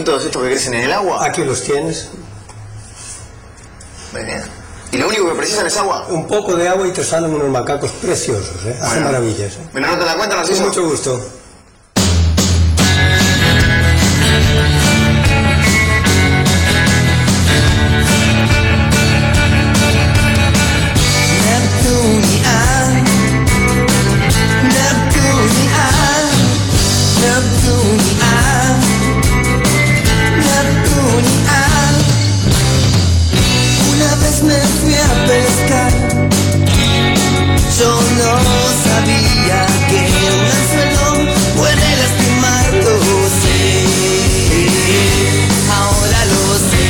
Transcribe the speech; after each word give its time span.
Macaquitos 0.00 0.24
estos 0.24 0.42
que 0.42 0.48
crecen 0.50 0.74
en 0.74 0.84
el 0.84 0.92
agua? 0.92 1.24
Aquí 1.24 1.44
los 1.44 1.62
tienes. 1.62 2.08
Bien. 4.12 4.42
¿Y 4.92 4.96
lo 4.96 5.08
único 5.08 5.28
que 5.28 5.34
precisan 5.36 5.66
es 5.66 5.76
agua? 5.76 6.06
Un 6.08 6.26
poco 6.26 6.56
de 6.56 6.68
agua 6.68 6.86
y 6.88 6.92
te 6.92 7.04
salen 7.04 7.32
unos 7.32 7.48
macacos 7.48 7.90
preciosos, 7.92 8.64
¿eh? 8.66 8.76
Hacen 8.80 9.04
maravillas. 9.04 9.52
¿eh? 9.54 9.68
¿Me 9.72 9.80
notan 9.80 10.04
la 10.06 10.16
cuenta, 10.16 10.36
Con 10.36 10.44
Narciso? 10.44 10.66
mucho 10.66 10.84
gusto. 10.84 11.39
Yo 37.80 37.88
no 37.88 38.36
sabía 38.84 39.66
que 39.88 40.00
un 40.36 40.44
anzuelo 40.44 41.06
puede 41.56 41.88
lastimarlo. 41.96 42.94
Sé, 43.40 43.58
ahora 45.72 46.20
lo 46.26 46.42
sé. 46.68 46.88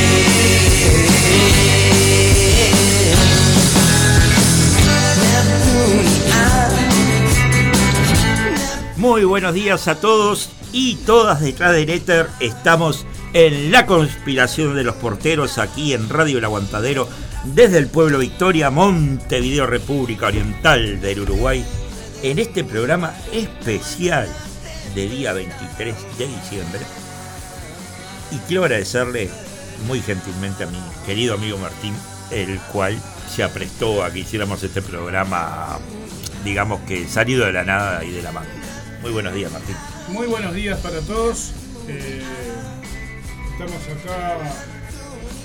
Muy 8.97 9.23
buenos 9.23 9.53
días 9.53 9.87
a 9.87 9.95
todos 9.95 10.49
y 10.73 10.95
todas 10.95 11.39
detrás 11.39 11.71
del 11.71 11.89
éter. 11.89 12.27
Estamos 12.41 13.05
en 13.33 13.71
la 13.71 13.85
conspiración 13.85 14.75
de 14.75 14.83
los 14.83 14.95
porteros 14.95 15.57
aquí 15.57 15.93
en 15.93 16.09
Radio 16.09 16.37
El 16.37 16.45
Aguantadero 16.45 17.07
desde 17.45 17.77
el 17.77 17.87
pueblo 17.87 18.19
Victoria, 18.19 18.69
Montevideo, 18.69 19.65
República 19.65 20.27
Oriental 20.27 20.99
del 20.99 21.21
Uruguay, 21.21 21.65
en 22.23 22.39
este 22.39 22.63
programa 22.63 23.15
especial 23.31 24.27
de 24.93 25.07
día 25.07 25.33
23 25.33 25.95
de 26.17 26.27
diciembre. 26.27 26.81
Y 28.31 28.37
quiero 28.47 28.63
agradecerle 28.63 29.29
muy 29.87 30.01
gentilmente 30.01 30.63
a 30.63 30.67
mi 30.67 30.79
querido 31.05 31.35
amigo 31.35 31.57
Martín, 31.57 31.95
el 32.31 32.59
cual 32.71 32.97
se 33.33 33.43
aprestó 33.43 34.03
a 34.03 34.11
que 34.11 34.19
hiciéramos 34.19 34.61
este 34.63 34.81
programa, 34.81 35.79
digamos 36.43 36.81
que 36.81 37.07
salido 37.07 37.45
de 37.45 37.53
la 37.53 37.63
nada 37.63 38.03
y 38.03 38.11
de 38.11 38.21
la 38.21 38.31
manga. 38.31 38.49
Muy 39.01 39.11
buenos 39.11 39.33
días, 39.33 39.51
Martín. 39.51 39.75
Muy 40.09 40.27
buenos 40.27 40.53
días 40.53 40.79
para 40.79 40.99
todos. 40.99 41.51
Eh, 41.87 42.21
estamos 43.65 43.81
acá 44.03 44.37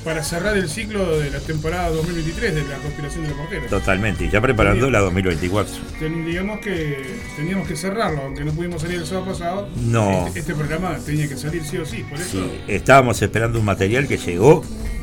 para 0.04 0.22
cerrar 0.22 0.56
el 0.56 0.69
ciclo 0.69 1.19
de 1.19 1.31
la 1.31 1.41
temporada 1.41 1.91
2023 1.91 2.54
de 2.54 2.62
la 2.62 2.77
conspiración 2.77 3.25
de 3.25 3.31
los 3.31 3.38
porteros. 3.38 3.69
Totalmente, 3.71 4.25
y 4.27 4.31
ya 4.31 4.41
preparando 4.41 4.88
la 4.88 5.00
2024. 5.00 5.75
Ten- 5.99 6.25
digamos 6.25 6.60
que 6.60 7.19
teníamos 7.37 7.66
que 7.66 7.75
cerrarlo, 7.77 8.22
aunque 8.22 8.44
no 8.44 8.53
pudimos 8.53 8.82
salir 8.82 8.99
el 9.00 9.06
sábado 9.06 9.27
pasado. 9.32 9.69
No. 9.77 10.28
Este, 10.28 10.41
este 10.41 10.54
programa 10.54 10.97
tenía 11.04 11.28
que 11.28 11.37
salir 11.37 11.65
sí 11.65 11.78
o 11.78 11.84
sí, 11.87 12.04
por 12.09 12.21
eso. 12.21 12.31
Sí, 12.31 12.60
estábamos 12.69 13.21
esperando 13.21 13.59
un 13.59 13.65
material 13.65 14.06
que 14.06 14.16
llegó 14.16 14.62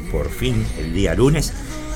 por 0.09 0.29
fin 0.29 0.65
el 0.79 0.93
día 0.93 1.13
lunes. 1.15 1.51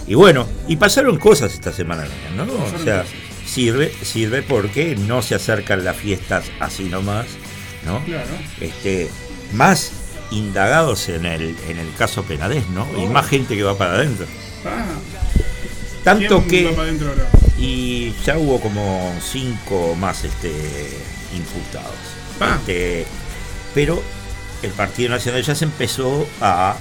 Y 0.05 0.15
bueno, 0.15 0.45
y 0.67 0.75
pasaron 0.75 1.17
cosas 1.17 1.53
esta 1.53 1.71
semana, 1.71 2.05
¿no? 2.35 2.43
O 2.43 2.83
sea, 2.83 3.03
cosas. 3.03 3.15
sirve, 3.45 3.89
sirve 4.03 4.41
porque 4.41 4.97
no 4.97 5.21
se 5.21 5.35
acercan 5.35 5.85
las 5.85 5.95
fiestas 5.95 6.45
así 6.59 6.85
nomás, 6.85 7.27
¿no? 7.85 8.03
Claro. 8.03 8.31
Este, 8.59 9.09
más 9.53 9.91
indagados 10.31 11.09
en 11.09 11.25
el, 11.25 11.55
en 11.67 11.77
el 11.79 11.93
caso 11.95 12.23
Penadez, 12.23 12.67
¿no? 12.69 12.87
Y 12.97 13.05
Oh. 13.05 13.07
más 13.07 13.27
gente 13.27 13.55
que 13.55 13.63
va 13.63 13.77
para 13.77 13.93
adentro. 13.95 14.25
Ah, 14.65 14.85
Tanto 16.03 16.43
¿quién 16.47 16.65
va 16.65 16.69
que. 16.69 16.75
para 16.75 16.83
adentro 16.87 17.09
ahora? 17.09 17.27
Y 17.57 18.13
ya 18.25 18.37
hubo 18.37 18.59
como 18.59 19.13
cinco 19.21 19.95
más 19.99 20.23
este, 20.23 20.51
imputados. 21.35 21.95
Ah. 22.39 22.57
Este, 22.59 23.05
pero 23.73 24.01
el 24.63 24.71
Partido 24.71 25.09
Nacional 25.09 25.41
ya 25.43 25.55
se 25.55 25.65
empezó 25.65 26.27
a 26.41 26.75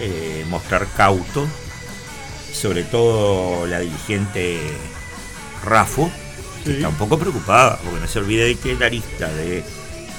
eh, 0.00 0.44
mostrar 0.48 0.86
cauto, 0.96 1.46
sobre 2.52 2.82
todo 2.84 3.66
la 3.66 3.80
dirigente 3.80 4.60
Rafo, 5.64 6.10
que 6.64 6.70
Sí. 6.70 6.76
está 6.76 6.88
un 6.88 6.96
poco 6.96 7.18
preocupada, 7.18 7.78
porque 7.84 8.00
no 8.00 8.08
se 8.08 8.18
olvide 8.18 8.44
de 8.46 8.56
que 8.56 8.74
la 8.74 8.88
lista 8.88 9.28
de 9.28 9.62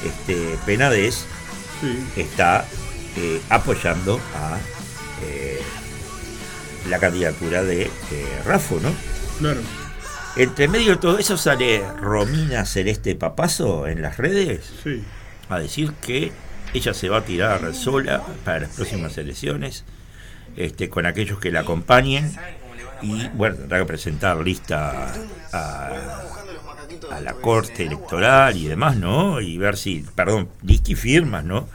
este, 0.06 0.57
Penades 0.66 1.25
Sí. 1.81 2.06
está 2.16 2.66
eh, 3.18 3.41
apoyando 3.50 4.19
a 4.36 4.58
eh, 5.24 5.59
la 6.90 7.00
candidatura 7.00 7.63
de 7.63 7.84
eh, 7.84 8.41
Rafo, 8.46 8.80
¿no? 8.80 8.94
Claro. 9.40 9.62
Entre 10.36 10.68
medio 10.68 10.91
de 10.91 10.97
todo 10.97 11.18
eso 11.18 11.38
sale 11.38 11.84
Romina 12.02 12.66
Celeste 12.66 13.16
Papazo 13.16 13.88
en 13.88 14.02
las 14.02 14.18
redes 14.18 14.62
Sí. 14.84 15.02
a 15.50 15.59
decir 15.59 15.94
que 16.02 16.31
ella 16.74 16.94
se 16.94 17.08
va 17.08 17.19
a 17.19 17.22
tirar 17.24 17.74
sola 17.74 18.22
para 18.44 18.62
las 18.62 18.72
próximas 18.72 19.18
elecciones, 19.18 19.86
este, 20.57 20.89
con 20.89 21.06
aquellos 21.06 21.39
que 21.39 21.51
la 21.51 21.62
acompañen, 21.62 22.36
y 23.01 23.27
bueno, 23.30 23.56
tendrá 23.56 23.80
que 23.80 23.86
presentar 23.86 24.38
lista 24.38 25.13
a, 25.54 25.89
a 27.12 27.19
la 27.21 27.33
corte 27.33 27.86
electoral 27.86 28.56
y 28.57 28.68
demás, 28.68 28.97
¿no? 28.97 29.42
Y 29.42 29.57
ver 29.57 29.77
si, 29.77 30.06
perdón, 30.15 30.50
y 30.68 30.95
firmas, 30.95 31.44
¿no? 31.44 31.68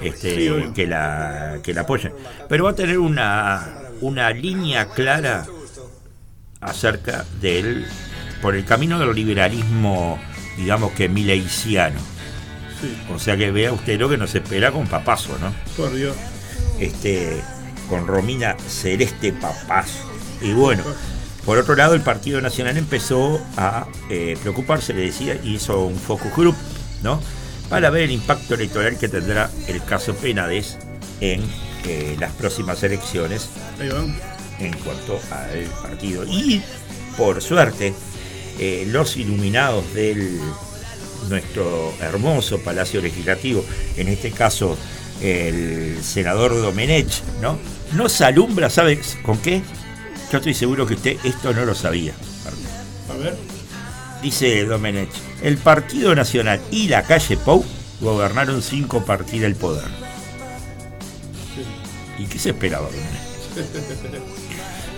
Este, 0.00 0.70
que 0.74 0.86
la 0.86 1.58
que 1.62 1.74
la 1.74 1.82
apoyen. 1.82 2.12
Pero 2.48 2.64
va 2.64 2.70
a 2.70 2.74
tener 2.74 2.98
una, 2.98 3.68
una 4.00 4.30
línea 4.30 4.86
clara 4.86 5.46
acerca 6.60 7.24
del 7.40 7.86
por 8.40 8.54
el 8.54 8.64
camino 8.64 8.98
del 8.98 9.14
liberalismo, 9.14 10.18
digamos 10.56 10.92
que 10.92 11.08
mileiciano. 11.08 12.00
Sí. 12.80 12.96
O 13.12 13.18
sea 13.18 13.36
que 13.36 13.50
vea 13.50 13.72
usted 13.72 13.98
lo 13.98 14.08
que 14.08 14.16
nos 14.16 14.34
espera 14.34 14.72
con 14.72 14.86
Papazo, 14.86 15.36
¿no? 15.38 15.52
Por 15.76 15.94
Dios. 15.94 16.16
Este, 16.78 17.42
con 17.88 18.06
Romina 18.06 18.56
Celeste 18.66 19.32
Papazo. 19.34 20.10
Y 20.40 20.52
bueno, 20.54 20.82
por 21.44 21.58
otro 21.58 21.74
lado, 21.74 21.94
el 21.94 22.02
Partido 22.02 22.40
Nacional 22.40 22.76
empezó 22.76 23.40
a 23.56 23.86
eh, 24.10 24.36
preocuparse, 24.42 24.92
le 24.92 25.02
decía, 25.02 25.38
y 25.42 25.54
hizo 25.54 25.84
un 25.84 25.96
focus 25.96 26.34
group, 26.36 26.56
¿no? 27.02 27.20
Para 27.68 27.90
ver 27.90 28.02
el 28.02 28.10
impacto 28.10 28.54
electoral 28.54 28.98
que 28.98 29.08
tendrá 29.08 29.50
el 29.68 29.82
caso 29.84 30.14
Penades 30.14 30.76
en 31.20 31.42
eh, 31.86 32.16
las 32.18 32.32
próximas 32.32 32.82
elecciones 32.82 33.48
en 34.58 34.72
cuanto 34.84 35.18
al 35.30 35.64
partido. 35.82 36.24
Y 36.24 36.62
por 37.16 37.40
suerte, 37.40 37.94
eh, 38.58 38.84
los 38.88 39.16
iluminados 39.16 39.94
del 39.94 40.38
nuestro 41.28 41.94
hermoso 42.00 42.58
Palacio 42.58 43.00
Legislativo, 43.00 43.64
en 43.96 44.08
este 44.08 44.30
caso 44.32 44.76
el 45.22 46.02
senador 46.02 46.54
Domenech, 46.54 47.22
¿no? 47.40 47.58
Nos 47.92 48.20
alumbra, 48.20 48.70
¿sabes 48.70 49.18
con 49.22 49.38
qué? 49.38 49.62
Yo 50.30 50.38
estoy 50.38 50.54
seguro 50.54 50.86
que 50.86 50.94
usted 50.94 51.16
esto 51.24 51.52
no 51.52 51.64
lo 51.64 51.74
sabía. 51.74 52.12
A 53.12 53.16
ver. 53.16 53.36
Dice 54.22 54.64
Domenech, 54.64 55.10
el 55.42 55.56
Partido 55.58 56.14
Nacional 56.14 56.60
y 56.70 56.88
la 56.88 57.02
calle 57.02 57.36
Pou 57.36 57.64
gobernaron 58.00 58.62
sin 58.62 58.86
compartir 58.86 59.44
el 59.44 59.56
poder. 59.56 59.88
¿Y 62.18 62.26
qué 62.26 62.38
se 62.38 62.50
esperaba, 62.50 62.86
Domenech? 62.86 64.30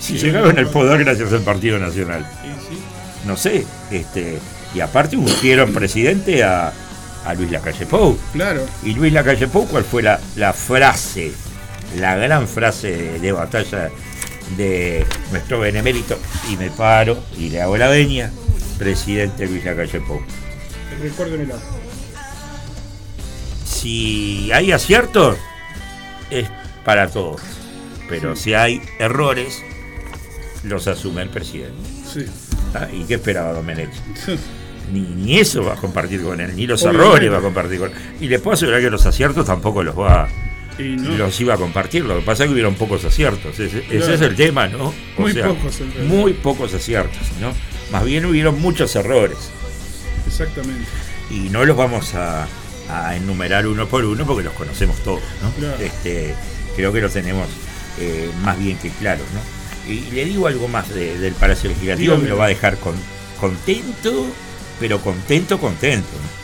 Si 0.02 0.19
llegaron 0.19 0.58
al 0.58 0.67
poder 0.67 1.05
gracias 1.05 1.32
al 1.32 1.43
Partido 1.43 1.78
Nacional. 1.78 2.26
Sí. 2.43 2.76
No 3.25 3.37
sé, 3.37 3.64
este, 3.93 4.40
y 4.75 4.81
aparte 4.81 5.17
ungieron 5.17 5.73
presidente 5.73 6.43
a, 6.43 6.73
a 7.25 7.35
Luis 7.35 7.52
Lacalle 7.52 7.87
Pou. 7.87 8.19
Claro. 8.32 8.67
Y 8.82 8.94
Luis 8.94 9.12
Lacalle 9.12 9.46
Pou, 9.46 9.69
¿cuál 9.69 9.85
fue 9.85 10.02
la, 10.02 10.19
la 10.35 10.52
frase, 10.52 11.31
la 12.00 12.17
gran 12.17 12.49
frase 12.49 12.90
de, 12.90 13.20
de 13.20 13.31
batalla 13.31 13.90
de 14.56 15.06
nuestro 15.30 15.60
benemérito? 15.60 16.18
Y 16.50 16.56
me 16.56 16.70
paro 16.70 17.18
y 17.38 17.48
le 17.50 17.60
hago 17.62 17.76
la 17.76 17.88
veña, 17.88 18.30
presidente 18.78 19.46
Luis 19.46 19.64
Lacalle 19.64 20.00
Pou. 20.00 20.20
Recuérdemela. 21.00 21.56
Si 23.64 24.50
hay 24.52 24.72
aciertos, 24.72 25.36
es 26.30 26.48
para 26.84 27.08
todos. 27.08 27.40
Pero 28.08 28.36
si 28.36 28.54
hay 28.54 28.82
errores, 28.98 29.62
los 30.64 30.86
asume 30.86 31.22
el 31.22 31.30
presidente. 31.30 31.74
Sí. 32.06 32.26
Ah, 32.74 32.88
¿Y 32.92 33.04
qué 33.04 33.14
esperaba 33.14 33.52
Domenech? 33.52 33.90
Ni, 34.92 35.00
ni 35.00 35.38
eso 35.38 35.64
va 35.64 35.74
a 35.74 35.76
compartir 35.76 36.22
con 36.22 36.40
él, 36.40 36.54
ni 36.54 36.66
los 36.66 36.82
Obviamente. 36.82 37.06
errores 37.06 37.32
va 37.32 37.38
a 37.38 37.40
compartir 37.40 37.78
con 37.78 37.90
él. 37.90 37.96
Y 38.20 38.28
les 38.28 38.40
puedo 38.40 38.54
asegurar 38.54 38.80
que 38.80 38.90
los 38.90 39.06
aciertos 39.06 39.46
tampoco 39.46 39.82
los 39.82 39.98
va 39.98 40.28
No. 40.90 41.17
los 41.17 41.40
iba 41.40 41.55
a 41.55 41.56
compartir. 41.56 42.05
Lo 42.05 42.17
que 42.17 42.23
pasa 42.23 42.44
es 42.44 42.49
que 42.49 42.52
hubieron 42.52 42.75
pocos 42.75 43.05
aciertos. 43.05 43.58
Ese, 43.58 43.84
es 43.90 44.20
el 44.20 44.34
tema, 44.37 44.69
¿no? 44.69 44.93
O 45.17 45.23
Muy 45.23 45.32
pocos, 45.34 45.81
en 45.81 45.93
realidad. 45.93 46.14
muy 46.14 46.32
pocos 46.32 46.75
aciertos, 46.75 47.20
¿no? 47.40 47.52
Más 47.90 48.05
bien 48.05 48.25
hubieron 48.26 48.61
muchos 48.61 48.94
errores. 48.96 49.38
Exactamente. 50.26 50.84
Y 51.31 51.49
no 51.50 51.64
los 51.64 51.76
vamos 51.76 52.14
a, 52.14 52.46
a 52.90 53.17
enumerar 53.17 53.67
uno 53.67 53.87
por 53.88 54.05
uno 54.05 54.26
porque 54.26 54.43
los 54.44 54.52
conocemos 54.55 54.96
todos, 55.02 55.23
¿no? 55.43 55.50
Claro. 55.52 55.76
Este, 55.82 56.34
creo 56.76 56.93
que 56.93 57.00
los 57.00 57.12
tenemos 57.12 57.49
eh, 57.99 58.31
más 58.43 58.58
bien 58.58 58.76
que 58.78 58.90
claros, 58.90 59.26
¿no? 59.35 59.93
Y 59.93 60.11
le 60.12 60.25
digo 60.25 60.46
algo 60.46 60.69
más 60.69 60.88
de- 60.94 61.19
del 61.19 61.35
Palacio 61.35 61.69
Legislativo, 61.70 62.12
Dígame. 62.14 62.23
me 62.23 62.28
lo 62.31 62.37
va 62.37 62.44
a 62.46 62.49
dejar 62.49 62.76
con- 62.78 62.94
contento, 63.40 64.26
pero 64.78 65.00
contento, 65.00 65.58
contento. 65.58 66.06
¿no? 66.12 66.41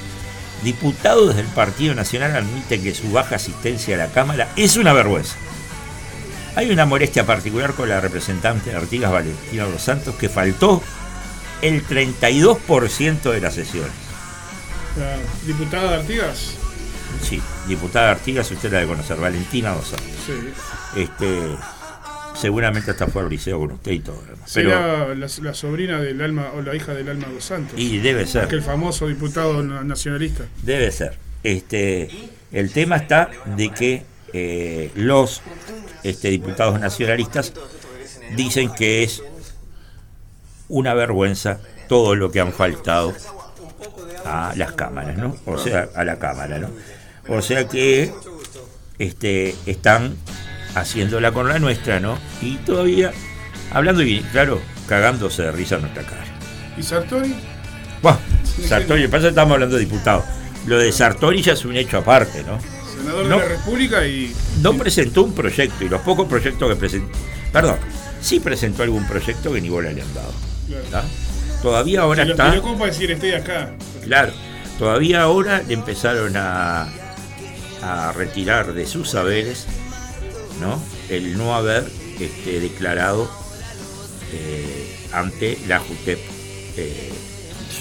Diputados 0.62 1.36
del 1.36 1.46
Partido 1.46 1.94
Nacional 1.94 2.34
admiten 2.34 2.82
que 2.82 2.94
su 2.94 3.10
baja 3.12 3.36
asistencia 3.36 3.94
a 3.94 3.98
la 3.98 4.08
Cámara 4.08 4.48
es 4.56 4.76
una 4.76 4.92
vergüenza. 4.92 5.36
Hay 6.56 6.70
una 6.70 6.86
molestia 6.86 7.24
particular 7.24 7.74
con 7.74 7.88
la 7.88 8.00
representante 8.00 8.70
de 8.70 8.76
Artigas, 8.76 9.12
Valentina 9.12 9.64
Dos 9.64 9.82
Santos, 9.82 10.16
que 10.16 10.28
faltó 10.28 10.82
el 11.62 11.86
32% 11.86 13.30
de 13.30 13.40
las 13.40 13.54
sesiones. 13.54 13.92
La 14.98 15.16
diputada 15.46 15.92
de 15.92 15.96
Artigas. 15.98 16.54
Sí, 17.22 17.40
diputada 17.68 18.10
Artigas, 18.10 18.50
usted 18.50 18.72
la 18.72 18.78
debe 18.78 18.90
conocer, 18.90 19.16
Valentina 19.18 19.70
Dos 19.70 19.88
Santos. 19.88 20.08
Sí. 20.26 21.00
Este, 21.00 21.56
seguramente 22.40 22.90
hasta 22.90 23.06
fue 23.06 23.22
al 23.22 23.28
liceo 23.28 23.58
con 23.58 23.72
usted 23.72 23.92
y 23.92 24.00
todo. 24.00 24.22
Pero, 24.26 24.38
Será 24.46 25.14
la, 25.14 25.26
la 25.42 25.54
sobrina 25.54 26.00
del 26.00 26.20
alma 26.20 26.52
o 26.56 26.62
la 26.62 26.74
hija 26.74 26.94
del 26.94 27.08
alma 27.08 27.26
dos 27.32 27.44
Santos. 27.44 27.78
y 27.78 27.98
debe 27.98 28.26
ser. 28.26 28.44
Aquel 28.44 28.62
famoso 28.62 29.06
diputado 29.08 29.62
na- 29.62 29.82
nacionalista. 29.84 30.44
Debe 30.62 30.90
ser. 30.90 31.16
Este, 31.42 32.08
el 32.52 32.70
tema 32.72 32.96
está 32.96 33.30
de 33.56 33.70
que 33.70 34.02
eh, 34.32 34.90
los 34.94 35.42
este, 36.02 36.28
diputados 36.30 36.78
nacionalistas 36.80 37.52
dicen 38.36 38.72
que 38.74 39.02
es 39.02 39.22
una 40.68 40.94
vergüenza 40.94 41.60
todo 41.88 42.14
lo 42.14 42.30
que 42.30 42.40
han 42.40 42.52
faltado 42.52 43.14
a 44.24 44.52
las 44.56 44.72
cámaras, 44.72 45.16
¿no? 45.16 45.36
O 45.46 45.56
sea, 45.58 45.88
a 45.94 46.04
la 46.04 46.18
cámara, 46.18 46.58
¿no? 46.58 46.70
O 47.28 47.40
sea 47.40 47.66
que 47.68 48.12
este, 48.98 49.54
están 49.66 50.16
haciéndola 50.74 51.32
con 51.32 51.48
la 51.48 51.58
nuestra, 51.58 52.00
¿no? 52.00 52.18
Y 52.42 52.56
todavía, 52.58 53.12
hablando 53.72 54.02
bien, 54.02 54.24
claro, 54.32 54.60
cagándose 54.88 55.42
de 55.42 55.52
risa 55.52 55.76
en 55.76 55.82
nuestra 55.82 56.02
cara. 56.04 56.24
¿Y 56.76 56.82
Sartori? 56.82 57.34
Buah, 58.02 58.16
Sartori, 58.68 59.08
pasa 59.08 59.22
que 59.24 59.28
estamos 59.30 59.54
hablando 59.54 59.76
de 59.76 59.80
diputados. 59.84 60.24
Lo 60.66 60.78
de 60.78 60.92
Sartori 60.92 61.42
ya 61.42 61.52
es 61.54 61.64
un 61.64 61.76
hecho 61.76 61.98
aparte, 61.98 62.44
¿no? 62.44 62.58
Senador 62.96 63.26
No. 63.26 63.36
de 63.38 63.42
la 63.42 63.48
República 63.48 64.06
y. 64.06 64.34
No 64.62 64.74
presentó 64.74 65.22
un 65.24 65.32
proyecto 65.34 65.84
y 65.84 65.88
los 65.88 66.00
pocos 66.02 66.28
proyectos 66.28 66.68
que 66.68 66.76
presentó. 66.76 67.16
Perdón, 67.52 67.76
sí 68.20 68.40
presentó 68.40 68.82
algún 68.82 69.06
proyecto 69.06 69.52
que 69.52 69.60
ni 69.60 69.68
bola 69.68 69.90
le 69.92 70.02
han 70.02 70.14
dado. 70.14 70.32
Claro. 70.90 71.06
Todavía 71.62 72.02
ahora 72.02 72.24
lo 72.24 72.32
está. 72.32 72.60
para 72.62 72.86
decir, 72.86 73.10
estoy 73.10 73.32
acá. 73.32 73.70
Claro, 74.04 74.32
todavía 74.78 75.22
ahora 75.22 75.62
le 75.66 75.74
empezaron 75.74 76.36
a, 76.36 76.88
a 77.82 78.12
retirar 78.12 78.74
de 78.74 78.86
sus 78.86 79.10
saberes 79.10 79.66
¿no? 80.60 80.82
el 81.08 81.36
no 81.38 81.54
haber 81.54 81.84
este, 82.20 82.60
declarado 82.60 83.30
eh, 84.32 84.96
ante 85.12 85.58
la 85.68 85.78
JUTEP 85.80 86.18
eh, 86.76 87.10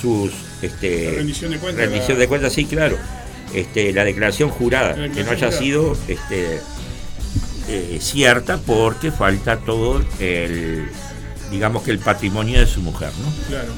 sus 0.01 0.31
este, 0.62 1.13
rendición 1.18 1.51
de 1.51 1.59
cuentas, 1.59 1.85
rendición 1.85 2.18
la- 2.18 2.21
de 2.21 2.27
cuentas, 2.27 2.53
sí, 2.53 2.65
claro. 2.65 2.97
Este, 3.53 3.94
la 3.94 4.03
declaración 4.03 4.50
jurada, 4.50 4.95
La 4.97 5.09
que 5.09 5.24
no 5.24 5.31
haya 5.31 5.51
sido 5.51 5.97
este, 6.07 6.59
eh, 7.69 7.97
cierta 8.01 8.57
porque 8.57 9.12
falta 9.12 9.57
todo 9.59 10.01
el 10.19 10.89
digamos 11.51 11.83
que 11.83 11.91
el 11.91 12.00
patrimonio 12.00 12.59
de 12.59 12.68
su 12.68 12.81
mujer, 12.81 13.09
¿no? 13.24 13.47
Claro. 13.47 13.71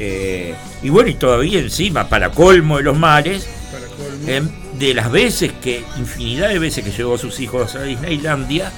Eh, 0.00 0.54
y 0.82 0.88
bueno, 0.90 1.08
y 1.10 1.14
todavía 1.14 1.60
encima, 1.60 2.08
para 2.08 2.30
colmo 2.32 2.76
de 2.78 2.82
los 2.84 2.98
males, 2.98 3.46
Para 3.72 3.86
colmo. 3.86 4.28
em, 4.28 4.48
de 4.78 4.94
las 4.94 5.10
veces 5.10 5.52
que, 5.60 5.84
infinidad 5.98 6.48
de 6.48 6.58
veces 6.58 6.84
que 6.84 6.90
llevó 6.90 7.14
a 7.14 7.18
sus 7.18 7.40
hijos 7.40 7.74
a 7.74 7.82
Disneylandia, 7.82 8.72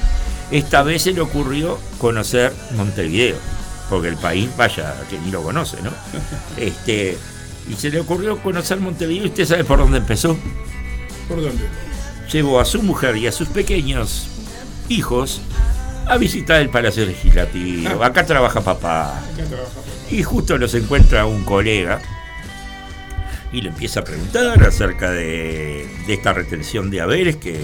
esta 0.50 0.82
vez 0.82 1.02
se 1.02 1.12
le 1.12 1.20
ocurrió 1.20 1.78
conocer 1.98 2.52
Montevideo, 2.72 3.36
porque 3.88 4.08
el 4.08 4.16
país, 4.16 4.48
vaya, 4.56 4.94
que 5.08 5.18
ni 5.18 5.30
lo 5.30 5.42
conoce, 5.42 5.76
¿no? 5.82 5.90
Este, 6.56 7.18
y 7.68 7.74
se 7.74 7.90
le 7.90 8.00
ocurrió 8.00 8.38
conocer 8.42 8.80
Montevideo, 8.80 9.24
y 9.24 9.28
usted 9.28 9.46
sabe 9.46 9.64
por 9.64 9.78
dónde 9.78 9.98
empezó. 9.98 10.36
¿Por 11.28 11.40
dónde? 11.42 11.64
Llevó 12.32 12.60
a 12.60 12.64
su 12.64 12.82
mujer 12.82 13.16
y 13.16 13.26
a 13.26 13.32
sus 13.32 13.48
pequeños 13.48 14.28
hijos 14.88 15.40
a 16.06 16.16
visitar 16.16 16.60
el 16.60 16.70
Palacio 16.70 17.04
Legislativo. 17.06 18.02
Acá 18.02 18.24
trabaja 18.24 18.60
papá. 18.60 19.18
Acá 19.18 19.44
trabaja. 19.44 19.70
Y 20.10 20.22
justo 20.22 20.58
los 20.58 20.74
encuentra 20.74 21.26
un 21.26 21.44
colega 21.44 22.00
y 23.52 23.60
le 23.62 23.68
empieza 23.70 24.00
a 24.00 24.04
preguntar 24.04 24.62
acerca 24.62 25.10
de, 25.10 25.88
de 26.06 26.14
esta 26.14 26.32
retención 26.32 26.90
de 26.90 27.00
haberes 27.00 27.36
que, 27.36 27.58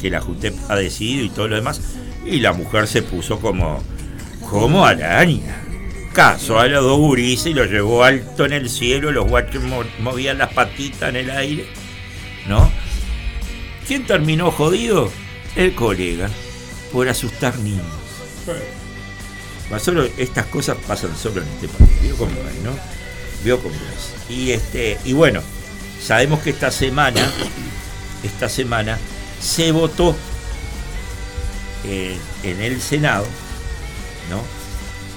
que 0.00 0.10
la 0.10 0.20
JUTEP 0.20 0.54
ha 0.68 0.76
decidido 0.76 1.24
y 1.24 1.30
todo 1.30 1.48
lo 1.48 1.56
demás. 1.56 1.80
Y 2.26 2.40
la 2.40 2.52
mujer 2.52 2.86
se 2.86 3.02
puso 3.02 3.38
como, 3.40 3.82
como 4.50 4.84
araña. 4.84 5.62
Casó 6.12 6.58
a 6.58 6.66
los 6.66 6.82
dos 6.82 6.98
gurises 6.98 7.46
y 7.46 7.54
los 7.54 7.70
llevó 7.70 8.02
alto 8.02 8.44
en 8.44 8.52
el 8.52 8.68
cielo, 8.68 9.12
los 9.12 9.28
guachos 9.28 9.62
mo- 9.62 9.84
movían 10.00 10.38
las 10.38 10.52
patitas 10.52 11.10
en 11.10 11.16
el 11.16 11.30
aire. 11.30 11.66
¿No? 12.48 12.70
¿Quién 13.86 14.04
terminó 14.06 14.50
jodido? 14.50 15.10
El 15.54 15.74
colega, 15.74 16.28
por 16.92 17.08
asustar 17.08 17.56
niños. 17.58 17.84
Solo, 19.80 20.08
estas 20.16 20.46
cosas 20.46 20.76
pasan 20.86 21.14
solo 21.16 21.42
en 21.42 21.48
este 21.48 21.68
país. 21.68 21.90
¿no? 22.64 22.70
Es. 23.96 24.30
Y 24.30 24.52
este, 24.52 24.98
y 25.04 25.12
bueno, 25.12 25.40
sabemos 26.02 26.40
que 26.40 26.50
esta 26.50 26.70
semana, 26.70 27.20
esta 28.22 28.48
semana, 28.48 28.98
se 29.40 29.72
votó 29.72 30.16
eh, 31.84 32.16
en 32.42 32.60
el 32.60 32.80
Senado, 32.80 33.26
¿no? 34.30 34.42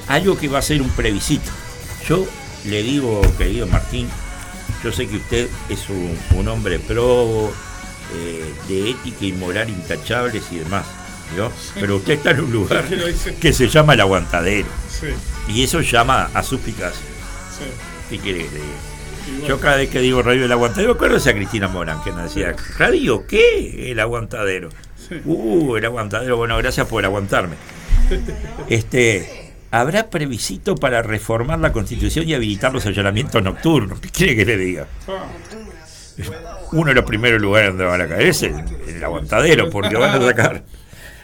Algo 0.07 0.37
que 0.37 0.47
va 0.47 0.59
a 0.59 0.61
ser 0.61 0.81
un 0.81 0.89
plebiscito. 0.89 1.51
Yo 2.07 2.27
le 2.65 2.83
digo, 2.83 3.21
querido 3.37 3.67
Martín, 3.67 4.07
yo 4.83 4.91
sé 4.91 5.07
que 5.07 5.17
usted 5.17 5.49
es 5.69 5.89
un, 5.89 6.17
un 6.35 6.47
hombre 6.47 6.79
probo, 6.79 7.53
eh, 8.13 8.53
de 8.67 8.89
ética 8.89 9.25
y 9.25 9.31
moral 9.31 9.69
intachables 9.69 10.43
y 10.51 10.57
demás, 10.57 10.85
¿no? 11.37 11.49
Pero 11.75 11.95
usted 11.95 12.13
está 12.13 12.31
en 12.31 12.41
un 12.41 12.51
lugar 12.51 12.85
que 13.39 13.53
se 13.53 13.69
llama 13.69 13.93
el 13.93 14.01
aguantadero. 14.01 14.67
Y 15.47 15.63
eso 15.63 15.79
llama 15.81 16.29
a 16.33 16.43
suspicacia. 16.43 17.05
¿Qué 18.11 18.19
que 18.19 18.33
diga? 18.33 18.49
Bueno, 18.51 19.47
Yo 19.47 19.59
cada 19.61 19.77
vez 19.77 19.89
que 19.89 19.99
digo 19.99 20.21
radio 20.21 20.41
del 20.41 20.51
aguantadero, 20.51 20.91
acuérdese 20.93 21.29
a 21.29 21.33
Cristina 21.33 21.69
Morán 21.69 22.03
que 22.03 22.11
nos 22.11 22.23
decía, 22.23 22.53
¿radio 22.77 23.25
qué? 23.25 23.89
El 23.89 24.01
aguantadero. 24.01 24.67
Uh, 25.23 25.77
el 25.77 25.85
aguantadero. 25.85 26.35
Bueno, 26.35 26.57
gracias 26.57 26.87
por 26.87 27.05
aguantarme. 27.05 27.55
Este, 28.67 29.53
¿habrá 29.71 30.09
previsito 30.09 30.75
para 30.75 31.01
reformar 31.01 31.59
la 31.59 31.71
constitución 31.71 32.27
y 32.27 32.33
habilitar 32.33 32.73
los 32.73 32.85
allanamientos 32.85 33.41
nocturnos? 33.41 34.01
¿Qué 34.01 34.09
quiere 34.09 34.35
que 34.35 34.45
le 34.45 34.57
diga? 34.57 34.87
Uno 36.73 36.87
de 36.87 36.93
los 36.93 37.05
primeros 37.05 37.41
lugares 37.41 37.69
donde 37.69 37.85
van 37.85 38.01
a 38.01 38.07
caer 38.09 38.27
es 38.27 38.43
el, 38.43 38.55
el 38.89 39.01
aguantadero, 39.01 39.69
porque 39.69 39.95
van 39.95 40.21
a 40.21 40.25
sacar, 40.25 40.63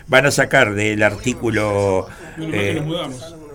van 0.07 0.25
a 0.25 0.31
sacar 0.31 0.73
del 0.73 1.03
artículo, 1.03 2.07
eh, 2.37 2.81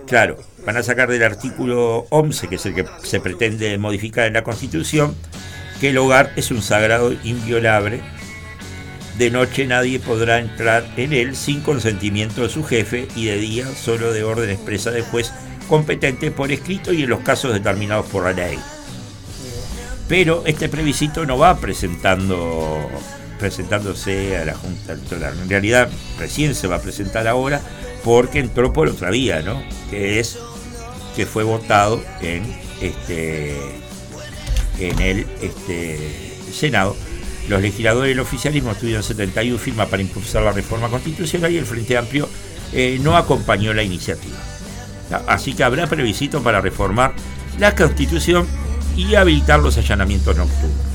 claro, 0.05 0.37
van 0.65 0.77
a 0.77 0.83
sacar 0.83 1.09
del 1.09 1.23
artículo 1.23 2.05
11, 2.09 2.47
que 2.47 2.55
es 2.55 2.65
el 2.65 2.75
que 2.75 2.85
se 3.03 3.19
pretende 3.19 3.77
modificar 3.77 4.27
en 4.27 4.33
la 4.33 4.43
Constitución, 4.43 5.15
que 5.79 5.89
el 5.89 5.97
hogar 5.97 6.31
es 6.35 6.51
un 6.51 6.61
sagrado 6.61 7.13
inviolable. 7.23 8.01
De 9.17 9.29
noche 9.29 9.67
nadie 9.67 9.99
podrá 9.99 10.39
entrar 10.39 10.85
en 10.97 11.13
él 11.13 11.35
sin 11.35 11.61
consentimiento 11.61 12.41
de 12.41 12.49
su 12.49 12.63
jefe 12.63 13.07
y 13.15 13.25
de 13.25 13.37
día 13.37 13.67
solo 13.75 14.11
de 14.11 14.23
orden 14.23 14.49
expresa 14.49 14.91
del 14.91 15.03
juez 15.03 15.31
competente 15.67 16.31
por 16.31 16.51
escrito 16.51 16.93
y 16.93 17.03
en 17.03 17.09
los 17.09 17.19
casos 17.19 17.53
determinados 17.53 18.07
por 18.07 18.23
la 18.23 18.33
ley. 18.33 18.59
Pero 20.07 20.43
este 20.45 20.69
plebiscito 20.69 21.25
no 21.25 21.37
va 21.37 21.57
presentando 21.57 22.89
presentándose 23.39 24.37
a 24.37 24.45
la 24.45 24.53
Junta 24.53 24.93
Electoral. 24.93 25.37
En 25.41 25.49
realidad 25.49 25.89
recién 26.17 26.55
se 26.55 26.67
va 26.67 26.77
a 26.77 26.81
presentar 26.81 27.27
ahora 27.27 27.61
porque 28.03 28.39
entró 28.39 28.71
por 28.71 28.87
otra 28.87 29.09
vía, 29.09 29.41
¿no? 29.41 29.61
Que 29.89 30.19
es 30.19 30.37
que 31.15 31.25
fue 31.25 31.43
votado 31.43 32.03
en 32.21 32.43
este 32.81 33.55
en 34.79 34.99
el 34.99 35.27
este, 35.41 36.33
Senado. 36.51 36.95
Los 37.47 37.61
legisladores 37.61 38.09
del 38.09 38.19
oficialismo 38.19 38.73
tuvieron 38.75 39.03
71 39.03 39.57
firmas 39.57 39.89
para 39.89 40.01
impulsar 40.01 40.43
la 40.43 40.51
reforma 40.51 40.89
constitucional 40.89 41.51
y 41.51 41.57
el 41.57 41.65
Frente 41.65 41.97
Amplio 41.97 42.29
eh, 42.71 42.97
no 43.01 43.17
acompañó 43.17 43.73
la 43.73 43.83
iniciativa. 43.83 44.37
Así 45.27 45.53
que 45.53 45.63
habrá 45.63 45.87
plebiscito 45.87 46.41
para 46.41 46.61
reformar 46.61 47.13
la 47.59 47.75
constitución 47.75 48.47
y 48.95 49.15
habilitar 49.15 49.59
los 49.59 49.77
allanamientos 49.77 50.35
nocturnos. 50.35 50.93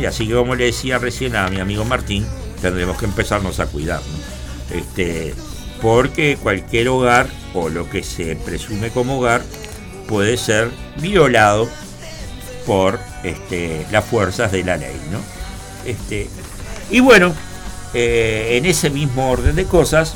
Y 0.00 0.04
así 0.06 0.26
que 0.26 0.34
como 0.34 0.56
le 0.56 0.64
decía 0.64 0.98
recién 0.98 1.36
a 1.36 1.48
mi 1.48 1.60
amigo 1.60 1.84
Martín, 1.84 2.26
tendremos 2.60 2.98
que 2.98 3.04
empezarnos 3.04 3.60
a 3.60 3.66
cuidar. 3.66 4.00
Este, 4.72 5.32
porque 5.80 6.36
cualquier 6.42 6.88
hogar 6.88 7.28
o 7.56 7.68
lo 7.68 7.88
que 7.88 8.02
se 8.02 8.36
presume 8.36 8.90
como 8.90 9.18
hogar 9.18 9.42
puede 10.06 10.36
ser 10.36 10.70
violado 11.00 11.68
por 12.66 12.98
este, 13.24 13.86
las 13.90 14.04
fuerzas 14.04 14.52
de 14.52 14.64
la 14.64 14.76
ley. 14.76 15.00
¿no? 15.10 15.18
Este, 15.84 16.28
y 16.90 17.00
bueno, 17.00 17.34
eh, 17.94 18.56
en 18.58 18.66
ese 18.66 18.90
mismo 18.90 19.30
orden 19.30 19.56
de 19.56 19.64
cosas, 19.64 20.14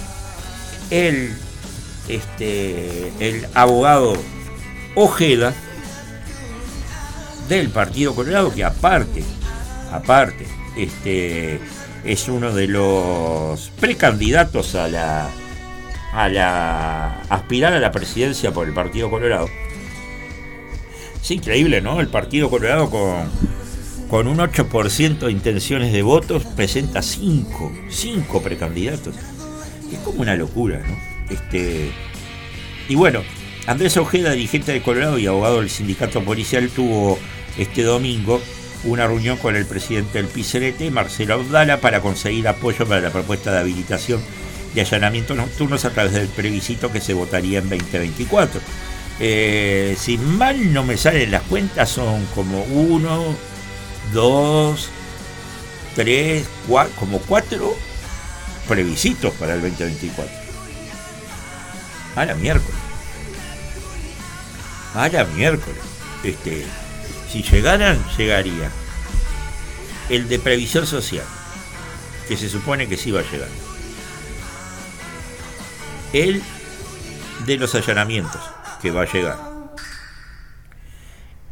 el, 0.91 1.35
este, 2.09 3.13
el 3.21 3.47
abogado 3.55 4.15
Ojeda 4.95 5.55
del 7.49 7.71
Partido 7.71 8.15
Colorado, 8.15 8.53
que 8.53 8.65
aparte, 8.65 9.25
aparte, 9.93 10.47
este, 10.77 11.61
es 12.05 12.29
uno 12.29 12.53
de 12.53 12.69
los 12.69 13.71
precandidatos 13.81 14.75
a 14.75 14.89
la 14.89 15.31
a 16.13 16.29
la 16.29 17.23
aspirar 17.29 17.73
a 17.73 17.81
la 17.81 17.93
presidencia 17.93 18.53
por 18.53 18.67
el 18.67 18.75
Partido 18.75 19.11
Colorado. 19.11 19.49
Es 21.23 21.31
increíble, 21.31 21.81
¿no? 21.81 22.01
El 22.01 22.09
Partido 22.09 22.51
Colorado 22.51 22.91
con, 22.91 23.31
con 24.09 24.27
un 24.27 24.39
8% 24.39 25.19
de 25.19 25.33
intenciones 25.33 25.93
de 25.93 26.03
votos 26.03 26.45
presenta 26.57 27.03
5, 27.03 27.73
5 27.89 28.43
precandidatos. 28.43 29.15
Es 29.93 29.99
como 30.01 30.23
una 30.23 30.35
locura, 30.35 30.79
¿no? 30.79 30.97
Este, 31.35 31.93
y 32.89 32.95
bueno, 32.95 33.23
Andrés 33.67 33.97
Ojeda, 33.97 34.33
dirigente 34.33 34.73
de 34.73 34.83
Colorado 34.83 35.19
y 35.19 35.27
abogado 35.27 35.61
del 35.61 35.71
sindicato 35.71 36.25
policial, 36.25 36.69
tuvo 36.71 37.19
este 37.57 37.83
domingo 37.83 38.41
una 38.85 39.07
reunión 39.07 39.37
con 39.37 39.57
el 39.57 39.67
presidente 39.67 40.23
del 40.23 40.27
PCRT, 40.27 40.91
Marcelo 40.91 41.35
Abdala, 41.35 41.81
para 41.81 42.01
conseguir 42.01 42.49
apoyo 42.49 42.87
para 42.87 43.01
la 43.01 43.11
propuesta 43.11 43.53
de 43.53 43.59
habilitación 43.59 44.21
de 44.75 44.81
allanamientos 44.81 45.37
nocturnos 45.37 45.85
a 45.85 45.91
través 45.91 46.13
del 46.13 46.29
plebiscito 46.29 46.93
que 46.93 47.01
se 47.01 47.15
votaría 47.15 47.59
en 47.59 47.69
2024. 47.69 48.61
Eh, 49.19 49.97
si 49.99 50.17
mal 50.17 50.73
no 50.73 50.85
me 50.85 50.97
salen 50.97 51.31
las 51.31 51.43
cuentas, 51.43 51.91
son 51.91 52.25
como 52.35 52.63
uno, 52.63 53.35
dos, 54.13 54.89
tres, 55.95 56.47
cuatro, 56.67 56.95
como 56.99 57.19
cuatro 57.19 57.77
plebiscitos 58.69 59.35
para 59.35 59.55
el 59.55 59.63
2024. 59.63 60.33
A 62.17 62.25
la 62.25 62.35
miércoles. 62.35 62.81
A 64.95 65.09
la 65.09 65.25
miércoles. 65.25 65.79
Este, 66.25 66.65
si 67.31 67.43
llegaran, 67.43 68.03
llegaría. 68.17 68.71
El 70.09 70.29
de 70.29 70.39
previsión 70.39 70.87
social, 70.87 71.25
que 72.27 72.37
se 72.37 72.49
supone 72.49 72.89
que 72.89 72.97
sí 72.97 73.11
va 73.11 73.21
a 73.21 73.31
llegar. 73.31 73.49
El 76.13 76.43
de 77.47 77.57
los 77.57 77.75
allanamientos, 77.75 78.41
que 78.83 78.91
va 78.91 79.03
a 79.03 79.13
llegar. 79.13 79.39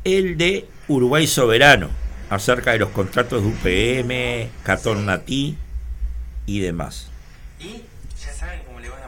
El 0.04 0.36
de 0.36 0.68
Uruguay 0.88 1.26
Soberano, 1.26 1.90
acerca 2.30 2.72
de 2.72 2.78
los 2.78 2.90
contratos 2.90 3.42
de 3.42 3.48
UPM, 3.48 4.50
Catón 4.64 5.06
Natí 5.06 5.56
y 6.46 6.60
demás. 6.60 7.08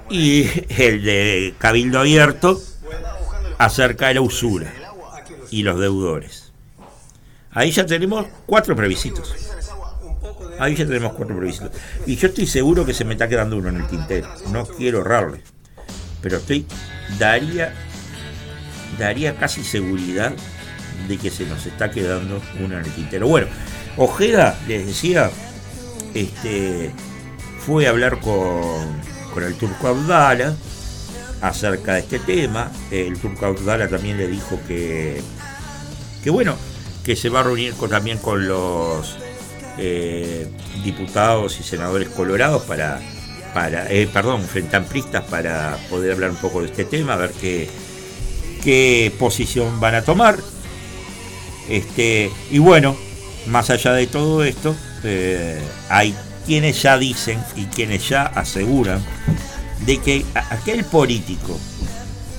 Y 0.09 0.49
el 0.69 1.03
de 1.03 1.55
Cabildo 1.59 2.01
Abierto, 2.01 2.61
acerca 3.59 4.09
de 4.09 4.15
la 4.15 4.21
usura 4.21 4.73
y 5.51 5.63
los 5.63 5.81
deudores. 5.81 6.53
Ahí 7.53 7.73
ya 7.73 7.85
tenemos 7.85 8.27
cuatro 8.47 8.77
plebiscitos. 8.77 9.35
Ahí 10.61 10.77
ya 10.77 10.87
tenemos 10.87 11.15
cuatro 11.15 11.37
plebiscitos. 11.39 11.73
Y 12.07 12.17
yo 12.17 12.29
estoy 12.29 12.47
seguro 12.47 12.85
que 12.85 12.93
se 12.93 13.07
me 13.07 13.15
está 13.15 13.27
quedando 13.29 13.57
uno 13.57 13.71
en 13.71 13.77
el 13.77 13.87
tintero. 13.87 14.29
No 14.53 14.67
quiero 14.67 14.99
ahorrarle. 14.99 15.41
Pero 16.21 16.37
estoy. 16.37 16.67
Daría. 17.19 17.73
Daría 18.99 19.37
casi 19.37 19.65
seguridad 19.65 20.35
de 21.09 21.17
que 21.17 21.31
se 21.31 21.47
nos 21.47 21.65
está 21.65 21.91
quedando 21.91 22.43
uno 22.63 22.79
en 22.79 22.85
el 22.85 22.93
tintero. 22.93 23.27
Bueno, 23.27 23.47
Ojeda, 23.97 24.59
les 24.69 24.87
decía, 24.87 25.31
este, 26.13 26.91
fue 27.65 27.87
a 27.87 27.91
hablar 27.91 28.21
con, 28.21 29.01
con 29.33 29.43
el 29.43 29.55
turco 29.55 29.89
Abdala 29.89 30.55
acerca 31.41 31.95
de 31.95 32.01
este 32.01 32.19
tema. 32.19 32.71
El 32.91 33.19
turco 33.19 33.47
Abdala 33.47 33.89
también 33.89 34.19
le 34.19 34.29
dijo 34.29 34.61
que, 34.69 35.23
que 36.23 36.29
bueno, 36.29 36.55
que 37.03 37.17
se 37.17 37.31
va 37.31 37.41
a 37.41 37.45
reunir 37.45 37.73
también 37.89 38.19
con 38.19 38.47
los 38.47 39.17
eh, 39.79 40.47
diputados 40.85 41.59
y 41.61 41.63
senadores 41.63 42.09
colorados 42.09 42.63
para, 42.63 43.01
para 43.55 43.91
eh, 43.91 44.09
perdón, 44.13 44.43
frentampristas 44.43 45.25
para 45.25 45.79
poder 45.89 46.13
hablar 46.13 46.31
un 46.31 46.37
poco 46.37 46.61
de 46.61 46.69
este 46.69 46.85
tema, 46.85 47.15
a 47.15 47.17
ver 47.17 47.31
qué, 47.41 47.69
qué 48.63 49.13
posición 49.19 49.81
van 49.81 49.97
a 49.97 50.03
tomar. 50.03 50.39
Este, 51.69 52.31
y 52.51 52.59
bueno, 52.59 52.97
más 53.47 53.71
allá 53.71 53.93
de 53.93 54.07
todo 54.07 54.45
esto, 54.45 54.75
eh, 55.05 55.61
hay 55.89 56.15
quienes 56.47 56.83
ya 56.83 56.99
dicen 56.99 57.43
y 57.57 57.65
quienes 57.67 58.09
ya 58.09 58.23
aseguran 58.23 59.03
de 59.87 59.99
que 59.99 60.25
aquel 60.35 60.85
político 60.85 61.59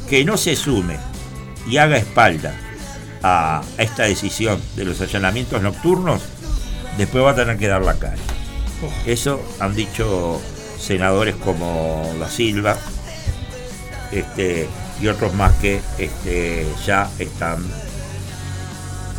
que 0.10 0.26
no 0.26 0.38
se 0.38 0.56
sume 0.56 0.98
y 1.68 1.78
haga 1.78 1.98
espalda 1.98 2.54
a 3.24 3.62
esta 3.78 4.04
decisión 4.04 4.62
de 4.76 4.86
los 4.86 5.00
allanamientos 5.02 5.62
nocturnos, 5.62 6.22
después 6.98 7.24
va 7.24 7.32
a 7.32 7.36
tener 7.36 7.58
que 7.58 7.68
dar 7.68 7.82
la 7.82 7.96
cara. 7.96 8.18
Eso 9.06 9.42
han 9.60 9.76
dicho 9.76 10.42
senadores 10.80 11.36
como 11.36 12.12
Da 12.20 12.28
Silva 12.28 12.78
este, 14.12 14.68
y 15.00 15.08
otros 15.08 15.34
más 15.36 15.54
que 15.58 15.82
este, 15.98 16.66
ya 16.86 17.10
están 17.20 17.64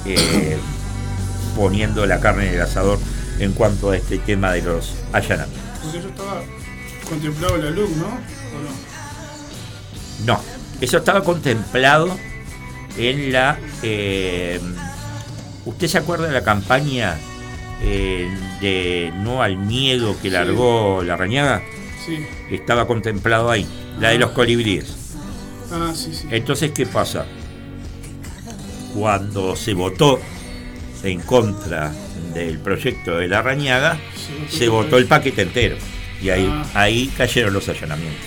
eh, 0.05 0.59
poniendo 1.57 2.05
la 2.07 2.21
carne 2.21 2.49
en 2.49 2.55
el 2.55 2.61
asador 2.62 2.99
en 3.38 3.52
cuanto 3.52 3.91
a 3.91 3.97
este 3.97 4.19
tema 4.19 4.52
de 4.52 4.62
los 4.62 4.95
allanamientos. 5.12 5.62
Porque 5.83 5.99
eso 5.99 6.09
estaba 6.09 6.43
contemplado 7.09 7.57
la 7.57 7.71
luz, 7.71 7.91
¿no? 7.91 8.07
¿O 8.07 8.61
no? 10.26 10.35
No, 10.35 10.41
eso 10.81 10.99
estaba 10.99 11.23
contemplado 11.23 12.17
en 12.97 13.33
la... 13.33 13.59
eh, 13.83 14.61
¿Usted 15.64 15.87
se 15.87 15.99
acuerda 15.99 16.26
de 16.26 16.33
la 16.33 16.43
campaña 16.43 17.17
eh, 17.82 18.28
de 18.60 19.12
No 19.16 19.42
al 19.42 19.56
Miedo 19.58 20.16
que 20.20 20.30
largó 20.30 21.02
la 21.02 21.16
rañaga? 21.16 21.62
Sí. 22.04 22.18
Estaba 22.50 22.86
contemplado 22.86 23.50
ahí, 23.50 23.66
la 24.00 24.10
de 24.10 24.18
los 24.18 24.30
colibríes. 24.32 24.96
Ah, 25.70 25.92
sí, 25.94 26.12
sí. 26.14 26.26
Entonces, 26.30 26.72
¿qué 26.72 26.84
pasa? 26.86 27.26
Cuando 28.94 29.56
se 29.56 29.72
votó 29.74 30.20
en 31.02 31.20
contra 31.20 31.92
del 32.34 32.58
proyecto 32.58 33.16
de 33.16 33.28
la 33.28 33.42
Rañaga, 33.42 33.98
se 34.50 34.68
votó 34.68 34.98
el 34.98 35.06
paquete 35.06 35.42
entero. 35.42 35.76
Y 36.22 36.30
ahí, 36.30 36.46
Ah. 36.50 36.66
ahí 36.74 37.06
cayeron 37.16 37.54
los 37.54 37.68
allanamientos. 37.68 38.20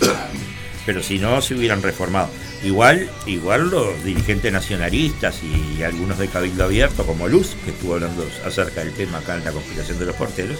Pero 0.86 1.02
si 1.02 1.18
no, 1.18 1.40
se 1.42 1.54
hubieran 1.54 1.82
reformado. 1.82 2.28
Igual, 2.62 3.10
igual 3.26 3.70
los 3.70 4.02
dirigentes 4.02 4.52
nacionalistas 4.52 5.36
y 5.42 5.82
algunos 5.82 6.18
de 6.18 6.28
Cabildo 6.28 6.64
Abierto, 6.64 7.06
como 7.06 7.28
Luz, 7.28 7.54
que 7.64 7.70
estuvo 7.70 7.94
hablando 7.94 8.26
acerca 8.44 8.82
del 8.82 8.92
tema 8.92 9.18
acá 9.18 9.36
en 9.36 9.44
la 9.44 9.52
conspiración 9.52 9.98
de 9.98 10.06
los 10.06 10.16
porteros, 10.16 10.58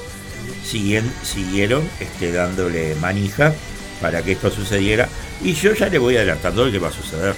siguen, 0.65 1.11
siguieron 1.23 1.89
este, 2.01 2.33
dándole 2.33 2.95
manija 2.97 3.55
para 4.01 4.23
que 4.23 4.33
esto 4.33 4.51
sucediera. 4.51 5.09
Y 5.43 5.55
yo 5.55 5.75
ya 5.75 5.89
le 5.89 5.99
voy 5.99 6.17
adelantando 6.17 6.67
lo 6.67 6.73
que 6.73 6.79
va 6.79 6.89
a 6.89 6.93
suceder. 6.93 7.35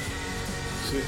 Sí. 0.90 0.98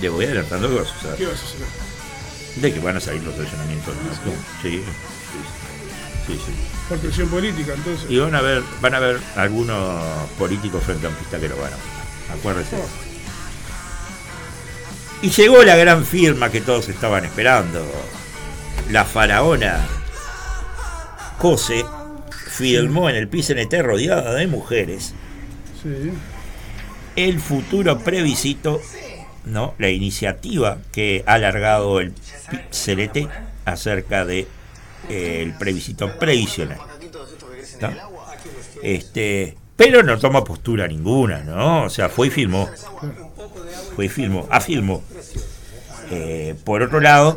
Le 0.00 0.08
voy 0.08 0.24
adelantando 0.24 0.68
lo 0.68 0.76
que 0.76 0.82
va 0.82 0.88
a 0.88 0.92
suceder. 0.92 1.16
¿Qué 1.16 1.26
vas 1.26 1.40
a 1.40 1.44
hacer? 1.44 2.62
De 2.62 2.72
que 2.72 2.80
van 2.80 2.96
a 2.96 3.00
salir 3.00 3.22
los 3.22 3.34
allanamientos. 3.34 3.94
¿no? 3.94 4.32
Sí, 4.62 4.82
sí, 4.82 4.82
sí, 6.26 6.40
sí. 6.46 6.73
Por 6.88 6.98
presión 6.98 7.28
política, 7.28 7.72
entonces. 7.74 8.10
Y 8.10 8.18
van 8.18 8.34
a 8.34 8.42
ver, 8.42 8.62
van 8.80 8.94
a 8.94 8.98
ver 9.00 9.18
algunos 9.36 10.02
políticos 10.38 10.82
frentampistas 10.84 11.40
que 11.40 11.48
lo 11.48 11.56
van 11.56 11.70
a. 11.72 12.34
Acuérdense. 12.34 12.76
Y 15.22 15.30
llegó 15.30 15.62
la 15.62 15.76
gran 15.76 16.04
firma 16.04 16.50
que 16.50 16.60
todos 16.60 16.88
estaban 16.88 17.24
esperando. 17.24 17.82
La 18.90 19.04
faraona 19.06 19.78
Cose 21.38 21.84
filmó 22.50 23.08
en 23.08 23.16
el 23.16 23.28
PCNT 23.28 23.80
rodeada 23.82 24.34
de 24.34 24.46
mujeres 24.46 25.14
Sí. 25.82 26.12
el 27.16 27.40
futuro 27.40 27.98
previsito, 27.98 28.80
¿no? 29.44 29.74
La 29.78 29.88
iniciativa 29.88 30.78
que 30.92 31.24
ha 31.26 31.34
alargado 31.34 32.00
el 32.00 32.12
CLT 32.70 33.28
acerca 33.64 34.24
de 34.24 34.46
el 35.08 35.52
plebiscito 35.54 36.18
previsional. 36.18 36.78
Este, 38.82 39.56
pero 39.76 40.02
no 40.02 40.18
toma 40.18 40.44
postura 40.44 40.86
ninguna, 40.86 41.42
¿no? 41.42 41.84
O 41.84 41.90
sea, 41.90 42.08
fue 42.08 42.28
y 42.28 42.30
firmó. 42.30 42.68
Fue 43.96 44.06
y 44.06 44.08
firmó, 44.08 44.46
afirmó. 44.50 45.02
Eh, 46.10 46.54
por 46.64 46.82
otro 46.82 47.00
lado, 47.00 47.36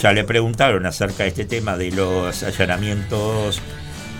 ya 0.00 0.12
le 0.12 0.24
preguntaron 0.24 0.84
acerca 0.86 1.22
de 1.22 1.30
este 1.30 1.44
tema 1.44 1.76
de 1.76 1.92
los 1.92 2.42
allanamientos 2.42 3.60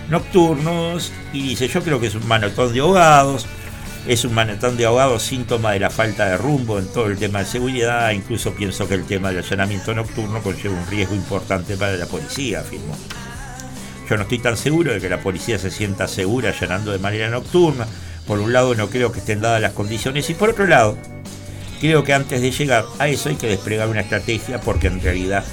nocturnos 0.09 1.11
y 1.33 1.49
dice, 1.49 1.67
yo 1.67 1.81
creo 1.81 1.99
que 1.99 2.07
es 2.07 2.15
un 2.15 2.27
manotón 2.27 2.73
de 2.73 2.79
ahogados, 2.79 3.47
es 4.07 4.25
un 4.25 4.33
manotón 4.33 4.77
de 4.77 4.85
ahogados 4.85 5.23
síntoma 5.23 5.73
de 5.73 5.79
la 5.79 5.89
falta 5.89 6.25
de 6.25 6.37
rumbo 6.37 6.79
en 6.79 6.87
todo 6.87 7.05
el 7.05 7.17
tema 7.17 7.39
de 7.39 7.45
seguridad, 7.45 8.11
incluso 8.11 8.53
pienso 8.53 8.87
que 8.87 8.95
el 8.95 9.05
tema 9.05 9.29
del 9.29 9.43
allanamiento 9.43 9.93
nocturno 9.93 10.41
conlleva 10.41 10.75
un 10.75 10.87
riesgo 10.87 11.13
importante 11.13 11.77
para 11.77 11.93
la 11.93 12.07
policía, 12.07 12.61
afirmó. 12.61 12.97
Yo 14.09 14.17
no 14.17 14.23
estoy 14.23 14.39
tan 14.39 14.57
seguro 14.57 14.91
de 14.91 14.99
que 14.99 15.07
la 15.07 15.21
policía 15.21 15.57
se 15.57 15.71
sienta 15.71 16.07
segura 16.07 16.49
allanando 16.49 16.91
de 16.91 16.99
manera 16.99 17.29
nocturna. 17.29 17.87
Por 18.27 18.39
un 18.39 18.51
lado 18.51 18.75
no 18.75 18.89
creo 18.89 19.11
que 19.11 19.19
estén 19.19 19.39
dadas 19.39 19.61
las 19.61 19.73
condiciones 19.73 20.29
y 20.29 20.33
por 20.33 20.49
otro 20.49 20.67
lado 20.67 20.97
creo 21.79 22.03
que 22.03 22.13
antes 22.13 22.41
de 22.41 22.51
llegar 22.51 22.85
a 22.99 23.07
eso 23.07 23.29
hay 23.29 23.35
que 23.35 23.47
desplegar 23.47 23.87
una 23.87 24.01
estrategia 24.01 24.59
porque 24.59 24.87
en 24.87 25.01
realidad 25.01 25.45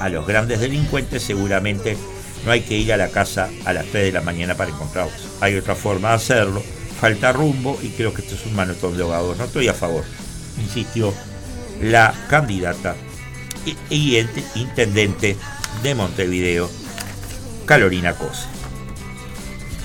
a 0.00 0.08
los 0.08 0.26
grandes 0.26 0.60
delincuentes 0.60 1.22
seguramente 1.22 1.96
no 2.44 2.50
hay 2.50 2.62
que 2.62 2.76
ir 2.76 2.92
a 2.92 2.96
la 2.96 3.10
casa 3.10 3.48
a 3.64 3.72
las 3.72 3.86
3 3.86 4.06
de 4.06 4.12
la 4.12 4.22
mañana 4.22 4.56
para 4.56 4.70
encontrarlos. 4.70 5.28
Hay 5.40 5.54
otra 5.56 5.74
forma 5.74 6.08
de 6.08 6.14
hacerlo, 6.14 6.62
falta 7.00 7.32
rumbo 7.32 7.78
y 7.82 7.88
creo 7.88 8.12
que 8.12 8.22
esto 8.22 8.34
es 8.34 8.44
un 8.46 8.54
manotón 8.54 8.96
de 8.96 9.02
ahogados. 9.02 9.38
No 9.38 9.44
estoy 9.44 9.68
a 9.68 9.74
favor, 9.74 10.04
insistió 10.62 11.14
la 11.80 12.12
candidata 12.28 12.94
y, 13.64 13.76
y 13.94 14.16
ente- 14.16 14.44
intendente 14.54 15.36
de 15.82 15.94
Montevideo, 15.94 16.70
Carolina 17.64 18.12
Cose. 18.14 18.44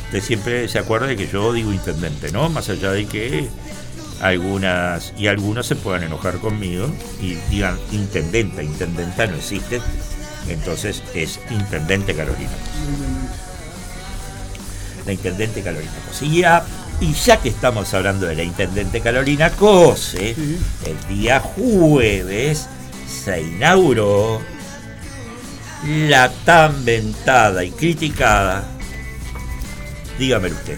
Usted 0.05 0.22
siempre 0.22 0.67
se 0.67 0.79
acuerda 0.79 1.07
de 1.07 1.15
que 1.15 1.27
yo 1.27 1.51
digo 1.53 1.72
intendente, 1.74 2.31
¿no? 2.31 2.50
Más 2.50 2.70
allá 2.70 2.92
de 2.92 3.05
que 3.05 3.48
algunas 4.22 5.13
y 5.18 5.27
algunos 5.27 5.68
se 5.68 5.75
puedan 5.75 6.03
enojar 6.03 6.37
conmigo 6.39 6.87
y 7.22 7.35
digan 7.50 7.77
intendenta, 7.92 8.63
intendenta 8.63 9.27
no 9.27 9.35
existe, 9.35 9.81
entonces 10.48 11.01
es 11.13 11.39
intendente 11.50 12.13
Carolina. 12.16 12.51
La 15.05 15.13
intendente 15.13 15.61
Carolina 15.61 15.92
Cose. 16.07 16.25
Y 17.01 17.14
ya, 17.14 17.38
que 17.42 17.50
estamos 17.50 17.94
hablando 17.94 18.25
de 18.25 18.36
la 18.36 18.44
intendente 18.44 19.01
Carolina 19.01 19.50
Cose, 19.51 20.34
Sí. 20.36 20.58
el 20.86 21.18
día 21.18 21.40
jueves 21.40 22.68
se 23.08 23.42
inauguró 23.42 24.42
la 25.86 26.31
tan 26.46 26.84
ventada 26.86 27.64
y 27.64 27.72
criticada, 27.72 28.64
dígamelo 30.18 30.55
usted, 30.55 30.77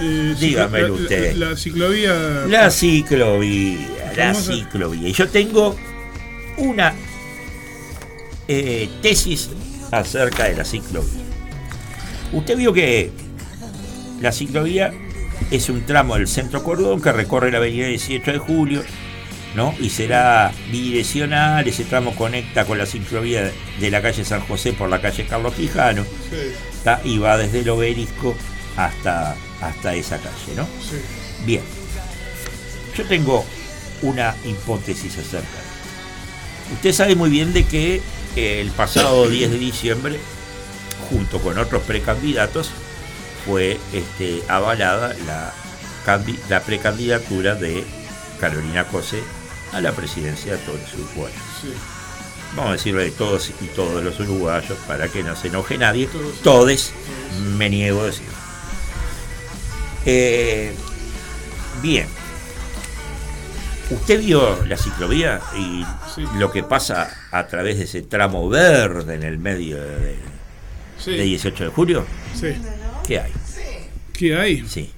Eh, 0.00 0.34
Dígamelo 0.38 0.88
la- 0.88 1.02
usted. 1.02 1.34
La, 1.36 1.56
ciclovía. 1.56 2.12
la 2.48 2.70
ciclovía, 2.70 3.74
la 4.16 4.34
ciclovía. 4.34 5.08
Y 5.08 5.12
yo 5.12 5.28
tengo 5.28 5.74
una 6.58 6.94
eh, 8.48 8.88
tesis 9.02 9.48
acerca 9.90 10.44
de 10.44 10.54
la 10.56 10.64
ciclovía. 10.64 11.22
Usted 12.32 12.56
vio 12.58 12.72
que 12.72 13.10
la 14.20 14.32
ciclovía 14.32 14.92
es 15.50 15.68
un 15.68 15.84
tramo 15.86 16.16
del 16.16 16.28
centro 16.28 16.62
cordón 16.62 17.00
que 17.00 17.12
recorre 17.12 17.50
la 17.50 17.58
avenida 17.58 17.86
18 17.86 18.32
de 18.32 18.38
julio, 18.38 18.82
¿no? 19.54 19.74
Y 19.80 19.90
será 19.90 20.52
bidireccional, 20.70 21.66
ese 21.66 21.84
tramo 21.84 22.14
conecta 22.14 22.64
con 22.64 22.78
la 22.78 22.86
ciclovía 22.86 23.52
de 23.80 23.90
la 23.90 24.02
calle 24.02 24.24
San 24.24 24.40
José 24.40 24.72
por 24.72 24.88
la 24.88 25.00
calle 25.00 25.26
Carlos 25.26 25.54
Quijano, 25.54 26.04
Sí, 26.04 26.52
y 27.04 27.18
va 27.18 27.36
desde 27.36 27.60
el 27.60 27.68
obelisco 27.70 28.34
hasta, 28.76 29.36
hasta 29.60 29.94
esa 29.94 30.18
calle, 30.18 30.54
¿no? 30.56 30.64
sí. 30.80 30.96
Bien. 31.44 31.62
Yo 32.96 33.04
tengo 33.04 33.44
una 34.02 34.34
hipótesis 34.44 35.18
acerca. 35.18 35.46
Usted 36.72 36.92
sabe 36.92 37.14
muy 37.14 37.30
bien 37.30 37.52
de 37.52 37.64
que 37.64 38.00
eh, 38.36 38.60
el 38.60 38.70
pasado 38.70 39.28
10 39.28 39.50
de 39.50 39.58
diciembre, 39.58 40.18
junto 41.10 41.40
con 41.40 41.58
otros 41.58 41.82
precandidatos, 41.82 42.70
fue 43.46 43.78
este, 43.92 44.42
avalada 44.48 45.14
la, 45.26 45.52
la 46.48 46.60
precandidatura 46.62 47.54
de 47.54 47.84
Carolina 48.40 48.84
Cose 48.84 49.22
a 49.72 49.80
la 49.80 49.92
presidencia 49.92 50.52
de 50.52 50.58
todos 50.58 50.80
los 50.80 50.94
uruguayos. 50.94 51.40
sí. 51.62 51.72
Vamos 52.54 52.70
a 52.70 52.72
decirlo 52.74 53.00
de 53.00 53.10
todos 53.10 53.50
y 53.60 53.66
todos 53.74 54.02
los 54.02 54.18
uruguayos 54.20 54.78
para 54.86 55.08
que 55.08 55.22
no 55.22 55.36
se 55.36 55.48
enoje 55.48 55.76
nadie. 55.76 56.06
Todos. 56.06 56.40
Todes, 56.42 56.92
me 57.56 57.68
niego 57.68 58.00
a 58.02 58.06
decir. 58.06 58.24
Eh, 60.06 60.72
bien. 61.82 62.06
Usted 63.90 64.20
vio 64.20 64.64
la 64.64 64.76
ciclovía 64.78 65.40
y 65.56 65.84
Sí. 66.14 66.24
lo 66.38 66.50
que 66.50 66.62
pasa 66.62 67.10
a 67.30 67.46
través 67.46 67.78
de 67.78 67.84
ese 67.84 68.02
tramo 68.02 68.48
verde 68.48 69.14
en 69.16 69.22
el 69.22 69.38
medio 69.38 69.76
de, 69.80 70.16
Sí, 70.98 71.10
de 71.12 71.22
18 71.24 71.64
de 71.64 71.70
julio. 71.70 72.06
sí. 72.38 72.54
¿Qué 73.06 73.20
hay? 73.20 73.32
¿Qué 74.12 74.36
hay? 74.36 74.66
Sí. 74.66 74.90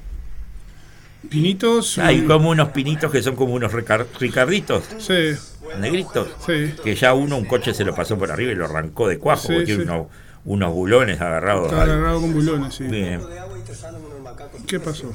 Pinitos. 1.28 1.98
Hay 1.98 2.22
como 2.22 2.50
unos 2.50 2.68
pinitos 2.70 3.10
que 3.10 3.22
son 3.22 3.36
como 3.36 3.52
unos 3.54 3.72
ricar- 3.72 4.06
ricarditos, 4.18 4.84
Sí, 4.98 5.32
negritos. 5.80 6.28
sí. 6.46 6.74
Que 6.82 6.94
ya 6.94 7.12
uno, 7.12 7.36
un 7.36 7.44
coche 7.44 7.74
se 7.74 7.84
lo 7.84 7.94
pasó 7.94 8.16
por 8.16 8.30
arriba 8.30 8.52
y 8.52 8.54
lo 8.54 8.64
arrancó 8.66 9.08
de 9.08 9.18
cuajo, 9.18 9.42
Sí, 9.48 9.52
porque 9.52 9.64
tiene 9.66 9.84
sí. 9.84 9.88
unos, 9.90 10.06
unos 10.44 10.72
bulones 10.72 11.20
agarrados. 11.20 11.66
Está 11.70 11.82
agarrado 11.82 12.20
con 12.20 12.32
bulones, 12.32 12.74
sí. 12.74 12.84
Bien. 12.84 13.20
¿Qué 14.66 14.80
pasó? 14.80 15.12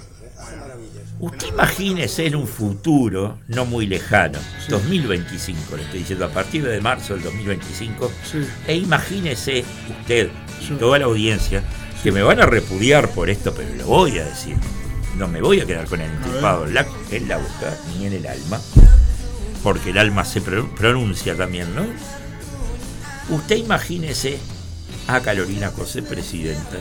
Usted 1.19 1.47
imagínese 1.47 2.25
en 2.27 2.35
un 2.35 2.47
futuro 2.47 3.39
no 3.47 3.65
muy 3.65 3.87
lejano, 3.87 4.39
2025, 4.67 5.77
le 5.77 5.83
estoy 5.83 5.99
diciendo, 5.99 6.25
a 6.25 6.29
partir 6.29 6.63
de 6.67 6.81
marzo 6.81 7.13
del 7.13 7.23
2025, 7.23 8.11
Sí. 8.29 8.39
e 8.67 8.75
imagínese 8.75 9.63
usted 10.01 10.29
toda 10.79 10.99
la 10.99 11.05
audiencia 11.05 11.63
que 12.03 12.11
me 12.11 12.21
van 12.21 12.41
a 12.41 12.45
repudiar 12.45 13.09
por 13.09 13.29
esto, 13.29 13.53
pero 13.55 13.73
lo 13.75 13.85
voy 13.87 14.19
a 14.19 14.25
decir. 14.25 14.57
No 15.17 15.27
me 15.27 15.41
voy 15.41 15.61
a 15.61 15.65
quedar 15.65 15.85
con 15.87 16.01
el 16.01 16.11
inculpado 16.11 16.65
en 16.67 16.73
la, 16.73 16.85
en 17.11 17.27
la 17.27 17.37
boca 17.37 17.77
ni 17.97 18.07
en 18.07 18.13
el 18.13 18.27
alma, 18.27 18.59
porque 19.63 19.91
el 19.91 19.97
alma 19.97 20.25
se 20.25 20.41
pro- 20.41 20.69
pronuncia 20.75 21.35
también, 21.37 21.73
¿no? 21.75 21.85
Usted 23.29 23.57
imagínese 23.57 24.37
a 25.07 25.21
Carolina 25.21 25.71
Cose 25.71 26.01
presidenta, 26.01 26.77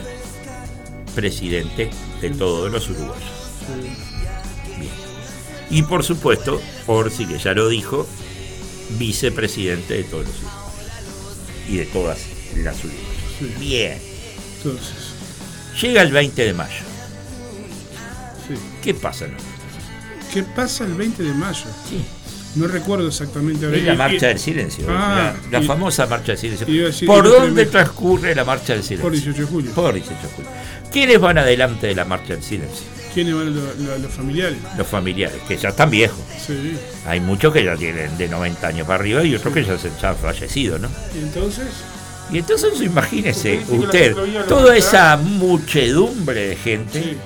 presidente 1.15 1.89
de 2.21 2.29
todos 2.31 2.71
los 2.71 2.89
uruguayos. 2.89 3.23
Bien. 4.77 4.91
Y 5.69 5.83
por 5.83 6.03
supuesto, 6.03 6.61
Orsi, 6.87 7.25
que 7.25 7.37
ya 7.39 7.53
lo 7.53 7.69
dijo, 7.69 8.07
vicepresidente 8.97 9.93
de 9.93 10.03
todos 10.03 10.25
los 10.25 10.35
uruguayos. 10.35 10.63
Y 11.69 11.77
de 11.77 11.85
todas 11.85 12.19
las 12.57 12.77
uruguayas. 12.83 13.59
Bien. 13.59 13.97
Entonces, 14.57 15.02
Llega 15.81 16.01
el 16.01 16.11
20 16.11 16.45
de 16.45 16.53
mayo. 16.53 16.83
sí. 18.47 18.53
¿Qué 18.81 18.93
pasa? 18.93 19.25
¿Qué 20.33 20.43
pasa 20.43 20.83
el 20.85 20.93
20 20.93 21.23
de 21.23 21.33
mayo? 21.33 21.65
Sí. 21.89 22.03
No 22.55 22.67
recuerdo 22.67 23.07
exactamente. 23.07 23.65
ahora. 23.65 23.77
Es 23.77 23.83
la 23.83 23.95
marcha 23.95 24.15
y- 24.25 24.29
del 24.29 24.39
silencio. 24.39 24.85
Ah, 24.89 25.33
la 25.51 25.59
la 25.59 25.63
y- 25.63 25.67
famosa 25.67 26.05
marcha 26.05 26.33
del 26.33 26.37
silencio. 26.37 26.67
decir- 26.67 27.07
¿Por 27.07 27.27
dónde 27.27 27.65
transcurre 27.65 28.35
la 28.35 28.45
marcha 28.45 28.73
del 28.73 28.83
silencio? 28.83 29.01
Por 29.03 29.11
18 29.13 29.41
de 29.41 29.47
julio. 29.47 29.71
Por 29.71 29.93
18 29.93 30.21
de 30.21 30.33
julio. 30.35 30.51
¿Quiénes 30.91 31.19
van 31.19 31.37
adelante 31.39 31.87
de 31.87 31.95
la 31.95 32.05
marcha 32.05 32.33
del 32.33 32.43
silencio? 32.43 32.85
¿Quiénes 33.13 33.33
van 33.35 33.55
los, 34.01 34.11
familiares? 34.11 34.57
Los 34.77 34.87
familiares, 34.87 35.39
que 35.47 35.55
ya 35.57 35.69
están 35.69 35.89
viejos. 35.89 36.19
Sí. 36.45 36.77
Hay 37.07 37.19
muchos 37.19 37.53
que 37.53 37.63
ya 37.63 37.75
tienen 37.75 38.17
de 38.17 38.27
90 38.27 38.67
años 38.67 38.85
para 38.87 38.99
arriba 38.99 39.23
y 39.23 39.33
otros 39.35 39.53
que 39.53 39.63
ya 39.63 39.77
se 39.77 39.89
han 40.05 40.15
fallecido, 40.17 40.77
¿no? 40.79 40.89
Y 41.15 41.19
entonces, 41.19 41.65
Y 42.33 42.39
entonces 42.39 42.81
imagínese 42.81 43.63
Usted 43.69 44.15
toda 44.47 44.75
esa 44.75 45.17
muchedumbre 45.17 46.47
de 46.47 46.55
gente 46.55 47.03
sí, 47.03 47.17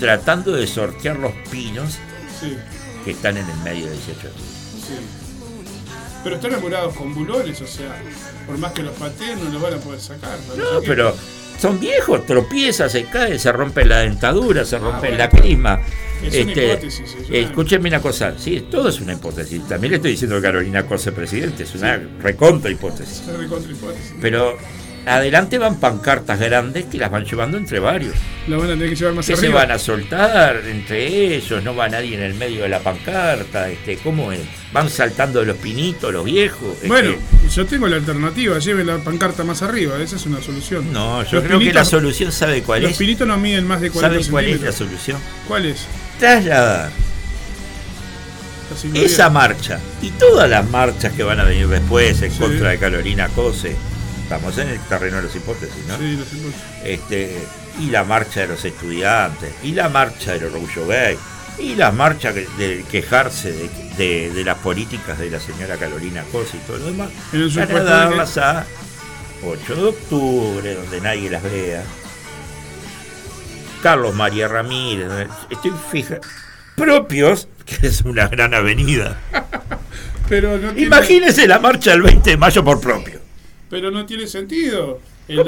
tratando 0.00 0.50
de 0.52 0.66
sortear 0.66 1.16
los 1.16 1.32
pinos 1.52 1.98
sí, 2.40 2.56
que 3.04 3.12
están 3.12 3.36
en 3.36 3.48
el 3.48 3.56
medio 3.58 3.86
del 3.86 3.94
18 3.94 4.26
de 4.26 4.34
sí. 4.34 4.94
Pero 6.24 6.36
están 6.36 6.54
apurados 6.54 6.96
con 6.96 7.14
bulones, 7.14 7.60
o 7.60 7.66
sea, 7.66 7.96
por 8.46 8.58
más 8.58 8.72
que 8.72 8.82
los 8.82 8.96
pateen 8.96 9.44
no 9.44 9.50
los 9.50 9.62
van 9.62 9.74
a 9.74 9.76
poder 9.76 10.00
sacar. 10.00 10.38
No, 10.56 10.80
pero 10.84 11.14
son 11.58 11.80
viejos, 11.80 12.26
tropieza, 12.26 12.88
se 12.88 13.04
cae, 13.04 13.38
se 13.38 13.50
rompe 13.52 13.84
la 13.84 13.98
dentadura, 14.00 14.64
se 14.64 14.78
rompe 14.78 15.08
bueno, 15.08 15.16
la 15.18 15.28
crisma. 15.30 15.80
es 16.22 16.34
una 16.44 16.52
hipótesis, 16.52 17.00
es 17.00 17.28
una- 17.28 17.38
Escúcheme 17.38 17.88
una 17.88 18.00
cosa, 18.00 18.34
sí, 18.38 18.66
todo 18.70 18.88
es 18.88 19.00
una 19.00 19.12
hipótesis. 19.14 19.66
También 19.68 19.92
le 19.92 19.96
estoy 19.96 20.12
diciendo 20.12 20.36
que 20.36 20.42
Carolina 20.42 20.86
Cose 20.86 21.12
presidente, 21.12 21.62
es 21.64 21.74
una 21.74 22.00
recontra 22.20 22.70
hipótesis. 22.70 23.22
Es 23.28 23.36
recontra 23.38 23.70
hipótesis. 23.72 24.14
Pero 24.20 24.56
adelante 25.06 25.58
van 25.58 25.78
pancartas 25.80 26.38
grandes 26.40 26.86
que 26.86 26.98
las 26.98 27.10
van 27.10 27.24
llevando 27.24 27.56
entre 27.58 27.78
varios. 27.78 28.14
La 28.48 28.56
van 28.56 28.66
a 28.66 28.70
tener 28.74 28.88
que 28.90 28.96
llevar 28.96 29.14
más 29.14 29.26
se 29.26 29.34
arriba. 29.34 29.54
van 29.60 29.70
a 29.72 29.78
soltar 29.78 30.62
entre 30.66 31.34
ellos, 31.36 31.62
no 31.62 31.74
va 31.74 31.88
nadie 31.88 32.14
en 32.16 32.22
el 32.22 32.34
medio 32.34 32.62
de 32.62 32.68
la 32.68 32.80
pancarta, 32.80 33.68
este, 33.70 33.96
¿cómo 33.98 34.32
es? 34.32 34.40
Van 34.72 34.88
saltando 34.90 35.40
de 35.40 35.46
los 35.46 35.56
pinitos, 35.58 36.12
los 36.12 36.24
viejos. 36.24 36.74
este, 36.76 36.88
Bueno, 36.88 37.14
yo 37.54 37.66
tengo 37.66 37.86
la 37.88 37.96
alternativa, 37.96 38.58
lleve 38.58 38.84
la 38.84 38.98
pancarta 38.98 39.44
más 39.44 39.62
arriba, 39.62 39.96
esa 40.02 40.16
es 40.16 40.26
una 40.26 40.40
solución. 40.42 40.92
no, 40.92 41.22
yo 41.24 41.36
Los 41.38 41.44
creo 41.44 41.58
que 41.58 41.72
la 41.72 41.84
solución 41.84 42.32
sabe 42.32 42.62
cuál 42.62 42.82
Los 42.82 42.92
es. 42.92 42.96
pinitos 42.98 43.26
no 43.26 43.36
miden 43.36 43.66
más 43.66 43.80
de 43.80 43.90
40 43.90 44.16
¿Sabe 44.22 44.30
cuál 44.30 44.44
es 44.46 44.60
la 44.60 44.72
solución? 44.72 45.18
¿Cuál 45.48 45.66
es? 45.66 45.86
Trasladar 46.18 46.90
esa 48.94 49.30
marcha 49.30 49.78
y 50.02 50.10
todas 50.10 50.48
las 50.50 50.68
marchas 50.68 51.12
que 51.12 51.22
van 51.22 51.38
a 51.38 51.44
venir 51.44 51.68
después 51.68 52.20
en 52.22 52.32
Sí. 52.32 52.38
contra 52.38 52.70
de 52.70 52.78
Carolina 52.78 53.28
Cose. 53.28 53.76
Estamos 54.24 54.56
en 54.58 54.68
el 54.68 54.80
terreno 54.80 55.18
de 55.18 55.22
las 55.24 55.36
hipótesis, 55.36 55.84
¿no? 55.86 55.96
Sí, 55.98 56.16
los 56.16 56.32
hipótesis. 56.32 56.62
este, 56.84 57.38
y 57.80 57.90
la 57.90 58.04
marcha 58.04 58.40
de 58.40 58.48
los 58.48 58.64
estudiantes, 58.64 59.52
y 59.62 59.72
la 59.72 59.88
marcha 59.88 60.32
del 60.32 60.44
orgullo 60.44 60.86
gay, 60.86 61.16
y 61.58 61.74
la 61.76 61.92
marcha 61.92 62.32
de 62.32 62.84
quejarse 62.90 63.52
de, 63.52 63.70
de- 63.96 64.30
de 64.30 64.44
las 64.44 64.58
políticas 64.58 65.18
de 65.18 65.30
la 65.30 65.38
señora 65.40 65.76
Carolina 65.76 66.24
Cosa 66.32 66.56
y 66.56 66.60
todo 66.66 66.78
lo 66.78 66.86
demás, 66.86 67.10
para 67.66 67.84
darlas 67.84 68.38
a 68.38 68.64
8 69.44 69.74
de 69.76 69.84
octubre, 69.84 70.74
donde 70.74 71.00
nadie 71.00 71.30
las 71.30 71.42
vea. 71.42 71.82
Carlos 73.82 74.14
María 74.14 74.48
Ramírez, 74.48 75.28
estoy 75.50 75.72
fija, 75.92 76.18
propios, 76.76 77.48
que 77.66 77.86
es 77.88 78.00
una 78.02 78.28
gran 78.28 78.54
avenida. 78.54 79.18
Pero 80.28 80.52
no 80.56 80.70
tiene, 80.70 80.86
Imagínense 80.86 81.46
la 81.46 81.58
marcha 81.58 81.90
del 81.90 82.02
20 82.02 82.30
de 82.30 82.36
mayo 82.38 82.64
por 82.64 82.80
propio. 82.80 83.20
Pero 83.74 83.90
no 83.90 84.06
tiene 84.06 84.28
sentido. 84.28 85.00
El 85.26 85.38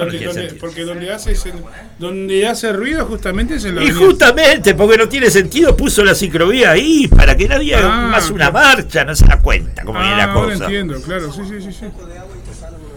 porque 0.59 0.83
donde 0.83 1.13
hace, 1.13 1.31
ese- 1.31 1.53
donde 1.97 2.45
hace 2.45 2.73
ruido 2.73 3.05
justamente 3.07 3.55
es 3.55 3.65
en 3.67 3.77
la 3.77 3.83
Y 3.83 3.91
avenida- 3.91 4.05
justamente, 4.05 4.75
porque 4.75 4.97
no 4.97 5.09
tiene 5.09 5.31
sentido, 5.31 5.77
puso 5.77 6.03
la 6.05 6.13
ciclovía 6.13 6.73
ahí 6.73 7.07
para 7.07 7.37
que 7.37 7.47
nadie 7.47 7.77
Ah, 7.77 8.09
más 8.11 8.29
una 8.31 8.51
marcha, 8.51 9.05
no 9.05 9.15
se 9.15 9.25
da 9.27 9.39
cuenta 9.41 9.85
cómo 9.85 10.01
viene 10.01 10.15
Ah, 10.15 10.27
la 10.27 10.33
ahora 10.33 10.53
cosa. 10.55 10.65
entiendo, 10.65 11.01
claro, 11.03 11.33
sí, 11.33 11.43
sí, 11.49 11.61
sí, 11.61 11.71
sí. 11.73 11.87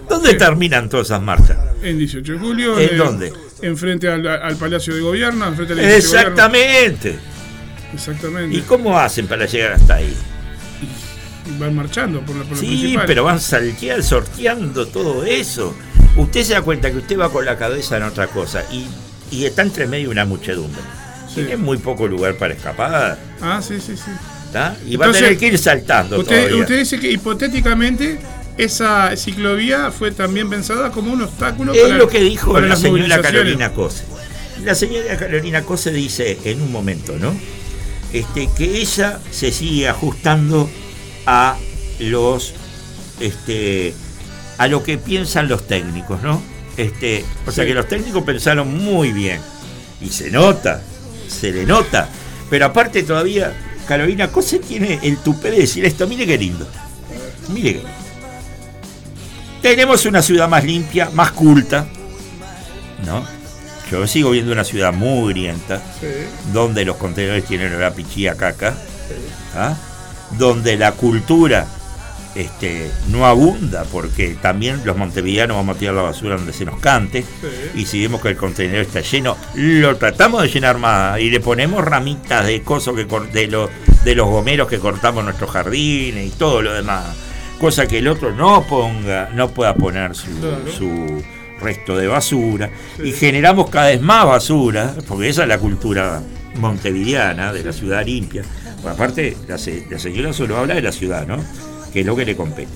¿Dónde 0.10 0.34
terminan 0.34 0.90
todas 0.90 1.06
esas 1.08 1.22
marchas? 1.22 1.58
En 1.84 2.00
18 2.00 2.34
de 2.34 2.40
julio. 2.40 2.80
¿En 2.80 2.90
eh, 2.90 2.96
dónde? 2.98 3.34
Enfrente 3.62 4.08
al, 4.10 4.26
al 4.26 4.56
Palacio 4.56 4.96
de 4.96 5.02
Gobierno, 5.02 5.46
enfrente 5.48 5.74
al 5.74 5.80
edificio 5.82 6.12
de 6.14 6.18
Exactamente. 6.22 7.10
Gobierno. 7.10 7.94
Exactamente. 7.94 8.58
¿Y 8.58 8.62
cómo 8.62 8.98
hacen 8.98 9.28
para 9.28 9.46
llegar 9.46 9.74
hasta 9.74 9.94
ahí? 9.96 10.12
Van 11.58 11.76
marchando 11.76 12.22
por 12.22 12.36
la 12.36 12.44
por 12.44 12.58
Sí, 12.58 12.96
pero 13.08 13.24
van 13.24 13.40
salteando, 13.40 14.04
sorteando 14.04 14.88
todo 14.88 15.24
eso. 15.24 15.76
Usted 16.16 16.44
se 16.44 16.54
da 16.54 16.62
cuenta 16.62 16.92
que 16.92 16.98
usted 16.98 17.18
va 17.20 17.32
con 17.32 17.46
la 17.46 17.58
cabeza 17.58 17.98
en 17.98 18.04
otra 18.04 18.28
cosa 18.28 18.64
y, 18.72 18.86
y 19.32 19.46
está 19.46 19.62
entre 19.62 19.88
medio 19.88 20.10
una 20.12 20.26
muchedumbre. 20.26 20.82
Sí. 21.28 21.36
Tiene 21.36 21.58
muy 21.58 21.78
poco 21.78 22.08
lugar 22.08 22.36
para 22.38 22.54
escapar, 22.54 23.18
Ah, 23.42 23.62
sí, 23.62 23.80
sí, 23.80 23.96
sí. 23.96 24.12
¿está? 24.48 24.76
Y 24.86 24.96
va 24.98 25.06
a 25.06 25.08
Entonces, 25.08 25.22
tener 25.24 25.38
que 25.38 25.48
ir 25.48 25.58
saltando 25.58 26.20
Usted, 26.20 26.38
todavía. 26.46 26.62
usted 26.62 26.80
dice 26.80 27.00
que 27.00 27.12
hipotéticamente 27.12 28.20
esa 28.58 29.16
ciclovía 29.16 29.92
fue 29.92 30.12
también 30.12 30.50
pensada 30.50 30.92
como 30.92 31.14
un 31.14 31.22
obstáculo 31.22 31.72
Es 31.74 31.82
para, 31.84 31.96
lo 31.98 32.10
que 32.10 32.20
dijo 32.22 32.52
para 32.52 32.68
la 32.68 32.76
señora. 32.76 33.22
Carolina 33.22 33.72
Cose. 33.74 34.04
La 34.66 34.76
señora 34.76 35.16
Carolina 35.18 35.62
Cose 35.64 35.92
dice 35.92 36.38
en 36.44 36.62
un 36.62 36.72
momento, 36.72 37.16
¿no? 37.18 37.34
Este, 38.12 38.50
que 38.58 38.82
ella 38.82 39.20
se 39.32 39.52
sigue 39.52 39.88
ajustando 39.88 40.70
a 41.32 41.58
los 42.00 42.56
este 43.20 43.94
a 44.58 44.68
lo 44.68 44.82
que 44.82 44.98
piensan 44.98 45.48
los 45.48 45.68
técnicos, 45.68 46.24
¿no? 46.24 46.42
Este, 46.76 47.24
o 47.46 47.52
sea 47.52 47.66
que 47.66 47.74
los 47.76 47.88
técnicos 47.88 48.24
pensaron 48.24 48.76
muy 48.76 49.12
bien. 49.12 49.40
Y 50.02 50.10
se 50.10 50.32
nota, 50.32 50.82
se 51.28 51.52
le 51.52 51.66
nota. 51.66 52.10
Pero 52.50 52.66
aparte 52.66 53.04
todavía, 53.04 53.54
Carolina 53.88 54.30
Cose 54.30 54.60
tiene 54.60 55.00
el 55.04 55.18
tupé 55.18 55.52
de 55.52 55.60
decir 55.60 55.86
esto, 55.86 56.08
mire 56.08 56.26
qué 56.26 56.38
lindo. 56.38 56.68
Mire 57.50 57.74
qué 57.74 57.78
lindo. 57.80 57.94
Tenemos 59.62 60.06
una 60.06 60.22
ciudad 60.22 60.50
más 60.50 60.64
limpia, 60.64 61.10
más 61.12 61.32
culta, 61.32 61.88
¿no? 63.06 63.24
Yo 63.92 64.08
sigo 64.08 64.32
viendo 64.32 64.52
una 64.52 64.64
ciudad 64.64 64.94
muy 64.94 65.34
grienta, 65.34 65.82
Sí, 66.00 66.08
donde 66.54 66.86
los 66.86 66.98
contenedores 66.98 67.46
tienen 67.46 67.74
una 67.74 67.92
pichía 67.92 68.36
caca, 68.36 68.76
¿ah? 69.56 69.76
Donde 70.38 70.78
la 70.78 70.92
cultura 70.94 71.68
este, 72.36 72.90
no 73.10 73.26
abunda, 73.26 73.84
porque 73.92 74.38
también 74.42 74.82
los 74.86 74.96
montevideanos 74.96 75.58
vamos 75.58 75.76
a 75.76 75.80
tirar 75.80 75.96
la 75.96 76.04
basura 76.04 76.36
donde 76.38 76.54
se 76.54 76.64
nos 76.64 76.80
cante, 76.80 77.24
sí. 77.24 77.82
y 77.82 77.86
si 77.86 78.02
vemos 78.02 78.22
que 78.22 78.30
el 78.30 78.38
contenedor 78.38 78.82
está 78.82 79.02
lleno, 79.02 79.36
lo 79.56 79.98
tratamos 79.98 80.44
de 80.44 80.48
llenar 80.50 80.78
más 80.78 81.20
y 81.20 81.30
le 81.30 81.40
ponemos 81.40 81.84
ramitas 81.84 82.46
de 82.46 82.62
coso 82.62 82.94
que 82.94 83.06
de, 83.34 83.48
los 83.48 83.70
de 84.06 84.16
los 84.16 84.28
gomeros 84.28 84.68
que 84.68 84.80
cortamos 84.80 85.24
nuestros 85.24 85.50
jardines 85.50 86.28
y 86.28 86.30
todo 86.30 86.62
lo 86.62 86.74
demás. 86.74 87.06
Cosa 87.60 87.88
que 87.88 87.98
el 87.98 88.08
otro 88.08 88.32
no 88.34 88.64
ponga, 88.64 89.30
no 89.34 89.50
pueda 89.50 89.74
poner 89.74 90.16
su, 90.16 90.28
Claro. 90.40 90.72
su 90.72 91.22
resto 91.60 91.98
de 91.98 92.08
basura. 92.08 92.70
Sí. 92.96 93.10
Y 93.10 93.12
generamos 93.12 93.70
cada 93.70 93.88
vez 93.88 94.00
más 94.00 94.26
basura, 94.26 94.94
porque 95.08 95.28
esa 95.28 95.42
es 95.42 95.50
la 95.50 95.58
cultura 95.58 96.22
montevideana, 96.56 97.52
de 97.52 97.64
la 97.64 97.74
ciudad 97.74 98.06
limpia. 98.06 98.44
Aparte, 98.88 99.36
la, 99.48 99.58
se- 99.58 99.86
la 99.90 100.00
señora 100.00 100.34
solo 100.34 100.58
habla 100.58 100.76
de 100.76 100.82
la 100.82 100.92
ciudad, 100.92 101.28
¿no? 101.28 101.44
Que 101.92 102.02
es 102.02 102.06
lo 102.06 102.16
que 102.16 102.26
le 102.26 102.36
compete. 102.36 102.72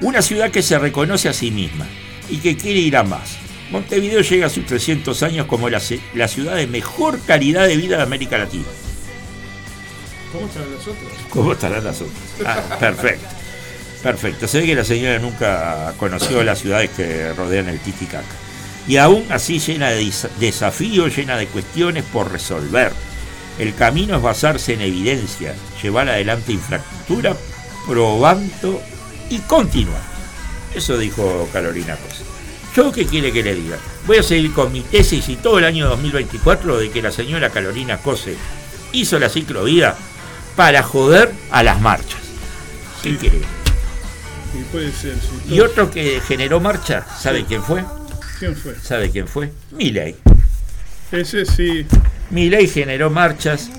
Una 0.00 0.20
ciudad 0.22 0.50
que 0.50 0.62
se 0.62 0.78
reconoce 0.78 1.28
a 1.28 1.32
sí 1.32 1.50
misma 1.50 1.86
y 2.28 2.38
que 2.38 2.56
quiere 2.56 2.80
ir 2.80 2.96
a 2.96 3.02
más. 3.02 3.36
Montevideo 3.70 4.20
llega 4.20 4.46
a 4.46 4.50
sus 4.50 4.66
300 4.66 5.22
años 5.22 5.46
como 5.46 5.70
la, 5.70 5.80
la 6.14 6.28
ciudad 6.28 6.56
de 6.56 6.66
mejor 6.66 7.18
calidad 7.26 7.66
de 7.66 7.76
vida 7.76 7.96
de 7.96 8.02
América 8.02 8.36
Latina. 8.38 8.64
¿Cómo 10.32 10.46
están 10.46 10.62
las 10.72 10.82
otras? 10.86 11.12
¿Cómo 11.30 11.52
estarán 11.52 11.84
las 11.84 12.00
otras? 12.00 12.16
Ah, 12.44 12.76
perfecto. 12.78 13.26
Perfecto. 14.02 14.48
Se 14.48 14.60
ve 14.60 14.66
que 14.66 14.74
la 14.74 14.84
señora 14.84 15.18
nunca 15.18 15.94
conoció 15.98 16.42
las 16.42 16.58
ciudades 16.58 16.90
que 16.90 17.32
rodean 17.34 17.68
el 17.68 17.78
Titicaca. 17.78 18.24
Y 18.88 18.96
aún 18.96 19.24
así 19.30 19.58
llena 19.60 19.90
de 19.90 20.10
desafíos, 20.40 21.16
llena 21.16 21.36
de 21.36 21.46
cuestiones 21.46 22.02
por 22.12 22.30
resolver. 22.32 22.92
El 23.58 23.74
camino 23.74 24.16
es 24.16 24.22
basarse 24.22 24.74
en 24.74 24.80
evidencia, 24.80 25.54
llevar 25.82 26.08
adelante 26.08 26.52
infraestructura, 26.52 27.36
probando 27.86 28.80
y 29.30 29.38
continuar. 29.40 30.00
Eso 30.74 30.96
dijo 30.98 31.48
Carolina 31.52 31.96
Cosa. 31.96 32.22
¿Yo 32.74 32.90
qué 32.90 33.04
quiere 33.06 33.32
que 33.32 33.42
le 33.42 33.54
diga? 33.54 33.76
Voy 34.06 34.16
a 34.16 34.22
seguir 34.22 34.52
con 34.54 34.72
mi 34.72 34.80
tesis 34.80 35.28
y 35.28 35.36
todo 35.36 35.58
el 35.58 35.64
año 35.66 35.86
2024 35.88 36.78
de 36.78 36.90
que 36.90 37.02
la 37.02 37.12
señora 37.12 37.50
Carolina 37.50 37.98
Cose 37.98 38.36
hizo 38.92 39.18
la 39.18 39.28
ciclovía 39.28 39.94
para 40.56 40.82
joder 40.82 41.30
a 41.50 41.62
las 41.62 41.80
marchas. 41.80 42.20
¿Qué 43.02 43.10
Sí. 43.10 43.16
quiere? 43.18 43.38
Y 44.58 44.62
puede 44.70 44.92
ser, 44.92 45.14
sí. 45.14 45.54
Y 45.54 45.60
otro 45.60 45.90
que 45.90 46.20
generó 46.26 46.60
marcha, 46.60 47.06
¿sabe 47.20 47.44
quién 47.44 47.62
fue? 47.62 47.84
¿Quién 48.38 48.56
fue? 48.56 48.74
¿Sabe 48.82 49.10
quién 49.10 49.28
fue? 49.28 49.52
Milei. 49.72 50.16
Ese 51.10 51.44
sí. 51.44 51.86
Milei 52.32 52.66
generó 52.66 53.10
marchas 53.10 53.70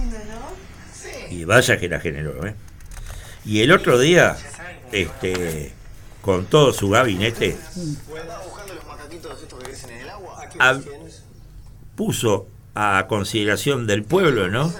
y 1.29 1.43
vaya 1.45 1.77
que 1.79 1.89
la 1.89 1.99
generó, 1.99 2.45
¿eh? 2.45 2.55
Y 3.45 3.61
el 3.61 3.71
otro 3.71 3.99
día, 3.99 4.37
este, 4.91 5.73
con 6.21 6.45
todo 6.45 6.71
su 6.71 6.89
gabinete, 6.89 7.57
a- 10.59 10.79
puso 11.95 12.47
a 12.75 13.05
consideración 13.07 13.85
del 13.87 14.03
pueblo, 14.03 14.49
¿no? 14.49 14.71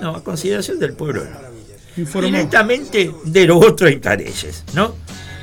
No, 0.00 0.16
a 0.16 0.24
consideración 0.24 0.78
del 0.78 0.92
pueblo. 0.94 1.24
no. 1.24 1.56
Directamente 2.36 3.10
derogó 3.24 3.74
30 3.74 4.16
leyes, 4.16 4.64
¿no? 4.74 4.94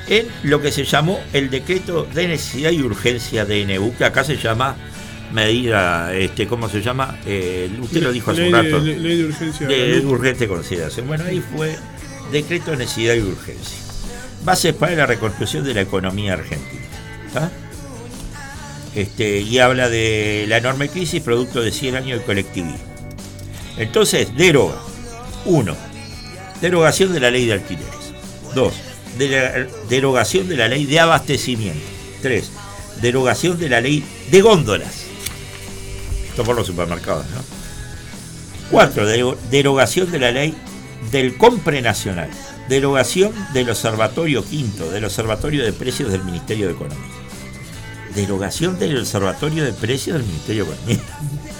En 0.08 0.28
lo 0.44 0.62
que 0.62 0.72
se 0.72 0.84
llamó 0.84 1.20
el 1.34 1.50
decreto 1.50 2.04
de 2.14 2.28
necesidad 2.28 2.72
y 2.72 2.82
urgencia 2.82 3.46
de 3.46 3.66
NU, 3.66 3.94
que 3.98 4.06
acá 4.06 4.24
se 4.24 4.36
llama 4.38 4.76
medida, 5.34 6.14
este, 6.14 6.48
¿cómo 6.48 6.70
se 6.70 6.82
llama? 6.82 7.20
Eh, 7.26 7.70
usted 7.82 8.02
lo 8.04 8.12
dijo 8.12 8.32
hace 8.32 8.42
ley 8.42 8.54
un 8.54 8.62
de- 8.64 8.70
rato. 8.72 8.84
ley- 8.86 9.00
ley 9.00 9.18
de 9.18 9.26
urgencia. 9.26 9.68
de 9.68 10.06
urgente 10.06 10.48
consideración. 10.48 11.08
Bueno, 11.08 11.26
ahí 11.26 11.42
fue 11.56 11.76
decreto 12.32 12.72
de 12.72 12.78
necesidad 12.78 13.16
y 13.16 13.20
urgencia. 13.22 13.78
Bases 14.46 14.74
para 14.74 14.96
la 14.96 15.06
reconstrucción 15.06 15.64
de 15.64 15.74
la 15.74 15.82
economía 15.82 16.34
argentina. 16.34 16.82
¿tá? 17.34 17.52
Este, 18.96 19.40
y 19.42 19.58
habla 19.60 19.90
de 19.90 20.46
la 20.48 20.58
enorme 20.58 20.88
crisis 20.90 21.22
producto 21.22 21.62
de 21.62 21.72
100 21.72 21.96
años 21.96 22.20
de 22.20 22.26
colectivismo. 22.26 22.78
Entonces, 23.78 24.36
deroga. 24.38 24.76
1. 25.46 25.76
Derogación 26.62 27.12
de 27.12 27.20
la 27.20 27.32
ley 27.32 27.46
de 27.48 27.54
alquileres. 27.54 27.90
2. 28.56 28.74
derogación 29.90 30.48
de 30.48 30.58
la 30.58 30.68
ley 30.68 30.86
de 30.86 31.00
abastecimiento. 31.00 31.80
3. 32.22 32.52
Derogación 33.02 33.58
de 33.60 33.70
la 33.70 33.82
ley 33.82 34.04
de 34.32 34.42
góndolas. 34.42 35.03
Esto 36.34 36.44
por 36.44 36.56
los 36.56 36.66
supermercados, 36.66 37.28
¿no? 37.30 37.44
4. 38.72 39.36
Derogación 39.52 40.10
de 40.10 40.18
la 40.18 40.32
ley 40.32 40.56
del 41.12 41.38
compre 41.38 41.80
nacional. 41.84 42.28
Derogación 42.68 43.32
del 43.54 43.70
observatorio 43.70 44.44
quinto, 44.44 44.90
del 44.90 45.06
observatorio 45.06 45.64
de 45.64 45.72
precios 45.74 46.12
del 46.12 46.24
Ministerio 46.24 46.66
de 46.66 46.74
Economía. 46.74 47.06
Derogación 48.16 48.80
del 48.80 48.98
observatorio 48.98 49.64
de 49.64 49.74
precios 49.74 50.18
del 50.18 50.26
Ministerio 50.26 50.66
de 50.66 50.72
Economía. 50.72 51.04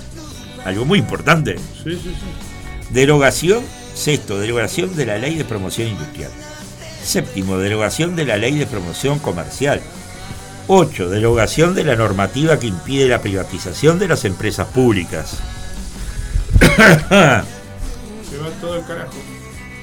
Algo 0.66 0.86
muy 0.86 0.98
importante. 0.98 1.60
Sí, 1.84 1.92
sí, 1.92 2.00
sí. 2.02 2.90
Derogación, 2.90 3.64
sexto, 3.94 4.40
derogación 4.40 4.96
de 4.96 5.06
la 5.06 5.20
ley 5.20 5.36
de 5.36 5.46
promoción 5.46 5.90
industrial. 5.90 6.32
Séptimo, 7.04 7.60
derogación 7.60 8.16
de 8.16 8.26
la 8.26 8.38
ley 8.38 8.58
de 8.58 8.66
promoción 8.66 9.20
comercial. 9.20 9.82
8. 10.68 11.10
Derogación 11.10 11.76
de 11.76 11.84
la 11.84 11.96
normativa 11.96 12.60
que 12.60 12.68
impide 12.68 13.08
la 13.08 13.22
privatización 13.22 14.00
de 14.00 14.08
las 14.08 14.26
empresas 14.26 14.68
públicas. 14.68 15.38
Se 16.60 18.38
va 18.38 18.50
todo 18.62 18.78
el 18.78 18.86
carajo. 18.86 19.14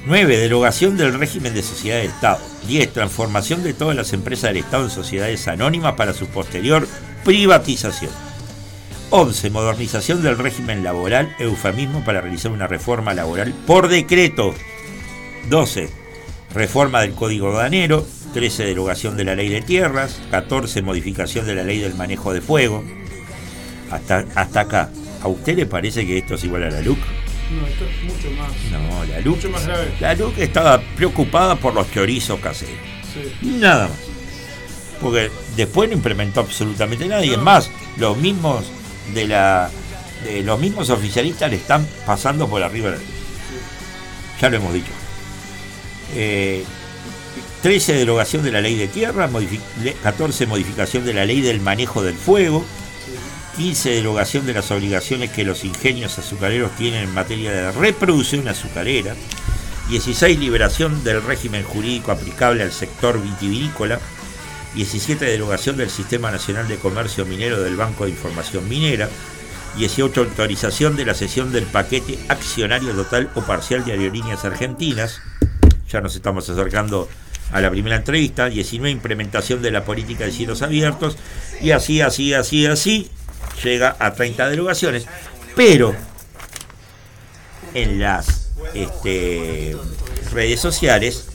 9. 0.05 0.37
Derogación 0.37 0.97
del 0.97 1.13
régimen 1.13 1.53
de 1.53 1.61
sociedad 1.61 1.97
de 1.97 2.05
Estado. 2.05 2.39
10. 2.67 2.93
Transformación 2.93 3.63
de 3.63 3.73
todas 3.73 3.95
las 3.95 4.13
empresas 4.13 4.49
del 4.49 4.57
Estado 4.57 4.85
en 4.85 4.89
sociedades 4.89 5.47
anónimas 5.47 5.93
para 5.93 6.13
su 6.13 6.25
posterior 6.27 6.87
privatización. 7.23 8.11
11. 9.11 9.49
Modernización 9.51 10.23
del 10.23 10.37
régimen 10.37 10.83
laboral, 10.83 11.35
eufemismo 11.37 12.03
para 12.03 12.21
realizar 12.21 12.51
una 12.51 12.65
reforma 12.65 13.13
laboral 13.13 13.53
por 13.67 13.89
decreto. 13.89 14.55
12. 15.49 15.89
Reforma 16.53 17.01
del 17.01 17.13
Código 17.13 17.53
Danero. 17.53 18.05
13. 18.33 18.65
Derogación 18.65 19.17
de 19.17 19.23
la 19.25 19.35
ley 19.35 19.49
de 19.49 19.61
tierras. 19.61 20.19
14. 20.31 20.81
Modificación 20.81 21.45
de 21.45 21.55
la 21.55 21.63
ley 21.63 21.79
del 21.79 21.95
manejo 21.95 22.33
de 22.33 22.41
fuego. 22.41 22.83
Hasta, 23.89 24.25
hasta 24.35 24.61
acá. 24.61 24.89
¿A 25.21 25.27
usted 25.27 25.55
le 25.55 25.65
parece 25.65 26.05
que 26.05 26.17
esto 26.17 26.35
es 26.35 26.43
igual 26.43 26.63
a 26.63 26.69
la 26.71 26.81
LUC? 26.81 26.97
No, 26.97 27.67
esto 27.67 27.85
es 27.85 28.03
mucho 28.03 28.31
más. 28.37 28.51
No, 28.71 29.03
la 29.05 29.19
LUC, 29.19 29.35
Mucho 29.35 29.49
más 29.49 29.65
grave. 29.67 29.91
la 29.99 30.15
LUC 30.15 30.37
estaba 30.39 30.81
preocupada 30.95 31.55
por 31.57 31.73
los 31.73 31.91
chorizos 31.91 32.39
caseros. 32.39 32.75
Sí. 33.13 33.47
Nada 33.59 33.87
más. 33.89 33.97
Porque 35.01 35.29
después 35.57 35.89
no 35.89 35.95
implementó 35.95 36.39
absolutamente 36.39 37.05
nada. 37.07 37.25
Y 37.25 37.31
es 37.31 37.37
más, 37.37 37.69
los 37.97 38.17
mismos 38.17 38.65
de 39.13 39.27
la 39.27 39.69
de 40.23 40.43
los 40.43 40.59
mismos 40.59 40.89
oficialistas 40.91 41.49
le 41.49 41.57
están 41.57 41.85
pasando 42.05 42.47
por 42.47 42.61
arriba. 42.63 42.91
Ya 44.39 44.49
lo 44.49 44.57
hemos 44.57 44.73
dicho. 44.73 44.91
Eh, 46.15 46.63
13 47.61 47.93
derogación 47.93 48.43
de 48.43 48.51
la 48.51 48.61
ley 48.61 48.75
de 48.75 48.87
tierra, 48.87 49.29
modifi- 49.29 49.59
le- 49.83 49.93
14 49.93 50.47
modificación 50.47 51.05
de 51.05 51.13
la 51.13 51.25
ley 51.25 51.41
del 51.41 51.61
manejo 51.61 52.01
del 52.01 52.15
fuego, 52.15 52.65
15 53.57 53.89
derogación 53.91 54.45
de 54.45 54.53
las 54.53 54.71
obligaciones 54.71 55.29
que 55.31 55.43
los 55.43 55.63
ingenios 55.63 56.17
azucareros 56.17 56.71
tienen 56.75 57.03
en 57.03 57.13
materia 57.13 57.51
de 57.51 57.71
reproducción 57.73 58.47
azucarera, 58.47 59.15
16 59.89 60.39
liberación 60.39 61.03
del 61.03 61.21
régimen 61.21 61.63
jurídico 61.63 62.11
aplicable 62.11 62.63
al 62.63 62.71
sector 62.71 63.21
vitivinícola, 63.21 63.99
17 64.73 65.25
derogación 65.25 65.75
del 65.77 65.89
Sistema 65.89 66.31
Nacional 66.31 66.67
de 66.67 66.77
Comercio 66.77 67.25
Minero 67.25 67.61
del 67.61 67.75
Banco 67.75 68.05
de 68.05 68.11
Información 68.11 68.67
Minera, 68.69 69.09
18 69.77 70.21
autorización 70.21 70.95
de 70.95 71.05
la 71.05 71.13
cesión 71.13 71.51
del 71.51 71.65
paquete 71.65 72.17
accionario 72.29 72.91
total 72.93 73.29
o 73.35 73.41
parcial 73.41 73.83
de 73.85 73.91
Aerolíneas 73.91 74.45
Argentinas, 74.45 75.19
ya 75.91 75.99
nos 76.01 76.15
estamos 76.15 76.49
acercando 76.49 77.09
a 77.51 77.61
la 77.61 77.69
primera 77.69 77.97
entrevista, 77.97 78.49
19 78.49 78.91
implementación 78.91 79.61
de 79.61 79.71
la 79.71 79.83
política 79.83 80.25
de 80.25 80.31
cielos 80.31 80.61
abiertos, 80.61 81.17
y 81.61 81.71
así, 81.71 82.01
así, 82.01 82.33
así, 82.33 82.65
así, 82.65 83.09
llega 83.63 83.95
a 83.99 84.13
30 84.13 84.49
derogaciones, 84.49 85.05
pero 85.55 85.95
en 87.73 87.99
las 87.99 88.51
este, 88.73 89.75
redes 90.31 90.59
sociales, 90.59 91.27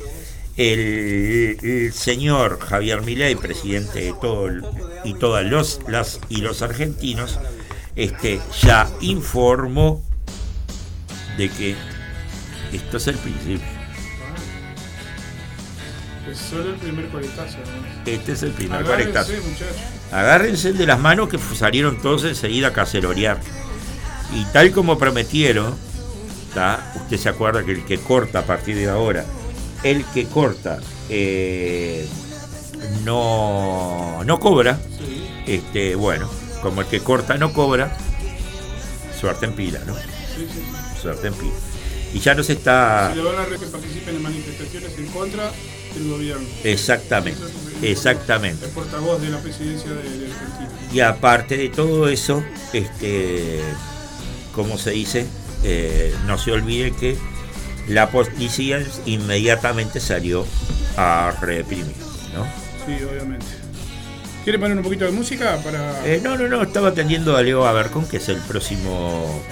el, 0.57 1.93
señor 1.93 2.59
Javier 2.61 3.03
Milei, 3.03 3.37
presidente 3.37 4.01
de 4.01 4.15
todo 4.21 4.49
y 5.05 5.15
todas 5.15 5.45
los, 5.45 5.81
las 5.87 6.21
y 6.29 6.39
los 6.39 6.63
argentinos, 6.63 7.39
este, 7.95 8.41
ya 8.63 8.91
informó 9.01 10.03
de 11.37 11.51
que 11.51 11.75
esto 12.73 12.97
es 12.97 13.07
el 13.07 13.17
principio. 13.17 13.76
Es 16.37 16.51
solo 16.51 16.65
el 16.71 16.77
primer 16.77 17.09
coletazo. 17.09 17.57
¿no? 17.59 18.11
Este 18.13 18.33
es 18.33 18.43
el 18.43 18.51
primer 18.53 18.81
Agárrense, 18.81 19.13
cuarentazo. 19.13 19.49
muchachos. 19.49 19.77
Agárrense 20.13 20.73
de 20.75 20.87
las 20.87 21.01
manos 21.01 21.29
que 21.31 21.39
salieron 21.39 22.01
todos 22.03 22.25
enseguida 22.25 22.69
a 22.69 22.73
cacerorear. 22.73 23.41
Y 24.35 24.45
tal 24.53 24.71
como 24.73 24.99
prometieron, 24.99 25.75
¿tá? 26.55 26.93
usted 26.97 27.17
se 27.17 27.29
acuerda 27.29 27.65
que 27.65 27.73
el 27.73 27.85
que 27.85 27.99
corta 27.99 28.41
a 28.41 28.43
partir 28.43 28.77
de 28.77 28.89
ahora, 28.89 29.25
el 29.83 30.05
que 30.07 30.27
corta 30.27 30.79
eh, 31.09 32.07
no, 33.05 34.23
no 34.25 34.41
cobra, 34.41 34.79
Sí, 34.99 35.27
este, 35.47 35.95
bueno, 35.95 36.29
como 36.61 36.83
el 36.83 36.87
que 36.89 37.01
corta 37.01 37.37
no 37.39 37.53
cobra, 37.53 37.97
suerte 39.19 39.47
en 39.47 39.53
pila, 39.55 39.81
¿no? 39.87 39.95
sí, 39.95 40.47
sí. 40.53 41.01
Suerte 41.01 41.29
en 41.29 41.35
pila. 41.35 41.53
Y 42.13 42.19
ya 42.19 42.35
nos 42.35 42.51
está... 42.51 43.11
Si 43.13 43.19
le 43.19 43.25
van 43.25 43.41
a 43.41 43.47
que 43.47 43.59
participen 43.67 44.17
en 44.17 44.23
manifestaciones 44.23 44.99
en 44.99 45.07
contra 45.09 45.51
del 45.99 46.09
gobierno. 46.11 46.47
Exactamente, 46.65 47.41
exactamente. 47.83 48.65
El 48.67 48.71
portavoz 48.73 49.21
de 49.21 49.31
la 49.31 49.39
presidencia 49.39 49.91
de, 49.91 50.03
de 50.03 50.27
Argentina. 50.33 50.69
Y 50.93 51.01
aparte 51.01 51.57
de 51.57 51.69
todo 51.69 52.09
eso, 52.09 52.43
este, 52.73 53.61
como 54.55 54.79
se 54.79 54.91
dice, 54.91 55.27
Eh, 55.65 56.15
no 56.27 56.37
se 56.39 56.53
olvide 56.53 56.93
que 56.93 57.17
la 57.89 58.11
policía 58.11 58.79
inmediatamente 59.07 59.99
salió 60.01 60.47
a 60.97 61.33
reprimir, 61.41 61.97
¿no? 62.35 62.45
Sí, 62.85 63.03
obviamente. 63.03 63.47
¿Quiere 64.45 64.59
poner 64.61 64.77
un 64.77 64.85
poquito 64.85 65.07
de 65.07 65.11
música 65.13 65.59
para.? 65.65 66.07
Eh, 66.07 66.21
no, 66.23 66.37
no, 66.37 66.47
no, 66.47 66.63
estaba 66.63 66.89
atendiendo 66.89 67.37
a 67.37 67.43
Leo 67.43 67.67
Abercon, 67.67 68.07
que 68.07 68.19
es 68.19 68.29
el 68.29 68.37
próximo 68.43 69.43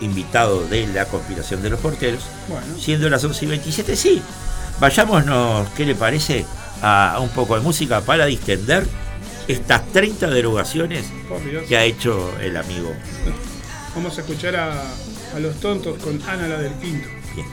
invitado 0.00 0.68
de 0.68 0.86
la 0.88 1.06
conspiración 1.06 1.62
de 1.62 1.70
los 1.70 1.80
porteros. 1.80 2.22
Bueno. 2.48 2.66
Siendo 2.78 3.08
las 3.08 3.24
11 3.24 3.44
y 3.46 3.48
27, 3.48 3.96
sí. 3.96 4.22
Vayámonos, 4.80 5.68
¿qué 5.76 5.84
le 5.86 5.94
parece? 5.94 6.44
A, 6.82 7.12
a 7.12 7.20
un 7.20 7.30
poco 7.30 7.54
de 7.56 7.62
música 7.62 8.02
para 8.02 8.26
distender 8.26 8.86
estas 9.48 9.86
30 9.92 10.28
derogaciones 10.28 11.06
que 11.68 11.76
ha 11.76 11.84
hecho 11.84 12.36
el 12.40 12.56
amigo. 12.56 12.92
Vamos 13.94 14.18
a 14.18 14.20
escuchar 14.20 14.56
a, 14.56 14.72
a 15.34 15.38
los 15.40 15.58
tontos 15.60 15.98
con 16.02 16.20
Ana 16.28 16.48
la 16.48 16.58
del 16.58 16.72
Quinto. 16.74 17.08
Bien. 17.34 17.46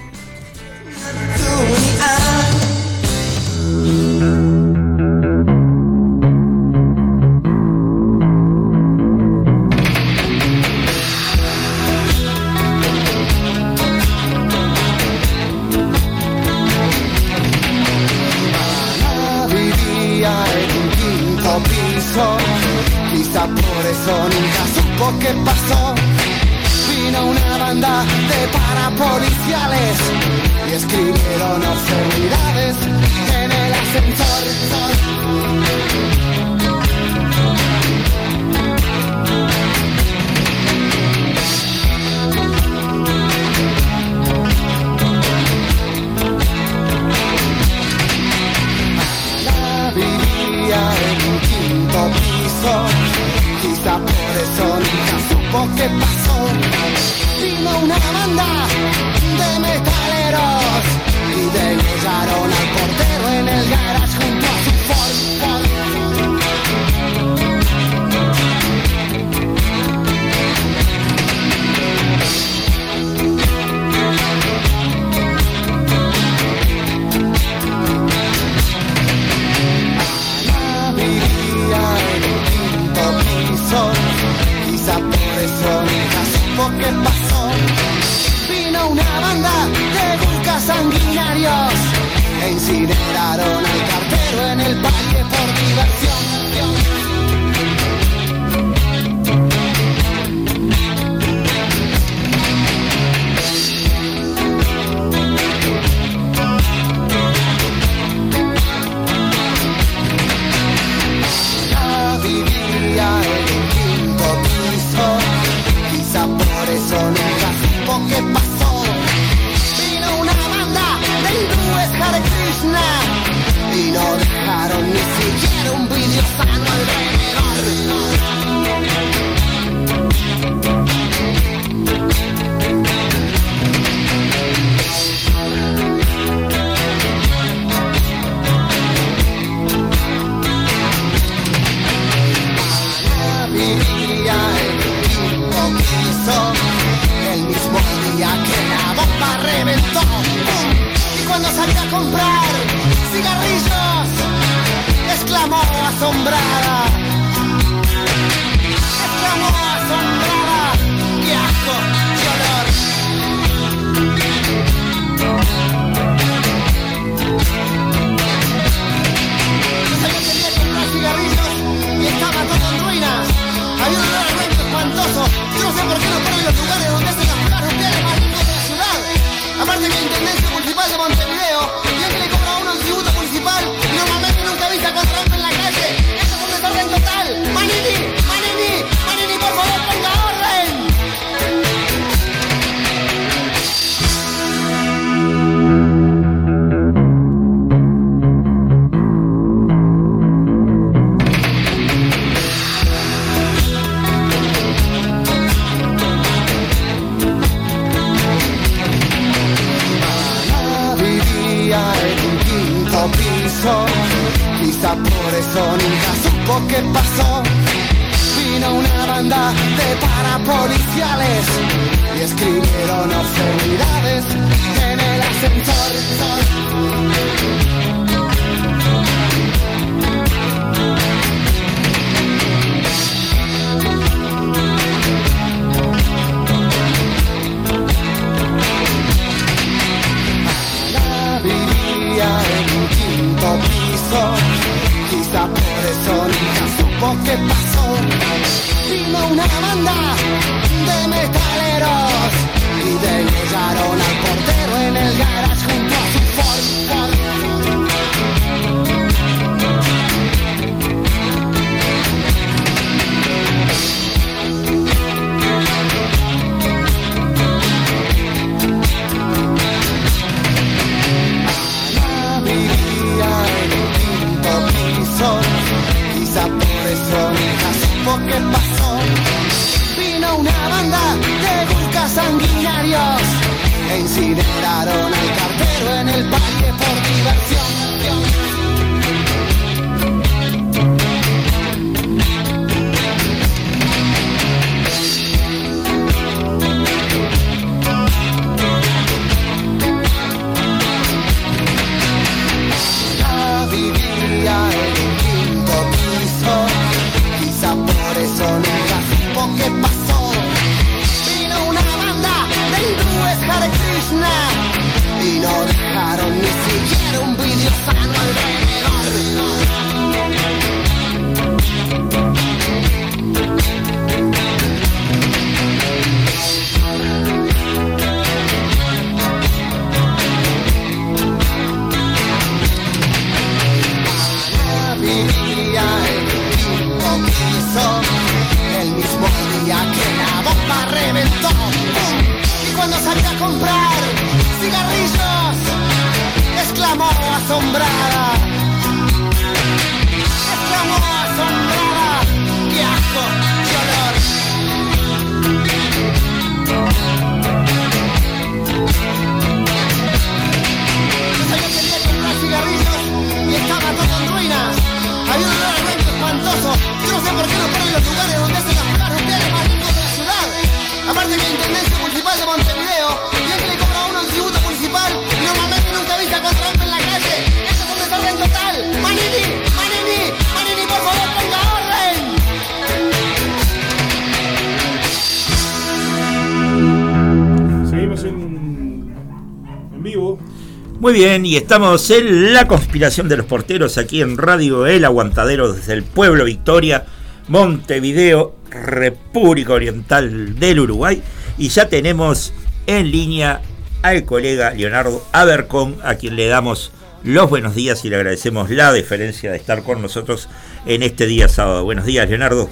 Y 391.54 391.58
estamos 391.58 392.10
en 392.10 392.51
la 392.51 392.67
conspiración 392.67 393.29
de 393.29 393.37
los 393.37 393.45
porteros 393.45 393.99
aquí 393.99 394.23
en 394.23 394.39
Radio 394.39 394.87
El 394.87 395.06
Aguantadero 395.06 395.71
desde 395.71 395.93
el 395.93 396.01
pueblo 396.01 396.45
Victoria, 396.45 397.06
Montevideo, 397.47 398.56
República 398.71 399.73
Oriental 399.73 400.58
del 400.58 400.79
Uruguay. 400.79 401.21
Y 401.60 401.69
ya 401.69 401.89
tenemos 401.89 402.56
en 402.87 403.12
línea 403.12 403.62
al 404.01 404.25
colega 404.25 404.71
Leonardo 404.71 405.23
Abercón, 405.31 405.97
a 406.04 406.15
quien 406.15 406.37
le 406.37 406.47
damos 406.47 406.91
los 407.23 407.51
buenos 407.51 407.75
días 407.75 408.04
y 408.04 408.10
le 408.10 408.15
agradecemos 408.15 408.71
la 408.71 408.91
deferencia 408.91 409.51
de 409.51 409.58
estar 409.58 409.83
con 409.83 410.01
nosotros 410.01 410.49
en 410.87 411.04
este 411.04 411.27
día 411.27 411.47
sábado. 411.47 411.83
Buenos 411.83 412.06
días, 412.06 412.27
Leonardo. 412.27 412.67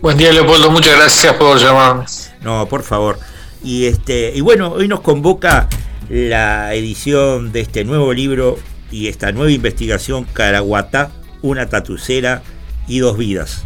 Buen 0.00 0.16
día, 0.16 0.32
Leopoldo. 0.32 0.70
Muchas 0.70 0.96
gracias 0.96 1.34
por 1.34 1.58
llamarme. 1.58 2.04
No, 2.42 2.68
por 2.68 2.84
favor. 2.84 3.18
Y 3.64 3.86
este 3.86 4.30
y 4.36 4.40
bueno, 4.40 4.70
hoy 4.70 4.86
nos 4.86 5.00
convoca 5.00 5.68
la 6.10 6.74
edición 6.74 7.52
de 7.52 7.60
este 7.60 7.84
nuevo 7.84 8.12
libro 8.12 8.58
y 8.90 9.06
esta 9.06 9.30
nueva 9.30 9.52
investigación 9.52 10.24
Caraguatá, 10.24 11.12
una 11.40 11.68
tatucera 11.68 12.42
y 12.88 12.98
dos 12.98 13.16
vidas. 13.16 13.64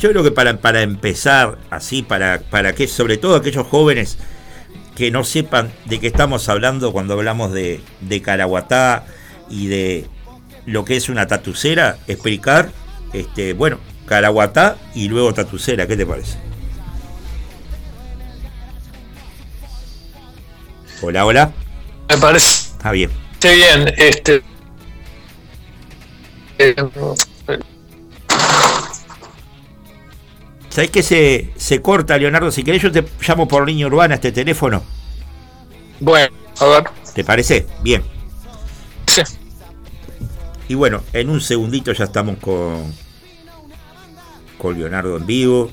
Yo 0.00 0.08
creo 0.10 0.22
que 0.22 0.30
para, 0.30 0.56
para 0.56 0.80
empezar 0.80 1.58
así, 1.68 2.02
para, 2.02 2.40
para 2.50 2.74
que 2.74 2.88
sobre 2.88 3.18
todo 3.18 3.36
aquellos 3.36 3.66
jóvenes 3.66 4.16
que 4.96 5.10
no 5.10 5.22
sepan 5.22 5.70
de 5.84 6.00
qué 6.00 6.06
estamos 6.06 6.48
hablando 6.48 6.92
cuando 6.92 7.12
hablamos 7.12 7.52
de, 7.52 7.82
de 8.00 8.22
y 9.50 9.66
de 9.66 10.06
lo 10.64 10.86
que 10.86 10.96
es 10.96 11.10
una 11.10 11.26
tatucera, 11.26 11.98
explicar, 12.08 12.70
este, 13.12 13.52
bueno, 13.52 13.78
Caraguatá 14.06 14.78
y 14.94 15.08
luego 15.08 15.34
tatucera, 15.34 15.86
¿qué 15.86 15.98
te 15.98 16.06
parece? 16.06 16.38
Hola, 21.02 21.26
hola. 21.26 21.52
Me 22.12 22.18
parece. 22.18 22.72
Está 22.72 22.92
bien. 22.92 23.10
Está 23.32 23.50
bien, 23.52 23.94
este. 23.96 24.42
eh, 26.58 26.74
¿Sabés 30.68 30.90
que 30.90 31.02
se, 31.02 31.52
se 31.56 31.80
corta, 31.80 32.16
Leonardo? 32.18 32.50
Si 32.50 32.62
querés, 32.64 32.82
yo 32.82 32.92
te 32.92 33.04
llamo 33.26 33.48
por 33.48 33.66
línea 33.66 33.86
urbana 33.86 34.14
este 34.16 34.30
teléfono. 34.32 34.82
bueno, 36.00 36.34
a 36.60 36.66
ver. 36.66 36.84
¿Te 37.14 37.24
parece? 37.24 37.66
Bien. 37.82 38.02
Sí. 39.06 39.22
Y 40.68 40.74
bueno, 40.74 41.02
en 41.12 41.30
un 41.30 41.40
segundito 41.40 41.92
ya 41.92 42.04
estamos 42.04 42.36
con, 42.38 42.94
con 44.58 44.78
Leonardo 44.78 45.16
en 45.16 45.26
vivo. 45.26 45.70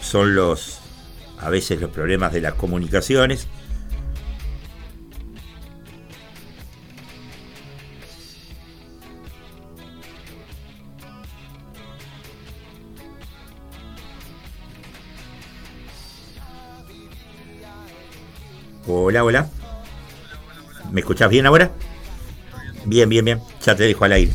Son 0.00 0.34
los, 0.34 0.80
a 1.44 1.50
veces 1.50 1.78
los 1.80 1.90
problemas 1.90 2.32
de 2.32 2.40
las 2.40 2.54
comunicaciones. 2.54 3.46
Hola, 18.86 19.22
hola. 19.24 19.50
¿Me 20.92 21.00
escuchás 21.00 21.28
bien 21.28 21.44
ahora? 21.44 21.70
Bien, 22.86 23.08
bien, 23.08 23.24
bien. 23.24 23.40
Ya 23.62 23.76
te 23.76 23.84
dejo 23.84 24.04
al 24.04 24.12
aire. 24.12 24.32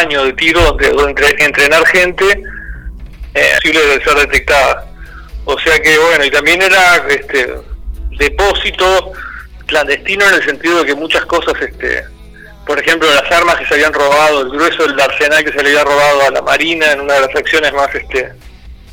Subterráneo 0.00 0.24
de 0.24 0.32
tiro 0.34 0.60
donde, 0.62 0.88
donde 0.90 1.10
entre- 1.10 1.44
entrenar 1.44 1.86
gente 1.86 2.42
eh, 3.34 3.50
posible 3.56 3.86
de 3.86 4.04
ser 4.04 4.14
detectada. 4.14 4.86
O 5.44 5.58
sea 5.58 5.78
que 5.80 5.98
bueno, 5.98 6.24
y 6.24 6.30
también 6.30 6.62
era 6.62 6.96
este 7.08 7.54
depósito 8.18 9.12
clandestino 9.66 10.26
en 10.28 10.34
el 10.34 10.44
sentido 10.44 10.78
de 10.80 10.86
que 10.86 10.94
muchas 10.94 11.24
cosas, 11.26 11.54
este 11.60 12.04
por 12.66 12.78
ejemplo, 12.78 13.08
las 13.12 13.30
armas 13.32 13.56
que 13.56 13.66
se 13.66 13.74
habían 13.74 13.92
robado, 13.92 14.42
el 14.42 14.50
grueso 14.50 14.86
del 14.86 15.00
arsenal 15.00 15.42
que 15.44 15.50
se 15.50 15.62
le 15.62 15.70
había 15.70 15.82
robado 15.84 16.22
a 16.26 16.30
la 16.30 16.42
Marina 16.42 16.92
en 16.92 17.00
una 17.00 17.14
de 17.14 17.20
las 17.22 17.34
acciones 17.34 17.72
más 17.72 17.92
este 17.94 18.32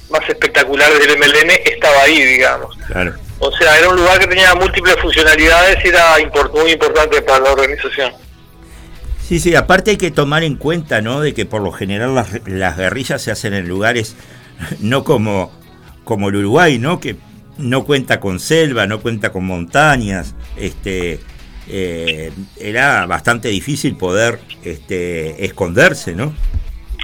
más 0.10 0.22
espectaculares 0.28 1.00
del 1.00 1.18
MLN 1.18 1.52
estaba 1.66 2.02
ahí, 2.04 2.24
digamos. 2.24 2.76
Claro. 2.88 3.14
O 3.40 3.52
sea, 3.58 3.78
era 3.78 3.90
un 3.90 3.98
lugar 3.98 4.18
que 4.20 4.28
tenía 4.28 4.56
múltiples 4.56 4.96
funcionalidades 5.02 5.84
y 5.84 5.90
era 5.90 6.18
import- 6.20 6.52
muy 6.54 6.72
importante 6.72 7.22
para 7.22 7.40
la 7.42 7.52
organización. 7.52 8.14
Sí, 9.28 9.40
sí, 9.40 9.56
aparte 9.56 9.92
hay 9.92 9.98
que 9.98 10.12
tomar 10.12 10.44
en 10.44 10.56
cuenta, 10.56 11.02
¿no? 11.02 11.20
De 11.20 11.34
que 11.34 11.46
por 11.46 11.62
lo 11.62 11.74
general 11.74 12.16
las, 12.16 12.48
las 12.48 12.78
guerrillas 12.78 13.22
se 13.22 13.32
hacen 13.32 13.54
en 13.54 13.68
lugares 13.68 14.16
no 14.80 15.04
como, 15.04 15.52
como 16.04 16.30
el 16.30 16.38
Uruguay, 16.38 16.80
¿no? 16.80 17.00
Que 17.00 17.18
no 17.58 17.84
cuenta 17.84 18.20
con 18.20 18.40
selva, 18.40 18.88
no 18.88 19.02
cuenta 19.02 19.32
con 19.32 19.46
montañas. 19.46 20.34
Este, 20.56 21.20
eh, 21.68 22.32
era 22.58 23.06
bastante 23.06 23.50
difícil 23.50 23.98
poder 23.98 24.40
este, 24.64 25.44
esconderse, 25.44 26.14
¿no? 26.14 26.34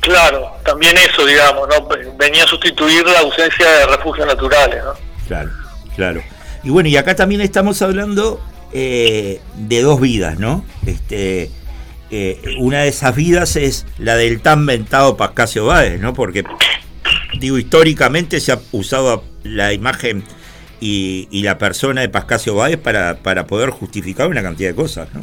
Claro, 0.01 0.51
también 0.65 0.95
eso, 0.97 1.26
digamos, 1.26 1.67
¿no? 1.67 1.88
venía 2.17 2.43
a 2.43 2.47
sustituir 2.47 3.05
la 3.05 3.19
ausencia 3.19 3.69
de 3.69 3.86
refugios 3.88 4.28
naturales. 4.28 4.84
¿no? 4.84 4.93
Claro, 5.28 5.51
claro. 5.95 6.24
Y 6.63 6.69
bueno, 6.69 6.88
y 6.88 6.95
acá 6.97 7.15
también 7.15 7.41
estamos 7.41 7.82
hablando 7.82 8.41
eh, 8.74 9.41
de 9.55 9.82
dos 9.82 9.99
vidas, 10.01 10.39
¿no? 10.39 10.65
Este, 10.86 11.51
eh, 12.14 12.55
una 12.59 12.84
de 12.84 12.89
esas 12.89 13.16
vidas 13.16 13.55
es 13.55 13.88
la 13.97 14.16
del 14.16 14.41
tan 14.41 14.66
mentado 14.66 15.18
Pascasio 15.18 15.66
Báez, 15.66 15.99
¿no? 15.99 16.14
Porque, 16.14 16.43
digo, 17.39 17.57
históricamente 17.57 18.39
se 18.39 18.51
ha 18.51 18.59
usado 18.72 19.24
la 19.43 19.74
imagen 19.74 20.24
y, 20.80 21.28
y 21.32 21.41
la 21.41 21.57
persona 21.57 22.01
de 22.01 22.09
Pascasio 22.09 22.53
Báez 22.53 22.78
para, 22.78 23.16
para 23.16 23.47
poder 23.47 23.72
justificar 23.72 24.28
una 24.28 24.43
cantidad 24.43 24.70
de 24.70 24.76
cosas, 24.76 25.07
¿no? 25.14 25.22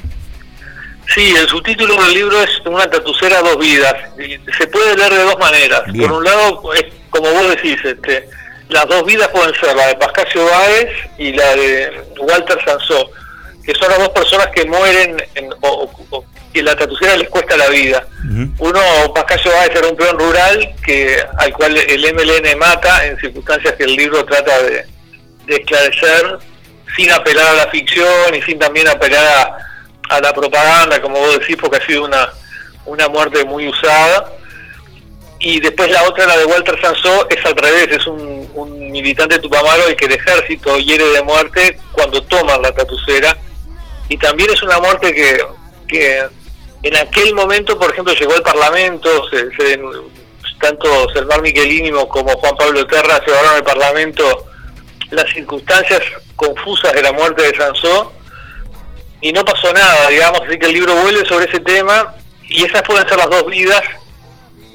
Sí, 1.14 1.32
el 1.36 1.48
subtítulo 1.48 1.94
del 2.04 2.14
libro 2.14 2.40
es 2.42 2.50
Una 2.66 2.88
tatucera, 2.90 3.40
dos 3.40 3.58
vidas. 3.58 3.94
Se 4.58 4.66
puede 4.66 4.96
leer 4.96 5.12
de 5.12 5.22
dos 5.22 5.38
maneras. 5.38 5.82
Bien. 5.92 6.08
Por 6.08 6.18
un 6.18 6.24
lado, 6.24 6.74
es 6.74 6.84
como 7.10 7.30
vos 7.30 7.48
decís, 7.50 7.76
este, 7.84 8.28
las 8.68 8.86
dos 8.88 9.04
vidas 9.04 9.28
pueden 9.28 9.54
ser 9.54 9.76
la 9.76 9.88
de 9.88 9.94
Pascasio 9.96 10.44
Báez 10.44 10.88
y 11.18 11.32
la 11.32 11.54
de 11.54 12.02
Walter 12.18 12.58
Sansó, 12.64 13.10
que 13.64 13.74
son 13.74 13.90
las 13.90 13.98
dos 13.98 14.08
personas 14.10 14.48
que 14.48 14.64
mueren 14.66 15.22
en, 15.34 15.52
o, 15.60 15.90
o 16.10 16.24
que 16.52 16.62
la 16.62 16.76
tatucera 16.76 17.16
les 17.16 17.28
cuesta 17.28 17.56
la 17.56 17.68
vida. 17.68 18.06
Uno, 18.58 18.80
Pascasio 19.14 19.50
Báez 19.52 19.70
era 19.74 19.88
un 19.88 19.96
peón 19.96 20.18
rural 20.18 20.74
que 20.84 21.16
al 21.38 21.52
cual 21.52 21.76
el 21.76 22.14
MLN 22.14 22.58
mata 22.58 23.06
en 23.06 23.18
circunstancias 23.18 23.74
que 23.74 23.84
el 23.84 23.94
libro 23.94 24.24
trata 24.24 24.62
de, 24.62 24.84
de 25.46 25.56
esclarecer 25.56 26.38
sin 26.96 27.10
apelar 27.12 27.46
a 27.46 27.54
la 27.54 27.66
ficción 27.68 28.34
y 28.34 28.42
sin 28.42 28.58
también 28.58 28.88
apelar 28.88 29.24
a, 29.24 30.16
a 30.16 30.20
la 30.20 30.32
propaganda, 30.32 31.00
como 31.00 31.18
vos 31.18 31.38
decís, 31.38 31.56
porque 31.60 31.78
ha 31.78 31.86
sido 31.86 32.04
una, 32.04 32.28
una 32.86 33.08
muerte 33.08 33.44
muy 33.44 33.68
usada. 33.68 34.32
Y 35.38 35.60
después 35.60 35.90
la 35.90 36.02
otra, 36.02 36.26
la 36.26 36.36
de 36.36 36.44
Walter 36.44 36.78
Sansó, 36.82 37.26
es 37.30 37.44
al 37.46 37.56
revés, 37.56 37.88
es 37.92 38.06
un 38.06 38.40
un 38.54 38.90
militante 38.90 39.38
Tupamaro 39.38 39.86
el 39.86 39.96
que 39.96 40.06
el 40.06 40.12
ejército 40.12 40.78
hiere 40.78 41.04
de 41.10 41.22
muerte 41.22 41.78
cuando 41.92 42.22
toman 42.22 42.62
la 42.62 42.72
tatucera. 42.72 43.36
Y 44.08 44.16
también 44.16 44.50
es 44.52 44.62
una 44.62 44.78
muerte 44.80 45.14
que, 45.14 45.38
que 45.86 46.26
en 46.82 46.96
aquel 46.96 47.34
momento, 47.34 47.78
por 47.78 47.90
ejemplo, 47.90 48.14
llegó 48.14 48.34
al 48.34 48.42
Parlamento, 48.42 49.28
se, 49.28 49.50
se, 49.56 49.80
tanto 50.60 51.08
Selmar 51.12 51.42
Michelini 51.42 51.90
como 52.08 52.32
Juan 52.32 52.56
Pablo 52.56 52.86
Terra 52.86 53.20
llevaron 53.24 53.54
al 53.56 53.64
Parlamento 53.64 54.46
las 55.10 55.30
circunstancias 55.32 56.00
confusas 56.36 56.92
de 56.92 57.02
la 57.02 57.12
muerte 57.12 57.42
de 57.42 57.56
Sansó 57.56 58.12
y 59.20 59.32
no 59.32 59.44
pasó 59.44 59.72
nada, 59.72 60.08
digamos, 60.08 60.40
así 60.46 60.58
que 60.58 60.66
el 60.66 60.72
libro 60.72 60.94
vuelve 60.96 61.26
sobre 61.26 61.46
ese 61.46 61.60
tema 61.60 62.14
y 62.48 62.64
esas 62.64 62.82
pueden 62.82 63.06
ser 63.08 63.18
las 63.18 63.30
dos 63.30 63.46
vidas 63.46 63.82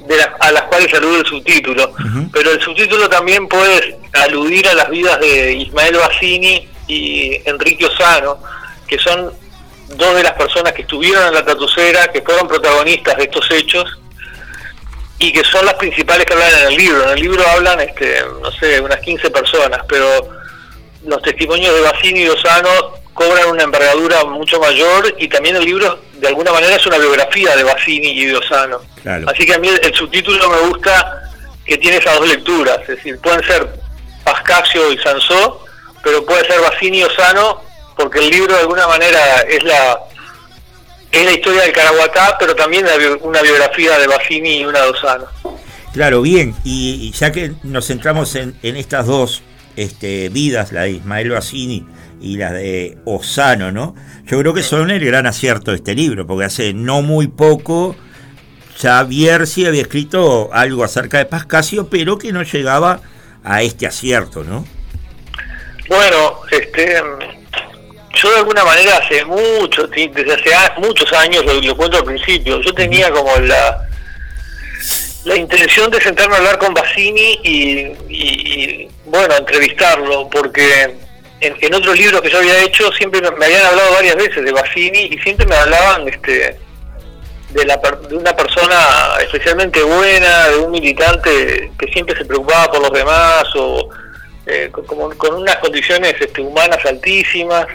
de 0.07 0.15
a 0.39 0.51
las 0.51 0.63
cuales 0.63 0.93
alude 0.93 1.19
el 1.19 1.25
subtítulo. 1.25 1.91
Pero 2.31 2.51
el 2.51 2.61
subtítulo 2.61 3.09
también 3.09 3.47
puede 3.47 3.97
aludir 4.13 4.67
a 4.67 4.75
las 4.75 4.89
vidas 4.89 5.19
de 5.19 5.53
Ismael 5.53 5.95
Bassini 5.97 6.67
y 6.87 7.41
Enrique 7.45 7.87
Osano, 7.87 8.37
que 8.87 8.99
son 8.99 9.33
dos 9.89 10.15
de 10.15 10.23
las 10.23 10.33
personas 10.33 10.73
que 10.73 10.81
estuvieron 10.81 11.27
en 11.27 11.33
la 11.33 11.45
tatucera, 11.45 12.07
que 12.07 12.21
fueron 12.21 12.47
protagonistas 12.47 13.17
de 13.17 13.23
estos 13.23 13.49
hechos 13.51 13.99
y 15.17 15.31
que 15.31 15.43
son 15.43 15.65
las 15.65 15.75
principales 15.75 16.25
que 16.25 16.33
hablan 16.33 16.51
en 16.61 16.67
el 16.67 16.77
libro. 16.77 17.03
En 17.03 17.09
el 17.09 17.19
libro 17.21 17.47
hablan, 17.47 17.79
este, 17.81 18.23
no 18.41 18.51
sé, 18.51 18.79
unas 18.81 18.99
15 18.99 19.29
personas, 19.29 19.81
pero 19.88 20.29
los 21.05 21.21
testimonios 21.21 21.73
de 21.73 21.81
Bassini 21.81 22.21
y 22.21 22.27
Osano 22.29 22.69
cobran 23.13 23.49
una 23.49 23.63
envergadura 23.63 24.25
mucho 24.25 24.59
mayor 24.59 25.15
y 25.17 25.27
también 25.29 25.55
el 25.55 25.63
libro 25.63 25.99
de 26.13 26.27
alguna 26.27 26.51
manera 26.51 26.75
es 26.75 26.86
una 26.86 26.97
biografía 26.97 27.55
de 27.55 27.63
Bassini 27.63 28.09
y 28.09 28.25
de 28.25 28.36
Osano. 28.36 28.81
Así 29.27 29.45
que 29.45 29.53
a 29.53 29.59
mí 29.59 29.69
el, 29.69 29.93
subtítulo 29.95 30.49
me 30.49 30.67
gusta 30.67 31.31
que 31.65 31.77
tiene 31.77 31.97
esas 31.97 32.15
dos 32.19 32.27
lecturas, 32.27 32.79
es 32.81 32.88
decir, 32.88 33.19
pueden 33.19 33.43
ser 33.43 33.67
Pascasio 34.23 34.91
y 34.91 34.97
Sansó, 34.97 35.65
pero 36.03 36.25
puede 36.25 36.45
ser 36.45 36.59
Bassini 36.59 36.99
y 36.99 37.03
Osano 37.03 37.61
porque 37.95 38.19
el 38.19 38.29
libro 38.29 38.53
de 38.53 38.61
alguna 38.61 38.87
manera 38.87 39.41
es 39.47 39.63
la 39.63 39.99
es 41.11 41.23
la 41.23 41.31
historia 41.31 41.61
del 41.61 41.71
Caraguatá, 41.71 42.35
pero 42.37 42.55
también 42.55 42.85
una 43.21 43.41
biografía 43.41 43.97
de 43.97 44.07
Bassini 44.07 44.57
y 44.57 44.65
una 44.65 44.81
de 44.81 44.89
Osano. 44.89 45.25
Claro, 45.93 46.21
bien, 46.21 46.53
y, 46.65 47.11
ya 47.13 47.31
que 47.31 47.53
nos 47.63 47.87
centramos 47.87 48.35
en, 48.35 48.57
en 48.63 48.75
estas 48.75 49.05
dos 49.05 49.41
este, 49.77 50.27
vidas, 50.27 50.73
la 50.73 50.81
de 50.81 50.91
Ismael 50.91 51.29
Bassini 51.29 51.85
y 52.19 52.35
la 52.35 52.51
de 52.51 52.97
Osano, 53.05 53.71
¿no? 53.71 53.95
Yo 54.25 54.37
creo 54.39 54.53
que 54.53 54.61
son 54.61 54.91
el 54.91 55.05
gran 55.05 55.25
acierto 55.25 55.71
de 55.71 55.77
este 55.77 55.95
libro, 55.95 56.27
porque 56.27 56.45
hace 56.45 56.73
no 56.73 57.01
muy 57.01 57.27
poco 57.27 57.95
ya 58.79 59.03
Bierzi 59.03 59.65
había 59.65 59.83
escrito 59.83 60.49
algo 60.51 60.83
acerca 60.83 61.17
de 61.17 61.25
Pascasio, 61.25 61.89
pero 61.89 62.17
que 62.17 62.33
no 62.33 62.43
llegaba 62.43 62.99
a 63.43 63.61
este 63.61 63.87
acierto, 63.87 64.43
¿no? 64.43 64.65
Bueno, 65.87 66.39
este 66.51 67.01
yo 68.16 68.32
de 68.32 68.38
alguna 68.38 68.63
manera 68.63 68.97
hace 68.97 69.24
mucho, 69.26 69.88
desde 69.88 70.34
hace 70.34 70.80
muchos 70.80 71.11
años, 71.13 71.43
lo, 71.45 71.76
cuento 71.76 71.97
al 71.97 72.05
principio, 72.05 72.59
yo 72.61 72.74
tenía 72.74 73.11
como 73.11 73.36
la 73.38 73.86
la 75.26 75.36
intención 75.36 75.89
de 75.89 75.99
sentarme 76.01 76.36
a 76.36 76.38
hablar 76.38 76.59
con 76.59 76.74
Bassini 76.74 77.39
y, 77.43 78.88
bueno, 79.05 79.36
entrevistarlo, 79.36 80.30
porque 80.30 80.84
en, 81.41 81.57
en, 81.59 81.74
otros 81.74 81.97
libros 81.97 82.22
que 82.22 82.30
yo 82.30 82.38
había 82.38 82.63
hecho 82.63 82.91
siempre 82.91 83.22
me, 83.22 83.28
habían 83.28 83.66
hablado 83.66 83.93
varias 83.93 84.16
veces 84.16 84.45
de 84.45 84.51
Bassini 84.51 85.09
y 85.11 85.18
siempre 85.18 85.47
me 85.47 85.55
hablaban 85.55 86.07
este 86.07 86.59
de, 87.49 87.66
la, 87.66 87.78
de 87.78 88.16
una 88.16 88.36
persona 88.36 88.78
especialmente 89.22 89.82
buena, 89.82 90.49
de 90.49 90.57
un 90.57 90.72
militante 90.72 91.72
que 91.78 91.88
siempre 91.91 92.16
se 92.16 92.26
preocupaba 92.26 92.72
por 92.72 92.82
los 92.82 92.91
demás 92.91 93.45
o 93.55 93.89
eh, 94.45 94.69
con, 94.71 95.15
con, 95.15 95.33
unas 95.33 95.57
condiciones 95.57 96.15
este, 96.19 96.41
humanas 96.41 96.83
altísimas. 96.85 97.65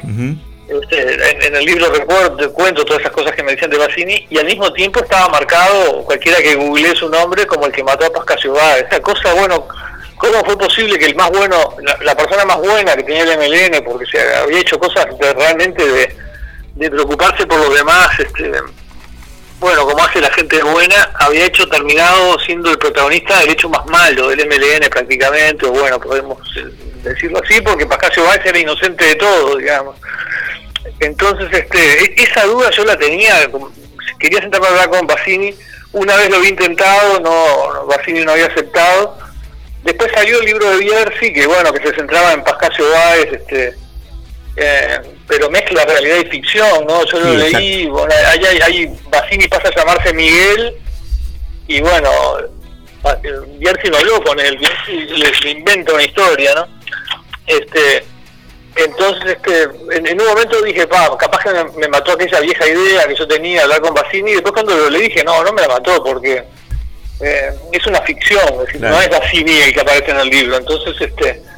Este, 0.68 1.46
en, 1.46 1.56
el 1.56 1.64
libro 1.64 1.90
recuerdo, 1.90 2.52
cuento 2.52 2.84
todas 2.84 3.00
esas 3.00 3.12
cosas 3.12 3.32
que 3.32 3.42
me 3.42 3.52
decían 3.52 3.70
de 3.70 3.78
Bassini 3.78 4.24
y 4.30 4.38
al 4.38 4.46
mismo 4.46 4.72
tiempo 4.72 5.00
estaba 5.00 5.28
marcado, 5.28 6.04
cualquiera 6.04 6.38
que 6.38 6.54
googlee 6.54 6.94
su 6.94 7.08
nombre, 7.08 7.44
como 7.46 7.66
el 7.66 7.72
que 7.72 7.82
mató 7.82 8.06
a 8.06 8.12
Pascasio 8.12 8.52
Báez. 8.52 8.86
Esa 8.88 9.00
cosa, 9.00 9.34
bueno, 9.34 9.66
¿cómo 10.16 10.44
fue 10.44 10.56
posible 10.56 10.96
que 10.96 11.06
el 11.06 11.16
más 11.16 11.28
bueno, 11.30 11.74
la, 12.02 12.14
persona 12.14 12.44
más 12.44 12.58
buena 12.58 12.94
que 12.94 13.02
tenía 13.02 13.24
el 13.24 13.36
MLN, 13.36 13.84
porque 13.84 14.06
se 14.06 14.20
había 14.36 14.60
hecho 14.60 14.78
cosas 14.78 15.06
realmente 15.18 15.84
de, 15.84 16.16
de 16.76 16.90
preocuparse 16.90 17.46
por 17.48 17.58
los 17.58 17.74
demás, 17.74 18.08
este, 18.20 18.52
bueno, 19.60 19.86
como 19.86 20.02
hace 20.02 20.20
la 20.20 20.32
gente 20.32 20.62
buena, 20.62 21.10
había 21.14 21.44
hecho 21.44 21.68
terminado 21.68 22.38
siendo 22.40 22.70
el 22.70 22.78
protagonista 22.78 23.38
del 23.40 23.50
hecho 23.50 23.68
más 23.68 23.84
malo 23.86 24.28
del 24.28 24.48
MLN 24.48 24.88
prácticamente, 24.88 25.66
o 25.66 25.70
bueno, 25.70 26.00
podemos 26.00 26.38
decirlo 27.02 27.40
así, 27.44 27.60
porque 27.60 27.86
Pascasio 27.86 28.24
Báez 28.24 28.40
era 28.44 28.58
inocente 28.58 29.04
de 29.04 29.14
todo, 29.16 29.56
digamos. 29.56 29.96
Entonces, 31.00 31.48
este, 31.52 32.04
e-, 32.04 32.22
esa 32.22 32.44
duda 32.44 32.70
yo 32.70 32.84
la 32.84 32.96
tenía, 32.96 33.34
quería 34.18 34.40
sentarme 34.40 34.66
a 34.66 34.70
hablar 34.70 34.90
con 34.90 35.06
Bassini, 35.06 35.54
una 35.92 36.16
vez 36.16 36.30
lo 36.30 36.36
había 36.36 36.50
intentado, 36.50 37.20
no, 37.20 37.86
Bassini 37.86 38.24
no 38.24 38.32
había 38.32 38.46
aceptado. 38.46 39.18
Después 39.82 40.10
salió 40.14 40.40
el 40.40 40.46
libro 40.46 40.70
de 40.70 40.76
Bierzi, 40.78 41.32
que 41.32 41.46
bueno, 41.46 41.72
que 41.72 41.86
se 41.86 41.94
centraba 41.94 42.32
en 42.32 42.44
Pascasio 42.44 42.88
Báez, 42.90 43.32
este, 43.32 43.74
eh, 44.62 45.00
pero 45.26 45.48
mezcla 45.48 45.86
realidad 45.86 46.18
y 46.18 46.28
ficción, 46.28 46.86
¿no? 46.86 47.04
Yo 47.06 47.18
lo 47.18 47.34
leí, 47.34 47.86
bueno, 47.86 48.12
ahí, 48.26 48.44
ahí, 48.62 49.00
Bassini 49.10 49.48
pasa 49.48 49.68
a 49.68 49.74
llamarse 49.74 50.12
Miguel, 50.12 50.76
y 51.66 51.80
bueno, 51.80 52.10
Bierzi 53.58 53.88
no 53.88 53.96
habló 53.96 54.22
con 54.22 54.38
él, 54.38 54.58
Bierzi 54.58 55.44
le, 55.44 55.50
inventa 55.50 55.94
una 55.94 56.04
historia, 56.04 56.54
¿no? 56.54 56.68
Este, 57.46 58.04
entonces, 58.76 59.36
este, 59.36 59.62
en, 59.92 60.20
un 60.20 60.26
momento 60.26 60.60
dije, 60.62 60.86
pa, 60.86 61.16
capaz 61.16 61.42
que 61.42 61.78
me, 61.78 61.88
mató 61.88 62.12
aquella 62.12 62.40
vieja 62.40 62.68
idea 62.68 63.08
que 63.08 63.16
yo 63.16 63.26
tenía 63.26 63.60
de 63.60 63.62
hablar 63.62 63.80
con 63.80 63.94
Bassini, 63.94 64.32
y 64.32 64.34
después 64.34 64.52
cuando 64.52 64.90
le 64.90 64.98
dije, 64.98 65.24
no, 65.24 65.42
no 65.42 65.52
me 65.54 65.62
la 65.62 65.68
mató, 65.68 66.04
porque 66.04 66.44
eh, 67.20 67.50
es 67.72 67.86
una 67.86 68.02
ficción, 68.02 68.46
es 68.52 68.66
decir, 68.66 68.80
no 68.82 69.00
es 69.00 69.08
Bassini 69.08 69.52
el 69.52 69.72
que 69.72 69.80
aparece 69.80 70.10
en 70.10 70.20
el 70.20 70.28
libro, 70.28 70.58
entonces, 70.58 71.00
este 71.00 71.49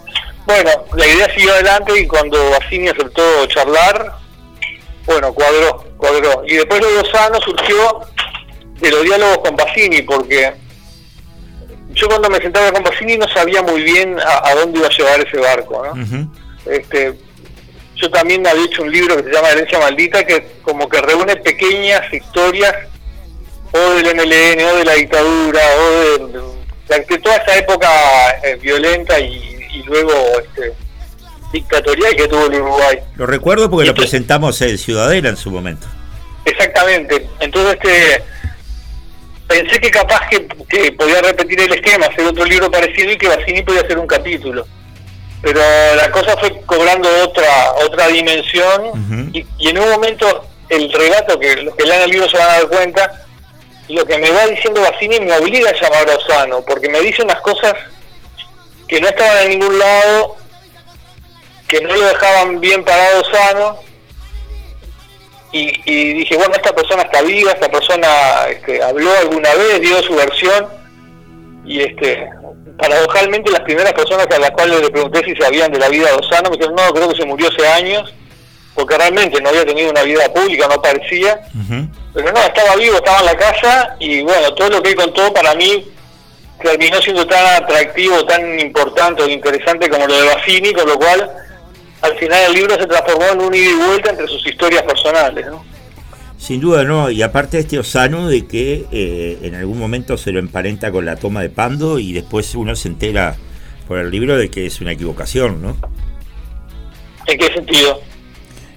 bueno, 0.47 0.71
la 0.95 1.07
idea 1.07 1.33
siguió 1.35 1.53
adelante 1.53 1.99
y 2.01 2.07
cuando 2.07 2.51
Bassini 2.51 2.89
aceptó 2.89 3.47
charlar, 3.47 4.17
bueno, 5.07 5.33
cuadró, 5.33 5.85
cuadró. 5.97 6.43
Y 6.47 6.57
después 6.57 6.81
lo 6.81 6.91
de 6.91 6.99
Osano 7.01 7.41
surgió 7.41 8.01
de 8.81 8.91
los 8.91 9.03
diálogos 9.03 9.39
con 9.39 9.57
Bassini, 9.57 10.03
porque 10.03 10.53
yo 11.91 12.09
cuando 12.09 12.31
me 12.31 12.39
sentaba 12.39 12.73
con 12.73 12.83
Bassini 12.83 13.17
no 13.17 13.29
sabía 13.29 13.63
muy 13.63 13.83
bien 13.83 14.19
a, 14.21 14.55
dónde 14.55 14.79
iba 14.79 14.89
a 14.89 14.91
llevar 14.91 15.21
ese 15.21 15.39
barco, 15.39 15.85
¿no? 15.85 16.31
este, 16.67 17.15
yo 17.97 18.11
también 18.11 18.47
había 18.47 18.65
hecho 18.65 18.83
un 18.83 18.91
libro 18.91 19.17
que 19.17 19.25
se 19.25 19.33
llama 19.33 19.51
Herencia 19.51 19.79
Maldita, 19.79 20.25
que 20.25 20.45
como 20.63 20.89
que 20.89 21.01
reúne 21.01 21.37
pequeñas 21.37 22.13
historias 22.13 22.75
o 23.73 23.79
del 23.79 24.17
MLN, 24.17 24.65
o 24.65 24.77
de 24.77 24.85
la 24.85 24.95
dictadura, 24.95 25.61
o 25.79 26.29
de, 26.29 27.19
toda 27.19 27.37
esa 27.37 27.57
época 27.57 27.89
eh, 28.43 28.57
violenta 28.61 29.19
y 29.19 29.52
y 29.73 29.83
luego 29.83 30.13
este, 30.41 30.75
dictatorial 31.53 32.17
que 32.17 32.29
tuvo 32.29 32.47
el 32.47 32.61
Uruguay. 32.61 32.99
Lo 33.17 33.27
recuerdo 33.27 33.71
porque 33.71 33.87
lo 33.87 33.95
presentamos 33.95 34.61
en 34.63 34.79
Ciudadela 34.79 35.29
en 35.29 35.37
su 35.37 35.51
momento. 35.51 35.87
Exactamente. 36.45 37.29
Entonces 37.41 37.79
este, 37.81 38.23
pensé 39.47 39.81
que 39.81 39.91
capaz 39.91 40.29
que, 40.29 40.93
podía 40.93 41.21
repetir 41.21 41.61
el 41.61 41.73
esquema, 41.75 42.07
hacer 42.07 42.25
otro 42.27 42.45
libro 42.45 42.71
parecido 42.71 43.13
y 43.13 43.19
que 43.19 43.29
Bassini 43.29 43.63
podía 43.63 43.83
hacer 43.83 43.99
un 43.99 44.07
capítulo. 44.07 44.67
Pero 45.43 45.61
la 45.97 46.11
cosa 46.11 46.37
fue 46.37 46.61
cobrando 46.63 47.09
otra 47.25 47.73
otra 47.85 48.07
dimensión 48.09 49.31
y, 49.33 49.45
en 49.69 49.79
un 49.79 49.91
momento 49.91 50.47
el 50.69 50.91
relato 50.91 51.39
que 51.39 51.57
los 51.57 51.75
que 51.75 51.85
lean 51.85 52.03
el 52.03 52.11
libro 52.11 52.29
se 52.31 52.39
van 52.39 52.49
a 52.49 52.53
dar 52.53 52.69
cuenta, 52.69 53.25
lo 53.89 54.07
que 54.07 54.19
me 54.19 54.31
va 54.31 54.47
diciendo 54.47 54.81
Bassini 54.81 55.21
me 55.21 55.37
obliga 55.37 55.69
a 55.69 55.75
llamar 55.75 56.09
a 56.09 56.17
Osano, 56.17 56.63
porque 56.63 56.89
me 56.89 57.01
dice 57.01 57.23
unas 57.23 57.41
cosas 57.41 57.75
que 58.93 59.01
no 59.01 59.09
estaban 59.09 59.45
en 59.45 59.59
ningún 59.59 59.79
lado, 59.79 60.37
que 61.67 61.81
no 61.81 61.97
lo 61.97 62.09
dejaban 62.09 62.61
bien 62.61 62.85
parado 62.85 63.23
sano. 63.25 63.79
Y, 65.51 66.13
dije, 66.13 66.37
bueno, 66.37 66.53
esta 66.55 66.75
persona 66.75 67.03
está 67.03 67.23
viva, 67.23 67.53
esta 67.53 67.71
persona 67.71 68.09
este, 68.51 68.83
habló 68.83 69.11
alguna 69.19 69.55
vez, 69.55 69.81
dio 69.81 70.03
su 70.03 70.15
versión. 70.15 70.69
Y 71.65 71.81
este 71.81 72.29
paradojalmente 72.77 73.51
las 73.51 73.61
primeras 73.61 73.95
personas 73.95 74.27
a 74.27 74.39
las 74.39 74.51
cuales 74.51 74.81
le 74.81 74.91
pregunté 74.91 75.25
si 75.25 75.37
sabían 75.37 75.73
de 75.73 75.79
la 75.79 75.89
vida 75.89 76.09
de 76.09 76.17
Osano 76.17 76.51
me 76.51 76.57
dijeron, 76.57 76.75
no, 76.75 76.93
creo 76.93 77.09
que 77.11 77.17
se 77.17 77.25
murió 77.25 77.49
hace 77.49 77.67
años, 77.69 78.13
porque 78.75 78.99
realmente 78.99 79.41
no 79.41 79.51
había 79.51 79.65
tenido 79.65 79.91
una 79.91 80.03
vida 80.03 80.31
pública, 80.35 80.69
no 80.69 80.83
parecía. 80.83 81.41
Pero 82.13 82.31
no, 82.31 82.41
estaba 82.41 82.77
vivo, 82.77 82.97
estaba 82.97 83.21
en 83.21 83.27
la 83.27 83.37
casa 83.37 83.97
y 84.01 84.21
bueno, 84.21 84.53
todo 84.53 84.69
lo 84.69 84.83
que 84.83 84.91
él 84.91 84.97
contó 84.97 85.33
para 85.33 85.55
mí 85.55 85.93
terminó 86.63 87.01
siendo 87.01 87.27
tan 87.27 87.63
atractivo, 87.63 88.25
tan 88.25 88.59
importante 88.59 89.23
o 89.23 89.29
interesante 89.29 89.89
como 89.89 90.07
lo 90.07 90.15
de 90.15 90.27
Bassini, 90.27 90.73
con 90.73 90.87
lo 90.87 90.97
cual 90.97 91.31
al 92.03 92.17
final 92.19 92.41
el 92.49 92.55
libro 92.55 92.77
se 92.77 92.87
transformó 92.87 93.25
en 93.33 93.41
un 93.41 93.55
ida 93.55 93.71
y 93.71 93.75
vuelta 93.75 94.11
entre 94.11 94.27
sus 94.27 94.47
historias 94.47 94.83
personales. 94.83 95.47
¿no? 95.47 95.65
Sin 96.43 96.61
duda, 96.61 96.83
no. 96.83 97.09
Y 97.11 97.23
aparte 97.23 97.61
este 97.61 97.79
Osano 97.79 98.29
de 98.29 98.47
que 98.47 98.87
eh, 98.91 99.39
en 99.43 99.55
algún 99.55 99.79
momento 99.79 100.17
se 100.19 100.33
lo 100.33 100.41
emparenta 100.41 100.91
con 100.91 101.05
la 101.05 101.17
toma 101.17 101.41
de 101.41 101.51
Pando 101.51 102.01
y 102.01 102.13
después 102.13 102.55
uno 102.57 102.75
se 102.75 102.89
entera 102.89 103.37
por 103.87 103.99
el 103.99 104.11
libro 104.11 104.37
de 104.37 104.51
que 104.51 104.67
es 104.67 104.81
una 104.81 104.93
equivocación, 104.93 105.63
¿no? 105.63 105.77
¿En 107.27 107.39
qué 107.39 107.47
sentido? 107.47 108.01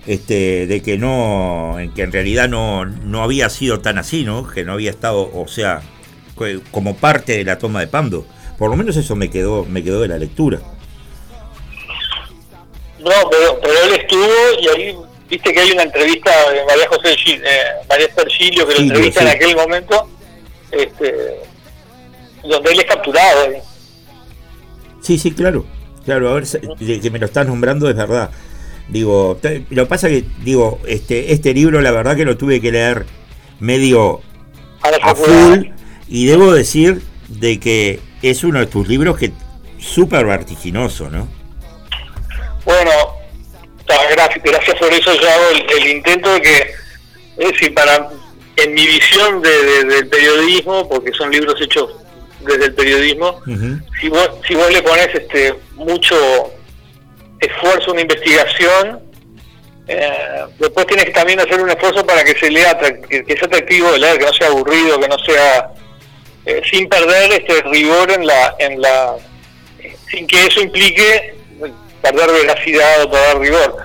Este, 0.06 0.68
de 0.68 0.82
que 0.84 1.00
no, 1.00 1.80
en 1.80 1.92
que 1.92 2.04
en 2.04 2.12
realidad 2.12 2.48
no, 2.48 2.86
no 2.86 3.24
había 3.24 3.50
sido 3.50 3.80
tan 3.80 3.98
así, 3.98 4.24
¿no? 4.24 4.48
Que 4.48 4.64
no 4.64 4.74
había 4.74 4.92
estado, 4.92 5.32
o 5.34 5.48
sea, 5.48 5.82
como 6.72 6.96
parte 6.96 7.38
de 7.38 7.44
la 7.44 7.58
toma 7.58 7.80
de 7.82 7.88
Pando. 7.88 8.26
Por 8.58 8.70
lo 8.70 8.76
menos 8.76 8.96
eso 8.98 9.16
me 9.16 9.30
quedó, 9.30 9.66
me 9.66 9.84
quedó 9.84 10.02
de 10.02 10.08
la 10.08 10.18
lectura. 10.18 10.60
No, 13.00 13.12
pero, 13.30 13.60
pero 13.62 13.74
él 13.86 14.00
estuvo 14.00 14.26
y 14.60 14.68
ahí, 14.68 14.96
viste 15.30 15.54
que 15.54 15.60
hay 15.60 15.72
una 15.72 15.84
entrevista 15.84 16.32
de 16.52 16.66
María 16.66 16.88
José 16.88 17.16
eh, 17.28 17.40
María 17.88 18.08
Esther 18.08 18.28
Gilio, 18.30 18.68
que 18.68 18.74
lo 18.76 18.80
entrevista 18.82 19.22
sí. 19.22 19.28
en 19.28 19.32
aquel 19.32 19.56
momento, 19.56 20.10
este, 20.72 21.36
donde 22.44 22.72
él 22.72 22.80
es 22.80 22.86
capturado. 22.86 23.52
eh. 23.52 23.62
Sí, 25.02 25.20
sí, 25.20 25.32
claro. 25.32 25.66
Claro, 26.06 26.30
a 26.30 26.34
ver, 26.36 26.46
que 27.02 27.10
me 27.12 27.20
lo 27.20 27.26
estás 27.26 27.48
nombrando 27.48 27.90
es 27.90 27.96
verdad. 27.96 28.30
Digo, 28.88 29.40
lo 29.72 29.84
que 29.84 29.90
pasa 29.90 30.08
que, 30.08 30.24
digo, 30.44 30.80
este, 30.88 31.34
este 31.34 31.54
libro 31.54 31.82
la 31.82 31.92
verdad 31.92 32.16
que 32.16 32.26
lo 32.26 32.38
tuve 32.38 32.62
que 32.62 32.72
leer 32.72 33.06
medio 33.60 34.22
A 34.82 34.90
a 35.10 35.16
full 35.16 35.70
y 36.08 36.26
debo 36.28 36.54
decir 36.54 37.02
de 37.28 37.60
que 37.60 38.00
es 38.22 38.44
uno 38.44 38.60
de 38.60 38.68
tus 38.68 38.88
libros 38.88 39.18
que 39.18 39.32
súper 39.80 40.26
vertiginoso, 40.26 41.10
¿no? 41.10 41.28
Bueno, 42.66 42.92
ta, 43.86 43.96
gracias, 44.10 44.76
por 44.80 44.92
eso 44.94 45.14
yo 45.14 45.30
hago 45.30 45.44
el, 45.52 45.82
el 45.82 45.88
intento 45.98 46.32
de 46.34 46.42
que, 46.42 46.72
es 47.38 47.52
decir, 47.52 47.74
para, 47.74 48.10
en 48.58 48.74
mi 48.74 48.86
visión 48.88 49.42
de, 49.42 49.50
de- 49.64 49.84
del 49.86 50.08
periodismo, 50.08 50.88
porque 50.90 51.12
son 51.14 51.30
libros 51.32 51.60
hechos 51.62 51.92
desde 52.42 52.66
el 52.66 52.74
periodismo, 52.74 53.42
si 54.00 54.10
vos, 54.10 54.30
si 54.48 54.56
vos 54.56 54.72
le 54.72 54.82
pones 54.82 55.10
este 55.14 55.56
mucho 55.76 56.16
esfuerzo, 57.40 57.92
una 57.92 58.02
investigación, 58.02 59.00
eh, 59.88 60.46
después 60.60 60.88
tienes 60.88 61.06
que 61.06 61.12
también 61.12 61.40
hacer 61.40 61.62
un 61.62 61.70
esfuerzo 61.70 62.06
para 62.06 62.24
que 62.24 62.36
se 62.40 62.50
lea, 62.50 62.78
que, 63.10 63.24
que 63.24 63.34
sea 63.38 63.46
atractivo 63.48 63.92
de 63.92 64.00
leer, 64.00 64.18
que 64.18 64.26
no 64.26 64.34
sea 64.34 64.48
aburrido, 64.48 65.00
que 65.00 65.08
no 65.08 65.18
sea 65.20 65.72
eh, 66.46 66.62
sin 66.70 66.88
perder 66.88 67.34
este 67.34 67.62
rigor 67.64 68.12
en 68.12 68.26
la, 68.26 68.56
en 68.60 68.82
la, 68.82 69.16
sin 70.10 70.28
que 70.28 70.46
eso 70.46 70.62
implique 70.62 71.36
perder 72.02 72.32
veracidad 72.32 73.04
o 73.04 73.12
perder 73.12 73.40
rigor. 73.40 73.78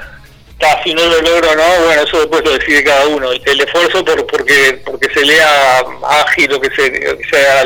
Si 0.85 0.93
no 0.93 1.03
lo 1.07 1.23
logro 1.23 1.51
o 1.51 1.57
no, 1.57 1.85
bueno, 1.87 2.03
eso 2.03 2.19
después 2.19 2.45
lo 2.45 2.53
decide 2.53 2.85
cada 2.85 3.07
uno. 3.07 3.33
El, 3.33 3.61
esfuerzo 3.61 4.05
por 4.05 4.27
porque 4.27 4.79
porque 4.85 5.09
se 5.13 5.25
lea 5.25 5.83
ágil 6.07 6.53
o 6.53 6.61
que, 6.61 6.69
se, 6.77 7.19
sea 7.31 7.65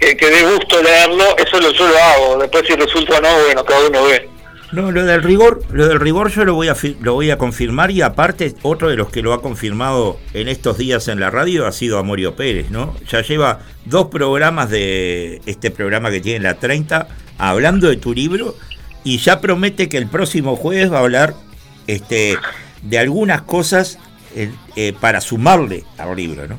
que, 0.00 0.16
que 0.16 0.30
dé 0.30 0.42
gusto 0.42 0.82
leerlo, 0.82 1.36
eso 1.36 1.60
lo, 1.60 1.70
yo 1.72 1.88
lo 1.88 1.98
hago. 1.98 2.38
Después 2.38 2.66
si 2.66 2.74
resulta 2.74 3.18
o 3.18 3.20
no, 3.20 3.44
bueno, 3.44 3.64
cada 3.64 3.86
uno 3.86 4.04
ve. 4.04 4.31
No, 4.72 4.90
lo 4.90 5.04
del 5.04 5.22
rigor, 5.22 5.62
lo 5.70 5.86
del 5.86 6.00
rigor 6.00 6.30
yo 6.30 6.46
lo 6.46 6.54
voy 6.54 6.68
a 6.68 6.76
lo 7.00 7.12
voy 7.12 7.30
a 7.30 7.36
confirmar 7.36 7.90
y 7.90 8.00
aparte 8.00 8.54
otro 8.62 8.88
de 8.88 8.96
los 8.96 9.10
que 9.10 9.20
lo 9.20 9.34
ha 9.34 9.42
confirmado 9.42 10.18
en 10.32 10.48
estos 10.48 10.78
días 10.78 11.08
en 11.08 11.20
la 11.20 11.28
radio 11.30 11.66
ha 11.66 11.72
sido 11.72 11.98
Amorio 11.98 12.36
Pérez, 12.36 12.70
¿no? 12.70 12.96
Ya 13.06 13.20
lleva 13.20 13.60
dos 13.84 14.06
programas 14.06 14.70
de 14.70 15.42
este 15.44 15.70
programa 15.70 16.10
que 16.10 16.22
tiene 16.22 16.40
la 16.40 16.54
30 16.54 17.06
hablando 17.36 17.88
de 17.88 17.96
tu 17.96 18.14
libro 18.14 18.56
y 19.04 19.18
ya 19.18 19.42
promete 19.42 19.90
que 19.90 19.98
el 19.98 20.06
próximo 20.06 20.56
jueves 20.56 20.90
va 20.90 20.98
a 20.98 21.00
hablar 21.00 21.34
este 21.86 22.38
de 22.80 22.98
algunas 22.98 23.42
cosas 23.42 23.98
eh, 24.34 24.50
eh, 24.76 24.94
para 24.98 25.20
sumarle 25.20 25.84
al 25.98 26.16
libro, 26.16 26.48
¿no? 26.48 26.58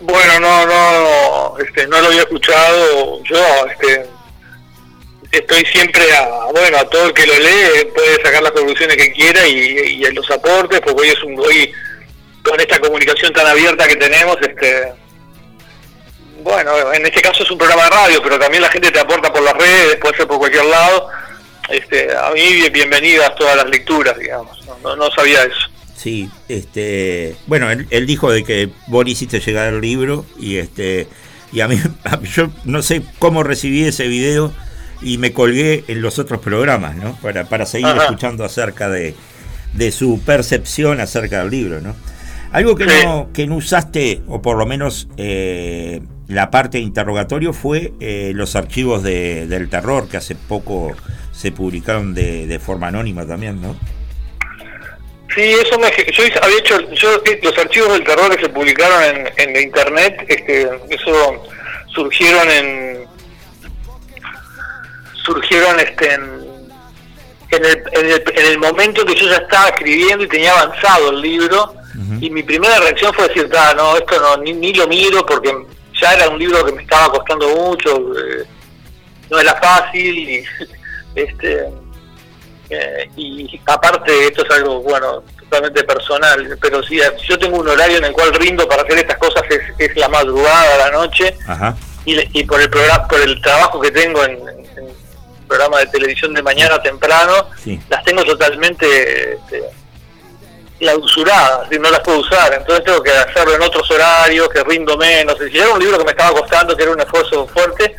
Bueno, 0.00 0.40
no, 0.40 0.66
no, 0.66 1.58
este, 1.58 1.86
no 1.86 2.00
lo 2.00 2.06
había 2.06 2.22
escuchado. 2.22 3.22
Yo, 3.24 3.36
este, 3.70 4.08
estoy 5.32 5.64
siempre 5.66 6.02
a, 6.16 6.46
bueno, 6.52 6.78
a 6.78 6.84
todo 6.88 7.06
el 7.06 7.14
que 7.14 7.26
lo 7.26 7.38
lee 7.38 7.86
puede 7.94 8.22
sacar 8.22 8.42
las 8.42 8.52
conclusiones 8.52 8.96
que 8.96 9.12
quiera 9.12 9.46
y, 9.46 10.00
los 10.12 10.30
aportes, 10.30 10.80
porque 10.80 11.02
hoy 11.02 11.08
es 11.08 11.22
un, 11.22 11.38
hoy 11.38 11.72
con 12.42 12.58
esta 12.58 12.78
comunicación 12.80 13.32
tan 13.32 13.46
abierta 13.46 13.86
que 13.86 13.96
tenemos, 13.96 14.36
este, 14.42 14.92
bueno, 16.42 16.92
en 16.92 17.04
este 17.06 17.20
caso 17.20 17.42
es 17.42 17.50
un 17.50 17.58
programa 17.58 17.84
de 17.84 17.90
radio, 17.90 18.22
pero 18.22 18.38
también 18.38 18.62
la 18.62 18.70
gente 18.70 18.90
te 18.90 18.98
aporta 18.98 19.32
por 19.32 19.42
las 19.42 19.54
redes, 19.54 19.96
puede 19.96 20.16
ser 20.16 20.26
por 20.26 20.38
cualquier 20.38 20.64
lado. 20.64 21.08
Este, 21.68 22.08
a 22.16 22.30
mí 22.30 22.68
bienvenidas 22.70 23.34
todas 23.36 23.56
las 23.56 23.68
lecturas, 23.68 24.18
digamos. 24.18 24.58
No, 24.82 24.96
no, 24.96 25.10
sabía 25.12 25.42
eso. 25.44 25.68
Sí, 25.94 26.28
este, 26.48 27.36
bueno, 27.46 27.70
él, 27.70 27.86
él 27.90 28.06
dijo 28.06 28.32
de 28.32 28.42
que 28.42 28.70
vos 28.86 29.06
hiciste 29.06 29.38
llegar 29.38 29.72
el 29.72 29.80
libro 29.80 30.24
y 30.38 30.56
este 30.56 31.06
y 31.52 31.60
a 31.60 31.68
mí- 31.68 31.80
yo 32.34 32.48
no 32.64 32.82
sé 32.82 33.02
cómo 33.18 33.42
recibí 33.42 33.84
ese 33.84 34.08
video 34.08 34.52
y 35.02 35.18
me 35.18 35.32
colgué 35.32 35.84
en 35.88 36.02
los 36.02 36.18
otros 36.18 36.40
programas, 36.40 36.96
¿no? 36.96 37.16
Para, 37.22 37.44
para 37.44 37.66
seguir 37.66 37.86
Ajá. 37.86 38.02
escuchando 38.04 38.44
acerca 38.44 38.88
de, 38.88 39.14
de 39.74 39.92
su 39.92 40.20
percepción 40.24 41.00
acerca 41.00 41.40
del 41.40 41.50
libro, 41.50 41.80
¿no? 41.80 41.94
Algo 42.52 42.74
que 42.74 42.88
Sí. 42.88 42.96
no 43.04 43.30
que 43.32 43.46
no 43.46 43.56
usaste 43.56 44.22
o 44.26 44.42
por 44.42 44.56
lo 44.56 44.66
menos 44.66 45.08
eh, 45.16 46.00
la 46.26 46.50
parte 46.50 46.78
de 46.78 46.84
interrogatorio 46.84 47.52
fue 47.52 47.92
eh, 48.00 48.32
los 48.34 48.56
archivos 48.56 49.02
de- 49.04 49.46
del 49.46 49.68
terror 49.68 50.08
que 50.08 50.16
hace 50.16 50.34
poco 50.34 50.92
se 51.32 51.52
publicaron 51.52 52.12
de, 52.12 52.46
de 52.48 52.58
forma 52.58 52.88
anónima 52.88 53.24
también, 53.24 53.62
¿no? 53.62 53.76
Sí, 55.34 55.42
eso 55.42 55.78
me, 55.78 55.88
yo 56.12 56.24
había 56.42 56.58
hecho, 56.58 56.92
yo 56.92 57.22
eh, 57.24 57.38
los 57.42 57.56
archivos 57.56 57.92
del 57.92 58.02
terror 58.02 58.34
que 58.34 58.42
se 58.42 58.48
publicaron 58.48 59.00
en, 59.04 59.28
en 59.36 59.62
internet, 59.62 60.24
este, 60.26 60.62
eso 60.90 61.44
surgieron 61.94 62.50
en, 62.50 62.98
surgieron 65.24 65.78
este 65.80 66.14
en, 66.14 66.22
en 67.50 67.64
el, 67.64 67.82
en, 67.92 68.06
el, 68.06 68.24
en 68.36 68.46
el 68.52 68.58
momento 68.58 69.04
que 69.04 69.14
yo 69.14 69.28
ya 69.28 69.36
estaba 69.38 69.68
escribiendo 69.68 70.24
y 70.24 70.28
tenía 70.28 70.52
avanzado 70.52 71.10
el 71.10 71.20
libro 71.20 71.74
y 72.20 72.30
mi 72.30 72.42
primera 72.42 72.78
reacción 72.78 73.12
fue 73.12 73.26
decir, 73.28 73.48
ah, 73.58 73.74
no, 73.76 73.96
esto 73.96 74.18
no, 74.20 74.36
ni, 74.42 74.52
ni 74.52 74.72
lo 74.74 74.86
miro 74.86 75.26
porque 75.26 75.52
ya 76.00 76.12
era 76.14 76.28
un 76.28 76.38
libro 76.38 76.64
que 76.64 76.72
me 76.72 76.82
estaba 76.82 77.10
costando 77.12 77.48
mucho, 77.48 77.96
eh, 78.16 78.44
no 79.28 79.38
era 79.38 79.54
fácil 79.56 80.16
y 80.18 80.44
este 81.14 81.66
eh, 82.70 83.10
y 83.16 83.60
aparte 83.66 84.28
esto 84.28 84.44
es 84.44 84.50
algo 84.52 84.80
bueno 84.82 85.24
totalmente 85.40 85.82
personal 85.82 86.56
pero 86.62 86.80
sí 86.84 87.00
yo 87.28 87.36
tengo 87.38 87.58
un 87.58 87.68
horario 87.68 87.98
en 87.98 88.04
el 88.04 88.12
cual 88.12 88.32
rindo 88.34 88.68
para 88.68 88.82
hacer 88.82 88.98
estas 88.98 89.18
cosas 89.18 89.42
es, 89.50 89.60
es 89.78 89.96
la 89.96 90.08
madrugada 90.08 90.78
la 90.78 90.90
noche 90.92 91.34
Ajá. 91.48 91.76
y, 92.04 92.16
y 92.40 92.44
por 92.44 92.60
el 92.60 92.70
programa 92.70 93.08
por 93.08 93.20
el 93.20 93.40
trabajo 93.42 93.80
que 93.80 93.90
tengo 93.90 94.22
en, 94.24 94.38
en- 94.38 94.48
en 94.59 94.59
programa 95.50 95.78
de 95.80 95.86
televisión 95.88 96.32
de 96.32 96.42
mañana 96.42 96.80
temprano 96.80 97.48
Sí. 97.62 97.78
las 97.90 98.02
tengo 98.04 98.22
totalmente 98.24 99.34
este, 99.34 99.62
clausuradas 100.78 101.70
y 101.70 101.78
no 101.78 101.90
las 101.90 102.00
puedo 102.00 102.18
usar. 102.20 102.54
Entonces 102.54 102.84
tengo 102.84 103.02
que 103.02 103.10
hacerlo 103.10 103.54
en 103.54 103.62
otros 103.62 103.90
horarios 103.90 104.48
que 104.48 104.62
rindo 104.64 104.96
menos. 104.96 105.36
Si 105.50 105.58
era 105.58 105.70
un 105.70 105.78
libro 105.80 105.98
que 105.98 106.04
me 106.04 106.10
estaba 106.12 106.38
costando 106.40 106.76
que 106.76 106.82
era 106.84 106.92
un 106.92 107.00
esfuerzo 107.00 107.46
fuerte 107.48 107.94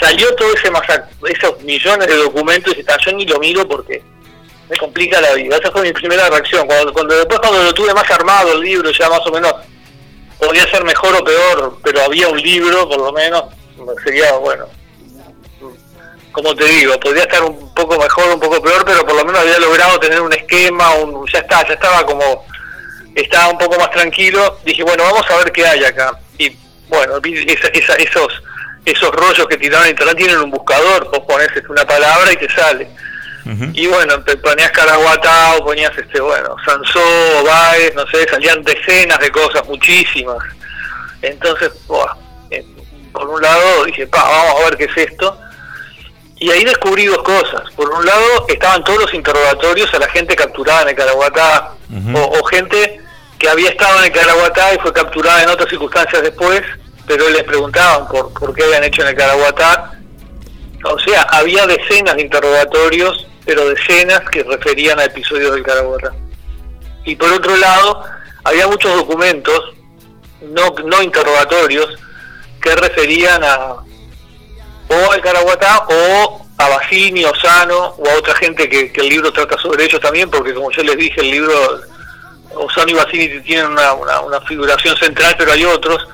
salió 0.00 0.34
todo 0.34 0.52
ese 0.54 0.70
masa- 0.72 1.08
esos 1.28 1.60
millones 1.62 2.08
de 2.08 2.16
documentos 2.16 2.76
y 2.76 2.82
tal, 2.82 2.98
yo 3.04 3.12
ni 3.12 3.24
lo 3.26 3.38
miro 3.38 3.66
porque 3.68 4.02
me 4.68 4.76
complica 4.76 5.20
la 5.20 5.34
vida. 5.34 5.56
Esa 5.56 5.70
fue 5.70 5.82
mi 5.82 5.92
primera 5.92 6.28
reacción. 6.28 6.66
Cuando, 6.66 6.92
cuando 6.92 7.14
después 7.16 7.38
cuando 7.38 7.62
lo 7.62 7.72
tuve 7.74 7.94
más 7.94 8.10
armado 8.10 8.54
el 8.54 8.60
libro 8.60 8.90
ya 8.90 9.08
más 9.08 9.20
o 9.26 9.30
menos 9.30 9.52
podría 10.38 10.66
ser 10.68 10.82
mejor 10.84 11.14
o 11.14 11.22
peor 11.24 11.78
pero 11.84 12.02
había 12.02 12.26
un 12.28 12.40
libro 12.40 12.88
por 12.88 12.98
lo 12.98 13.12
menos 13.12 13.44
sería 14.02 14.32
bueno 14.34 14.66
como 16.34 16.54
te 16.54 16.64
digo, 16.66 16.98
podría 17.00 17.22
estar 17.22 17.42
un 17.44 17.72
poco 17.74 17.96
mejor, 17.98 18.26
un 18.34 18.40
poco 18.40 18.60
peor, 18.60 18.84
pero 18.84 19.06
por 19.06 19.14
lo 19.14 19.24
menos 19.24 19.40
había 19.40 19.58
logrado 19.58 19.98
tener 20.00 20.20
un 20.20 20.32
esquema, 20.32 20.90
un, 20.96 21.26
ya 21.32 21.38
está, 21.38 21.66
ya 21.66 21.74
estaba 21.74 22.04
como, 22.04 22.44
estaba 23.14 23.48
un 23.48 23.58
poco 23.58 23.78
más 23.78 23.90
tranquilo. 23.92 24.58
Dije, 24.64 24.82
bueno, 24.82 25.04
vamos 25.04 25.24
a 25.30 25.36
ver 25.38 25.52
qué 25.52 25.64
hay 25.66 25.84
acá. 25.84 26.18
Y 26.36 26.50
bueno, 26.88 27.20
vi 27.20 27.34
esa- 27.50 27.68
esa- 27.68 27.94
esos 27.96 28.42
esos 28.86 29.10
rollos 29.12 29.46
que 29.48 29.56
tiraron 29.56 29.86
en 29.86 29.92
internet 29.92 30.16
tienen 30.18 30.38
un 30.40 30.50
buscador, 30.50 31.08
vos 31.10 31.20
pones 31.26 31.46
este, 31.56 31.62
una 31.72 31.86
palabra 31.86 32.30
y 32.32 32.36
te 32.36 32.50
sale. 32.54 32.86
Y 33.74 33.86
bueno, 33.86 34.22
ponías 34.42 34.70
Caraguatá 34.72 35.54
o 35.56 35.64
ponías, 35.64 35.92
este 35.96 36.20
bueno, 36.20 36.54
Sansó, 36.66 37.00
Baez, 37.46 37.94
no 37.94 38.06
sé, 38.08 38.26
salían 38.28 38.62
decenas 38.62 39.18
de 39.20 39.30
cosas, 39.30 39.66
muchísimas. 39.68 40.36
Entonces, 41.22 41.70
buah, 41.86 42.14
eh, 42.50 42.64
por 43.12 43.26
un 43.28 43.40
lado 43.40 43.84
dije, 43.84 44.06
pa, 44.06 44.22
vamos 44.22 44.60
a 44.60 44.64
ver 44.70 44.76
qué 44.76 44.84
es 44.84 45.10
esto. 45.10 45.38
Y 46.36 46.50
ahí 46.50 46.64
descubrí 46.64 47.06
dos 47.06 47.22
cosas. 47.22 47.62
Por 47.76 47.90
un 47.90 48.04
lado, 48.04 48.46
estaban 48.48 48.82
todos 48.84 49.02
los 49.02 49.14
interrogatorios 49.14 49.92
a 49.94 49.98
la 49.98 50.08
gente 50.08 50.34
capturada 50.34 50.82
en 50.82 50.88
el 50.88 50.94
Caraguatá, 50.96 51.74
o 52.14 52.44
gente 52.44 53.00
que 53.38 53.48
había 53.48 53.70
estado 53.70 53.98
en 54.00 54.06
el 54.06 54.12
Caraguatá 54.12 54.74
y 54.74 54.78
fue 54.78 54.92
capturada 54.92 55.42
en 55.42 55.48
otras 55.50 55.68
circunstancias 55.68 56.22
después, 56.22 56.62
pero 57.06 57.28
les 57.30 57.44
preguntaban 57.44 58.08
por, 58.08 58.32
por 58.32 58.54
qué 58.54 58.64
habían 58.64 58.84
hecho 58.84 59.02
en 59.02 59.08
el 59.08 59.14
Caraguatá. 59.14 59.92
O 60.84 60.98
sea, 60.98 61.22
había 61.22 61.66
decenas 61.66 62.16
de 62.16 62.22
interrogatorios, 62.22 63.26
pero 63.44 63.68
decenas 63.68 64.20
que 64.30 64.42
referían 64.42 64.98
a 64.98 65.04
episodios 65.04 65.54
del 65.54 65.62
Caraguatá. 65.62 66.12
Y 67.04 67.16
por 67.16 67.32
otro 67.32 67.56
lado, 67.56 68.02
había 68.44 68.66
muchos 68.66 68.94
documentos, 68.96 69.60
no, 70.42 70.74
no 70.84 71.02
interrogatorios, 71.02 71.88
que 72.60 72.74
referían 72.76 73.42
a, 73.44 73.76
o 74.88 75.12
al 75.12 75.20
Caraguatá 75.20 75.86
o 75.88 76.46
a 76.56 76.68
Bassini, 76.68 77.24
Osano 77.24 77.94
o 77.98 78.08
a 78.08 78.18
otra 78.18 78.34
gente 78.36 78.68
que, 78.68 78.92
que 78.92 79.00
el 79.00 79.08
libro 79.08 79.32
trata 79.32 79.58
sobre 79.58 79.84
ellos 79.84 80.00
también, 80.00 80.30
porque 80.30 80.54
como 80.54 80.70
yo 80.70 80.82
les 80.82 80.96
dije, 80.96 81.20
el 81.20 81.30
libro 81.30 81.80
Osano 82.54 82.90
y 82.90 82.94
Bassini 82.94 83.40
tienen 83.40 83.66
una, 83.66 83.92
una, 83.94 84.20
una 84.20 84.40
figuración 84.42 84.96
central, 84.96 85.34
pero 85.38 85.52
hay 85.52 85.64
otros 85.64 86.06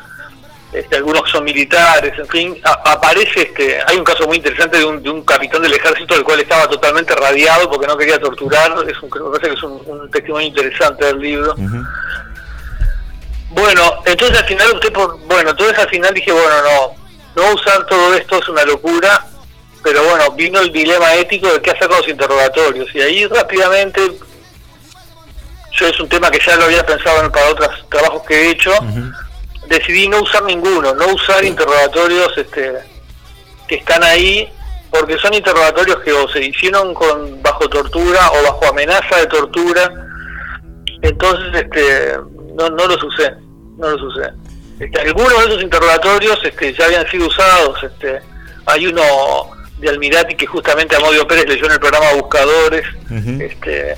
este, 0.72 0.96
algunos 0.96 1.28
son 1.28 1.42
militares, 1.42 2.16
en 2.16 2.28
fin, 2.28 2.60
aparece, 2.62 3.42
este, 3.42 3.80
hay 3.84 3.96
un 3.96 4.04
caso 4.04 4.24
muy 4.28 4.36
interesante 4.36 4.78
de 4.78 4.84
un, 4.84 5.02
de 5.02 5.10
un 5.10 5.24
capitán 5.24 5.62
del 5.62 5.72
ejército 5.72 6.14
del 6.14 6.22
cual 6.22 6.38
estaba 6.38 6.68
totalmente 6.68 7.12
radiado 7.16 7.68
porque 7.68 7.88
no 7.88 7.96
quería 7.96 8.20
torturar, 8.20 8.72
es 8.88 9.02
un, 9.02 9.10
me 9.10 9.30
parece 9.36 9.48
que 9.48 9.54
es 9.54 9.62
un, 9.64 10.10
testimonio 10.12 10.46
interesante 10.46 11.06
del 11.06 11.18
libro. 11.18 11.56
Bueno, 13.48 13.94
entonces 14.04 14.38
al 14.38 14.44
final 14.46 14.72
usted, 14.74 14.92
por, 14.92 15.18
bueno, 15.26 15.50
entonces 15.50 15.76
al 15.76 15.88
final 15.88 16.14
dije, 16.14 16.30
bueno, 16.30 16.62
no, 16.62 16.94
no 17.36 17.54
usar 17.54 17.86
todo 17.86 18.14
esto 18.14 18.38
es 18.38 18.48
una 18.48 18.64
locura, 18.64 19.26
pero 19.82 20.02
bueno, 20.04 20.30
vino 20.32 20.60
el 20.60 20.72
dilema 20.72 21.14
ético 21.14 21.52
de 21.52 21.62
qué 21.62 21.70
hacer 21.70 21.88
con 21.88 21.98
los 21.98 22.08
interrogatorios, 22.08 22.94
y 22.94 23.00
ahí 23.00 23.26
rápidamente, 23.26 24.00
yo 25.72 25.86
es 25.86 26.00
un 26.00 26.08
tema 26.08 26.30
que 26.30 26.40
ya 26.44 26.56
lo 26.56 26.64
había 26.64 26.84
pensado 26.84 27.30
para 27.30 27.48
otros 27.48 27.68
trabajos 27.88 28.22
que 28.26 28.34
he 28.34 28.50
hecho, 28.50 28.72
decidí 29.68 30.08
no 30.08 30.20
usar 30.20 30.42
ninguno, 30.44 30.94
no 30.94 31.06
usar 31.14 31.44
interrogatorios 31.44 32.36
este, 32.36 32.74
que 33.68 33.76
están 33.76 34.02
ahí, 34.02 34.52
porque 34.90 35.16
son 35.18 35.32
interrogatorios 35.32 36.00
que 36.00 36.12
o 36.12 36.28
se 36.28 36.44
hicieron 36.44 36.92
con 36.92 37.40
bajo 37.42 37.68
tortura 37.68 38.30
o 38.32 38.42
bajo 38.42 38.66
amenaza 38.66 39.16
de 39.16 39.26
tortura, 39.26 39.92
entonces 41.02 41.62
este, 41.62 42.18
no, 42.54 42.68
no 42.70 42.86
los 42.86 43.02
usé, 43.02 43.32
no 43.78 43.90
los 43.90 44.02
usé. 44.02 44.30
Este, 44.80 44.98
algunos 44.98 45.38
de 45.44 45.50
esos 45.50 45.62
interrogatorios 45.62 46.40
este, 46.42 46.72
ya 46.72 46.86
habían 46.86 47.06
sido 47.10 47.26
usados, 47.26 47.82
este, 47.82 48.20
hay 48.64 48.86
uno 48.86 49.02
de 49.76 49.90
Almirati 49.90 50.34
que 50.34 50.46
justamente 50.46 50.96
Amodio 50.96 51.26
Pérez 51.26 51.46
leyó 51.46 51.66
en 51.66 51.72
el 51.72 51.80
programa 51.80 52.14
Buscadores, 52.14 52.86
este, 53.40 53.94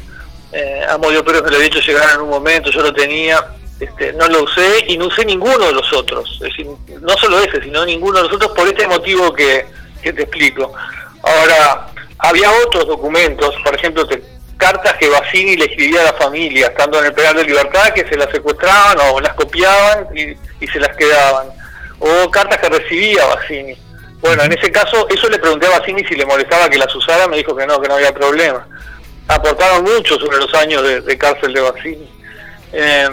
eh, 0.51 0.83
Amodio 0.89 1.24
Pérez 1.24 1.45
me 1.45 1.51
lo 1.51 1.57
había 1.57 1.68
hecho 1.68 1.78
llegar 1.78 2.16
en 2.16 2.22
un 2.22 2.30
momento, 2.30 2.68
yo 2.72 2.83
lo 2.83 2.93
tenía, 2.93 3.45
este, 3.78 4.12
no 4.14 4.26
lo 4.26 4.43
usé 4.43 4.85
y 4.89 4.99
no 4.99 5.07
usé 5.07 5.24
ninguno 5.24 5.66
de 5.66 5.72
los 5.72 5.93
otros. 5.93 6.28
Es 6.43 6.49
decir, 6.49 6.66
no 7.01 7.16
solo 7.16 7.39
ese, 7.39 7.62
sino 7.62 7.85
ninguno 7.87 8.18
de 8.18 8.24
los 8.24 8.33
otros 8.33 8.51
por 8.51 8.66
este 8.66 8.89
motivo 8.89 9.33
que, 9.33 9.66
te 10.03 10.11
explico. 10.11 10.72
Ahora, 11.22 11.87
había 12.18 12.51
otros 12.66 12.89
documentos, 12.89 13.55
por 13.64 13.72
ejemplo, 13.72 14.05
cartas 14.57 14.95
que 14.95 15.09
Bassini 15.09 15.57
le 15.57 15.66
escribía 15.66 16.01
a 16.01 16.12
la 16.12 16.12
familia, 16.14 16.66
estando 16.66 16.99
en 16.99 17.07
el 17.07 17.12
penal 17.12 17.37
de 17.37 17.45
libertad, 17.45 17.93
que 17.95 18.05
se 18.09 18.16
las 18.16 18.30
secuestraban 18.30 18.99
o 19.12 19.20
las 19.20 19.35
copiaban 19.35 20.09
y, 20.16 20.37
se 20.67 20.81
las 20.81 20.97
quedaban. 20.97 21.49
O 21.99 22.31
cartas 22.31 22.59
que 22.59 22.69
recibía 22.69 23.25
Bassini. 23.27 23.77
Bueno, 24.21 24.45
en 24.45 24.53
ese 24.53 24.71
caso, 24.71 25.09
eso 25.09 25.29
le 25.29 25.39
pregunté 25.39 25.67
a 25.67 25.79
Bassini 25.79 26.05
si 26.05 26.15
le 26.15 26.27
molestaba 26.27 26.69
que 26.69 26.79
las 26.79 26.95
usara, 26.95 27.27
me 27.27 27.37
dijo 27.37 27.57
que 27.57 27.67
no, 27.67 27.81
que 27.81 27.89
no 27.89 27.95
había 27.95 28.15
problema. 28.15 28.67
Aportaron 29.29 29.85
mucho 29.85 30.19
sobre 30.19 30.39
los 30.39 30.53
años 30.55 30.83
de, 31.05 31.19
cárcel 31.19 31.53
de 31.53 31.61
Bassini. 31.61 32.11
Eh, 32.73 33.09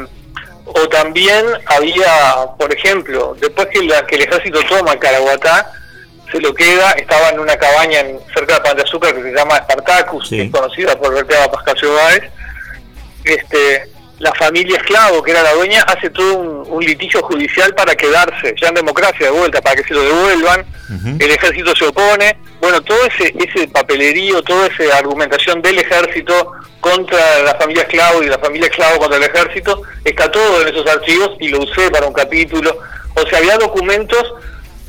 o 0.66 0.88
también 0.88 1.45
había, 1.66 2.47
por 2.58 2.72
ejemplo, 2.72 3.36
después 3.39 3.68
que, 3.68 3.80
el 3.80 4.22
ejército 4.22 4.60
toma 4.70 4.97
Caraguatá, 5.00 5.72
se 6.32 6.39
lo 6.39 6.54
queda, 6.54 6.91
estaba 6.91 7.30
en 7.30 7.39
una 7.39 7.58
cabaña 7.58 8.02
en, 8.02 8.20
cerca 8.34 8.56
de 8.56 8.62
Pan 8.62 8.78
de 8.78 8.84
Azúcar 8.84 9.16
que 9.16 9.24
se 9.24 9.32
llama 9.32 9.58
Spartacus, 9.58 10.30
conocida 10.52 10.97
por 11.00 11.14
Verteaba 11.14 11.52
Pascasio 11.52 11.93
Báez. 11.93 12.24
Este, 13.24 13.89
la 14.20 14.34
familia 14.34 14.78
esclavo, 14.78 15.24
que 15.24 15.32
era 15.32 15.41
la 15.41 15.53
dueña, 15.53 15.82
hace 15.84 16.09
todo 16.09 16.38
un, 16.38 16.84
litigio 16.84 17.22
judicial 17.22 17.74
para 17.74 17.95
quedarse, 17.95 18.53
ya 18.59 18.67
en 18.67 18.76
democracia 18.76 19.28
de 19.28 19.32
vuelta, 19.32 19.61
para 19.61 19.78
que 19.78 19.88
se 19.88 19.93
lo 19.93 20.01
devuelvan. 20.01 20.65
El 21.20 21.32
ejército 21.32 21.76
se 21.76 21.86
opone. 21.86 22.38
Bueno, 22.59 22.82
todo 22.82 22.97
ese, 23.05 23.34
ese 23.38 23.67
papelerío, 23.67 24.41
toda 24.41 24.67
esa 24.67 24.97
argumentación 24.97 25.61
del 25.61 25.80
ejército 25.80 26.51
contra 26.82 27.43
la 27.43 27.55
familia 27.55 27.84
esclavo 27.84 28.24
y 28.24 28.28
la 28.28 28.39
familia 28.39 28.67
esclavo 28.67 28.99
contra 28.99 29.17
el 29.17 29.24
ejército, 29.24 29.84
está 30.03 30.30
todo 30.32 30.61
en 30.61 30.67
esos 30.70 30.88
archivos 30.88 31.32
y 31.39 31.49
lo 31.49 31.59
usé 31.59 31.89
para 31.89 32.07
un 32.07 32.13
capítulo. 32.13 32.76
O 33.15 33.28
sea, 33.28 33.38
había 33.38 33.57
documentos 33.57 34.24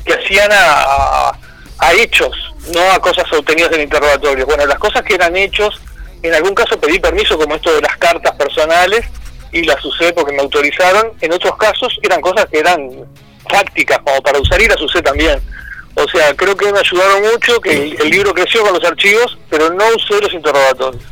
que 0.05 0.13
hacían 0.13 0.49
a, 0.51 1.31
a, 1.77 1.93
hechos, 1.93 2.35
no 2.73 2.91
a 2.91 2.99
cosas 2.99 3.31
obtenidas 3.31 3.71
en 3.73 3.81
interrogatorios. 3.81 4.47
Bueno, 4.47 4.65
las 4.65 4.79
cosas 4.79 5.03
que 5.03 5.15
eran 5.15 5.35
hechos, 5.37 5.79
en 6.23 6.33
algún 6.33 6.55
caso 6.55 6.79
pedí 6.79 6.99
permiso, 6.99 7.37
como 7.37 7.55
esto 7.55 7.73
de 7.73 7.81
las 7.81 7.95
cartas 7.97 8.35
personales, 8.35 9.05
y 9.51 9.63
las 9.63 9.83
usé 9.83 10.13
porque 10.13 10.33
me 10.33 10.41
autorizaron. 10.41 11.11
En 11.21 11.33
otros 11.33 11.55
casos 11.57 11.97
eran 12.01 12.21
cosas 12.21 12.45
que 12.51 12.59
eran 12.59 12.89
prácticas, 13.47 13.99
como 13.99 14.21
para 14.21 14.39
usar 14.39 14.61
y 14.61 14.67
las 14.67 14.81
usé 14.81 15.01
también. 15.01 15.39
O 15.95 16.07
sea, 16.07 16.33
creo 16.35 16.55
que 16.55 16.71
me 16.71 16.79
ayudaron 16.79 17.21
mucho, 17.33 17.59
que 17.59 17.95
el 17.99 18.09
libro 18.09 18.33
creció 18.33 18.63
con 18.63 18.73
los 18.73 18.83
archivos, 18.83 19.37
pero 19.49 19.69
no 19.71 19.83
usé 19.95 20.21
los 20.21 20.33
interrogatorios. 20.33 21.03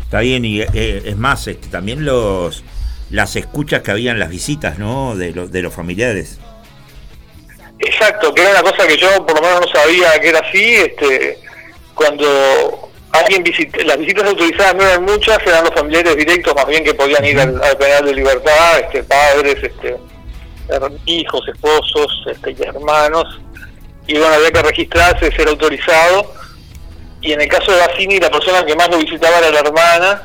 Está 0.00 0.20
bien, 0.20 0.44
y 0.44 0.60
eh, 0.60 1.02
es 1.04 1.16
más, 1.16 1.46
este, 1.46 1.68
también 1.68 2.04
los 2.04 2.64
las 3.10 3.34
escuchas 3.36 3.82
que 3.82 3.90
habían 3.90 4.18
las 4.18 4.30
visitas, 4.30 4.78
¿no? 4.78 5.16
De, 5.16 5.32
los 5.32 5.50
de 5.50 5.62
los 5.62 5.74
familiares. 5.74 6.38
Exacto, 7.78 8.32
que 8.32 8.42
era 8.42 8.50
una 8.50 8.62
cosa 8.62 8.86
que 8.86 8.96
yo 8.96 9.26
por 9.26 9.36
lo 9.36 9.42
menos 9.42 9.62
no 9.62 9.68
sabía 9.72 10.18
que 10.20 10.28
era 10.28 10.40
así. 10.40 10.74
Este, 10.74 11.38
cuando 11.94 12.89
alguien 13.12 13.42
visita, 13.42 13.78
las 13.84 13.98
visitas 13.98 14.24
autorizadas 14.24 14.74
no 14.74 14.82
eran 14.82 15.04
muchas, 15.04 15.38
eran 15.46 15.64
los 15.64 15.74
familiares 15.74 16.16
directos 16.16 16.54
más 16.54 16.66
bien 16.66 16.84
que 16.84 16.94
podían 16.94 17.24
ir 17.24 17.38
al, 17.40 17.60
penal 17.78 18.04
de 18.04 18.14
libertad, 18.14 18.80
este, 18.80 19.02
padres, 19.04 19.56
este, 19.62 19.96
hijos, 21.06 21.42
esposos, 21.48 22.26
este, 22.26 22.56
hermanos. 22.66 23.40
Y 24.06 24.18
bueno, 24.18 24.34
había 24.34 24.50
que 24.50 24.62
registrarse, 24.62 25.32
ser 25.32 25.48
autorizado. 25.48 26.32
Y 27.20 27.32
en 27.32 27.40
el 27.40 27.48
caso 27.48 27.70
de 27.72 27.78
Bassini 27.78 28.18
la 28.18 28.30
persona 28.30 28.64
que 28.64 28.74
más 28.74 28.88
lo 28.88 28.98
visitaba 28.98 29.38
era 29.38 29.50
la 29.50 29.60
hermana, 29.60 30.22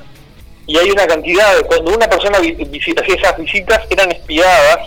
y 0.67 0.77
hay 0.77 0.89
una 0.89 1.05
cantidad, 1.05 1.61
cuando 1.67 1.93
una 1.93 2.07
persona 2.07 2.39
visita, 2.39 3.01
hacía 3.01 3.15
esas 3.15 3.37
visitas 3.37 3.81
eran 3.89 4.11
espiadas, 4.11 4.79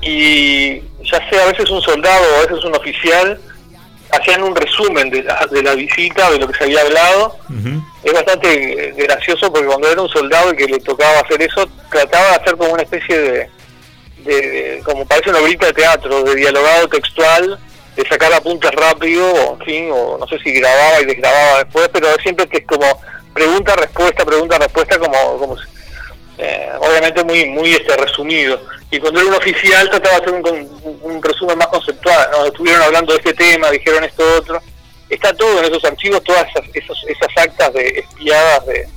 y 0.00 0.80
ya 1.04 1.30
sea 1.30 1.44
a 1.44 1.52
veces 1.52 1.70
un 1.70 1.82
soldado 1.82 2.24
o 2.24 2.38
a 2.38 2.46
veces 2.46 2.64
un 2.64 2.74
oficial, 2.74 3.40
hacían 4.10 4.42
un 4.42 4.54
resumen 4.54 5.10
de 5.10 5.22
la, 5.22 5.46
de 5.50 5.62
la 5.62 5.74
visita, 5.74 6.30
de 6.30 6.38
lo 6.38 6.48
que 6.48 6.58
se 6.58 6.64
había 6.64 6.80
hablado. 6.82 7.38
Es 8.02 8.12
bastante 8.12 8.94
gracioso 8.96 9.52
porque 9.52 9.66
cuando 9.66 9.90
era 9.90 10.00
un 10.00 10.08
soldado 10.08 10.52
y 10.52 10.56
que 10.56 10.66
le 10.66 10.78
tocaba 10.80 11.20
hacer 11.20 11.42
eso, 11.42 11.68
trataba 11.90 12.30
de 12.30 12.36
hacer 12.36 12.56
como 12.56 12.72
una 12.72 12.82
especie 12.82 13.18
de, 13.18 13.50
de 14.24 14.82
como 14.84 15.06
parece 15.06 15.30
una 15.30 15.40
obrita 15.40 15.66
de 15.66 15.72
teatro, 15.72 16.22
de 16.22 16.34
dialogado 16.34 16.88
textual, 16.88 17.58
de 17.96 18.08
sacar 18.08 18.32
apuntes 18.32 18.70
rápido, 18.72 19.26
o, 19.30 19.58
en 19.58 19.66
fin, 19.66 19.90
o 19.92 20.18
no 20.18 20.26
sé 20.28 20.38
si 20.38 20.52
grababa 20.52 21.00
y 21.00 21.06
desgrababa 21.06 21.64
después, 21.64 21.88
pero 21.92 22.08
siempre 22.22 22.46
que 22.46 22.58
es 22.58 22.66
como 22.66 23.00
pregunta-respuesta, 23.34 24.24
pregunta-respuesta, 24.24 24.98
como, 24.98 25.38
como 25.38 25.56
eh, 26.38 26.70
obviamente 26.78 27.24
muy 27.24 27.46
muy 27.46 27.72
este 27.72 27.96
resumido. 27.96 28.60
Y 28.90 28.98
cuando 28.98 29.20
era 29.20 29.28
un 29.28 29.34
oficial 29.34 29.90
trataba 29.90 30.20
de 30.20 30.22
hacer 30.22 30.34
un, 30.34 30.98
un, 31.02 31.22
resumen 31.22 31.58
más 31.58 31.66
conceptual, 31.66 32.28
¿no? 32.32 32.46
estuvieron 32.46 32.82
hablando 32.82 33.12
de 33.12 33.18
este 33.18 33.34
tema, 33.34 33.70
dijeron 33.70 34.04
esto 34.04 34.22
otro. 34.36 34.60
Está 35.10 35.32
todo 35.34 35.58
en 35.58 35.64
esos 35.66 35.84
archivos, 35.84 36.22
todas 36.22 36.46
esas, 36.74 36.96
esas 37.06 37.28
actas 37.36 37.72
de 37.72 37.88
espiadas 37.88 38.66
de, 38.66 38.88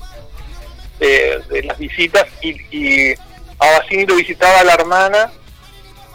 de, 1.49 1.63
las 1.63 1.77
visitas 1.77 2.25
y, 2.41 2.49
y 2.69 3.13
a 3.57 3.79
Basini 3.79 4.05
lo 4.05 4.15
visitaba 4.15 4.63
la 4.63 4.73
hermana 4.73 5.31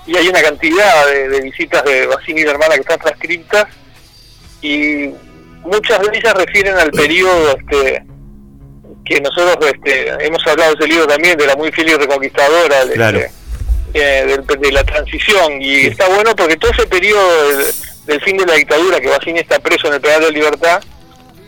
y 0.07 0.17
hay 0.17 0.29
una 0.29 0.43
cantidad 0.43 1.07
de, 1.07 1.41
visitas 1.41 1.85
de 1.85 2.07
Basini 2.07 2.41
y 2.41 2.45
de 2.45 2.51
hermana 2.51 2.75
que 2.75 2.83
están 2.83 2.99
transcriptas 2.99 3.67
y 4.63 5.11
muchas 5.63 6.01
de 6.01 6.19
ellas 6.19 6.35
refieren 6.35 6.77
al 6.77 6.91
periodo 6.91 7.57
este, 7.57 8.05
que 9.07 9.21
nosotros 9.21 9.57
este, 9.73 10.09
hemos 10.25 10.47
hablado 10.47 10.75
de 10.75 10.79
ese 10.79 10.89
libro 10.89 11.07
también, 11.07 11.37
de 11.39 11.47
la 11.47 11.57
muy 11.57 11.71
fiel 11.73 11.91
y 11.91 11.95
reconquistadora, 11.95 12.85
de, 12.85 13.31
eh, 13.95 14.39
de, 14.59 14.73
la 14.73 14.85
transición. 14.85 15.63
Y 15.63 15.87
está 15.87 16.09
bueno 16.09 16.35
porque 16.37 16.57
todo 16.57 16.73
ese 16.73 16.87
periodo 16.87 17.59
del, 18.07 18.21
fin 18.23 18.37
de 18.37 18.47
la 18.47 18.55
dictadura, 18.55 19.01
que 19.01 19.09
Basini 19.09 19.41
está 19.41 19.59
preso 19.59 19.89
en 19.89 19.95
el 19.95 20.01
penal 20.01 20.23
de 20.23 20.33
libertad, 20.33 20.83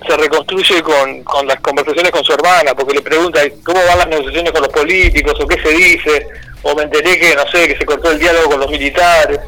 se 0.06 0.16
reconstruye 0.16 0.80
con, 0.82 1.24
con 1.24 1.46
las 1.46 1.60
conversaciones 1.60 2.12
con 2.12 2.24
su 2.24 2.32
hermana, 2.32 2.74
porque 2.74 2.94
le 2.94 3.02
pregunta 3.02 3.40
cómo 3.64 3.84
van 3.84 3.98
las 3.98 4.08
negociaciones 4.08 4.52
con 4.52 4.62
los 4.62 4.72
políticos 4.72 5.34
o 5.40 5.46
qué 5.46 5.60
se 5.60 5.70
dice 5.70 6.28
o 6.62 6.74
me 6.74 6.82
enteré 6.82 7.18
que, 7.18 7.34
no 7.34 7.46
sé, 7.48 7.68
que 7.68 7.76
se 7.76 7.84
cortó 7.84 8.10
el 8.10 8.18
diálogo 8.18 8.50
con 8.50 8.60
los 8.60 8.70
militares. 8.70 9.40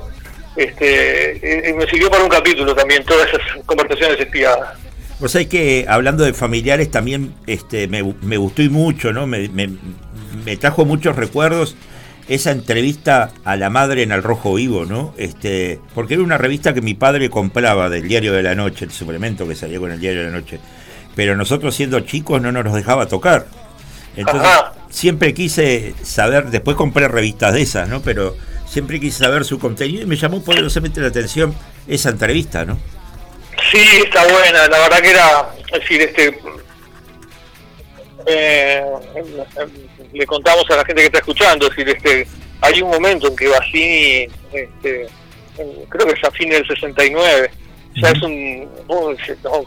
Este, 0.56 1.68
y 1.68 1.72
me 1.72 1.86
sirvió 1.86 2.10
para 2.10 2.24
un 2.24 2.28
capítulo 2.28 2.74
también, 2.74 3.04
todas 3.04 3.28
esas 3.28 3.64
conversaciones 3.64 4.18
espiadas. 4.18 4.78
Pues 5.20 5.36
hay 5.36 5.46
que, 5.46 5.84
hablando 5.86 6.24
de 6.24 6.32
familiares, 6.32 6.90
también 6.90 7.34
este, 7.46 7.88
me, 7.88 8.14
me 8.22 8.38
gustó 8.38 8.62
y 8.62 8.70
mucho, 8.70 9.12
¿no? 9.12 9.26
Me, 9.26 9.48
me, 9.50 9.68
me, 10.46 10.56
trajo 10.56 10.86
muchos 10.86 11.14
recuerdos 11.14 11.76
esa 12.26 12.52
entrevista 12.52 13.30
a 13.44 13.56
la 13.56 13.68
madre 13.68 14.02
en 14.02 14.12
El 14.12 14.22
Rojo 14.22 14.54
Vivo, 14.54 14.86
¿no? 14.86 15.12
Este, 15.18 15.78
porque 15.94 16.14
era 16.14 16.22
una 16.22 16.38
revista 16.38 16.72
que 16.72 16.80
mi 16.80 16.94
padre 16.94 17.28
compraba 17.28 17.90
del 17.90 18.08
Diario 18.08 18.32
de 18.32 18.42
la 18.42 18.54
Noche, 18.54 18.86
el 18.86 18.92
suplemento 18.92 19.46
que 19.46 19.54
salía 19.54 19.78
con 19.78 19.92
el 19.92 20.00
Diario 20.00 20.20
de 20.20 20.30
la 20.30 20.38
Noche. 20.38 20.58
Pero 21.14 21.36
nosotros 21.36 21.74
siendo 21.74 22.00
chicos 22.00 22.40
no 22.40 22.50
nos 22.50 22.72
dejaba 22.72 23.06
tocar. 23.06 23.46
Entonces, 24.16 24.50
siempre 24.88 25.34
quise 25.34 25.94
saber, 26.02 26.50
después 26.50 26.78
compré 26.78 27.08
revistas 27.08 27.52
de 27.52 27.60
esas, 27.60 27.88
¿no? 27.88 28.00
Pero 28.00 28.36
siempre 28.66 28.98
quise 28.98 29.18
saber 29.18 29.44
su 29.44 29.58
contenido 29.58 30.02
y 30.02 30.06
me 30.06 30.16
llamó 30.16 30.42
poderosamente 30.42 31.00
la 31.00 31.08
atención 31.08 31.54
esa 31.86 32.08
entrevista, 32.08 32.64
¿no? 32.64 32.78
Sí, 33.70 34.02
está 34.04 34.22
buena, 34.24 34.68
la 34.68 34.78
verdad 34.78 35.00
que 35.00 35.10
era, 35.10 35.50
es 35.72 35.80
decir, 35.80 36.02
este, 36.02 36.38
eh, 38.26 38.82
le 40.12 40.26
contamos 40.26 40.64
a 40.70 40.76
la 40.76 40.84
gente 40.84 41.02
que 41.02 41.06
está 41.06 41.18
escuchando, 41.18 41.66
es 41.66 41.76
decir, 41.76 41.96
este, 41.96 42.26
hay 42.60 42.82
un 42.82 42.90
momento 42.90 43.28
en 43.28 43.36
que 43.36 43.48
Bassini, 43.48 44.28
este, 44.52 45.06
creo 45.88 46.06
que 46.06 46.12
es 46.12 46.24
a 46.24 46.30
fines 46.30 46.58
del 46.58 46.68
69, 46.68 47.50
ya 47.96 48.10
es 48.10 48.22
un, 48.22 48.68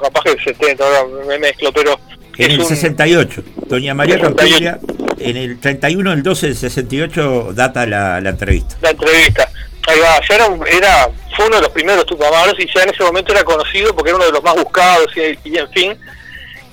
capaz 0.01 0.21
que 0.23 0.31
el 0.31 0.43
70, 0.43 0.83
ahora 0.83 1.25
me 1.27 1.39
mezclo, 1.39 1.71
pero... 1.71 1.99
En 2.37 2.51
el 2.51 2.65
68, 2.65 3.43
doña 3.67 3.93
María 3.93 4.19
Campilla, 4.19 4.79
en 5.19 5.37
el 5.37 5.59
31 5.59 6.09
del 6.09 6.23
12 6.23 6.47
del 6.47 6.55
68 6.55 7.53
data 7.53 7.85
la, 7.85 8.19
la 8.19 8.29
entrevista. 8.31 8.75
La 8.81 8.89
entrevista. 8.89 9.51
Ahí 9.87 9.99
va, 9.99 10.19
ya 10.27 10.35
era, 10.35 10.47
era, 10.71 11.09
fue 11.35 11.47
uno 11.47 11.57
de 11.57 11.63
los 11.63 11.71
primeros 11.71 12.05
Tupamaros 12.05 12.55
y 12.57 12.67
ya 12.73 12.83
en 12.83 12.89
ese 12.89 13.03
momento 13.03 13.33
era 13.33 13.43
conocido 13.43 13.93
porque 13.93 14.11
era 14.11 14.17
uno 14.17 14.25
de 14.25 14.31
los 14.31 14.43
más 14.43 14.55
buscados 14.55 15.07
y, 15.15 15.57
en 15.57 15.69
fin. 15.71 15.99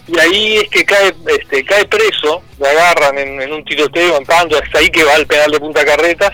Y 0.07 0.19
ahí 0.19 0.57
es 0.59 0.69
que 0.69 0.85
cae 0.85 1.15
este, 1.27 1.65
cae 1.65 1.85
preso, 1.87 2.43
lo 2.59 2.67
agarran 2.67 3.19
en, 3.19 3.53
un 3.53 3.65
tiroteo 3.65 4.17
en 4.17 4.25
Pando, 4.25 4.59
hasta 4.59 4.79
ahí 4.79 4.91
que 4.91 5.05
va 5.05 5.15
al 5.15 5.27
penal 5.27 5.51
de 5.51 5.61
Punta 5.61 5.85
Carretas. 5.85 6.33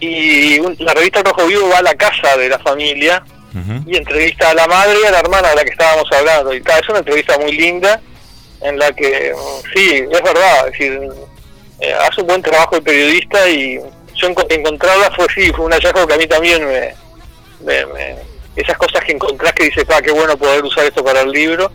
Y 0.00 0.58
la 0.82 0.94
revista 0.94 1.22
Rojo 1.22 1.46
Vivo 1.46 1.68
va 1.68 1.78
a 1.78 1.82
la 1.82 1.94
casa 1.94 2.36
de 2.36 2.48
la 2.48 2.58
familia 2.58 3.22
y 3.86 3.96
entrevista 3.96 4.50
a 4.50 4.54
la 4.54 4.66
madre 4.66 4.96
y 5.02 5.06
a 5.06 5.10
la 5.10 5.20
hermana 5.20 5.50
de 5.50 5.56
la 5.56 5.64
que 5.64 5.70
estábamos 5.70 6.10
hablando. 6.10 6.54
Y 6.54 6.56
es 6.56 6.88
una 6.88 6.98
entrevista 6.98 7.38
muy 7.38 7.52
linda 7.52 8.00
en 8.62 8.78
la 8.78 8.92
que, 8.92 9.32
sí, 9.74 10.04
es 10.10 10.22
verdad, 10.22 10.68
es 10.68 10.72
decir, 10.72 11.10
eh, 11.80 11.92
hace 11.94 12.20
un 12.20 12.28
buen 12.28 12.42
trabajo 12.42 12.76
el 12.76 12.82
periodista 12.82 13.48
y 13.48 13.80
yo 14.14 14.28
encontrarla 14.28 15.10
fue 15.16 15.26
sí, 15.34 15.52
fue 15.52 15.66
un 15.66 15.72
hallazgo 15.72 16.06
que 16.06 16.14
a 16.14 16.18
mí 16.18 16.26
también 16.26 16.66
me, 16.66 16.94
esas 18.56 18.76
cosas 18.76 19.04
que 19.04 19.12
encontrás 19.12 19.52
que 19.52 19.64
dices, 19.64 19.84
pa, 19.84 20.02
qué 20.02 20.10
bueno 20.10 20.36
poder 20.36 20.62
usar 20.64 20.84
esto 20.84 21.04
para 21.04 21.22
el 21.22 21.30
libro, 21.30 21.70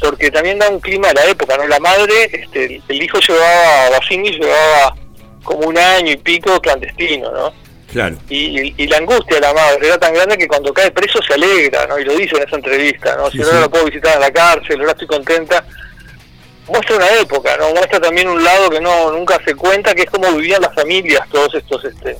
porque 0.00 0.30
también 0.30 0.58
da 0.58 0.68
un 0.68 0.80
clima 0.80 1.08
de 1.08 1.14
la 1.14 1.26
época, 1.26 1.56
¿no? 1.56 1.66
La 1.66 1.80
madre, 1.80 2.30
este, 2.32 2.80
el 2.88 3.02
hijo 3.02 3.18
llevaba, 3.20 3.90
Basini 3.90 4.30
llevaba 4.30 4.94
como 5.42 5.68
un 5.68 5.78
año 5.78 6.12
y 6.12 6.16
pico 6.16 6.60
clandestino, 6.60 7.30
¿no? 7.32 7.52
Claro. 7.90 8.16
Y, 8.28 8.86
la 8.86 8.96
angustia 8.96 9.36
de 9.36 9.42
la 9.42 9.54
madre 9.54 9.86
era 9.86 9.98
tan 9.98 10.14
grande 10.14 10.36
que 10.36 10.48
cuando 10.48 10.74
cae 10.74 10.90
preso 10.90 11.20
se 11.22 11.34
alegra, 11.34 11.86
¿no? 11.86 11.98
Y 11.98 12.04
lo 12.04 12.14
dice 12.14 12.36
en 12.36 12.42
esa 12.42 12.56
entrevista, 12.56 13.16
¿no? 13.16 13.30
Si 13.30 13.38
no, 13.38 13.52
lo 13.52 13.70
puedo 13.70 13.84
visitar 13.84 14.14
en 14.14 14.20
la 14.20 14.32
cárcel, 14.32 14.80
ahora 14.80 14.92
estoy 14.92 15.06
contenta 15.06 15.64
muestra 16.68 16.96
una 16.96 17.10
época, 17.20 17.56
¿no? 17.58 17.70
Muestra 17.70 18.00
también 18.00 18.28
un 18.28 18.42
lado 18.42 18.70
que 18.70 18.80
no 18.80 19.12
nunca 19.12 19.40
se 19.44 19.54
cuenta, 19.54 19.94
que 19.94 20.02
es 20.02 20.10
cómo 20.10 20.32
vivían 20.32 20.62
las 20.62 20.74
familias 20.74 21.28
todos 21.30 21.54
estos, 21.54 21.84
este, 21.84 22.16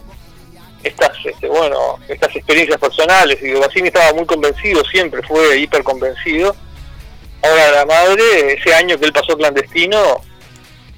estas, 0.82 1.12
este, 1.24 1.48
bueno, 1.48 1.98
estas 2.08 2.34
experiencias 2.36 2.78
personales. 2.78 3.38
Y 3.42 3.52
Bassini 3.52 3.88
estaba 3.88 4.12
muy 4.12 4.26
convencido, 4.26 4.84
siempre 4.84 5.22
fue 5.22 5.58
hiper 5.58 5.82
convencido. 5.82 6.54
Ahora 7.42 7.72
la 7.72 7.86
madre, 7.86 8.54
ese 8.54 8.74
año 8.74 8.98
que 8.98 9.06
él 9.06 9.12
pasó 9.12 9.36
clandestino, 9.36 10.22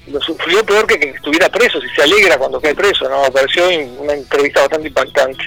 lo 0.07 0.21
sufrió 0.21 0.65
peor 0.65 0.87
que 0.87 0.99
que 0.99 1.09
estuviera 1.09 1.49
preso, 1.49 1.81
si 1.81 1.89
se 1.89 2.03
alegra 2.03 2.37
cuando 2.37 2.61
cae 2.61 2.73
preso, 2.75 3.09
¿no? 3.09 3.23
Pareció 3.31 3.67
una 3.99 4.13
entrevista 4.13 4.61
bastante 4.61 4.87
impactante. 4.87 5.43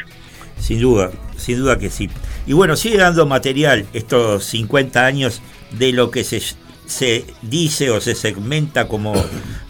Sin 0.59 0.81
duda, 0.81 1.11
sin 1.39 1.59
duda 1.59 1.79
que 1.79 1.89
sí. 1.89 2.11
Y 2.47 2.53
bueno, 2.53 2.77
sigue 2.77 2.99
dando 2.99 3.25
material 3.25 3.87
estos 3.95 4.45
50 4.45 5.07
años 5.07 5.41
de 5.71 5.93
lo 5.93 6.11
que 6.11 6.25
se 6.25 6.43
se 6.91 7.25
dice 7.41 7.91
o 7.91 8.01
se 8.01 8.15
segmenta 8.15 8.89
como, 8.89 9.15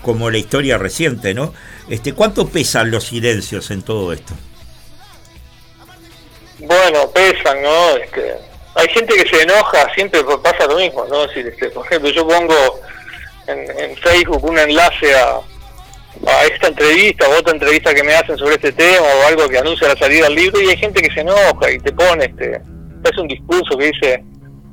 como 0.03 0.31
la 0.31 0.39
historia 0.39 0.79
reciente, 0.79 1.35
¿no? 1.35 1.53
Este, 1.89 2.14
¿Cuánto 2.14 2.49
pesan 2.49 2.91
los 2.91 3.05
silencios 3.05 3.71
en 3.71 3.83
todo 3.83 4.12
esto? 4.12 4.33
Bueno, 6.59 7.11
pesan, 7.11 7.62
¿no? 7.62 7.97
Este, 7.97 8.35
hay 8.75 8.89
gente 8.89 9.14
que 9.14 9.29
se 9.29 9.43
enoja, 9.43 9.93
siempre 9.95 10.23
pasa 10.43 10.66
lo 10.66 10.77
mismo, 10.77 11.05
¿no? 11.07 11.29
Si, 11.29 11.41
este, 11.41 11.68
por 11.68 11.85
ejemplo, 11.87 12.11
yo 12.11 12.27
pongo 12.27 12.81
en, 13.47 13.97
Facebook 13.97 14.43
un 14.45 14.59
enlace 14.59 15.14
a, 15.14 15.41
a 16.27 16.45
esta 16.47 16.68
entrevista 16.68 17.29
o 17.29 17.39
otra 17.39 17.53
entrevista 17.53 17.95
que 17.95 18.03
me 18.03 18.14
hacen 18.14 18.39
sobre 18.39 18.55
este 18.55 18.73
tema 18.73 19.07
o 19.07 19.27
algo 19.27 19.47
que 19.49 19.59
anuncia 19.59 19.89
la 19.89 19.97
salida 19.97 20.25
del 20.25 20.37
libro 20.37 20.61
y 20.61 20.71
hay 20.71 20.77
gente 20.79 21.03
que 21.03 21.12
se 21.12 21.21
enoja 21.21 21.71
y 21.71 21.79
te 21.81 21.93
pone, 21.93 22.25
este, 22.25 22.62
es 23.05 23.18
un 23.18 23.29
discurso 23.29 23.77
que 23.77 23.87
dice, 23.87 24.25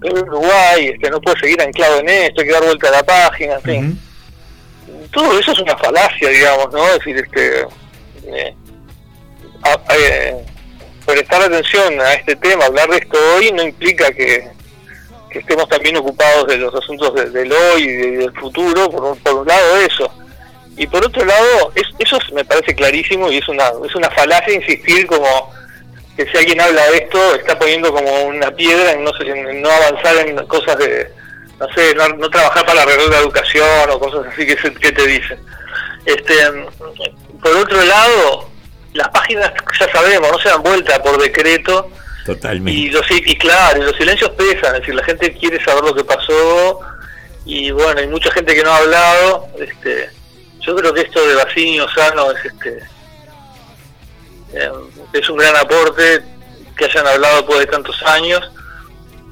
Uruguay, 0.01 0.91
este, 0.93 1.09
no 1.09 1.19
puede 1.19 1.39
seguir 1.39 1.61
anclado 1.61 1.99
en 1.99 2.09
esto, 2.09 2.41
hay 2.41 2.47
que 2.47 2.53
dar 2.53 2.63
vuelta 2.63 2.87
a 2.89 2.91
la 2.91 3.03
página, 3.03 3.55
en 3.55 3.61
fin. 3.61 4.01
Todo 5.11 5.39
eso 5.39 5.51
es 5.51 5.59
una 5.59 5.77
falacia, 5.77 6.29
digamos, 6.29 6.71
¿no? 6.71 6.87
Es 6.87 6.99
decir, 6.99 7.17
este, 7.17 7.61
eh, 8.27 8.55
eh, 9.95 10.45
prestar 11.05 11.41
atención 11.43 11.99
a 12.01 12.13
este 12.13 12.35
tema, 12.35 12.65
hablar 12.65 12.89
de 12.89 12.97
esto 12.97 13.17
hoy, 13.35 13.51
no 13.51 13.63
implica 13.63 14.11
que, 14.11 14.55
estemos 15.31 15.69
también 15.69 15.95
ocupados 15.97 16.47
de 16.47 16.57
los 16.57 16.73
asuntos 16.73 17.13
del 17.31 17.51
hoy 17.51 17.83
y 17.83 17.93
del 17.93 18.33
futuro, 18.33 18.89
por 18.89 19.03
un, 19.03 19.19
por 19.19 19.35
un 19.35 19.47
lado 19.47 19.77
eso. 19.77 20.11
Y 20.77 20.87
por 20.87 21.05
otro 21.05 21.23
lado, 21.25 21.71
eso 21.75 22.17
me 22.33 22.43
parece 22.43 22.73
clarísimo 22.73 23.31
y 23.31 23.37
es 23.37 23.47
una, 23.47 23.65
es 23.85 23.95
una 23.95 24.09
falacia 24.09 24.55
insistir 24.55 25.05
como 25.05 25.51
que 26.17 26.25
si 26.31 26.37
alguien 26.37 26.59
habla 26.59 26.83
de 26.87 26.97
esto 26.97 27.35
está 27.35 27.57
poniendo 27.57 27.93
como 27.93 28.23
una 28.23 28.49
piedra 28.49 28.93
en 28.93 29.03
no, 29.03 29.11
en 29.21 29.61
no 29.61 29.69
avanzar 29.69 30.17
en 30.27 30.35
cosas 30.47 30.75
de, 30.79 31.11
no 31.59 31.67
sé, 31.75 31.93
no, 31.93 32.29
trabajar 32.31 32.65
para 32.65 32.81
arreglar 32.81 33.09
la 33.09 33.19
educación 33.19 33.89
o 33.91 33.99
cosas 33.99 34.25
así 34.33 34.47
que, 34.47 34.55
que 34.55 34.91
te 34.91 35.07
dicen. 35.07 35.39
Este, 36.05 36.33
por 37.41 37.55
otro 37.55 37.83
lado, 37.83 38.49
las 38.93 39.09
páginas 39.09 39.53
ya 39.79 39.91
sabemos, 39.91 40.31
no 40.31 40.39
se 40.39 40.49
dan 40.49 40.63
vuelta 40.63 41.01
por 41.03 41.21
decreto. 41.21 41.87
Totalmente. 42.25 42.71
Y, 42.71 42.89
los, 42.89 43.05
y 43.11 43.37
claro, 43.37 43.83
los 43.83 43.95
silencios 43.95 44.31
pesan, 44.31 44.73
es 44.73 44.81
decir, 44.81 44.95
la 44.95 45.03
gente 45.03 45.31
quiere 45.33 45.63
saber 45.63 45.83
lo 45.83 45.95
que 45.95 46.03
pasó 46.03 46.79
y 47.45 47.69
bueno, 47.71 47.99
hay 47.99 48.07
mucha 48.07 48.31
gente 48.31 48.55
que 48.55 48.63
no 48.63 48.71
ha 48.71 48.77
hablado. 48.77 49.47
Este, 49.59 50.09
yo 50.61 50.75
creo 50.75 50.93
que 50.93 51.01
esto 51.01 51.25
de 51.27 51.35
Bassini 51.35 51.79
Osano 51.79 52.31
es 52.31 52.43
este 52.43 52.96
eh, 54.53 54.71
es 55.13 55.29
un 55.29 55.37
gran 55.37 55.55
aporte 55.55 56.23
que 56.77 56.85
hayan 56.85 57.07
hablado 57.07 57.37
después 57.37 57.59
de 57.59 57.65
tantos 57.67 58.01
años, 58.03 58.41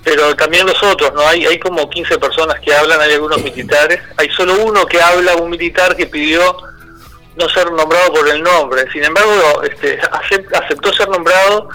pero 0.03 0.35
también 0.35 0.65
los 0.65 0.81
otros, 0.83 1.13
¿no? 1.13 1.21
Hay, 1.27 1.45
hay 1.45 1.59
como 1.59 1.89
15 1.89 2.17
personas 2.17 2.59
que 2.59 2.73
hablan, 2.73 2.99
hay 3.01 3.13
algunos 3.13 3.41
militares, 3.41 3.99
hay 4.17 4.29
solo 4.29 4.55
uno 4.63 4.85
que 4.85 5.01
habla, 5.01 5.35
un 5.35 5.49
militar 5.49 5.95
que 5.95 6.05
pidió 6.05 6.57
no 7.35 7.49
ser 7.49 7.71
nombrado 7.71 8.13
por 8.13 8.27
el 8.29 8.41
nombre, 8.41 8.89
sin 8.91 9.03
embargo 9.03 9.61
este, 9.63 9.99
aceptó 10.53 10.93
ser 10.93 11.09
nombrado, 11.09 11.69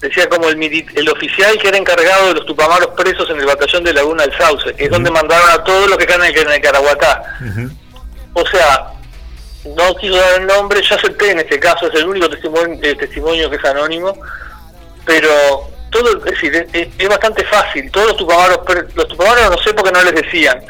decía 0.00 0.28
como 0.28 0.48
el, 0.48 0.86
el 0.94 1.08
oficial 1.08 1.56
que 1.58 1.68
era 1.68 1.78
encargado 1.78 2.28
de 2.28 2.34
los 2.34 2.46
tupamaros 2.46 2.88
presos 2.88 3.28
en 3.30 3.38
el 3.40 3.46
batallón 3.46 3.84
de 3.84 3.94
Laguna 3.94 4.24
del 4.24 4.36
Sauce, 4.36 4.74
que 4.74 4.84
es 4.84 4.90
donde 4.90 5.10
mandaron 5.10 5.48
a 5.50 5.64
todos 5.64 5.88
los 5.88 5.96
que 5.96 6.04
están 6.04 6.22
en 6.24 6.36
el, 6.36 6.60
Caraguatá. 6.60 7.38
O 8.34 8.46
sea, 8.46 8.92
no 9.76 9.94
quiero 9.94 10.16
dar 10.16 10.40
el 10.40 10.46
nombre, 10.46 10.80
ya 10.82 10.96
acepté 10.96 11.30
en 11.32 11.40
este 11.40 11.58
caso, 11.58 11.86
es 11.86 11.94
el 12.00 12.08
único 12.08 12.28
testimonio, 12.28 12.78
eh, 12.82 12.94
testimonio 12.94 13.50
que 13.50 13.56
es 13.56 13.64
anónimo, 13.64 14.14
pero 15.04 15.70
todo, 15.90 16.18
es 16.18 16.24
decir, 16.24 16.66
es, 16.72 17.08
bastante 17.08 17.44
fácil, 17.44 17.90
todos 17.90 18.08
los 18.08 18.16
tupamaros, 18.16 18.60
los 18.94 19.08
tupamaros 19.08 19.50
no 19.50 19.58
sé 19.58 19.72
por 19.74 19.84
qué 19.84 19.92
no 19.92 20.04
les 20.04 20.22
decían, 20.22 20.60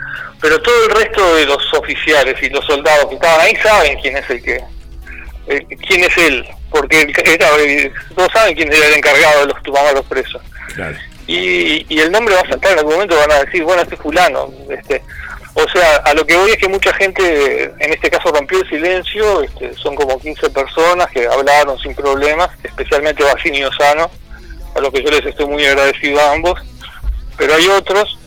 pero 0.40 0.60
todo 0.62 0.84
el 0.84 0.90
resto 0.90 1.36
de 1.36 1.46
los 1.46 1.74
oficiales 1.74 2.40
y 2.42 2.48
los 2.50 2.64
soldados 2.64 3.06
que 3.06 3.14
estaban 3.16 3.40
ahí 3.40 3.56
saben 3.56 3.98
quién 4.00 4.16
es 4.16 4.30
el 4.30 4.42
que, 4.42 4.62
eh, 5.48 5.66
quién 5.86 6.04
es 6.04 6.16
él, 6.16 6.46
porque 6.70 7.00
eh, 7.02 7.92
todos 8.14 8.32
saben 8.32 8.54
quién 8.54 8.72
era 8.72 8.86
el 8.86 8.94
encargado 8.94 9.40
de 9.40 9.46
los 9.52 9.62
tupamaros 9.62 10.04
presos. 10.06 10.40
Y, 11.26 11.84
y 11.88 12.00
el 12.00 12.10
nombre 12.10 12.34
va 12.34 12.40
a 12.40 12.48
saltar 12.48 12.72
en 12.72 12.78
algún 12.78 12.94
momento, 12.94 13.16
van 13.16 13.32
a 13.32 13.44
decir, 13.44 13.62
bueno, 13.62 13.82
este 13.82 13.96
es 13.96 14.00
fulano, 14.00 14.50
este 14.70 15.02
o 15.64 15.68
sea, 15.68 15.96
a 15.96 16.14
lo 16.14 16.24
que 16.24 16.36
voy 16.36 16.52
es 16.52 16.56
que 16.56 16.68
mucha 16.68 16.92
gente, 16.94 17.64
en 17.64 17.92
este 17.92 18.10
caso 18.10 18.30
rompió 18.30 18.60
el 18.60 18.68
silencio, 18.68 19.42
este, 19.42 19.74
son 19.74 19.96
como 19.96 20.18
15 20.18 20.50
personas 20.50 21.08
que 21.08 21.26
hablaron 21.26 21.76
sin 21.80 21.94
problemas, 21.96 22.50
especialmente 22.62 23.24
Bassini 23.24 23.58
y 23.58 23.64
Osano, 23.64 24.08
a 24.76 24.80
lo 24.80 24.92
que 24.92 25.02
yo 25.02 25.10
les 25.10 25.26
estoy 25.26 25.46
muy 25.46 25.64
agradecido 25.64 26.20
a 26.20 26.32
ambos, 26.32 26.60
pero 27.36 27.54
hay 27.54 27.66
otros, 27.68 28.18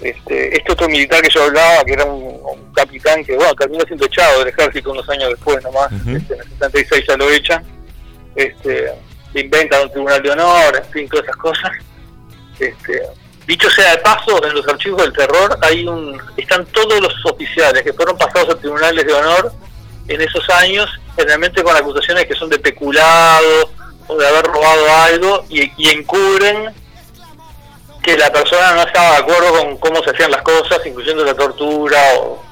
este, 0.00 0.56
este 0.56 0.72
otro 0.72 0.88
militar 0.88 1.20
que 1.20 1.28
yo 1.28 1.44
hablaba, 1.44 1.84
que 1.84 1.92
era 1.92 2.04
un, 2.06 2.40
capitán 2.72 3.22
que, 3.24 3.34
bueno, 3.34 3.54
terminó 3.54 3.84
siendo 3.84 4.06
echado 4.06 4.38
del 4.38 4.48
ejército 4.48 4.92
unos 4.92 5.08
años 5.10 5.28
después 5.28 5.62
nomás, 5.62 5.92
este, 5.92 6.34
en 6.34 6.40
el 6.40 6.48
76 6.48 7.04
ya 7.06 7.16
lo 7.16 7.30
echan, 7.30 7.64
este, 8.36 8.90
inventan 9.34 9.82
un 9.82 9.90
tribunal 9.90 10.22
de 10.22 10.30
honor, 10.30 10.76
en 10.76 10.92
fin, 10.92 11.08
todas 11.08 11.24
esas 11.24 11.36
cosas, 11.36 11.72
este, 12.58 13.02
Dicho 13.50 13.68
sea 13.68 13.96
de 13.96 13.98
paso, 13.98 14.46
en 14.46 14.54
los 14.54 14.68
archivos 14.68 15.02
del 15.02 15.12
terror 15.12 15.58
hay 15.62 15.84
un, 15.84 16.16
están 16.36 16.64
todos 16.66 17.00
los 17.00 17.12
oficiales 17.24 17.82
que 17.82 17.92
fueron 17.92 18.16
pasados 18.16 18.54
a 18.54 18.56
tribunales 18.56 19.04
de 19.04 19.12
honor 19.12 19.52
en 20.06 20.20
esos 20.20 20.48
años, 20.50 20.88
generalmente 21.16 21.60
con 21.64 21.76
acusaciones 21.76 22.26
que 22.26 22.36
son 22.36 22.48
de 22.48 22.60
peculado 22.60 23.68
o 24.06 24.16
de 24.16 24.28
haber 24.28 24.44
robado 24.44 24.94
algo 25.02 25.44
y, 25.48 25.68
encubren 25.88 26.72
que 28.04 28.16
la 28.16 28.30
persona 28.30 28.72
no 28.74 28.82
estaba 28.82 29.16
de 29.16 29.16
acuerdo 29.16 29.52
con 29.58 29.78
cómo 29.78 30.00
se 30.04 30.10
hacían 30.10 30.30
las 30.30 30.42
cosas, 30.42 30.78
incluyendo 30.86 31.24
la 31.24 31.34
tortura. 31.34 32.00
O, 32.20 32.44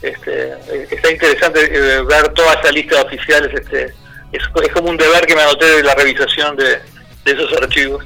este, 0.00 0.56
está 0.90 1.10
interesante 1.10 1.64
eh, 1.64 2.00
ver 2.00 2.28
toda 2.30 2.54
esa 2.54 2.72
lista 2.72 2.96
de 2.96 3.02
oficiales 3.02 3.52
este, 3.52 3.84
es, 4.32 4.42
es 4.62 4.72
como 4.72 4.88
un 4.88 4.96
deber 4.96 5.26
que 5.26 5.36
me 5.36 5.42
anoté 5.42 5.66
de 5.66 5.82
la 5.82 5.94
revisación 5.94 6.56
de, 6.56 6.80
de 7.26 7.32
esos 7.32 7.52
archivos. 7.60 8.02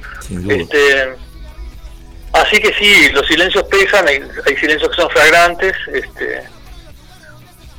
Este, 0.49 1.15
así 2.33 2.59
que 2.59 2.73
sí, 2.73 3.09
los 3.09 3.25
silencios 3.27 3.63
pesan, 3.63 4.07
hay, 4.07 4.21
silencios 4.57 4.89
que 4.89 5.01
son 5.01 5.09
flagrantes. 5.09 5.73
Este, 5.93 6.43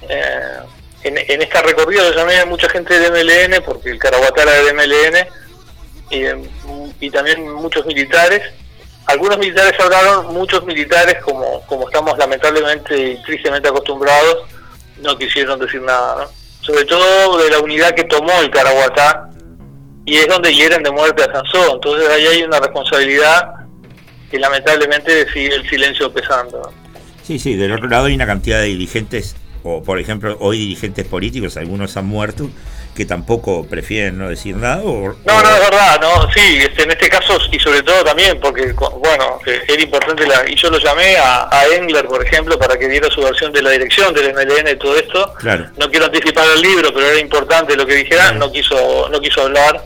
eh, 0.08 0.58
en, 1.02 1.18
en, 1.18 1.42
esta 1.42 1.62
recorrida 1.62 2.02
yo 2.02 2.14
llamé 2.14 2.38
a 2.38 2.46
mucha 2.46 2.68
gente 2.68 2.98
de 2.98 3.10
MLN, 3.10 3.62
porque 3.64 3.90
el 3.90 3.98
Caraguatá 3.98 4.42
era 4.42 4.52
de 4.52 4.72
MLN, 4.72 5.28
y, 7.00 7.10
también 7.10 7.52
muchos 7.52 7.84
militares. 7.86 8.42
Algunos 9.06 9.38
militares 9.38 9.78
hablaron, 9.78 10.32
muchos 10.32 10.64
militares, 10.64 11.16
como, 11.22 11.60
como 11.66 11.86
estamos 11.88 12.16
lamentablemente 12.16 12.96
y 12.96 13.22
tristemente 13.22 13.68
acostumbrados, 13.68 14.48
no 14.98 15.16
quisieron 15.18 15.60
decir 15.60 15.82
nada. 15.82 16.28
Sobre 16.60 16.84
todo 16.86 17.36
de 17.38 17.50
la 17.50 17.58
unidad 17.58 17.94
que 17.94 18.04
tomó 18.04 18.32
el 18.40 18.50
Caraguatá, 18.50 19.28
y 20.06 20.16
es 20.16 20.26
donde 20.26 20.54
hieren 20.54 20.82
de 20.82 20.90
muerte 20.90 21.22
a 21.22 21.32
Sansó. 21.32 21.74
Entonces 21.74 22.08
ahí 22.08 22.26
hay 22.26 22.42
una 22.42 22.60
responsabilidad 22.60 23.63
que 24.34 24.40
lamentablemente 24.40 25.32
sigue 25.32 25.54
el 25.54 25.68
silencio 25.68 26.12
pesando. 26.12 26.72
Sí, 27.22 27.38
sí, 27.38 27.54
del 27.54 27.70
otro 27.70 27.88
lado 27.88 28.06
hay 28.06 28.14
una 28.16 28.26
cantidad 28.26 28.58
de 28.58 28.66
dirigentes 28.66 29.36
o 29.62 29.82
por 29.82 30.00
ejemplo 30.00 30.36
hoy 30.40 30.58
dirigentes 30.58 31.06
políticos, 31.06 31.56
algunos 31.56 31.96
han 31.96 32.06
muerto, 32.06 32.50
que 32.96 33.04
tampoco 33.04 33.64
prefieren 33.64 34.18
no 34.18 34.28
decir 34.28 34.56
nada. 34.56 34.82
O, 34.82 35.14
no, 35.24 35.42
no, 35.42 35.50
es 35.56 35.60
verdad, 35.70 36.00
no, 36.00 36.32
sí, 36.32 36.58
este, 36.58 36.82
en 36.82 36.90
este 36.90 37.08
caso 37.08 37.38
y 37.52 37.60
sobre 37.60 37.84
todo 37.84 38.02
también, 38.02 38.40
porque 38.40 38.72
bueno, 38.72 39.38
eh, 39.46 39.62
era 39.68 39.80
importante, 39.80 40.26
la, 40.26 40.50
y 40.50 40.56
yo 40.56 40.68
lo 40.68 40.78
llamé 40.78 41.16
a, 41.16 41.48
a, 41.48 41.66
Engler, 41.76 42.06
por 42.06 42.26
ejemplo, 42.26 42.58
para 42.58 42.76
que 42.76 42.88
diera 42.88 43.08
su 43.08 43.22
versión 43.22 43.52
de 43.52 43.62
la 43.62 43.70
dirección 43.70 44.12
del 44.12 44.34
MLN 44.34 44.68
y 44.72 44.76
todo 44.76 44.96
esto. 44.96 45.32
Claro. 45.38 45.70
No 45.78 45.88
quiero 45.88 46.06
anticipar 46.06 46.46
el 46.56 46.60
libro, 46.60 46.92
pero 46.92 47.06
era 47.06 47.20
importante 47.20 47.76
lo 47.76 47.86
que 47.86 47.94
dijera, 47.94 48.32
no 48.32 48.50
quiso 48.50 49.08
no 49.10 49.20
quiso 49.20 49.42
hablar. 49.42 49.80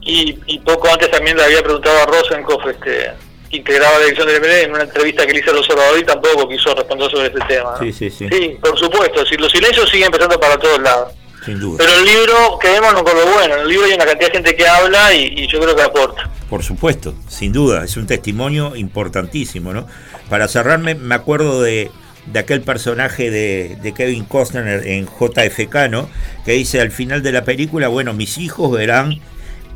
Y, 0.00 0.38
y 0.46 0.58
poco 0.60 0.88
antes 0.90 1.10
también 1.10 1.36
le 1.36 1.44
había 1.44 1.62
preguntado 1.62 2.02
a 2.02 2.06
Rosenkopf, 2.06 2.66
este, 2.66 3.12
integraba 3.50 3.98
la 3.98 4.04
dirección 4.04 4.26
del 4.28 4.40
MLN 4.40 4.64
en 4.64 4.70
una 4.72 4.82
entrevista 4.84 5.26
que 5.26 5.32
le 5.32 5.40
hice 5.40 5.50
al 5.50 5.58
observador 5.58 5.98
y 5.98 6.04
tampoco 6.04 6.48
quiso 6.48 6.74
responder 6.74 7.10
sobre 7.10 7.26
este 7.28 7.40
tema. 7.48 7.76
Sí, 7.78 7.92
sí, 7.92 8.10
sí. 8.10 8.28
Sí, 8.30 8.56
por 8.60 8.78
supuesto, 8.78 9.24
si 9.26 9.36
los 9.36 9.50
silencios 9.50 9.88
siguen 9.90 10.06
empezando 10.06 10.38
para 10.38 10.58
todos 10.58 10.80
lados. 10.80 11.12
Sin 11.44 11.60
duda. 11.60 11.78
Pero 11.78 11.98
el 11.98 12.04
libro, 12.04 12.58
quedémonos 12.60 13.02
con 13.02 13.16
lo 13.16 13.26
bueno, 13.26 13.54
en 13.54 13.60
el 13.60 13.68
libro 13.68 13.86
hay 13.86 13.92
una 13.92 14.04
cantidad 14.04 14.28
de 14.28 14.34
gente 14.34 14.56
que 14.56 14.66
habla 14.66 15.14
y, 15.14 15.34
y, 15.36 15.46
yo 15.46 15.60
creo 15.60 15.74
que 15.74 15.82
aporta. 15.82 16.28
Por 16.50 16.62
supuesto, 16.62 17.14
sin 17.28 17.52
duda, 17.52 17.84
es 17.84 17.96
un 17.96 18.06
testimonio 18.06 18.74
importantísimo, 18.74 19.72
¿no? 19.72 19.86
Para 20.28 20.48
cerrarme, 20.48 20.94
me 20.94 21.14
acuerdo 21.14 21.62
de, 21.62 21.90
de 22.26 22.38
aquel 22.38 22.62
personaje 22.62 23.30
de, 23.30 23.78
de, 23.80 23.94
Kevin 23.94 24.24
Costner 24.24 24.86
en 24.86 25.06
JFK, 25.06 25.88
¿no? 25.90 26.10
Que 26.44 26.52
dice 26.52 26.80
al 26.80 26.90
final 26.90 27.22
de 27.22 27.32
la 27.32 27.44
película, 27.44 27.88
bueno, 27.88 28.12
mis 28.12 28.38
hijos 28.38 28.70
verán 28.72 29.20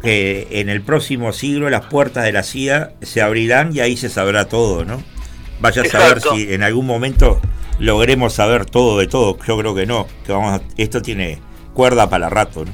que 0.03 0.49
en 0.51 0.69
el 0.69 0.83
próximo 0.83 1.33
siglo 1.33 1.71
las 1.71 1.87
puertas 1.87 2.25
de 2.25 2.33
la 2.33 2.43
CIA 2.43 2.93
se 3.03 3.23
abrirán 3.23 3.75
y 3.75 3.81
ahí 3.81 3.97
se 3.97 4.09
sabrá 4.09 4.47
todo, 4.47 4.85
¿no? 4.85 5.03
Vaya 5.61 5.83
a 5.83 5.85
saber 5.85 6.21
si 6.21 6.53
en 6.53 6.63
algún 6.65 6.87
momento 6.87 7.41
logremos 7.79 8.35
saber 8.35 8.67
todo 8.67 8.99
de 8.99 9.07
todo. 9.07 9.39
Yo 9.47 9.57
creo 9.57 9.75
que 9.75 9.87
no, 9.87 10.09
que 10.27 10.33
vamos 10.33 10.61
a, 10.61 10.63
esto 10.77 11.01
tiene 11.03 11.41
cuerda 11.73 12.11
para 12.11 12.29
rato, 12.29 12.65
¿no? 12.65 12.73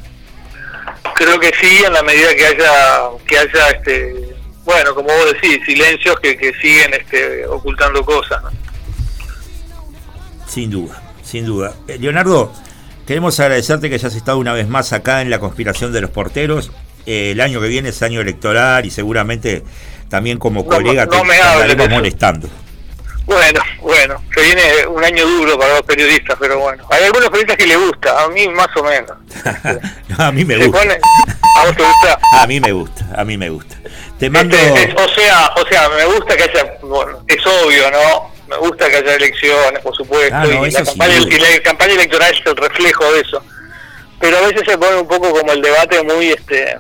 Creo 1.15 1.39
que 1.39 1.53
sí, 1.61 1.83
en 1.85 1.93
la 1.93 2.03
medida 2.03 2.35
que 2.35 2.47
haya 2.47 3.09
que 3.27 3.39
haya 3.39 3.69
este 3.71 4.37
bueno, 4.65 4.95
como 4.95 5.09
vos 5.09 5.33
decís, 5.33 5.65
silencios 5.65 6.21
que, 6.21 6.37
que 6.37 6.53
siguen 6.61 6.93
este, 6.93 7.47
ocultando 7.47 8.05
cosas. 8.05 8.43
¿no? 8.43 8.51
Sin 10.47 10.71
duda, 10.71 11.03
sin 11.23 11.47
duda. 11.47 11.75
Eh, 11.89 11.97
Leonardo, 11.99 12.53
queremos 13.07 13.41
agradecerte 13.41 13.89
que 13.89 13.95
hayas 13.95 14.15
estado 14.15 14.37
una 14.37 14.53
vez 14.53 14.69
más 14.69 14.93
acá 14.93 15.23
en 15.23 15.31
la 15.31 15.41
conspiración 15.41 15.91
de 15.95 16.03
los 16.03 16.11
porteros 16.11 16.71
eh, 17.11 17.31
el 17.31 17.41
año 17.41 17.59
que 17.59 17.69
viene 17.69 17.89
es 17.89 18.03
año 18.03 18.21
electoral 18.21 18.85
y 18.85 18.91
seguramente 18.91 19.63
también 20.11 20.39
como 20.39 20.61
no, 20.61 20.67
colega 20.67 21.07
no 21.07 21.23
te 21.23 21.37
estaremos 21.37 21.89
molestando. 21.89 22.49
Bueno, 23.25 23.61
bueno, 23.81 24.23
se 24.35 24.43
viene 24.43 24.63
un 24.89 25.03
año 25.03 25.27
duro 25.27 25.59
para 25.59 25.77
los 25.77 25.83
periodistas, 25.83 26.37
pero 26.39 26.59
bueno, 26.59 26.85
hay 26.91 27.05
algunos 27.05 27.31
periodistas 27.31 27.57
que 27.57 27.67
les 27.67 27.79
gusta, 27.79 28.25
a 28.25 28.29
mí 28.29 28.47
más 28.49 28.69
o 28.77 28.85
menos. 28.85 29.17
no, 30.09 30.25
a 30.25 30.33
mí 30.33 30.45
me 30.45 30.59
gusta. 30.59 30.81
Pone, 30.81 30.99
¿A 31.57 31.65
vos 31.65 31.77
te 31.77 31.83
gusta? 31.83 32.19
A 32.43 32.47
mí 32.47 32.61
me 32.61 32.73
gusta, 32.73 33.07
a 33.17 33.25
mí 33.25 33.39
me 33.39 33.49
gusta. 33.49 33.77
Te 34.19 34.29
mando... 34.29 34.55
Este, 34.55 34.95
o 35.03 35.09
sea, 35.09 35.51
o 35.57 35.67
sea, 35.67 35.89
me 35.89 36.05
gusta 36.05 36.37
que 36.37 36.43
haya, 36.43 36.75
bueno, 36.83 37.25
es 37.27 37.47
obvio, 37.47 37.91
¿no? 37.91 38.33
Me 38.49 38.57
gusta 38.59 38.91
que 38.91 38.97
haya 38.97 39.15
elecciones, 39.15 39.81
por 39.81 39.97
supuesto, 39.97 40.37
Ah, 40.37 40.47
no, 40.47 40.67
y, 40.67 40.71
la 40.71 40.85
campaña, 40.85 41.17
y 41.17 41.39
la 41.39 41.63
campaña 41.63 41.95
electoral 41.95 42.35
es 42.35 42.47
el 42.47 42.57
reflejo 42.57 43.13
de 43.13 43.21
eso. 43.21 43.43
Pero 44.21 44.39
a 44.39 44.41
veces 44.43 44.63
se 44.67 44.77
pone 44.77 44.97
un 44.97 45.09
poco 45.09 45.31
como 45.31 45.53
el 45.53 45.63
debate 45.63 46.03
muy, 46.03 46.31
este, 46.31 46.79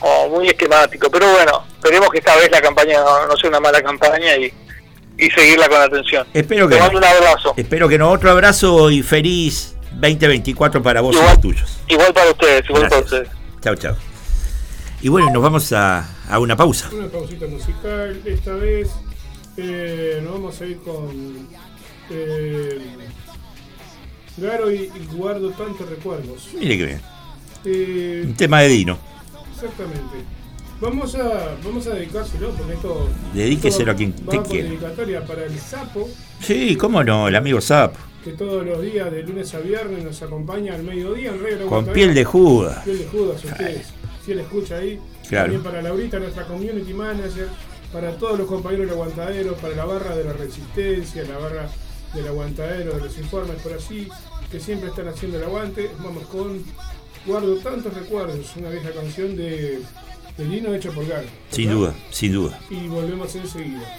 o 0.00 0.28
muy 0.28 0.48
esquemático. 0.48 1.10
Pero 1.10 1.30
bueno, 1.32 1.64
esperemos 1.76 2.10
que 2.10 2.18
esta 2.18 2.36
vez 2.36 2.50
la 2.50 2.60
campaña 2.60 3.00
no, 3.00 3.26
no 3.26 3.36
sea 3.36 3.48
una 3.50 3.60
mala 3.60 3.82
campaña 3.82 4.36
y, 4.36 4.52
y 5.18 5.30
seguirla 5.30 5.68
con 5.68 5.80
atención. 5.80 6.26
Espero 6.32 6.68
que 6.68 6.74
Te 6.74 6.80
no. 6.80 6.86
mando 6.86 6.98
un 6.98 7.04
abrazo. 7.04 7.54
Espero 7.56 7.88
que 7.88 7.98
no. 7.98 8.10
Otro 8.10 8.30
abrazo 8.30 8.90
y 8.90 9.02
feliz 9.02 9.76
2024 9.92 10.82
para 10.82 11.00
vos 11.00 11.14
y 11.16 11.20
los 11.22 11.40
tuyos. 11.40 11.78
igual 11.88 12.12
para 12.12 12.30
ustedes, 12.30 12.64
igual 12.68 12.88
para 12.88 13.00
Gracias. 13.00 13.20
ustedes. 13.22 13.38
Chao, 13.62 13.74
chao. 13.76 13.96
Y 15.02 15.08
bueno, 15.08 15.30
nos 15.30 15.42
vamos 15.42 15.70
a, 15.72 16.08
a 16.28 16.38
una 16.38 16.56
pausa. 16.56 16.88
Una 16.92 17.08
pausita 17.08 17.46
musical. 17.46 18.20
Esta 18.24 18.52
vez 18.54 18.90
eh, 19.56 20.18
nos 20.22 20.32
vamos 20.32 20.60
a 20.60 20.64
ir 20.66 20.78
con 20.80 21.46
eh, 22.10 22.80
Garo 24.38 24.70
y, 24.70 24.90
y 24.94 25.06
guardo 25.14 25.50
tantos 25.50 25.88
recuerdos. 25.88 26.48
Mire 26.54 26.78
que 26.78 26.84
bien. 26.86 27.02
Eh, 27.66 28.22
Un 28.26 28.34
tema 28.34 28.60
de 28.62 28.68
Dino. 28.68 28.98
Exactamente. 29.64 30.24
Vamos 30.80 31.14
a, 31.14 31.56
vamos 31.64 31.86
a 31.86 31.90
dedicárselo 31.94 32.50
porque 32.50 32.74
esto. 32.74 33.08
Dedíqueselo 33.32 33.92
a 33.92 33.94
quien 33.94 34.12
te 34.12 34.36
con 34.36 34.44
quiera. 34.44 34.68
dedicatoria 34.68 35.24
para 35.24 35.44
el 35.44 35.58
sapo, 35.58 36.08
Sí, 36.40 36.76
cómo 36.76 37.02
no, 37.04 37.28
el 37.28 37.36
amigo 37.36 37.60
Zap. 37.60 37.94
que 38.22 38.32
todos 38.32 38.66
los 38.66 38.82
días, 38.82 39.10
de 39.10 39.22
lunes 39.22 39.54
a 39.54 39.60
viernes, 39.60 40.02
nos 40.04 40.20
acompaña 40.22 40.74
al 40.74 40.82
mediodía 40.82 41.30
en 41.30 41.42
Radio 41.42 41.58
La 41.60 41.66
Con 41.66 41.86
piel 41.86 42.12
de 42.14 42.24
Judas. 42.24 42.84
Piel 42.84 42.98
de 42.98 43.06
Judas, 43.06 43.44
ustedes. 43.44 43.86
Si 44.24 44.32
él 44.32 44.40
escucha 44.40 44.76
ahí. 44.76 44.98
Claro. 45.28 45.44
También 45.52 45.62
para 45.62 45.80
Laurita, 45.82 46.18
nuestra 46.18 46.44
community 46.46 46.92
manager. 46.92 47.48
Para 47.92 48.10
todos 48.16 48.38
los 48.38 48.48
compañeros 48.48 48.86
del 48.86 48.94
aguantadero. 48.94 49.54
Para 49.54 49.76
la 49.76 49.84
barra 49.84 50.16
de 50.16 50.24
la 50.24 50.32
resistencia, 50.32 51.22
la 51.24 51.38
barra 51.38 51.68
del 52.14 52.26
aguantadero, 52.26 52.94
de 52.94 53.00
los 53.00 53.16
informes 53.18 53.56
por 53.62 53.72
allí. 53.74 54.08
Que 54.50 54.58
siempre 54.60 54.88
están 54.90 55.08
haciendo 55.08 55.38
el 55.38 55.44
aguante. 55.44 55.90
Vamos 56.02 56.26
con 56.26 56.62
Guardo 57.26 57.56
tantos 57.56 57.94
recuerdos. 57.94 58.54
Una 58.56 58.70
vieja 58.70 58.90
canción 58.92 59.36
de, 59.36 59.80
de 60.36 60.44
Lino 60.44 60.74
hecha 60.74 60.90
por 60.90 61.06
Garo. 61.06 61.26
Sin 61.50 61.70
duda, 61.70 61.94
sin 62.10 62.32
duda. 62.32 62.58
Y 62.70 62.86
volvemos 62.86 63.34
enseguida. 63.34 63.98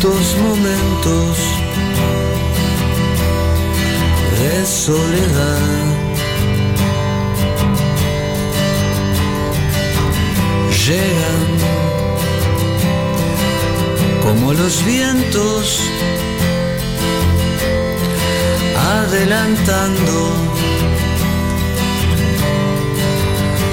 Ciertos 0.00 0.36
momentos 0.38 1.38
de 4.38 4.66
soledad. 4.66 5.58
Llegan 10.86 11.46
como 14.22 14.52
los 14.54 14.84
vientos 14.84 15.80
adelantando 18.76 20.32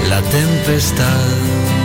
la 0.09 0.21
tempestad. 0.23 1.76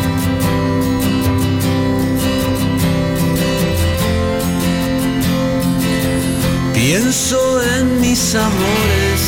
Pienso 6.85 7.62
en 7.62 8.01
mis 8.01 8.35
amores, 8.35 9.20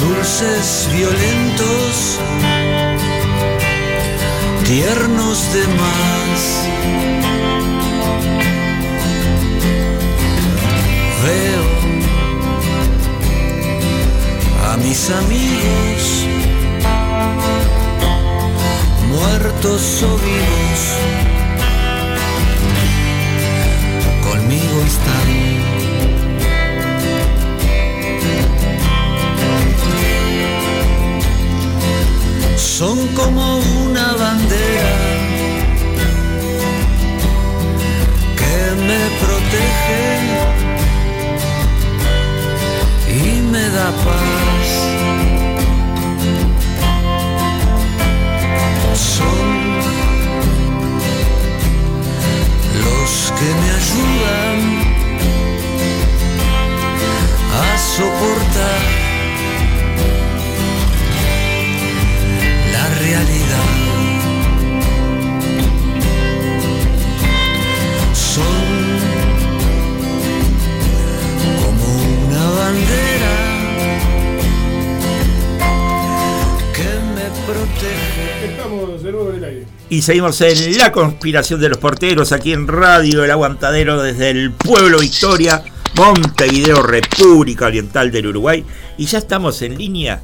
dulces, 0.00 0.88
violentos, 0.92 2.18
tiernos 4.66 5.52
de 5.54 5.64
más. 5.78 6.40
Veo 11.22 11.62
amigos, 15.10 16.26
muertos 19.08 20.02
o 20.02 20.18
vivos, 20.18 20.80
conmigo 24.42 24.82
están. 24.86 25.12
Son 32.56 33.06
como 33.08 33.58
una 33.86 34.12
bandera 34.14 34.94
que 38.36 38.56
me 38.88 39.00
protege 39.22 40.04
y 43.08 43.40
me 43.52 43.68
da 43.70 43.90
paz. 44.04 44.68
Son 48.94 50.01
que 53.02 53.48
me 53.60 53.70
ayudan 53.80 54.58
a 57.52 57.78
soportar 57.78 58.82
la 62.72 62.84
realidad. 63.00 63.82
bandera 72.56 73.34
que 76.72 76.90
me 77.14 77.26
protege. 77.46 78.46
Estamos 78.46 79.02
de 79.02 79.12
nuevo 79.12 79.30
en 79.30 79.36
el 79.36 79.44
aire. 79.44 79.81
Y 79.92 80.00
seguimos 80.00 80.40
en 80.40 80.78
la 80.78 80.90
conspiración 80.90 81.60
de 81.60 81.68
los 81.68 81.76
porteros 81.76 82.32
aquí 82.32 82.54
en 82.54 82.66
Radio 82.66 83.24
El 83.24 83.30
Aguantadero 83.30 84.02
desde 84.02 84.30
el 84.30 84.50
pueblo 84.50 85.00
Victoria, 85.00 85.62
Montevideo, 85.96 86.82
República 86.82 87.66
Oriental 87.66 88.10
del 88.10 88.28
Uruguay. 88.28 88.64
Y 88.96 89.04
ya 89.04 89.18
estamos 89.18 89.60
en 89.60 89.76
línea 89.76 90.22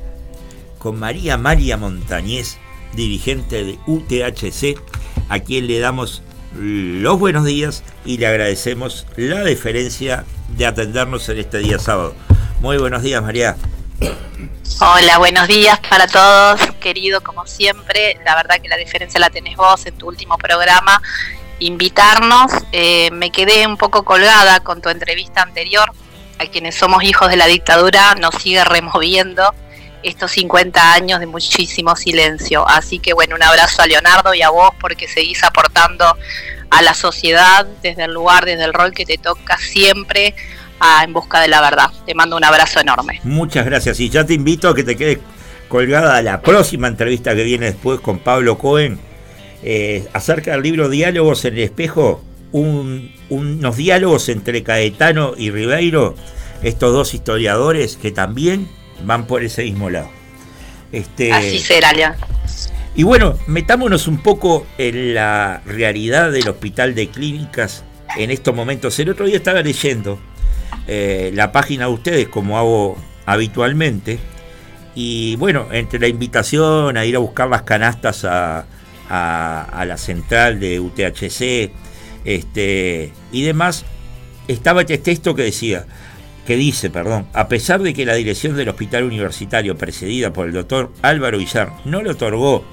con 0.78 0.98
María 0.98 1.36
María 1.36 1.76
Montañez, 1.76 2.56
dirigente 2.94 3.62
de 3.62 3.78
UTHC, 3.86 4.80
a 5.28 5.40
quien 5.40 5.66
le 5.66 5.80
damos 5.80 6.22
los 6.58 7.18
buenos 7.18 7.44
días 7.44 7.84
y 8.06 8.16
le 8.16 8.26
agradecemos 8.26 9.06
la 9.18 9.44
deferencia 9.44 10.24
de 10.56 10.64
atendernos 10.64 11.28
en 11.28 11.40
este 11.40 11.58
día 11.58 11.78
sábado. 11.78 12.14
Muy 12.62 12.78
buenos 12.78 13.02
días, 13.02 13.20
María. 13.20 13.54
Hola, 14.80 15.18
buenos 15.18 15.48
días 15.48 15.80
para 15.80 16.06
todos, 16.06 16.60
querido, 16.80 17.20
como 17.20 17.46
siempre. 17.46 18.18
La 18.24 18.36
verdad 18.36 18.60
que 18.60 18.68
la 18.68 18.76
diferencia 18.76 19.18
la 19.18 19.30
tenés 19.30 19.56
vos 19.56 19.86
en 19.86 19.96
tu 19.96 20.06
último 20.06 20.38
programa. 20.38 21.02
Invitarnos. 21.58 22.52
Eh, 22.70 23.10
me 23.10 23.32
quedé 23.32 23.66
un 23.66 23.76
poco 23.76 24.04
colgada 24.04 24.60
con 24.60 24.80
tu 24.80 24.88
entrevista 24.88 25.42
anterior. 25.42 25.90
A 26.38 26.46
quienes 26.46 26.76
somos 26.76 27.02
hijos 27.02 27.28
de 27.28 27.36
la 27.36 27.46
dictadura 27.46 28.14
nos 28.14 28.36
sigue 28.36 28.62
removiendo 28.64 29.52
estos 30.04 30.30
50 30.30 30.92
años 30.92 31.18
de 31.18 31.26
muchísimo 31.26 31.96
silencio. 31.96 32.68
Así 32.68 33.00
que 33.00 33.14
bueno, 33.14 33.34
un 33.34 33.42
abrazo 33.42 33.82
a 33.82 33.86
Leonardo 33.86 34.32
y 34.34 34.42
a 34.42 34.50
vos 34.50 34.70
porque 34.80 35.08
seguís 35.08 35.42
aportando 35.42 36.16
a 36.70 36.82
la 36.82 36.94
sociedad 36.94 37.66
desde 37.82 38.04
el 38.04 38.12
lugar, 38.12 38.44
desde 38.44 38.64
el 38.64 38.72
rol 38.72 38.92
que 38.92 39.04
te 39.04 39.18
toca 39.18 39.58
siempre 39.58 40.36
en 41.04 41.12
busca 41.12 41.40
de 41.40 41.48
la 41.48 41.60
verdad. 41.60 41.90
Te 42.06 42.14
mando 42.14 42.36
un 42.36 42.44
abrazo 42.44 42.80
enorme. 42.80 43.20
Muchas 43.24 43.64
gracias 43.64 44.00
y 44.00 44.08
ya 44.08 44.24
te 44.24 44.34
invito 44.34 44.68
a 44.68 44.74
que 44.74 44.84
te 44.84 44.96
quedes 44.96 45.18
colgada 45.68 46.16
a 46.16 46.22
la 46.22 46.40
próxima 46.40 46.88
entrevista 46.88 47.34
que 47.34 47.44
viene 47.44 47.66
después 47.66 48.00
con 48.00 48.18
Pablo 48.18 48.58
Cohen 48.58 48.98
eh, 49.62 50.06
acerca 50.12 50.52
del 50.52 50.62
libro 50.62 50.88
Diálogos 50.88 51.44
en 51.44 51.54
el 51.54 51.60
espejo, 51.60 52.22
unos 52.52 53.76
diálogos 53.76 54.28
entre 54.28 54.62
Caetano 54.62 55.34
y 55.36 55.50
Ribeiro, 55.50 56.14
estos 56.62 56.92
dos 56.92 57.12
historiadores 57.14 57.96
que 57.96 58.10
también 58.10 58.68
van 59.04 59.26
por 59.26 59.42
ese 59.42 59.64
mismo 59.64 59.90
lado. 59.90 60.10
Este, 60.92 61.32
Así 61.32 61.58
será, 61.58 61.92
León. 61.92 62.14
Y 62.94 63.02
bueno, 63.02 63.38
metámonos 63.46 64.08
un 64.08 64.22
poco 64.22 64.66
en 64.78 65.14
la 65.14 65.60
realidad 65.66 66.32
del 66.32 66.48
hospital 66.48 66.94
de 66.94 67.08
clínicas 67.08 67.84
en 68.16 68.30
estos 68.30 68.54
momentos. 68.54 68.98
El 68.98 69.10
otro 69.10 69.26
día 69.26 69.36
estaba 69.36 69.60
leyendo 69.62 70.18
eh, 70.88 71.30
la 71.34 71.52
página 71.52 71.84
de 71.86 71.92
ustedes 71.92 72.28
como 72.28 72.56
hago 72.56 72.96
habitualmente. 73.26 74.18
Y 74.94 75.36
bueno, 75.36 75.68
entre 75.70 76.00
la 76.00 76.08
invitación 76.08 76.96
a 76.96 77.04
ir 77.04 77.14
a 77.14 77.18
buscar 77.18 77.48
las 77.48 77.62
canastas 77.62 78.24
a, 78.24 78.64
la 79.10 79.96
central 79.98 80.58
de 80.60 80.80
UTHC 80.80 81.70
este, 82.24 83.12
y 83.30 83.42
demás, 83.42 83.84
estaba 84.48 84.80
este 84.80 84.98
texto 84.98 85.34
que 85.34 85.42
decía, 85.42 85.86
que 86.46 86.56
dice, 86.56 86.88
perdón, 86.88 87.26
a 87.34 87.48
pesar 87.48 87.82
de 87.82 87.92
que 87.92 88.06
la 88.06 88.14
dirección 88.14 88.56
del 88.56 88.70
hospital 88.70 89.04
universitario 89.04 89.76
precedida 89.76 90.32
por 90.32 90.46
el 90.46 90.54
doctor 90.54 90.92
Álvaro 91.02 91.38
Villar 91.38 91.70
no 91.84 92.02
le 92.02 92.10
otorgó 92.10 92.64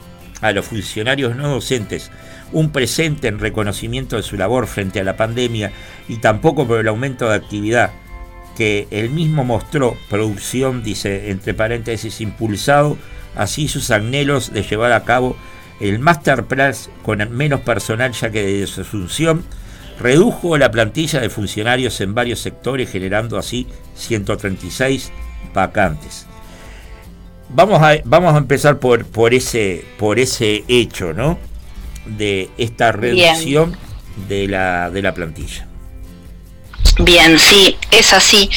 a 0.42 0.52
los 0.52 0.66
funcionarios 0.66 1.36
no 1.36 1.50
docentes 1.50 2.12
un 2.52 2.72
presente 2.72 3.28
en 3.28 3.40
reconocimiento 3.40 4.16
de 4.16 4.24
su 4.24 4.38
labor 4.38 4.68
frente 4.68 5.00
a 5.00 5.04
la 5.04 5.18
pandemia 5.18 5.72
y 6.08 6.18
tampoco 6.18 6.66
por 6.68 6.80
el 6.80 6.88
aumento 6.88 7.30
de 7.30 7.36
actividad 7.36 7.92
que 8.56 8.88
él 8.92 9.10
mismo 9.10 9.44
mostró, 9.44 9.98
producción, 10.10 10.84
dice 10.84 11.30
entre 11.32 11.54
paréntesis, 11.54 12.22
impulsado 12.22 12.98
así 13.36 13.68
sus 13.68 13.92
anhelos 13.92 14.54
de 14.54 14.64
llevar 14.64 14.92
a 14.92 15.04
cabo 15.04 15.36
el 15.80 16.00
Master 16.00 16.46
Plus 16.46 16.90
con 17.04 17.20
menos 17.36 17.62
personal 17.62 18.12
ya 18.14 18.30
que 18.30 18.46
desde 18.46 18.68
su 18.68 18.82
asunción 18.82 19.44
redujo 20.00 20.58
la 20.58 20.72
plantilla 20.72 21.20
de 21.22 21.30
funcionarios 21.30 22.00
en 22.02 22.14
varios 22.14 22.40
sectores 22.40 22.90
generando 22.90 23.38
así 23.38 23.68
136 23.96 25.12
vacantes. 25.54 26.28
Vamos 27.50 27.82
a, 27.82 27.96
vamos 28.04 28.34
a 28.34 28.38
empezar 28.38 28.80
por, 28.80 29.06
por, 29.06 29.34
ese, 29.34 29.86
por 29.98 30.20
ese 30.20 30.64
hecho, 30.68 31.14
¿no? 31.14 31.38
De 32.06 32.50
esta 32.58 32.92
reducción 32.92 33.78
de 34.28 34.48
la, 34.48 34.90
de 34.90 35.02
la 35.02 35.14
plantilla. 35.14 35.68
Bien, 37.00 37.38
sí, 37.38 37.78
es 37.92 38.14
así. 38.14 38.50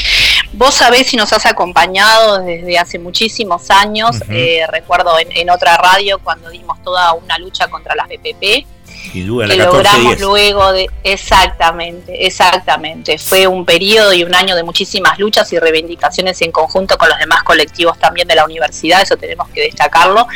Vos 0.53 0.75
sabés 0.75 1.09
si 1.09 1.17
nos 1.17 1.33
has 1.33 1.45
acompañado 1.47 2.39
desde 2.39 2.79
hace 2.79 2.99
muchísimos 2.99 3.71
años, 3.71 4.17
eh, 4.29 4.65
recuerdo 4.71 5.17
en, 5.19 5.51
otra 5.51 5.77
radio 5.77 6.19
cuando 6.21 6.49
dimos 6.49 6.83
toda 6.83 7.13
una 7.15 7.39
lucha 7.39 7.69
contra 7.69 7.95
las 7.95 8.09
BPP, 8.09 8.67
que 9.13 9.57
logramos 9.57 10.21
luego 10.21 10.73
de... 10.73 10.87
Exactamente, 11.03 12.27
exactamente. 12.27 13.19
Fue 13.19 13.47
un 13.47 13.65
periodo 13.65 14.13
y 14.13 14.23
un 14.23 14.35
año 14.35 14.55
de 14.55 14.63
muchísimas 14.63 15.19
luchas 15.19 15.53
y 15.53 15.59
reivindicaciones 15.59 16.41
en 16.43 16.53
conjunto 16.53 16.97
con 16.97 17.09
los 17.09 17.19
demás 17.19 17.43
colectivos 17.43 17.99
también 17.99 18.29
de 18.29 18.35
la 18.35 18.45
universidad, 18.45 19.03
eso 19.03 19.17
tenemos 19.17 19.49
que 19.51 19.63
destacarlo, 19.63 20.27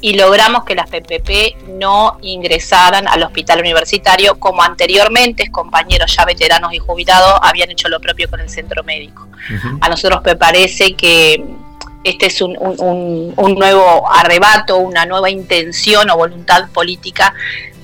y 0.00 0.14
logramos 0.14 0.64
que 0.64 0.74
las 0.74 0.88
PPP 0.88 1.68
no 1.68 2.18
ingresaran 2.22 3.08
al 3.08 3.22
hospital 3.22 3.60
universitario 3.60 4.38
como 4.38 4.62
anteriormente 4.62 5.50
compañeros 5.50 6.14
ya 6.16 6.24
veteranos 6.24 6.72
y 6.72 6.78
jubilados 6.78 7.38
habían 7.42 7.70
hecho 7.70 7.88
lo 7.88 8.00
propio 8.00 8.28
con 8.28 8.40
el 8.40 8.48
centro 8.48 8.84
médico. 8.84 9.26
A 9.80 9.88
nosotros 9.88 10.20
me 10.24 10.36
parece 10.36 10.94
que 10.94 11.42
este 12.04 12.26
es 12.26 12.40
un, 12.40 12.56
un, 12.58 13.54
nuevo 13.54 14.10
arrebato, 14.10 14.78
una 14.78 15.04
nueva 15.04 15.30
intención 15.30 16.08
o 16.10 16.16
voluntad 16.16 16.68
política 16.70 17.34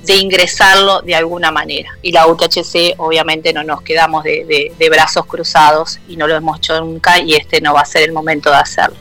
de 0.05 0.15
ingresarlo 0.15 1.01
de 1.01 1.15
alguna 1.15 1.51
manera. 1.51 1.89
Y 2.01 2.11
la 2.11 2.27
UTHC 2.27 2.95
obviamente 2.97 3.51
no 3.53 3.63
nos 3.63 3.81
quedamos 3.81 4.23
de, 4.23 4.71
brazos 4.89 5.25
cruzados 5.25 5.99
y 6.07 6.15
no 6.15 6.27
lo 6.27 6.35
hemos 6.35 6.57
hecho 6.57 6.79
nunca 6.79 7.19
y 7.19 7.35
este 7.35 7.59
no 7.59 7.73
va 7.73 7.81
a 7.81 7.85
ser 7.85 8.03
el 8.03 8.11
momento 8.11 8.49
de 8.49 8.57
hacerlo. 8.57 8.97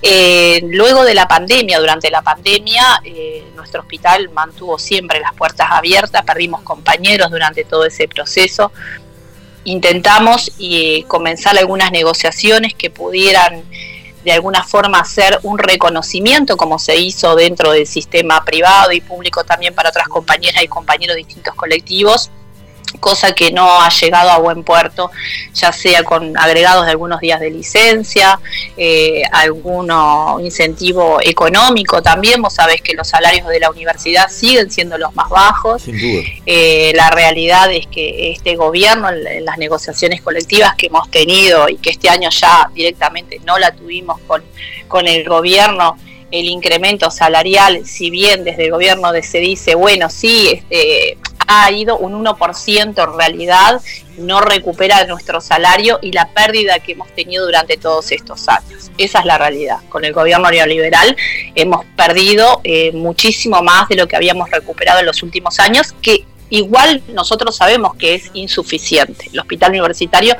Eh, 0.00 0.60
luego 0.64 1.04
de 1.04 1.14
la 1.14 1.26
pandemia, 1.26 1.80
durante 1.80 2.10
la 2.10 2.22
pandemia, 2.22 3.00
eh, 3.04 3.44
nuestro 3.56 3.80
hospital 3.80 4.30
mantuvo 4.30 4.78
siempre 4.78 5.18
las 5.18 5.34
puertas 5.34 5.68
abiertas, 5.70 6.22
perdimos 6.22 6.62
compañeros 6.62 7.30
durante 7.30 7.64
todo 7.64 7.84
ese 7.84 8.06
proceso. 8.06 8.70
Intentamos 9.64 10.52
eh, 10.60 11.04
comenzar 11.08 11.58
algunas 11.58 11.90
negociaciones 11.90 12.74
que 12.74 12.90
pudieran 12.90 13.64
de 14.24 14.32
alguna 14.32 14.62
forma 14.62 15.00
hacer 15.00 15.38
un 15.42 15.58
reconocimiento 15.58 16.56
como 16.56 16.78
se 16.78 16.96
hizo 16.96 17.34
dentro 17.34 17.72
del 17.72 17.86
sistema 17.86 18.44
privado 18.44 18.92
y 18.92 19.00
público 19.00 19.44
también 19.44 19.74
para 19.74 19.90
otras 19.90 20.08
compañeras 20.08 20.62
y 20.62 20.68
compañeros 20.68 21.14
de 21.16 21.24
distintos 21.24 21.54
colectivos 21.54 22.30
cosa 23.00 23.32
que 23.32 23.50
no 23.50 23.80
ha 23.80 23.88
llegado 23.88 24.30
a 24.30 24.38
buen 24.38 24.64
puerto, 24.64 25.10
ya 25.54 25.72
sea 25.72 26.02
con 26.02 26.36
agregados 26.36 26.86
de 26.86 26.92
algunos 26.92 27.20
días 27.20 27.40
de 27.40 27.50
licencia, 27.50 28.40
eh, 28.76 29.22
alguno 29.32 30.38
incentivo 30.40 31.18
económico 31.22 32.02
también. 32.02 32.42
Vos 32.42 32.54
sabés 32.54 32.82
que 32.82 32.94
los 32.94 33.08
salarios 33.08 33.46
de 33.48 33.60
la 33.60 33.70
universidad 33.70 34.28
siguen 34.28 34.70
siendo 34.70 34.98
los 34.98 35.14
más 35.14 35.28
bajos. 35.28 35.82
Sin 35.82 35.98
duda. 35.98 36.22
Eh, 36.46 36.92
la 36.94 37.10
realidad 37.10 37.70
es 37.72 37.86
que 37.86 38.32
este 38.32 38.56
gobierno, 38.56 39.10
en 39.10 39.44
las 39.44 39.58
negociaciones 39.58 40.20
colectivas 40.22 40.74
que 40.76 40.86
hemos 40.86 41.10
tenido 41.10 41.68
y 41.68 41.76
que 41.76 41.90
este 41.90 42.08
año 42.08 42.30
ya 42.30 42.70
directamente 42.74 43.40
no 43.44 43.58
la 43.58 43.72
tuvimos 43.72 44.20
con, 44.26 44.42
con 44.88 45.06
el 45.06 45.28
gobierno, 45.28 45.96
el 46.30 46.46
incremento 46.46 47.10
salarial, 47.10 47.86
si 47.86 48.10
bien 48.10 48.44
desde 48.44 48.66
el 48.66 48.70
gobierno 48.70 49.10
se 49.22 49.38
dice, 49.38 49.74
bueno, 49.74 50.10
sí, 50.10 50.48
este, 50.50 51.18
ha 51.48 51.72
ido 51.72 51.96
un 51.96 52.24
1% 52.24 53.02
en 53.02 53.18
realidad, 53.18 53.80
no 54.18 54.40
recupera 54.40 55.04
nuestro 55.06 55.40
salario 55.40 55.98
y 56.02 56.12
la 56.12 56.28
pérdida 56.28 56.78
que 56.78 56.92
hemos 56.92 57.08
tenido 57.14 57.46
durante 57.46 57.78
todos 57.78 58.12
estos 58.12 58.48
años. 58.48 58.90
Esa 58.98 59.20
es 59.20 59.24
la 59.24 59.38
realidad. 59.38 59.78
Con 59.88 60.04
el 60.04 60.12
gobierno 60.12 60.50
neoliberal 60.50 61.16
hemos 61.54 61.86
perdido 61.96 62.60
eh, 62.64 62.92
muchísimo 62.92 63.62
más 63.62 63.88
de 63.88 63.96
lo 63.96 64.06
que 64.06 64.16
habíamos 64.16 64.50
recuperado 64.50 65.00
en 65.00 65.06
los 65.06 65.22
últimos 65.22 65.58
años, 65.58 65.94
que 66.02 66.24
igual 66.50 67.02
nosotros 67.08 67.56
sabemos 67.56 67.94
que 67.96 68.14
es 68.14 68.30
insuficiente. 68.34 69.30
El 69.32 69.40
hospital 69.40 69.70
universitario 69.70 70.36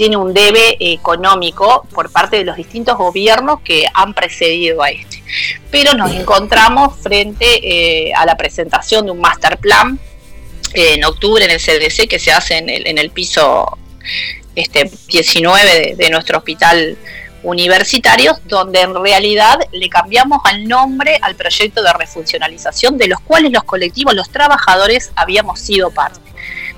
tiene 0.00 0.16
un 0.16 0.32
debe 0.32 0.78
económico 0.80 1.86
por 1.92 2.10
parte 2.10 2.38
de 2.38 2.44
los 2.44 2.56
distintos 2.56 2.96
gobiernos 2.96 3.60
que 3.60 3.84
han 3.92 4.14
precedido 4.14 4.82
a 4.82 4.88
este. 4.88 5.22
Pero 5.70 5.92
nos 5.92 6.10
encontramos 6.12 6.96
frente 7.02 7.44
eh, 7.44 8.10
a 8.14 8.24
la 8.24 8.34
presentación 8.34 9.04
de 9.04 9.10
un 9.10 9.20
master 9.20 9.58
plan 9.58 10.00
en 10.72 11.04
octubre 11.04 11.44
en 11.44 11.50
el 11.50 11.58
CDC 11.60 12.08
que 12.08 12.18
se 12.18 12.32
hace 12.32 12.56
en 12.56 12.70
el, 12.70 12.86
en 12.86 12.96
el 12.96 13.10
piso 13.10 13.76
este 14.56 14.90
19 15.08 15.96
de, 15.98 16.08
nuestro 16.08 16.38
hospital 16.38 16.96
universitario, 17.42 18.38
donde 18.46 18.80
en 18.80 18.94
realidad 18.94 19.58
le 19.70 19.90
cambiamos 19.90 20.40
al 20.44 20.64
nombre 20.66 21.18
al 21.20 21.34
proyecto 21.34 21.82
de 21.82 21.92
refuncionalización 21.92 22.96
de 22.96 23.06
los 23.06 23.20
cuales 23.20 23.52
los 23.52 23.64
colectivos, 23.64 24.14
los 24.14 24.30
trabajadores 24.30 25.12
habíamos 25.14 25.60
sido 25.60 25.90
parte 25.90 26.20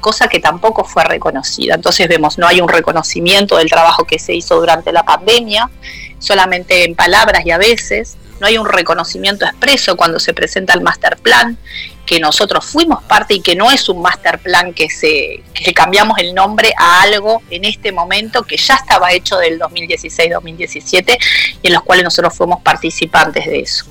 cosa 0.03 0.29
que 0.29 0.41
tampoco 0.41 0.85
fue 0.85 1.05
reconocida. 1.05 1.77
Entonces 1.77 2.07
vemos, 2.07 2.37
no 2.37 2.47
hay 2.47 2.61
un 2.61 2.69
reconocimiento 2.69 3.57
del 3.57 3.70
trabajo 3.70 4.05
que 4.05 4.19
se 4.19 4.35
hizo 4.35 4.57
durante 4.57 4.93
la 4.93 5.05
pandemia, 5.05 5.70
solamente 6.19 6.85
en 6.85 6.95
palabras 6.95 7.47
y 7.47 7.51
a 7.51 7.57
veces, 7.57 8.19
no 8.39 8.49
hay 8.49 8.59
un 8.59 8.66
reconocimiento 8.66 9.47
expreso 9.47 9.97
cuando 9.97 10.19
se 10.19 10.35
presenta 10.35 10.74
el 10.74 10.81
master 10.83 11.16
plan, 11.16 11.57
que 12.05 12.19
nosotros 12.19 12.65
fuimos 12.65 13.03
parte 13.05 13.35
y 13.35 13.41
que 13.41 13.55
no 13.55 13.70
es 13.70 13.89
un 13.89 14.03
master 14.03 14.41
plan 14.41 14.74
que 14.74 14.91
se 14.91 15.43
que 15.55 15.73
cambiamos 15.73 16.19
el 16.19 16.35
nombre 16.35 16.74
a 16.77 17.03
algo 17.03 17.41
en 17.51 17.65
este 17.65 17.93
momento 17.93 18.43
que 18.43 18.57
ya 18.57 18.74
estaba 18.74 19.12
hecho 19.12 19.39
del 19.39 19.61
2016-2017 19.61 21.16
y 21.62 21.69
en 21.69 21.73
los 21.73 21.85
cuales 21.85 22.03
nosotros 22.05 22.35
fuimos 22.37 22.61
participantes 22.62 23.47
de 23.47 23.61
eso 23.61 23.87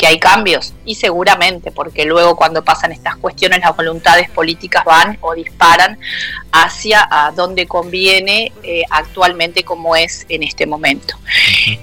que 0.00 0.06
hay 0.06 0.18
cambios 0.18 0.72
y 0.86 0.94
seguramente 0.94 1.70
porque 1.72 2.06
luego 2.06 2.34
cuando 2.34 2.64
pasan 2.64 2.90
estas 2.90 3.16
cuestiones 3.16 3.60
las 3.60 3.76
voluntades 3.76 4.30
políticas 4.30 4.82
van 4.86 5.18
o 5.20 5.34
disparan 5.34 5.98
hacia 6.52 7.06
a 7.10 7.32
donde 7.32 7.66
conviene 7.66 8.50
eh, 8.62 8.82
actualmente 8.88 9.62
como 9.62 9.96
es 9.96 10.24
en 10.30 10.42
este 10.42 10.64
momento. 10.64 11.16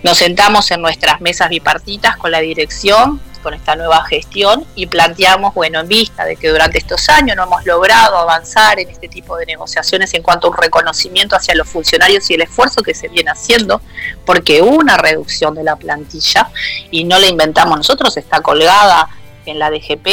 Nos 0.02 0.18
sentamos 0.18 0.72
en 0.72 0.81
nuestras 0.81 1.22
mesas 1.22 1.49
bipartitas 1.49 2.18
con 2.18 2.31
la 2.31 2.39
dirección 2.39 3.22
con 3.39 3.53
esta 3.53 3.76
nueva 3.76 4.03
gestión 4.05 4.65
y 4.76 4.88
planteamos, 4.88 5.53
bueno, 5.53 5.80
en 5.80 5.88
vista 5.88 6.26
de 6.26 6.35
que 6.35 6.49
durante 6.49 6.77
estos 6.77 7.09
años 7.09 7.35
no 7.35 7.43
hemos 7.43 7.65
logrado 7.65 8.18
avanzar 8.18 8.80
en 8.80 8.89
este 8.89 9.07
tipo 9.07 9.38
de 9.38 9.45
negociaciones 9.45 10.14
en 10.14 10.23
cuanto 10.23 10.47
a 10.47 10.51
un 10.51 10.57
reconocimiento 10.57 11.35
hacia 11.35 11.55
los 11.55 11.68
funcionarios 11.68 12.30
y 12.30 12.35
el 12.35 12.41
esfuerzo 12.41 12.81
que 12.81 12.93
se 12.93 13.07
viene 13.07 13.31
haciendo, 13.31 13.81
porque 14.26 14.61
una 14.61 14.97
reducción 14.97 15.55
de 15.55 15.64
la 15.64 15.76
plantilla 15.76 16.49
y 16.91 17.03
no 17.03 17.19
la 17.19 17.27
inventamos 17.27 17.77
nosotros, 17.77 18.15
está 18.18 18.41
colgada 18.41 19.09
en 19.45 19.59
la 19.59 19.69
DGP, 19.69 20.07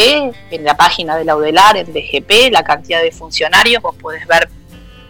en 0.50 0.64
la 0.64 0.76
página 0.76 1.16
de 1.16 1.24
la 1.24 1.36
UDELAR, 1.36 1.76
en 1.76 1.92
DGP, 1.92 2.52
la 2.52 2.62
cantidad 2.62 3.02
de 3.02 3.10
funcionarios, 3.10 3.82
vos 3.82 3.96
podés 3.96 4.26
ver 4.26 4.48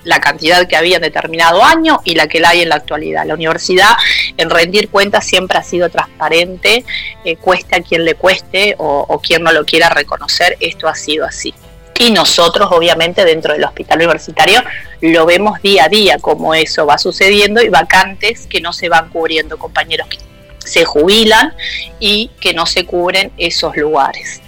la 0.05 0.21
cantidad 0.21 0.67
que 0.69 0.77
había 0.77 0.97
en 0.97 1.03
determinado 1.03 1.65
año 1.65 2.01
y 2.05 2.15
la 2.15 2.29
que 2.29 2.41
la 2.41 2.51
hay 2.51 2.63
en 2.63 2.69
la 2.69 2.77
actualidad. 2.77 3.27
La 3.27 3.35
universidad 3.35 3.93
en 4.37 4.51
rendir 4.51 4.89
cuentas 4.89 5.27
siempre 5.27 5.59
ha 5.59 5.63
sido 5.63 5.89
transparente, 5.89 6.85
eh, 7.25 7.37
cueste 7.37 7.77
a 7.77 7.81
quien 7.81 8.05
le 8.05 8.15
cueste 8.15 8.77
o, 8.79 9.21
quien 9.21 9.43
no 9.43 9.53
lo 9.53 9.65
quiera 9.65 9.89
reconocer, 9.89 10.57
esto 10.61 10.89
ha 10.89 10.95
sido 10.95 11.25
así. 11.25 11.55
Y 11.99 12.11
nosotros, 12.11 12.69
obviamente, 12.73 13.25
dentro 13.25 13.55
del 13.55 13.65
hospital 13.65 13.99
universitario, 13.99 14.63
lo 15.01 15.27
vemos 15.27 15.63
día 15.63 15.85
a 15.85 15.89
día 15.89 16.19
como 16.19 16.55
eso 16.55 16.87
va 16.87 16.99
sucediendo 16.99 17.63
y 17.63 17.69
vacantes 17.69 18.47
que 18.47 18.61
no 18.61 18.73
se 18.73 18.89
van 18.89 19.09
cubriendo, 19.11 19.59
compañeros 19.59 20.09
que 20.09 20.19
se 20.59 20.85
jubilan 20.85 21.55
y 22.01 22.31
que 22.41 22.53
no 22.53 22.67
se 22.67 22.85
cubren 22.85 23.31
esos 23.37 23.77
lugares. 23.77 24.41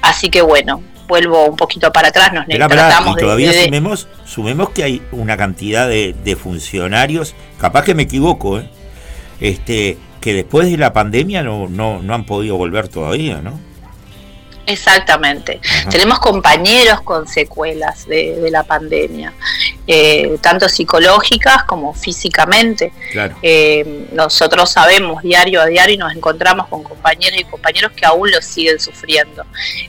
Así 0.00 0.30
que 0.30 0.42
bueno, 0.42 0.82
vuelvo 1.06 1.46
un 1.46 1.56
poquito 1.56 1.92
para 1.92 2.08
atrás, 2.08 2.32
nos 2.32 2.46
tratamos 2.46 3.16
y 3.16 3.20
todavía 3.20 3.52
sumemos, 3.64 4.08
sumemos 4.24 4.70
que 4.70 4.84
hay 4.84 5.02
una 5.12 5.36
cantidad 5.36 5.88
de, 5.88 6.14
de, 6.24 6.36
funcionarios, 6.36 7.34
capaz 7.58 7.84
que 7.84 7.94
me 7.94 8.04
equivoco, 8.04 8.58
¿eh? 8.58 8.68
este, 9.40 9.98
que 10.20 10.34
después 10.34 10.70
de 10.70 10.76
la 10.76 10.92
pandemia 10.92 11.42
no, 11.42 11.68
no, 11.68 12.02
no 12.02 12.14
han 12.14 12.24
podido 12.24 12.56
volver 12.56 12.88
todavía, 12.88 13.40
¿no? 13.40 13.58
Exactamente. 14.66 15.60
Tenemos 15.90 16.18
compañeros 16.18 17.00
con 17.02 17.28
secuelas 17.28 18.06
de, 18.06 18.48
la 18.50 18.64
pandemia, 18.64 19.32
eh, 19.86 20.36
tanto 20.40 20.68
psicológicas 20.68 21.64
como 21.64 21.94
físicamente. 21.94 22.92
Eh, 23.42 24.06
nosotros 24.12 24.70
sabemos 24.70 25.22
diario 25.22 25.60
a 25.60 25.66
diario 25.66 25.94
y 25.94 25.98
nos 25.98 26.14
encontramos 26.14 26.66
con 26.68 26.82
compañeros 26.82 27.38
y 27.40 27.44
compañeros 27.44 27.92
que 27.92 28.04
aún 28.04 28.30
lo 28.30 28.42
siguen 28.42 28.80
sufriendo. 28.80 29.44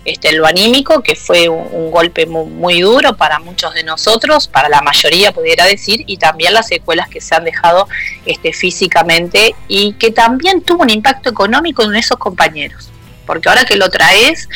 Este, 0.06 0.34
lo 0.34 0.46
anímico, 0.46 1.02
que 1.02 1.16
fue 1.16 1.50
un, 1.50 1.92
golpe 1.92 2.26
muy, 2.26 2.82
duro 2.82 3.16
para 3.16 3.40
muchos 3.40 3.74
de 3.74 3.84
nosotros, 3.84 4.48
para 4.48 4.70
la 4.70 4.82
mayoría 4.82 5.32
pudiera 5.32 5.66
decir, 5.66 6.04
y 6.06 6.18
también 6.18 6.54
las 6.54 6.68
secuelas 6.68 7.10
que 7.10 7.22
se 7.22 7.34
han 7.34 7.44
dejado 7.44 7.88
este, 8.26 8.54
físicamente 8.54 9.56
y 9.68 9.94
que 9.94 10.12
también 10.12 10.62
tuvo 10.62 10.84
un 10.84 10.90
impacto 10.90 11.30
económico 11.30 11.84
en 11.84 11.96
esos 11.96 12.18
compañeros 12.18 12.90
porque 13.28 13.50
ahora 13.50 13.66
que 13.66 13.76
lo 13.76 13.90
traes, 13.90 14.50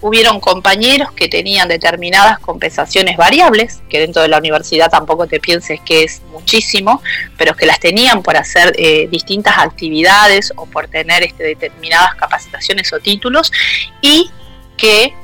hubieron 0.00 0.40
compañeros 0.40 1.12
que 1.12 1.28
tenían 1.28 1.68
determinadas 1.68 2.38
compensaciones 2.38 3.18
variables, 3.18 3.82
que 3.90 3.98
dentro 3.98 4.22
de 4.22 4.28
la 4.28 4.38
universidad 4.38 4.90
tampoco 4.90 5.26
te 5.26 5.40
pienses 5.40 5.80
que 5.80 6.04
es 6.04 6.22
muchísimo, 6.30 7.02
pero 7.36 7.54
que 7.54 7.66
las 7.66 7.80
tenían 7.80 8.22
por 8.22 8.38
hacer 8.38 8.72
eh, 8.78 9.08
distintas 9.10 9.58
actividades 9.58 10.52
o 10.56 10.64
por 10.64 10.88
tener 10.88 11.22
este, 11.24 11.44
determinadas 11.44 12.14
capacitaciones 12.14 12.90
o 12.94 13.00
títulos, 13.00 13.52
y 14.00 14.30
que 14.78 15.14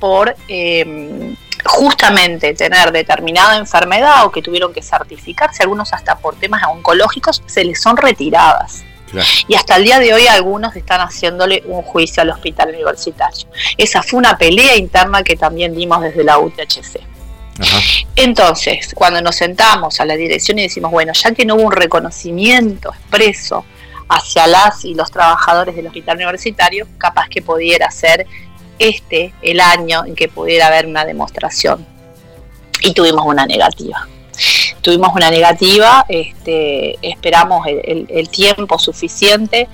por 0.00 0.36
em, 0.48 1.36
justamente 1.64 2.54
tener 2.54 2.92
determinada 2.92 3.56
enfermedad 3.56 4.24
o 4.24 4.30
que 4.30 4.42
tuvieron 4.42 4.72
que 4.72 4.82
certificarse, 4.82 5.62
algunos 5.62 5.92
hasta 5.92 6.18
por 6.18 6.36
temas 6.36 6.62
oncológicos, 6.68 7.42
se 7.46 7.64
les 7.64 7.80
son 7.80 7.96
retiradas. 7.96 8.84
Y 9.46 9.54
hasta 9.54 9.76
el 9.76 9.84
día 9.84 9.98
de 9.98 10.12
hoy 10.12 10.26
algunos 10.26 10.74
están 10.76 11.00
haciéndole 11.00 11.62
un 11.66 11.82
juicio 11.82 12.22
al 12.22 12.30
hospital 12.30 12.70
universitario. 12.70 13.48
Esa 13.76 14.02
fue 14.02 14.18
una 14.18 14.36
pelea 14.36 14.76
interna 14.76 15.22
que 15.22 15.36
también 15.36 15.74
dimos 15.74 16.02
desde 16.02 16.24
la 16.24 16.38
UTHC. 16.38 17.00
Entonces, 18.14 18.92
cuando 18.94 19.20
nos 19.20 19.36
sentamos 19.36 20.00
a 20.00 20.04
la 20.04 20.14
dirección 20.14 20.58
y 20.58 20.62
decimos, 20.62 20.90
bueno, 20.90 21.12
ya 21.12 21.32
que 21.32 21.44
no 21.44 21.56
hubo 21.56 21.64
un 21.64 21.72
reconocimiento 21.72 22.90
expreso 22.90 23.64
hacia 24.08 24.46
las 24.46 24.84
y 24.84 24.94
los 24.94 25.10
trabajadores 25.10 25.74
del 25.74 25.86
hospital 25.86 26.16
universitario, 26.16 26.86
capaz 26.98 27.28
que 27.28 27.42
pudiera 27.42 27.90
ser 27.90 28.26
este 28.78 29.34
el 29.42 29.60
año 29.60 30.04
en 30.06 30.14
que 30.14 30.28
pudiera 30.28 30.68
haber 30.68 30.86
una 30.86 31.04
demostración. 31.04 31.84
Y 32.80 32.92
tuvimos 32.92 33.26
una 33.26 33.44
negativa 33.44 34.06
tuvimos 34.80 35.10
una 35.14 35.30
negativa, 35.30 36.04
este, 36.08 36.98
esperamos 37.02 37.66
el, 37.66 38.28
tiempo 38.28 38.78
suficiente, 38.78 39.68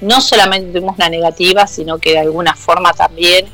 no 0.00 0.20
solamente 0.20 0.72
tuvimos 0.72 0.96
una 0.96 1.08
negativa, 1.08 1.66
sino 1.66 1.98
que 1.98 2.12
de 2.12 2.18
alguna 2.18 2.54
forma 2.54 2.92
también 2.92 3.46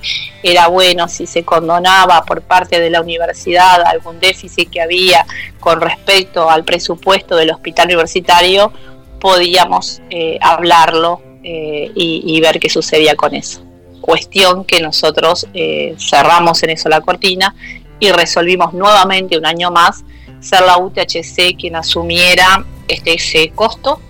era 0.43 0.69
bueno 0.69 1.09
si 1.09 1.27
se 1.27 1.45
condonaba 1.45 2.23
por 2.24 2.43
parte 2.43 2.81
de 2.81 2.91
la 2.91 3.01
universidad 3.01 3.83
algún 3.83 4.19
déficit 4.19 4.70
que 4.70 4.81
había 4.81 5.27
con 5.61 5.81
respecto 5.81 6.51
al 6.51 6.65
presupuesto 6.65 7.37
del 7.37 7.51
hospital 7.51 7.87
universitario, 7.87 8.73
podíamos 9.20 10.01
eh, 10.11 10.39
hablarlo 10.41 11.23
eh, 11.43 11.91
y, 11.95 12.41
ver 12.41 12.59
qué 12.59 12.69
sucedía 12.69 13.15
con 13.15 13.35
eso. 13.35 13.62
Cuestión 14.01 14.65
que 14.65 14.81
nosotros 14.81 15.47
eh, 15.55 15.95
cerramos 15.99 16.62
en 16.65 16.70
eso 16.70 16.89
la 16.89 17.01
cortina 17.01 17.55
y 18.01 18.11
resolvimos 18.11 18.73
nuevamente 18.74 19.39
un 19.39 19.47
año 19.47 19.70
más 19.70 20.05
ser 20.47 20.62
la 20.62 20.78
UTHC 20.78 21.56
quien 21.59 21.77
asumiera 21.77 22.64
este, 22.89 23.14
ese 23.14 23.51
costo 23.51 24.01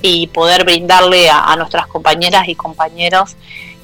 y 0.00 0.26
poder 0.28 0.64
brindarle 0.64 1.30
a, 1.30 1.54
nuestras 1.56 1.86
compañeras 1.86 2.48
y 2.48 2.54
compañeros 2.54 3.36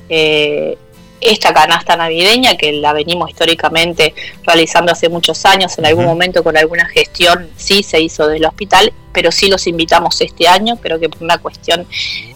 eh, 0.09 0.77
esta 1.21 1.53
canasta 1.53 1.97
navideña 1.97 2.57
que 2.57 2.73
la 2.73 2.93
venimos 2.93 3.31
históricamente 3.31 4.15
realizando 4.45 4.93
hace 4.93 5.09
muchos 5.09 5.45
años, 5.45 5.77
en 5.79 5.87
algún 5.87 6.05
momento 6.05 6.45
con 6.45 6.57
alguna 6.57 6.87
gestión 6.87 7.51
sí 7.57 7.83
se 7.83 8.01
hizo 8.01 8.29
del 8.29 8.45
hospital, 8.45 8.93
pero 9.13 9.33
sí 9.33 9.49
los 9.49 9.67
invitamos 9.67 10.21
este 10.21 10.47
año, 10.47 10.77
creo 10.77 11.01
que 11.01 11.09
por 11.09 11.23
una 11.23 11.39
cuestión 11.39 11.87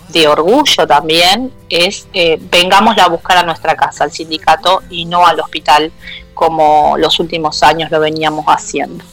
de 0.09 0.27
orgullo 0.27 0.87
también 0.87 1.53
es 1.69 2.07
eh, 2.13 2.39
vengamos 2.41 2.99
a 2.99 3.09
buscar 3.09 3.39
a 3.39 3.43
nuestra 3.45 3.77
casa, 3.77 4.05
al 4.05 4.13
sindicato 4.13 4.83
y 4.91 5.05
no 5.05 5.27
al 5.27 5.41
hospital 5.41 5.93
como 6.35 6.97
los 6.99 7.21
últimos 7.21 7.63
años 7.63 7.91
lo 7.91 8.01
veníamos 8.01 8.45
haciendo. 8.47 9.05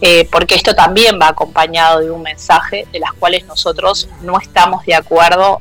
Eh, 0.00 0.28
porque 0.30 0.54
esto 0.54 0.74
también 0.74 1.18
va 1.20 1.28
acompañado 1.28 2.00
de 2.00 2.10
un 2.10 2.22
mensaje 2.22 2.86
de 2.92 2.98
las 3.00 3.12
cuales 3.12 3.44
nosotros 3.46 4.08
no 4.22 4.38
estamos 4.38 4.84
de 4.86 4.94
acuerdo 4.94 5.60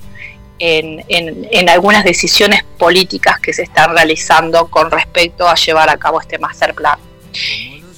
en, 0.59 1.69
algunas 1.69 2.03
decisiones 2.03 2.63
políticas 2.77 3.39
que 3.39 3.53
se 3.53 3.63
están 3.63 3.93
realizando 3.95 4.67
con 4.69 4.91
respecto 4.91 5.47
a 5.47 5.55
llevar 5.55 5.89
a 5.89 5.97
cabo 5.97 6.21
este 6.21 6.37
master 6.37 6.73
plan. 6.73 6.97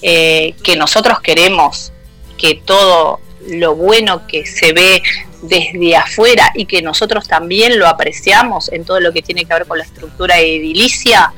Eh, 0.01 0.55
que 0.63 0.75
nosotros 0.75 1.19
queremos 1.19 1.91
que 2.37 2.55
todo 2.55 3.19
lo 3.47 3.75
bueno 3.75 4.27
que 4.27 4.45
se 4.45 4.73
ve 4.73 5.01
desde 5.41 5.95
afuera 5.95 6.51
y 6.55 6.65
que 6.65 6.81
nosotros 6.81 7.27
también 7.27 7.77
lo 7.77 7.87
apreciamos 7.87 8.71
en 8.71 8.85
todo 8.85 8.99
lo 8.99 9.13
que 9.13 9.21
tiene 9.21 9.45
que 9.45 9.53
ver 9.53 9.65
con 9.65 9.77
la 9.77 9.83
estructura 9.83 10.39
edilicia, 10.39 11.33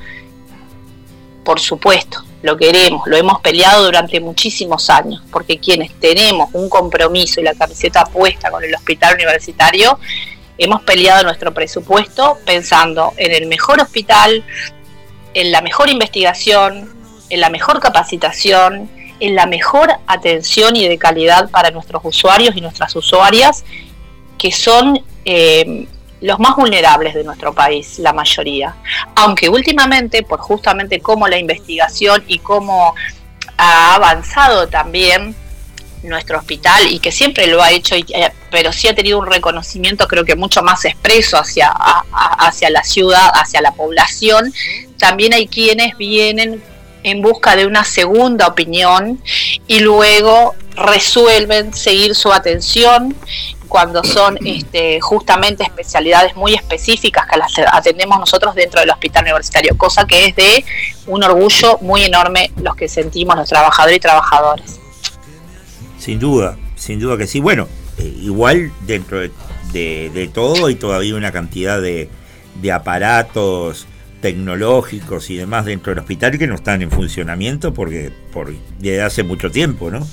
por 1.43 1.59
supuesto, 1.59 2.23
lo 2.41 2.55
queremos, 2.55 3.07
lo 3.07 3.18
hemos 3.18 3.41
peleado 3.41 3.85
durante 3.85 4.19
muchísimos 4.19 4.89
años, 4.89 5.22
porque 5.31 5.57
quienes 5.57 5.91
tenemos 5.99 6.49
un 6.53 6.69
compromiso 6.69 7.39
y 7.41 7.43
la 7.43 7.53
camiseta 7.55 8.05
puesta 8.05 8.51
con 8.51 8.64
el 8.64 8.73
hospital 8.76 9.15
universitario, 9.15 9.99
hemos 10.57 10.81
peleado 10.84 11.23
nuestro 11.23 11.53
presupuesto 11.53 12.38
pensando 12.45 13.14
en 13.18 13.31
el 13.31 13.47
mejor 13.47 13.81
hospital, 13.81 14.43
en 15.34 15.51
la 15.51 15.61
mejor 15.61 15.89
investigación, 15.89 16.93
en 17.30 17.41
la 17.41 17.49
mejor 17.49 17.80
capacitación, 17.80 18.89
en 19.19 19.35
la 19.35 19.45
mejor 19.45 19.91
atención 20.05 20.76
y 20.76 20.88
de 20.88 20.97
calidad 20.97 21.49
para 21.49 21.72
nuestros 21.72 22.01
usuarios 22.05 22.55
y 22.55 22.61
nuestras 22.61 22.95
usuarias, 22.95 23.65
que 24.38 24.51
son 24.51 25.03
eh, 25.26 25.88
los 26.22 26.39
más 26.39 26.56
vulnerables 26.56 27.14
de 27.14 27.23
nuestro 27.23 27.53
país, 27.53 27.99
la 27.99 28.14
mayoría. 28.14 28.76
Aunque 29.15 29.49
últimamente, 29.49 30.23
por 30.23 30.39
justamente 30.39 30.99
cómo 30.99 31.27
la 31.27 31.38
investigación 31.38 32.23
y 32.27 32.39
cómo 32.39 32.95
ha 33.57 33.95
avanzado 33.95 34.68
también 34.68 35.35
nuestro 36.03 36.38
hospital 36.38 36.88
y 36.89 36.99
que 36.99 37.11
siempre 37.11 37.48
lo 37.48 37.61
ha 37.61 37.72
hecho, 37.72 37.95
eh, 37.95 38.31
pero 38.52 38.72
sí 38.72 38.88
ha 38.88 38.95
tenido 38.95 39.19
un 39.19 39.26
reconocimiento 39.26 40.07
creo 40.07 40.23
que 40.26 40.35
mucho 40.35 40.61
más 40.61 40.85
expreso 40.85 41.38
hacia, 41.38 41.69
hacia 42.11 42.69
la 42.69 42.84
ciudad, 42.84 43.31
hacia 43.34 43.61
la 43.61 43.72
población, 43.72 44.53
también 44.98 45.34
hay 45.34 45.48
quienes 45.48 45.98
vienen 45.98 46.61
en 47.03 47.22
busca 47.22 47.56
de 47.56 47.65
una 47.65 47.84
segunda 47.84 48.48
opinión 48.48 49.22
y 49.68 49.80
luego 49.80 50.56
resuelven 50.76 51.73
seguir 51.73 52.15
su 52.15 52.31
atención 52.31 53.15
cuando 53.68 54.03
son 54.03 54.38
este, 54.45 54.99
justamente 55.02 55.64
especialidades 55.64 56.35
muy 56.35 56.53
específicas 56.53 57.26
que 57.27 57.38
las 57.38 57.53
atendemos 57.72 58.19
nosotros 58.19 58.56
dentro 58.56 58.80
del 58.80 58.89
hospital 58.89 59.23
universitario, 59.23 59.77
cosa 59.77 60.06
que 60.06 60.26
es 60.26 60.35
de 60.35 60.65
un 61.07 61.23
orgullo 61.23 61.77
muy 61.81 62.03
enorme 62.03 62.52
los 62.61 62.76
que 62.76 62.88
sentimos 62.88 63.35
los 63.35 63.49
trabajadores 63.49 63.98
y 63.98 63.99
trabajadores. 63.99 64.80
Sin 65.99 66.19
duda, 66.19 66.57
sin 66.76 66.99
duda 66.99 67.18
que 67.18 67.27
sí. 67.27 67.39
Bueno, 67.39 67.68
eh, 67.98 68.14
igual 68.22 68.72
dentro 68.85 69.19
de, 69.19 70.30
todo 70.34 70.68
hay 70.68 70.76
todavía 70.76 71.15
una 71.15 71.31
cantidad 71.31 71.81
de, 71.81 72.10
aparatos 72.73 73.88
tecnológicos 74.22 75.30
y 75.30 75.38
demás 75.38 75.65
dentro 75.65 75.91
del 75.91 75.99
hospital 75.99 76.38
que 76.39 76.48
no 76.48 76.56
están 76.56 76.81
en 76.81 76.89
funcionamiento 76.89 77.72
porque 77.73 78.11
por 78.34 78.52
desde 78.80 79.02
hace 79.03 79.23
mucho 79.23 79.52
tiempo, 79.52 79.91
¿no? 79.91 80.07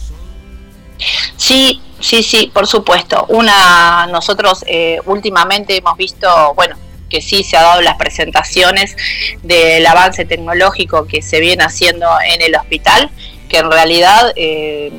Sí, 1.46 1.78
sí, 2.00 2.22
sí, 2.22 2.50
por 2.54 2.66
supuesto. 2.66 3.26
Una, 3.28 4.06
nosotros 4.06 4.64
eh, 4.66 4.98
últimamente 5.04 5.76
hemos 5.76 5.94
visto, 5.98 6.54
bueno, 6.54 6.74
que 7.10 7.20
sí 7.20 7.44
se 7.44 7.58
ha 7.58 7.62
dado 7.62 7.82
las 7.82 7.98
presentaciones 7.98 8.96
del 9.42 9.84
avance 9.84 10.24
tecnológico 10.24 11.06
que 11.06 11.20
se 11.20 11.40
viene 11.40 11.62
haciendo 11.62 12.08
en 12.26 12.40
el 12.40 12.54
hospital, 12.56 13.10
que 13.50 13.58
en 13.58 13.70
realidad 13.70 14.32
eh, 14.36 14.90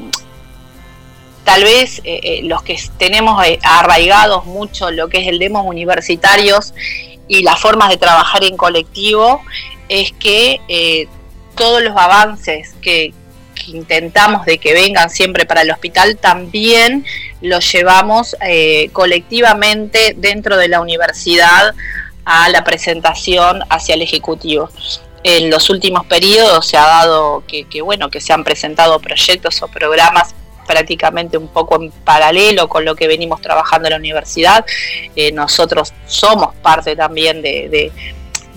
tal 1.46 1.64
vez 1.64 2.00
eh, 2.04 2.42
los 2.44 2.62
que 2.62 2.80
tenemos 3.00 3.44
arraigados 3.64 4.46
mucho 4.46 4.92
lo 4.92 5.08
que 5.08 5.22
es 5.22 5.28
el 5.28 5.40
demo 5.40 5.64
universitarios 5.64 6.76
y 7.28 7.42
las 7.42 7.60
formas 7.60 7.90
de 7.90 7.98
trabajar 7.98 8.44
en 8.44 8.56
colectivo, 8.56 9.42
es 9.90 10.12
que 10.12 11.08
todos 11.56 11.82
los 11.82 11.98
avances 11.98 12.76
que, 12.84 13.16
intentamos 13.68 14.46
de 14.46 14.58
que 14.58 14.74
vengan 14.74 15.10
siempre 15.10 15.46
para 15.46 15.62
el 15.62 15.72
hospital, 15.72 16.18
también 16.18 17.06
los 17.42 17.72
llevamos 17.72 18.36
eh, 18.42 18.90
colectivamente 18.94 20.16
dentro 20.18 20.58
de 20.58 20.68
la 20.68 20.82
universidad 20.82 21.74
a 22.26 22.50
la 22.50 22.64
presentación 22.64 23.62
hacia 23.70 23.96
el 23.96 24.02
Ejecutivo. 24.02 24.70
En 25.24 25.50
los 25.50 25.70
últimos 25.70 26.06
periodos 26.06 26.68
se 26.68 26.78
ha 26.78 26.86
dado 26.86 27.44
que, 27.48 27.82
bueno, 27.82 28.10
que 28.10 28.22
se 28.22 28.34
han 28.34 28.44
presentado 28.44 29.00
proyectos 29.00 29.62
o 29.62 29.68
programas 29.68 30.36
prácticamente 30.68 31.38
un 31.38 31.48
poco 31.48 31.82
en 31.82 31.92
paralelo 31.92 32.68
con 32.68 32.86
lo 32.86 32.96
que 32.96 33.08
venimos 33.08 33.42
trabajando 33.42 33.88
en 33.88 33.94
la 33.94 33.98
universidad. 33.98 34.66
Eh, 35.16 35.32
nosotros 35.32 35.94
somos 36.08 36.56
parte 36.56 36.96
también 36.96 37.42
de, 37.42 37.92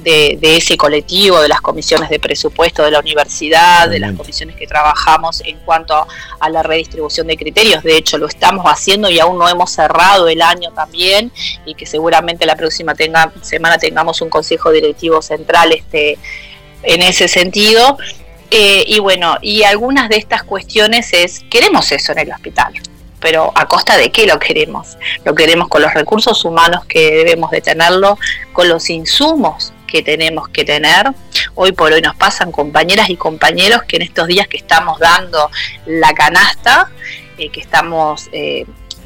ese 0.04 0.76
colectivo, 0.76 1.40
de 1.40 1.48
las 1.48 1.60
comisiones 1.60 2.08
de 2.08 2.18
presupuesto 2.18 2.82
de 2.84 2.90
la 2.90 3.00
universidad, 3.00 3.88
de 3.88 3.98
las 3.98 4.14
comisiones 4.16 4.56
que 4.56 4.66
trabajamos 4.66 5.42
en 5.44 5.58
cuanto 5.58 6.06
a 6.40 6.50
la 6.50 6.62
redistribución 6.62 7.26
de 7.26 7.36
criterios. 7.36 7.82
De 7.82 7.96
hecho, 7.96 8.18
lo 8.18 8.26
estamos 8.26 8.64
haciendo 8.66 9.10
y 9.10 9.18
aún 9.18 9.38
no 9.38 9.48
hemos 9.48 9.70
cerrado 9.70 10.28
el 10.28 10.42
año 10.42 10.72
también 10.72 11.32
y 11.66 11.74
que 11.74 11.86
seguramente 11.86 12.46
la 12.46 12.56
próxima 12.56 12.94
tenga, 12.94 13.32
semana 13.42 13.78
tengamos 13.78 14.20
un 14.20 14.30
consejo 14.30 14.70
directivo 14.70 15.20
central 15.22 15.72
este, 15.72 16.18
en 16.82 17.02
ese 17.02 17.28
sentido. 17.28 17.98
Eh, 18.50 18.84
y 18.86 18.98
bueno, 18.98 19.36
y 19.42 19.64
algunas 19.64 20.08
de 20.08 20.16
estas 20.16 20.42
cuestiones 20.42 21.12
es, 21.12 21.44
queremos 21.50 21.92
eso 21.92 22.12
en 22.12 22.18
el 22.20 22.32
hospital 22.32 22.74
pero 23.20 23.50
a 23.56 23.66
costa 23.66 23.96
de 23.96 24.12
qué 24.12 24.26
lo 24.26 24.38
queremos. 24.38 24.96
Lo 25.24 25.34
queremos 25.34 25.66
con 25.66 25.82
los 25.82 25.92
recursos 25.92 26.44
humanos 26.44 26.84
que 26.84 27.10
debemos 27.16 27.50
de 27.50 27.60
tenerlo, 27.60 28.16
con 28.52 28.68
los 28.68 28.88
insumos 28.90 29.72
que 29.88 30.02
tenemos 30.02 30.48
que 30.48 30.64
tener. 30.64 31.08
Hoy 31.56 31.72
por 31.72 31.92
hoy 31.92 32.00
nos 32.00 32.14
pasan 32.14 32.52
compañeras 32.52 33.10
y 33.10 33.16
compañeros 33.16 33.82
que 33.82 33.96
en 33.96 34.02
estos 34.02 34.28
días 34.28 34.46
que 34.46 34.58
estamos 34.58 35.00
dando 35.00 35.50
la 35.86 36.12
canasta, 36.12 36.90
eh, 37.38 37.50
que 37.50 37.60
estamos 37.60 38.28
eh, 38.32 38.64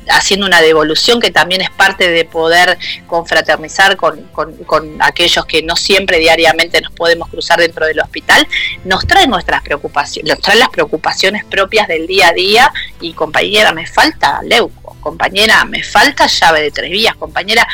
haciendo 0.09 0.46
una 0.46 0.60
devolución 0.60 1.20
que 1.20 1.30
también 1.30 1.60
es 1.60 1.70
parte 1.70 2.10
de 2.10 2.24
poder 2.24 2.78
confraternizar 3.06 3.96
con, 3.96 4.22
con, 4.32 5.00
aquellos 5.00 5.44
que 5.46 5.62
no 5.62 5.76
siempre 5.76 6.18
diariamente 6.18 6.80
nos 6.80 6.92
podemos 6.92 7.28
cruzar 7.28 7.60
dentro 7.60 7.86
del 7.86 8.00
hospital, 8.00 8.46
nos 8.84 9.06
trae 9.06 9.26
nuestras 9.26 9.62
preocupaciones, 9.62 10.34
nos 10.34 10.42
trae 10.42 10.56
las 10.56 10.70
preocupaciones 10.70 11.44
propias 11.44 11.88
del 11.88 12.06
día 12.06 12.28
a 12.28 12.32
día 12.32 12.72
y 13.00 13.12
compañera, 13.12 13.72
me 13.72 13.86
falta 13.86 14.40
leuco, 14.42 14.96
compañera, 15.00 15.64
me 15.64 15.82
falta 15.82 16.26
llave 16.26 16.62
de 16.62 16.70
tres 16.70 16.90
vías, 16.90 17.14
compañera, 17.16 17.66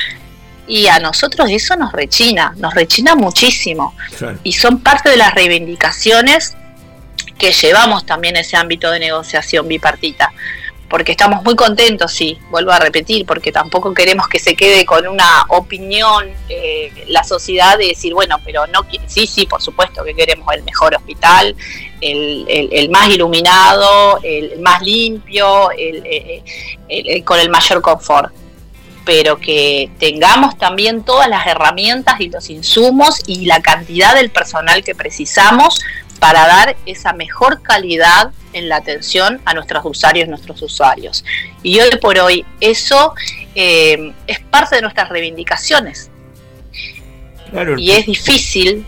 y 0.68 0.86
a 0.86 0.98
nosotros 0.98 1.48
eso 1.50 1.74
nos 1.76 1.92
rechina, 1.92 2.52
nos 2.58 2.74
rechina 2.74 3.16
muchísimo. 3.16 3.94
Y 4.44 4.52
son 4.52 4.80
parte 4.80 5.08
de 5.08 5.16
las 5.16 5.34
reivindicaciones 5.34 6.54
que 7.38 7.52
llevamos 7.52 8.04
también 8.04 8.36
ese 8.36 8.56
ámbito 8.56 8.90
de 8.90 9.00
negociación 9.00 9.66
bipartita. 9.66 10.30
Porque 10.90 11.12
estamos 11.12 11.44
muy 11.44 11.54
contentos, 11.54 12.12
sí, 12.12 12.38
vuelvo 12.50 12.70
a 12.70 12.78
repetir, 12.78 13.26
porque 13.26 13.52
tampoco 13.52 13.92
queremos 13.92 14.26
que 14.26 14.38
se 14.38 14.54
quede 14.54 14.86
con 14.86 15.06
una 15.06 15.44
opinión 15.48 16.30
eh, 16.48 16.90
la 17.08 17.24
sociedad 17.24 17.76
de 17.76 17.88
decir, 17.88 18.14
bueno, 18.14 18.38
pero 18.42 18.66
no, 18.66 18.86
sí, 19.06 19.26
sí, 19.26 19.46
por 19.46 19.60
supuesto 19.60 20.02
que 20.02 20.14
queremos 20.14 20.48
el 20.54 20.62
mejor 20.62 20.94
hospital, 20.94 21.54
el, 22.00 22.46
el, 22.48 22.88
más 22.88 23.08
iluminado, 23.10 24.18
el, 24.22 24.60
más 24.60 24.80
limpio, 24.80 25.70
el, 25.72 27.22
con 27.24 27.38
el 27.38 27.50
mayor 27.50 27.82
confort 27.82 28.32
pero 29.08 29.38
que 29.38 29.90
tengamos 29.98 30.58
también 30.58 31.02
todas 31.02 31.30
las 31.30 31.46
herramientas 31.46 32.20
y 32.20 32.28
los 32.28 32.50
insumos 32.50 33.22
y 33.26 33.46
la 33.46 33.62
cantidad 33.62 34.14
del 34.14 34.28
personal 34.28 34.84
que 34.84 34.94
precisamos 34.94 35.80
para 36.20 36.46
dar 36.46 36.76
esa 36.84 37.14
mejor 37.14 37.62
calidad 37.62 38.32
en 38.52 38.68
la 38.68 38.76
atención 38.76 39.40
a 39.46 39.54
nuestros 39.54 39.82
usuarios, 39.86 40.28
nuestros 40.28 40.60
usuarios. 40.60 41.24
Y 41.62 41.80
hoy 41.80 41.88
por 42.02 42.18
hoy 42.18 42.44
eso 42.60 43.14
eh, 43.54 44.12
es 44.26 44.40
parte 44.40 44.76
de 44.76 44.82
nuestras 44.82 45.08
reivindicaciones. 45.08 46.10
y 47.78 47.92
es 47.92 48.04
difícil 48.04 48.84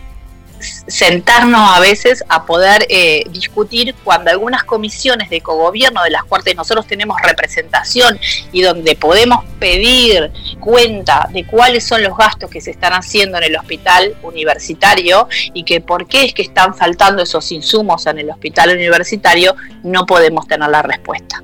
sentarnos 0.60 1.60
a 1.76 1.80
veces 1.80 2.24
a 2.28 2.44
poder 2.44 2.86
eh, 2.88 3.24
discutir 3.30 3.94
cuando 4.04 4.30
algunas 4.30 4.64
comisiones 4.64 5.30
de 5.30 5.40
cogobierno 5.40 6.02
de 6.02 6.10
las 6.10 6.24
cuales 6.24 6.54
nosotros 6.56 6.86
tenemos 6.86 7.16
representación 7.22 8.18
y 8.52 8.62
donde 8.62 8.96
podemos 8.96 9.44
pedir 9.58 10.30
cuenta 10.60 11.28
de 11.32 11.44
cuáles 11.46 11.86
son 11.86 12.02
los 12.02 12.16
gastos 12.16 12.50
que 12.50 12.60
se 12.60 12.70
están 12.70 12.92
haciendo 12.92 13.38
en 13.38 13.44
el 13.44 13.56
hospital 13.56 14.14
universitario 14.22 15.28
y 15.54 15.64
que 15.64 15.80
por 15.80 16.06
qué 16.06 16.24
es 16.24 16.34
que 16.34 16.42
están 16.42 16.74
faltando 16.74 17.22
esos 17.22 17.50
insumos 17.52 18.06
en 18.06 18.18
el 18.18 18.30
hospital 18.30 18.74
universitario, 18.74 19.54
no 19.82 20.06
podemos 20.06 20.46
tener 20.46 20.68
la 20.70 20.82
respuesta. 20.82 21.42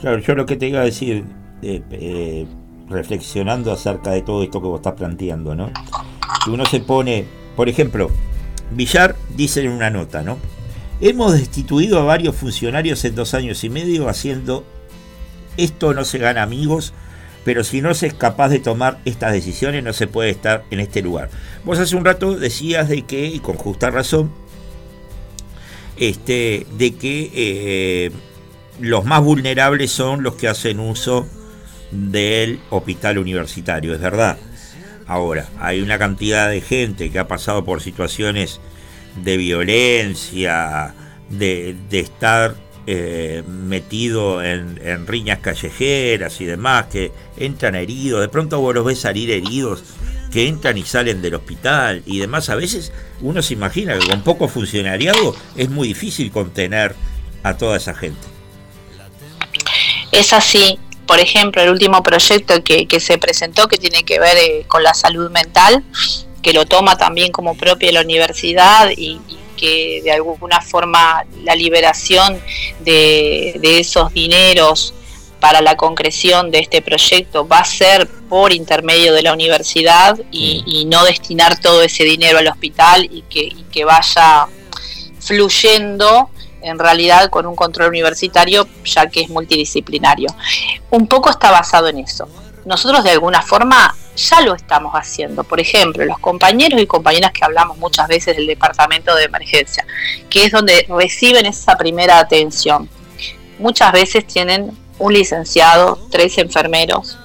Claro, 0.00 0.18
yo 0.18 0.34
lo 0.34 0.46
que 0.46 0.56
te 0.56 0.68
iba 0.68 0.80
a 0.80 0.84
decir, 0.84 1.24
eh, 1.62 1.82
eh, 1.90 2.46
reflexionando 2.88 3.72
acerca 3.72 4.10
de 4.10 4.22
todo 4.22 4.42
esto 4.42 4.60
que 4.60 4.68
vos 4.68 4.78
estás 4.78 4.94
planteando, 4.94 5.54
¿no? 5.54 5.70
Que 6.44 6.50
uno 6.50 6.66
se 6.66 6.80
pone, 6.80 7.24
por 7.56 7.68
ejemplo, 7.68 8.10
Villar 8.70 9.16
dice 9.36 9.60
en 9.62 9.70
una 9.70 9.90
nota, 9.90 10.22
¿no? 10.22 10.38
Hemos 11.00 11.32
destituido 11.32 11.98
a 11.98 12.04
varios 12.04 12.36
funcionarios 12.36 13.04
en 13.04 13.14
dos 13.14 13.34
años 13.34 13.64
y 13.64 13.68
medio 13.68 14.08
haciendo 14.08 14.64
esto 15.56 15.94
no 15.94 16.04
se 16.04 16.18
gana 16.18 16.42
amigos, 16.42 16.92
pero 17.44 17.62
si 17.64 17.80
no 17.80 17.94
se 17.94 18.08
es 18.08 18.14
capaz 18.14 18.48
de 18.48 18.58
tomar 18.58 18.98
estas 19.04 19.32
decisiones 19.32 19.84
no 19.84 19.92
se 19.92 20.06
puede 20.06 20.30
estar 20.30 20.64
en 20.70 20.80
este 20.80 21.02
lugar. 21.02 21.30
Vos 21.64 21.78
hace 21.78 21.96
un 21.96 22.04
rato 22.04 22.36
decías 22.36 22.88
de 22.88 23.02
que, 23.02 23.26
y 23.26 23.40
con 23.40 23.56
justa 23.56 23.90
razón, 23.90 24.32
este, 25.96 26.66
de 26.76 26.94
que 26.96 27.30
eh, 27.34 28.10
los 28.80 29.04
más 29.04 29.22
vulnerables 29.22 29.92
son 29.92 30.22
los 30.22 30.34
que 30.34 30.48
hacen 30.48 30.80
uso 30.80 31.26
del 31.90 32.58
hospital 32.70 33.18
universitario, 33.18 33.94
es 33.94 34.00
verdad. 34.00 34.38
Ahora, 35.06 35.48
hay 35.60 35.80
una 35.80 35.98
cantidad 35.98 36.48
de 36.48 36.60
gente 36.60 37.10
que 37.10 37.18
ha 37.18 37.28
pasado 37.28 37.64
por 37.64 37.82
situaciones 37.82 38.60
de 39.22 39.36
violencia, 39.36 40.94
de, 41.28 41.76
estar 41.90 42.54
eh, 42.86 43.42
metido 43.46 44.42
en, 44.42 45.06
riñas 45.06 45.40
callejeras 45.40 46.40
y 46.40 46.46
demás, 46.46 46.86
que 46.86 47.12
entran 47.36 47.74
heridos, 47.74 48.20
de 48.20 48.28
pronto 48.28 48.60
vos 48.60 48.74
los 48.74 48.84
ves 48.84 49.00
salir 49.00 49.30
heridos, 49.30 49.82
que 50.32 50.48
entran 50.48 50.76
y 50.78 50.84
salen 50.84 51.22
del 51.22 51.34
hospital 51.34 52.02
y 52.06 52.18
demás. 52.18 52.48
A 52.48 52.54
veces 52.54 52.92
uno 53.20 53.42
se 53.42 53.54
imagina 53.54 53.98
que 53.98 54.08
con 54.08 54.22
poco 54.22 54.48
funcionariado 54.48 55.36
es 55.56 55.70
muy 55.70 55.88
difícil 55.88 56.30
contener 56.30 56.94
a 57.42 57.56
toda 57.56 57.76
esa 57.76 57.94
gente. 57.94 58.26
Es 60.10 60.32
así, 60.32 60.78
por 61.06 61.20
ejemplo, 61.20 61.62
el 61.62 61.70
último 61.70 62.02
proyecto 62.02 62.62
que, 62.62 62.86
se 63.00 63.18
presentó 63.18 63.68
que 63.68 63.76
tiene 63.76 64.04
que 64.04 64.18
ver 64.18 64.36
eh, 64.36 64.64
con 64.66 64.82
la 64.82 64.94
salud 64.94 65.30
mental, 65.30 65.82
que 66.42 66.52
lo 66.52 66.66
toma 66.66 66.96
también 66.96 67.32
como 67.32 67.56
propia 67.56 67.92
la 67.92 68.02
universidad 68.02 68.90
y, 68.96 69.20
que 69.56 70.00
de 70.02 70.10
alguna 70.10 70.60
forma 70.60 71.24
la 71.44 71.54
liberación 71.54 72.40
de, 72.80 73.58
esos 73.62 74.12
dineros 74.12 74.94
para 75.38 75.60
la 75.60 75.76
concreción 75.76 76.50
de 76.50 76.58
este 76.58 76.82
proyecto 76.82 77.46
va 77.46 77.58
a 77.58 77.64
ser 77.64 78.08
por 78.28 78.52
intermedio 78.52 79.12
de 79.12 79.22
la 79.22 79.32
universidad 79.32 80.18
y, 80.32 80.84
no 80.86 81.04
destinar 81.04 81.60
todo 81.60 81.82
ese 81.82 82.04
dinero 82.04 82.38
al 82.38 82.48
hospital 82.48 83.08
y 83.10 83.22
que, 83.22 83.42
y 83.42 83.64
que 83.70 83.84
vaya 83.84 84.46
fluyendo 85.20 86.30
en 86.64 86.78
realidad 86.78 87.30
con 87.30 87.46
un 87.46 87.54
control 87.54 87.88
universitario, 87.88 88.66
ya 88.84 89.08
que 89.08 89.20
es 89.20 89.28
multidisciplinario. 89.28 90.28
Un 90.90 91.06
poco 91.06 91.30
está 91.30 91.50
basado 91.50 91.88
en 91.88 91.98
eso. 91.98 92.28
Nosotros 92.64 93.04
de 93.04 93.10
alguna 93.10 93.42
forma 93.42 93.94
ya 94.16 94.40
lo 94.40 94.54
estamos 94.54 94.94
haciendo. 94.94 95.44
Por 95.44 95.60
ejemplo, 95.60 96.04
los 96.04 96.18
compañeros 96.18 96.80
y 96.80 96.86
compañeras 96.86 97.32
que 97.32 97.44
hablamos 97.44 97.76
muchas 97.78 98.08
veces 98.08 98.36
del 98.36 98.46
departamento 98.46 99.14
de 99.14 99.24
emergencia, 99.24 99.86
que 100.30 100.44
es 100.44 100.52
donde 100.52 100.86
reciben 100.88 101.46
esa 101.46 101.76
primera 101.76 102.18
atención. 102.18 102.88
Muchas 103.58 103.92
veces 103.92 104.26
tienen 104.26 104.76
un 104.98 105.12
licenciado, 105.12 105.98
tres 106.10 106.38
enfermeros, 106.38 107.18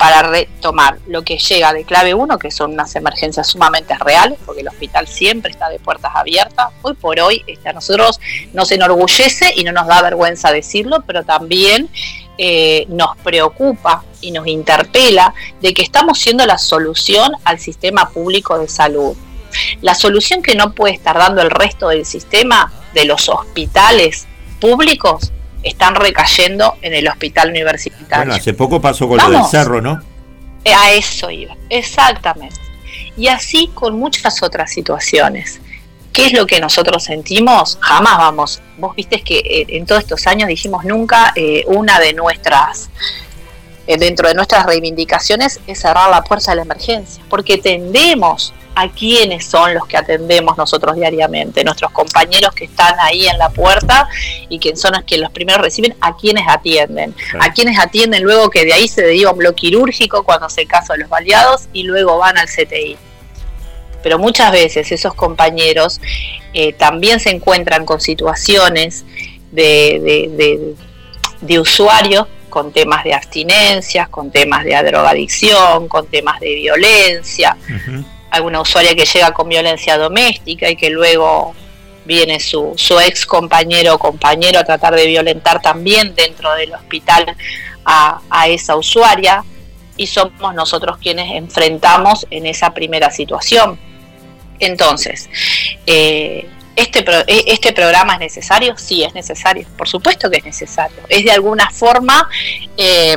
para 0.00 0.22
retomar 0.22 0.98
lo 1.08 1.20
que 1.24 1.36
llega 1.36 1.74
de 1.74 1.84
clave 1.84 2.14
1, 2.14 2.38
que 2.38 2.50
son 2.50 2.72
unas 2.72 2.96
emergencias 2.96 3.48
sumamente 3.48 3.94
reales, 3.98 4.38
porque 4.46 4.62
el 4.62 4.68
hospital 4.68 5.06
siempre 5.06 5.50
está 5.50 5.68
de 5.68 5.78
puertas 5.78 6.12
abiertas. 6.14 6.68
Hoy 6.80 6.94
por 6.94 7.20
hoy 7.20 7.44
este, 7.46 7.68
a 7.68 7.74
nosotros 7.74 8.18
nos 8.54 8.72
enorgullece 8.72 9.52
y 9.54 9.62
no 9.62 9.72
nos 9.72 9.86
da 9.86 10.00
vergüenza 10.00 10.52
decirlo, 10.52 11.04
pero 11.06 11.22
también 11.24 11.90
eh, 12.38 12.86
nos 12.88 13.14
preocupa 13.18 14.02
y 14.22 14.30
nos 14.30 14.46
interpela 14.46 15.34
de 15.60 15.74
que 15.74 15.82
estamos 15.82 16.18
siendo 16.18 16.46
la 16.46 16.56
solución 16.56 17.32
al 17.44 17.58
sistema 17.58 18.08
público 18.08 18.58
de 18.58 18.68
salud. 18.68 19.14
La 19.82 19.94
solución 19.94 20.40
que 20.40 20.54
no 20.54 20.72
puede 20.72 20.94
estar 20.94 21.18
dando 21.18 21.42
el 21.42 21.50
resto 21.50 21.88
del 21.88 22.06
sistema 22.06 22.72
de 22.94 23.04
los 23.04 23.28
hospitales 23.28 24.26
públicos 24.62 25.30
están 25.62 25.94
recayendo 25.94 26.76
en 26.82 26.94
el 26.94 27.08
hospital 27.08 27.50
universitario. 27.50 28.24
Bueno, 28.24 28.34
hace 28.34 28.54
poco 28.54 28.80
pasó 28.80 29.08
con 29.08 29.18
lo 29.18 29.30
del 29.30 29.44
cerro, 29.44 29.80
¿no? 29.80 30.00
Eh, 30.64 30.72
a 30.72 30.92
eso 30.92 31.30
iba, 31.30 31.56
exactamente. 31.68 32.60
Y 33.16 33.28
así 33.28 33.70
con 33.74 33.98
muchas 33.98 34.42
otras 34.42 34.72
situaciones. 34.72 35.60
¿Qué 36.12 36.26
es 36.26 36.32
lo 36.32 36.46
que 36.46 36.60
nosotros 36.60 37.04
sentimos? 37.04 37.78
Jamás 37.80 38.18
vamos. 38.18 38.62
Vos 38.78 38.96
viste 38.96 39.22
que 39.22 39.38
eh, 39.38 39.66
en 39.68 39.86
todos 39.86 40.02
estos 40.02 40.26
años 40.26 40.48
dijimos 40.48 40.84
nunca 40.84 41.32
eh, 41.36 41.64
una 41.66 42.00
de 42.00 42.12
nuestras, 42.14 42.90
dentro 43.86 44.28
de 44.28 44.34
nuestras 44.34 44.66
reivindicaciones 44.66 45.60
es 45.66 45.80
cerrar 45.80 46.10
la 46.10 46.22
puerta 46.22 46.52
de 46.52 46.56
la 46.56 46.62
emergencia, 46.62 47.22
porque 47.28 47.58
tendemos 47.58 48.52
a 48.74 48.88
quiénes 48.88 49.46
son 49.46 49.74
los 49.74 49.86
que 49.86 49.96
atendemos 49.96 50.56
nosotros 50.56 50.96
diariamente, 50.96 51.64
nuestros 51.64 51.90
compañeros 51.90 52.54
que 52.54 52.64
están 52.64 52.94
ahí 53.00 53.26
en 53.26 53.38
la 53.38 53.50
puerta 53.50 54.08
y 54.48 54.58
que 54.58 54.76
son 54.76 54.92
los 54.92 55.04
que 55.04 55.18
los 55.18 55.30
primeros 55.30 55.62
reciben, 55.62 55.94
a 56.00 56.16
quienes 56.16 56.44
atienden, 56.48 57.14
a 57.40 57.52
quienes 57.52 57.78
atienden 57.78 58.22
luego 58.22 58.50
que 58.50 58.64
de 58.64 58.72
ahí 58.72 58.88
se 58.88 59.02
deriva 59.02 59.32
un 59.32 59.38
bloque 59.38 59.60
quirúrgico 59.60 60.22
cuando 60.22 60.48
se 60.48 60.66
caso 60.66 60.92
de 60.94 61.00
los 61.00 61.08
baleados 61.08 61.68
y 61.72 61.82
luego 61.82 62.18
van 62.18 62.38
al 62.38 62.46
CTI. 62.46 62.96
Pero 64.02 64.18
muchas 64.18 64.50
veces 64.52 64.90
esos 64.92 65.12
compañeros 65.12 66.00
eh, 66.54 66.72
también 66.72 67.20
se 67.20 67.30
encuentran 67.30 67.84
con 67.84 68.00
situaciones 68.00 69.04
de, 69.50 70.74
de, 71.42 71.58
usuarios 71.58 72.26
con 72.48 72.72
temas 72.72 73.04
de 73.04 73.12
abstinencias, 73.12 74.08
con 74.08 74.30
temas 74.30 74.64
de 74.64 74.82
drogadicción, 74.82 75.88
con 75.88 76.06
temas 76.06 76.40
de 76.40 76.54
violencia 76.54 77.56
alguna 78.30 78.60
usuaria 78.60 78.94
que 78.94 79.04
llega 79.04 79.32
con 79.32 79.48
violencia 79.48 79.98
doméstica 79.98 80.68
y 80.68 80.76
que 80.76 80.90
luego 80.90 81.54
viene 82.04 82.40
su, 82.40 82.72
su 82.76 82.98
ex 82.98 83.26
compañero 83.26 83.94
o 83.94 83.98
compañero 83.98 84.58
a 84.58 84.64
tratar 84.64 84.94
de 84.94 85.06
violentar 85.06 85.60
también 85.60 86.14
dentro 86.14 86.54
del 86.54 86.72
hospital 86.72 87.36
a, 87.84 88.48
esa 88.48 88.76
usuaria 88.76 89.44
y 89.96 90.06
somos 90.06 90.54
nosotros 90.54 90.98
quienes 90.98 91.34
enfrentamos 91.34 92.26
en 92.30 92.46
esa 92.46 92.72
primera 92.72 93.10
situación. 93.10 93.78
Entonces, 94.58 95.28
eh, 95.86 96.48
este, 96.76 97.04
e, 97.26 97.44
¿este 97.52 97.72
programa 97.72 98.14
es 98.14 98.20
necesario? 98.20 98.76
Sí, 98.76 99.02
es 99.02 99.12
necesario, 99.14 99.66
por 99.76 99.88
supuesto 99.88 100.30
que 100.30 100.38
es 100.38 100.44
necesario. 100.44 100.98
Es 101.08 101.24
de 101.24 101.32
alguna 101.32 101.70
forma... 101.70 102.28
Eh, 102.76 103.16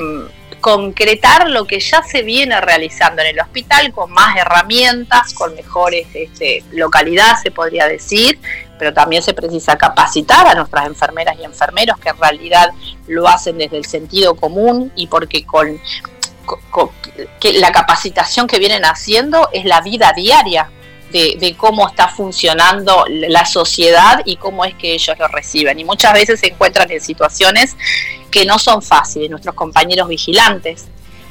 concretar 0.64 1.50
lo 1.50 1.66
que 1.66 1.82
ya 1.82 2.02
se 2.04 2.24
viene 2.24 2.62
realizando 2.62 3.22
en 3.22 3.28
el 3.28 3.40
hospital 3.42 3.92
con 3.92 4.10
más 4.14 4.38
herramientas, 4.38 5.34
con 5.34 5.54
mejores 5.56 6.08
este, 6.14 6.64
localidad, 6.72 7.36
se 7.44 7.52
podría 7.52 7.86
decir, 7.86 8.40
pero 8.80 8.94
también 8.94 9.22
se 9.22 9.34
precisa 9.34 9.78
capacitar 9.78 10.48
a 10.48 10.56
nuestras 10.56 10.88
enfermeras 10.88 11.36
y 11.38 11.44
enfermeros 11.44 12.00
que 12.00 12.08
en 12.08 12.18
realidad 12.18 12.70
lo 13.08 13.28
hacen 13.28 13.58
desde 13.58 13.76
el 13.76 13.84
sentido 13.84 14.36
común 14.36 14.90
y 14.96 15.08
porque 15.08 15.46
con, 15.46 15.82
que 17.42 17.54
la 17.60 17.74
capacitación 17.74 18.48
que 18.48 18.58
vienen 18.58 18.86
haciendo 18.86 19.50
es 19.52 19.66
la 19.66 19.82
vida 19.82 20.14
diaria 20.16 20.72
de, 21.14 21.56
cómo 21.58 21.88
está 21.88 22.08
funcionando 22.08 23.06
la 23.08 23.46
sociedad 23.46 24.22
y 24.26 24.36
cómo 24.38 24.66
es 24.66 24.74
que 24.74 24.94
ellos 24.94 25.18
lo 25.20 25.28
reciben. 25.28 25.80
Y 25.80 25.86
muchas 25.86 26.14
veces 26.14 26.40
se 26.40 26.48
encuentran 26.48 26.92
en 26.92 27.00
situaciones 27.00 27.78
que 28.32 28.46
no 28.46 28.58
son 28.58 28.82
fáciles, 28.82 29.30
nuestros 29.30 29.54
compañeros 29.54 30.08
vigilantes, 30.08 30.88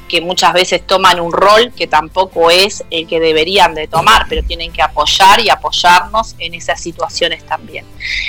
que 0.07 0.21
muchas 0.21 0.53
veces 0.53 0.85
toman 0.85 1.19
un 1.19 1.33
rol 1.33 1.73
que 1.75 1.87
tampoco 1.87 2.49
es 2.49 2.83
el 2.91 3.07
que 3.07 3.19
deberían 3.19 3.73
de 3.73 3.87
tomar, 3.87 4.25
pero 4.29 4.43
tienen 4.43 4.71
que 4.71 4.81
apoyar 4.81 5.39
y 5.41 5.49
apoyarnos 5.49 6.35
en 6.39 6.53
esas 6.53 6.79
situaciones 6.79 7.43
también. 7.45 7.85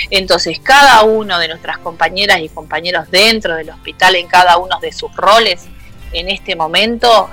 Entonces, 0.09 0.59
cada 0.59 1.03
uno 1.03 1.39
de 1.39 1.47
nuestras 1.47 1.77
compañeras 1.77 2.39
y 2.39 2.49
compañeros 2.49 3.09
dentro 3.11 3.55
del 3.55 3.69
hospital, 3.69 4.15
en 4.15 4.27
cada 4.27 4.57
uno 4.57 4.79
de 4.79 4.91
sus 4.91 5.15
roles, 5.15 5.65
en 6.11 6.29
este 6.29 6.55
momento, 6.55 7.29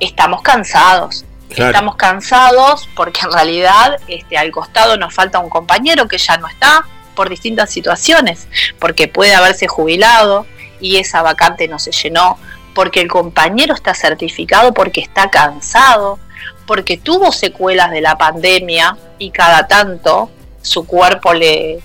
estamos 0.00 0.42
cansados, 0.42 1.24
Estamos 1.56 1.96
cansados 1.96 2.88
porque 2.94 3.20
en 3.24 3.32
realidad 3.32 3.98
este, 4.08 4.36
al 4.36 4.50
costado 4.50 4.96
nos 4.96 5.14
falta 5.14 5.38
un 5.38 5.50
compañero 5.50 6.08
que 6.08 6.18
ya 6.18 6.36
no 6.38 6.48
está 6.48 6.86
por 7.14 7.28
distintas 7.28 7.70
situaciones, 7.70 8.48
porque 8.78 9.08
puede 9.08 9.34
haberse 9.34 9.68
jubilado 9.68 10.46
y 10.80 10.96
esa 10.96 11.22
vacante 11.22 11.68
no 11.68 11.78
se 11.78 11.92
llenó, 11.92 12.38
porque 12.74 13.00
el 13.00 13.08
compañero 13.08 13.74
está 13.74 13.94
certificado 13.94 14.72
porque 14.72 15.00
está 15.00 15.30
cansado, 15.30 16.18
porque 16.66 16.96
tuvo 16.96 17.32
secuelas 17.32 17.90
de 17.90 18.00
la 18.00 18.16
pandemia 18.16 18.96
y 19.18 19.30
cada 19.30 19.66
tanto 19.68 20.30
su 20.62 20.86
cuerpo 20.86 21.34
le 21.34 21.80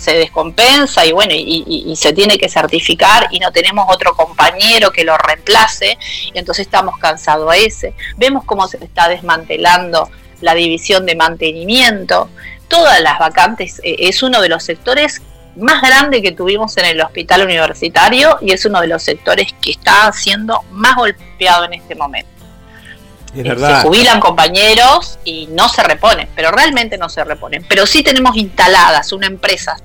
se 0.00 0.14
descompensa 0.14 1.04
y 1.04 1.12
bueno, 1.12 1.34
y, 1.36 1.94
se 1.96 2.12
tiene 2.12 2.38
que 2.38 2.48
certificar 2.48 3.28
y 3.30 3.38
no 3.38 3.52
tenemos 3.52 3.86
otro 3.88 4.14
compañero 4.14 4.90
que 4.90 5.04
lo 5.04 5.16
reemplace 5.18 5.98
y 6.32 6.38
entonces 6.38 6.66
estamos 6.66 6.98
cansados 6.98 7.50
a 7.52 7.56
ese. 7.56 7.94
Vemos 8.16 8.44
cómo 8.44 8.66
se 8.66 8.82
está 8.82 9.08
desmantelando 9.08 10.10
la 10.40 10.54
división 10.54 11.04
de 11.04 11.16
mantenimiento. 11.16 12.30
Todas 12.68 13.00
las 13.00 13.18
vacantes 13.18 13.80
eh, 13.84 13.96
es 13.98 14.22
uno 14.22 14.40
de 14.40 14.48
los 14.48 14.64
sectores 14.64 15.20
más 15.56 15.82
grande 15.82 16.22
que 16.22 16.32
tuvimos 16.32 16.76
en 16.78 16.86
el 16.86 17.00
hospital 17.02 17.44
universitario 17.44 18.38
y 18.40 18.52
es 18.52 18.64
uno 18.64 18.80
de 18.80 18.86
los 18.86 19.02
sectores 19.02 19.52
que 19.60 19.72
está 19.72 20.10
siendo 20.12 20.62
más 20.70 20.96
golpeado 20.96 21.64
en 21.64 21.74
este 21.74 21.94
momento. 21.94 22.39
Es 23.34 23.46
eh, 23.46 23.56
se 23.58 23.74
jubilan 23.82 24.20
compañeros 24.20 25.18
y 25.24 25.46
no 25.52 25.68
se 25.68 25.82
reponen, 25.82 26.28
pero 26.34 26.50
realmente 26.50 26.98
no 26.98 27.08
se 27.08 27.24
reponen. 27.24 27.64
Pero 27.68 27.86
sí 27.86 28.02
tenemos 28.02 28.36
instaladas 28.36 29.12
una 29.12 29.26
empresa, 29.26 29.76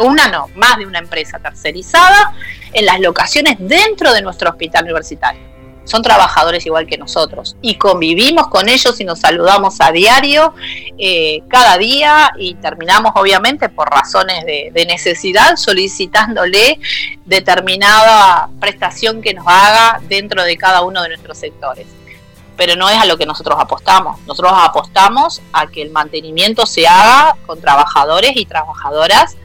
una 0.00 0.28
no, 0.28 0.48
más 0.54 0.78
de 0.78 0.86
una 0.86 0.98
empresa 0.98 1.38
tercerizada 1.38 2.34
en 2.72 2.86
las 2.86 3.00
locaciones 3.00 3.56
dentro 3.58 4.12
de 4.12 4.22
nuestro 4.22 4.50
hospital 4.50 4.84
universitario 4.84 5.48
son 5.88 6.02
trabajadores 6.02 6.66
igual 6.66 6.86
que 6.86 6.98
nosotros 6.98 7.56
y 7.62 7.76
convivimos 7.76 8.48
con 8.48 8.68
ellos 8.68 9.00
y 9.00 9.04
nos 9.04 9.20
saludamos 9.20 9.80
a 9.80 9.90
diario, 9.90 10.54
eh, 10.98 11.42
cada 11.48 11.78
día 11.78 12.32
y 12.38 12.54
terminamos 12.56 13.12
obviamente 13.14 13.70
por 13.70 13.88
razones 13.88 14.44
de, 14.44 14.86
necesidad 14.88 15.56
solicitándole 15.56 16.78
determinada 17.26 18.48
prestación 18.60 19.20
que 19.20 19.34
nos 19.34 19.46
haga 19.46 20.00
dentro 20.08 20.44
de 20.44 20.56
cada 20.56 20.82
uno 20.82 21.02
de 21.02 21.08
nuestros 21.08 21.36
sectores. 21.36 21.86
Pero 22.58 22.76
no 22.76 22.90
es 22.90 22.98
a 22.98 23.06
lo 23.06 23.16
que 23.16 23.24
nosotros 23.24 23.56
apostamos. 23.58 24.20
Nosotros 24.26 24.52
apostamos 24.54 25.40
a 25.54 25.66
que 25.68 25.80
el 25.80 25.90
mantenimiento 25.90 26.66
se 26.66 26.86
haga 26.86 27.34
con 27.46 27.58
trabajadores 27.58 28.32
y 28.34 28.44
trabajadoras 28.44 29.36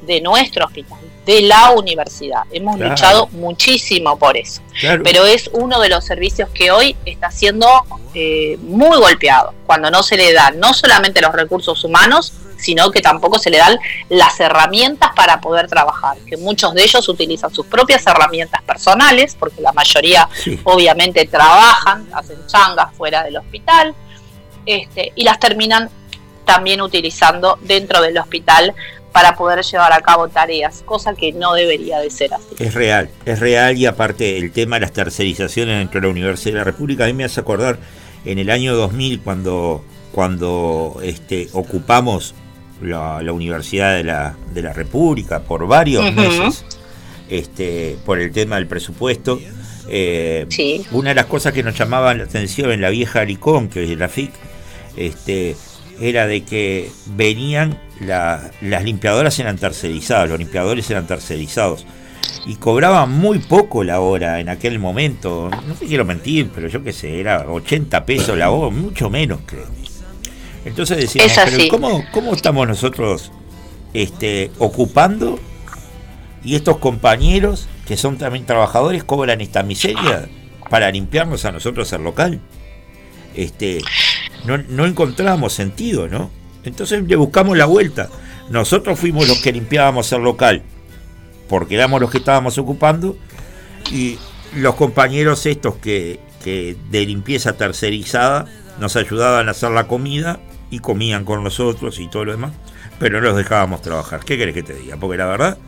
de 0.00 0.20
nuestro 0.20 0.64
hospital 0.64 0.98
de 1.24 1.42
la 1.42 1.70
universidad. 1.70 2.42
Hemos 2.50 2.78
luchado 2.80 3.28
muchísimo 3.28 4.18
por 4.18 4.36
eso. 4.36 4.60
Pero 5.04 5.24
es 5.24 5.48
uno 5.52 5.80
de 5.80 5.88
los 5.88 6.04
servicios 6.04 6.48
que 6.50 6.70
hoy 6.70 6.96
está 7.04 7.30
siendo 7.30 7.68
eh, 8.14 8.58
muy 8.60 8.98
golpeado, 8.98 9.54
cuando 9.66 9.90
no 9.90 10.02
se 10.02 10.16
le 10.16 10.32
dan 10.32 10.58
no 10.58 10.74
solamente 10.74 11.20
los 11.20 11.32
recursos 11.32 11.84
humanos, 11.84 12.32
sino 12.62 12.90
que 12.90 13.00
tampoco 13.00 13.38
se 13.38 13.50
le 13.50 13.58
dan 13.58 13.76
las 14.08 14.38
herramientas 14.40 15.10
para 15.14 15.40
poder 15.40 15.66
trabajar, 15.66 16.16
que 16.26 16.36
muchos 16.36 16.74
de 16.74 16.84
ellos 16.84 17.08
utilizan 17.08 17.52
sus 17.52 17.66
propias 17.66 18.06
herramientas 18.06 18.62
personales, 18.62 19.36
porque 19.38 19.60
la 19.60 19.72
mayoría 19.72 20.28
obviamente 20.64 21.26
trabajan, 21.26 22.06
hacen 22.12 22.38
changas 22.46 22.94
fuera 22.94 23.24
del 23.24 23.36
hospital, 23.36 23.94
este, 24.64 25.12
y 25.16 25.24
las 25.24 25.40
terminan 25.40 25.90
también 26.44 26.80
utilizando 26.80 27.58
dentro 27.62 28.00
del 28.00 28.16
hospital 28.18 28.74
para 29.12 29.36
poder 29.36 29.62
llevar 29.62 29.92
a 29.92 30.00
cabo 30.00 30.28
tareas, 30.28 30.82
cosa 30.84 31.14
que 31.14 31.32
no 31.32 31.52
debería 31.52 31.98
de 31.98 32.10
ser 32.10 32.32
así. 32.32 32.54
Es 32.58 32.74
real, 32.74 33.10
es 33.26 33.38
real 33.40 33.76
y 33.76 33.86
aparte 33.86 34.38
el 34.38 34.52
tema 34.52 34.76
de 34.76 34.80
las 34.80 34.92
tercerizaciones 34.92 35.78
dentro 35.78 36.00
de 36.00 36.06
la 36.06 36.10
Universidad 36.10 36.54
de 36.54 36.58
la 36.58 36.64
República, 36.64 37.04
a 37.04 37.06
mí 37.08 37.12
me 37.12 37.24
hace 37.24 37.40
acordar 37.40 37.78
en 38.24 38.38
el 38.38 38.50
año 38.50 38.74
2000 38.74 39.20
cuando, 39.20 39.84
cuando 40.12 40.98
este, 41.02 41.48
ocupamos 41.52 42.34
la, 42.82 43.32
Universidad 43.32 43.96
de 43.96 44.04
la, 44.04 44.36
de 44.52 44.62
la, 44.62 44.72
República 44.72 45.40
por 45.40 45.66
varios 45.66 46.12
meses, 46.14 46.64
este, 47.28 47.96
por 48.04 48.18
el 48.18 48.32
tema 48.32 48.56
del 48.56 48.66
presupuesto. 48.66 49.40
Eh, 49.88 50.46
una 50.92 51.10
de 51.10 51.14
las 51.14 51.26
cosas 51.26 51.52
que 51.52 51.62
nos 51.62 51.76
llamaban 51.76 52.18
la 52.18 52.24
atención 52.24 52.70
en 52.70 52.80
la 52.80 52.90
vieja 52.90 53.20
Alicón, 53.20 53.68
que 53.68 53.90
es 53.90 53.98
la 53.98 54.08
FIC, 54.08 54.30
este, 54.96 55.56
era 56.00 56.26
de 56.26 56.44
que 56.44 56.90
venían 57.06 57.78
las 58.00 58.84
limpiadoras 58.84 59.38
eran 59.38 59.56
tercerizadas, 59.58 60.28
los 60.28 60.38
limpiadores 60.38 60.90
eran 60.90 61.06
tercerizados 61.06 61.86
y 62.46 62.56
cobraban 62.56 63.10
muy 63.10 63.38
poco 63.38 63.84
la 63.84 64.00
hora 64.00 64.40
en 64.40 64.48
aquel 64.48 64.78
momento. 64.78 65.50
No 65.66 65.74
te 65.74 65.86
quiero 65.86 66.04
mentir, 66.04 66.50
pero 66.54 66.68
yo 66.68 66.82
qué 66.82 66.92
sé, 66.92 67.20
era 67.20 67.48
80 67.48 68.04
pesos 68.04 68.36
la 68.36 68.50
hora, 68.50 68.74
mucho 68.74 69.10
menos 69.10 69.40
creo. 69.46 69.81
Entonces 70.64 70.96
decíamos, 70.96 71.32
pero 71.44 71.68
¿cómo, 71.70 72.04
¿cómo, 72.12 72.34
estamos 72.34 72.68
nosotros 72.68 73.32
este, 73.94 74.50
ocupando 74.58 75.38
y 76.44 76.54
estos 76.54 76.78
compañeros 76.78 77.68
que 77.86 77.96
son 77.96 78.16
también 78.18 78.46
trabajadores 78.46 79.04
cobran 79.04 79.40
esta 79.40 79.62
miseria 79.62 80.28
para 80.70 80.90
limpiarnos 80.90 81.44
a 81.44 81.52
nosotros 81.52 81.92
al 81.92 82.04
local? 82.04 82.40
Este, 83.34 83.80
no, 84.44 84.58
no 84.58 84.86
encontramos 84.86 85.52
sentido, 85.52 86.08
¿no? 86.08 86.30
Entonces 86.64 87.02
le 87.06 87.16
buscamos 87.16 87.56
la 87.56 87.66
vuelta. 87.66 88.08
Nosotros 88.50 88.98
fuimos 88.98 89.28
los 89.28 89.40
que 89.40 89.52
limpiábamos 89.52 90.12
el 90.12 90.22
local, 90.22 90.62
porque 91.48 91.74
éramos 91.74 92.00
los 92.00 92.10
que 92.10 92.18
estábamos 92.18 92.58
ocupando, 92.58 93.16
y 93.90 94.18
los 94.54 94.74
compañeros 94.74 95.46
estos 95.46 95.76
que, 95.76 96.20
de 96.44 97.06
limpieza 97.06 97.56
tercerizada 97.56 98.46
nos 98.80 98.96
ayudaban 98.96 99.48
a 99.48 99.52
hacer 99.52 99.70
la 99.70 99.86
comida 99.86 100.40
y 100.72 100.78
comían 100.78 101.26
con 101.26 101.44
nosotros 101.44 102.00
y 102.00 102.08
todo 102.08 102.24
lo 102.24 102.32
demás, 102.32 102.52
pero 102.98 103.20
no 103.20 103.26
los 103.26 103.36
dejábamos 103.36 103.82
trabajar. 103.82 104.24
¿Qué 104.24 104.38
querés 104.38 104.54
que 104.54 104.62
te 104.62 104.72
diga? 104.72 104.96
Porque 104.96 105.18
la 105.18 105.26
verdad, 105.26 105.58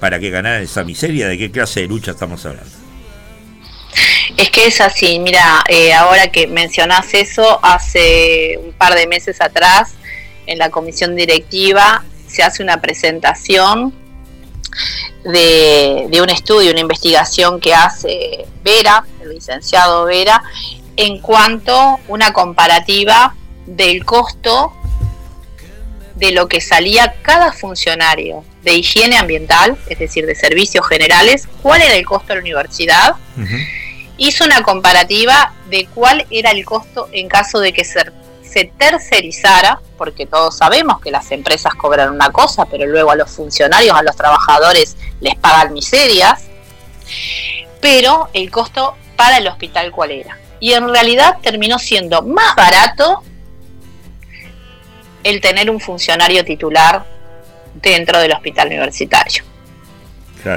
para 0.00 0.18
que 0.18 0.30
ganaran 0.30 0.62
esa 0.62 0.84
miseria, 0.84 1.28
¿de 1.28 1.36
qué 1.36 1.50
clase 1.50 1.80
de 1.80 1.86
lucha 1.86 2.12
estamos 2.12 2.46
hablando? 2.46 2.70
Es 4.38 4.50
que 4.50 4.66
es 4.66 4.80
así, 4.80 5.18
mira, 5.18 5.62
eh, 5.68 5.92
ahora 5.92 6.28
que 6.32 6.46
mencionás 6.46 7.12
eso, 7.12 7.60
hace 7.62 8.58
un 8.64 8.72
par 8.72 8.94
de 8.94 9.06
meses 9.06 9.42
atrás 9.42 9.96
en 10.46 10.58
la 10.58 10.70
comisión 10.70 11.14
directiva 11.14 12.02
se 12.26 12.42
hace 12.42 12.62
una 12.62 12.80
presentación 12.80 13.92
de, 15.24 16.20
un 16.22 16.30
estudio, 16.30 16.70
una 16.70 16.80
investigación 16.80 17.60
que 17.60 17.74
hace 17.74 18.46
Vera, 18.64 19.04
el 19.20 19.28
licenciado 19.28 20.06
Vera, 20.06 20.42
en 20.96 21.20
cuanto 21.20 21.78
a 21.78 21.98
una 22.08 22.32
comparativa 22.32 23.36
del 23.66 24.04
costo 24.04 24.72
de 26.14 26.32
lo 26.32 26.46
que 26.46 26.60
salía 26.60 27.16
cada 27.22 27.52
funcionario 27.52 28.44
de 28.62 28.74
higiene 28.74 29.16
ambiental, 29.16 29.76
es 29.88 29.98
decir, 29.98 30.26
de 30.26 30.34
servicios 30.34 30.86
generales, 30.86 31.48
cuál 31.62 31.82
era 31.82 31.94
el 31.94 32.06
costo 32.06 32.28
de 32.28 32.34
la 32.36 32.40
universidad. 32.40 33.16
Hizo 34.16 34.44
una 34.44 34.62
comparativa 34.62 35.52
de 35.68 35.86
cuál 35.92 36.24
era 36.30 36.52
el 36.52 36.64
costo 36.64 37.08
en 37.12 37.28
caso 37.28 37.58
de 37.58 37.72
que 37.72 37.84
se 37.84 38.00
se 38.54 38.70
tercerizara, 38.78 39.80
porque 39.98 40.26
todos 40.26 40.56
sabemos 40.56 41.00
que 41.00 41.10
las 41.10 41.32
empresas 41.32 41.74
cobran 41.74 42.10
una 42.10 42.30
cosa, 42.30 42.66
pero 42.66 42.86
luego 42.86 43.10
a 43.10 43.16
los 43.16 43.28
funcionarios, 43.28 43.96
a 43.96 44.02
los 44.04 44.14
trabajadores 44.14 44.96
les 45.20 45.34
pagan 45.34 45.72
miserias, 45.72 46.44
pero 47.80 48.28
el 48.32 48.52
costo 48.52 48.94
para 49.16 49.38
el 49.38 49.48
hospital 49.48 49.90
cuál 49.90 50.12
era. 50.12 50.38
Y 50.60 50.74
en 50.74 50.88
realidad 50.88 51.38
terminó 51.42 51.80
siendo 51.80 52.22
más 52.22 52.54
barato 52.54 53.24
el 55.24 55.40
tener 55.40 55.70
un 55.70 55.80
funcionario 55.80 56.44
titular 56.44 57.04
dentro 57.74 58.20
del 58.20 58.32
hospital 58.32 58.68
universitario. 58.68 59.42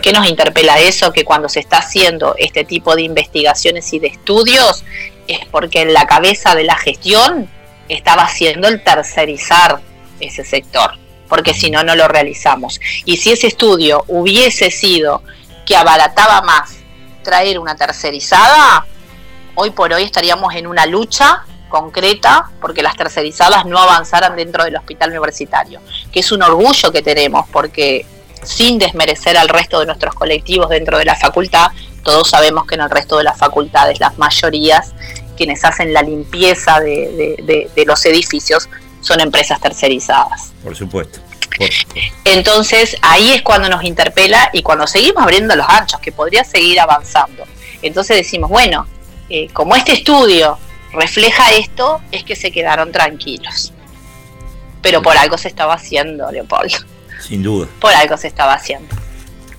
¿Qué 0.01 0.11
nos 0.11 0.27
interpela 0.27 0.79
eso? 0.79 1.13
Que 1.13 1.23
cuando 1.23 1.47
se 1.47 1.61
está 1.61 1.77
haciendo 1.77 2.35
este 2.37 2.65
tipo 2.65 2.95
de 2.95 3.03
investigaciones 3.03 3.93
y 3.93 3.99
de 3.99 4.07
estudios 4.07 4.83
es 5.27 5.39
porque 5.49 5.81
en 5.81 5.93
la 5.93 6.05
cabeza 6.05 6.55
de 6.55 6.65
la 6.65 6.75
gestión 6.75 7.49
estaba 7.87 8.23
haciendo 8.23 8.67
el 8.67 8.83
tercerizar 8.83 9.79
ese 10.19 10.43
sector, 10.43 10.91
porque 11.29 11.53
si 11.53 11.71
no, 11.71 11.83
no 11.83 11.95
lo 11.95 12.09
realizamos. 12.09 12.81
Y 13.05 13.15
si 13.17 13.31
ese 13.31 13.47
estudio 13.47 14.03
hubiese 14.07 14.71
sido 14.71 15.23
que 15.65 15.77
abarataba 15.77 16.41
más 16.41 16.77
traer 17.23 17.57
una 17.57 17.75
tercerizada, 17.75 18.85
hoy 19.55 19.69
por 19.69 19.93
hoy 19.93 20.03
estaríamos 20.03 20.53
en 20.55 20.67
una 20.67 20.85
lucha 20.85 21.45
concreta 21.67 22.49
porque 22.61 22.81
las 22.81 22.95
tercerizadas 22.95 23.65
no 23.65 23.77
avanzaran 23.79 24.35
dentro 24.35 24.63
del 24.63 24.75
hospital 24.75 25.11
universitario, 25.11 25.81
que 26.11 26.19
es 26.21 26.31
un 26.31 26.41
orgullo 26.41 26.91
que 26.91 27.01
tenemos 27.01 27.47
porque 27.49 28.05
sin 28.43 28.77
desmerecer 28.77 29.37
al 29.37 29.49
resto 29.49 29.79
de 29.79 29.85
nuestros 29.85 30.15
colectivos 30.15 30.69
dentro 30.69 30.97
de 30.97 31.05
la 31.05 31.15
facultad, 31.15 31.67
todos 32.03 32.29
sabemos 32.29 32.65
que 32.65 32.75
en 32.75 32.81
el 32.81 32.89
resto 32.89 33.17
de 33.17 33.23
las 33.23 33.37
facultades 33.37 33.99
las 33.99 34.17
mayorías 34.17 34.93
quienes 35.35 35.63
hacen 35.63 35.93
la 35.93 36.01
limpieza 36.01 36.79
de, 36.79 37.85
los 37.85 38.05
edificios 38.05 38.67
son 39.01 39.21
empresas 39.21 39.61
tercerizadas. 39.61 40.51
Por 40.63 40.75
supuesto. 40.75 41.19
Entonces 42.25 42.97
ahí 43.01 43.31
es 43.31 43.41
cuando 43.41 43.69
nos 43.69 43.83
interpela 43.83 44.49
y 44.53 44.61
cuando 44.63 44.85
seguimos 44.85 45.23
abriendo 45.23 45.55
los 45.55 45.67
anchos, 45.67 45.99
que 46.01 46.11
podría 46.11 46.43
seguir 46.43 46.79
avanzando. 46.79 47.45
Entonces 47.81 48.17
decimos, 48.17 48.49
bueno, 48.49 48.85
eh, 49.29 49.47
como 49.53 49.75
este 49.75 49.93
estudio 49.93 50.57
refleja 50.99 51.51
esto, 51.51 52.01
es 52.11 52.23
que 52.23 52.35
se 52.35 52.51
quedaron 52.51 52.91
tranquilos. 52.91 53.73
Pero 54.81 55.01
por 55.01 55.17
algo 55.17 55.37
se 55.37 55.47
estaba 55.47 55.73
haciendo, 55.73 56.31
Leopoldo. 56.31 56.77
Sin 57.21 57.43
duda. 57.43 57.67
Por 57.79 57.93
algo 57.93 58.17
se 58.17 58.27
estaba 58.27 58.53
haciendo. 58.53 58.95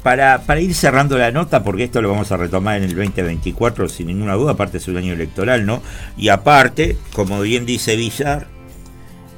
para, 0.03 0.43
para 0.43 0.61
ir 0.61 0.75
cerrando 0.75 1.19
la 1.19 1.31
nota, 1.33 1.63
porque 1.63 1.85
esto 1.85 2.01
lo 2.01 2.11
vamos 2.11 2.31
a 2.33 2.37
retomar 2.37 2.77
en 2.77 2.85
el 2.85 2.95
2024 2.95 3.89
sin 3.89 4.07
ninguna 4.07 4.35
duda, 4.35 4.53
aparte 4.53 4.79
es 4.79 4.89
un 4.89 4.97
año 4.97 5.13
electoral, 5.13 5.67
¿no? 5.67 5.83
Y 6.17 6.29
aparte, 6.29 6.97
como 7.13 7.41
bien 7.41 7.67
dice 7.67 7.97
Villar, 7.97 8.47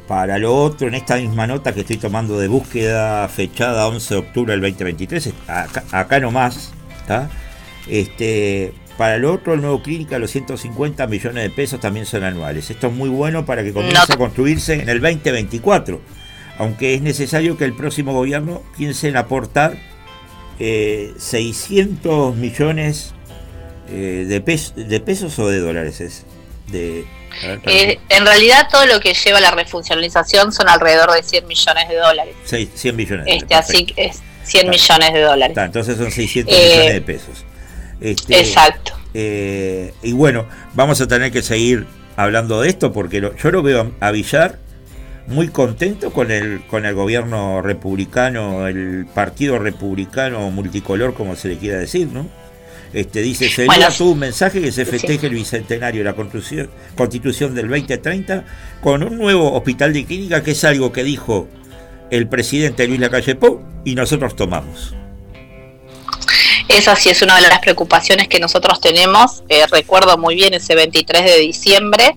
para 0.07 0.39
lo 0.39 0.55
otro, 0.55 0.89
en 0.89 0.95
esta 0.95 1.17
misma 1.17 1.47
nota 1.47 1.73
que 1.73 1.81
estoy 1.81 1.97
tomando 1.97 2.39
de 2.39 2.49
búsqueda 2.49 3.27
fechada 3.29 3.87
11 3.87 4.15
de 4.15 4.21
octubre 4.21 4.53
del 4.53 4.61
2023, 4.61 5.31
acá, 5.47 5.85
acá 5.93 6.21
nomás, 6.21 6.73
¿está? 7.01 7.31
Este, 7.89 8.73
para 9.01 9.17
lo 9.17 9.33
otro, 9.33 9.55
el 9.55 9.63
nuevo 9.63 9.83
clínica, 9.83 10.19
los 10.19 10.31
150 10.31 11.07
millones 11.07 11.43
de 11.43 11.49
pesos 11.49 11.81
también 11.81 12.05
son 12.05 12.23
anuales. 12.23 12.69
Esto 12.69 12.89
es 12.89 12.93
muy 12.93 13.09
bueno 13.09 13.47
para 13.47 13.65
que 13.65 13.73
comience 13.73 14.13
a 14.13 14.17
construirse 14.19 14.75
en 14.75 14.91
el 14.91 15.01
2024, 15.01 15.99
aunque 16.59 16.93
es 16.93 17.01
necesario 17.01 17.57
que 17.57 17.65
el 17.65 17.75
próximo 17.75 18.13
gobierno 18.13 18.63
piense 18.77 19.09
en 19.09 19.17
aportar 19.17 19.79
600 20.59 22.35
eh, 22.35 22.37
millones 22.37 23.15
eh, 23.89 24.27
de, 24.29 24.85
de 24.85 25.01
pesos 25.01 25.39
o 25.39 25.49
de 25.49 25.61
dólares. 25.61 26.03
Es 26.03 26.27
de, 26.67 27.07
eh, 27.65 27.99
en 28.11 28.27
realidad 28.27 28.69
todo 28.71 28.85
lo 28.85 29.01
que 29.01 29.15
lleva 29.15 29.39
a 29.39 29.41
la 29.41 29.51
refuncionalización 29.53 30.53
son 30.53 30.69
alrededor 30.69 31.11
de 31.13 31.23
100 31.23 31.47
millones 31.47 31.89
de 31.89 31.97
dólares. 31.97 32.35
100 32.45 32.97
millones. 32.97 33.25
Este, 33.31 33.55
así 33.55 33.87
es 33.97 34.21
100 34.45 34.69
millones 34.69 35.15
de 35.15 35.23
dólares. 35.23 35.57
entonces 35.57 35.97
son 35.97 36.11
600 36.11 36.55
millones 36.55 36.93
de 36.93 37.01
pesos. 37.01 37.47
Este, 38.01 38.39
exacto. 38.39 38.93
y 39.15 40.13
bueno, 40.13 40.47
vamos 40.75 41.01
a 41.01 41.09
tener 41.09 41.31
que 41.31 41.43
seguir 41.43 41.87
hablando 42.17 42.61
de 42.63 42.69
esto 42.69 42.93
porque 42.93 43.21
yo 43.21 43.51
lo 43.51 43.63
veo 43.63 43.93
a 44.01 44.11
Villar 44.11 44.59
muy 45.27 45.49
contento 45.49 46.13
con 46.13 46.31
el, 46.31 46.63
con 46.67 46.85
el 46.85 46.95
gobierno 46.95 47.63
republicano, 47.63 48.67
el 48.67 49.07
partido 49.15 49.59
republicano 49.59 50.51
multicolor, 50.51 51.15
como 51.15 51.37
se 51.37 51.49
le 51.49 51.59
quiera 51.59 51.79
decir, 51.79 52.09
¿no? 52.09 52.29
Este, 52.93 53.23
dice, 53.23 53.49
se 53.49 53.67
bueno, 53.67 53.87
un 54.01 54.19
mensaje 54.19 54.61
que 54.61 54.73
se 54.73 54.85
festeje 54.85 55.29
el 55.29 55.35
bicentenario 55.35 56.01
de 56.01 56.05
la 56.05 56.17
constitución, 56.17 56.71
constitución 56.97 57.55
del 57.55 57.69
2030 57.69 58.45
con 58.81 59.05
un 59.05 59.17
nuevo 59.17 59.53
hospital 59.53 59.93
de 59.93 60.05
clínica, 60.05 60.43
que 60.43 60.51
es 60.51 60.65
algo 60.65 60.91
que 60.91 61.05
dijo 61.05 61.49
el 62.11 62.27
presidente 62.27 62.89
Luis 62.89 62.99
Lacalle 62.99 63.37
Pou 63.37 63.63
y 63.85 63.95
nosotros 63.95 64.35
tomamos. 64.35 64.97
Esa 66.71 66.95
sí 66.95 67.09
es 67.09 67.21
una 67.21 67.35
de 67.35 67.49
las 67.49 67.59
preocupaciones 67.59 68.29
que 68.29 68.39
nosotros 68.39 68.81
tenemos. 68.81 69.43
Eh, 69.49 69.67
recuerdo 69.67 70.17
muy 70.17 70.37
bien 70.37 70.55
ese 70.55 70.77
23 70.77 71.25
de 71.25 71.39
diciembre, 71.39 72.17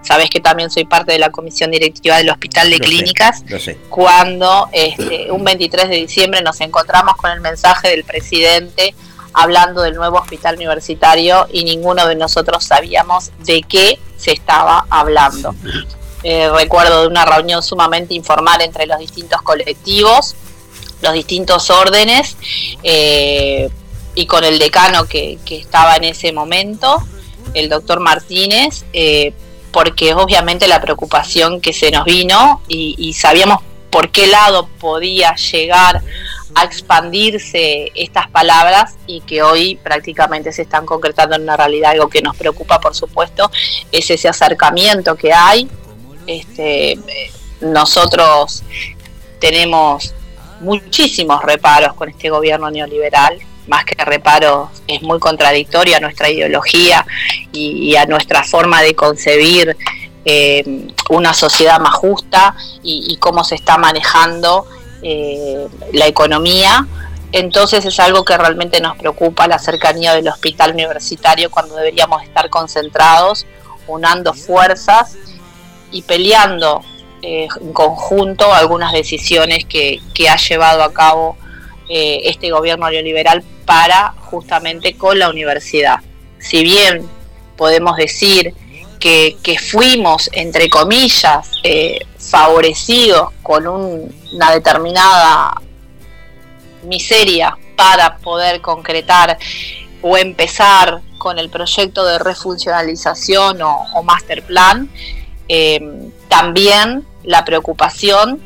sabes 0.00 0.30
que 0.30 0.38
también 0.38 0.70
soy 0.70 0.84
parte 0.84 1.10
de 1.10 1.18
la 1.18 1.30
comisión 1.30 1.72
directiva 1.72 2.16
del 2.18 2.30
Hospital 2.30 2.70
de 2.70 2.78
Clínicas, 2.78 3.42
cuando 3.88 4.68
este, 4.72 5.32
un 5.32 5.42
23 5.42 5.88
de 5.88 5.96
diciembre 5.96 6.40
nos 6.40 6.60
encontramos 6.60 7.16
con 7.16 7.32
el 7.32 7.40
mensaje 7.40 7.88
del 7.88 8.04
presidente 8.04 8.94
hablando 9.32 9.82
del 9.82 9.96
nuevo 9.96 10.18
hospital 10.18 10.54
universitario 10.54 11.48
y 11.52 11.64
ninguno 11.64 12.06
de 12.06 12.14
nosotros 12.14 12.62
sabíamos 12.64 13.32
de 13.40 13.62
qué 13.62 13.98
se 14.16 14.30
estaba 14.30 14.86
hablando. 14.88 15.52
Eh, 16.22 16.48
recuerdo 16.50 17.02
de 17.02 17.08
una 17.08 17.24
reunión 17.24 17.60
sumamente 17.60 18.14
informal 18.14 18.60
entre 18.60 18.86
los 18.86 19.00
distintos 19.00 19.42
colectivos, 19.42 20.36
los 21.02 21.12
distintos 21.12 21.70
órdenes 21.70 22.36
eh, 22.82 23.68
y 24.20 24.26
con 24.26 24.44
el 24.44 24.58
decano 24.58 25.06
que, 25.06 25.38
estaba 25.48 25.96
en 25.96 26.04
ese 26.04 26.30
momento, 26.32 27.02
el 27.54 27.70
doctor 27.70 28.00
Martínez. 28.00 28.84
Eh, 28.92 29.32
porque 29.72 30.14
obviamente 30.14 30.66
la 30.68 30.80
preocupación 30.80 31.60
que 31.60 31.72
se 31.72 31.90
nos 31.90 32.04
vino 32.04 32.60
y, 32.68 33.12
sabíamos 33.14 33.62
por 33.90 34.10
qué 34.10 34.26
lado 34.26 34.68
podía 34.78 35.34
llegar 35.36 36.02
a 36.54 36.64
expandirse 36.64 37.92
estas 37.94 38.28
palabras 38.28 38.96
y 39.06 39.20
que 39.20 39.42
hoy 39.42 39.76
prácticamente 39.76 40.52
se 40.52 40.62
están 40.62 40.84
concretando 40.84 41.36
en 41.36 41.42
una 41.42 41.56
realidad. 41.56 41.92
Algo 41.92 42.08
que 42.08 42.20
nos 42.20 42.36
preocupa, 42.36 42.80
por 42.80 42.94
supuesto, 42.94 43.50
es 43.92 44.10
ese 44.10 44.28
acercamiento 44.28 45.14
que 45.14 45.32
hay. 45.32 45.68
Este, 46.26 46.98
nosotros 47.60 48.64
tenemos 49.38 50.12
muchísimos 50.60 51.42
reparos 51.42 51.94
con 51.94 52.08
este 52.08 52.28
gobierno 52.28 52.70
neoliberal 52.70 53.38
más 53.70 53.84
que 53.84 54.04
reparo, 54.04 54.68
es 54.88 55.00
muy 55.00 55.20
contradictoria 55.20 55.98
a 55.98 56.00
nuestra 56.00 56.28
ideología 56.28 57.06
y, 57.52 57.94
a 57.94 58.04
nuestra 58.04 58.42
forma 58.42 58.82
de 58.82 58.94
concebir 58.94 59.76
eh, 60.24 60.88
una 61.08 61.32
sociedad 61.32 61.78
más 61.78 61.94
justa 61.94 62.56
y, 62.82 63.16
cómo 63.18 63.44
se 63.44 63.54
está 63.54 63.78
manejando 63.78 64.66
eh, 65.02 65.68
la 65.92 66.08
economía. 66.08 66.86
Entonces 67.30 67.84
es 67.84 68.00
algo 68.00 68.24
que 68.24 68.36
realmente 68.36 68.80
nos 68.80 68.96
preocupa, 68.96 69.46
la 69.46 69.60
cercanía 69.60 70.14
del 70.14 70.26
hospital 70.26 70.72
universitario 70.72 71.48
cuando 71.48 71.76
deberíamos 71.76 72.24
estar 72.24 72.50
concentrados, 72.50 73.46
unando 73.86 74.34
fuerzas 74.34 75.16
y 75.92 76.02
peleando 76.02 76.82
eh, 77.22 77.46
en 77.60 77.72
conjunto 77.72 78.52
algunas 78.52 78.92
decisiones 78.92 79.64
que, 79.64 80.00
que 80.12 80.28
ha 80.28 80.36
llevado 80.36 80.82
a 80.82 80.92
cabo 80.92 81.36
este 81.90 82.50
gobierno 82.50 82.88
neoliberal 82.88 83.42
para 83.66 84.14
justamente 84.22 84.94
con 84.96 85.18
la 85.18 85.28
universidad. 85.28 85.96
Si 86.38 86.62
bien 86.62 87.08
podemos 87.56 87.96
decir 87.96 88.54
que, 89.00 89.58
fuimos, 89.58 90.30
entre 90.32 90.68
comillas, 90.68 91.50
eh, 91.64 91.98
favorecidos 92.18 93.30
con 93.42 93.66
una 93.66 94.52
determinada 94.52 95.60
miseria 96.84 97.56
para 97.76 98.18
poder 98.18 98.60
concretar 98.60 99.38
o 100.02 100.16
empezar 100.16 101.00
con 101.18 101.38
el 101.38 101.50
proyecto 101.50 102.04
de 102.04 102.18
refuncionalización 102.18 103.60
o, 103.62 104.02
master 104.02 104.42
plan, 104.42 104.88
eh, 105.48 105.80
también 106.28 107.04
la 107.24 107.44
preocupación 107.44 108.40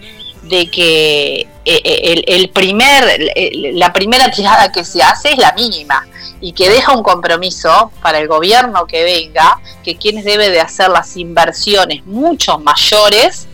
de 0.49 0.71
que 0.71 1.41
eh, 1.41 1.49
eh, 1.65 2.25
el, 2.27 2.51
primer, 2.51 3.33
la 3.73 3.93
primera 3.93 4.31
tirada 4.31 4.71
que 4.71 4.85
se 4.85 5.03
hace 5.03 5.33
es 5.33 5.39
la 5.39 5.53
mínima 5.53 6.07
y 6.41 6.53
que 6.53 6.69
deja 6.69 6.93
un 6.93 7.03
compromiso 7.03 7.91
para 8.03 8.19
el 8.19 8.29
gobierno 8.29 8.87
que 8.87 9.03
venga, 9.05 9.59
que 9.83 9.97
quienes 9.97 10.25
debe 10.25 10.51
de 10.51 10.61
hacer 10.61 10.91
las 10.91 11.17
inversiones 11.17 12.05
mucho 12.05 12.59
mayores 12.59 13.47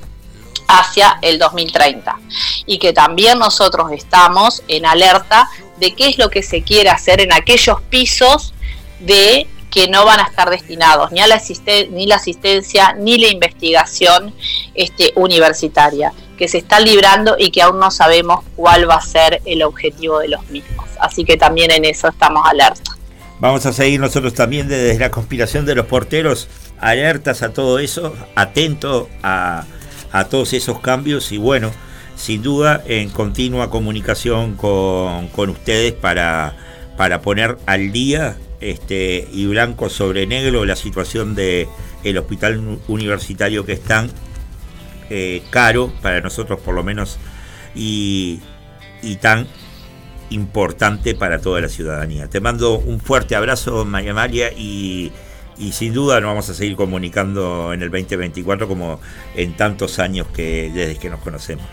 hacia 0.67 1.19
el 1.23 1.39
2030 1.39 2.17
y 2.67 2.79
que 2.79 2.93
también 2.93 3.39
nosotros 3.39 3.91
estamos 3.93 4.63
en 4.69 4.87
alerta 4.87 5.49
de 5.79 5.95
qué 5.95 6.09
es 6.09 6.19
lo 6.19 6.31
que 6.31 6.43
se 6.43 6.63
quiere 6.63 6.91
hacer 6.91 7.21
en 7.21 7.33
aquellos 7.33 7.81
pisos 7.83 8.53
de 9.01 9.47
que 9.71 9.89
no 9.89 10.05
van 10.05 10.21
a 10.21 10.25
estar 10.25 10.51
destinados 10.51 11.13
ni 11.13 11.21
a 11.21 11.29
la, 11.29 11.41
ni 11.91 12.07
la 12.07 12.17
asistencia 12.17 12.93
ni 12.95 13.19
la 13.19 13.29
investigación 13.29 14.35
este, 14.75 15.13
universitaria 15.15 16.13
que 16.41 16.49
se 16.49 16.57
están 16.57 16.87
librando 16.87 17.37
y 17.39 17.51
que 17.51 17.61
aún 17.61 17.79
no 17.79 17.91
sabemos 17.91 18.43
cuál 18.57 18.89
va 18.89 18.95
a 18.95 19.03
ser 19.03 19.43
el 19.45 19.63
objetivo 19.63 20.21
de 20.21 20.29
los 20.29 20.49
mismos. 20.49 20.89
Así 20.99 21.23
que 21.23 21.37
también 21.37 21.71
en 21.71 21.85
eso 21.85 22.09
estamos 22.09 22.43
alerta. 22.49 22.97
Vamos 23.41 23.67
a 23.67 23.75
seguir 23.75 24.01
nosotros 24.01 24.33
también 24.33 24.67
desde 24.67 24.99
la 24.99 25.11
conspiración 25.11 25.67
de 25.67 25.75
los 25.75 25.85
porteros, 25.85 26.49
alertas 26.79 27.43
a 27.43 27.53
todo 27.53 27.79
eso, 27.79 28.15
atentos 28.37 29.09
a, 29.23 29.67
todos 30.31 30.55
esos 30.55 30.81
cambios 30.81 31.31
y 31.31 31.37
bueno, 31.37 31.73
sin 32.17 32.43
duda 32.43 32.83
en 32.87 33.11
continua 33.11 33.69
comunicación 33.69 34.57
con, 34.57 35.51
ustedes 35.51 35.93
para, 35.93 36.57
para 36.97 37.21
poner 37.21 37.59
al 37.67 37.93
día 37.93 38.39
este, 38.63 39.29
y 39.31 39.45
blanco 39.45 39.91
sobre 39.91 40.27
negro 40.27 40.65
la 40.65 40.75
situación 40.75 41.35
del 41.35 41.69
el 42.03 42.17
hospital 42.17 42.79
universitario 42.89 43.67
que 43.67 43.73
están 43.75 44.11
eh, 45.11 45.43
caro 45.51 45.93
para 46.03 46.21
nosotros 46.21 46.61
por 46.61 46.75
lo 46.75 46.83
menos 46.85 47.19
y, 47.75 48.41
tan 49.21 49.47
importante 50.31 51.15
para 51.15 51.41
toda 51.41 51.61
la 51.61 51.69
ciudadanía. 51.69 52.29
Te 52.29 52.41
mando 52.41 52.79
un 52.79 53.01
fuerte 53.01 53.35
abrazo, 53.35 53.85
María 53.85 54.15
María, 54.15 54.53
y, 54.53 55.13
sin 55.73 55.93
duda 55.93 56.21
nos 56.21 56.31
vamos 56.31 56.49
a 56.49 56.55
seguir 56.55 56.77
comunicando 56.77 57.73
en 57.75 57.83
el 57.83 57.91
2024 57.91 58.67
como 58.67 59.01
en 59.35 59.57
tantos 59.57 59.99
años 59.99 60.29
que 60.29 60.71
desde 60.73 60.97
que 60.97 61.11
nos 61.11 61.21
conocemos. 61.21 61.67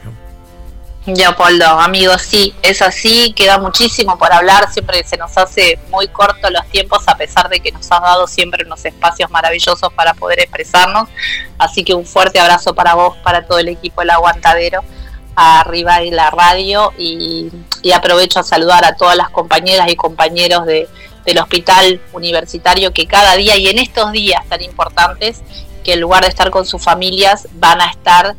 Leopoldo, 1.16 1.66
amigos, 1.66 2.22
sí, 2.22 2.54
es 2.62 2.82
así, 2.82 3.32
queda 3.32 3.60
muchísimo 3.60 4.18
por 4.18 4.34
hablar, 4.34 4.70
siempre 4.74 5.06
se 5.06 5.16
nos 5.16 5.38
hace 5.38 5.80
muy 5.90 6.10
corto 6.10 6.50
los 6.50 6.66
tiempos 6.68 7.08
a 7.08 7.16
pesar 7.16 7.48
de 7.48 7.62
que 7.62 7.72
nos 7.72 7.90
has 7.90 8.02
dado 8.02 8.28
siempre 8.28 8.66
unos 8.66 8.84
espacios 8.84 9.32
maravillosos 9.32 9.94
para 9.94 10.14
poder 10.14 10.42
expresarnos, 10.42 11.08
así 11.60 11.86
que 11.86 11.94
un 11.94 12.06
fuerte 12.06 12.42
abrazo 12.42 12.76
para 12.76 12.96
vos, 12.96 13.16
para 13.24 13.48
todo 13.48 13.58
el 13.60 13.70
equipo 13.70 14.02
del 14.02 14.10
Aguantadero, 14.10 14.84
arriba 15.38 16.00
de 16.00 16.12
la 16.12 16.30
radio 16.30 16.92
y, 16.98 17.50
aprovecho 17.96 18.42
a 18.42 18.44
saludar 18.44 18.84
a 18.84 18.98
todas 18.98 19.16
las 19.16 19.30
compañeras 19.30 19.90
y 19.90 19.96
compañeros 19.96 20.66
de, 20.66 20.90
del 21.26 21.38
hospital 21.38 22.02
universitario 22.12 22.92
que 22.92 23.08
cada 23.08 23.38
día 23.38 23.56
y 23.56 23.70
en 23.70 23.80
estos 23.80 24.12
días 24.12 24.46
tan 24.50 24.62
importantes, 24.62 25.42
que 25.86 25.94
en 25.94 26.02
lugar 26.02 26.24
de 26.24 26.30
estar 26.30 26.50
con 26.50 26.66
sus 26.66 26.84
familias, 26.84 27.48
van 27.54 27.80
a 27.80 27.86
estar 27.86 28.36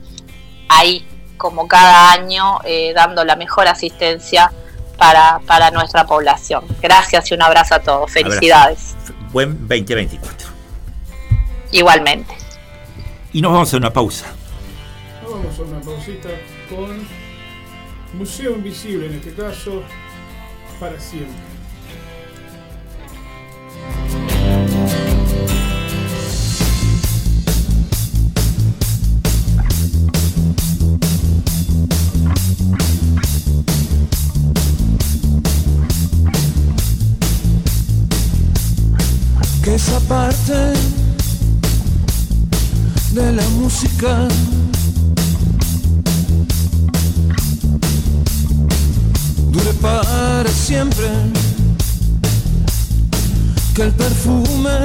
ahí 0.69 1.08
como 1.39 1.67
cada 1.67 2.13
año, 2.13 2.59
eh, 2.65 2.93
dando 2.95 3.25
la 3.25 3.37
mejor 3.37 3.69
asistencia 3.69 4.53
para, 4.99 5.41
para 5.47 5.71
nuestra 5.71 6.05
población. 6.07 6.65
Gracias 6.83 7.31
y 7.31 7.35
un 7.35 7.43
abrazo 7.43 7.77
a 7.77 7.79
todos. 7.79 8.11
Felicidades. 8.11 8.97
Buen 9.33 9.67
2024. 9.67 10.49
Igualmente. 11.71 12.35
Y 13.33 13.41
nos 13.41 13.53
vamos 13.53 13.73
a 13.73 13.77
una 13.77 13.93
pausa. 13.93 14.27
Vamos 15.23 15.59
a 15.59 15.63
una 15.63 15.81
pausita 15.81 16.29
con 16.69 17.07
Museo 18.15 18.53
Invisible, 18.53 19.07
en 19.07 19.15
este 19.15 19.35
caso, 19.35 19.83
para 20.81 20.99
siempre. 20.99 21.37
Que 39.69 39.75
esa 39.75 40.01
parte 40.01 40.73
de 43.13 43.33
la 43.33 43.47
música 43.61 44.27
dure 49.53 49.73
para 49.83 50.49
siempre, 50.49 51.09
que 53.75 53.83
el 53.83 53.93
perfume 53.93 54.79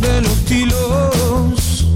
de 0.00 0.20
los 0.22 0.36
tilos 0.46 1.86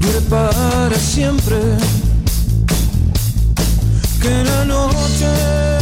dure 0.00 0.20
para 0.28 0.96
siempre, 0.98 1.58
que 4.20 4.44
la 4.44 4.64
noche 4.66 5.73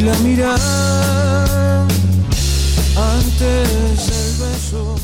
y 0.00 0.04
la 0.04 0.14
mirada 0.18 1.86
antes 2.96 4.06
del 4.06 4.48
beso. 4.48 4.96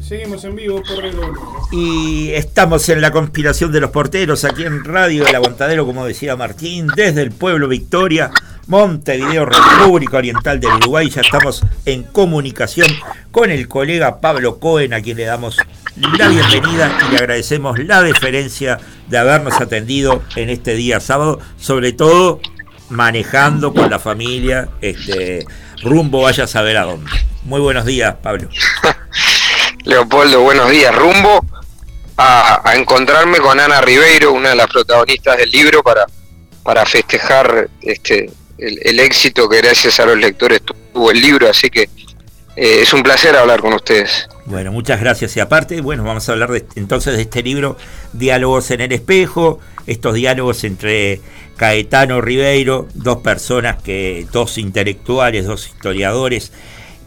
Seguimos 0.00 0.44
en 0.44 0.56
vivo 0.56 0.82
por 0.82 0.98
Redondo. 1.02 1.40
Y 1.72 2.30
estamos 2.30 2.88
en 2.88 3.00
la 3.00 3.10
conspiración 3.10 3.72
de 3.72 3.80
los 3.80 3.90
porteros 3.90 4.44
aquí 4.44 4.64
en 4.64 4.84
Radio 4.84 5.26
El 5.26 5.34
Aguantadero, 5.34 5.86
como 5.86 6.06
decía 6.06 6.36
Martín, 6.36 6.88
desde 6.94 7.22
el 7.22 7.30
pueblo 7.30 7.68
Victoria, 7.68 8.30
Montevideo, 8.66 9.46
República 9.46 10.18
Oriental 10.18 10.60
del 10.60 10.72
Uruguay. 10.72 11.08
Ya 11.08 11.20
estamos 11.20 11.64
en 11.84 12.02
comunicación 12.02 12.88
con 13.30 13.50
el 13.50 13.68
colega 13.68 14.20
Pablo 14.20 14.58
Cohen, 14.58 14.92
a 14.92 15.00
quien 15.02 15.16
le 15.16 15.24
damos 15.24 15.56
la 15.96 16.28
bienvenida 16.28 16.98
y 17.06 17.12
le 17.12 17.18
agradecemos 17.18 17.78
la 17.78 18.02
deferencia 18.02 18.78
de 19.08 19.18
habernos 19.18 19.60
atendido 19.60 20.22
en 20.36 20.50
este 20.50 20.74
día 20.74 21.00
sábado, 21.00 21.38
sobre 21.56 21.92
todo 21.92 22.40
manejando 22.94 23.74
con 23.74 23.90
la 23.90 23.98
familia, 23.98 24.68
este 24.80 25.44
rumbo 25.82 26.22
vaya 26.22 26.44
a 26.44 26.46
saber 26.46 26.76
a 26.76 26.84
dónde. 26.84 27.10
Muy 27.42 27.60
buenos 27.60 27.84
días, 27.84 28.14
Pablo. 28.22 28.48
Leopoldo, 29.84 30.40
buenos 30.40 30.70
días. 30.70 30.94
Rumbo 30.94 31.44
a, 32.16 32.68
a 32.68 32.76
encontrarme 32.76 33.38
con 33.38 33.58
Ana 33.60 33.80
Ribeiro, 33.80 34.32
una 34.32 34.50
de 34.50 34.54
las 34.56 34.68
protagonistas 34.68 35.36
del 35.36 35.50
libro, 35.50 35.82
para, 35.82 36.06
para 36.62 36.86
festejar 36.86 37.68
este 37.82 38.30
el, 38.56 38.78
el 38.82 39.00
éxito 39.00 39.48
que 39.48 39.58
gracias 39.58 39.98
a 40.00 40.06
los 40.06 40.16
lectores 40.16 40.62
tuvo 40.62 41.10
el 41.10 41.20
libro. 41.20 41.50
Así 41.50 41.68
que 41.70 41.82
eh, 42.56 42.82
es 42.82 42.92
un 42.92 43.02
placer 43.02 43.36
hablar 43.36 43.60
con 43.60 43.72
ustedes. 43.72 44.28
Bueno, 44.46 44.70
muchas 44.70 45.00
gracias. 45.00 45.36
Y 45.36 45.40
aparte, 45.40 45.80
bueno, 45.80 46.04
vamos 46.04 46.28
a 46.28 46.32
hablar 46.32 46.50
de, 46.50 46.64
entonces 46.76 47.16
de 47.16 47.22
este 47.22 47.42
libro, 47.42 47.76
Diálogos 48.12 48.70
en 48.70 48.82
el 48.82 48.92
Espejo, 48.92 49.58
estos 49.86 50.14
diálogos 50.14 50.64
entre 50.64 51.20
Caetano 51.56 52.20
Ribeiro, 52.20 52.88
dos 52.94 53.18
personas 53.18 53.82
que, 53.82 54.26
dos 54.32 54.58
intelectuales, 54.58 55.46
dos 55.46 55.66
historiadores, 55.66 56.52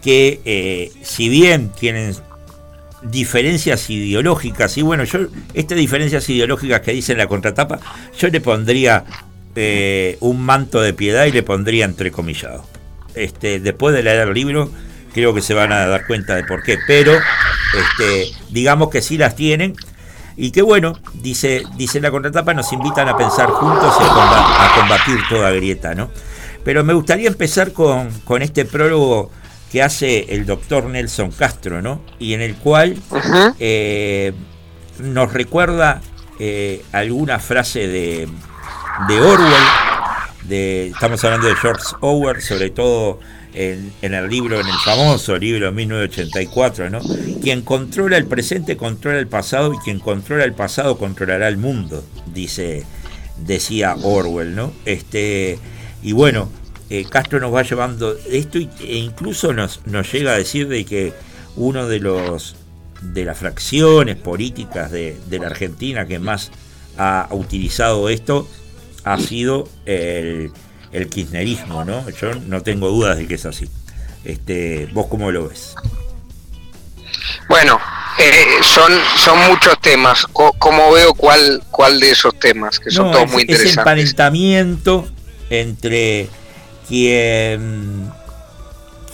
que 0.01 0.39
eh, 0.45 0.91
si 1.01 1.29
bien 1.29 1.71
tienen 1.77 2.15
diferencias 3.03 3.89
ideológicas, 3.89 4.77
y 4.77 4.81
bueno, 4.81 5.03
yo, 5.03 5.19
estas 5.53 5.77
diferencias 5.77 6.29
ideológicas 6.29 6.81
que 6.81 6.93
dice 6.93 7.11
en 7.11 7.17
la 7.19 7.27
contratapa, 7.27 7.79
yo 8.17 8.27
le 8.29 8.41
pondría 8.41 9.03
eh, 9.55 10.17
un 10.21 10.41
manto 10.41 10.81
de 10.81 10.93
piedad 10.93 11.25
y 11.25 11.31
le 11.31 11.43
pondría 11.43 11.85
entrecomillado. 11.85 12.65
Este, 13.15 13.59
después 13.59 13.95
de 13.95 14.03
leer 14.03 14.27
el 14.27 14.33
libro, 14.33 14.71
creo 15.13 15.33
que 15.33 15.41
se 15.41 15.53
van 15.53 15.71
a 15.71 15.87
dar 15.87 16.05
cuenta 16.05 16.35
de 16.35 16.43
por 16.43 16.63
qué, 16.63 16.77
pero 16.85 17.13
este, 17.13 18.27
digamos 18.51 18.89
que 18.89 19.01
sí 19.01 19.17
las 19.17 19.35
tienen 19.35 19.75
y 20.37 20.51
que 20.51 20.61
bueno, 20.61 20.93
dice, 21.15 21.63
dice 21.75 21.99
la 21.99 22.11
contratapa, 22.11 22.53
nos 22.53 22.71
invitan 22.71 23.09
a 23.09 23.17
pensar 23.17 23.49
juntos 23.49 23.93
y 23.99 24.03
a 24.03 24.07
combatir, 24.07 24.55
a 24.59 24.75
combatir 24.79 25.19
toda 25.29 25.49
grieta, 25.51 25.95
¿no? 25.95 26.11
Pero 26.63 26.83
me 26.83 26.93
gustaría 26.93 27.27
empezar 27.27 27.73
con, 27.73 28.11
con 28.23 28.43
este 28.43 28.63
prólogo 28.63 29.31
que 29.71 29.81
hace 29.81 30.35
el 30.35 30.45
doctor 30.45 30.85
Nelson 30.85 31.31
Castro, 31.31 31.81
¿no? 31.81 32.01
Y 32.19 32.33
en 32.33 32.41
el 32.41 32.55
cual 32.55 32.97
eh, 33.59 34.31
nos 34.99 35.33
recuerda 35.33 36.01
eh, 36.39 36.85
alguna 36.91 37.39
frase 37.39 37.87
de, 37.87 38.29
de 39.07 39.21
Orwell, 39.21 39.63
de, 40.43 40.87
estamos 40.87 41.23
hablando 41.23 41.47
de 41.47 41.55
George 41.55 41.83
Orwell, 42.01 42.41
sobre 42.41 42.69
todo 42.69 43.19
en, 43.57 44.13
el 44.13 44.29
libro, 44.29 44.59
en 44.59 44.67
el 44.67 44.77
famoso 44.85 45.35
libro 45.37 45.71
1984, 45.71 46.89
¿no? 46.91 46.99
Quien 47.41 47.61
controla 47.61 48.17
el 48.17 48.27
presente 48.27 48.77
controla 48.77 49.17
el 49.17 49.27
pasado 49.27 49.73
y 49.73 49.77
quien 49.79 49.99
controla 49.99 50.43
el 50.43 50.53
pasado 50.53 50.97
controlará 50.97 51.47
el 51.47 51.57
mundo, 51.57 52.05
dice, 52.33 52.83
decía 53.37 53.95
Orwell, 54.03 54.55
¿no? 54.55 54.73
Este, 54.85 55.57
y 56.03 56.11
bueno, 56.11 56.49
eh, 56.91 57.05
Castro 57.09 57.39
nos 57.39 57.53
va 57.53 57.63
llevando 57.63 58.15
esto 58.29 58.59
e 58.59 58.97
incluso 58.97 59.53
nos, 59.53 59.85
nos 59.87 60.11
llega 60.11 60.33
a 60.33 60.37
decir 60.37 60.67
de 60.67 60.85
que 60.85 61.13
uno 61.55 61.87
de 61.87 61.99
los 61.99 62.55
de 63.01 63.25
las 63.25 63.37
fracciones 63.37 64.15
políticas 64.15 64.91
de, 64.91 65.17
de 65.27 65.39
la 65.39 65.47
Argentina 65.47 66.07
que 66.07 66.19
más 66.19 66.51
ha 66.97 67.27
utilizado 67.31 68.09
esto 68.09 68.47
ha 69.03 69.19
sido 69.19 69.69
el, 69.85 70.51
el 70.91 71.09
kirchnerismo, 71.09 71.83
¿no? 71.85 72.09
Yo 72.09 72.33
no 72.47 72.61
tengo 72.61 72.89
dudas 72.89 73.17
de 73.17 73.27
que 73.27 73.35
es 73.35 73.45
así. 73.45 73.69
Este, 74.23 74.87
¿Vos 74.93 75.07
cómo 75.07 75.31
lo 75.31 75.49
ves? 75.49 75.75
Bueno, 77.49 77.79
eh, 78.19 78.45
son, 78.61 78.91
son 79.15 79.39
muchos 79.47 79.79
temas. 79.81 80.25
¿Cómo 80.27 80.91
veo 80.91 81.13
cuál, 81.13 81.63
cuál 81.71 81.99
de 81.99 82.11
esos 82.11 82.37
temas? 82.39 82.79
Que 82.79 82.91
son 82.91 83.07
no, 83.07 83.11
todos 83.11 83.25
es, 83.25 83.31
muy 83.31 83.41
interesantes. 83.43 83.71
Es 83.71 83.77
emparentamiento 83.77 85.07
entre 85.49 86.29
quien, 86.87 88.11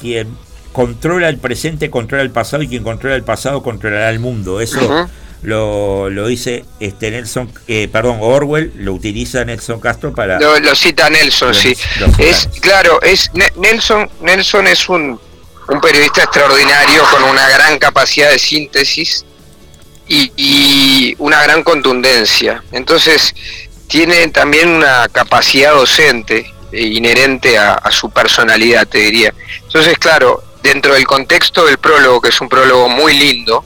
quien 0.01 0.35
controla 0.71 1.29
el 1.29 1.37
presente, 1.37 1.89
controla 1.89 2.23
el 2.23 2.31
pasado 2.31 2.63
y 2.63 2.67
quien 2.67 2.83
controla 2.83 3.15
el 3.15 3.23
pasado 3.23 3.61
controlará 3.61 4.09
el 4.09 4.19
mundo. 4.19 4.61
Eso 4.61 4.79
uh 4.79 4.89
-huh. 4.89 5.09
Lo, 5.43 6.09
lo, 6.09 6.27
dice 6.27 6.65
este 6.79 7.11
Nelson, 7.11 7.51
eh, 7.67 7.87
perdón, 7.91 8.19
Orwell, 8.21 8.71
lo 8.77 8.93
utiliza 8.93 9.43
Nelson 9.43 9.79
Castro 9.79 10.13
para... 10.13 10.39
Lo, 10.39 10.59
lo 10.59 10.75
cita 10.75 11.09
Nelson, 11.09 11.49
los, 11.49 11.57
sí. 11.57 11.75
Los 11.99 12.17
es 12.19 12.49
Claro, 12.61 13.01
es 13.01 13.29
Nelson, 13.57 14.09
Nelson 14.21 14.67
es 14.67 14.87
un, 14.89 15.19
un 15.67 15.81
periodista 15.81 16.23
extraordinario 16.23 17.03
con 17.11 17.23
una 17.23 17.49
gran 17.49 17.77
capacidad 17.77 18.31
de 18.31 18.39
síntesis 18.39 19.25
y, 20.07 20.31
y 20.37 21.15
una 21.19 21.43
gran 21.43 21.63
contundencia. 21.63 22.63
Entonces, 22.71 23.35
tiene 23.87 24.27
también 24.29 24.69
una 24.69 25.07
capacidad 25.09 25.73
docente 25.73 26.51
inherente 26.71 27.57
a, 27.57 27.73
a, 27.73 27.91
su 27.91 28.09
personalidad, 28.09 28.87
te 28.87 28.99
diría. 28.99 29.33
Entonces, 29.63 29.97
claro, 29.99 30.43
dentro 30.63 30.93
del 30.93 31.05
contexto 31.05 31.65
del 31.65 31.77
prólogo, 31.77 32.21
que 32.21 32.29
es 32.29 32.41
un 32.41 32.49
prólogo 32.49 32.89
muy 32.89 33.13
lindo, 33.13 33.63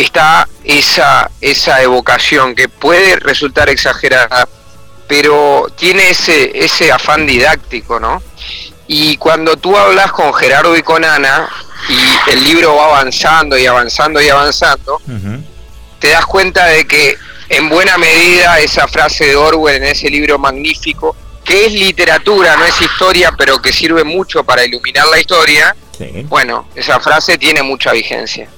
está 0.00 0.48
esa, 0.64 1.30
esa 1.40 1.82
evocación 1.82 2.54
que 2.54 2.68
puede 2.68 3.16
resultar 3.16 3.68
exagerada, 3.68 4.48
pero 5.06 5.66
tiene 5.76 6.10
ese, 6.10 6.64
ese 6.64 6.90
afán 6.90 7.26
didáctico, 7.26 8.00
¿no? 8.00 8.22
Y 8.86 9.16
cuando 9.16 9.56
tú 9.56 9.76
hablas 9.76 10.12
con 10.12 10.32
Gerardo 10.34 10.76
y 10.76 10.82
con 10.82 11.04
Ana, 11.04 11.48
y 11.88 12.30
el 12.30 12.44
libro 12.44 12.76
va 12.76 12.86
avanzando 12.86 13.58
y 13.58 13.66
avanzando 13.66 14.20
y 14.20 14.28
avanzando, 14.28 15.00
uh 15.06 15.12
-huh. 15.12 15.42
te 15.98 16.08
das 16.08 16.26
cuenta 16.26 16.66
de 16.66 16.86
que 16.86 17.16
en 17.48 17.68
buena 17.68 17.98
medida 17.98 18.58
esa 18.60 18.88
frase 18.88 19.26
de 19.26 19.36
Orwell 19.36 19.76
en 19.76 19.84
ese 19.84 20.08
libro 20.08 20.38
magnífico 20.38 21.14
que 21.44 21.66
es 21.66 21.72
literatura, 21.72 22.56
no 22.56 22.64
es 22.64 22.80
historia, 22.80 23.32
pero 23.36 23.60
que 23.60 23.72
sirve 23.72 24.02
mucho 24.02 24.44
para 24.44 24.64
iluminar 24.64 25.06
la 25.08 25.20
historia, 25.20 25.76
sí. 25.96 26.24
bueno, 26.28 26.66
esa 26.74 26.98
frase 27.00 27.36
tiene 27.36 27.62
mucha 27.62 27.92
vigencia. 27.92 28.48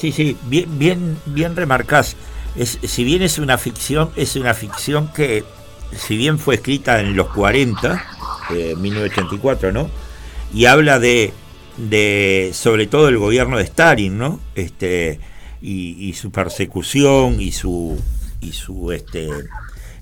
Sí, 0.00 0.12
sí, 0.12 0.36
bien, 0.44 0.78
bien, 0.78 1.18
bien 1.26 1.54
remarcás. 1.54 2.16
Es, 2.56 2.78
si 2.82 3.04
bien 3.04 3.22
es 3.22 3.38
una 3.38 3.58
ficción, 3.58 4.10
es 4.16 4.34
una 4.36 4.54
ficción 4.54 5.12
que, 5.12 5.44
si 5.92 6.16
bien 6.16 6.38
fue 6.38 6.54
escrita 6.56 7.00
en 7.00 7.14
los 7.14 7.28
40, 7.28 8.04
eh, 8.50 8.74
1984, 8.76 9.72
¿no? 9.72 9.90
Y 10.54 10.64
habla 10.64 10.98
de 10.98 11.32
de 11.76 12.50
sobre 12.52 12.86
todo 12.86 13.08
el 13.08 13.18
gobierno 13.18 13.56
de 13.56 13.64
Stalin, 13.64 14.18
¿no? 14.18 14.40
Este, 14.54 15.20
y, 15.62 16.12
su 16.14 16.30
persecución 16.30 17.40
y 17.40 17.52
su 17.52 18.00
y 18.40 18.52
su 18.52 18.92
este 18.92 19.28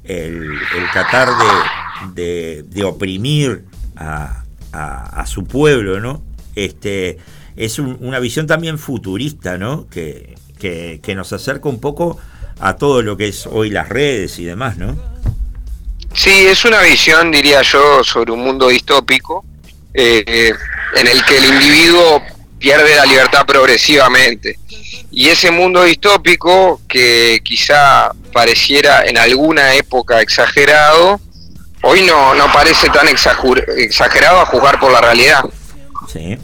el, 0.05 0.59
tratar 0.93 1.29
de, 2.15 2.63
de, 2.63 2.85
oprimir 2.85 3.65
a, 3.97 4.45
a, 4.73 5.27
su 5.27 5.45
pueblo, 5.45 6.01
¿no? 6.01 6.23
Este 6.55 7.19
es 7.59 7.79
una 7.81 8.21
visión 8.21 8.47
también 8.47 8.79
futurista, 8.79 9.59
¿no? 9.59 9.89
Que, 9.89 10.37
que, 10.61 11.01
que 11.03 11.15
nos 11.17 11.33
acerca 11.33 11.69
un 11.69 11.81
poco 11.81 12.19
a 12.61 12.77
todo 12.77 13.03
lo 13.03 13.17
que 13.17 13.29
es 13.29 13.47
hoy 13.47 13.71
las 13.71 13.89
redes 13.89 14.39
y 14.39 14.45
demás, 14.45 14.79
¿no? 14.79 14.97
Sí, 16.15 16.47
es 16.47 16.65
una 16.65 16.81
visión, 16.83 17.33
diría 17.33 17.63
yo, 17.63 18.03
sobre 18.05 18.31
un 18.31 18.41
mundo 18.41 18.69
distópico 18.69 19.45
eh, 19.93 20.53
en 20.95 21.07
el 21.07 21.25
que 21.25 21.39
el 21.39 21.45
individuo 21.47 22.23
pierde 22.59 22.95
la 22.95 23.05
libertad 23.05 23.45
progresivamente. 23.45 24.59
Y 25.11 25.29
ese 25.29 25.51
mundo 25.51 25.83
distópico, 25.83 26.81
que 26.89 27.41
quizá 27.43 28.13
pareciera 28.33 29.05
en 29.05 29.19
alguna 29.19 29.75
época 29.75 30.21
exagerado, 30.21 31.21
hoy 31.83 32.03
no, 32.03 32.35
no 32.35 32.53
parece 32.53 32.89
tan 32.91 33.09
exagerado 33.09 34.41
a 34.41 34.47
juzgar 34.47 34.79
por 34.79 34.93
la 34.93 35.01
realidad. 35.01 35.45
Sí, 36.13 36.39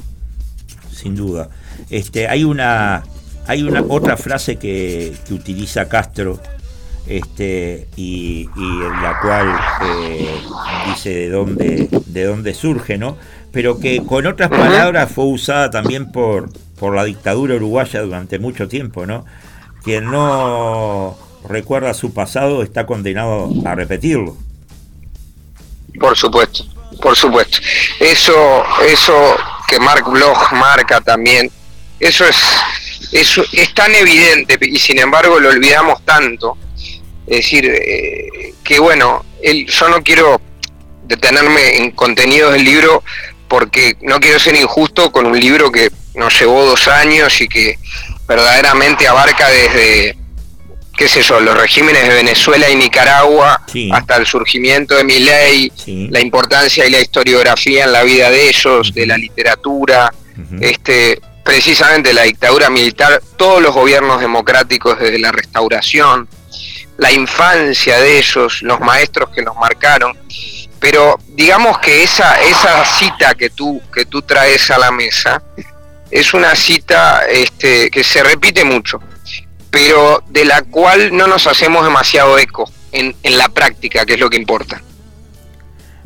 sin 1.04 1.14
duda. 1.14 1.50
Este, 1.90 2.26
hay 2.26 2.44
una 2.44 3.04
hay 3.46 3.62
una 3.62 3.82
otra 3.82 4.16
frase 4.16 4.56
que, 4.56 5.14
que 5.26 5.34
utiliza 5.34 5.86
Castro 5.86 6.40
este, 7.06 7.88
y, 7.94 8.48
en 8.56 9.02
la 9.02 9.20
cual 9.20 9.54
eh, 9.86 10.40
dice 10.86 11.10
de 11.10 11.28
dónde, 11.28 11.88
de 12.06 12.24
dónde 12.24 12.54
surge, 12.54 12.96
¿no? 12.96 13.18
Pero 13.52 13.78
que 13.78 14.02
con 14.02 14.26
otras 14.26 14.48
palabras 14.48 15.12
fue 15.12 15.26
usada 15.26 15.70
también 15.70 16.10
por, 16.10 16.50
por 16.78 16.94
la 16.94 17.04
dictadura 17.04 17.56
uruguaya 17.56 18.00
durante 18.00 18.38
mucho 18.38 18.66
tiempo, 18.66 19.04
¿no? 19.04 19.26
Quien 19.82 20.10
no 20.10 21.18
recuerda 21.46 21.92
su 21.92 22.14
pasado 22.14 22.62
está 22.62 22.86
condenado 22.86 23.50
a 23.66 23.74
repetirlo. 23.74 24.38
Por 26.00 26.16
supuesto, 26.16 26.64
por 27.04 27.14
supuesto. 27.14 27.58
Eso, 28.00 28.64
eso 28.82 29.36
que 29.68 29.78
Mark 29.78 30.10
Bloch 30.10 30.52
marca 30.52 31.02
también, 31.02 31.50
eso 32.00 32.24
es, 32.24 32.36
eso 33.12 33.44
es 33.52 33.74
tan 33.74 33.94
evidente 33.94 34.58
y 34.62 34.78
sin 34.78 34.98
embargo 34.98 35.38
lo 35.38 35.50
olvidamos 35.50 36.02
tanto 36.06 36.56
es 37.26 37.36
decir, 37.36 37.66
eh, 37.66 38.54
que 38.62 38.78
bueno, 38.78 39.24
el, 39.42 39.66
yo 39.66 39.88
no 39.88 40.02
quiero 40.02 40.40
detenerme 41.04 41.76
en 41.76 41.90
contenidos 41.90 42.52
del 42.52 42.64
libro 42.64 43.02
porque 43.48 43.96
no 44.00 44.20
quiero 44.20 44.38
ser 44.38 44.56
injusto 44.56 45.12
con 45.12 45.26
un 45.26 45.38
libro 45.38 45.70
que 45.70 45.90
nos 46.14 46.38
llevó 46.38 46.64
dos 46.64 46.88
años 46.88 47.38
y 47.40 47.48
que 47.48 47.78
verdaderamente 48.26 49.06
abarca 49.06 49.48
desde, 49.48 50.16
qué 50.96 51.08
sé 51.08 51.22
yo, 51.22 51.40
los 51.40 51.56
regímenes 51.56 52.08
de 52.08 52.14
Venezuela 52.14 52.68
y 52.70 52.76
Nicaragua 52.76 53.60
hasta 53.92 54.16
el 54.16 54.26
surgimiento 54.26 54.96
de 54.96 55.04
mi 55.04 55.18
ley, 55.18 55.72
la 56.10 56.20
importancia 56.20 56.86
y 56.86 56.90
la 56.90 57.00
historiografía 57.00 57.84
en 57.84 57.92
la 57.92 58.02
vida 58.02 58.30
de 58.30 58.48
ellos, 58.48 58.92
de 58.94 59.06
la 59.06 59.16
literatura, 59.16 60.12
este 60.60 61.20
precisamente 61.44 62.14
la 62.14 62.22
dictadura 62.22 62.70
militar, 62.70 63.22
todos 63.36 63.62
los 63.62 63.74
gobiernos 63.74 64.18
democráticos 64.18 64.98
desde 64.98 65.18
la 65.18 65.30
restauración, 65.30 66.26
la 66.96 67.12
infancia 67.12 68.00
de 68.00 68.18
ellos, 68.18 68.62
los 68.62 68.80
maestros 68.80 69.28
que 69.30 69.42
nos 69.42 69.54
marcaron. 69.56 70.16
Pero 70.80 71.18
digamos 71.28 71.78
que 71.78 72.02
esa, 72.02 72.40
esa 72.42 72.84
cita 72.84 73.34
que 73.34 73.50
tú, 73.50 73.80
que 73.92 74.06
tú 74.06 74.22
traes 74.22 74.70
a 74.70 74.78
la 74.78 74.90
mesa 74.90 75.42
es 76.10 76.32
una 76.34 76.54
cita 76.54 77.26
este, 77.28 77.90
que 77.90 78.04
se 78.04 78.22
repite 78.22 78.64
mucho, 78.64 79.00
pero 79.74 80.22
de 80.28 80.44
la 80.44 80.62
cual 80.62 81.16
no 81.16 81.26
nos 81.26 81.48
hacemos 81.48 81.84
demasiado 81.84 82.38
eco 82.38 82.70
en, 82.92 83.16
en 83.24 83.36
la 83.36 83.48
práctica, 83.48 84.06
que 84.06 84.14
es 84.14 84.20
lo 84.20 84.30
que 84.30 84.36
importa. 84.36 84.80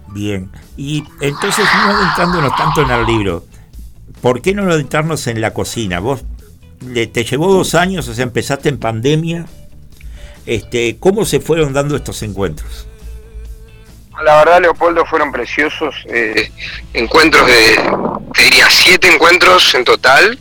Bien, 0.06 0.50
y 0.78 1.04
entonces 1.20 1.66
no 1.74 1.94
adentrándonos 1.94 2.56
tanto 2.56 2.80
en 2.80 2.90
el 2.90 3.04
libro, 3.04 3.44
¿por 4.22 4.40
qué 4.40 4.54
no 4.54 4.62
adentrarnos 4.62 5.26
en 5.26 5.42
la 5.42 5.52
cocina? 5.52 6.00
Vos 6.00 6.24
te 7.12 7.24
llevó 7.24 7.52
dos 7.52 7.74
años, 7.74 8.08
o 8.08 8.14
sea, 8.14 8.24
empezaste 8.24 8.70
en 8.70 8.78
pandemia, 8.78 9.44
este, 10.46 10.96
¿Cómo 10.98 11.26
se 11.26 11.40
fueron 11.40 11.74
dando 11.74 11.94
estos 11.94 12.22
encuentros? 12.22 12.86
La 14.24 14.36
verdad, 14.38 14.62
Leopoldo, 14.62 15.04
fueron 15.04 15.30
preciosos. 15.30 15.94
Eh, 16.06 16.50
encuentros 16.94 17.46
de, 17.46 17.78
te 18.32 18.42
diría, 18.44 18.66
siete 18.70 19.12
encuentros 19.12 19.74
en 19.74 19.84
total, 19.84 20.38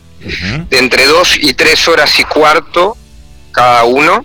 de 0.70 0.78
entre 0.78 1.04
dos 1.04 1.36
y 1.38 1.52
tres 1.52 1.86
horas 1.88 2.18
y 2.18 2.24
cuarto 2.24 2.96
cada 3.58 3.82
uno. 3.82 4.24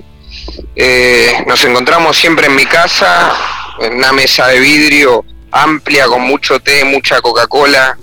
Eh, 0.76 1.43
nos 1.47 1.64
encontramos 1.65 2.15
siempre 2.15 2.45
en 2.45 2.55
mi 2.55 2.68
casa, 2.68 3.34
en 3.80 3.95
una 3.95 4.14
mesa 4.14 4.47
de 4.47 4.60
vidrio 4.60 5.26
amplia 5.51 6.05
con 6.05 6.22
mucho 6.22 6.60
té, 6.60 6.84
mucha 6.84 7.19
Coca-Cola, 7.19 7.97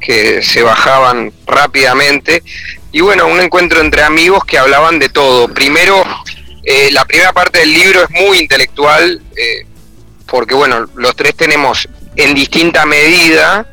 que 0.00 0.40
se 0.40 0.62
bajaban 0.62 1.32
rápidamente. 1.46 2.44
Y 2.92 3.00
bueno, 3.00 3.26
un 3.26 3.40
encuentro 3.40 3.80
entre 3.80 4.04
amigos 4.04 4.44
que 4.44 4.56
hablaban 4.56 5.00
de 5.00 5.08
todo. 5.08 5.48
Primero 5.48 6.04
eh, 6.62 6.90
la 6.92 7.04
primera 7.04 7.32
parte 7.32 7.58
del 7.58 7.72
libro 7.72 8.04
es 8.04 8.10
muy 8.10 8.38
intelectual, 8.38 9.20
eh, 9.36 9.66
porque 10.26 10.54
bueno, 10.54 10.86
los 10.94 11.16
tres 11.16 11.34
tenemos 11.34 11.88
en 12.14 12.36
distinta 12.36 12.86
medida 12.86 13.66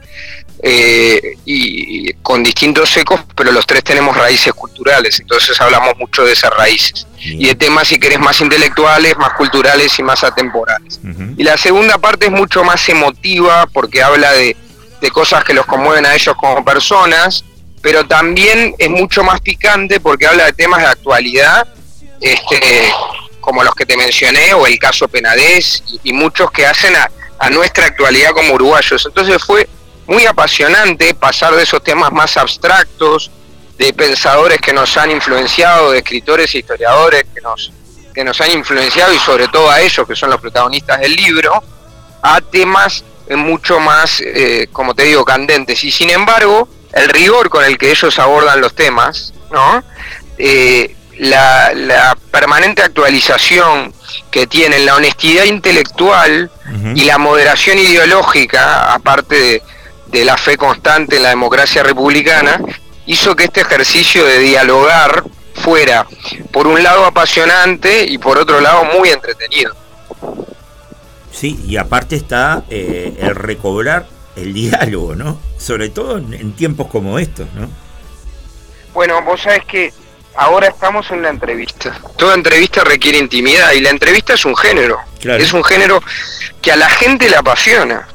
eh, 0.68 1.38
y, 1.46 2.12
con 2.24 2.42
distintos 2.42 2.98
ecos, 2.98 3.22
pero 3.36 3.52
los 3.52 3.68
tres 3.68 3.84
tenemos 3.84 4.18
raíces 4.18 4.52
culturales, 4.54 5.20
entonces 5.20 5.60
hablamos 5.62 5.96
mucho 5.98 6.26
de 6.26 6.34
esas 6.34 6.52
raíces 6.52 7.06
y 7.20 7.46
de 7.46 7.56
temas, 7.56 7.88
si 7.88 8.00
querés, 8.00 8.20
más 8.20 8.42
intelectuales, 8.42 9.16
más 9.18 9.34
culturales 9.34 9.98
y 10.00 10.04
más 10.04 10.24
atemporales. 10.24 11.00
Y 11.38 11.44
la 11.44 11.56
segunda 11.56 12.00
parte 12.00 12.26
es 12.26 12.32
mucho 12.32 12.64
más 12.64 12.90
emotiva, 12.90 13.68
porque 13.72 14.02
habla 14.02 14.32
de, 14.34 14.56
de 15.02 15.12
cosas 15.12 15.44
que 15.44 15.54
los 15.54 15.68
conmueven 15.68 16.06
a 16.06 16.16
ellos 16.16 16.36
como 16.36 16.66
personas, 16.66 17.46
pero 17.82 18.06
también 18.08 18.74
es 18.80 18.90
mucho 18.90 19.24
más 19.24 19.42
picante 19.42 20.00
porque 20.00 20.26
habla 20.26 20.46
de 20.46 20.54
temas 20.54 20.82
de 20.82 20.88
actualidad 20.88 21.68
este, 22.22 22.92
como 23.40 23.64
los 23.64 23.76
que 23.76 23.86
te 23.86 23.96
mencioné, 23.96 24.54
o 24.56 24.66
el 24.66 24.80
caso 24.80 25.08
Penadez, 25.08 25.84
y, 26.04 26.12
muchos 26.14 26.50
que 26.50 26.66
hacen 26.66 26.96
a, 26.96 27.12
nuestra 27.52 27.86
actualidad 27.86 28.32
como 28.32 28.56
uruguayos. 28.56 29.06
Entonces 29.06 29.44
fue 29.44 29.70
muy 30.08 30.26
apasionante 30.26 31.14
pasar 31.14 31.56
de 31.56 31.64
esos 31.64 31.84
temas 31.84 32.12
más 32.12 32.38
abstractos, 32.38 33.32
de 33.78 33.94
pensadores 33.94 34.62
que 34.62 34.74
nos 34.74 34.96
han 34.98 35.12
influenciado, 35.12 35.92
de 35.92 36.00
escritores 36.00 36.54
e 36.56 36.60
historiadores 36.60 37.26
que 37.34 37.42
nos, 37.42 37.72
que 38.14 38.24
nos 38.24 38.40
han 38.42 38.52
influenciado 38.52 39.14
y 39.14 39.20
sobre 39.20 39.48
todo 39.48 39.70
a 39.70 39.82
ellos, 39.82 40.08
que 40.08 40.16
son 40.16 40.30
los 40.30 40.40
protagonistas 40.40 41.00
del 41.02 41.16
libro, 41.16 41.64
a 42.22 42.42
temas 42.42 43.04
mucho 43.30 43.80
más, 43.80 44.22
eh, 44.22 44.68
como 44.72 44.94
te 44.94 45.04
digo, 45.04 45.26
candentes. 45.26 45.84
Y 45.84 45.92
sin 45.92 46.10
embargo, 46.12 46.70
el 46.94 47.10
rigor 47.10 47.50
con 47.50 47.66
el 47.66 47.78
que 47.78 47.92
ellos 47.92 48.18
abordan 48.20 48.62
los 48.62 48.76
temas, 48.76 49.34
¿no? 49.52 49.84
Eh, 50.38 50.96
la, 51.18 52.16
permanente 52.32 52.82
actualización 52.82 53.94
que 54.30 54.48
tienen, 54.48 54.86
la 54.86 54.96
honestidad 54.96 55.46
intelectual 55.46 56.52
y 56.94 57.06
la 57.06 57.18
moderación 57.18 57.80
ideológica, 57.80 58.94
aparte 58.94 59.36
de, 59.36 59.64
la 60.12 60.38
fe 60.38 60.58
constante 60.58 61.18
en 61.18 61.24
la 61.24 61.30
democracia 61.30 61.84
republicana, 61.84 62.60
hizo 63.06 63.36
que 63.36 63.46
este 63.46 63.62
ejercicio 63.62 64.26
de 64.26 64.40
dialogar 64.40 65.24
fuera, 65.56 66.06
por 66.52 66.68
un 66.68 66.82
lado, 66.84 67.06
apasionante 67.06 68.06
y 68.06 68.18
por 68.18 68.38
otro 68.38 68.62
lado, 68.62 68.86
muy 68.98 69.10
entretenido. 69.10 69.76
Sí, 71.32 71.60
y 71.68 71.78
aparte 71.78 72.16
está 72.16 72.64
eh, 72.70 73.18
el 73.20 73.36
recobrar 73.36 74.08
el 74.36 74.54
diálogo, 74.54 75.16
¿no? 75.16 75.40
Sobre 75.58 75.90
todo 75.90 76.18
en, 76.18 76.34
en 76.34 76.54
tiempos 76.54 76.88
como 76.88 77.20
estos, 77.20 77.48
¿no? 77.54 77.70
Bueno, 78.94 79.22
vos 79.24 79.42
sabés 79.42 79.66
que 79.66 79.94
ahora 80.36 80.68
estamos 80.68 81.10
en 81.12 81.22
la 81.22 81.30
entrevista. 81.30 82.00
Toda 82.18 82.36
entrevista 82.36 82.84
requiere 82.84 83.18
intimidad 83.18 83.74
y 83.74 83.82
la 83.82 83.90
entrevista 83.90 84.34
es 84.34 84.46
un 84.46 84.56
género. 84.56 85.00
Es 85.22 85.54
un 85.54 85.64
género 85.64 86.02
que 86.62 86.72
a 86.72 86.76
la 86.76 86.90
gente 86.90 87.30
le 87.30 87.36
apasiona. 87.36 88.08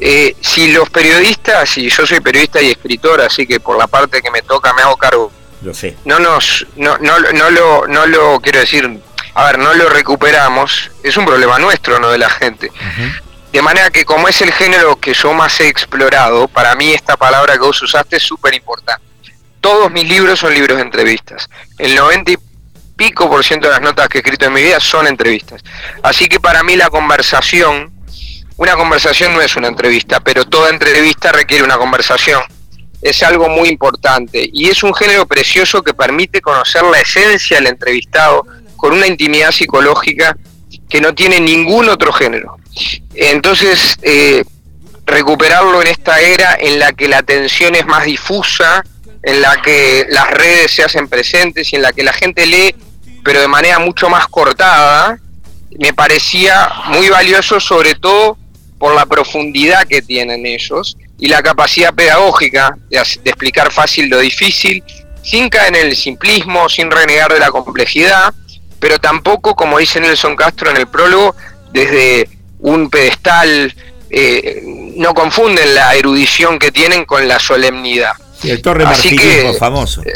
Eh, 0.00 0.36
si 0.40 0.72
los 0.72 0.90
periodistas, 0.90 1.78
y 1.78 1.88
yo 1.88 2.06
soy 2.06 2.20
periodista 2.20 2.60
y 2.60 2.70
escritor, 2.70 3.20
así 3.20 3.46
que 3.46 3.60
por 3.60 3.78
la 3.78 3.86
parte 3.86 4.20
que 4.20 4.30
me 4.30 4.42
toca 4.42 4.72
me 4.72 4.82
hago 4.82 4.96
cargo. 4.96 5.32
Lo 5.62 5.72
sé. 5.72 5.96
No 6.04 6.18
nos, 6.18 6.66
no, 6.76 6.98
no, 6.98 7.18
no 7.18 7.50
lo, 7.50 7.86
no 7.86 8.06
lo 8.06 8.40
quiero 8.40 8.60
decir, 8.60 9.00
a 9.34 9.46
ver, 9.46 9.58
no 9.58 9.72
lo 9.74 9.88
recuperamos, 9.88 10.90
es 11.02 11.16
un 11.16 11.24
problema 11.24 11.58
nuestro, 11.58 11.98
no 11.98 12.10
de 12.10 12.18
la 12.18 12.28
gente. 12.28 12.70
De 13.52 13.62
manera 13.62 13.90
que 13.90 14.04
como 14.04 14.28
es 14.28 14.42
el 14.42 14.52
género 14.52 14.96
que 14.96 15.14
yo 15.14 15.32
más 15.32 15.58
he 15.60 15.68
explorado, 15.68 16.48
para 16.48 16.74
mí 16.74 16.92
esta 16.92 17.16
palabra 17.16 17.54
que 17.54 17.60
vos 17.60 17.80
usaste 17.80 18.16
es 18.16 18.22
súper 18.22 18.52
importante 18.54 19.14
todos 19.64 19.90
mis 19.90 20.06
libros 20.06 20.40
son 20.40 20.52
libros 20.52 20.76
de 20.76 20.82
entrevistas. 20.82 21.48
El 21.78 21.94
90 21.94 22.32
y 22.32 22.36
pico 22.96 23.30
por 23.30 23.42
ciento 23.42 23.68
de 23.68 23.72
las 23.72 23.80
notas 23.80 24.10
que 24.10 24.18
he 24.18 24.20
escrito 24.20 24.44
en 24.44 24.52
mi 24.52 24.62
vida 24.62 24.78
son 24.78 25.06
entrevistas. 25.06 25.62
Así 26.02 26.28
que 26.28 26.38
para 26.38 26.62
mí 26.62 26.76
la 26.76 26.90
conversación, 26.90 27.90
una 28.56 28.76
conversación 28.76 29.34
no 29.34 29.40
es 29.40 29.56
una 29.56 29.68
entrevista, 29.68 30.20
pero 30.20 30.44
toda 30.44 30.70
entrevista 30.70 31.32
requiere 31.32 31.64
una 31.64 31.76
conversación. 31.76 32.42
es 33.02 33.22
algo 33.22 33.50
muy 33.50 33.68
importante 33.68 34.48
y 34.50 34.70
es 34.70 34.82
un 34.82 34.94
género 34.94 35.26
precioso 35.26 35.82
que 35.82 35.92
permite 35.92 36.40
conocer 36.40 36.82
la 36.84 37.00
esencia 37.00 37.58
del 37.58 37.66
entrevistado 37.66 38.46
con 38.76 38.94
una 38.94 39.06
intimidad 39.06 39.50
psicológica 39.50 40.34
que 40.88 41.02
no 41.02 41.14
tiene 41.14 41.38
ningún 41.38 41.88
otro 41.90 42.12
género. 42.12 42.56
Entonces, 43.14 43.96
eh, 44.00 44.42
recuperarlo 45.04 45.82
en 45.82 45.88
esta 45.88 46.18
era 46.20 46.56
en 46.58 46.78
la 46.78 46.92
que 46.92 47.08
la 47.08 47.18
atención 47.18 47.74
es 47.74 47.84
más 47.86 48.04
difusa, 48.04 48.82
en 49.22 49.42
la 49.42 49.60
que 49.60 50.06
las 50.08 50.30
redes 50.30 50.70
se 50.70 50.82
hacen 50.82 51.08
presentes 51.08 51.72
y 51.72 51.76
en 51.76 51.82
la 51.82 51.92
que 51.92 52.04
la 52.04 52.12
gente 52.12 52.46
lee, 52.46 52.74
pero 53.22 53.40
de 53.40 53.48
manera 53.48 53.78
mucho 53.78 54.08
más 54.08 54.28
cortada, 54.28 55.18
me 55.78 55.92
parecía 55.92 56.70
muy 56.86 57.08
valioso, 57.08 57.60
sobre 57.60 57.94
todo 57.94 58.38
por 58.84 58.94
la 58.94 59.06
profundidad 59.06 59.86
que 59.86 60.02
tienen 60.02 60.44
ellos 60.44 60.98
y 61.18 61.28
la 61.28 61.42
capacidad 61.42 61.94
pedagógica 61.94 62.76
de, 62.90 62.98
de 62.98 63.30
explicar 63.30 63.72
fácil 63.72 64.10
lo 64.10 64.18
difícil, 64.18 64.84
sin 65.22 65.48
caer 65.48 65.74
en 65.74 65.86
el 65.86 65.96
simplismo, 65.96 66.68
sin 66.68 66.90
renegar 66.90 67.32
de 67.32 67.40
la 67.40 67.50
complejidad, 67.50 68.34
pero 68.78 68.98
tampoco, 68.98 69.54
como 69.56 69.78
dice 69.78 70.00
Nelson 70.00 70.36
Castro 70.36 70.70
en 70.70 70.76
el 70.76 70.86
prólogo, 70.86 71.34
desde 71.72 72.28
un 72.58 72.90
pedestal, 72.90 73.74
eh, 74.10 74.62
no 74.96 75.14
confunden 75.14 75.74
la 75.74 75.94
erudición 75.94 76.58
que 76.58 76.70
tienen 76.70 77.06
con 77.06 77.26
la 77.26 77.38
solemnidad. 77.38 78.12
el 78.42 78.60
torre 78.60 78.84
Así 78.84 79.16
que, 79.16 79.56
famoso. 79.58 80.02
Eh, 80.02 80.12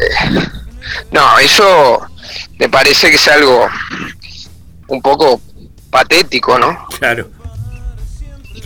no, 1.10 1.38
eso 1.38 2.02
me 2.58 2.68
parece 2.68 3.08
que 3.08 3.16
es 3.16 3.28
algo 3.28 3.66
un 4.88 5.00
poco 5.00 5.40
patético, 5.88 6.58
¿no? 6.58 6.86
Claro. 6.98 7.30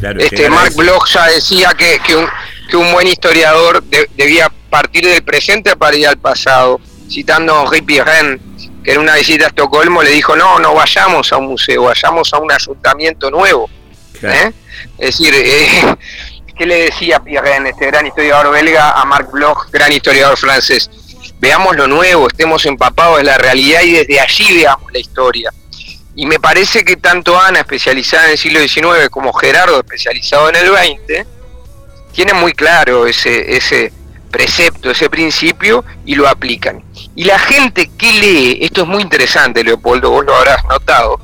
Claro 0.02 0.20
este 0.20 0.50
Mark 0.50 0.74
Bloch 0.74 1.08
ya 1.08 1.26
decía 1.26 1.74
que, 1.78 2.00
que, 2.04 2.16
un, 2.16 2.26
que 2.68 2.76
un 2.76 2.90
buen 2.92 3.06
historiador 3.06 3.82
debía 4.16 4.50
partir 4.72 5.06
del 5.06 5.22
presente 5.22 5.76
para 5.76 5.94
ir 5.96 6.08
al 6.08 6.16
pasado, 6.16 6.80
citando 7.08 7.54
a 7.54 7.62
Henri 7.62 7.82
Pirren, 7.82 8.40
que 8.82 8.92
en 8.92 9.00
una 9.00 9.16
visita 9.16 9.44
a 9.44 9.48
Estocolmo 9.48 10.02
le 10.02 10.10
dijo, 10.10 10.34
no, 10.34 10.58
no 10.58 10.74
vayamos 10.74 11.30
a 11.32 11.36
un 11.36 11.48
museo, 11.48 11.82
vayamos 11.82 12.32
a 12.32 12.38
un 12.38 12.50
ayuntamiento 12.50 13.30
nuevo. 13.30 13.68
¿Eh? 14.22 14.50
Es 14.98 15.18
decir, 15.18 15.34
eh, 15.36 15.94
¿qué 16.58 16.66
le 16.66 16.84
decía 16.84 17.20
Pirren, 17.20 17.66
este 17.66 17.86
gran 17.86 18.06
historiador 18.06 18.50
belga, 18.50 18.92
a 18.92 19.04
Marc 19.04 19.30
Bloch, 19.30 19.70
gran 19.70 19.92
historiador 19.92 20.38
francés? 20.38 20.90
Veamos 21.38 21.76
lo 21.76 21.86
nuevo, 21.86 22.28
estemos 22.28 22.64
empapados 22.64 23.18
de 23.18 23.24
la 23.24 23.36
realidad 23.36 23.82
y 23.82 23.92
desde 23.92 24.20
allí 24.20 24.56
veamos 24.56 24.90
la 24.90 24.98
historia. 24.98 25.52
Y 26.14 26.26
me 26.26 26.38
parece 26.38 26.84
que 26.84 26.96
tanto 26.96 27.40
Ana, 27.40 27.60
especializada 27.60 28.26
en 28.26 28.32
el 28.32 28.38
siglo 28.38 28.60
XIX, 28.60 29.08
como 29.10 29.32
Gerardo, 29.32 29.78
especializado 29.78 30.50
en 30.50 30.56
el 30.56 30.66
XX, 30.66 31.26
tienen 32.12 32.36
muy 32.36 32.52
claro 32.52 33.06
ese, 33.06 33.56
ese 33.56 33.92
precepto, 34.30 34.90
ese 34.90 35.08
principio 35.08 35.84
y 36.04 36.14
lo 36.14 36.28
aplican. 36.28 36.82
Y 37.14 37.24
la 37.24 37.38
gente 37.38 37.90
que 37.96 38.12
lee, 38.12 38.58
esto 38.62 38.82
es 38.82 38.88
muy 38.88 39.02
interesante, 39.02 39.64
Leopoldo, 39.64 40.10
vos 40.10 40.24
lo 40.24 40.34
habrás 40.34 40.64
notado, 40.64 41.20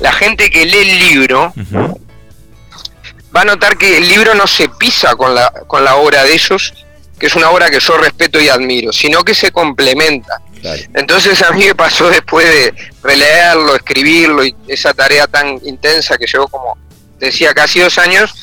la 0.00 0.12
gente 0.12 0.50
que 0.50 0.64
lee 0.64 0.78
el 0.78 0.98
libro 0.98 1.52
va 3.34 3.42
a 3.42 3.44
notar 3.44 3.76
que 3.76 3.98
el 3.98 4.08
libro 4.08 4.34
no 4.34 4.46
se 4.46 4.68
pisa 4.68 5.16
con 5.16 5.34
la, 5.34 5.50
con 5.66 5.84
la 5.84 5.96
obra 5.96 6.24
de 6.24 6.34
ellos, 6.34 6.74
que 7.18 7.26
es 7.26 7.34
una 7.34 7.50
obra 7.50 7.70
que 7.70 7.80
yo 7.80 7.96
respeto 7.96 8.40
y 8.40 8.48
admiro, 8.48 8.92
sino 8.92 9.24
que 9.24 9.34
se 9.34 9.50
complementa. 9.50 10.40
Entonces 10.94 11.42
a 11.42 11.52
mí 11.52 11.64
me 11.64 11.74
pasó 11.74 12.10
después 12.10 12.46
de 12.46 12.74
releerlo, 13.02 13.74
escribirlo 13.74 14.44
y 14.44 14.54
esa 14.66 14.92
tarea 14.94 15.26
tan 15.26 15.60
intensa 15.64 16.16
que 16.16 16.26
llevó 16.26 16.48
como 16.48 16.76
decía 17.18 17.52
casi 17.54 17.80
dos 17.80 17.98
años, 17.98 18.34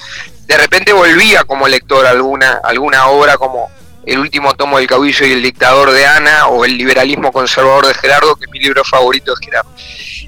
de 0.48 0.58
repente 0.58 0.94
volvía 0.94 1.44
como 1.44 1.68
lector 1.68 2.06
alguna, 2.06 2.60
alguna 2.64 3.08
obra 3.08 3.38
como 3.38 3.70
el 4.06 4.20
último 4.20 4.54
tomo 4.54 4.78
del 4.78 4.88
caudillo 4.88 5.26
y 5.26 5.32
el 5.32 5.42
dictador 5.42 5.92
de 5.92 6.06
Ana 6.06 6.48
o 6.48 6.64
el 6.64 6.78
liberalismo 6.78 7.32
conservador 7.32 7.88
de 7.88 7.94
Gerardo, 7.96 8.36
que 8.36 8.46
es 8.46 8.52
mi 8.52 8.60
libro 8.60 8.84
favorito 8.84 9.34
de 9.34 9.46
Gerardo. 9.46 9.72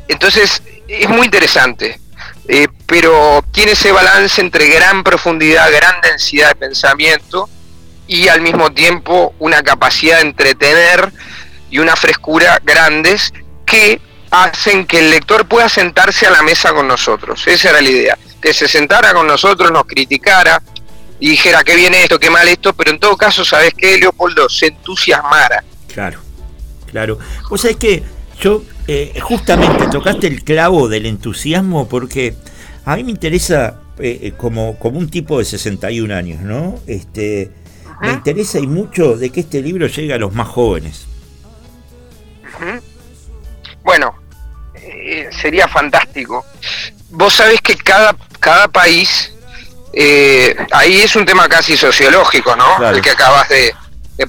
Entonces, 0.07 0.63
es 0.87 1.09
muy 1.09 1.25
interesante, 1.25 1.99
eh, 2.47 2.67
pero 2.87 3.43
tiene 3.51 3.73
ese 3.73 3.91
balance 3.91 4.41
entre 4.41 4.67
gran 4.69 5.03
profundidad, 5.03 5.71
gran 5.71 6.01
densidad 6.01 6.49
de 6.49 6.55
pensamiento 6.55 7.47
y 8.07 8.29
al 8.29 8.41
mismo 8.41 8.71
tiempo 8.71 9.35
una 9.37 9.61
capacidad 9.61 10.17
de 10.17 10.23
entretener 10.23 11.11
y 11.69 11.79
una 11.79 11.95
frescura 11.95 12.61
grandes 12.63 13.33
que 13.65 13.99
hacen 14.31 14.85
que 14.85 14.99
el 14.99 15.09
lector 15.09 15.47
pueda 15.47 15.69
sentarse 15.69 16.27
a 16.27 16.31
la 16.31 16.41
mesa 16.41 16.73
con 16.73 16.87
nosotros. 16.87 17.45
Esa 17.47 17.69
era 17.69 17.81
la 17.81 17.89
idea, 17.89 18.17
que 18.41 18.53
se 18.53 18.67
sentara 18.67 19.13
con 19.13 19.27
nosotros, 19.27 19.71
nos 19.71 19.85
criticara, 19.85 20.61
y 21.19 21.29
dijera 21.29 21.63
que 21.63 21.75
viene 21.75 22.03
esto, 22.03 22.19
qué 22.19 22.29
mal 22.29 22.47
esto, 22.47 22.73
pero 22.73 22.91
en 22.91 22.99
todo 22.99 23.17
caso, 23.17 23.43
¿sabes 23.43 23.73
qué, 23.75 23.97
Leopoldo? 23.97 24.47
Se 24.49 24.67
entusiasmara. 24.67 25.63
Claro, 25.91 26.19
claro. 26.85 27.17
Vos 27.49 27.61
sabés 27.61 27.77
que 27.77 28.03
yo 28.39 28.63
eh, 28.87 29.19
justamente 29.21 29.87
tocaste 29.87 30.27
el 30.27 30.43
clavo 30.43 30.87
del 30.87 31.07
entusiasmo 31.07 31.89
porque 31.89 32.35
a 32.85 32.95
mí 32.95 33.03
me 33.03 33.11
interesa 33.11 33.81
eh, 33.99 34.19
eh, 34.21 34.33
como, 34.37 34.77
como 34.77 34.99
un 34.99 35.09
tipo 35.09 35.39
de 35.39 35.45
61 35.45 36.13
años, 36.13 36.41
¿no? 36.41 36.79
Este, 36.85 37.51
me 38.01 38.11
interesa 38.11 38.59
y 38.59 38.67
mucho 38.67 39.17
de 39.17 39.31
que 39.31 39.39
este 39.39 39.61
libro 39.61 39.87
llegue 39.87 40.13
a 40.13 40.19
los 40.19 40.33
más 40.33 40.47
jóvenes. 40.47 41.07
Bueno, 43.83 44.15
sería 45.41 45.67
fantástico. 45.67 46.45
Vos 47.09 47.33
sabés 47.33 47.61
que 47.61 47.75
cada, 47.75 48.15
cada 48.39 48.67
país 48.67 49.31
eh, 49.99 50.55
ahí 50.71 51.01
es 51.01 51.15
un 51.15 51.25
tema 51.25 51.49
casi 51.49 51.75
sociológico, 51.75 52.55
¿no? 52.55 52.87
El 52.87 53.01
que 53.01 53.09
acabas 53.09 53.49
de, 53.49 53.73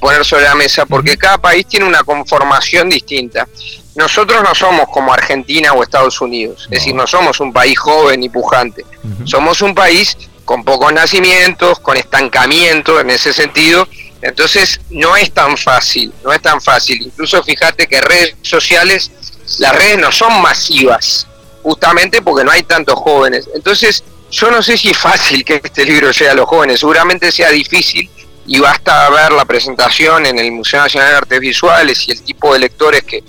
poner 0.01 0.25
sobre 0.25 0.45
la 0.45 0.55
mesa, 0.55 0.87
porque 0.87 1.17
cada 1.17 1.39
país 1.39 1.67
tiene 1.67 1.87
una 1.87 2.03
conformación 2.05 2.89
distinta. 2.89 3.47
Nosotros 3.95 4.43
no 4.43 4.55
somos 4.55 4.89
como 4.89 5.13
Argentina 5.13 5.73
o 5.73 5.83
Estados 5.83 6.21
Unidos, 6.21 6.65
es 6.65 6.71
decir, 6.71 6.95
no 6.95 7.07
somos 7.07 7.41
un 7.41 7.53
país 7.53 7.79
joven 7.79 8.23
y 8.23 8.29
pujante, 8.29 8.85
somos 9.25 9.61
un 9.61 9.75
país 9.75 10.17
con 10.45 10.65
pocos 10.65 10.93
nacimientos, 10.93 11.81
con 11.81 11.97
estancamiento 11.97 13.01
en 13.01 13.11
ese 13.11 13.33
sentido, 13.33 13.89
entonces 14.23 14.81
no 14.91 15.17
es 15.17 15.33
tan 15.33 15.57
fácil, 15.57 16.13
no 16.25 16.33
es 16.33 16.43
tan 16.43 16.61
fácil. 16.61 17.03
Incluso 17.03 17.43
fíjate 17.43 17.87
que 17.87 18.01
redes 18.01 18.35
sociales, 18.43 19.11
las 19.59 19.75
redes 19.75 19.99
no 19.99 20.11
son 20.11 20.41
masivas, 20.43 21.27
justamente 21.63 22.23
porque 22.23 22.45
no 22.45 22.51
hay 22.51 22.63
tantos 22.63 22.97
jóvenes. 22.97 23.49
Entonces, 23.55 24.03
yo 24.31 24.51
no 24.51 24.63
sé 24.63 24.77
si 24.77 24.91
es 24.91 24.99
fácil 24.99 25.45
que 25.45 25.61
este 25.63 25.85
libro 25.85 26.11
llegue 26.11 26.31
a 26.31 26.35
los 26.35 26.47
jóvenes, 26.47 26.81
seguramente 26.81 27.33
sea 27.33 27.51
difícil 27.51 28.11
y 28.47 28.59
basta 28.61 29.09
ver 29.11 29.33
la 29.33 29.45
presentación 29.45 30.27
en 30.27 30.39
el 30.39 30.51
Museo 30.53 30.81
Nacional 30.81 31.11
de 31.11 31.17
Artes 31.17 31.41
Visuales 31.41 32.09
y 32.09 32.13
el 32.13 32.23
tipo 32.23 32.53
de 32.53 32.59
lectores 32.59 33.05
que, 33.05 33.23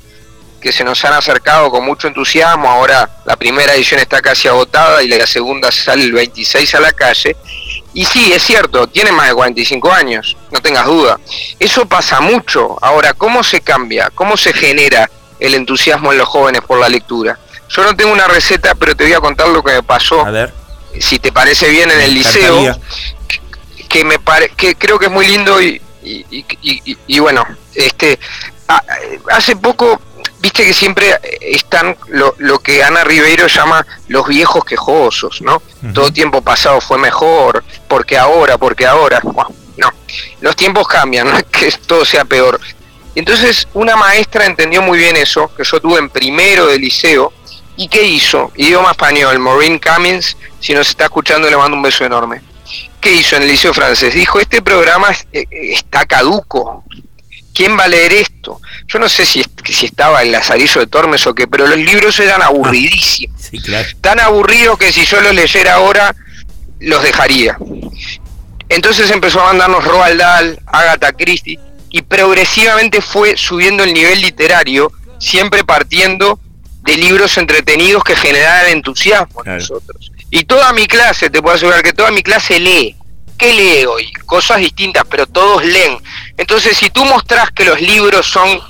que 0.62 0.72
se 0.72 0.84
nos 0.84 1.04
han 1.06 1.14
acercado 1.14 1.70
con 1.70 1.86
mucho 1.86 2.08
entusiasmo. 2.08 2.70
Ahora 2.70 3.22
la 3.26 3.36
primera 3.36 3.74
edición 3.76 4.00
está 4.00 4.22
casi 4.22 4.48
agotada 4.48 5.04
y 5.04 5.10
la 5.10 5.28
segunda 5.28 5.72
sale 5.72 6.04
el 6.04 6.14
26 6.14 6.76
a 6.76 6.80
la 6.80 6.94
calle. 6.94 7.36
Y 7.94 8.06
sí, 8.06 8.32
es 8.32 8.44
cierto, 8.44 8.88
tiene 8.88 9.12
más 9.12 9.28
de 9.28 9.34
45 9.34 9.92
años, 9.92 10.38
no 10.52 10.62
tengas 10.62 10.86
duda. 10.86 11.20
Eso 11.58 11.86
pasa 11.88 12.22
mucho. 12.22 12.78
Ahora, 12.82 13.14
¿cómo 13.14 13.44
se 13.44 13.62
cambia? 13.62 14.12
¿Cómo 14.14 14.38
se 14.38 14.54
genera 14.54 15.10
el 15.40 15.56
entusiasmo 15.56 16.12
en 16.12 16.20
los 16.20 16.28
jóvenes 16.28 16.62
por 16.62 16.80
la 16.80 16.88
lectura? 16.88 17.40
Yo 17.70 17.84
no 17.84 17.96
tengo 17.96 18.12
una 18.12 18.28
receta, 18.28 18.76
pero 18.76 18.96
te 18.96 19.06
voy 19.06 19.14
a 19.14 19.20
contar 19.20 19.48
lo 19.50 19.64
que 19.64 19.74
me 19.74 19.84
pasó. 19.84 20.26
A 20.26 20.32
ver 20.32 20.54
si 20.98 21.20
te 21.20 21.32
parece 21.32 21.70
bien, 21.70 21.92
en 21.92 22.02
el 22.02 22.14
liceo, 22.14 22.80
que, 23.88 24.04
me 24.04 24.20
pare, 24.20 24.50
que 24.50 24.76
creo 24.76 24.98
que 25.00 25.06
es 25.06 25.12
muy 25.12 25.28
lindo 25.28 25.62
y, 25.62 25.82
y, 26.04 27.20
bueno, 27.20 27.46
este 27.76 28.20
hace 29.32 29.56
poco, 29.56 30.00
viste 30.40 30.66
que 30.66 30.74
siempre 30.74 31.20
están 31.42 31.96
lo, 32.08 32.36
lo, 32.38 32.60
que 32.60 32.84
Ana 32.84 33.04
Ribeiro 33.04 33.48
llama 33.48 33.86
los 34.08 34.28
viejos 34.28 34.64
quejosos, 34.66 35.42
¿no? 35.42 35.62
Todo 35.94 36.12
tiempo 36.12 36.42
pasado 36.42 36.82
fue 36.82 36.98
mejor, 36.98 37.64
porque 37.88 38.18
ahora, 38.18 38.58
porque 38.58 38.86
ahora, 38.86 39.22
no, 39.78 39.94
los 40.42 40.56
tiempos 40.56 40.88
cambian, 40.88 41.30
no 41.30 41.38
es 41.38 41.44
que 41.46 41.72
todo 41.86 42.06
sea 42.06 42.26
peor. 42.26 42.60
Entonces 43.16 43.68
una 43.74 43.96
maestra 43.96 44.46
entendió 44.46 44.82
muy 44.82 44.98
bien 44.98 45.18
eso, 45.18 45.52
que 45.56 45.64
yo 45.64 45.80
tuve 45.80 46.00
en 46.00 46.10
primero 46.10 46.68
de 46.68 46.80
liceo, 46.80 47.34
¿Y 47.80 47.88
qué 47.88 48.04
hizo? 48.04 48.52
Idioma 48.58 48.92
español, 48.92 49.40
Maureen 49.40 49.80
Cummins, 49.80 50.36
si 50.60 50.74
nos 50.74 50.90
está 50.90 51.06
escuchando 51.06 51.50
le 51.50 51.56
mando 51.56 51.78
un 51.78 51.82
beso 51.82 52.04
enorme. 52.04 52.42
¿Qué 53.00 53.14
hizo 53.14 53.38
en 53.38 53.44
el 53.44 53.48
liceo 53.48 53.74
francés? 53.74 54.14
Dijo, 54.14 54.38
este 54.38 54.62
programa 54.62 55.08
eh, 55.32 55.46
está 55.50 56.06
caduco. 56.06 56.84
¿Quién 57.60 57.78
va 57.78 57.84
a 57.84 57.88
leer 57.90 58.14
esto? 58.14 58.62
Yo 58.88 59.00
no 59.00 59.10
sé 59.10 59.26
si, 59.26 59.44
si 59.70 59.88
estaba 59.88 60.24
en 60.24 60.32
Lazarillo 60.32 60.80
de 60.80 60.88
Tormes 60.88 61.28
o 61.28 61.36
qué, 61.36 61.46
pero 61.46 61.68
los 61.68 61.78
libros 61.78 62.18
eran 62.22 62.42
aburridísimos. 62.42 63.52
Tan 64.00 64.22
aburridos 64.22 64.78
que 64.78 64.94
si 64.94 65.04
yo 65.04 65.20
los 65.20 65.36
leyera 65.36 65.74
ahora, 65.74 66.16
los 66.80 67.04
dejaría. 67.04 67.58
Entonces 68.70 69.12
empezó 69.12 69.42
a 69.42 69.48
mandarnos 69.48 69.84
Roald 69.84 70.22
Dahl, 70.22 70.60
Agatha 70.68 71.12
Christie, 71.12 71.60
y 71.90 72.02
progresivamente 72.02 73.02
fue 73.02 73.36
subiendo 73.36 73.84
el 73.84 73.94
nivel 73.94 74.22
literario, 74.22 74.94
siempre 75.20 75.66
partiendo 75.66 76.40
de 76.84 76.96
libros 76.96 77.38
entretenidos 77.38 78.06
que 78.06 78.16
generaran 78.16 78.72
entusiasmo 78.72 79.44
en 79.44 79.58
nosotros. 79.58 80.14
Y 80.32 80.46
toda 80.46 80.72
mi 80.72 80.88
clase, 80.88 81.30
te 81.30 81.42
puedo 81.42 81.58
asegurar 81.58 81.84
que 81.84 81.92
toda 81.92 82.10
mi 82.12 82.24
clase 82.24 82.58
lee. 82.58 82.96
¿qué 83.40 83.54
lee 83.54 83.86
hoy? 83.86 84.12
Cosas 84.26 84.60
distintas, 84.60 85.04
pero 85.10 85.26
todos 85.26 85.64
leen. 85.64 85.98
Entonces, 86.40 86.78
si 86.78 86.90
tú 86.90 87.04
mostrás 87.04 87.52
que 87.52 87.66
los 87.66 87.82
libros 87.82 88.26
son 88.26 88.62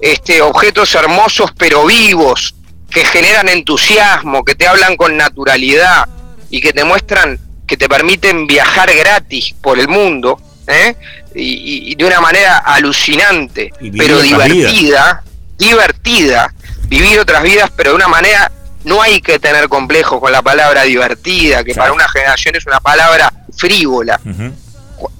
este, 0.00 0.40
objetos 0.40 0.94
hermosos 0.94 1.50
pero 1.58 1.84
vivos, 1.84 2.54
que 2.88 3.04
generan 3.04 3.48
entusiasmo, 3.48 4.44
que 4.44 4.54
te 4.54 4.68
hablan 4.68 4.96
con 4.96 5.16
naturalidad 5.16 6.08
y 6.48 6.60
que 6.60 6.72
te 6.72 6.84
muestran, 6.84 7.36
que 7.66 7.76
te 7.76 7.88
permiten 7.88 8.46
viajar 8.46 8.94
gratis 8.94 9.52
por 9.60 9.80
el 9.80 9.88
mundo, 9.88 10.40
¿eh? 10.68 10.94
y, 11.34 11.90
y 11.90 11.94
de 11.96 12.04
una 12.04 12.20
manera 12.20 12.58
alucinante, 12.58 13.72
pero 13.98 14.22
divertida, 14.22 15.24
divertida, 15.58 16.54
vivir 16.86 17.18
otras 17.18 17.42
vidas, 17.42 17.68
pero 17.76 17.90
de 17.90 17.96
una 17.96 18.08
manera 18.08 18.52
no 18.84 19.02
hay 19.02 19.20
que 19.20 19.40
tener 19.40 19.68
complejos 19.68 20.20
con 20.20 20.30
la 20.30 20.42
palabra 20.42 20.84
divertida, 20.84 21.64
que 21.64 21.74
para 21.74 21.92
una 21.92 22.08
generación 22.08 22.54
es 22.54 22.64
una 22.64 22.78
palabra 22.78 23.32
frívola. 23.56 24.20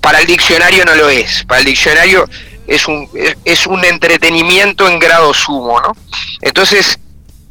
Para 0.00 0.20
el 0.20 0.26
diccionario 0.26 0.84
no 0.84 0.94
lo 0.94 1.08
es. 1.08 1.44
Para 1.44 1.60
el 1.60 1.66
diccionario 1.66 2.28
es 2.66 2.86
un, 2.88 3.08
es, 3.44 3.66
un 3.66 3.84
entretenimiento 3.84 4.88
en 4.88 4.98
grado 4.98 5.32
sumo, 5.34 5.80
¿no? 5.80 5.96
Entonces, 6.42 6.98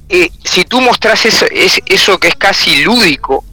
eh, 0.10 0.30
si 0.44 0.64
tú 0.66 0.80
mostrás 0.82 1.26
eso, 1.26 1.46
es, 1.52 1.80
eso 1.86 2.18
que 2.20 2.30
es 2.30 2.36
casi 2.36 2.84
lúdico, 2.84 3.44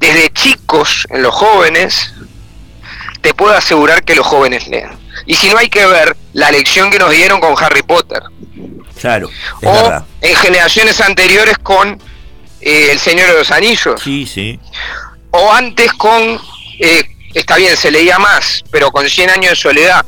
desde 0.00 0.30
chicos 0.32 1.06
en 1.10 1.22
los 1.22 1.34
jóvenes, 1.34 2.12
te 3.20 3.32
puedo 3.34 3.54
asegurar 3.54 4.04
que 4.04 4.14
los 4.14 4.26
jóvenes 4.26 4.66
leen. 4.68 4.90
Y 5.26 5.34
si 5.34 5.48
no 5.48 5.56
hay 5.58 5.68
que 5.68 5.86
ver 5.86 6.16
la 6.32 6.50
lección 6.50 6.90
que 6.90 6.98
nos 6.98 7.10
dieron 7.10 7.40
con 7.40 7.54
Harry 7.62 7.82
Potter, 7.82 8.22
Claro, 9.00 9.28
es 9.60 9.68
o 9.68 9.72
verdad. 9.72 10.04
en 10.20 10.36
generaciones 10.36 11.00
anteriores 11.00 11.58
con 11.58 12.00
eh, 12.60 12.88
El 12.92 12.98
Señor 12.98 13.28
de 13.28 13.34
los 13.38 13.50
Anillos, 13.50 14.00
Sí, 14.02 14.26
sí. 14.26 14.58
o 15.30 15.52
antes 15.52 15.92
con, 15.92 16.40
eh, 16.80 17.02
está 17.34 17.56
bien, 17.56 17.76
se 17.76 17.90
leía 17.90 18.18
más, 18.18 18.62
pero 18.70 18.90
con 18.90 19.08
100 19.08 19.30
años 19.30 19.50
de 19.50 19.56
soledad. 19.56 20.04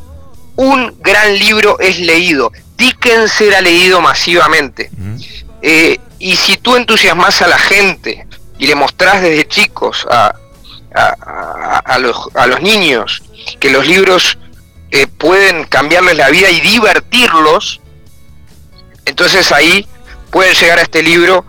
Un 0.57 0.97
gran 1.01 1.39
libro 1.39 1.79
es 1.81 1.99
leído. 1.99 2.51
Dickens 2.77 3.41
era 3.41 3.61
leído 3.61 4.01
masivamente. 4.01 4.91
Eh, 5.63 5.99
y 6.19 6.37
si 6.37 6.57
tú 6.57 6.77
entusiasmas 6.77 7.43
a 7.43 7.49
la 7.49 7.59
gente 7.59 8.27
y 8.59 8.67
le 8.67 8.75
mostrás 8.75 9.21
desde 9.23 9.47
chicos 9.49 10.07
a, 10.11 10.35
a- 10.95 11.17
a- 11.21 11.79
a 11.85 11.99
los, 11.99 12.17
a 12.35 12.47
los 12.47 12.61
niños 12.63 13.23
que 13.61 13.71
los 13.71 13.87
libros 13.87 14.39
eh, 14.91 15.07
pueden 15.07 15.65
cambiarles 15.65 16.17
la 16.17 16.31
vida 16.31 16.49
y 16.51 16.61
divertirlos, 16.61 17.81
entonces 19.05 19.53
ahí 19.53 19.87
pueden 20.31 20.55
llegar 20.55 20.79
a 20.79 20.83
este 20.83 21.03
libro 21.03 21.45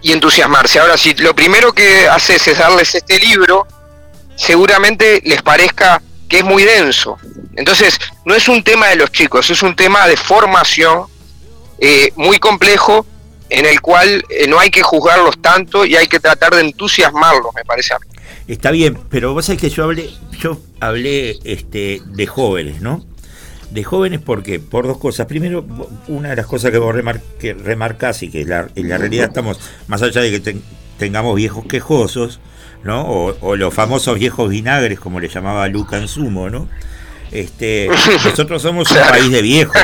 y 0.00 0.12
entusiasmarse. 0.12 0.78
Ahora, 0.80 0.96
si 0.96 1.14
lo 1.14 1.34
primero 1.34 1.72
que 1.72 2.08
haces 2.08 2.46
es 2.48 2.58
darles 2.58 2.94
este 2.94 3.18
libro, 3.18 3.66
seguramente 4.42 5.22
les 5.24 5.40
parezca 5.42 6.02
que 6.28 6.38
es 6.38 6.44
muy 6.44 6.64
denso. 6.64 7.16
Entonces, 7.54 7.98
no 8.24 8.34
es 8.34 8.48
un 8.48 8.62
tema 8.64 8.88
de 8.88 8.96
los 8.96 9.12
chicos, 9.12 9.50
es 9.50 9.62
un 9.62 9.76
tema 9.76 10.06
de 10.08 10.16
formación 10.16 11.04
eh, 11.78 12.10
muy 12.16 12.38
complejo 12.38 13.06
en 13.50 13.66
el 13.66 13.80
cual 13.80 14.24
eh, 14.30 14.46
no 14.48 14.58
hay 14.58 14.70
que 14.70 14.82
juzgarlos 14.82 15.40
tanto 15.40 15.84
y 15.84 15.94
hay 15.96 16.06
que 16.06 16.18
tratar 16.18 16.54
de 16.54 16.62
entusiasmarlos, 16.62 17.54
me 17.54 17.64
parece 17.64 17.94
a 17.94 17.98
mí. 17.98 18.06
Está 18.48 18.70
bien, 18.70 18.98
pero 19.10 19.34
vos 19.34 19.44
sabés 19.44 19.60
que 19.60 19.70
yo 19.70 19.84
hablé, 19.84 20.10
yo 20.40 20.58
hablé 20.80 21.38
este, 21.44 22.00
de 22.04 22.26
jóvenes, 22.26 22.80
¿no? 22.80 23.04
De 23.70 23.84
jóvenes 23.84 24.20
porque, 24.24 24.58
por 24.58 24.86
dos 24.86 24.98
cosas. 24.98 25.26
Primero, 25.26 25.64
una 26.08 26.30
de 26.30 26.36
las 26.36 26.46
cosas 26.46 26.70
que 26.70 26.78
vos 26.78 26.94
remarcás 26.94 28.22
y 28.22 28.30
que 28.30 28.40
en 28.42 28.88
la 28.88 28.98
realidad 28.98 29.28
estamos, 29.28 29.60
más 29.86 30.02
allá 30.02 30.20
de 30.22 30.30
que 30.30 30.40
ten- 30.40 30.62
tengamos 30.98 31.36
viejos 31.36 31.64
quejosos, 31.66 32.40
¿no? 32.84 33.02
O, 33.02 33.36
o 33.40 33.56
los 33.56 33.72
famosos 33.72 34.18
viejos 34.18 34.50
vinagres, 34.50 34.98
como 35.00 35.20
le 35.20 35.28
llamaba 35.28 35.66
Luca 35.68 35.98
en 35.98 36.08
sumo, 36.08 36.50
¿no? 36.50 36.68
Este, 37.30 37.88
nosotros 38.24 38.60
somos 38.62 38.90
un 38.90 38.96
país 38.98 39.30
de 39.30 39.42
viejos. 39.42 39.76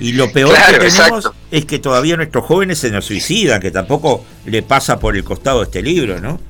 Y 0.00 0.12
lo 0.12 0.32
peor 0.32 0.50
Claro, 0.54 0.72
que 0.80 0.88
tenemos 0.90 1.24
exacto. 1.26 1.34
es 1.50 1.64
que 1.64 1.78
todavía 1.78 2.16
nuestros 2.16 2.44
jóvenes 2.44 2.78
se 2.78 2.90
nos 2.90 3.04
suicidan, 3.04 3.60
que 3.60 3.70
tampoco 3.70 4.24
le 4.46 4.62
pasa 4.62 4.98
por 4.98 5.16
el 5.16 5.22
costado 5.22 5.62
este 5.62 5.80
libro, 5.82 6.18
¿no? 6.20 6.40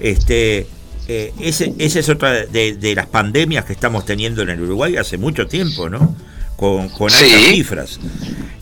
Este, 0.00 0.66
eh, 1.08 1.32
ese, 1.40 1.74
esa 1.78 2.00
es 2.00 2.08
otra 2.08 2.32
de, 2.46 2.74
de 2.76 2.94
las 2.94 3.06
pandemias 3.06 3.64
que 3.64 3.72
estamos 3.74 4.04
teniendo 4.06 4.42
en 4.42 4.50
el 4.50 4.60
Uruguay 4.60 4.96
hace 4.96 5.18
mucho 5.18 5.46
tiempo, 5.46 5.88
¿no? 5.88 6.16
Con, 6.56 6.88
con 6.88 7.12
altas 7.12 7.40
cifras. 7.48 8.00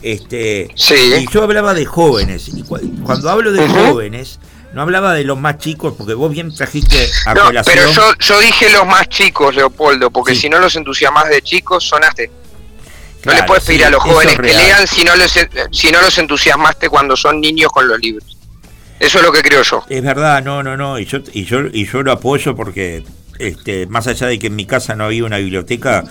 Este, 0.01 0.69
Sí. 0.75 0.93
Y 1.21 1.25
yo 1.33 1.43
hablaba 1.43 1.73
de 1.73 1.85
jóvenes. 1.85 2.47
Y 2.49 2.61
cu- 2.63 2.79
cuando 3.03 3.29
hablo 3.29 3.51
de 3.51 3.67
jóvenes, 3.67 4.39
no 4.73 4.81
hablaba 4.81 5.13
de 5.13 5.23
los 5.23 5.37
más 5.39 5.57
chicos, 5.57 5.93
porque 5.97 6.13
vos 6.13 6.31
bien 6.31 6.53
trajiste 6.53 7.09
a 7.25 7.33
No, 7.33 7.45
colación. 7.45 7.75
pero 7.77 7.91
yo, 7.91 8.13
yo 8.19 8.39
dije 8.39 8.69
los 8.69 8.85
más 8.85 9.09
chicos, 9.09 9.55
Leopoldo, 9.55 10.11
porque 10.11 10.35
si 10.35 10.49
no 10.49 10.59
los 10.59 10.75
entusiasmas 10.75 11.29
de 11.29 11.41
chicos, 11.41 11.83
sonaste. 11.87 12.29
No 13.25 13.33
le 13.33 13.43
puedes 13.43 13.65
pedir 13.65 13.81
sí, 13.81 13.85
a 13.85 13.89
los 13.89 14.01
jóvenes 14.01 14.33
es 14.33 14.39
que 14.39 14.41
real. 14.43 14.57
lean 14.63 14.87
si 14.87 15.03
no, 15.03 15.13
les, 15.15 15.33
si 15.71 15.91
no 15.91 16.01
los 16.01 16.17
entusiasmaste 16.17 16.87
cuando 16.87 17.17
son 17.17 17.41
niños 17.41 17.69
con 17.71 17.85
los 17.87 17.99
libros. 17.99 18.37
Eso 18.99 19.17
es 19.17 19.23
lo 19.25 19.31
que 19.31 19.41
creo 19.41 19.61
yo. 19.63 19.83
Es 19.89 20.01
verdad, 20.03 20.41
no, 20.43 20.63
no, 20.63 20.77
no, 20.77 20.97
y 20.99 21.05
yo, 21.05 21.19
y 21.33 21.43
yo, 21.45 21.61
y 21.71 21.85
yo 21.85 22.01
lo 22.03 22.11
apoyo 22.13 22.55
porque, 22.55 23.03
este, 23.37 23.87
más 23.87 24.07
allá 24.07 24.27
de 24.27 24.39
que 24.39 24.47
en 24.47 24.55
mi 24.55 24.65
casa 24.65 24.95
no 24.95 25.05
había 25.05 25.25
una 25.25 25.37
biblioteca, 25.37 26.03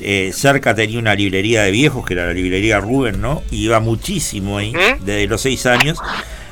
eh, 0.00 0.32
cerca 0.34 0.74
tenía 0.74 0.98
una 0.98 1.14
librería 1.14 1.62
de 1.62 1.70
viejos, 1.72 2.04
que 2.04 2.14
era 2.14 2.26
la 2.26 2.32
librería 2.32 2.78
Rubén, 2.80 3.20
¿no? 3.20 3.42
Y 3.50 3.64
iba 3.64 3.80
muchísimo 3.80 4.58
ahí, 4.58 4.72
desde 5.00 5.26
los 5.26 5.40
seis 5.40 5.66
años, 5.66 5.98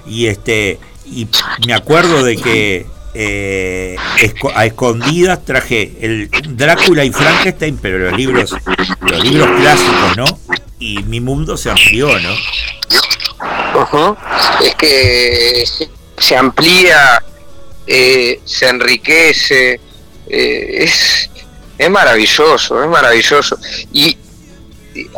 y 0.06 0.26
este, 0.26 0.78
y 1.06 1.26
me 1.66 1.74
acuerdo 1.74 2.22
de 2.22 2.36
que 2.36 2.86
eh, 3.14 3.96
a 4.54 4.64
escondidas 4.66 5.44
traje 5.44 5.92
el 6.00 6.30
Drácula 6.56 7.04
y 7.04 7.10
Frankenstein, 7.12 7.78
pero 7.80 7.98
los 7.98 8.16
libros, 8.16 8.54
los 9.00 9.22
libros 9.24 9.48
clásicos, 9.60 10.16
¿no? 10.16 10.24
Y 10.78 10.98
mi 11.04 11.20
mundo 11.20 11.56
se 11.56 11.70
amplió, 11.70 12.08
¿no? 12.18 12.34
Es 14.64 14.74
que 14.76 15.64
se- 16.18 16.36
amplía, 16.36 17.22
eh, 17.86 18.40
se 18.44 18.68
enriquece, 18.68 19.80
eh, 20.28 20.68
es, 20.84 21.30
es 21.78 21.90
maravilloso, 21.90 22.82
es 22.82 22.88
maravilloso. 22.88 23.58
Y 23.92 24.16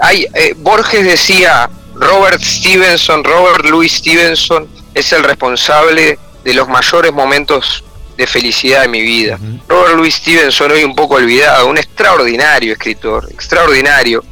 hay, 0.03 0.27
eh, 0.35 0.55
Borges 0.57 1.05
decía, 1.05 1.69
Robert 1.95 2.41
Stevenson, 2.43 3.23
Robert 3.23 3.65
Louis 3.67 3.93
Stevenson 3.93 4.69
es 4.95 5.13
el 5.13 5.25
responsable 5.25 6.19
de 6.45 6.55
los 6.55 6.69
mayores 6.69 7.13
momentos 7.13 7.85
de 8.17 8.27
felicidad 8.27 8.83
de 8.83 8.89
mi 8.89 9.03
vida. 9.03 9.39
Robert 9.69 9.97
Louis 9.97 10.15
Stevenson, 10.15 10.71
hoy 10.71 10.85
un 10.85 10.95
poco 10.95 11.17
olvidado, 11.17 11.67
un 11.67 11.79
extraordinario 11.79 12.73
escritor, 12.73 13.29
extraordinario, 13.31 14.25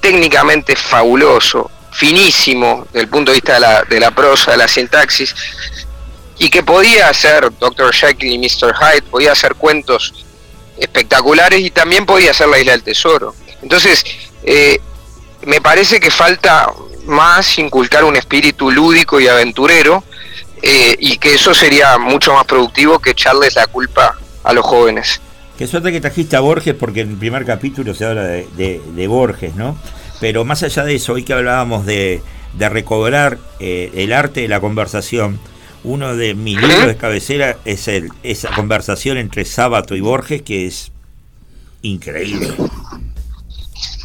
técnicamente 0.00 0.74
fabuloso, 0.74 1.70
finísimo 1.92 2.86
desde 2.86 3.00
el 3.00 3.08
punto 3.08 3.30
de 3.30 3.36
vista 3.36 3.54
de 3.54 3.60
la, 3.60 3.82
de 3.82 4.00
la 4.00 4.10
prosa, 4.10 4.52
de 4.52 4.56
la 4.56 4.68
sintaxis, 4.68 5.34
y 6.38 6.48
que 6.50 6.62
podía 6.62 7.08
hacer 7.08 7.50
Dr. 7.58 7.92
Jekyll 7.92 8.32
y 8.32 8.38
Mr. 8.38 8.74
Hyde, 8.74 9.02
podía 9.02 9.32
hacer 9.32 9.54
cuentos 9.54 10.24
espectaculares 10.78 11.60
y 11.60 11.70
también 11.70 12.06
podía 12.06 12.30
hacer 12.30 12.48
La 12.48 12.58
Isla 12.58 12.72
del 12.72 12.82
Tesoro. 12.82 13.34
Entonces, 13.62 14.04
eh, 14.42 14.80
me 15.42 15.60
parece 15.60 16.00
que 16.00 16.10
falta 16.10 16.72
más 17.10 17.58
inculcar 17.58 18.04
un 18.04 18.16
espíritu 18.16 18.70
lúdico 18.70 19.20
y 19.20 19.28
aventurero 19.28 20.02
eh, 20.62 20.96
y 20.98 21.18
que 21.18 21.34
eso 21.34 21.52
sería 21.54 21.98
mucho 21.98 22.32
más 22.34 22.44
productivo 22.44 22.98
que 22.98 23.10
echarles 23.10 23.54
la 23.56 23.66
culpa 23.66 24.16
a 24.44 24.52
los 24.52 24.64
jóvenes. 24.64 25.20
Qué 25.58 25.66
suerte 25.66 25.92
que 25.92 26.00
trajiste 26.00 26.36
a 26.36 26.40
Borges, 26.40 26.74
porque 26.74 27.00
en 27.02 27.10
el 27.10 27.16
primer 27.16 27.44
capítulo 27.44 27.94
se 27.94 28.06
habla 28.06 28.22
de, 28.22 28.48
de- 28.56 28.80
de 28.94 29.06
Borges, 29.06 29.54
¿no? 29.56 29.76
Pero 30.20 30.44
más 30.44 30.62
allá 30.62 30.84
de 30.84 30.94
eso, 30.94 31.14
hoy 31.14 31.24
que 31.24 31.32
hablábamos 31.34 31.84
de, 31.84 32.22
de 32.54 32.68
recobrar 32.68 33.38
eh, 33.58 33.90
el 33.94 34.12
arte 34.12 34.40
de 34.42 34.48
la 34.48 34.60
conversación, 34.60 35.38
uno 35.82 36.14
de 36.16 36.34
mis 36.34 36.60
libros 36.60 36.86
de 36.86 36.96
cabecera 36.96 37.56
es 37.64 37.88
el, 37.88 38.10
esa 38.22 38.50
conversación 38.54 39.16
entre 39.18 39.44
Sábato 39.44 39.96
y 39.96 40.00
Borges, 40.00 40.42
que 40.42 40.66
es 40.66 40.92
increíble. 41.82 42.54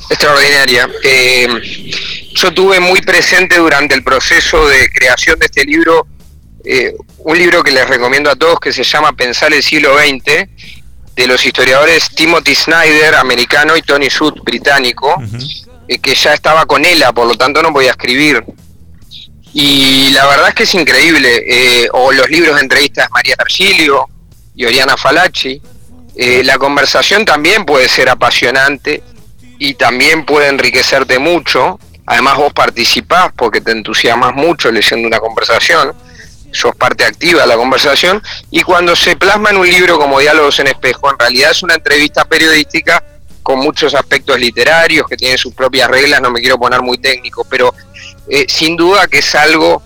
Extraordinaria. 0.09 0.89
Eh, 1.03 1.47
yo 2.33 2.53
tuve 2.53 2.79
muy 2.79 3.01
presente 3.01 3.57
durante 3.57 3.95
el 3.95 4.03
proceso 4.03 4.67
de 4.67 4.89
creación 4.91 5.39
de 5.39 5.45
este 5.45 5.63
libro 5.63 6.07
eh, 6.67 6.95
un 7.19 7.37
libro 7.37 7.63
que 7.63 7.71
les 7.71 7.87
recomiendo 7.87 8.29
a 8.29 8.35
todos 8.35 8.59
que 8.59 8.73
se 8.73 8.83
llama 8.83 9.13
Pensar 9.13 9.53
el 9.53 9.61
siglo 9.61 9.97
XX 9.97 10.47
de 11.15 11.27
los 11.27 11.45
historiadores 11.45 12.09
Timothy 12.09 12.55
Snyder, 12.55 13.15
americano, 13.15 13.77
y 13.77 13.81
Tony 13.81 14.07
Shutt, 14.07 14.43
británico, 14.43 15.15
eh, 15.87 15.99
que 15.99 16.15
ya 16.15 16.33
estaba 16.33 16.65
con 16.65 16.83
ELA, 16.83 17.13
por 17.13 17.27
lo 17.27 17.35
tanto 17.35 17.61
no 17.61 17.71
podía 17.71 17.91
escribir. 17.91 18.43
Y 19.53 20.09
la 20.09 20.25
verdad 20.27 20.49
es 20.49 20.55
que 20.55 20.63
es 20.63 20.73
increíble. 20.73 21.43
eh, 21.47 21.87
o 21.93 22.11
los 22.11 22.29
libros 22.29 22.55
de 22.55 22.61
entrevistas 22.61 23.07
de 23.07 23.13
María 23.13 23.35
Targilio 23.35 24.09
y 24.55 24.65
Oriana 24.65 24.97
Falacci. 24.97 25.61
Eh, 26.17 26.43
la 26.43 26.57
conversación 26.57 27.25
también 27.25 27.65
puede 27.65 27.87
ser 27.87 28.09
apasionante 28.09 29.03
y 29.59 29.75
también 29.75 30.25
puede 30.25 30.49
enriquecerte 30.49 31.19
mucho. 31.19 31.79
Además 32.05 32.37
vos 32.37 32.53
participás 32.53 33.31
porque 33.35 33.61
te 33.61 33.71
entusiasmas 33.71 34.33
mucho 34.35 34.71
leyendo 34.71 35.07
una 35.07 35.19
conversación. 35.19 35.93
sos 36.51 36.75
parte 36.75 37.03
activa 37.03 37.41
de 37.41 37.47
la 37.47 37.57
conversación, 37.57 38.21
y 38.49 38.61
cuando 38.61 38.95
se 38.95 39.17
plasma 39.17 39.49
en 39.49 39.57
un 39.57 39.67
libro 39.67 39.99
como 39.99 40.21
Diálogos 40.21 40.57
en 40.59 40.67
Espejo, 40.67 41.11
en 41.11 41.19
realidad 41.19 41.51
es 41.51 41.63
una 41.63 41.73
entrevista 41.73 42.23
periodística 42.23 43.03
con 43.43 43.59
muchos 43.59 43.93
aspectos 43.93 44.39
literarios 44.39 45.05
que 45.07 45.17
tienen 45.17 45.37
sus 45.37 45.53
propias 45.53 45.89
reglas, 45.89 46.21
no 46.21 46.31
me 46.31 46.39
quiero 46.39 46.57
poner 46.57 46.81
muy 46.81 46.97
técnico, 46.97 47.45
pero 47.49 47.73
eh, 48.27 48.45
sin 48.47 48.77
duda 48.77 49.05
que 49.07 49.19
es 49.19 49.35
algo 49.35 49.83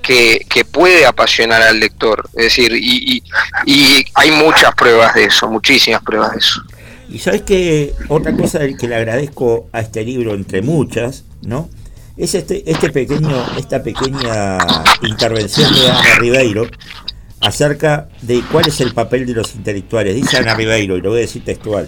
que, 0.00 0.46
que, 0.48 0.64
puede 0.64 1.04
apasionar 1.04 1.60
al 1.62 1.78
lector. 1.78 2.28
Es 2.34 2.44
decir, 2.44 2.72
y, 2.72 3.16
y, 3.16 3.22
y, 3.66 4.06
hay 4.14 4.30
muchas 4.30 4.74
pruebas 4.74 5.14
de 5.14 5.24
eso, 5.24 5.48
muchísimas 5.48 6.02
pruebas 6.02 6.32
de 6.32 6.38
eso. 6.38 6.62
Y 7.12 7.18
sabes 7.18 7.42
que 7.42 7.92
otra 8.08 8.34
cosa 8.34 8.60
que 8.78 8.88
le 8.88 8.94
agradezco 8.96 9.68
a 9.72 9.80
este 9.80 10.04
libro, 10.04 10.34
entre 10.34 10.62
muchas, 10.62 11.24
¿no? 11.42 11.68
Es 12.16 12.34
este, 12.34 12.70
este 12.70 12.90
pequeño, 12.90 13.30
esta 13.58 13.82
pequeña 13.82 14.58
intervención 15.02 15.72
de 15.74 15.90
Ana 15.90 16.14
Ribeiro 16.18 16.66
acerca 17.40 18.08
de 18.22 18.42
cuál 18.50 18.68
es 18.68 18.80
el 18.80 18.94
papel 18.94 19.26
de 19.26 19.34
los 19.34 19.54
intelectuales. 19.54 20.14
Dice 20.14 20.38
Ana 20.38 20.54
Ribeiro, 20.54 20.96
y 20.96 21.00
lo 21.00 21.10
voy 21.10 21.18
a 21.18 21.22
decir 21.22 21.44
textual. 21.44 21.86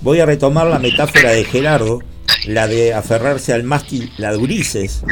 Voy 0.00 0.20
a 0.20 0.26
retomar 0.26 0.66
la 0.66 0.78
metáfora 0.78 1.30
de 1.30 1.44
Gerardo, 1.44 2.00
la 2.46 2.66
de 2.66 2.94
aferrarse 2.94 3.52
al 3.52 3.62
mástil, 3.62 4.10
la 4.18 4.32
de 4.32 4.38
Ulises, 4.38 5.02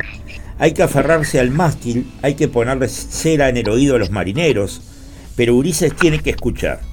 hay 0.62 0.74
que 0.74 0.84
aferrarse 0.84 1.40
al 1.40 1.50
mástil, 1.50 2.08
hay 2.22 2.34
que 2.34 2.46
ponerle 2.46 2.88
cera 2.88 3.48
en 3.48 3.56
el 3.56 3.68
oído 3.68 3.96
a 3.96 3.98
los 3.98 4.10
marineros, 4.10 4.80
pero 5.34 5.56
Ulises 5.56 5.96
tiene 5.96 6.20
que 6.20 6.30
escuchar. 6.30 6.91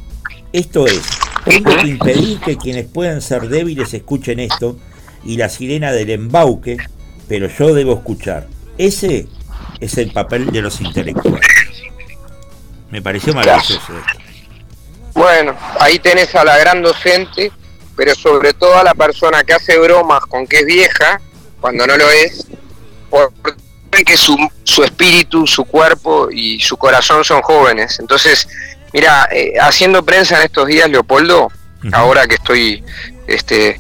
Esto 0.51 0.88
es, 0.88 1.01
tengo 1.45 1.76
que 1.77 1.88
impedir 1.88 2.39
que 2.39 2.57
quienes 2.57 2.88
puedan 2.88 3.21
ser 3.21 3.49
débiles 3.49 3.93
escuchen 3.93 4.39
esto 4.39 4.77
y 5.23 5.38
la 5.38 5.49
sirena 5.49 5.91
del 5.91 6.09
embauque, 6.09 6.77
pero 7.27 7.47
yo 7.47 7.73
debo 7.73 7.93
escuchar. 7.93 8.47
Ese 8.77 9.27
es 9.80 9.97
el 9.97 10.11
papel 10.11 10.51
de 10.51 10.61
los 10.61 10.81
intelectuales. 10.81 11.45
Me 12.89 13.01
pareció 13.01 13.34
maravilloso 13.34 13.76
esto. 13.76 14.19
Bueno, 15.13 15.55
ahí 15.80 15.99
tenés 15.99 16.34
a 16.35 16.43
la 16.43 16.57
gran 16.57 16.81
docente, 16.81 17.51
pero 17.95 18.15
sobre 18.15 18.53
todo 18.53 18.77
a 18.77 18.84
la 18.84 18.93
persona 18.93 19.43
que 19.43 19.53
hace 19.53 19.77
bromas 19.77 20.21
con 20.21 20.47
que 20.47 20.59
es 20.59 20.65
vieja, 20.65 21.21
cuando 21.61 21.85
no 21.85 21.97
lo 21.97 22.09
es, 22.09 22.47
porque 23.09 24.17
su, 24.17 24.38
su 24.63 24.84
espíritu, 24.84 25.45
su 25.45 25.65
cuerpo 25.65 26.30
y 26.31 26.59
su 26.61 26.77
corazón 26.77 27.23
son 27.23 27.41
jóvenes. 27.41 27.99
Entonces, 27.99 28.47
mira, 28.93 29.27
eh, 29.31 29.53
haciendo 29.59 30.03
prensa 30.03 30.37
en 30.37 30.43
estos 30.43 30.67
días, 30.67 30.89
Leopoldo, 30.89 31.45
uh 31.45 31.49
-huh. 31.83 31.89
ahora 31.93 32.27
que 32.27 32.35
estoy, 32.35 32.83
este, 33.27 33.79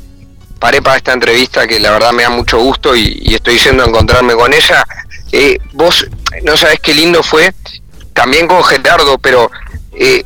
paré 0.59 0.81
para 0.81 0.97
esta 0.97 1.13
entrevista 1.13 1.67
que 1.67 1.79
la 1.79 1.91
verdad 1.91 2.11
me 2.11 2.23
da 2.23 2.29
mucho 2.29 2.59
gusto 2.59 2.95
y, 2.95 3.19
y 3.21 3.35
estoy 3.35 3.57
yendo 3.57 3.83
a 3.83 3.87
encontrarme 3.87 4.33
con 4.33 4.53
ella. 4.53 4.85
Eh, 5.31 5.57
vos 5.73 6.07
no 6.43 6.57
sabés 6.57 6.79
qué 6.79 6.93
lindo 6.93 7.23
fue, 7.23 7.53
también 8.13 8.47
con 8.47 8.63
Gerardo, 8.63 9.17
pero 9.17 9.49
eh, 9.93 10.23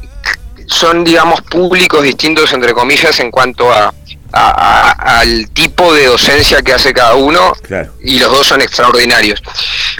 son, 0.67 1.03
digamos, 1.03 1.41
públicos 1.41 2.01
distintos, 2.03 2.53
entre 2.53 2.73
comillas, 2.73 3.19
en 3.19 3.31
cuanto 3.31 3.71
a, 3.71 3.93
a, 4.33 4.91
a, 4.91 5.19
al 5.19 5.49
tipo 5.51 5.93
de 5.93 6.07
docencia 6.07 6.61
que 6.63 6.73
hace 6.73 6.91
cada 6.91 7.13
uno 7.13 7.53
claro. 7.61 7.93
y 8.01 8.17
los 8.17 8.31
dos 8.31 8.47
son 8.47 8.61
extraordinarios. 8.61 9.41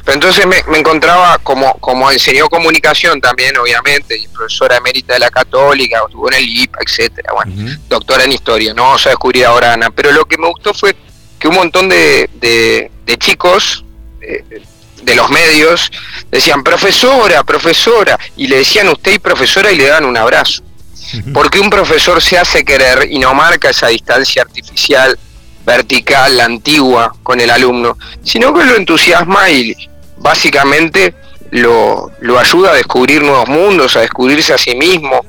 Pero 0.04 0.16
entonces 0.16 0.46
me, 0.48 0.64
me, 0.70 0.80
encontraba, 0.80 1.38
como, 1.38 1.74
como 1.76 2.12
enseñó 2.12 2.50
comunicación 2.50 3.22
también, 3.22 3.56
obviamente, 3.58 4.18
y 4.18 4.28
profesora 4.28 4.78
emérita 4.78 5.14
de 5.14 5.20
la 5.20 5.30
Católica, 5.30 6.02
estuvo 6.06 6.30
en 6.32 6.38
el 6.40 6.50
IPA, 6.50 6.80
etcétera, 6.86 7.32
bueno, 7.34 7.52
uh 7.56 7.60
-huh. 7.60 7.80
doctora 7.88 8.24
en 8.24 8.32
historia, 8.32 8.74
no 8.74 8.84
vamos 8.84 9.06
a 9.06 9.10
descubrir 9.10 9.46
ahora 9.46 9.74
Ana, 9.74 9.92
pero 9.92 10.12
lo 10.12 10.26
que 10.26 10.38
me 10.38 10.48
gustó 10.48 10.74
fue 10.74 10.96
que 11.38 11.48
un 11.48 11.56
montón 11.56 11.88
de, 11.88 12.28
de, 12.34 12.92
de 13.06 13.18
chicos 13.18 13.86
eh, 14.22 14.44
de 15.04 15.16
los 15.16 15.30
medios 15.30 15.92
decían 16.32 16.64
profesora, 16.64 17.44
profesora, 17.44 18.18
y 18.36 18.48
le 18.48 18.58
decían 18.58 18.88
usted 18.90 19.14
y 19.14 19.20
profesora 19.20 19.72
y 19.72 19.78
le 19.78 19.88
dan 19.88 20.06
un 20.06 20.18
abrazo 20.18 20.64
porque 21.34 21.60
un 21.60 21.70
profesor 21.70 22.22
se 22.22 22.38
hace 22.38 22.64
querer 22.64 23.08
y 23.12 23.20
no 23.20 23.34
marca 23.34 23.70
esa 23.70 23.88
distancia 23.88 24.42
artificial, 24.42 25.18
vertical, 25.66 26.40
antigua 26.40 27.16
con 27.24 27.40
el 27.40 27.50
alumno, 27.50 27.98
sino 28.24 28.54
que 28.54 28.66
lo 28.66 28.76
entusiasma 28.76 29.50
y 29.50 29.76
básicamente 30.18 31.14
lo, 31.52 32.12
lo 32.22 32.40
ayuda 32.40 32.72
a 32.72 32.76
descubrir 32.76 33.22
nuevos 33.22 33.48
mundos, 33.48 33.96
a 33.96 34.02
descubrirse 34.02 34.54
a 34.54 34.58
sí 34.58 34.76
mismo, 34.76 35.24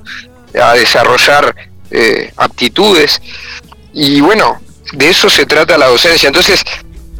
a 0.60 0.72
desarrollar 0.74 1.54
eh, 1.90 2.32
aptitudes. 2.36 3.20
Y 3.92 4.20
bueno, 4.20 4.60
de 4.92 5.10
eso 5.10 5.28
se 5.28 5.46
trata 5.46 5.76
la 5.76 5.86
docencia. 5.86 6.26
Entonces, 6.26 6.64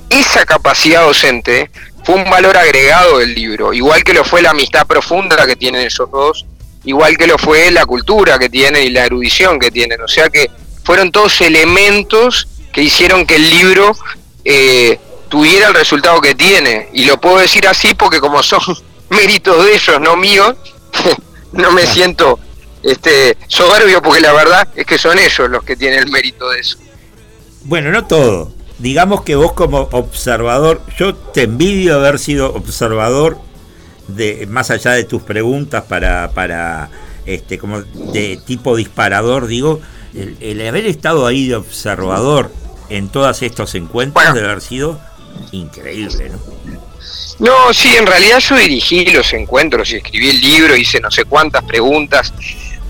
esa 0.09 0.47
capacidad 0.47 1.03
docente 1.03 1.71
fue 2.05 2.17
un 2.17 2.31
valor 2.31 2.57
agregado 2.57 3.19
del 3.19 3.35
libro, 3.35 3.73
igual 3.73 4.05
que 4.05 4.15
lo 4.15 4.25
fue 4.25 4.43
la 4.43 4.51
amistad 4.51 4.87
profunda 4.87 5.47
que 5.47 5.57
tienen 5.57 5.87
esos 5.87 6.11
dos 6.11 6.47
igual 6.85 7.17
que 7.17 7.27
lo 7.27 7.39
fue 7.39 7.71
la 7.71 7.87
cultura 7.87 8.39
que 8.39 8.49
tienen 8.49 8.85
y 8.85 8.91
la 8.91 9.05
erudición 9.05 9.59
que 9.59 9.71
tienen. 9.71 10.01
O 10.03 10.09
sea 10.09 10.29
que 10.29 10.51
fueron 10.83 11.11
todos 11.11 11.41
elementos 11.41 12.49
que 12.73 12.83
hicieron 12.83 13.27
que 13.27 13.37
el 13.37 13.51
libro 13.51 13.97
eh, 14.45 14.99
tuviera 15.29 15.69
el 15.69 15.75
resultado 15.75 16.21
que 16.21 16.35
tiene. 16.35 16.89
Y 16.93 17.05
lo 17.05 17.21
puedo 17.21 17.39
decir 17.39 17.67
así 17.67 17.95
porque 17.95 18.21
como 18.21 18.43
son 18.43 18.61
méritos 19.11 19.65
de 19.65 19.75
ellos, 19.75 20.01
no 20.01 20.17
míos, 20.17 20.55
no 21.53 21.73
me 21.73 21.87
siento 21.87 22.39
este 22.83 23.39
soberbio 23.49 24.03
porque 24.03 24.21
la 24.21 24.33
verdad 24.33 24.69
es 24.77 24.85
que 24.85 24.99
son 24.99 25.19
ellos 25.19 25.49
los 25.49 25.65
que 25.65 25.77
tienen 25.77 26.01
el 26.01 26.11
mérito 26.11 26.51
de 26.51 26.61
eso. 26.61 26.79
Bueno, 27.63 27.91
no 27.91 28.07
todo. 28.07 28.53
Digamos 28.79 29.23
que 29.23 29.37
vos 29.37 29.53
como 29.53 29.89
observador, 29.93 30.83
yo 30.99 31.15
te 31.15 31.43
envidio 31.43 31.95
haber 31.95 32.19
sido 32.19 32.53
observador 32.55 33.39
de 34.09 34.47
más 34.47 34.71
allá 34.71 34.93
de 34.93 35.05
tus 35.05 35.23
preguntas 35.23 35.85
para, 35.89 36.31
para 36.31 36.91
este 37.27 37.59
como 37.59 37.83
de 37.83 38.39
tipo 38.45 38.77
disparador, 38.77 39.47
digo, 39.47 39.81
el, 40.15 40.37
el 40.41 40.67
haber 40.67 40.87
estado 40.87 41.27
ahí 41.27 41.49
de 41.49 41.57
observador 41.57 42.51
en 42.91 43.09
todos 43.09 43.43
estos 43.43 43.75
encuentros 43.75 44.25
bueno. 44.25 44.35
debe 44.35 44.49
haber 44.51 44.63
sido 44.63 45.01
increíble, 45.53 46.31
¿no? 46.31 46.39
No, 47.39 47.73
sí, 47.73 47.97
en 47.97 48.07
realidad 48.07 48.39
yo 48.39 48.57
dirigí 48.57 49.07
los 49.07 49.33
encuentros 49.33 49.91
y 49.91 49.97
escribí 49.97 50.31
el 50.31 50.41
libro, 50.41 50.77
hice 50.77 51.01
no 51.01 51.11
sé 51.11 51.25
cuántas 51.25 51.65
preguntas, 51.65 52.33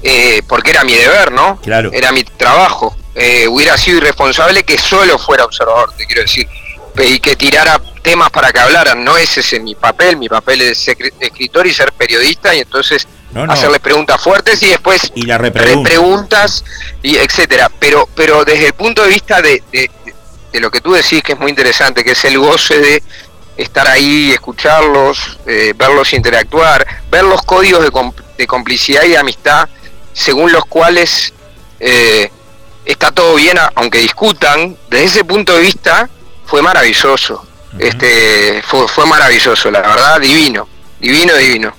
eh, 0.02 0.42
porque 0.46 0.70
era 0.70 0.84
mi 0.84 0.94
deber, 0.94 1.32
¿no? 1.32 1.58
Claro. 1.62 1.90
Era 1.92 2.12
mi 2.12 2.24
trabajo. 2.24 2.94
Eh, 3.14 3.48
hubiera 3.48 3.78
sido 3.78 3.98
irresponsable 3.98 4.64
que 4.64 4.76
solo 4.76 5.18
fuera 5.18 5.44
observador, 5.44 5.94
te 5.96 6.04
quiero 6.04 6.22
decir 6.22 6.46
y 7.02 7.18
que 7.18 7.36
tirara 7.36 7.80
temas 8.04 8.30
para 8.30 8.52
que 8.52 8.60
hablaran. 8.60 9.02
No 9.02 9.16
es 9.16 9.36
ese 9.38 9.58
mi 9.58 9.74
papel, 9.74 10.18
mi 10.18 10.28
papel 10.28 10.60
es 10.60 10.78
ser 10.78 10.96
escritor 11.18 11.66
y 11.66 11.72
ser 11.72 11.90
periodista 11.92 12.54
y 12.54 12.60
entonces 12.60 13.08
no, 13.32 13.46
no. 13.46 13.52
hacerles 13.52 13.80
preguntas 13.80 14.20
fuertes 14.20 14.62
y 14.62 14.68
después 14.68 15.10
y 15.14 15.22
la 15.22 15.38
repreguntas 15.38 16.64
y 17.02 17.16
etcétera. 17.16 17.70
Pero, 17.80 18.08
pero 18.14 18.44
desde 18.44 18.66
el 18.66 18.74
punto 18.74 19.02
de 19.02 19.08
vista 19.08 19.42
de, 19.42 19.62
de, 19.72 19.90
de, 20.52 20.60
lo 20.60 20.70
que 20.70 20.80
tú 20.80 20.92
decís 20.92 21.22
que 21.22 21.32
es 21.32 21.38
muy 21.38 21.50
interesante, 21.50 22.04
que 22.04 22.12
es 22.12 22.24
el 22.26 22.38
goce 22.38 22.78
de 22.78 23.02
estar 23.56 23.88
ahí, 23.88 24.32
escucharlos, 24.32 25.38
eh, 25.46 25.72
verlos 25.74 26.12
interactuar, 26.12 26.86
ver 27.10 27.24
los 27.24 27.42
códigos 27.42 27.82
de, 27.82 27.90
comp 27.90 28.18
de, 28.36 28.46
complicidad 28.46 29.04
y 29.04 29.10
de 29.10 29.18
amistad 29.18 29.68
según 30.12 30.52
los 30.52 30.64
cuales 30.66 31.32
eh, 31.80 32.30
está 32.84 33.10
todo 33.12 33.34
bien, 33.36 33.56
aunque 33.74 33.98
discutan, 33.98 34.76
desde 34.90 35.04
ese 35.04 35.24
punto 35.24 35.54
de 35.54 35.62
vista 35.62 36.08
fue 36.44 36.60
maravilloso. 36.60 37.46
Uh 37.74 37.78
-huh. 37.78 37.88
Este 37.88 38.62
fue, 38.62 38.86
fue 38.88 39.06
maravilloso, 39.06 39.70
la 39.70 39.80
verdad, 39.80 40.20
divino, 40.20 40.68
divino, 41.00 41.36
divino. 41.36 41.74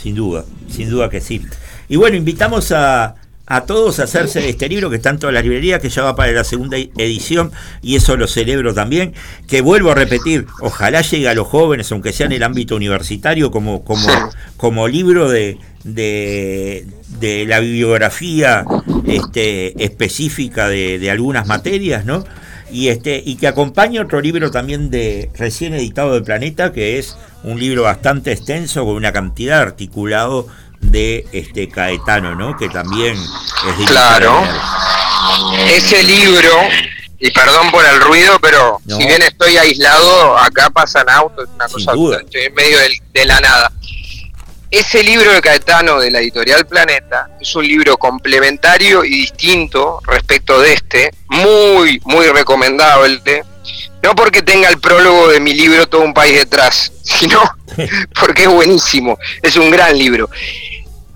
Sin 0.00 0.14
duda, 0.14 0.44
sin 0.70 0.90
duda 0.90 1.08
que 1.10 1.20
sí. 1.20 1.42
Y 1.88 1.96
bueno, 1.96 2.16
invitamos 2.16 2.70
a, 2.72 3.16
a 3.46 3.62
todos 3.66 3.98
a 3.98 4.04
hacerse 4.04 4.48
este 4.48 4.68
libro 4.68 4.90
que 4.90 4.96
está 4.96 5.10
en 5.10 5.18
toda 5.18 5.32
la 5.32 5.42
librería, 5.42 5.80
que 5.80 5.88
ya 5.88 6.02
va 6.02 6.14
para 6.14 6.30
la 6.32 6.44
segunda 6.44 6.76
edición, 6.78 7.50
y 7.82 7.96
eso 7.96 8.16
lo 8.16 8.28
celebro 8.28 8.74
también. 8.74 9.12
Que 9.48 9.60
vuelvo 9.60 9.90
a 9.90 9.94
repetir, 9.94 10.46
ojalá 10.60 11.00
llegue 11.02 11.28
a 11.28 11.34
los 11.34 11.48
jóvenes, 11.48 11.90
aunque 11.90 12.12
sea 12.12 12.26
en 12.26 12.32
el 12.32 12.42
ámbito 12.44 12.76
universitario, 12.76 13.50
como, 13.50 13.84
como, 13.84 14.08
como 14.56 14.86
libro 14.86 15.28
de, 15.28 15.58
de, 15.82 16.86
de 17.18 17.44
la 17.46 17.58
bibliografía 17.58 18.64
este, 19.06 19.84
específica 19.84 20.68
de, 20.68 21.00
de 21.00 21.10
algunas 21.10 21.46
materias, 21.48 22.04
¿no? 22.04 22.24
Y 22.72 22.88
este 22.88 23.22
y 23.24 23.36
que 23.36 23.46
acompaña 23.48 24.02
otro 24.02 24.20
libro 24.20 24.50
también 24.50 24.90
de 24.90 25.30
recién 25.34 25.74
editado 25.74 26.14
de 26.14 26.22
Planeta 26.22 26.72
que 26.72 26.98
es 26.98 27.16
un 27.42 27.58
libro 27.58 27.82
bastante 27.84 28.32
extenso 28.32 28.84
con 28.84 28.94
una 28.94 29.12
cantidad 29.12 29.60
articulado 29.60 30.46
de 30.80 31.26
este 31.32 31.68
Caetano, 31.68 32.34
¿no? 32.34 32.56
Que 32.56 32.68
también 32.68 33.14
es 33.16 33.86
Claro. 33.88 34.42
Ese 35.68 36.02
libro 36.02 36.50
y 37.18 37.30
perdón 37.32 37.70
por 37.70 37.84
el 37.84 38.00
ruido, 38.00 38.38
pero 38.40 38.80
no. 38.86 38.96
si 38.96 39.06
bien 39.06 39.20
estoy 39.22 39.56
aislado, 39.58 40.38
acá 40.38 40.70
pasan 40.70 41.08
autos, 41.10 41.48
una 41.54 41.68
Sin 41.68 41.76
cosa, 41.84 41.92
duda. 41.92 42.20
estoy 42.20 42.42
en 42.44 42.54
medio 42.54 42.78
de, 42.78 42.88
de 43.12 43.24
la 43.26 43.40
nada. 43.40 43.70
Ese 44.70 45.02
libro 45.02 45.32
de 45.32 45.40
Caetano 45.40 45.98
de 45.98 46.12
la 46.12 46.20
editorial 46.20 46.64
Planeta 46.64 47.28
es 47.40 47.56
un 47.56 47.66
libro 47.66 47.96
complementario 47.96 49.04
y 49.04 49.10
distinto 49.10 50.00
respecto 50.06 50.60
de 50.60 50.74
este, 50.74 51.10
muy, 51.26 52.00
muy 52.04 52.28
recomendable, 52.28 53.42
no 54.00 54.14
porque 54.14 54.42
tenga 54.42 54.68
el 54.68 54.78
prólogo 54.78 55.26
de 55.26 55.40
mi 55.40 55.54
libro 55.54 55.88
Todo 55.88 56.02
un 56.02 56.14
país 56.14 56.36
detrás, 56.36 56.92
sino 57.02 57.42
porque 58.20 58.44
es 58.44 58.48
buenísimo, 58.48 59.18
es 59.42 59.56
un 59.56 59.72
gran 59.72 59.98
libro. 59.98 60.30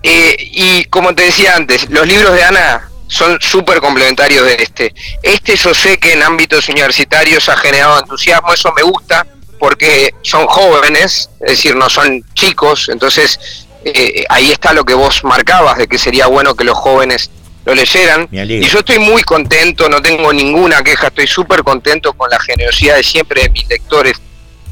Eh, 0.03 0.35
y 0.37 0.83
como 0.85 1.15
te 1.15 1.23
decía 1.23 1.55
antes, 1.55 1.89
los 1.89 2.05
libros 2.05 2.33
de 2.33 2.43
Ana 2.43 2.89
son 3.07 3.39
súper 3.39 3.79
complementarios 3.79 4.45
de 4.45 4.55
este. 4.55 4.93
Este 5.23 5.55
yo 5.55 5.73
sé 5.73 5.97
que 5.97 6.11
en 6.11 6.23
ámbitos 6.23 6.67
universitarios 6.67 7.47
ha 7.47 7.55
generado 7.55 7.99
entusiasmo, 7.99 8.53
eso 8.53 8.73
me 8.73 8.83
gusta, 8.83 9.25
porque 9.65 10.13
son 10.21 10.45
jóvenes, 10.45 11.27
es 11.39 11.49
decir, 11.49 11.75
no 11.75 11.89
son 11.89 12.23
chicos, 12.35 12.87
entonces 12.87 13.65
eh, 13.83 14.23
ahí 14.29 14.51
está 14.51 14.73
lo 14.73 14.83
que 14.83 14.93
vos 14.93 15.23
marcabas, 15.23 15.79
de 15.79 15.87
que 15.87 15.97
sería 15.97 16.27
bueno 16.27 16.53
que 16.53 16.63
los 16.63 16.77
jóvenes 16.77 17.31
lo 17.65 17.73
leyeran. 17.73 18.27
Y 18.31 18.61
yo 18.67 18.77
estoy 18.77 18.99
muy 18.99 19.23
contento, 19.23 19.89
no 19.89 20.03
tengo 20.03 20.31
ninguna 20.31 20.83
queja, 20.83 21.07
estoy 21.07 21.25
súper 21.25 21.63
contento 21.63 22.13
con 22.13 22.29
la 22.29 22.39
generosidad 22.39 22.97
de 22.97 23.01
siempre 23.01 23.41
de 23.41 23.49
mis 23.49 23.67
lectores 23.67 24.13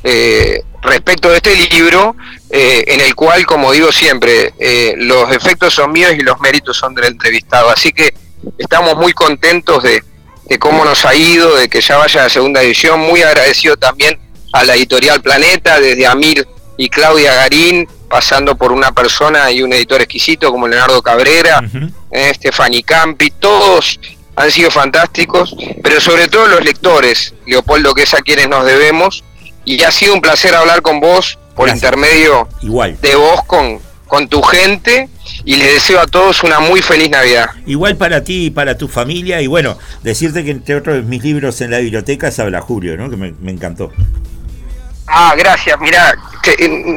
eh, 0.04 0.62
respecto 0.84 1.28
de 1.32 1.38
este 1.38 1.56
libro, 1.56 2.16
eh, 2.52 2.84
en 2.86 3.02
el 3.02 3.16
cual, 3.16 3.48
como 3.48 3.72
digo 3.72 3.92
siempre, 3.92 4.54
los 4.98 5.32
efectos 5.32 5.74
son 5.74 5.92
míos 5.92 6.12
y 6.16 6.22
los 6.22 6.40
méritos 6.40 6.78
son 6.78 6.94
del 6.94 7.06
entrevistado. 7.06 7.72
Así 7.72 7.92
que 7.94 8.14
estamos 8.60 8.96
muy 8.96 9.14
contentos 9.14 9.82
de, 9.82 10.04
de 10.46 10.60
cómo 10.60 10.86
nos 10.86 11.04
ha 11.04 11.16
ido, 11.16 11.56
de 11.56 11.68
que 11.68 11.82
ya 11.82 11.98
vaya 11.98 12.20
a 12.20 12.24
la 12.26 12.30
segunda 12.30 12.62
edición, 12.62 13.00
muy 13.00 13.24
agradecido 13.24 13.76
también 13.76 14.20
a 14.54 14.64
la 14.64 14.76
editorial 14.76 15.22
Planeta, 15.22 15.80
desde 15.80 16.08
Amir 16.08 16.48
y 16.78 16.88
Claudia 16.88 17.34
Garín, 17.34 17.88
pasando 18.08 18.56
por 18.56 18.72
una 18.72 18.92
persona 18.92 19.52
y 19.52 19.64
un 19.64 19.74
editor 19.74 20.02
exquisito 20.02 20.52
como 20.52 20.68
Leonardo 20.68 21.02
Cabrera, 21.02 21.62
uh 21.62 22.84
Campi, 22.86 23.32
todos 23.32 24.00
han 24.36 24.52
sido 24.52 24.70
fantásticos, 24.72 25.56
pero 25.84 26.00
sobre 26.00 26.28
todo 26.28 26.48
los 26.48 26.64
lectores, 26.64 27.34
Leopoldo, 27.46 27.94
que 27.94 28.04
es 28.04 28.14
a 28.14 28.22
quienes 28.22 28.48
nos 28.48 28.66
debemos, 28.66 29.24
y 29.66 29.82
ha 29.84 29.92
sido 29.92 30.14
un 30.14 30.22
placer 30.22 30.54
hablar 30.54 30.82
con 30.82 31.00
vos 31.00 31.40
por 31.56 31.70
intermedio 31.70 32.48
Igual. 32.62 33.00
de 33.02 33.16
vos 33.16 33.44
con, 33.46 33.80
con 34.08 34.28
tu 34.28 34.42
gente 34.42 35.10
y 35.46 35.56
les 35.56 35.74
deseo 35.74 36.00
a 36.00 36.06
todos 36.06 36.44
una 36.44 36.60
muy 36.60 36.82
feliz 36.82 37.10
Navidad. 37.10 37.50
Igual 37.66 37.96
para 37.96 38.24
ti 38.24 38.46
y 38.46 38.50
para 38.52 38.78
tu 38.78 38.88
familia, 38.88 39.42
y 39.42 39.48
bueno, 39.48 39.78
decirte 40.04 40.44
que 40.44 40.52
entre 40.52 40.76
otros 40.76 40.98
de 40.98 41.02
mis 41.02 41.24
libros 41.24 41.62
en 41.62 41.72
la 41.72 41.80
biblioteca 41.80 42.30
se 42.30 42.44
habla 42.44 42.62
Julio, 42.62 42.98
¿no? 42.98 43.10
que 43.10 43.18
me, 43.18 43.34
me 43.42 43.52
encantó. 43.52 43.92
Ah, 45.16 45.36
gracias. 45.38 45.80
Mira, 45.80 46.16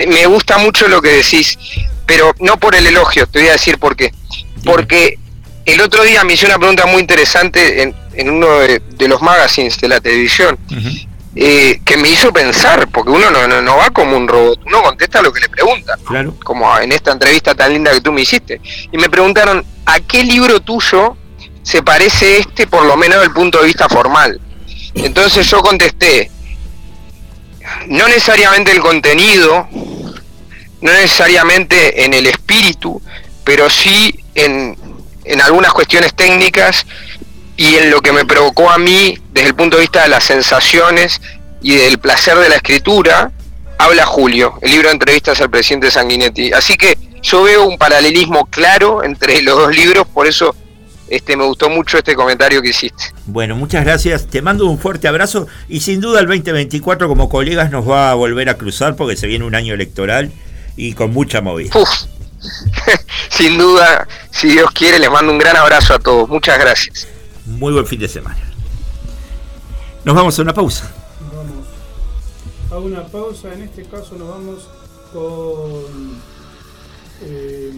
me 0.09 0.27
gusta 0.27 0.57
mucho 0.59 0.89
lo 0.89 1.03
que 1.03 1.11
decís, 1.11 1.59
pero 2.07 2.35
no 2.41 2.57
por 2.57 2.75
el 2.75 2.87
elogio, 2.87 3.27
te 3.27 3.41
voy 3.41 3.49
a 3.49 3.53
decir 3.53 3.79
por 3.79 3.95
qué. 3.95 4.13
Porque 4.65 5.19
el 5.67 5.81
otro 5.83 6.03
día 6.03 6.25
me 6.25 6.33
hizo 6.33 6.47
una 6.47 6.59
pregunta 6.59 6.87
muy 6.87 7.01
interesante 7.01 7.83
en, 7.83 7.95
en 8.15 8.31
uno 8.31 8.59
de, 8.61 8.81
los 9.09 9.21
magazines 9.21 9.79
de 9.79 9.89
la 9.89 10.01
televisión, 10.01 10.59
eh, 11.35 11.81
que 11.85 11.97
me 11.99 12.09
hizo 12.09 12.33
pensar, 12.33 12.89
porque 12.89 13.11
uno 13.11 13.31
no, 13.31 13.61
no, 13.61 13.77
va 13.77 13.91
como 13.91 14.17
un 14.17 14.27
robot, 14.27 14.61
uno 14.65 14.83
contesta 14.83 15.21
lo 15.21 15.33
que 15.33 15.41
le 15.41 15.49
pregunta, 15.51 15.99
claro. 16.07 16.35
como 16.43 16.79
en 16.79 16.93
esta 16.93 17.13
entrevista 17.13 17.55
tan 17.55 17.73
linda 17.73 17.93
que 17.93 18.01
tú 18.01 18.13
me 18.13 18.23
hiciste. 18.23 18.61
Y 18.91 18.97
me 18.97 19.11
preguntaron, 19.11 19.65
¿a 19.85 20.01
qué 20.01 20.25
libro 20.25 20.61
tuyo 20.61 21.17
se 21.63 21.83
parece 21.83 22.39
este, 22.39 22.67
por 22.67 22.87
lo 22.87 22.97
menos 22.97 23.17
desde 23.17 23.29
el 23.29 23.35
punto 23.35 23.59
de 23.59 23.67
vista 23.67 23.89
formal? 23.89 24.41
Entonces 24.95 25.49
yo 25.51 25.61
contesté, 25.61 26.31
no 27.89 28.09
necesariamente 28.09 28.73
el 28.73 28.81
contenido, 28.81 29.69
no 29.73 30.93
necesariamente 30.93 32.05
en 32.05 32.15
el 32.15 32.27
espíritu, 32.27 33.01
pero 33.45 33.71
sí 33.71 34.19
en, 34.35 34.77
en 35.25 35.41
algunas 35.41 35.73
cuestiones 35.73 36.15
técnicas 36.15 36.87
y 37.57 37.77
en 37.77 37.91
lo 37.91 38.01
que 38.01 38.13
me 38.13 38.25
provocó 38.25 38.71
a 38.71 38.79
mí 38.79 39.19
desde 39.33 39.49
el 39.49 39.55
punto 39.55 39.77
de 39.77 39.83
vista 39.83 40.03
de 40.03 40.09
las 40.09 40.25
sensaciones 40.25 41.21
y 41.63 41.77
del 41.77 41.99
placer 41.99 42.39
de 42.39 42.49
la 42.49 42.57
escritura, 42.57 43.33
habla 43.79 44.05
Julio, 44.05 44.59
el 44.63 44.71
libro 44.71 44.89
de 44.89 44.95
entrevistas 44.95 45.41
al 45.41 45.51
presidente 45.51 45.91
Sanguinetti. 45.91 46.53
Así 46.53 46.77
que 46.77 46.99
yo 47.23 47.43
veo 47.43 47.67
un 47.67 47.79
paralelismo 47.79 48.47
claro 48.47 49.03
entre 49.03 49.43
los 49.43 49.57
dos 49.59 49.75
libros, 49.75 50.07
por 50.07 50.27
eso 50.27 50.55
este, 51.09 51.37
me 51.37 51.45
gustó 51.45 51.71
mucho 51.71 51.99
este 51.99 52.15
comentario 52.15 52.61
que 52.63 52.71
hiciste. 52.71 53.05
Bueno, 53.27 53.55
muchas 53.55 53.85
gracias. 53.85 54.27
Te 54.27 54.43
mando 54.43 54.67
un 54.67 54.79
fuerte 54.79 55.09
abrazo 55.09 55.47
y 55.69 55.81
sin 55.81 56.01
duda 56.01 56.21
el 56.21 56.27
2024 56.27 57.09
como 57.09 57.29
colegas 57.29 57.71
nos 57.71 57.89
va 57.89 58.11
a 58.11 58.15
volver 58.15 58.49
a 58.49 58.57
cruzar 58.57 58.97
porque 58.97 59.17
se 59.17 59.27
viene 59.27 59.45
un 59.45 59.55
año 59.55 59.75
electoral 59.75 60.33
y 60.77 60.95
con 60.95 61.13
mucha 61.13 61.41
movida. 61.41 61.73
sin 63.31 63.59
duda, 63.59 64.07
si 64.31 64.49
Dios 64.49 64.71
quiere, 64.73 64.99
les 64.99 65.11
mando 65.11 65.33
un 65.33 65.39
gran 65.39 65.57
abrazo 65.57 65.95
a 65.95 65.99
todos. 65.99 66.29
Muchas 66.29 66.59
gracias. 66.59 67.09
Muy 67.47 67.73
buen 67.73 67.87
fin 67.87 68.01
de 68.01 68.09
semana. 68.09 68.41
Nos 70.05 70.15
vamos 70.15 70.39
a 70.39 70.43
una 70.43 70.55
pausa. 70.55 70.91
Vamos 71.33 71.67
a 72.71 72.79
una 72.79 73.07
pausa. 73.07 73.53
En 73.53 73.63
este 73.63 73.85
caso 73.85 74.17
nos 74.17 74.29
vamos 74.29 74.69
con... 75.13 76.37
Eh, 77.23 77.73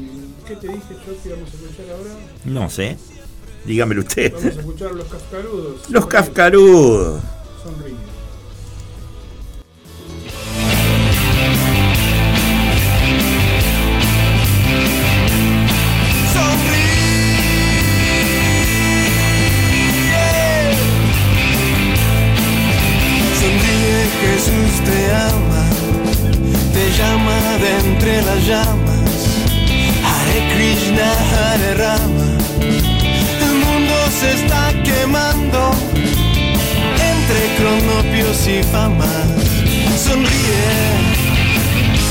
¿Qué 0.47 0.57
te 0.57 0.67
dije 0.67 0.97
yo 1.07 1.23
que 1.23 1.29
íbamos 1.29 1.49
a 1.49 1.57
escuchar 1.57 1.87
ahora? 1.97 2.11
No 2.45 2.71
sé. 2.71 2.97
Dígamelo 3.64 4.01
usted. 4.01 4.32
Vamos 4.32 4.56
a 4.56 4.60
escuchar 4.60 4.93
los 4.93 5.06
cascarudos. 5.09 5.90
Los 5.90 6.06
cascarudos. 6.06 7.22
Sonríe. 7.62 7.97
Sonríe, 23.40 24.01
Jesús 24.20 24.72
te 24.85 25.01
ama, 25.14 25.64
te 26.72 26.85
llama 26.98 27.39
de 27.62 27.70
entre 27.89 28.22
las 28.22 28.47
llamas. 28.47 28.98
Hare 30.05 30.40
Krishna, 30.55 31.12
Hare 31.30 31.74
Rama. 31.74 32.38
Se 34.10 34.32
está 34.32 34.72
quemando 34.82 35.70
entre 37.12 37.40
cronopios 37.56 38.48
y 38.48 38.62
famas. 38.64 39.28
Sonríe, 39.97 40.66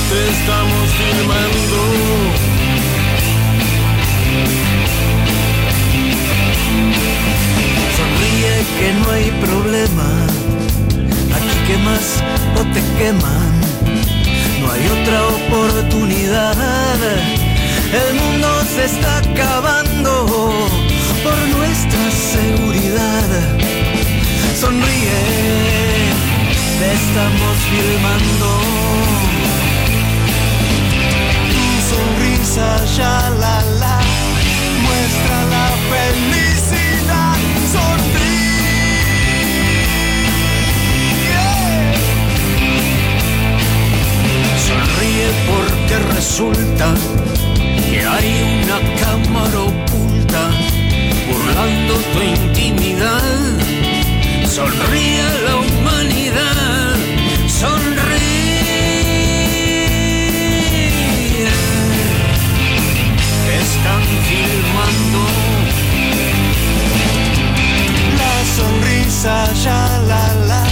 te 0.09 0.19
estamos 0.29 0.87
filmando. 0.99 1.79
Sonríe 7.97 8.55
que 8.79 8.89
no 8.99 9.11
hay 9.11 9.29
problema. 9.45 10.09
Aquí 11.35 11.57
quemas 11.67 12.23
o 12.55 12.61
te 12.73 12.81
queman. 12.97 13.51
No 14.61 14.71
hay 14.71 14.83
otra 15.01 15.19
oportunidad. 15.27 16.55
El 17.91 18.13
mundo 18.15 18.47
se 18.75 18.85
está 18.85 19.17
acabando 19.17 20.86
por 21.27 21.39
nuestra 21.57 22.05
seguridad. 22.11 23.27
Sonríe, 24.61 25.21
te 26.79 26.87
estamos 27.01 27.55
filmando. 27.71 28.49
Tu 31.53 31.65
sonrisa, 31.91 32.67
ya 32.97 33.15
la 33.43 33.57
la, 33.81 33.97
muestra 34.85 35.37
la 35.55 35.67
felicidad. 35.91 37.35
Sonríe. 37.75 38.67
Sonríe 44.67 45.29
porque 45.49 45.95
resulta 46.15 46.87
que 47.89 47.97
hay 48.13 48.29
una 48.63 48.79
cámara 49.01 49.59
oculta 49.59 49.96
burlando 51.57 51.95
tu 52.13 52.21
intimidad. 52.21 53.21
Sonríe 54.45 55.21
a 55.21 55.33
la 55.45 55.55
humanidad, 55.55 56.95
sonríe. 57.47 58.07
Están 63.61 64.01
filmando. 64.27 65.21
La 68.19 68.35
sonrisa, 68.55 69.35
ya 69.63 69.81
la 70.07 70.25
la, 70.47 70.63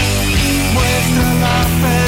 muestra 0.74 1.28
la 1.44 1.57
felicidad. 1.82 2.05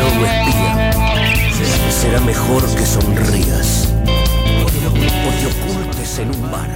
yo 0.00 1.92
será, 1.92 2.20
mejor 2.20 2.62
que 2.74 2.86
sonrías 2.86 3.88
ocultes 5.46 6.18
en 6.18 6.28
un 6.30 6.50
bar. 6.50 6.70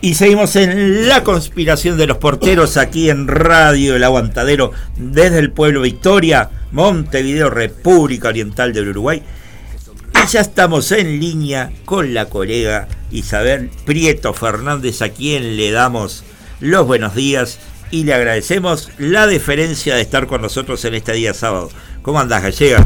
Y 0.00 0.14
seguimos 0.14 0.56
en 0.56 1.08
la 1.08 1.24
conspiración 1.24 1.96
de 1.96 2.06
los 2.06 2.18
porteros 2.18 2.76
aquí 2.76 3.10
en 3.10 3.28
Radio 3.28 3.96
El 3.96 4.04
Aguantadero 4.04 4.72
desde 4.96 5.38
el 5.38 5.50
pueblo 5.50 5.82
Victoria, 5.82 6.50
Montevideo, 6.72 7.50
República 7.50 8.28
Oriental 8.28 8.72
del 8.72 8.90
Uruguay. 8.90 9.22
Y 10.14 10.28
ya 10.28 10.40
estamos 10.40 10.92
en 10.92 11.18
línea 11.18 11.72
con 11.84 12.14
la 12.14 12.26
colega 12.26 12.88
Isabel 13.10 13.70
Prieto 13.84 14.34
Fernández, 14.34 15.02
a 15.02 15.10
quien 15.10 15.56
le 15.56 15.70
damos 15.70 16.24
los 16.60 16.86
buenos 16.86 17.14
días 17.14 17.58
y 17.90 18.04
le 18.04 18.14
agradecemos 18.14 18.90
la 18.98 19.26
deferencia 19.26 19.94
de 19.94 20.02
estar 20.02 20.26
con 20.26 20.42
nosotros 20.42 20.84
en 20.84 20.94
este 20.94 21.12
día 21.12 21.34
sábado. 21.34 21.70
¿Cómo 22.02 22.20
andás, 22.20 22.42
Gallega? 22.42 22.84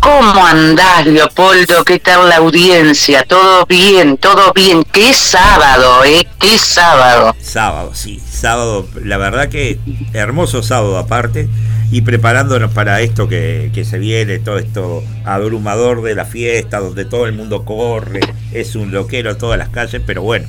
¿Cómo 0.00 0.46
andás, 0.46 1.04
Leopoldo? 1.04 1.84
¿Qué 1.84 1.98
tal 1.98 2.28
la 2.28 2.36
audiencia? 2.36 3.24
¿Todo 3.24 3.66
bien? 3.66 4.16
¿Todo 4.18 4.52
bien? 4.52 4.84
¿Qué 4.92 5.12
sábado, 5.12 6.04
eh? 6.04 6.26
¿Qué 6.38 6.58
sábado? 6.58 7.34
Sábado, 7.40 7.92
sí. 7.92 8.20
Sábado, 8.30 8.86
la 9.02 9.16
verdad 9.16 9.48
que 9.48 9.80
hermoso 10.12 10.62
sábado 10.62 10.96
aparte. 10.98 11.48
Y 11.90 12.02
preparándonos 12.02 12.72
para 12.72 13.00
esto 13.00 13.28
que, 13.28 13.70
que 13.74 13.84
se 13.84 13.98
viene, 13.98 14.38
todo 14.38 14.58
esto 14.58 15.02
abrumador 15.24 16.02
de 16.02 16.14
la 16.14 16.24
fiesta, 16.24 16.80
donde 16.80 17.04
todo 17.04 17.26
el 17.26 17.32
mundo 17.32 17.64
corre, 17.64 18.20
es 18.52 18.74
un 18.74 18.92
loquero 18.92 19.36
todas 19.36 19.58
las 19.58 19.68
calles, 19.68 20.02
pero 20.04 20.22
bueno, 20.22 20.46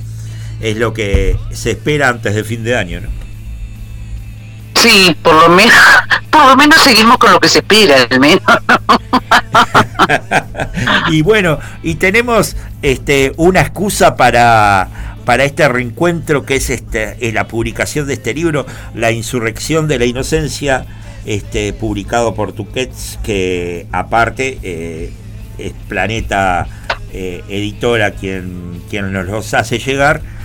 es 0.60 0.78
lo 0.78 0.94
que 0.94 1.38
se 1.52 1.72
espera 1.72 2.10
antes 2.10 2.36
de 2.36 2.44
fin 2.44 2.64
de 2.64 2.76
año, 2.76 3.02
¿no? 3.02 3.10
Sí, 4.76 5.16
por 5.22 5.34
lo 5.34 5.50
menos, 5.50 5.74
por 6.30 6.46
lo 6.46 6.56
menos 6.56 6.80
seguimos 6.82 7.18
con 7.18 7.32
lo 7.32 7.40
que 7.40 7.50
se 7.50 7.60
espera, 7.60 8.08
al 8.10 8.20
menos. 8.20 8.42
y 11.12 11.22
bueno, 11.22 11.60
y 11.84 11.96
tenemos 11.96 12.56
este 12.82 13.34
una 13.38 13.62
excusa 13.62 14.16
para 14.16 14.90
para 15.26 15.44
este 15.44 15.68
reencuentro 15.68 16.46
que 16.46 16.56
es 16.56 16.70
este 16.70 17.18
la 17.34 17.48
publicación 17.48 18.08
de 18.08 18.14
este 18.14 18.34
libro, 18.34 18.66
La 18.94 19.12
insurrección 19.12 19.88
de 19.88 20.00
la 20.00 20.06
inocencia, 20.06 20.86
este 21.26 21.74
publicado 21.74 22.34
por 22.34 22.54
Tuquets, 22.54 23.20
que 23.24 23.88
aparte 23.92 24.58
eh, 24.64 25.12
es 25.58 25.74
Planeta 25.90 26.68
eh, 27.12 27.44
Editora 27.50 28.12
quien, 28.12 28.82
quien 28.90 29.12
nos 29.12 29.26
los 29.26 29.54
hace 29.54 29.80
llegar. 29.80 30.37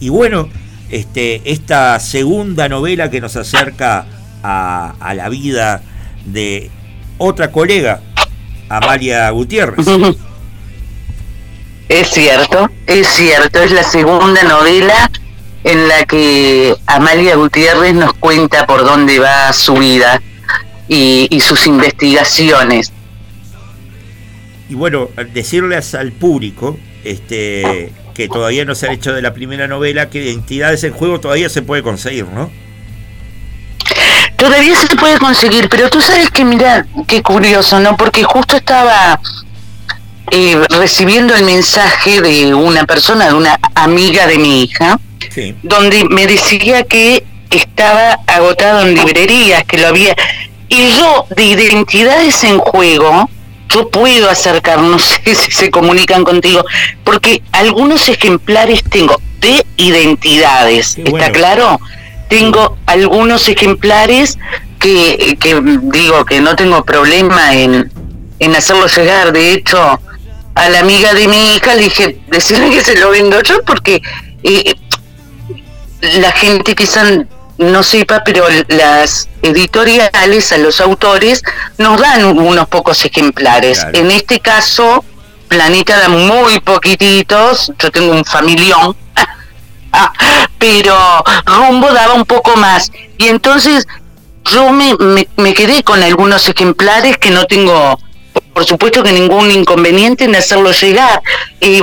Y 0.00 0.08
bueno, 0.08 0.48
este, 0.90 1.42
esta 1.44 2.00
segunda 2.00 2.68
novela 2.68 3.10
que 3.10 3.20
nos 3.20 3.36
acerca 3.36 4.06
a, 4.42 4.94
a 4.98 5.14
la 5.14 5.28
vida 5.28 5.82
de 6.24 6.70
otra 7.18 7.52
colega, 7.52 8.00
Amalia 8.68 9.28
Gutiérrez. 9.30 9.86
Es 11.88 12.08
cierto, 12.08 12.70
es 12.86 13.08
cierto, 13.08 13.60
es 13.62 13.72
la 13.72 13.82
segunda 13.82 14.42
novela 14.44 15.10
en 15.64 15.88
la 15.88 16.04
que 16.06 16.74
Amalia 16.86 17.36
Gutiérrez 17.36 17.94
nos 17.94 18.14
cuenta 18.14 18.66
por 18.66 18.84
dónde 18.84 19.18
va 19.18 19.52
su 19.52 19.74
vida 19.74 20.22
y, 20.88 21.26
y 21.30 21.40
sus 21.40 21.66
investigaciones. 21.66 22.92
Y 24.68 24.74
bueno, 24.74 25.10
decirles 25.34 25.94
al 25.94 26.12
público 26.12 26.78
este, 27.04 27.92
que 28.20 28.28
todavía 28.28 28.66
no 28.66 28.74
se 28.74 28.86
ha 28.86 28.92
hecho 28.92 29.14
de 29.14 29.22
la 29.22 29.32
primera 29.32 29.66
novela 29.66 30.10
que 30.10 30.22
Identidades 30.22 30.84
en 30.84 30.92
Juego 30.92 31.20
todavía 31.20 31.48
se 31.48 31.62
puede 31.62 31.82
conseguir, 31.82 32.26
¿no? 32.26 32.50
Todavía 34.36 34.76
se 34.76 34.94
puede 34.94 35.18
conseguir, 35.18 35.70
pero 35.70 35.88
tú 35.88 36.02
sabes 36.02 36.30
que, 36.30 36.44
mira, 36.44 36.86
qué 37.06 37.22
curioso, 37.22 37.80
¿no? 37.80 37.96
Porque 37.96 38.22
justo 38.22 38.58
estaba 38.58 39.18
eh, 40.30 40.60
recibiendo 40.68 41.34
el 41.34 41.44
mensaje 41.44 42.20
de 42.20 42.52
una 42.52 42.84
persona, 42.84 43.28
de 43.28 43.32
una 43.32 43.58
amiga 43.74 44.26
de 44.26 44.36
mi 44.36 44.64
hija, 44.64 45.00
donde 45.62 46.04
me 46.04 46.26
decía 46.26 46.82
que 46.82 47.24
estaba 47.48 48.18
agotado 48.26 48.86
en 48.86 48.96
librerías, 48.96 49.64
que 49.64 49.78
lo 49.78 49.86
había... 49.86 50.14
Y 50.68 50.90
yo, 50.90 51.26
de 51.34 51.42
identidades 51.42 52.44
en 52.44 52.58
juego, 52.58 53.30
yo 53.70 53.88
puedo 53.88 54.28
acercar, 54.28 54.80
no 54.80 54.98
sé 54.98 55.20
si 55.34 55.50
se 55.50 55.70
comunican 55.70 56.24
contigo, 56.24 56.64
porque 57.04 57.42
algunos 57.52 58.08
ejemplares 58.08 58.82
tengo 58.84 59.20
de 59.40 59.64
identidades, 59.76 60.98
¿está 60.98 61.32
claro? 61.32 61.80
tengo 62.30 62.78
algunos 62.86 63.48
ejemplares 63.48 64.38
que, 64.78 65.36
que 65.40 65.60
digo 65.82 66.24
que 66.24 66.40
no 66.40 66.54
tengo 66.54 66.84
problema 66.84 67.54
en, 67.54 67.90
en 68.38 68.56
hacerlo 68.56 68.86
llegar. 68.86 69.32
De 69.32 69.52
hecho, 69.52 70.00
a 70.54 70.68
la 70.70 70.78
amiga 70.78 71.12
de 71.12 71.26
mi 71.26 71.56
hija 71.56 71.74
le 71.74 71.82
dije, 71.82 72.20
decirle 72.28 72.70
que 72.70 72.82
se 72.82 72.96
lo 72.98 73.10
vendo 73.10 73.42
yo 73.42 73.62
porque 73.64 74.00
eh, 74.44 74.74
la 76.20 76.30
gente 76.30 76.76
quizá 76.76 77.02
no 77.60 77.82
sepa, 77.82 78.22
pero 78.24 78.46
las 78.68 79.28
editoriales 79.42 80.50
a 80.52 80.58
los 80.58 80.80
autores 80.80 81.42
nos 81.76 82.00
dan 82.00 82.24
unos 82.24 82.66
pocos 82.68 83.04
ejemplares. 83.04 83.86
En 83.92 84.10
este 84.10 84.40
caso, 84.40 85.04
Planeta 85.48 85.98
da 85.98 86.08
muy 86.08 86.60
poquititos, 86.60 87.70
yo 87.78 87.90
tengo 87.90 88.12
un 88.12 88.24
familión, 88.24 88.96
pero 90.58 90.96
rumbo 91.44 91.92
daba 91.92 92.14
un 92.14 92.24
poco 92.24 92.56
más. 92.56 92.90
Y 93.18 93.28
entonces 93.28 93.86
yo 94.44 94.70
me, 94.70 94.94
me, 95.36 95.52
quedé 95.54 95.82
con 95.82 96.02
algunos 96.02 96.48
ejemplares 96.48 97.18
que 97.18 97.30
no 97.30 97.44
tengo, 97.44 97.98
por 98.54 98.64
supuesto 98.64 99.02
que 99.02 99.12
ningún 99.12 99.50
inconveniente 99.50 100.24
en 100.24 100.34
hacerlo 100.34 100.72
llegar. 100.72 101.20
Y 101.60 101.82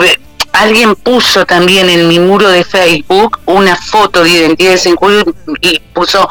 alguien 0.62 0.96
puso 0.96 1.46
también 1.46 1.90
en 1.90 2.08
mi 2.08 2.20
muro 2.20 2.50
de 2.50 2.64
Facebook 2.64 3.40
una 3.46 3.76
foto 3.76 4.24
de 4.24 4.30
identidades 4.30 4.86
en 4.86 4.96
juego 4.96 5.32
y 5.62 5.80
puso 5.94 6.28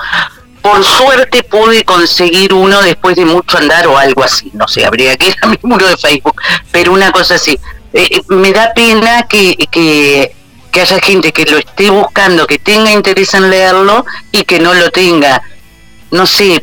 por 0.63 0.83
suerte 0.85 1.45
pude 1.45 1.85
conseguir 1.85 2.53
uno 2.53 2.83
después 2.83 3.15
de 3.17 3.25
mucho 3.25 3.59
andar 3.59 3.87
o 3.87 3.97
algo 3.97 4.25
así, 4.25 4.51
no 4.53 4.67
sé, 4.67 4.85
habría 4.85 5.17
que 5.17 5.29
ir 5.29 5.37
a 5.43 5.47
mi 5.49 5.59
muro 5.63 5.87
de 5.87 5.97
Facebook, 5.97 6.41
pero 6.73 6.93
una 6.93 7.13
cosa 7.13 7.37
así. 7.37 7.59
Eh, 7.93 8.21
me 8.29 8.53
da 8.53 8.75
pena 8.75 9.23
que, 9.29 9.57
que 9.71 10.35
que 10.77 10.83
haya 10.83 11.01
gente 11.01 11.33
que 11.33 11.47
lo 11.47 11.57
esté 11.57 11.89
buscando, 11.89 12.47
que 12.47 12.59
tenga 12.59 12.93
interés 12.93 13.33
en 13.33 13.49
leerlo 13.49 14.05
y 14.31 14.45
que 14.45 14.61
no 14.61 14.75
lo 14.75 14.91
tenga. 14.91 15.41
No 16.11 16.27
sé, 16.27 16.63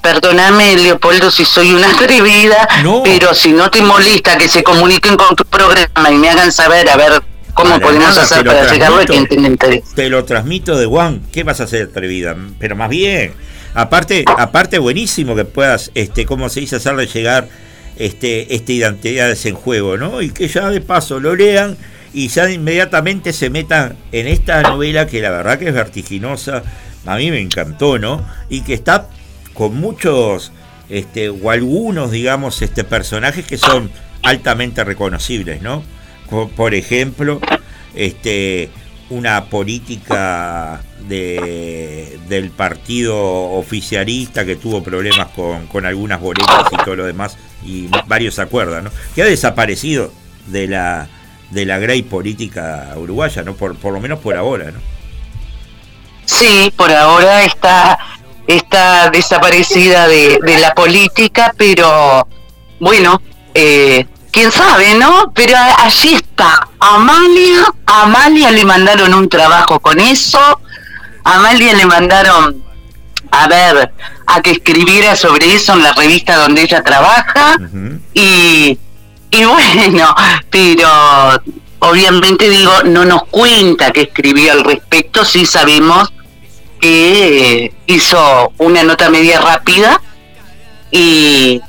perdóname 0.00 0.76
Leopoldo 0.76 1.30
si 1.30 1.44
soy 1.44 1.72
una 1.72 1.90
atrevida, 1.94 2.68
pero 3.04 3.34
si 3.34 3.52
no 3.52 3.70
te 3.70 3.82
molesta 3.82 4.38
que 4.38 4.48
se 4.48 4.62
comuniquen 4.62 5.16
con 5.16 5.36
tu 5.36 5.44
programa 5.44 6.10
y 6.10 6.14
me 6.14 6.30
hagan 6.30 6.52
saber 6.52 6.88
a 6.88 6.96
ver 6.96 7.22
cómo 7.54 7.78
podemos 7.80 8.16
hacer 8.16 8.44
para 8.44 8.70
llegarlo 8.72 9.00
a 9.00 9.04
quien 9.04 9.26
tenga 9.26 9.48
interés. 9.48 9.82
Te 9.94 10.08
lo 10.08 10.24
transmito 10.24 10.76
de 10.76 10.86
Juan, 10.86 11.22
¿qué 11.32 11.42
vas 11.42 11.60
a 11.60 11.64
hacer 11.64 11.88
atrevida? 11.90 12.36
Pero 12.58 12.76
más 12.76 12.88
bien, 12.88 13.32
aparte, 13.74 14.24
aparte 14.36 14.78
buenísimo 14.78 15.34
que 15.34 15.44
puedas, 15.44 15.90
este, 15.94 16.24
como 16.24 16.48
se 16.48 16.60
dice, 16.60 16.76
hacerle 16.76 17.06
llegar 17.06 17.48
este, 17.96 18.54
esta 18.54 18.72
identidad 18.72 19.36
en 19.44 19.54
juego, 19.54 19.96
¿no? 19.96 20.22
Y 20.22 20.30
que 20.30 20.46
ya 20.46 20.70
de 20.70 20.80
paso 20.80 21.18
lo 21.18 21.34
lean 21.34 21.76
y 22.12 22.28
ya 22.28 22.48
inmediatamente 22.48 23.32
se 23.32 23.50
metan 23.50 23.96
en 24.12 24.28
esta 24.28 24.62
novela 24.62 25.06
que 25.06 25.20
la 25.20 25.30
verdad 25.30 25.58
que 25.58 25.68
es 25.68 25.74
vertiginosa, 25.74 26.62
a 27.06 27.16
mí 27.16 27.30
me 27.30 27.40
encantó, 27.40 27.98
¿no? 27.98 28.24
Y 28.48 28.62
que 28.62 28.74
está 28.74 29.08
con 29.58 29.74
muchos, 29.74 30.52
este, 30.88 31.30
o 31.30 31.50
algunos, 31.50 32.12
digamos, 32.12 32.62
este, 32.62 32.84
personajes 32.84 33.44
que 33.44 33.58
son 33.58 33.90
altamente 34.22 34.84
reconocibles, 34.84 35.62
¿no? 35.62 35.82
Por 36.54 36.76
ejemplo, 36.76 37.40
este, 37.92 38.70
una 39.10 39.46
política 39.46 40.80
de, 41.08 42.20
del 42.28 42.50
partido 42.50 43.18
oficialista 43.18 44.44
que 44.44 44.54
tuvo 44.54 44.84
problemas 44.84 45.26
con, 45.30 45.66
con 45.66 45.86
algunas 45.86 46.20
boletas 46.20 46.66
y 46.70 46.76
todo 46.76 46.94
lo 46.94 47.06
demás, 47.06 47.36
y 47.66 47.88
varios 48.06 48.36
se 48.36 48.42
acuerdan, 48.42 48.84
¿no? 48.84 48.90
Que 49.16 49.22
ha 49.22 49.26
desaparecido 49.26 50.12
de 50.46 50.68
la 50.68 51.08
de 51.50 51.64
la 51.64 51.78
grey 51.78 52.02
política 52.02 52.92
uruguaya, 52.94 53.42
¿no? 53.42 53.54
Por, 53.54 53.74
por 53.74 53.92
lo 53.92 53.98
menos 53.98 54.20
por 54.20 54.36
ahora, 54.36 54.70
¿no? 54.70 54.78
Sí, 56.26 56.72
por 56.76 56.92
ahora 56.92 57.42
está, 57.42 57.98
está 58.48 59.10
desaparecida 59.10 60.08
de, 60.08 60.40
la 60.60 60.74
política, 60.74 61.54
pero 61.56 62.26
bueno, 62.80 63.22
eh, 63.54 64.04
quién 64.32 64.50
sabe, 64.50 64.94
¿no? 64.94 65.32
Pero 65.32 65.56
allí 65.78 66.14
está. 66.14 66.68
Amalia, 66.80 67.72
Amalia 67.86 68.50
le 68.50 68.64
mandaron 68.64 69.14
un 69.14 69.28
trabajo 69.28 69.78
con 69.78 70.00
eso, 70.00 70.40
Amalia 71.22 71.74
le 71.74 71.86
mandaron 71.86 72.64
a 73.30 73.46
ver, 73.46 73.92
a 74.26 74.40
que 74.40 74.52
escribiera 74.52 75.14
sobre 75.14 75.54
eso 75.54 75.74
en 75.74 75.82
la 75.82 75.92
revista 75.92 76.36
donde 76.36 76.62
ella 76.62 76.82
trabaja. 76.82 77.56
Y 78.14 78.78
y 79.30 79.44
bueno, 79.44 80.14
pero 80.50 80.88
obviamente 81.80 82.48
digo, 82.48 82.72
no 82.84 83.04
nos 83.04 83.24
cuenta 83.24 83.90
que 83.90 84.02
escribió 84.02 84.52
al 84.52 84.64
respecto, 84.64 85.24
sí 85.24 85.44
sabemos 85.44 86.12
que 86.80 87.72
hizo 87.86 88.52
una 88.58 88.82
nota 88.82 89.10
media 89.10 89.40
rápida 89.40 90.00
y, 90.90 91.60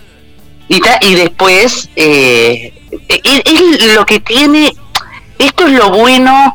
y, 0.67 0.81
y 1.01 1.15
después 1.15 1.89
eh, 1.95 2.73
es, 3.07 3.93
lo 3.93 4.05
que 4.05 4.19
tiene 4.19 4.73
esto 5.39 5.67
es 5.67 5.73
lo 5.73 5.89
bueno 5.89 6.53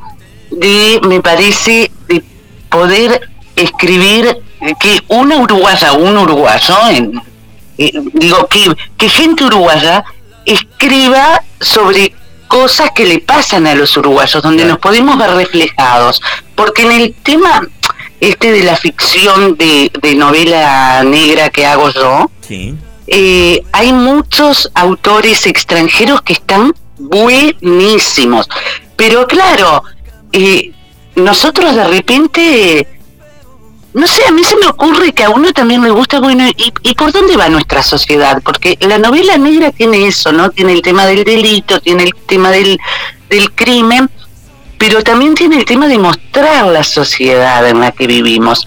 de, 0.50 1.00
me 1.08 1.20
parece, 1.20 1.90
de 2.06 2.22
poder 2.68 3.28
escribir 3.56 4.36
que 4.78 5.00
una 5.08 5.36
uruguaya, 5.36 5.92
un 5.92 6.16
uruguayo, 6.16 6.76
en, 6.90 7.22
eh, 7.78 7.92
digo, 8.12 8.46
que, 8.46 8.74
que 8.96 9.08
gente 9.08 9.44
uruguaya 9.44 10.04
escriba 10.44 11.42
sobre 11.60 12.14
cosas 12.46 12.90
que 12.94 13.06
le 13.06 13.18
pasan 13.20 13.66
a 13.66 13.74
los 13.74 13.96
uruguayos, 13.96 14.42
donde 14.42 14.66
nos 14.66 14.78
podemos 14.78 15.16
ver 15.16 15.30
reflejados. 15.30 16.20
Porque 16.54 16.82
en 16.82 16.92
el 16.92 17.14
tema 17.14 17.66
este 18.28 18.52
de 18.52 18.62
la 18.62 18.76
ficción 18.76 19.56
de, 19.56 19.90
novela 20.16 21.02
negra 21.04 21.50
que 21.50 21.66
hago 21.66 21.90
yo, 21.90 22.30
eh, 23.06 23.62
hay 23.72 23.92
muchos 23.92 24.70
autores 24.74 25.46
extranjeros 25.46 26.22
que 26.22 26.34
están 26.34 26.74
buenísimos. 26.98 28.48
Pero 28.96 29.26
claro, 29.26 29.82
eh, 30.32 30.72
nosotros 31.16 31.74
de 31.74 31.84
repente 31.84 32.88
no 33.94 34.08
sé, 34.08 34.22
a 34.26 34.32
mí 34.32 34.42
se 34.42 34.56
me 34.56 34.66
ocurre 34.66 35.12
que 35.12 35.22
a 35.22 35.30
uno 35.30 35.52
también 35.52 35.80
le 35.82 35.90
gusta, 35.90 36.18
bueno, 36.18 36.44
¿y, 36.56 36.94
por 36.94 37.12
dónde 37.12 37.36
va 37.36 37.48
nuestra 37.48 37.80
sociedad? 37.80 38.42
Porque 38.44 38.76
la 38.80 38.98
novela 38.98 39.38
negra 39.38 39.70
tiene 39.70 40.08
eso, 40.08 40.32
¿no? 40.32 40.50
Tiene 40.50 40.72
el 40.72 40.82
tema 40.82 41.06
del 41.06 41.22
delito, 41.22 41.78
tiene 41.80 42.02
el 42.02 42.14
tema 42.26 42.50
del, 42.50 42.76
del 43.30 43.52
crimen, 43.52 44.10
pero 44.86 45.02
también 45.02 45.34
tiene 45.34 45.56
el 45.56 45.64
tema 45.64 45.88
de 45.88 45.96
mostrar 45.96 46.66
la 46.66 46.84
sociedad 46.84 47.66
en 47.66 47.80
la 47.80 47.90
que 47.90 48.06
vivimos. 48.06 48.66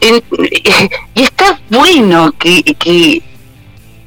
y 0.00 1.22
está 1.22 1.60
bueno 1.68 2.32
que, 2.38 2.62
que, 2.62 3.20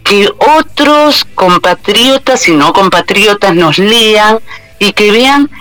que 0.03 0.27
otros 0.57 1.23
compatriotas 1.35 2.47
y 2.47 2.53
no 2.53 2.73
compatriotas 2.73 3.53
nos 3.53 3.77
lean 3.77 4.39
y 4.79 4.93
que 4.93 5.11
vean 5.11 5.51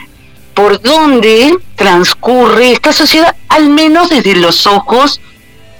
por 0.55 0.81
dónde 0.81 1.55
transcurre 1.77 2.73
esta 2.73 2.95
sociedad, 2.95 3.37
al 3.51 3.69
menos 3.69 4.09
desde 4.09 4.37
los 4.37 4.66
ojos 4.66 5.20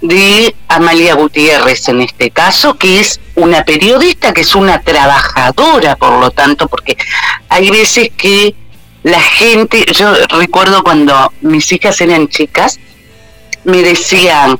de 0.01 0.53
Amalia 0.67 1.15
Gutiérrez 1.15 1.89
en 1.89 2.01
este 2.01 2.29
caso, 2.29 2.77
que 2.77 2.99
es 2.99 3.19
una 3.33 3.65
periodista, 3.65 4.33
que 4.33 4.41
es 4.41 4.53
una 4.53 4.81
trabajadora, 4.81 5.95
por 5.95 6.19
lo 6.19 6.29
tanto, 6.29 6.67
porque 6.67 6.95
hay 7.49 7.71
veces 7.71 8.11
que 8.15 8.53
la 9.03 9.21
gente, 9.21 9.85
yo 9.93 10.13
recuerdo 10.39 10.83
cuando 10.83 11.31
mis 11.41 11.71
hijas 11.71 11.99
eran 12.01 12.27
chicas, 12.29 12.79
me 13.65 13.81
decían, 13.81 14.59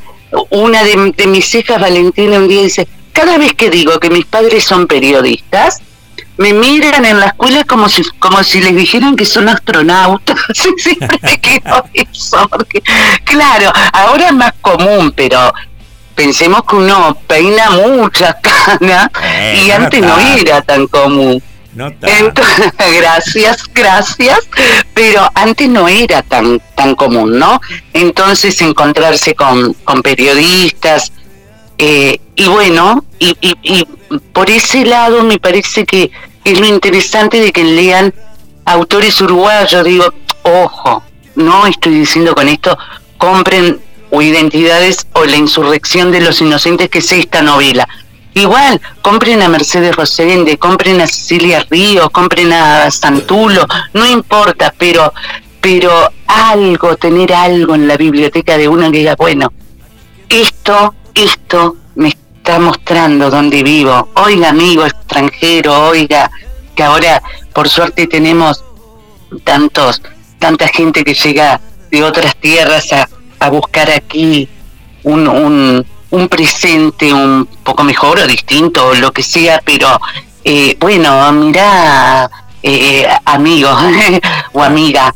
una 0.49 0.83
de, 0.83 1.13
de 1.15 1.27
mis 1.27 1.53
hijas, 1.55 1.79
Valentina, 1.79 2.37
un 2.37 2.47
día 2.47 2.61
dice, 2.61 2.87
cada 3.13 3.37
vez 3.37 3.53
que 3.53 3.69
digo 3.69 3.99
que 3.99 4.09
mis 4.09 4.25
padres 4.25 4.63
son 4.63 4.87
periodistas, 4.87 5.81
me 6.37 6.53
miran 6.53 7.05
en 7.05 7.19
la 7.19 7.27
escuela 7.27 7.63
como 7.63 7.87
si 7.87 8.03
como 8.19 8.43
si 8.43 8.59
les 8.61 8.75
dijeran 8.75 9.15
que 9.15 9.25
son 9.25 9.49
astronautas 9.49 10.39
siempre 10.77 11.19
quedo 11.39 11.85
eso 11.93 12.47
porque 12.49 12.81
claro 13.23 13.71
ahora 13.93 14.27
es 14.27 14.33
más 14.33 14.53
común 14.61 15.13
pero 15.15 15.53
pensemos 16.15 16.63
que 16.63 16.75
uno 16.75 17.17
peina 17.27 17.69
muchas 17.71 18.35
canas 18.41 19.09
eh, 19.23 19.63
y 19.65 19.71
antes 19.71 20.01
no 20.01 20.17
era 20.19 20.61
tan 20.61 20.87
común 20.87 21.41
gracias, 22.99 23.63
gracias, 23.73 24.39
pero 24.93 25.27
antes 25.33 25.69
no 25.69 25.87
era 25.87 26.21
tan 26.21 26.61
tan 26.75 26.95
común, 26.95 27.39
¿no? 27.39 27.59
Entonces 27.93 28.61
encontrarse 28.61 29.33
con, 29.35 29.73
con 29.73 30.01
periodistas, 30.01 31.11
eh, 31.77 32.19
y 32.35 32.47
bueno, 32.47 33.03
y, 33.19 33.35
y, 33.41 33.87
por 34.31 34.49
ese 34.49 34.85
lado 34.85 35.23
me 35.23 35.39
parece 35.39 35.85
que 35.85 36.11
es 36.43 36.59
lo 36.59 36.65
interesante 36.65 37.39
de 37.39 37.51
que 37.51 37.63
lean 37.63 38.13
autores 38.65 39.19
uruguayos. 39.21 39.83
Digo, 39.83 40.05
ojo, 40.43 41.03
no 41.35 41.65
estoy 41.65 41.95
diciendo 41.95 42.35
con 42.35 42.47
esto, 42.47 42.77
compren 43.17 43.79
o 44.11 44.21
identidades 44.21 45.07
o 45.13 45.25
la 45.25 45.37
insurrección 45.37 46.11
de 46.11 46.21
los 46.21 46.39
inocentes, 46.41 46.89
que 46.89 46.99
es 46.99 47.11
esta 47.11 47.41
novela. 47.41 47.87
Igual, 48.35 48.81
compren 49.01 49.41
a 49.41 49.49
Mercedes 49.49 49.95
Rosende, 49.95 50.57
compren 50.57 51.01
a 51.01 51.07
Cecilia 51.07 51.65
Ríos, 51.69 52.09
compren 52.09 52.51
a 52.51 52.89
Santulo, 52.89 53.65
no 53.93 54.05
importa, 54.05 54.73
pero, 54.77 55.13
pero 55.61 56.09
algo, 56.25 56.95
tener 56.97 57.33
algo 57.33 57.75
en 57.75 57.87
la 57.87 57.95
biblioteca 57.95 58.57
de 58.57 58.67
uno 58.67 58.91
que 58.91 58.97
diga, 58.99 59.15
bueno, 59.15 59.53
esto 60.29 60.95
esto 61.13 61.77
me 61.95 62.09
está 62.09 62.59
mostrando 62.59 63.29
dónde 63.29 63.63
vivo. 63.63 64.09
Oiga, 64.15 64.49
amigo 64.49 64.85
extranjero, 64.85 65.89
oiga, 65.89 66.31
que 66.75 66.83
ahora 66.83 67.21
por 67.53 67.69
suerte 67.69 68.07
tenemos 68.07 68.63
tantos, 69.43 70.01
tanta 70.39 70.67
gente 70.67 71.03
que 71.03 71.13
llega 71.13 71.61
de 71.91 72.03
otras 72.03 72.35
tierras 72.37 72.91
a, 72.93 73.07
a 73.39 73.49
buscar 73.49 73.89
aquí 73.91 74.49
un, 75.03 75.27
un, 75.27 75.85
un, 76.13 76.29
presente 76.29 77.11
un 77.11 77.47
poco 77.63 77.83
mejor 77.83 78.19
o 78.19 78.27
distinto 78.27 78.87
o 78.87 78.95
lo 78.95 79.11
que 79.11 79.23
sea, 79.23 79.61
pero 79.65 79.99
eh, 80.43 80.77
bueno, 80.79 81.31
mira, 81.31 82.29
eh, 82.61 83.07
amigo 83.25 83.69
o 84.53 84.63
amiga, 84.63 85.13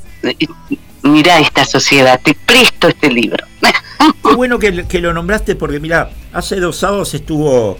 mira 1.03 1.39
esta 1.39 1.65
sociedad, 1.65 2.19
te 2.23 2.33
presto 2.33 2.87
este 2.87 3.11
libro. 3.11 3.45
Qué 4.23 4.35
bueno 4.35 4.59
que, 4.59 4.71
lo 4.71 5.13
nombraste 5.13 5.55
porque 5.55 5.79
mira, 5.79 6.09
hace 6.33 6.59
dos 6.59 6.77
sábados 6.77 7.13
estuvo 7.13 7.77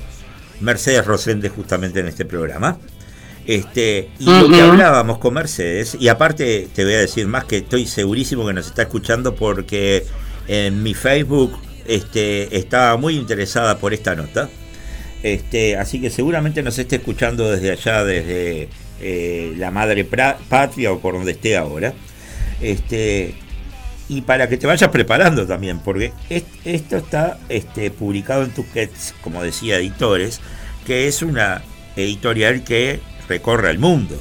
Mercedes 0.59 1.05
Rosende 1.05 1.49
justamente 1.49 1.99
en 1.99 2.07
este 2.07 2.25
programa. 2.25 2.77
Este, 3.45 4.09
y 4.19 4.25
lo 4.25 4.49
que 4.49 4.61
hablábamos 4.61 5.19
con 5.19 5.33
Mercedes, 5.33 5.95
y 5.97 6.09
aparte 6.09 6.67
te 6.75 6.83
voy 6.83 6.95
a 6.95 6.99
decir 6.99 7.27
más 7.27 7.45
que 7.45 7.57
estoy 7.57 7.87
segurísimo 7.87 8.45
que 8.45 8.51
nos 8.51 8.67
está 8.67 8.81
escuchando 8.81 9.35
porque 9.35 10.05
en 10.49 10.83
mi 10.83 10.93
Facebook 10.93 11.57
este, 11.87 12.57
estaba 12.57 12.97
muy 12.97 13.15
interesada 13.15 13.77
por 13.77 13.93
esta 13.93 14.15
nota. 14.15 14.49
Este, 15.23 15.77
así 15.77 15.99
que 15.99 16.09
seguramente 16.09 16.61
nos 16.61 16.77
esté 16.77 16.97
escuchando 16.97 17.49
desde 17.49 17.71
allá, 17.71 18.03
desde 18.03 18.69
eh, 19.01 19.53
la 19.57 19.71
madre 19.71 20.05
patria 20.05 20.91
o 20.91 20.99
por 20.99 21.15
donde 21.15 21.31
esté 21.31 21.57
ahora. 21.57 21.93
Este, 22.61 23.35
y 24.09 24.21
para 24.21 24.47
que 24.47 24.57
te 24.57 24.67
vayas 24.67 24.89
preparando 24.89 25.45
también, 25.45 25.79
porque 25.79 26.13
esto 26.63 26.97
está 26.97 27.39
publicado 27.97 28.43
en 28.43 28.51
Tusquets, 28.51 29.13
como 29.21 29.43
decía 29.43 29.77
Editores, 29.77 30.39
que 30.85 31.07
es 31.07 31.21
una 31.21 31.61
editorial 31.95 32.63
que 32.63 33.01
recorre 33.27 33.69
el 33.71 33.79
mundo. 33.79 34.17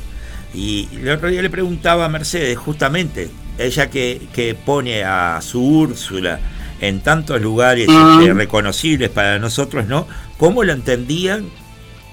Y 0.52 0.88
el 0.92 1.10
otro 1.10 1.28
día 1.28 1.42
le 1.42 1.50
preguntaba 1.50 2.06
a 2.06 2.08
Mercedes, 2.08 2.56
justamente, 2.58 3.28
ella 3.58 3.88
que, 3.88 4.22
que 4.34 4.54
pone 4.54 5.04
a 5.04 5.40
su 5.40 5.62
Úrsula 5.62 6.40
en 6.80 7.00
tantos 7.00 7.40
lugares 7.40 7.88
este, 7.88 8.34
reconocibles 8.34 9.10
para 9.10 9.38
nosotros, 9.38 9.86
¿no? 9.86 10.06
¿Cómo 10.38 10.64
lo 10.64 10.72
entendían 10.72 11.46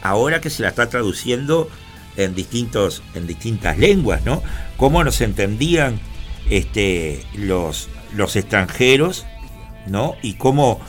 ahora 0.01 0.41
que 0.41 0.49
se 0.49 0.63
la 0.63 0.69
está 0.69 0.89
traduciendo 0.89 1.69
en, 2.17 2.35
distintos, 2.35 3.03
en 3.15 3.27
distintas 3.27 3.77
lenguas, 3.77 4.23
¿no? 4.25 4.43
¿Cómo 4.77 5.03
nos 5.03 5.21
entendían 5.21 5.99
este, 6.49 7.23
los, 7.35 7.89
los 8.15 8.35
extranjeros, 8.35 9.25
¿no? 9.87 10.15
Y 10.21 10.35
cómo, 10.35 10.79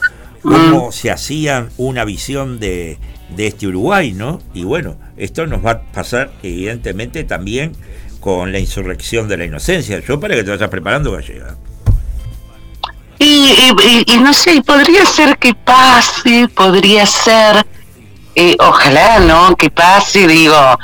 cómo 0.42 0.92
se 0.92 1.10
hacían 1.10 1.70
una 1.76 2.04
visión 2.04 2.58
de, 2.58 2.98
de 3.34 3.46
este 3.46 3.66
Uruguay, 3.66 4.12
¿no? 4.12 4.40
Y 4.52 4.64
bueno, 4.64 4.96
esto 5.16 5.46
nos 5.46 5.64
va 5.64 5.70
a 5.70 5.82
pasar 5.82 6.32
evidentemente 6.42 7.24
también 7.24 7.72
con 8.20 8.52
la 8.52 8.58
insurrección 8.58 9.28
de 9.28 9.36
la 9.36 9.44
inocencia. 9.44 10.00
Yo 10.00 10.18
para 10.20 10.34
que 10.34 10.44
te 10.44 10.50
vayas 10.50 10.70
preparando 10.70 11.12
Gallega. 11.12 11.56
Y, 13.26 14.04
y, 14.06 14.18
no 14.18 14.34
sé, 14.34 14.60
podría 14.62 15.06
ser 15.06 15.38
que 15.38 15.54
pase, 15.54 16.46
podría 16.48 17.06
ser, 17.06 17.66
eh, 18.34 18.54
ojalá, 18.58 19.20
¿no? 19.20 19.56
Que 19.56 19.70
pase, 19.70 20.26
digo, 20.26 20.78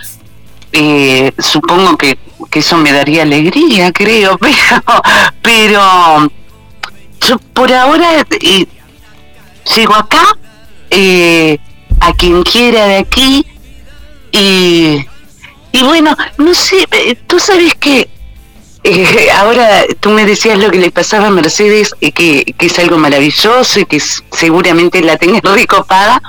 eh, 0.73 1.33
supongo 1.39 1.99
que 1.99 2.17
que 2.51 2.61
eso 2.61 2.77
me 2.77 2.93
daría 2.93 3.23
alegría, 3.23 3.93
creo, 3.93 4.39
pero, 4.39 4.83
pero 5.43 6.33
yo 7.27 7.39
por 7.53 7.73
ahora 7.73 8.27
eh, 8.41 8.67
sigo 9.65 9.95
acá, 9.95 10.37
eh, 10.91 11.59
a 12.01 12.13
quien 12.15 12.43
quiera 12.43 12.87
de 12.87 12.99
aquí, 12.99 13.47
y, 14.33 15.05
y 15.73 15.83
bueno, 15.83 16.17
no 16.39 16.55
sé, 16.55 16.87
tú 17.27 17.39
sabes 17.39 17.75
que 17.75 18.09
ahora 19.35 19.85
tú 20.01 20.11
me 20.11 20.25
decías 20.25 20.59
lo 20.59 20.71
que 20.71 20.79
le 20.79 20.91
pasaba 20.91 21.27
a 21.27 21.31
Mercedes, 21.31 21.95
que, 22.01 22.11
que 22.57 22.67
es 22.67 22.79
algo 22.79 22.99
maravilloso 22.99 23.81
y 23.81 23.87
que 23.87 24.01
seguramente 24.01 25.03
la 25.03 25.17
tenés 25.17 25.43
recopada, 25.45 26.23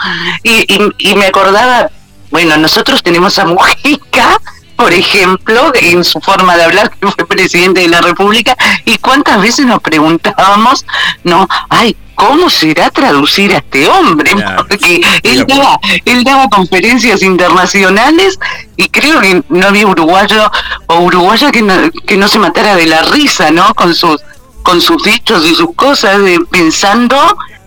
y, 0.44 0.66
y, 0.74 1.12
y 1.12 1.16
me 1.16 1.28
acordaba, 1.28 1.90
bueno, 2.30 2.58
nosotros 2.58 3.04
tenemos 3.04 3.40
a 3.40 3.46
Mujica, 3.46 4.40
por 4.76 4.94
ejemplo, 4.94 5.72
en 5.76 6.04
su 6.04 6.20
forma 6.20 6.58
de 6.58 6.64
hablar, 6.64 6.92
que 6.92 7.08
fue 7.08 7.28
presidente 7.28 7.82
de 7.82 7.88
la 7.88 8.02
República, 8.02 8.58
y 8.86 8.98
cuántas 8.98 9.42
veces 9.42 9.66
nos 9.66 9.80
preguntábamos, 9.80 10.86
no, 11.24 11.48
ay, 11.70 11.96
¿cómo 12.22 12.52
será 12.52 12.92
traducir 12.92 13.52
a 13.52 13.58
este 13.58 13.88
hombre? 13.88 14.32
Porque 14.56 15.02
él 15.24 15.44
daba, 15.48 15.80
él 16.06 16.24
daba 16.24 16.48
conferencias 16.50 17.24
internacionales 17.24 18.40
y 18.78 18.90
creo 18.90 19.20
que 19.20 19.42
no 19.50 19.68
había 19.68 19.88
uruguayo 19.88 20.52
o 20.86 21.00
uruguaya 21.00 21.52
que 21.52 21.64
no, 21.64 21.74
que 22.06 22.18
no 22.18 22.28
se 22.28 22.38
matara 22.38 22.76
de 22.76 22.86
la 22.86 23.02
risa, 23.02 23.50
¿no? 23.50 23.74
Con 23.74 23.96
sus, 23.96 24.22
con 24.62 24.80
sus 24.82 25.02
dichos 25.02 25.44
y 25.48 25.56
sus 25.56 25.74
cosas, 25.76 26.20
pensando, 26.52 27.18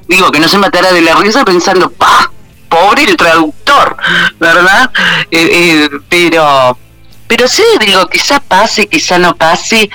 digo, 0.06 0.30
que 0.30 0.38
no 0.38 0.46
se 0.46 0.58
matara 0.58 0.92
de 0.92 1.00
la 1.00 1.16
risa 1.16 1.44
pensando, 1.44 1.90
¡pa! 1.90 2.30
Pobre 2.68 3.02
el 3.02 3.16
traductor, 3.16 3.96
¿verdad? 4.38 4.88
Eh, 5.32 5.48
eh, 5.52 5.88
pero, 6.08 6.78
pero 7.26 7.48
sí, 7.48 7.64
digo, 7.80 8.06
quizá 8.06 8.38
pase, 8.38 8.86
quizá 8.86 9.18
no 9.18 9.34
pase. 9.34 9.90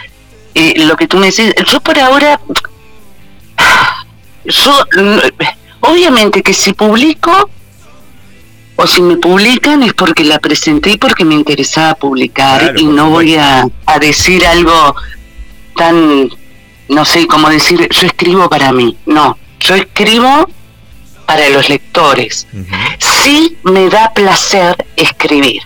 Eh, 0.53 0.73
lo 0.85 0.97
que 0.97 1.07
tú 1.07 1.17
me 1.17 1.27
decís, 1.27 1.53
yo 1.65 1.79
por 1.79 1.97
ahora, 1.99 2.39
yo, 4.49 4.85
obviamente 5.81 6.41
que 6.41 6.53
si 6.53 6.73
publico, 6.73 7.49
o 8.75 8.87
si 8.87 9.01
me 9.01 9.17
publican 9.17 9.83
es 9.83 9.93
porque 9.93 10.23
la 10.23 10.39
presenté 10.39 10.91
y 10.91 10.97
porque 10.97 11.25
me 11.25 11.35
interesaba 11.35 11.95
publicar 11.95 12.75
y 12.77 12.85
no 12.85 13.09
voy 13.09 13.35
a, 13.35 13.65
decir 13.99 14.45
algo 14.45 14.95
tan, 15.75 16.29
no 16.87 17.05
sé 17.05 17.27
cómo 17.27 17.49
decir, 17.49 17.89
yo 17.89 18.07
escribo 18.07 18.49
para 18.49 18.71
mí, 18.71 18.95
no, 19.05 19.37
yo 19.59 19.75
escribo 19.75 20.49
para 21.25 21.49
los 21.49 21.67
lectores. 21.67 22.47
Sí 22.99 23.57
me 23.63 23.89
da 23.89 24.13
placer 24.13 24.85
escribir, 24.95 25.63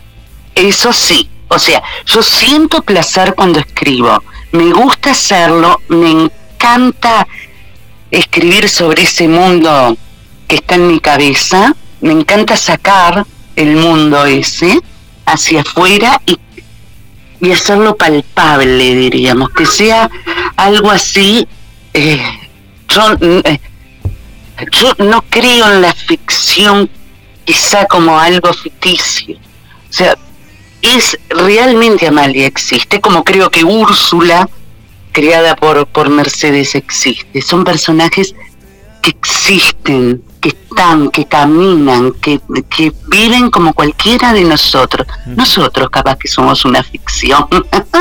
eso 0.55 0.91
sí, 0.91 1.30
o 1.49 1.60
sea, 1.60 1.84
yo 2.07 2.23
siento 2.23 2.81
placer 2.81 3.35
cuando 3.35 3.60
escribo, 3.60 4.23
me 4.51 4.72
gusta 4.72 5.11
hacerlo, 5.11 5.81
me 5.88 6.10
encanta 6.10 7.27
escribir 8.19 8.69
sobre 8.69 9.03
ese 9.03 9.27
mundo 9.27 9.98
que 10.48 10.56
está 10.56 10.76
en 10.76 10.88
mi 10.88 10.99
cabeza 10.99 11.76
me 12.02 12.11
encanta 12.11 12.56
sacar 12.56 13.26
el 13.56 13.76
mundo 13.76 14.26
ese 14.26 14.80
hacia 15.26 15.61
afuera 15.61 16.22
y, 16.26 16.38
y 17.40 17.52
hacerlo 17.52 17.95
palpable, 17.95 18.95
diríamos, 18.95 19.49
que 19.52 19.65
sea 19.65 20.10
algo 20.57 20.91
así. 20.91 21.48
Eh, 21.94 22.22
yo, 22.90 23.02
eh, 23.22 23.60
yo 24.72 24.94
no 25.06 25.23
creo 25.30 25.72
en 25.72 25.81
la 25.81 25.94
ficción 25.94 26.90
quizá 27.45 27.85
como 27.85 28.19
algo 28.19 28.52
ficticio. 28.53 29.38
O 29.38 29.94
sea, 29.94 30.18
es 30.81 31.18
realmente 31.30 32.07
Amalia 32.07 32.45
existe, 32.45 32.99
como 32.99 33.23
creo 33.23 33.49
que 33.49 33.64
Úrsula, 33.64 34.49
creada 35.14 35.56
por, 35.56 35.88
por 35.88 36.10
Mercedes, 36.10 36.76
existe. 36.76 37.41
Son 37.41 37.64
personajes 37.64 38.35
que 39.02 39.11
existen, 39.11 40.23
que 40.41 40.49
están, 40.49 41.10
que 41.10 41.26
caminan, 41.26 42.11
que, 42.14 42.41
que 42.69 42.91
viven 43.07 43.49
como 43.49 43.73
cualquiera 43.73 44.34
de 44.34 44.44
nosotros. 44.44 45.07
Nosotros 45.26 45.90
capaz 45.90 46.18
que 46.18 46.27
somos 46.27 46.65
una 46.65 46.84
ficción. 46.84 47.48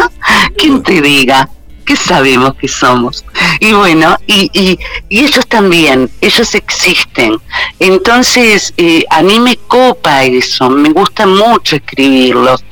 ¿Quién 0.57 0.83
te 0.83 1.01
diga? 1.01 1.49
¿Qué 1.85 1.97
sabemos 1.97 2.55
que 2.55 2.69
somos? 2.69 3.25
Y 3.59 3.73
bueno, 3.73 4.17
y, 4.27 4.49
y, 4.53 4.79
ellos 5.11 5.47
también, 5.49 6.09
ellos 6.21 6.55
existen. 6.55 7.39
Entonces, 7.81 8.73
eh, 8.77 9.05
a 9.11 9.23
mí 9.23 9.41
me 9.41 9.57
copa 9.57 10.23
eso, 10.23 10.71
me 10.71 10.91
gusta 10.91 11.27
mucho 11.27 11.77
escribirlos. 11.77 12.65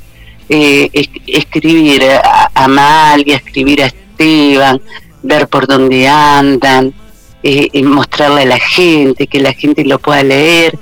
Eh, 0.52 0.90
escribir 1.28 2.02
a 2.04 2.50
Amalia, 2.54 3.36
escribir 3.36 3.84
a 3.84 3.86
Ver 5.22 5.48
por 5.48 5.66
dónde 5.66 6.08
andan, 6.08 6.94
eh, 7.42 7.82
mostrarle 7.82 8.42
a 8.42 8.46
la 8.46 8.58
gente, 8.58 9.26
que 9.26 9.40
la 9.40 9.52
gente 9.52 9.84
lo 9.84 9.98
pueda 9.98 10.22
leer 10.22 10.78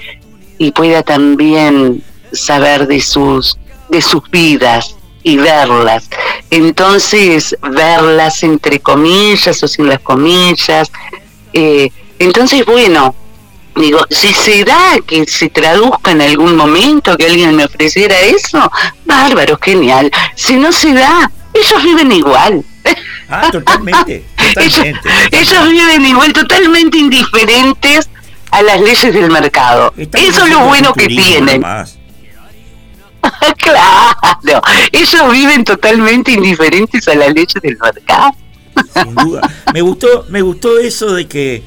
y 0.59 0.73
pueda 0.73 1.03
también 1.03 2.03
saber 2.33 2.87
de 2.87 3.01
sus, 3.01 3.57
de 3.89 4.03
sus 4.03 4.29
vidas 4.31 4.97
y 5.23 5.37
verlas. 5.37 6.09
Entonces, 6.51 7.57
verlas 7.63 8.43
entre 8.43 8.81
comillas 8.81 9.63
o 9.63 9.69
sin 9.69 9.89
las 9.89 10.01
comillas. 10.01 10.91
Eh, 11.53 11.91
entonces, 12.19 12.65
bueno, 12.67 13.15
digo, 13.77 14.01
si 14.11 14.33
se 14.33 14.65
da 14.65 14.99
que 15.07 15.27
se 15.27 15.49
traduzca 15.49 16.11
en 16.11 16.23
algún 16.23 16.57
momento, 16.57 17.17
que 17.17 17.27
alguien 17.27 17.55
me 17.55 17.65
ofreciera 17.65 18.21
eso, 18.21 18.71
bárbaro, 19.05 19.59
genial. 19.61 20.11
Si 20.35 20.57
no 20.57 20.73
se 20.73 20.93
da, 20.93 21.31
ellos 21.55 21.83
viven 21.83 22.13
igual. 22.13 22.65
Ah, 23.31 23.51
totalmente, 23.53 24.25
totalmente. 24.55 25.09
Ellos, 25.33 25.69
viven 25.69 26.07
igual, 26.07 26.33
totalmente 26.33 26.97
indiferentes 26.97 28.09
a 28.51 28.63
las 28.63 28.81
leyes 28.81 29.13
del 29.13 29.31
mercado. 29.31 29.93
Eso 29.99 30.47
es 30.47 30.51
lo 30.51 30.61
bueno 30.61 30.95
que 30.95 31.09
tienen. 31.09 31.63
claro, 33.59 34.63
ellos 34.93 35.33
viven 35.33 35.63
totalmente 35.65 36.33
indiferentes 36.33 37.07
a 37.09 37.15
las 37.17 37.35
leyes 37.35 37.53
del 37.63 37.77
mercado. 37.77 38.31
Sin 38.95 39.15
duda. 39.15 39.43
Me 39.75 39.83
gustó, 39.83 40.25
me 40.31 40.41
gustó 40.41 40.79
eso 40.79 41.13
de 41.13 41.29
que 41.29 41.63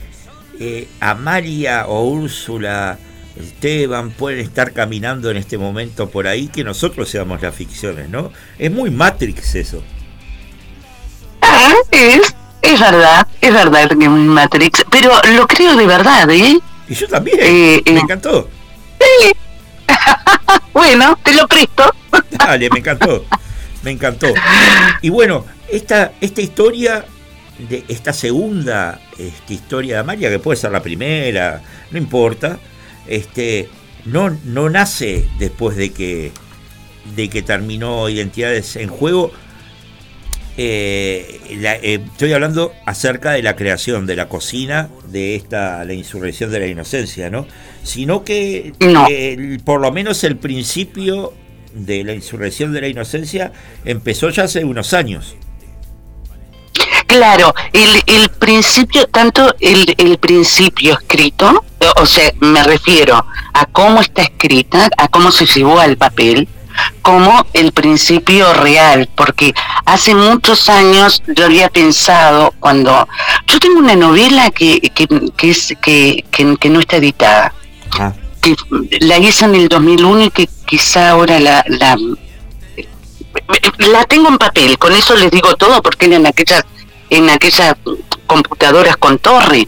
eh, 0.59 0.87
Amalia 0.99 1.85
o 1.87 2.05
Úrsula, 2.05 2.97
Esteban 3.35 4.11
pueden 4.11 4.39
estar 4.39 4.73
caminando 4.73 5.29
en 5.29 5.37
este 5.37 5.57
momento 5.57 6.09
por 6.09 6.27
ahí, 6.27 6.47
que 6.47 6.63
nosotros 6.63 7.09
seamos 7.09 7.41
las 7.41 7.53
ficciones, 7.55 8.09
¿no? 8.09 8.31
Es 8.57 8.71
muy 8.71 8.89
Matrix 8.89 9.55
eso. 9.55 9.83
Es, 11.91 12.35
es 12.61 12.79
verdad, 12.79 13.27
es 13.41 13.53
verdad 13.53 13.89
que 13.89 14.09
Matrix, 14.09 14.85
pero 14.89 15.11
lo 15.35 15.47
creo 15.47 15.75
de 15.75 15.85
verdad, 15.85 16.29
¿eh? 16.29 16.59
Y 16.87 16.93
yo 16.93 17.07
también, 17.07 17.37
eh, 17.41 17.81
me 17.85 17.91
eh, 17.91 17.99
encantó. 18.03 18.49
Sí. 18.99 19.31
bueno, 20.73 21.17
te 21.23 21.33
lo 21.33 21.47
presto. 21.47 21.93
Dale, 22.31 22.69
me 22.69 22.79
encantó, 22.79 23.25
me 23.83 23.91
encantó. 23.91 24.27
Y 25.01 25.09
bueno, 25.09 25.45
esta, 25.69 26.13
esta 26.21 26.41
historia, 26.41 27.05
de 27.57 27.85
esta 27.87 28.11
segunda 28.13 28.99
esta 29.27 29.53
historia 29.53 29.95
de 29.95 29.99
Amalia, 30.01 30.29
que 30.29 30.39
puede 30.39 30.57
ser 30.57 30.71
la 30.71 30.81
primera, 30.81 31.61
no 31.91 31.97
importa, 31.97 32.59
este, 33.07 33.69
no, 34.05 34.29
no 34.45 34.69
nace 34.69 35.29
después 35.37 35.77
de 35.77 35.91
que, 35.91 36.31
de 37.15 37.29
que 37.29 37.41
terminó 37.41 38.09
Identidades 38.09 38.75
en 38.75 38.89
Juego, 38.89 39.31
eh, 40.57 41.39
eh, 41.49 42.01
estoy 42.11 42.33
hablando 42.33 42.73
acerca 42.85 43.31
de 43.31 43.41
la 43.41 43.55
creación 43.55 44.05
de 44.05 44.15
la 44.15 44.27
cocina 44.27 44.89
de 45.07 45.35
esta 45.35 45.83
la 45.85 45.93
insurrección 45.93 46.51
de 46.51 46.59
la 46.59 46.67
inocencia, 46.67 47.29
¿no? 47.29 47.47
Sino 47.83 48.23
que 48.23 48.73
por 49.63 49.81
lo 49.81 49.91
menos 49.91 50.23
el 50.23 50.37
principio 50.37 51.33
de 51.73 52.03
la 52.03 52.13
insurrección 52.13 52.73
de 52.73 52.81
la 52.81 52.87
inocencia 52.87 53.51
empezó 53.85 54.29
ya 54.29 54.43
hace 54.43 54.63
unos 54.65 54.93
años. 54.93 55.35
Claro, 57.07 57.53
el, 57.73 58.01
el 58.07 58.29
principio, 58.29 59.05
tanto 59.07 59.53
el, 59.59 59.93
el 59.97 60.17
principio 60.17 60.93
escrito, 60.93 61.65
o 61.97 62.05
sea, 62.05 62.31
me 62.39 62.63
refiero 62.63 63.25
a 63.53 63.65
cómo 63.65 63.99
está 63.99 64.21
escrita, 64.21 64.89
a 64.97 65.07
cómo 65.09 65.29
se 65.31 65.45
llevó 65.45 65.77
al 65.79 65.97
papel, 65.97 66.47
como 67.01 67.45
el 67.53 67.71
principio 67.71 68.53
real, 68.53 69.09
porque 69.15 69.53
hace 69.85 70.15
muchos 70.15 70.69
años 70.69 71.23
yo 71.27 71.45
había 71.45 71.69
pensado 71.69 72.53
cuando 72.59 73.07
yo 73.47 73.59
tengo 73.59 73.79
una 73.79 73.95
novela 73.95 74.49
que, 74.51 74.79
que, 74.79 75.49
es 75.49 75.73
que, 75.81 76.23
que, 76.31 76.69
no 76.69 76.79
está 76.79 76.97
editada, 76.97 77.53
que 78.41 78.55
la 79.01 79.17
hice 79.17 79.45
en 79.45 79.55
el 79.55 79.67
2001 79.67 80.25
y 80.25 80.29
que 80.31 80.49
quizá 80.65 81.11
ahora 81.11 81.39
la, 81.39 81.63
la 81.67 81.97
la 83.79 84.03
tengo 84.05 84.29
en 84.29 84.37
papel, 84.37 84.77
con 84.77 84.93
eso 84.93 85.15
les 85.15 85.31
digo 85.31 85.55
todo 85.55 85.81
porque 85.81 86.05
era 86.05 86.17
en 86.17 86.27
aquellas 86.27 86.63
en 87.09 87.29
aquellas 87.29 87.75
computadoras 88.27 88.97
con 88.97 89.19
torre. 89.19 89.65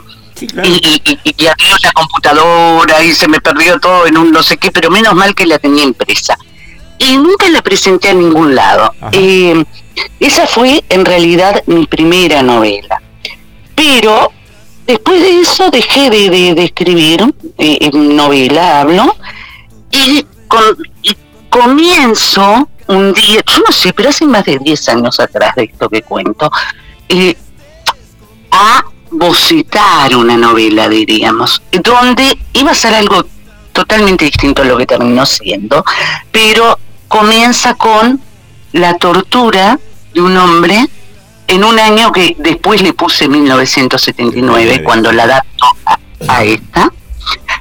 y, 0.64 1.02
y, 1.06 1.20
y, 1.24 1.48
había 1.48 1.76
una 1.80 1.92
computadora 1.94 3.04
y 3.04 3.14
se 3.14 3.28
me 3.28 3.40
perdió 3.40 3.80
todo 3.80 4.08
en 4.08 4.18
un 4.18 4.32
no 4.32 4.44
sé 4.44 4.58
qué, 4.58 4.72
pero 4.72 4.90
menos 4.90 5.14
mal 5.14 5.34
que 5.36 5.46
la 5.46 5.60
tenía 5.60 5.84
impresa 5.84 6.38
y 7.04 7.18
nunca 7.18 7.50
la 7.50 7.62
presenté 7.62 8.10
a 8.10 8.14
ningún 8.14 8.56
lado. 8.56 8.94
Eh, 9.12 9.64
esa 10.20 10.48
fue 10.48 10.84
en 10.90 11.06
realidad 11.06 11.64
mi 11.68 11.86
primera 11.86 12.42
novela. 12.42 13.02
Pero 13.76 14.32
después 14.86 15.22
de 15.22 15.40
eso 15.42 15.70
dejé 15.70 16.10
de, 16.10 16.64
escribir 16.64 17.34
eh, 17.58 17.90
novela, 17.94 18.82
hablo, 18.82 19.16
y, 19.92 20.26
comienzo 21.50 22.68
un 22.88 23.14
día, 23.14 23.44
yo 23.46 23.60
no 23.66 23.72
sé, 23.72 23.94
pero 23.94 24.10
hace 24.10 24.26
más 24.26 24.44
de 24.44 24.58
10 24.58 24.90
años 24.90 25.20
atrás 25.20 25.56
de 25.56 25.66
esto 25.66 25.88
que 25.88 26.02
cuento, 26.02 26.50
eh, 27.10 27.36
a 28.50 28.84
bocetar 29.12 30.16
una 30.16 30.36
novela, 30.36 30.90
diríamos, 30.90 31.62
donde 31.72 32.38
iba 32.54 32.72
a 32.72 32.76
ser 32.76 32.96
algo 32.96 33.24
totalmente 33.72 34.26
distinto 34.26 34.64
a 34.64 34.66
lo 34.66 34.78
que 34.78 34.88
terminó 34.88 35.26
siendo, 35.26 35.84
pero 36.32 36.80
comienza 37.14 37.76
con 37.76 38.20
la 38.72 38.96
tortura 38.96 39.80
de 40.16 40.20
un 40.20 40.36
hombre 40.36 40.88
en 41.46 41.64
un 41.64 41.78
año 41.78 42.12
que 42.12 42.36
después 42.40 42.82
le 42.82 42.94
puse 42.94 43.28
1979, 43.28 44.82
cuando 44.82 45.12
la 45.12 45.26
adapto 45.26 45.66
a, 46.28 46.44
esta, 46.44 46.92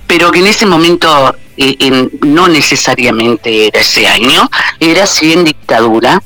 pero 0.07 0.31
que 0.31 0.39
en 0.39 0.47
ese 0.47 0.65
momento 0.65 1.37
eh, 1.59 2.09
no 2.23 2.49
necesariamente 2.49 3.67
era 3.67 3.81
ese 3.81 4.09
año, 4.09 4.49
era 4.81 5.05
así 5.05 5.35
en 5.35 5.45
dictadura, 5.45 6.23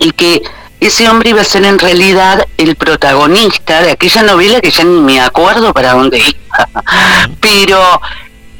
y 0.00 0.12
que 0.12 0.40
ese 0.80 1.06
hombre 1.06 1.30
iba 1.30 1.42
a 1.42 1.44
ser 1.44 1.66
en 1.66 1.78
realidad 1.78 2.46
el 2.56 2.76
protagonista 2.76 3.82
de 3.82 3.90
aquella 3.90 4.22
novela 4.22 4.62
que 4.62 4.70
ya 4.70 4.84
ni 4.84 5.00
me 5.00 5.20
acuerdo 5.20 5.74
para 5.74 5.92
dónde 5.92 6.18
iba. 6.20 6.68
Pero 7.40 8.00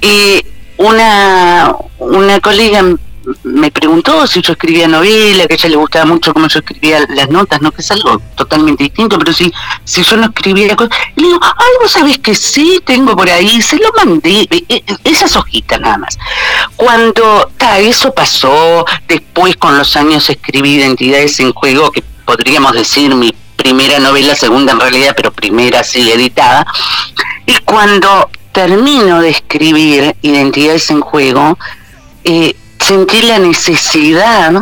eh, 0.02 0.42
una, 0.76 1.74
una 1.98 2.40
colega 2.40 2.82
me 3.44 3.70
preguntó 3.70 4.26
si 4.26 4.40
yo 4.40 4.52
escribía 4.52 4.88
novela, 4.88 5.46
que 5.46 5.54
a 5.54 5.56
ella 5.56 5.68
le 5.70 5.76
gustaba 5.76 6.04
mucho 6.04 6.32
cómo 6.32 6.48
yo 6.48 6.60
escribía 6.60 7.04
las 7.08 7.28
notas, 7.30 7.60
no 7.60 7.72
que 7.72 7.82
es 7.82 7.90
algo 7.90 8.20
totalmente 8.34 8.84
distinto, 8.84 9.18
pero 9.18 9.32
si, 9.32 9.52
si 9.84 10.02
yo 10.02 10.16
no 10.16 10.26
escribía 10.26 10.76
cosas, 10.76 10.96
le 11.16 11.26
digo, 11.26 11.40
algo 11.42 11.88
sabes 11.88 12.18
que 12.18 12.34
sí 12.34 12.80
tengo 12.84 13.16
por 13.16 13.28
ahí, 13.28 13.60
se 13.60 13.76
lo 13.76 13.90
mandé, 13.96 14.48
e, 14.50 14.64
e, 14.68 14.84
esas 15.04 15.34
hojitas 15.36 15.80
nada 15.80 15.98
más. 15.98 16.18
Cuando 16.76 17.50
ta, 17.56 17.78
eso 17.78 18.12
pasó, 18.12 18.84
después 19.06 19.56
con 19.56 19.76
los 19.76 19.96
años 19.96 20.28
escribí 20.30 20.76
Identidades 20.76 21.40
en 21.40 21.52
Juego, 21.52 21.90
que 21.90 22.02
podríamos 22.24 22.72
decir 22.72 23.14
mi 23.14 23.34
primera 23.56 23.98
novela, 23.98 24.34
segunda 24.34 24.72
en 24.72 24.80
realidad, 24.80 25.14
pero 25.16 25.32
primera 25.32 25.82
sí 25.82 26.10
editada, 26.10 26.66
y 27.46 27.56
cuando 27.64 28.30
termino 28.52 29.20
de 29.20 29.30
escribir 29.30 30.16
Identidades 30.22 30.90
en 30.90 31.00
Juego, 31.00 31.58
eh, 32.24 32.54
sentí 32.78 33.22
la 33.22 33.38
necesidad 33.38 34.52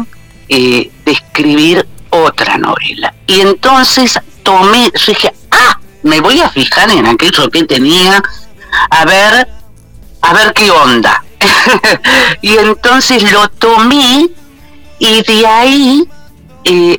eh, 0.49 0.91
de 1.05 1.13
escribir 1.13 1.87
otra 2.11 2.59
novela. 2.59 3.15
Y 3.27 3.41
entonces 3.41 4.19
tomé, 4.43 4.91
yo 4.95 5.13
dije, 5.13 5.33
ah, 5.51 5.79
me 6.03 6.21
voy 6.21 6.41
a 6.41 6.49
fijar 6.49 6.91
en 6.91 7.07
aquello 7.07 7.51
que 7.51 7.65
tenía, 7.65 8.23
a 8.91 9.05
ver, 9.05 9.49
a 10.23 10.35
ver 10.35 10.53
qué 10.55 10.71
onda. 10.71 11.25
y 12.43 12.57
entonces 12.57 13.31
lo 13.33 13.49
tomé 13.49 14.29
y 14.99 15.23
de 15.23 15.47
ahí 15.47 16.09
eh, 16.65 16.99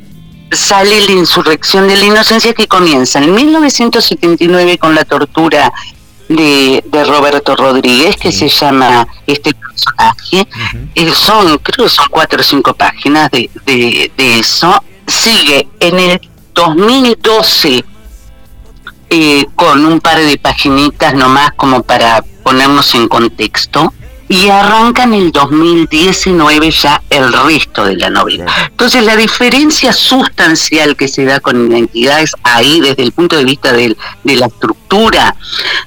sale 0.52 1.00
la 1.02 1.12
insurrección 1.12 1.88
de 1.88 1.96
la 1.96 2.04
inocencia 2.04 2.54
que 2.54 2.66
comienza 2.68 3.18
en 3.18 3.34
1979 3.34 4.78
con 4.78 4.94
la 4.94 5.04
tortura 5.04 5.72
de, 6.28 6.82
Roberto 7.06 7.56
Rodríguez, 7.56 8.16
que 8.16 8.32
se 8.32 8.48
llama 8.48 9.06
este 9.26 9.54
personaje. 9.54 10.46
Eh, 10.94 11.14
son, 11.14 11.58
creo 11.58 11.86
que 11.86 11.90
son 11.90 12.06
cuatro 12.10 12.40
o 12.40 12.44
cinco 12.44 12.74
páginas 12.74 13.30
de, 13.30 13.50
de, 13.64 14.38
eso. 14.38 14.82
Sigue 15.06 15.68
en 15.80 15.98
el 15.98 16.20
2012 16.54 17.84
eh, 19.10 19.46
con 19.54 19.86
un 19.86 20.00
par 20.00 20.18
de 20.18 20.36
paginitas 20.38 21.14
nomás 21.14 21.52
como 21.56 21.82
para 21.82 22.22
ponernos 22.42 22.94
en 22.94 23.08
contexto 23.08 23.92
y 24.28 24.48
arranca 24.48 25.04
en 25.04 25.14
el 25.14 25.32
2019 25.32 26.70
ya 26.70 27.02
el 27.08 27.32
resto 27.32 27.84
de 27.84 27.96
la 27.96 28.10
novela. 28.10 28.44
Entonces 28.70 29.02
la 29.04 29.16
diferencia 29.16 29.92
sustancial 29.92 30.96
que 30.96 31.08
se 31.08 31.24
da 31.24 31.40
con 31.40 31.70
identidades 31.70 32.34
ahí 32.42 32.80
desde 32.80 33.02
el 33.02 33.12
punto 33.12 33.36
de 33.36 33.44
vista 33.44 33.72
de 33.72 33.96
la 34.24 34.46
estructura 34.46 35.34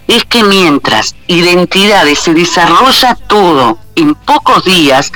es 0.07 0.25
que 0.25 0.43
mientras 0.43 1.15
identidades 1.27 2.19
se 2.19 2.33
desarrolla 2.33 3.15
todo 3.27 3.77
en 3.95 4.15
pocos 4.15 4.65
días, 4.65 5.11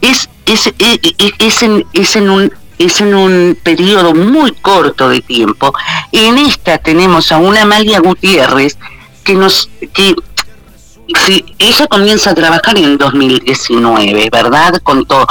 es, 0.00 0.28
es, 0.44 0.72
es, 0.78 1.62
en, 1.62 1.86
es 1.92 2.16
en 2.16 2.30
un 2.30 2.52
es 2.78 3.00
en 3.00 3.14
un 3.14 3.58
periodo 3.62 4.12
muy 4.12 4.52
corto 4.52 5.08
de 5.08 5.22
tiempo. 5.22 5.72
En 6.12 6.36
esta 6.36 6.76
tenemos 6.76 7.32
a 7.32 7.38
una 7.38 7.62
Amalia 7.62 8.00
Gutiérrez 8.00 8.76
que 9.24 9.32
nos 9.32 9.70
que 9.94 10.14
Sí, 11.14 11.44
ella 11.58 11.86
comienza 11.86 12.30
a 12.30 12.34
trabajar 12.34 12.76
en 12.78 12.98
2019, 12.98 14.28
¿verdad? 14.30 14.80
Con 14.82 15.04
todo. 15.06 15.26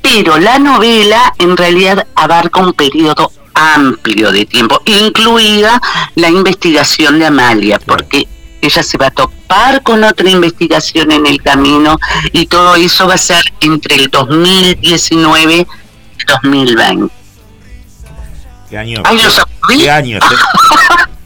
Pero 0.00 0.38
la 0.38 0.58
novela 0.58 1.34
en 1.38 1.56
realidad 1.56 2.06
abarca 2.14 2.60
un 2.60 2.72
periodo 2.72 3.30
amplio 3.54 4.32
de 4.32 4.46
tiempo, 4.46 4.80
incluida 4.86 5.80
la 6.14 6.28
investigación 6.28 7.18
de 7.18 7.26
Amalia, 7.26 7.78
porque 7.84 8.26
ella 8.60 8.82
se 8.82 8.96
va 8.98 9.06
a 9.06 9.10
topar 9.10 9.82
con 9.82 10.02
otra 10.04 10.28
investigación 10.30 11.12
en 11.12 11.26
el 11.26 11.42
camino 11.42 11.98
y 12.32 12.46
todo 12.46 12.74
eso 12.76 13.06
va 13.06 13.14
a 13.14 13.18
ser 13.18 13.44
entre 13.60 13.96
el 13.96 14.08
2019 14.08 15.54
y 15.54 15.66
2020. 16.26 17.14
¿Qué 18.70 18.78
año? 18.78 19.02
¿Qué 19.68 19.90
años? 19.90 20.22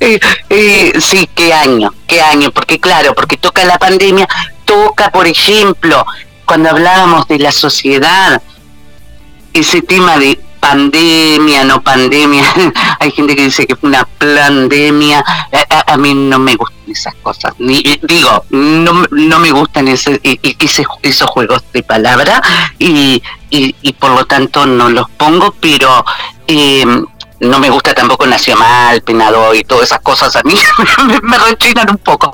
Eh, 0.00 0.18
eh, 0.50 0.92
sí, 1.00 1.28
qué 1.34 1.52
año, 1.52 1.92
qué 2.06 2.20
año, 2.20 2.50
porque 2.50 2.78
claro, 2.78 3.14
porque 3.14 3.36
toca 3.36 3.64
la 3.64 3.78
pandemia, 3.78 4.28
toca, 4.64 5.10
por 5.10 5.26
ejemplo, 5.26 6.04
cuando 6.44 6.70
hablábamos 6.70 7.28
de 7.28 7.38
la 7.38 7.52
sociedad, 7.52 8.42
ese 9.52 9.82
tema 9.82 10.18
de 10.18 10.38
pandemia, 10.62 11.64
no 11.64 11.82
pandemia, 11.82 12.44
hay 13.00 13.10
gente 13.10 13.34
que 13.34 13.44
dice 13.44 13.66
que 13.66 13.74
fue 13.74 13.88
una 13.88 14.04
pandemia, 14.04 15.24
a, 15.86 15.96
mí 15.96 16.14
no 16.14 16.38
me 16.38 16.54
gustan 16.54 16.78
esas 16.88 17.14
cosas, 17.16 17.52
Ni, 17.58 17.82
digo, 18.02 18.44
no, 18.50 19.04
no 19.10 19.38
me 19.40 19.50
gustan 19.50 19.88
ese, 19.88 20.20
ese, 20.22 20.84
esos 21.02 21.30
juegos 21.30 21.64
de 21.72 21.82
palabra 21.82 22.40
y, 22.78 23.22
y, 23.50 23.92
por 23.94 24.10
lo 24.12 24.24
tanto 24.26 24.64
no 24.64 24.88
los 24.88 25.10
pongo, 25.10 25.52
pero 25.60 26.04
eh, 26.46 26.84
no 27.42 27.58
me 27.58 27.70
gusta 27.70 27.92
tampoco 27.92 28.26
Nació 28.26 28.56
Mal, 28.56 29.02
Penado 29.02 29.54
y 29.54 29.64
todas 29.64 29.84
esas 29.84 30.00
cosas 30.00 30.34
a 30.36 30.42
mí 30.44 30.54
me, 31.22 31.38
rechinan 31.38 31.90
un 31.90 31.98
poco. 31.98 32.32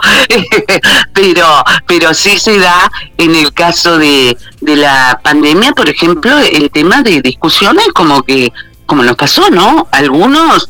pero, 1.14 1.46
pero 1.86 2.12
sí 2.12 2.38
se 2.38 2.58
da 2.58 2.90
en 3.16 3.34
el 3.34 3.52
caso 3.52 3.98
de, 3.98 4.36
de 4.60 4.76
la 4.76 5.18
pandemia, 5.22 5.72
por 5.72 5.88
ejemplo, 5.88 6.36
el 6.38 6.70
tema 6.70 7.02
de 7.02 7.22
discusiones 7.22 7.88
como 7.94 8.22
que, 8.22 8.52
como 8.84 9.02
nos 9.02 9.16
pasó, 9.16 9.50
¿no? 9.50 9.88
Algunos 9.92 10.68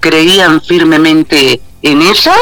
creían 0.00 0.60
firmemente 0.60 1.60
en 1.82 2.02
ella 2.02 2.34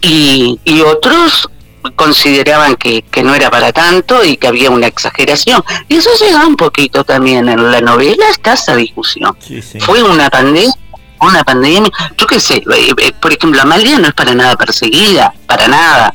y, 0.00 0.60
y 0.64 0.80
otros 0.82 1.50
consideraban 1.94 2.76
que, 2.76 3.02
que, 3.02 3.22
no 3.22 3.34
era 3.34 3.50
para 3.50 3.72
tanto 3.72 4.24
y 4.24 4.36
que 4.36 4.48
había 4.48 4.70
una 4.70 4.86
exageración. 4.86 5.62
Y 5.88 5.96
eso 5.96 6.10
da 6.32 6.46
un 6.46 6.56
poquito 6.56 7.04
también 7.04 7.48
en 7.48 7.70
la 7.70 7.80
novela, 7.80 8.28
está 8.30 8.54
esa 8.54 8.74
discusión. 8.76 9.36
Fue 9.80 10.02
una 10.02 10.30
pandemia, 10.30 10.74
una 11.20 11.44
pandemia, 11.44 11.90
yo 12.16 12.26
qué 12.26 12.40
sé, 12.40 12.56
eh, 12.56 12.92
eh, 12.98 13.12
por 13.20 13.32
ejemplo, 13.32 13.60
Amalia 13.60 13.98
no 13.98 14.08
es 14.08 14.14
para 14.14 14.34
nada 14.34 14.56
perseguida, 14.56 15.32
para 15.46 15.68
nada. 15.68 16.14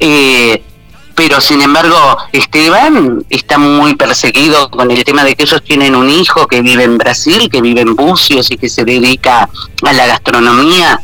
Eh, 0.00 0.62
pero 1.14 1.40
sin 1.40 1.60
embargo, 1.60 2.16
Esteban 2.32 3.24
está 3.28 3.58
muy 3.58 3.94
perseguido 3.94 4.70
con 4.70 4.90
el 4.90 5.04
tema 5.04 5.24
de 5.24 5.36
que 5.36 5.42
ellos 5.42 5.62
tienen 5.62 5.94
un 5.94 6.08
hijo 6.08 6.46
que 6.46 6.62
vive 6.62 6.84
en 6.84 6.96
Brasil, 6.98 7.48
que 7.50 7.60
vive 7.60 7.82
en 7.82 7.94
Bucios 7.94 8.50
y 8.50 8.56
que 8.56 8.68
se 8.68 8.84
dedica 8.84 9.48
a 9.82 9.92
la 9.92 10.06
gastronomía, 10.06 11.00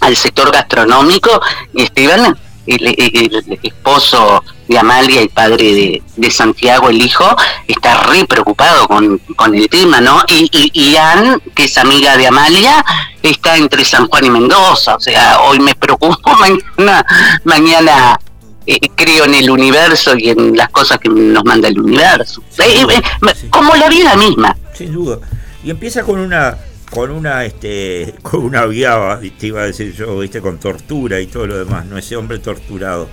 al 0.00 0.16
sector 0.16 0.50
gastronómico. 0.52 1.40
Y 1.74 1.82
Esteban 1.82 2.36
el, 2.66 3.58
esposo 3.62 4.42
de 4.68 4.78
Amalia, 4.78 5.20
el 5.20 5.28
padre 5.28 6.02
de, 6.16 6.30
Santiago, 6.30 6.90
el 6.90 7.00
hijo, 7.00 7.24
está 7.66 8.02
re 8.04 8.24
preocupado 8.24 8.86
con, 8.88 9.54
el 9.54 9.68
tema, 9.68 10.00
¿no? 10.00 10.22
Y, 10.28 10.50
y, 10.72 10.96
Ann, 10.96 11.40
que 11.54 11.64
es 11.64 11.78
amiga 11.78 12.16
de 12.16 12.26
Amalia, 12.26 12.84
está 13.22 13.56
entre 13.56 13.84
San 13.84 14.08
Juan 14.08 14.24
y 14.24 14.30
Mendoza, 14.30 14.96
o 14.96 15.00
sea, 15.00 15.40
hoy 15.40 15.60
me 15.60 15.74
preocupo, 15.74 16.30
mañana, 16.38 17.06
mañana 17.44 18.18
eh, 18.66 18.80
creo 18.96 19.24
en 19.24 19.34
el 19.34 19.48
universo 19.48 20.16
y 20.18 20.30
en 20.30 20.56
las 20.56 20.70
cosas 20.70 20.98
que 20.98 21.08
nos 21.08 21.44
manda 21.44 21.68
el 21.68 21.78
universo. 21.78 22.42
Eh, 22.58 22.84
eh, 22.90 23.02
como 23.48 23.74
la 23.76 23.88
vida 23.88 24.16
misma. 24.16 24.56
Sin 24.74 24.92
duda. 24.92 25.18
Y 25.62 25.70
empieza 25.70 26.02
con 26.02 26.18
una 26.18 26.56
con 26.90 27.10
una 27.10 27.44
este 27.44 28.14
con 28.22 28.44
una 28.44 28.66
viaba 28.66 29.20
te 29.20 29.46
iba 29.48 29.62
a 29.62 29.66
decir 29.66 29.92
yo 29.94 30.18
viste 30.18 30.40
con 30.40 30.58
tortura 30.58 31.20
y 31.20 31.26
todo 31.26 31.46
lo 31.46 31.58
demás 31.58 31.86
no 31.86 31.98
ese 31.98 32.16
hombre 32.16 32.38
torturado. 32.38 33.08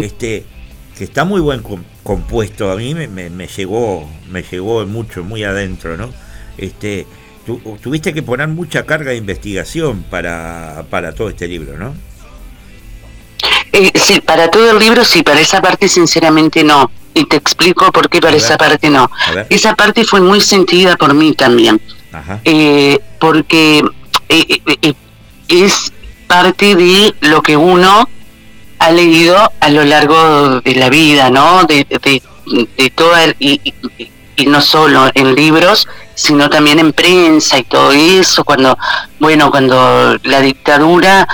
Este 0.00 0.44
que 0.96 1.04
está 1.04 1.24
muy 1.24 1.40
buen 1.40 1.62
compuesto 2.02 2.70
a 2.70 2.76
mí 2.76 2.94
me, 2.94 3.08
me, 3.08 3.46
llegó 3.46 4.08
me 4.30 4.42
llegó 4.42 4.84
mucho 4.86 5.22
muy 5.24 5.44
adentro 5.44 5.96
no 5.96 6.10
este 6.58 7.06
tuviste 7.80 8.12
que 8.12 8.22
poner 8.22 8.48
mucha 8.48 8.84
carga 8.84 9.12
de 9.12 9.16
investigación 9.16 10.02
para 10.02 10.84
para 10.90 11.14
todo 11.14 11.28
este 11.28 11.48
libro 11.48 11.78
no 11.78 11.94
eh, 13.72 13.90
sí 13.94 14.20
para 14.20 14.50
todo 14.50 14.70
el 14.72 14.78
libro 14.78 15.04
sí 15.04 15.22
para 15.22 15.40
esa 15.40 15.62
parte 15.62 15.88
sinceramente 15.88 16.62
no. 16.62 16.90
Y 17.14 17.26
te 17.26 17.36
explico 17.36 17.92
por 17.92 18.08
qué 18.08 18.20
para 18.20 18.36
esa 18.36 18.56
parte 18.56 18.88
no. 18.88 19.10
esa 19.50 19.74
parte 19.74 20.02
fue 20.04 20.20
muy 20.20 20.40
sentida 20.40 20.96
por 20.96 21.12
mí 21.12 21.34
también 21.34 21.80
eh, 22.44 22.98
porque 23.18 23.82
eh, 24.28 24.60
eh, 24.82 24.94
es 25.48 25.92
parte 26.26 26.74
de 26.74 27.14
lo 27.20 27.42
que 27.42 27.56
uno 27.56 28.08
ha 28.78 28.90
leído 28.90 29.52
a 29.60 29.68
lo 29.68 29.84
largo 29.84 30.60
de 30.60 30.74
la 30.74 30.88
vida, 30.90 31.30
¿no? 31.30 31.64
De, 31.64 31.86
de, 31.88 32.90
toda 32.90 33.26
y, 33.38 33.60
y, 34.36 34.46
no 34.46 34.60
solo 34.60 35.08
en 35.14 35.34
libros, 35.34 35.86
sino 36.14 36.50
también 36.50 36.80
en 36.80 36.92
prensa 36.92 37.58
y 37.58 37.64
todo 37.64 37.92
eso. 37.92 38.44
Cuando, 38.44 38.76
bueno, 39.20 39.50
cuando 39.50 40.18
la 40.24 40.40
dictadura, 40.40 41.28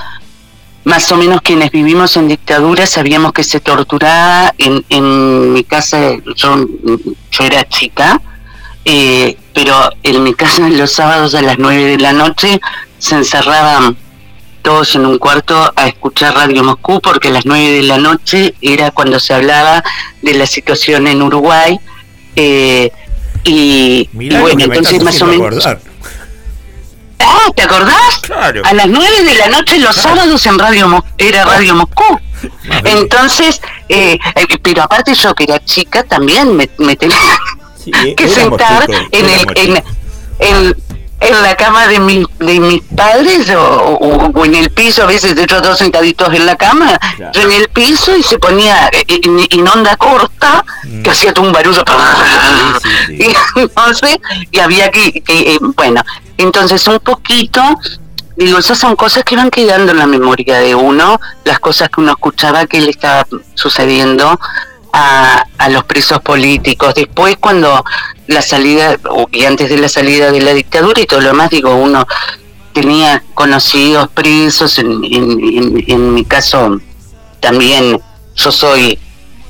más 0.84 1.10
o 1.10 1.16
menos 1.16 1.40
quienes 1.40 1.70
vivimos 1.70 2.16
en 2.16 2.28
dictadura 2.28 2.86
sabíamos 2.86 3.32
que 3.32 3.44
se 3.44 3.60
torturaba. 3.60 4.52
En, 4.58 4.84
en 4.90 5.52
mi 5.54 5.64
casa, 5.64 6.16
yo, 6.36 6.66
yo 7.30 7.44
era 7.44 7.66
chica, 7.68 8.20
eh, 8.90 9.36
pero 9.52 9.90
en 10.02 10.22
mi 10.22 10.32
casa 10.32 10.66
los 10.70 10.92
sábados 10.92 11.34
a 11.34 11.42
las 11.42 11.58
9 11.58 11.84
de 11.84 11.98
la 11.98 12.14
noche 12.14 12.58
se 12.98 13.16
encerraban 13.16 13.98
todos 14.62 14.94
en 14.94 15.04
un 15.04 15.18
cuarto 15.18 15.72
a 15.76 15.88
escuchar 15.88 16.34
Radio 16.34 16.64
Moscú 16.64 16.98
porque 17.02 17.28
a 17.28 17.32
las 17.32 17.44
9 17.44 17.70
de 17.70 17.82
la 17.82 17.98
noche 17.98 18.54
era 18.62 18.90
cuando 18.90 19.20
se 19.20 19.34
hablaba 19.34 19.84
de 20.22 20.32
la 20.32 20.46
situación 20.46 21.06
en 21.06 21.20
Uruguay. 21.20 21.78
Eh, 22.34 22.90
y, 23.44 24.08
bueno, 24.12 24.64
entonces 24.64 25.02
más 25.02 25.20
o 25.20 25.26
menos... 25.26 25.66
Ah, 25.66 27.50
¿te 27.54 27.62
acordás? 27.62 28.20
Claro. 28.22 28.62
A 28.64 28.72
las 28.72 28.88
9 28.88 29.24
de 29.24 29.34
la 29.34 29.48
noche 29.48 29.78
los 29.80 29.96
sábados 29.96 30.46
en 30.46 30.58
Radio 30.58 31.04
era 31.18 31.44
Radio 31.44 31.74
Moscú. 31.74 32.18
Entonces, 32.84 33.60
eh, 33.90 34.18
eh, 34.34 34.58
pero 34.62 34.82
aparte 34.84 35.14
yo 35.14 35.34
que 35.34 35.44
era 35.44 35.62
chica 35.62 36.04
también 36.04 36.56
me, 36.56 36.96
tenía 36.96 37.18
que 38.16 38.28
sentar 38.28 38.86
en 39.12 39.28
el 39.28 39.46
en, 39.54 39.76
en, 40.40 40.76
en, 41.20 41.42
la 41.42 41.56
cama 41.56 41.86
de, 41.88 41.98
mi, 41.98 42.24
de 42.38 42.60
mis 42.60 42.82
padres 42.96 43.50
o, 43.56 44.44
en 44.44 44.54
el 44.54 44.70
piso, 44.70 45.02
a 45.02 45.06
veces 45.06 45.34
de 45.34 45.42
hecho 45.42 45.60
todos 45.60 45.78
sentaditos 45.78 46.32
en 46.32 46.46
la 46.46 46.56
cama, 46.56 46.98
en 47.34 47.52
el 47.52 47.68
piso 47.68 48.16
y 48.16 48.22
se 48.22 48.38
ponía 48.38 48.90
en, 49.08 49.68
onda 49.68 49.96
corta, 49.96 50.64
mm. 50.84 51.02
que 51.02 51.10
hacía 51.10 51.32
todo 51.32 51.46
un 51.46 51.52
barullo. 51.52 51.82
y 53.08 53.34
entonces, 53.58 54.18
y 54.50 54.58
había 54.58 54.90
que, 54.90 55.20
que 55.22 55.54
eh, 55.54 55.58
bueno, 55.76 56.02
entonces 56.36 56.86
un 56.86 57.00
poquito 57.00 57.62
digo, 58.38 58.58
esas 58.58 58.78
son 58.78 58.94
cosas 58.94 59.24
que 59.24 59.36
van 59.36 59.50
quedando 59.50 59.92
en 59.92 59.98
la 59.98 60.06
memoria 60.06 60.60
de 60.60 60.74
uno, 60.74 61.20
las 61.44 61.58
cosas 61.58 61.88
que 61.88 62.00
uno 62.00 62.12
escuchaba 62.12 62.66
que 62.66 62.80
le 62.80 62.90
estaba 62.90 63.26
sucediendo 63.54 64.38
a, 64.92 65.44
los 65.70 65.84
presos 65.84 66.20
políticos. 66.20 66.94
Después, 66.94 67.36
cuando 67.38 67.84
la 68.26 68.42
salida, 68.42 68.98
y 69.32 69.44
antes 69.44 69.68
de 69.68 69.78
la 69.78 69.88
salida 69.88 70.30
de 70.30 70.40
la 70.40 70.54
dictadura 70.54 71.00
y 71.00 71.06
todo 71.06 71.20
lo 71.20 71.28
demás, 71.28 71.50
digo, 71.50 71.74
uno 71.74 72.06
tenía 72.72 73.22
conocidos 73.34 74.08
presos, 74.08 74.78
en, 74.78 75.02
en, 75.04 76.14
mi 76.14 76.24
caso 76.24 76.80
también 77.40 78.00
yo 78.36 78.52
soy 78.52 78.98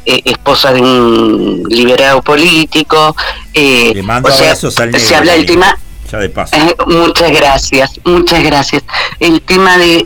eh, 0.07 0.23
esposa 0.25 0.73
de 0.73 0.81
un 0.81 1.65
liberado 1.69 2.23
político. 2.23 3.15
Eh, 3.55 4.03
o 4.23 4.31
sea, 4.31 4.55
se 4.57 5.15
habla 5.15 5.33
del 5.33 5.47
tema 5.47 5.79
eh, 6.13 6.75
muchas 6.87 7.31
gracias, 7.33 8.01
muchas 8.05 8.43
gracias. 8.43 8.83
El 9.21 9.43
tema 9.43 9.77
de, 9.77 10.05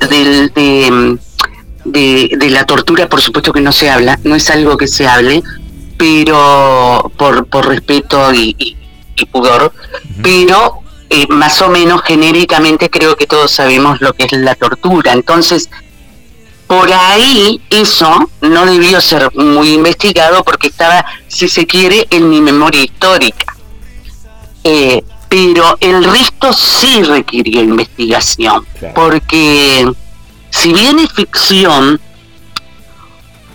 de, 0.54 1.18
la 1.84 2.64
tortura, 2.64 3.08
por 3.08 3.20
supuesto 3.20 3.52
que 3.52 3.60
no 3.60 3.72
se 3.72 3.90
habla, 3.90 4.18
no 4.24 4.34
es 4.34 4.48
algo 4.50 4.76
que 4.76 4.86
se 4.86 5.06
hable, 5.06 5.42
pero 5.96 7.10
por, 7.16 7.46
por 7.46 7.68
respeto 7.68 8.32
y, 8.32 8.76
pudor, 9.30 9.72
pero 10.20 10.80
eh, 11.08 11.28
más 11.28 11.62
o 11.62 11.68
menos 11.68 12.02
genéricamente 12.02 12.90
creo 12.90 13.14
que 13.14 13.28
todos 13.28 13.52
sabemos 13.52 14.00
lo 14.00 14.12
que 14.12 14.24
es 14.24 14.32
la 14.32 14.56
tortura. 14.56 15.12
Entonces, 15.12 15.70
por 16.66 16.92
ahí 16.92 17.60
eso 17.70 18.30
no 18.40 18.66
debió 18.66 19.00
ser 19.00 19.30
muy 19.34 19.74
investigado 19.74 20.42
porque 20.42 20.68
estaba, 20.68 21.04
si 21.28 21.48
se 21.48 21.66
quiere, 21.66 22.06
en 22.10 22.28
mi 22.28 22.40
memoria 22.40 22.82
histórica. 22.82 23.54
Eh, 24.64 25.04
pero 25.28 25.76
el 25.80 26.02
resto 26.02 26.52
sí 26.52 27.02
requirió 27.02 27.62
investigación, 27.62 28.66
porque 28.94 29.86
si 30.52 30.72
bien 30.72 30.98
es 31.00 31.12
ficción, 31.12 32.00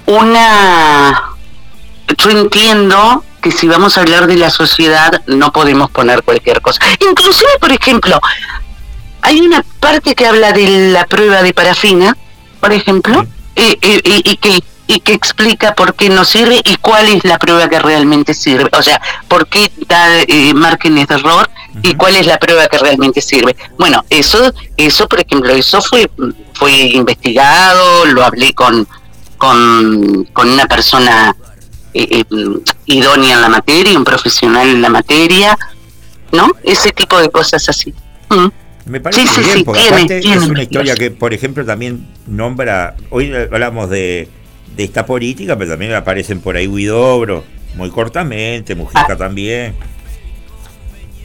una... 0.07 1.31
Yo 2.17 2.29
entiendo 2.31 3.23
que 3.41 3.51
si 3.51 3.67
vamos 3.67 3.97
a 3.97 4.01
hablar 4.01 4.27
de 4.27 4.35
la 4.35 4.49
sociedad 4.49 5.21
no 5.27 5.51
podemos 5.51 5.91
poner 5.91 6.23
cualquier 6.23 6.61
cosa. 6.61 6.81
Inclusive, 6.99 7.51
por 7.59 7.71
ejemplo, 7.71 8.19
hay 9.21 9.39
una 9.41 9.63
parte 9.79 10.15
que 10.15 10.25
habla 10.25 10.51
de 10.53 10.91
la 10.91 11.05
prueba 11.05 11.43
de 11.43 11.53
parafina, 11.53 12.17
por 12.59 12.73
ejemplo, 12.73 13.25
y, 13.55 13.77
y 13.81 14.37
que 14.37 14.63
y 14.87 15.01
que 15.01 15.13
explica 15.13 15.75
por 15.75 15.93
qué 15.95 16.09
no 16.09 16.23
sirve 16.23 16.61
y 16.63 16.77
cuál 16.77 17.07
es 17.07 17.23
la 17.25 17.37
prueba 17.37 17.69
que 17.69 17.79
realmente 17.79 18.33
sirve. 18.33 18.69
O 18.71 18.81
sea, 18.81 19.01
por 19.27 19.47
qué 19.47 19.71
da 19.87 20.21
eh, 20.21 20.53
márgenes 20.53 21.07
de 21.07 21.15
error 21.15 21.49
y 21.83 21.93
cuál 21.95 22.15
es 22.15 22.25
la 22.25 22.39
prueba 22.39 22.67
que 22.67 22.77
realmente 22.77 23.21
sirve. 23.21 23.55
Bueno, 23.77 24.03
eso, 24.09 24.53
eso 24.77 25.07
por 25.07 25.19
ejemplo, 25.19 25.51
eso 25.53 25.81
fue, 25.81 26.09
fue 26.53 26.71
investigado, 26.71 28.05
lo 28.05 28.23
hablé 28.23 28.53
con, 28.53 28.87
con, 29.37 30.23
con 30.33 30.49
una 30.49 30.65
persona 30.65 31.35
eh, 31.93 32.07
eh, 32.11 32.25
idónea 32.85 33.35
en 33.35 33.41
la 33.41 33.49
materia, 33.49 33.97
un 33.97 34.05
profesional 34.05 34.69
en 34.69 34.81
la 34.81 34.89
materia, 34.89 35.57
¿no? 36.31 36.51
Ese 36.63 36.91
tipo 36.91 37.19
de 37.19 37.29
cosas 37.29 37.67
así. 37.67 37.93
Mm. 38.29 38.47
Me 38.85 39.01
parece 39.01 39.41
bien, 39.41 39.65
porque 39.65 39.81
aparte 39.89 40.19
es 40.19 40.47
una 40.47 40.63
historia 40.63 40.95
que, 40.95 41.11
por 41.11 41.33
ejemplo, 41.33 41.65
también 41.65 42.07
nombra, 42.25 42.95
hoy 43.09 43.33
hablamos 43.33 43.89
de 43.89 44.29
de 44.77 44.83
esta 44.83 45.07
política, 45.07 45.57
pero 45.57 45.71
también 45.71 45.93
aparecen 45.93 46.39
por 46.39 46.55
ahí 46.55 46.67
Huidobro, 46.67 47.43
muy 47.75 47.89
cortamente, 47.89 48.75
Mujica 48.75 49.07
ah. 49.09 49.17
también. 49.17 49.73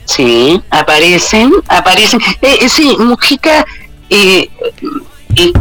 Sí, 0.07 0.61
aparecen, 0.71 1.53
aparecen. 1.69 2.21
Eh, 2.41 2.59
eh 2.63 2.69
sí, 2.69 2.97
Mujica 2.99 3.65
eh, 4.09 4.49
eh, 5.37 5.53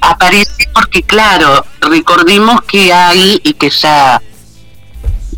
aparece 0.00 0.68
porque, 0.72 1.02
claro, 1.02 1.62
recordemos 1.82 2.62
que 2.62 2.90
hay 2.92 3.38
y 3.44 3.52
que 3.52 3.68
ya 3.68 4.20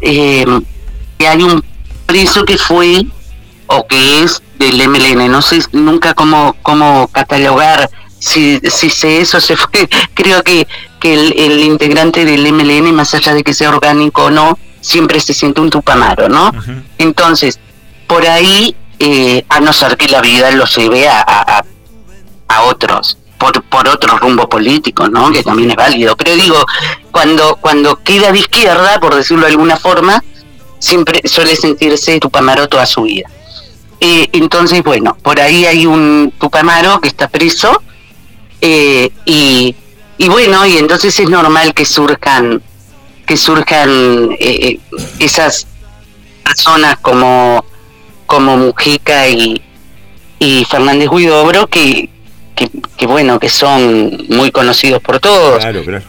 que 0.01 1.27
hay 1.27 1.43
un 1.43 1.65
preso 2.07 2.45
que 2.45 2.57
fue 2.57 3.05
o 3.67 3.87
que 3.89 4.23
es 4.23 4.41
del 4.57 4.89
MLN. 4.89 5.31
No 5.31 5.43
sé 5.43 5.61
nunca 5.73 6.15
cómo, 6.15 6.55
cómo 6.63 7.09
catalogar 7.09 7.91
si, 8.21 8.61
si 8.71 8.89
se 8.89 9.21
eso 9.21 9.41
se 9.41 9.57
fue. 9.57 9.89
Creo 10.15 10.45
que 10.45 10.67
que 10.99 11.15
el, 11.15 11.61
integrante 11.61 12.25
del 12.25 12.53
MLN, 12.53 12.95
más 12.95 13.15
allá 13.15 13.35
de 13.35 13.45
que 13.45 13.55
sea 13.55 13.71
orgánico 13.71 14.25
o 14.25 14.31
no, 14.31 14.59
siempre 14.81 15.21
se 15.21 15.35
siente 15.35 15.61
un 15.61 15.71
tupamaro, 15.71 16.29
¿no? 16.29 16.53
Entonces, 16.99 17.59
por 18.07 18.27
ahí, 18.27 18.75
eh, 18.99 19.45
a 19.49 19.61
no 19.61 19.73
ser 19.73 19.97
que 19.97 20.09
la 20.09 20.21
vida 20.21 20.51
lo 20.51 20.65
lleve 20.67 21.09
a, 21.09 21.21
a, 21.21 21.65
a 22.49 22.63
otros, 22.63 23.19
por, 23.39 23.63
por 23.65 23.89
otro 23.89 24.19
rumbo 24.19 24.49
político, 24.49 25.09
¿no? 25.09 25.31
Que 25.31 25.43
también 25.43 25.71
es 25.71 25.77
válido. 25.77 26.17
Pero 26.17 26.35
digo, 26.35 26.65
cuando, 27.11 27.57
cuando 27.57 28.03
queda 28.03 28.33
de 28.33 28.41
izquierda, 28.41 28.99
por 29.01 29.15
decirlo 29.15 29.47
de 29.47 29.53
alguna 29.53 29.77
forma, 29.77 30.23
siempre 30.79 31.21
suele 31.25 31.57
sentirse 31.57 32.19
tupamaro 32.21 32.69
toda 32.69 32.87
su 32.87 33.03
vida. 33.03 33.29
Eh, 34.01 34.29
entonces, 34.33 34.83
bueno, 34.83 35.17
por 35.23 35.41
ahí 35.41 35.67
hay 35.67 35.87
un 35.87 36.33
tupamaro 36.39 37.01
que 37.01 37.09
está 37.09 37.29
preso 37.29 37.83
eh, 38.61 39.11
y 39.25 39.75
y 40.19 40.29
bueno, 40.29 40.67
y 40.67 40.77
entonces 40.77 41.19
es 41.19 41.29
normal 41.31 41.73
que 41.73 41.85
surjan 41.85 42.61
que 43.25 43.37
surjan 43.37 44.33
eh, 44.39 44.39
eh, 44.41 44.79
esas 45.19 45.67
personas 46.43 46.99
como 46.99 47.65
como 48.27 48.57
Mujica 48.57 49.29
y, 49.29 49.63
y 50.39 50.65
Fernández 50.65 51.09
Huidobro 51.11 51.67
que, 51.67 52.09
que, 52.55 53.07
bueno 53.07 53.39
que 53.39 53.51
son 53.51 54.25
muy 54.31 54.51
conocidos 54.51 55.03
por 55.03 55.21
todos 55.21 55.59
claro, 55.59 55.85
claro. 55.85 56.05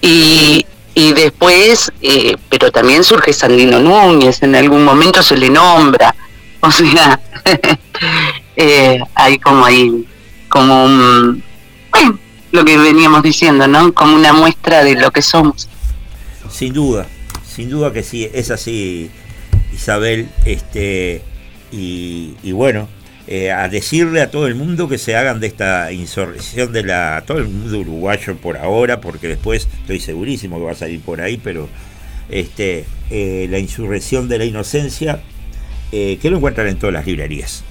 y 0.00 0.64
y 0.94 1.12
después 1.12 1.92
eh, 2.00 2.36
pero 2.48 2.72
también 2.72 3.04
surge 3.04 3.34
Sandino 3.34 3.78
Núñez 3.78 4.42
en 4.42 4.54
algún 4.54 4.82
momento 4.82 5.22
se 5.22 5.36
le 5.36 5.50
nombra 5.50 6.14
o 6.60 6.70
sea 6.70 7.20
hay 9.14 9.38
como 9.38 9.66
ahí 9.66 10.06
como 10.48 10.84
un 10.86 11.42
bueno 11.90 12.18
lo 12.52 12.64
que 12.64 12.76
veníamos 12.78 13.22
diciendo, 13.22 13.66
¿no? 13.66 13.92
Como 13.92 14.14
una 14.14 14.32
muestra 14.32 14.84
de 14.84 14.94
lo 14.94 15.10
que 15.10 15.22
somos. 15.22 15.68
Sin 16.50 16.72
duda, 16.72 17.06
sin 17.44 17.70
duda 17.70 17.92
que 17.92 18.02
sí, 18.02 18.28
es 18.32 18.50
así, 18.50 19.10
Isabel, 19.72 20.28
este, 20.44 21.22
y, 21.72 22.52
bueno, 22.52 22.88
eh, 23.26 23.50
a 23.50 23.68
decirle 23.68 24.20
a 24.20 24.30
todo 24.30 24.46
el 24.46 24.54
mundo 24.54 24.88
que 24.88 24.98
se 24.98 25.16
hagan 25.16 25.40
de 25.40 25.46
esta 25.46 25.90
insurrección 25.92 26.72
de 26.72 26.84
la, 26.84 27.24
todo 27.26 27.38
el 27.38 27.48
mundo 27.48 27.78
uruguayo 27.78 28.36
por 28.36 28.58
ahora, 28.58 29.00
porque 29.00 29.28
después 29.28 29.66
estoy 29.80 30.00
segurísimo 30.00 30.58
que 30.58 30.64
va 30.64 30.72
a 30.72 30.76
salir 30.76 31.00
por 31.00 31.22
ahí, 31.22 31.40
pero 31.42 31.68
este, 32.28 32.84
eh, 33.10 33.46
la 33.50 33.58
insurrección 33.58 34.28
de 34.28 34.38
la 34.38 34.44
inocencia, 34.44 35.20
eh, 35.90 36.18
que 36.20 36.30
lo 36.30 36.36
encuentran 36.36 36.68
en 36.68 36.78
todas 36.78 36.92
las 36.92 37.06
librerías. 37.06 37.64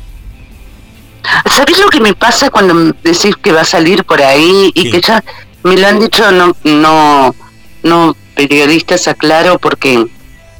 ¿Sabes 1.50 1.80
lo 1.80 1.90
que 1.90 2.00
me 2.00 2.14
pasa 2.14 2.50
cuando 2.50 2.94
decís 3.04 3.36
que 3.42 3.52
va 3.52 3.62
a 3.62 3.66
salir 3.66 4.04
por 4.06 4.22
ahí 4.22 4.72
y 4.74 4.92
que 4.92 5.02
ya 5.02 5.24
me 5.64 5.78
lo 5.78 5.88
han 5.88 6.00
dicho 6.00 6.32
no 6.32 6.56
no 6.64 7.36
no 7.84 8.16
periodistas 8.36 9.08
aclaro 9.08 9.60
porque 9.60 10.08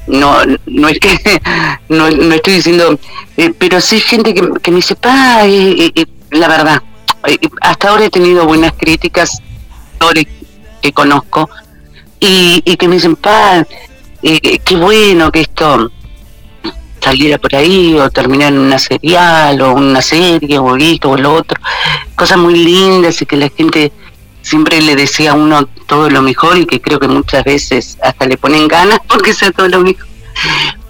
no 0.06 0.36
no 0.66 0.88
es 0.88 0.98
que 0.98 1.18
no, 1.88 2.10
no 2.10 2.34
estoy 2.34 2.54
diciendo 2.54 2.98
eh, 3.36 3.52
pero 3.58 3.80
sí 3.80 4.00
gente 4.00 4.34
que, 4.34 4.48
que 4.62 4.70
me 4.70 4.76
dice 4.76 4.94
pa 4.94 5.42
la 6.30 6.48
verdad 6.48 6.82
hasta 7.60 7.88
ahora 7.88 8.04
he 8.04 8.10
tenido 8.10 8.46
buenas 8.46 8.72
críticas 8.74 9.38
que 10.80 10.92
conozco 10.92 11.48
y, 12.18 12.62
y 12.64 12.76
que 12.76 12.88
me 12.88 12.96
dicen 12.96 13.16
pa 13.16 13.66
qué 14.22 14.76
bueno 14.76 15.30
que 15.32 15.40
esto 15.40 15.90
saliera 17.02 17.38
por 17.38 17.54
ahí 17.54 17.94
o 17.98 18.10
terminar 18.10 18.52
en 18.52 18.58
una 18.58 18.78
serial 18.78 19.60
o 19.60 19.74
una 19.74 20.00
serie 20.00 20.58
o 20.58 20.76
esto 20.76 21.10
o 21.10 21.16
lo 21.16 21.34
otro. 21.34 21.60
Cosas 22.14 22.38
muy 22.38 22.54
lindas 22.54 23.20
y 23.20 23.26
que 23.26 23.36
la 23.36 23.48
gente 23.48 23.92
siempre 24.42 24.80
le 24.80 24.96
decía 24.96 25.32
a 25.32 25.34
uno 25.34 25.66
todo 25.86 26.10
lo 26.10 26.22
mejor 26.22 26.58
y 26.58 26.66
que 26.66 26.80
creo 26.80 26.98
que 26.98 27.08
muchas 27.08 27.44
veces 27.44 27.98
hasta 28.02 28.26
le 28.26 28.36
ponen 28.36 28.68
ganas 28.68 29.00
porque 29.08 29.34
sea 29.34 29.50
todo 29.50 29.68
lo 29.68 29.80
mejor. 29.80 30.06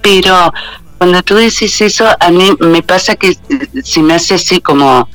Pero 0.02 0.52
cuando 0.98 1.22
tú 1.22 1.34
decís 1.34 1.80
eso, 1.80 2.06
a 2.20 2.30
mí 2.30 2.50
me 2.60 2.82
pasa 2.82 3.16
que 3.16 3.36
se 3.82 4.02
me 4.02 4.14
hace 4.14 4.34
así 4.34 4.60
como 4.60 5.08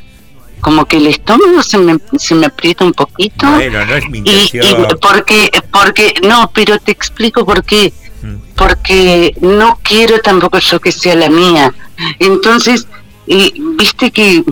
como 0.59 0.85
que 0.85 0.97
el 0.97 1.07
estómago 1.07 1.61
se 1.61 1.77
me, 1.77 1.97
se 2.17 2.33
me 2.33 2.47
aprieta 2.47 2.83
un 2.83 2.93
poquito. 2.93 3.47
Bueno, 3.47 3.85
no 3.85 3.95
es 3.95 4.09
mi 4.09 4.17
intención. 4.17 4.65
Y, 4.65 4.95
porque, 4.99 5.49
porque, 5.71 6.15
no, 6.27 6.51
pero 6.53 6.79
te 6.79 6.91
explico 6.91 7.45
por 7.45 7.63
qué. 7.63 7.93
Porque 8.55 9.35
no 9.41 9.79
quiero 9.83 10.19
tampoco 10.19 10.59
yo 10.59 10.79
que 10.79 10.91
sea 10.91 11.15
la 11.15 11.29
mía. 11.29 11.73
Entonces, 12.19 12.87
viste 13.27 14.11
que 14.11 14.43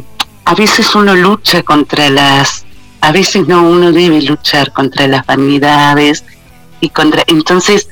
a 0.45 0.56
veces 0.56 0.94
uno 0.95 1.16
lucha 1.16 1.64
contra 1.64 2.10
las, 2.10 2.66
a 3.02 3.11
veces 3.11 3.48
no, 3.48 3.68
uno 3.68 3.92
debe 3.92 4.22
luchar 4.22 4.72
contra 4.72 5.08
las 5.08 5.26
vanidades 5.26 6.24
y 6.80 6.90
contra, 6.90 7.24
entonces, 7.27 7.90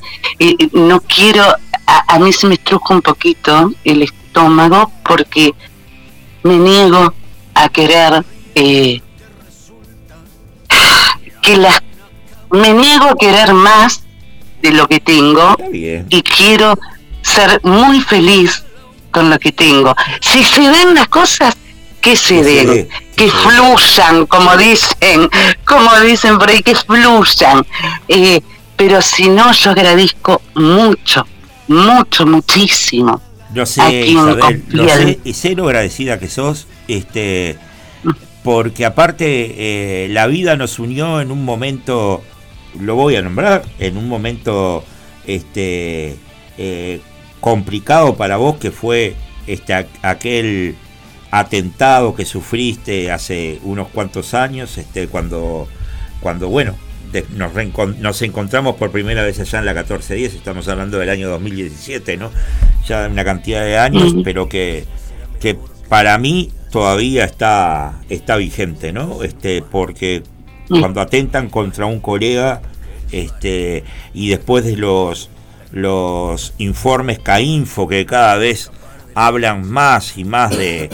no 0.72 1.00
quiero, 1.00 1.44
a, 1.86 2.14
a 2.14 2.18
mí 2.18 2.32
se 2.32 2.46
me 2.46 2.54
estruja 2.54 2.94
un 2.94 3.02
poquito 3.02 3.72
el 3.82 4.02
estómago 4.02 4.92
porque 5.04 5.54
me 6.44 6.58
niego 6.58 7.12
a 7.54 7.68
querer 7.68 8.24
eh, 8.54 9.00
que 11.42 11.56
las 11.56 11.82
me 12.50 12.72
niego 12.72 13.06
a 13.06 13.16
querer 13.16 13.52
más 13.52 14.03
de 14.64 14.72
lo 14.72 14.88
que 14.88 14.98
tengo 14.98 15.56
y 15.72 16.22
quiero 16.22 16.78
ser 17.20 17.60
muy 17.62 18.00
feliz 18.00 18.64
con 19.10 19.28
lo 19.28 19.38
que 19.38 19.52
tengo. 19.52 19.94
Si 20.20 20.42
se 20.42 20.62
den 20.62 20.94
las 20.94 21.08
cosas, 21.08 21.54
que 22.00 22.16
se 22.16 22.42
den, 22.42 22.88
que 23.14 23.30
fluyan, 23.30 24.26
como 24.26 24.56
dicen, 24.56 25.28
como 25.66 26.00
dicen 26.00 26.38
por 26.38 26.48
ahí, 26.48 26.62
que 26.62 26.74
fluyan. 26.74 27.64
Eh, 28.08 28.40
pero 28.76 29.02
si 29.02 29.28
no, 29.28 29.52
yo 29.52 29.70
agradezco 29.70 30.40
mucho, 30.54 31.26
mucho, 31.68 32.26
muchísimo. 32.26 33.20
Yo 33.52 33.66
sé, 33.66 34.06
Isabel, 34.06 34.64
lo 34.68 34.88
sé, 34.88 35.18
y 35.24 35.32
sé 35.34 35.54
lo 35.54 35.66
agradecida 35.66 36.18
que 36.18 36.28
sos, 36.28 36.66
este, 36.88 37.56
porque 38.42 38.84
aparte 38.84 39.24
eh, 39.26 40.08
la 40.08 40.26
vida 40.26 40.56
nos 40.56 40.78
unió 40.78 41.20
en 41.20 41.30
un 41.30 41.44
momento, 41.44 42.24
lo 42.80 42.94
voy 42.94 43.16
a 43.16 43.22
nombrar, 43.22 43.62
en 43.78 43.96
un 43.96 44.08
momento 44.08 44.84
este, 45.26 46.16
eh, 46.58 47.00
complicado 47.40 48.16
para 48.16 48.36
vos 48.36 48.56
que 48.56 48.70
fue 48.70 49.14
este, 49.46 49.74
aquel 50.02 50.76
atentado 51.30 52.14
que 52.14 52.24
sufriste 52.24 53.10
hace 53.10 53.58
unos 53.62 53.88
cuantos 53.88 54.34
años, 54.34 54.78
este, 54.78 55.08
cuando, 55.08 55.68
cuando 56.20 56.48
bueno, 56.48 56.76
nos, 57.36 57.52
nos, 57.98 58.22
encontramos 58.22 58.76
por 58.76 58.90
primera 58.90 59.22
vez 59.22 59.38
allá 59.40 59.60
en 59.60 59.66
la 59.66 59.72
1410, 59.72 60.34
estamos 60.34 60.68
hablando 60.68 60.98
del 60.98 61.10
año 61.10 61.28
2017, 61.28 62.16
¿no? 62.16 62.30
Ya 62.86 63.08
una 63.08 63.24
cantidad 63.24 63.64
de 63.64 63.78
años, 63.78 64.14
pero 64.24 64.48
que, 64.48 64.84
que 65.40 65.56
para 65.88 66.18
mí 66.18 66.50
todavía 66.70 67.24
está, 67.24 68.00
está 68.08 68.36
vigente, 68.36 68.92
¿no? 68.92 69.22
Este, 69.22 69.62
porque 69.62 70.22
cuando 70.68 71.00
atentan 71.00 71.48
contra 71.48 71.86
un 71.86 72.00
colega, 72.00 72.62
este, 73.12 73.84
y 74.12 74.28
después 74.30 74.64
de 74.64 74.76
los, 74.76 75.30
los 75.70 76.54
informes 76.58 77.18
CAINFO 77.18 77.88
que 77.88 78.06
cada 78.06 78.36
vez 78.36 78.70
hablan 79.14 79.68
más 79.68 80.18
y 80.18 80.24
más 80.24 80.56
de, 80.56 80.90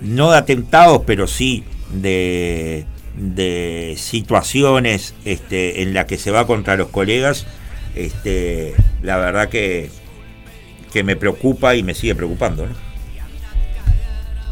no 0.00 0.30
de 0.30 0.38
atentados, 0.38 1.02
pero 1.06 1.26
sí 1.26 1.64
de 1.92 2.86
de 3.20 3.96
situaciones 3.98 5.14
este, 5.24 5.82
en 5.82 5.94
las 5.94 6.06
que 6.06 6.16
se 6.16 6.30
va 6.30 6.46
contra 6.46 6.76
los 6.76 6.88
colegas, 6.88 7.46
este, 7.94 8.74
la 9.02 9.18
verdad 9.18 9.48
que, 9.48 9.90
que 10.92 11.04
me 11.04 11.16
preocupa 11.16 11.74
y 11.74 11.82
me 11.82 11.94
sigue 11.94 12.14
preocupando. 12.14 12.66
¿no? 12.66 12.72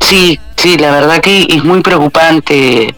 Sí, 0.01 0.39
sí, 0.57 0.77
la 0.77 0.91
verdad 0.91 1.21
que 1.21 1.47
es 1.49 1.65
muy 1.65 1.81
preocupante 1.81 2.95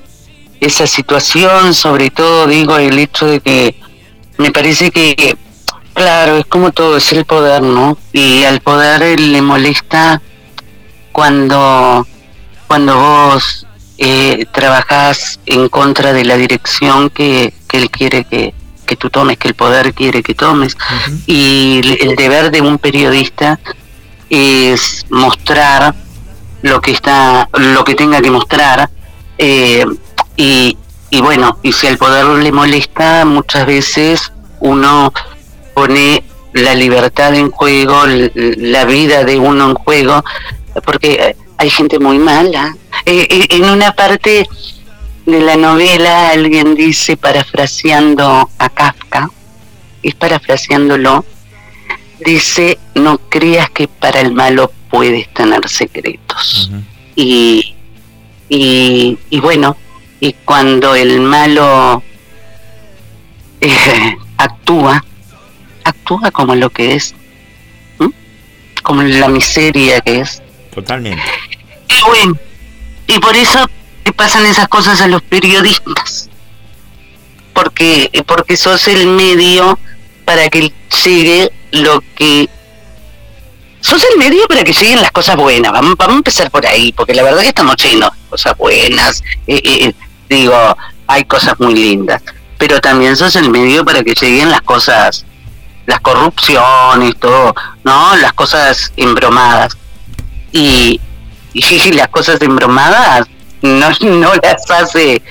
esa 0.61 0.87
situación, 0.87 1.75
sobre 1.75 2.11
todo 2.11 2.47
digo 2.47 2.77
el 2.77 2.99
hecho 2.99 3.27
de 3.27 3.41
que 3.41 3.75
me 4.39 4.51
parece 4.51 4.91
que, 4.91 5.37
claro, 5.95 6.37
es 6.37 6.47
como 6.47 6.73
todo, 6.73 6.97
es 6.97 7.13
el 7.13 7.25
poder, 7.25 7.63
¿no? 7.63 7.99
Y 8.13 8.45
al 8.45 8.61
poder 8.61 9.19
le 9.21 9.43
molesta 9.43 10.23
cuando, 11.13 12.07
cuando 12.67 12.97
vos 12.97 13.67
eh, 13.99 14.47
trabajas 14.53 15.41
en 15.45 15.69
contra 15.69 16.15
de 16.15 16.25
la 16.25 16.37
dirección 16.37 17.11
que, 17.11 17.53
él 17.73 17.91
quiere 17.91 18.25
que, 18.25 18.55
tú 18.99 19.11
tomes, 19.11 19.37
que 19.37 19.49
el 19.49 19.55
poder 19.55 19.93
quiere 19.93 20.23
que 20.23 20.35
tomes. 20.35 20.77
Y 21.27 21.81
el, 22.01 22.17
deber 22.17 22.51
de 22.51 22.63
un 22.63 22.79
periodista 22.79 23.61
es 24.31 25.05
mostrar 25.11 25.95
lo 26.63 26.81
que 26.81 26.93
está, 26.93 27.49
lo 27.53 27.85
que 27.85 27.95
tenga 27.95 28.23
que 28.23 28.31
mostrar. 28.31 28.89
Eh, 29.37 29.85
y, 30.41 30.79
y 31.11 31.21
bueno, 31.21 31.59
y 31.63 31.73
si 31.73 31.87
al 31.87 31.99
poder 31.99 32.25
le 32.25 32.51
molesta, 32.51 33.27
muchas 33.27 33.67
veces 33.67 34.33
uno 34.61 35.13
pone 35.75 36.25
la 36.55 36.75
libertad 36.75 37.35
en 37.35 37.51
juego, 37.51 38.05
la 38.07 38.87
vida 38.87 39.25
de 39.25 39.39
uno 39.39 39.71
en 39.71 39.75
juego, 39.75 40.25
porque 40.87 41.37
hay 41.59 41.69
gente 41.69 41.99
muy 41.99 42.19
mala. 42.19 42.75
Eh, 43.05 43.27
eh, 43.29 43.47
en 43.51 43.67
una 43.67 43.93
parte 43.93 44.49
de 45.27 45.41
la 45.41 45.57
novela 45.57 46.31
alguien 46.31 46.75
dice, 46.75 47.19
parafraseando 47.19 48.49
a 48.59 48.69
Kafka, 48.71 49.31
es 50.03 50.15
parafraseándolo, 50.15 51.27
dice, 52.25 52.79
no 52.95 53.19
creas 53.19 53.69
que 53.69 53.89
para 53.89 54.21
el 54.21 54.33
malo 54.33 54.73
puedes 54.89 55.31
tener 55.35 55.69
secretos. 55.69 56.71
y, 57.15 57.75
y, 58.51 59.41
bueno, 59.41 59.77
y 60.21 60.35
cuando 60.45 60.95
el 60.95 61.21
malo 61.21 62.03
eh, 63.61 64.17
actúa, 64.37 65.05
actúa 65.85 66.31
como 66.31 66.55
lo 66.55 66.71
que 66.71 66.95
es, 66.95 67.15
como 68.83 69.03
la 69.03 69.29
miseria 69.29 70.01
que 70.01 70.21
es. 70.21 70.43
Totalmente. 70.75 71.23
Y 71.89 72.09
bueno, 72.09 72.39
y 73.07 73.19
por 73.19 73.35
eso 73.35 73.69
te 74.03 74.13
pasan 74.13 74.47
esas 74.47 74.69
cosas 74.69 75.01
a 75.01 75.09
los 75.09 75.23
periodistas. 75.23 76.29
Porque, 77.53 78.11
porque 78.27 78.57
sos 78.57 78.89
el 78.89 79.07
medio 79.07 79.79
para 80.25 80.49
que 80.49 80.73
llegue 81.05 81.51
lo 81.73 82.03
que 82.15 82.49
sos 83.81 84.05
el 84.13 84.19
medio 84.19 84.47
para 84.47 84.63
que 84.63 84.73
lleguen 84.73 85.01
las 85.03 85.11
cosas 85.11 85.37
buenas. 85.37 85.73
Vamos, 85.73 85.95
vamos 85.97 86.15
a 86.15 86.19
empezar 86.19 86.51
por 86.51 86.67
ahí, 86.67 86.93
porque 86.93 87.15
la 87.15 87.23
verdad 87.23 87.41
que 87.43 87.49
estamos 87.49 87.77
llenos 87.77 88.11
de 88.13 88.29
cosas 88.29 88.57
buenas. 88.57 89.23
Eh, 89.47 89.61
eh, 89.65 89.95
digo, 90.31 90.77
hay 91.07 91.25
cosas 91.25 91.59
muy 91.59 91.75
lindas. 91.75 92.23
Pero 92.57 92.81
también 92.81 93.17
sos 93.17 93.37
el 93.37 93.51
medio 93.51 93.85
para 93.85 94.03
que 94.03 94.15
lleguen 94.15 94.51
las 94.51 94.63
cosas, 94.63 95.27
las 95.87 96.01
corrupciones, 96.01 97.17
todo, 97.19 97.55
¿no? 97.85 98.17
Las 98.17 98.33
cosas 98.33 98.93
embromadas. 98.97 99.77
Y, 100.53 101.01
y 101.53 101.93
las 101.93 102.09
cosas 102.09 102.41
embromadas 102.41 103.27
no, 103.63 103.91
no 104.01 104.33
las 104.43 104.71
hace 104.71 105.23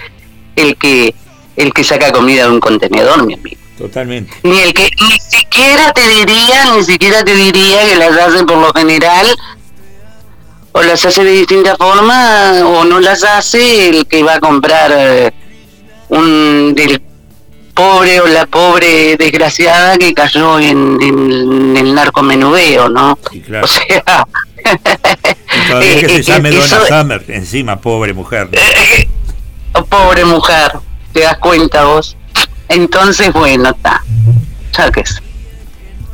el 0.56 0.76
que 0.76 1.16
el 1.56 1.74
que 1.74 1.84
saca 1.84 2.12
comida 2.14 2.44
de 2.44 2.52
un 2.52 2.62
contenedor, 2.62 3.26
mi 3.26 3.34
amigo. 3.34 3.58
Totalmente. 3.78 4.34
Ni 4.44 4.60
el 4.60 4.74
que 4.74 4.90
ni 5.02 5.20
siquiera 5.20 5.92
te 5.92 6.08
diría, 6.08 6.74
ni 6.74 6.84
siquiera 6.84 7.24
te 7.24 7.36
diría 7.36 7.86
que 7.86 7.96
las 7.96 8.18
hace 8.18 8.46
por 8.46 8.58
lo 8.58 8.72
general 8.74 9.28
o 10.72 10.82
las 10.82 11.04
hace 11.06 11.24
de 11.24 11.32
distinta 11.32 11.76
forma 11.76 12.62
o 12.66 12.84
no 12.86 13.00
las 13.00 13.24
hace 13.24 13.90
el 13.90 14.08
que 14.08 14.24
va 14.24 14.36
a 14.36 14.40
comprar 14.40 14.92
eh, 14.96 15.34
un 16.10 16.74
del 16.76 17.02
pobre 17.74 18.20
o 18.20 18.28
la 18.28 18.46
pobre 18.46 19.16
desgraciada 19.18 19.98
que 19.98 20.14
cayó 20.14 20.60
en, 20.60 21.78
el 21.78 21.96
narcomenudeo, 21.96 22.90
¿no? 22.90 23.18
O 23.62 23.68
sea, 23.68 24.28
todavía 25.70 26.00
que 26.02 26.10
se 26.10 26.22
llame 26.24 26.52
Donna 26.52 26.86
Summer, 26.88 27.24
encima, 27.30 27.80
pobre 27.80 28.14
mujer. 28.14 28.50
pobre 29.90 30.26
mujer, 30.26 30.74
te 31.14 31.22
das 31.22 31.38
cuenta 31.38 31.86
vos. 31.86 32.18
Entonces, 32.68 33.34
bueno, 33.34 33.70
está. 33.70 34.04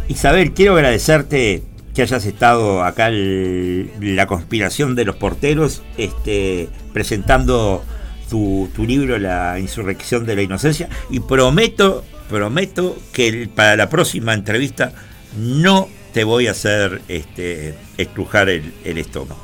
Isabel, 0.07 0.53
quiero 0.53 0.75
agradecerte 0.75 1.63
que 1.95 2.01
hayas 2.01 2.25
estado 2.25 2.83
acá 2.83 3.07
en 3.07 4.15
la 4.15 4.27
conspiración 4.27 4.95
de 4.95 5.05
los 5.05 5.15
porteros, 5.15 5.81
este, 5.97 6.69
presentando 6.93 7.83
tu, 8.29 8.69
libro 8.77 9.17
La 9.17 9.57
insurrección 9.59 10.25
de 10.25 10.35
la 10.35 10.41
inocencia 10.41 10.89
y 11.09 11.21
prometo, 11.21 12.03
prometo 12.29 12.97
que 13.13 13.49
para 13.53 13.77
la 13.77 13.89
próxima 13.89 14.33
entrevista 14.33 14.91
no 15.37 15.87
te 16.13 16.25
voy 16.25 16.47
a 16.47 16.51
hacer 16.51 17.01
este, 17.07 17.75
estrujar 17.97 18.49
el, 18.49 18.73
el 18.83 18.97
estómago. 18.97 19.41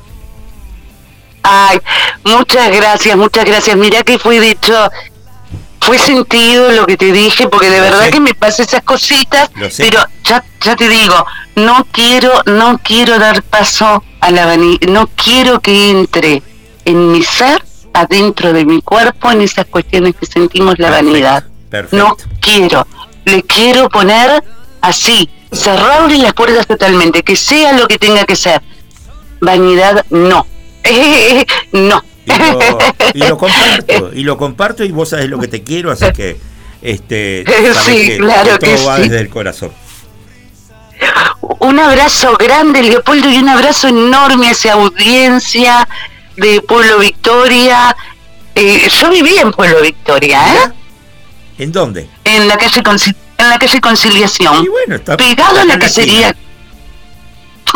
Ay, 1.42 1.78
muchas 2.24 2.70
gracias, 2.70 3.16
muchas 3.16 3.46
gracias. 3.46 3.76
Mira 3.76 4.02
que 4.02 4.18
fue 4.18 4.40
dicho, 4.40 4.90
fue 5.82 5.98
sentido 5.98 6.70
lo 6.70 6.86
que 6.86 6.96
te 6.96 7.12
dije, 7.12 7.48
porque 7.48 7.68
de 7.68 7.80
verdad 7.80 8.08
que 8.10 8.20
me 8.20 8.34
pasa 8.34 8.62
esas 8.62 8.82
cositas, 8.82 9.50
pero 9.76 9.98
ya, 10.22 10.44
ya 10.60 10.76
te 10.76 10.88
digo, 10.88 11.26
no 11.56 11.86
quiero, 11.90 12.30
no 12.46 12.78
quiero 12.78 13.18
dar 13.18 13.42
paso 13.42 14.02
a 14.20 14.30
la 14.30 14.46
vanidad, 14.46 14.88
no 14.88 15.08
quiero 15.08 15.60
que 15.60 15.90
entre 15.90 16.42
en 16.84 17.10
mi 17.10 17.24
ser, 17.24 17.64
adentro 17.92 18.52
de 18.52 18.64
mi 18.64 18.80
cuerpo, 18.80 19.32
en 19.32 19.42
esas 19.42 19.66
cuestiones 19.66 20.14
que 20.14 20.26
sentimos 20.26 20.78
la 20.78 20.90
vanidad. 20.90 21.44
No 21.90 22.16
quiero, 22.40 22.86
le 23.24 23.42
quiero 23.42 23.88
poner 23.88 24.44
así, 24.80 25.28
cerrarle 25.50 26.18
las 26.18 26.32
puertas 26.32 26.66
totalmente, 26.66 27.24
que 27.24 27.34
sea 27.34 27.72
lo 27.72 27.88
que 27.88 27.98
tenga 27.98 28.24
que 28.24 28.36
ser. 28.36 28.62
Vanidad, 29.40 30.06
no. 30.10 30.46
no. 31.72 32.04
Y 32.24 33.18
lo, 33.18 33.36
comparto, 33.36 34.10
y 34.14 34.22
lo 34.22 34.38
comparto 34.38 34.84
y 34.84 34.92
vos 34.92 35.08
sabés 35.10 35.28
lo 35.28 35.38
que 35.38 35.48
te 35.48 35.62
quiero, 35.62 35.90
así 35.90 36.06
que 36.12 36.38
este 36.80 37.44
sí, 37.84 38.16
claro 38.18 38.58
que, 38.58 38.74
todo 38.74 38.86
va 38.86 38.98
desde 38.98 39.20
el 39.20 39.28
corazón. 39.28 39.72
Un 41.58 41.78
abrazo 41.78 42.36
grande, 42.36 42.82
Leopoldo, 42.82 43.28
y 43.30 43.38
un 43.38 43.48
abrazo 43.48 43.88
enorme 43.88 44.48
a 44.48 44.50
esa 44.52 44.74
audiencia 44.74 45.88
de 46.36 46.60
Pueblo 46.62 46.98
Victoria. 46.98 47.96
Eh, 48.54 48.88
yo 48.88 49.10
viví 49.10 49.38
en 49.38 49.52
Pueblo 49.52 49.80
Victoria, 49.80 50.40
¿eh? 50.54 50.72
¿En 51.58 51.72
dónde? 51.72 52.08
En 52.24 52.48
la 52.48 52.56
calle, 52.56 52.82
en 53.38 53.48
la 53.48 53.58
calle 53.58 53.80
Conciliación. 53.80 54.66
bueno, 54.70 54.96
está 54.96 55.16
pegado 55.16 55.60
a 55.60 55.64
la 55.64 55.78
que 55.78 55.88
sería. 55.88 56.34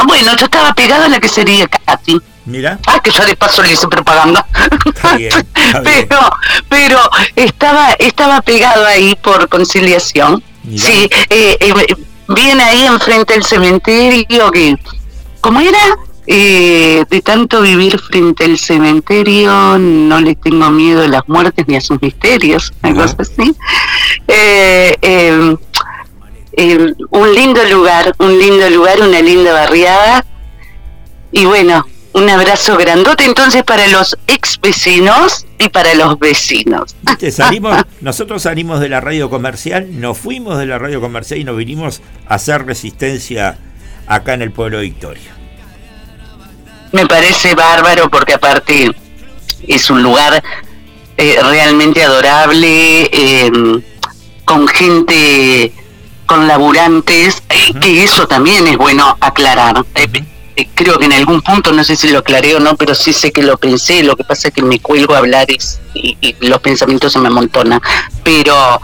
Bueno, 0.06 0.36
yo 0.36 0.44
estaba 0.44 0.74
pegado 0.74 1.04
a 1.04 1.08
la 1.08 1.18
que 1.18 1.28
sería 1.28 1.66
Katy. 1.66 2.20
Mira. 2.46 2.78
Ah, 2.86 3.00
que 3.00 3.10
ya 3.10 3.24
de 3.24 3.36
paso 3.36 3.62
le 3.62 3.72
hice 3.72 3.88
propaganda. 3.88 4.46
pero, 5.84 6.18
pero 6.68 6.98
estaba, 7.34 7.92
estaba 7.98 8.40
pegado 8.40 8.86
ahí 8.86 9.16
por 9.22 9.48
conciliación. 9.48 10.42
Sí, 10.76 11.08
eh, 11.30 11.56
eh, 11.60 11.74
viene 12.28 12.62
ahí 12.62 12.86
enfrente 12.86 13.34
del 13.34 13.44
cementerio 13.44 14.50
que, 14.50 14.76
¿cómo 15.40 15.60
era? 15.60 15.78
Eh, 16.28 17.04
de 17.08 17.20
tanto 17.20 17.62
vivir 17.62 18.00
frente 18.00 18.44
al 18.44 18.58
cementerio, 18.58 19.78
no 19.78 20.20
le 20.20 20.34
tengo 20.34 20.70
miedo 20.70 21.04
a 21.04 21.08
las 21.08 21.22
muertes 21.28 21.68
ni 21.68 21.76
a 21.76 21.80
sus 21.80 22.02
misterios, 22.02 22.72
algo 22.82 23.02
así. 23.02 23.54
Eh, 24.26 24.96
eh, 25.02 25.54
un 27.10 27.34
lindo 27.34 27.64
lugar, 27.66 28.12
un 28.18 28.36
lindo 28.38 28.68
lugar, 28.70 29.00
una 29.02 29.20
linda 29.20 29.52
barriada. 29.52 30.24
Y 31.30 31.44
bueno, 31.44 31.86
un 32.16 32.28
abrazo 32.28 32.76
grandote 32.76 33.24
entonces 33.24 33.62
para 33.62 33.86
los 33.86 34.16
ex 34.26 34.60
vecinos 34.60 35.46
y 35.58 35.68
para 35.68 35.94
los 35.94 36.18
vecinos. 36.18 36.96
Salimos, 37.30 37.84
nosotros 38.00 38.42
salimos 38.42 38.80
de 38.80 38.88
la 38.88 39.00
radio 39.00 39.30
comercial, 39.30 40.00
nos 40.00 40.18
fuimos 40.18 40.58
de 40.58 40.66
la 40.66 40.78
radio 40.78 41.00
comercial 41.00 41.38
y 41.38 41.44
nos 41.44 41.56
vinimos 41.56 42.02
a 42.28 42.34
hacer 42.34 42.66
resistencia 42.66 43.58
acá 44.08 44.34
en 44.34 44.42
el 44.42 44.50
pueblo 44.50 44.78
de 44.78 44.84
Victoria 44.84 45.36
me 46.96 47.06
parece 47.06 47.54
bárbaro 47.54 48.08
porque 48.08 48.34
aparte 48.34 48.90
es 49.66 49.90
un 49.90 50.02
lugar 50.02 50.42
eh, 51.18 51.38
realmente 51.42 52.02
adorable, 52.02 53.08
em, 53.12 53.82
con 54.44 54.66
gente, 54.68 55.72
con 56.26 56.46
laburantes, 56.46 57.42
eh, 57.48 57.72
que 57.80 58.04
eso 58.04 58.26
también 58.26 58.66
es 58.66 58.76
bueno 58.76 59.16
aclarar. 59.20 59.84
Eh, 60.56 60.68
creo 60.74 60.98
que 60.98 61.04
en 61.04 61.12
algún 61.12 61.42
punto, 61.42 61.72
no 61.72 61.84
sé 61.84 61.96
si 61.96 62.08
lo 62.08 62.20
aclaré 62.20 62.56
o 62.56 62.60
no, 62.60 62.76
pero 62.76 62.94
sí 62.94 63.12
sé 63.12 63.30
que 63.30 63.42
lo 63.42 63.58
pensé, 63.58 64.02
lo 64.02 64.16
que 64.16 64.24
pasa 64.24 64.48
es 64.48 64.54
que 64.54 64.62
me 64.62 64.80
cuelgo 64.80 65.14
a 65.14 65.18
hablar 65.18 65.46
y, 65.50 66.16
y 66.20 66.36
los 66.46 66.60
pensamientos 66.60 67.12
se 67.12 67.18
me 67.18 67.28
amontonan. 67.28 67.80
Pero 68.24 68.80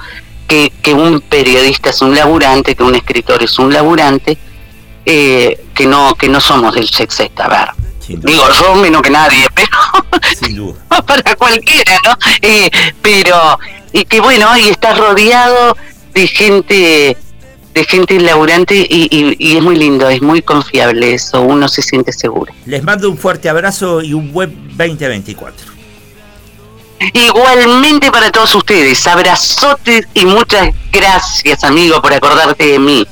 que, 0.47 0.73
que 0.83 0.93
un 0.93 1.21
periodista 1.23 1.91
es 1.91 2.03
un 2.03 2.15
laburante, 2.15 2.75
que 2.75 2.83
un 2.83 2.95
escritor 2.95 3.43
es 3.43 3.59
un 3.59 3.73
laburante, 3.73 4.37
que 5.05 5.87
no 5.87 6.15
que 6.15 6.29
no 6.29 6.41
somos 6.41 6.75
del 6.75 6.89
sex 6.89 7.21
a 7.37 7.49
ver 7.49 7.69
Digo, 8.09 8.45
yo 8.53 8.75
menos 8.77 9.03
que 9.03 9.11
nadie, 9.11 9.47
pero 9.55 10.77
para 11.07 11.37
cualquiera, 11.37 11.99
¿no? 12.05 12.17
Eh, 12.43 12.71
pero, 13.01 13.59
y 13.93 14.05
que 14.05 14.21
bueno, 14.21 14.57
y 14.57 14.69
estás 14.69 14.99
rodeado 14.99 15.77
de 16.13 16.27
gente 16.27 17.17
de 17.75 17.85
gente 17.85 18.21
laburante 18.21 18.87
y, 18.89 19.37
y, 19.39 19.57
es 19.57 19.63
muy 19.63 19.77
lindo, 19.77 20.09
es 20.09 20.21
muy 20.21 20.43
confiable 20.43 21.15
eso, 21.15 21.41
uno 21.41 21.69
se 21.69 21.83
siente 21.83 22.13
seguro. 22.13 22.53
Les 22.67 22.83
mando 22.83 23.11
un 23.11 23.17
fuerte 23.17 23.49
abrazo 23.49 24.03
y 24.03 24.13
un 24.13 24.33
buen 24.33 24.77
2024. 24.77 25.73
Igualmente 27.15 28.11
para 28.11 28.31
todos 28.31 28.55
ustedes, 28.55 29.07
abrazotes 29.07 30.07
y 30.15 30.25
muchas 30.25 30.69
gracias, 30.93 31.65
amigo, 31.65 32.01
por 32.01 32.13
acordarte 32.13 32.65
de 32.65 32.79
mí. 32.79 33.07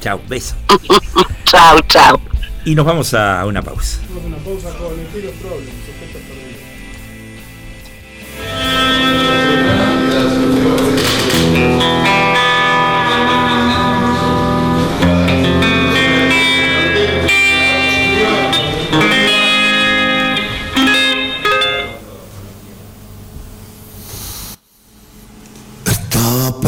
Chao, 0.00 0.20
beso. 0.28 0.54
chao, 1.44 1.80
chao. 1.88 2.20
Y 2.64 2.74
nos 2.74 2.84
vamos 2.84 3.14
a 3.14 3.46
una 3.46 3.62
pausa. 3.62 3.98
Vamos 4.08 4.24
a 4.24 4.26
una 4.26 4.36
pausa 4.38 4.68
con 4.76 4.98
el 4.98 5.06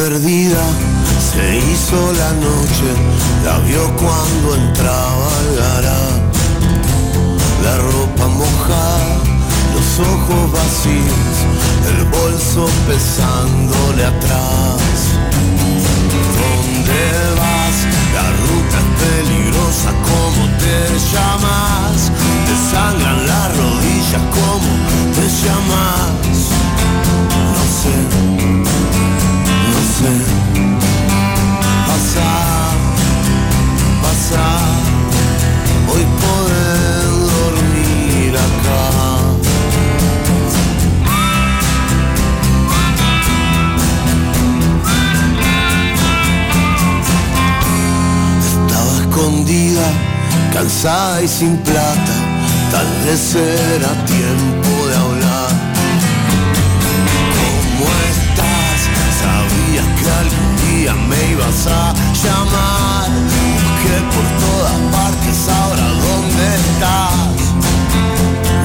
perdida 0.02 0.64
se 1.30 1.58
hizo 1.58 2.12
la 2.18 2.32
noche, 2.48 2.88
la 3.44 3.56
vio 3.58 3.84
cuando 4.02 4.56
entraba 4.56 5.26
al 5.38 5.48
gará. 5.60 6.02
La 7.62 7.76
ropa 7.76 8.26
mojada, 8.26 9.14
los 9.74 9.88
ojos 10.12 10.42
vacíos, 10.58 11.34
el 11.90 12.04
bolso 12.16 12.66
pesándole 12.88 14.04
atrás. 14.04 14.92
¿Dónde 16.38 17.02
vas? 17.40 17.76
La 18.16 18.26
ruta 18.42 18.76
es 18.82 18.90
peligrosa, 19.02 19.90
¿cómo 20.10 20.42
te 20.62 20.78
llamas? 21.12 22.10
Te 22.46 22.54
sangran 22.72 23.20
las 23.28 23.56
rodillas, 23.56 24.24
¿cómo 24.38 24.70
te 25.14 25.24
llamas? 25.42 26.42
No 27.54 27.62
sé, 27.78 28.31
no 30.02 30.08
sé 30.08 30.42
pasar, 31.86 32.74
pasar, 34.02 34.60
hoy 35.88 36.04
poder 36.22 37.06
dormir 37.32 38.36
acá. 38.36 38.80
Estaba 48.40 48.92
escondida, 49.00 49.86
cansada 50.52 51.22
y 51.22 51.28
sin 51.28 51.56
plata, 51.58 52.14
tal 52.70 52.86
vez 53.04 53.34
era 53.34 54.04
tiempo 54.06 54.71
me 60.94 61.32
ibas 61.32 61.66
a 61.66 61.94
llamar. 62.22 63.10
Busqué 63.54 63.96
por 64.14 64.26
todas 64.40 64.78
partes, 64.92 65.48
ahora 65.48 65.86
dónde 65.88 66.44
estás. 66.56 67.40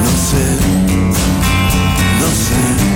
No 0.04 0.12
sé, 0.28 0.44
no 2.20 2.28
sé. 2.34 2.88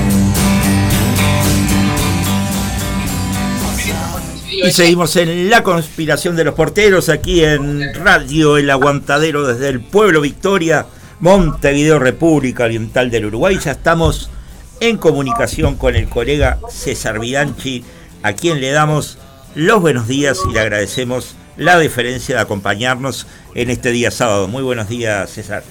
Y 4.65 4.71
seguimos 4.71 5.17
en 5.17 5.51
la 5.51 5.63
conspiración 5.63 6.37
de 6.37 6.45
los 6.45 6.55
porteros 6.55 7.09
aquí 7.09 7.43
en 7.43 7.95
Radio 7.95 8.59
El 8.59 8.71
Aguantadero 8.71 9.47
desde 9.47 9.69
el 9.69 9.81
pueblo 9.81 10.21
Victoria, 10.21 10.87
Montevideo, 11.21 11.99
República 11.99 12.65
Oriental 12.65 13.11
del 13.11 13.27
Uruguay. 13.27 13.59
Ya 13.65 13.73
estamos 13.73 14.31
en 14.79 14.99
comunicación 14.99 15.77
con 15.77 15.97
el 15.97 16.09
colega 16.09 16.59
César 16.69 17.19
Bianchi 17.19 17.83
a 18.23 18.33
quien 18.35 18.61
le 18.61 18.71
damos 18.71 19.19
los 19.55 19.81
buenos 19.81 20.09
días 20.09 20.39
y 20.49 20.53
le 20.53 20.61
agradecemos 20.61 21.35
la 21.57 21.79
deferencia 21.79 22.37
de 22.37 22.41
acompañarnos 22.41 23.27
en 23.55 23.71
este 23.71 23.91
día 23.91 24.11
sábado. 24.11 24.49
Muy 24.49 24.63
buenos 24.63 24.89
días, 24.89 25.31
César. 25.31 25.63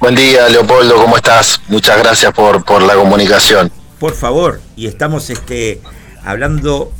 Buen 0.00 0.14
día, 0.14 0.48
Leopoldo, 0.48 0.96
¿cómo 0.96 1.16
estás? 1.16 1.60
Muchas 1.68 1.98
gracias 1.98 2.32
por, 2.32 2.64
por 2.64 2.82
la 2.82 2.94
comunicación. 2.94 3.70
Por 3.98 4.14
favor, 4.14 4.60
y 4.76 4.86
estamos 4.86 5.30
este, 5.30 5.80
hablando 6.24 6.92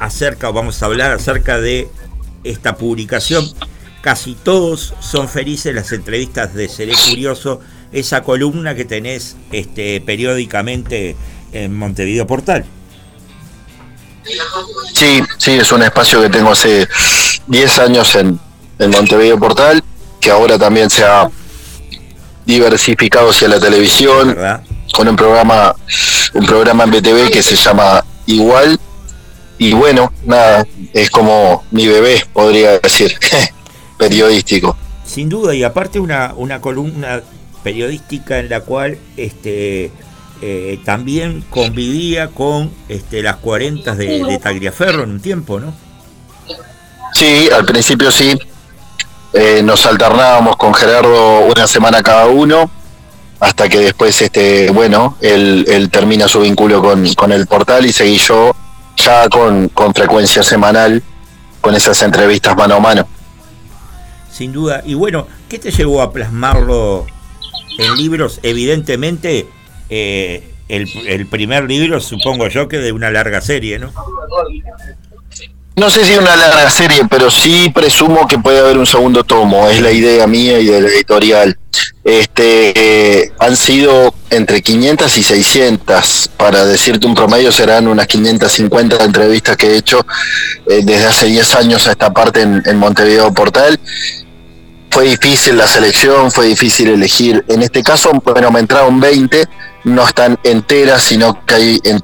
acerca, 0.00 0.50
o 0.50 0.52
vamos 0.52 0.82
a 0.82 0.86
hablar 0.86 1.12
acerca 1.12 1.60
de 1.60 1.88
esta 2.44 2.76
publicación. 2.76 3.44
Casi 4.00 4.34
todos 4.34 4.94
son 5.00 5.28
felices 5.28 5.74
las 5.74 5.92
entrevistas 5.92 6.54
de 6.54 6.68
Seré 6.68 6.94
Curioso, 7.08 7.60
esa 7.92 8.22
columna 8.22 8.74
que 8.74 8.84
tenés 8.84 9.36
este, 9.52 10.00
periódicamente 10.00 11.16
en 11.52 11.74
Montevideo 11.74 12.26
Portal. 12.26 12.64
Sí, 14.94 15.22
sí, 15.38 15.52
es 15.52 15.72
un 15.72 15.82
espacio 15.82 16.22
que 16.22 16.28
tengo 16.28 16.52
hace 16.52 16.88
10 17.46 17.78
años 17.80 18.14
en, 18.14 18.38
en 18.78 18.90
Montevideo 18.90 19.38
Portal, 19.38 19.82
que 20.20 20.30
ahora 20.30 20.58
también 20.58 20.90
se 20.90 21.04
ha 21.04 21.28
diversificado 22.44 23.30
hacia 23.30 23.48
la 23.48 23.60
televisión, 23.60 24.36
con 24.92 25.08
un 25.08 25.16
programa, 25.16 25.74
un 26.34 26.46
programa 26.46 26.84
en 26.84 26.90
BTV 26.90 27.30
que 27.30 27.42
se 27.42 27.56
llama 27.56 28.04
Igual. 28.26 28.78
Y 29.58 29.72
bueno, 29.74 30.12
nada, 30.24 30.66
es 30.92 31.10
como 31.10 31.64
mi 31.70 31.86
bebé, 31.86 32.24
podría 32.32 32.78
decir, 32.78 33.16
periodístico. 33.98 34.76
Sin 35.04 35.28
duda, 35.28 35.54
y 35.54 35.62
aparte 35.62 36.00
una, 36.00 36.32
una 36.36 36.60
columna 36.60 37.22
periodística 37.62 38.38
en 38.38 38.48
la 38.48 38.60
cual 38.60 38.98
este 39.16 39.92
eh, 40.42 40.80
también 40.84 41.44
convivía 41.48 42.28
con 42.28 42.70
este, 42.88 43.22
las 43.22 43.36
40 43.36 43.94
de, 43.94 44.24
de 44.24 44.38
Tagliaferro 44.38 45.04
en 45.04 45.12
un 45.12 45.20
tiempo, 45.20 45.60
¿no? 45.60 45.72
Sí, 47.12 47.48
al 47.54 47.64
principio 47.64 48.10
sí. 48.10 48.36
Eh, 49.32 49.62
nos 49.62 49.86
alternábamos 49.86 50.56
con 50.56 50.74
Gerardo 50.74 51.46
una 51.46 51.66
semana 51.66 52.02
cada 52.02 52.26
uno, 52.26 52.68
hasta 53.40 53.68
que 53.68 53.78
después, 53.78 54.20
este, 54.20 54.70
bueno, 54.70 55.16
él, 55.20 55.64
él 55.68 55.90
termina 55.90 56.26
su 56.26 56.40
vínculo 56.40 56.82
con, 56.82 57.14
con, 57.14 57.30
el 57.32 57.46
portal 57.46 57.86
y 57.86 57.92
seguí 57.92 58.18
yo 58.18 58.54
ya 58.96 59.28
con, 59.28 59.68
con 59.68 59.94
frecuencia 59.94 60.42
semanal 60.42 61.02
con 61.60 61.74
esas 61.76 62.02
entrevistas 62.02 62.56
mano 62.56 62.74
a 62.74 62.80
mano. 62.80 63.08
Sin 64.30 64.52
duda. 64.52 64.82
Y 64.84 64.94
bueno, 64.94 65.28
¿qué 65.48 65.58
te 65.58 65.70
llevó 65.70 66.02
a 66.02 66.12
plasmarlo 66.12 67.06
en 67.78 67.96
libros? 67.96 68.40
Evidentemente, 68.42 69.48
eh, 69.94 70.42
el, 70.68 70.88
el, 71.06 71.26
primer 71.26 71.64
libro, 71.64 72.00
supongo 72.00 72.48
yo, 72.48 72.66
que 72.66 72.78
de 72.78 72.92
una 72.92 73.10
larga 73.10 73.42
serie, 73.42 73.78
¿no? 73.78 73.92
No 75.76 75.90
sé 75.90 76.06
si 76.06 76.14
una 76.14 76.34
larga 76.34 76.70
serie, 76.70 77.02
pero 77.10 77.30
sí 77.30 77.70
presumo 77.74 78.26
que 78.26 78.38
puede 78.38 78.60
haber 78.60 78.78
un 78.78 78.86
segundo 78.86 79.22
tomo. 79.22 79.68
Es 79.68 79.82
la 79.82 79.90
idea 79.92 80.26
mía 80.26 80.58
y 80.60 80.66
de 80.66 80.80
la 80.80 80.88
editorial. 80.88 81.58
Este, 82.04 82.72
eh, 82.74 83.32
han 83.38 83.54
sido 83.54 84.14
entre 84.30 84.62
500 84.62 85.14
y 85.18 85.22
600. 85.22 86.30
Para 86.38 86.64
decirte 86.64 87.06
un 87.06 87.14
promedio, 87.14 87.52
serán 87.52 87.86
unas 87.86 88.06
550 88.06 89.04
entrevistas 89.04 89.58
que 89.58 89.72
he 89.72 89.76
hecho 89.76 90.06
eh, 90.70 90.80
desde 90.82 91.04
hace 91.04 91.26
10 91.26 91.54
años 91.56 91.86
a 91.86 91.90
esta 91.90 92.14
parte 92.14 92.40
en, 92.40 92.62
en 92.64 92.78
Montevideo 92.78 93.30
Portal 93.34 93.78
fue 94.92 95.04
difícil 95.04 95.56
la 95.56 95.66
selección, 95.66 96.30
fue 96.30 96.46
difícil 96.48 96.90
elegir. 96.90 97.42
En 97.48 97.62
este 97.62 97.82
caso, 97.82 98.10
bueno, 98.22 98.50
me 98.50 98.60
entraron 98.60 99.00
20, 99.00 99.46
no 99.84 100.06
están 100.06 100.38
enteras, 100.44 101.02
sino 101.02 101.44
que 101.44 101.54
hay 101.54 101.80
en 101.84 102.02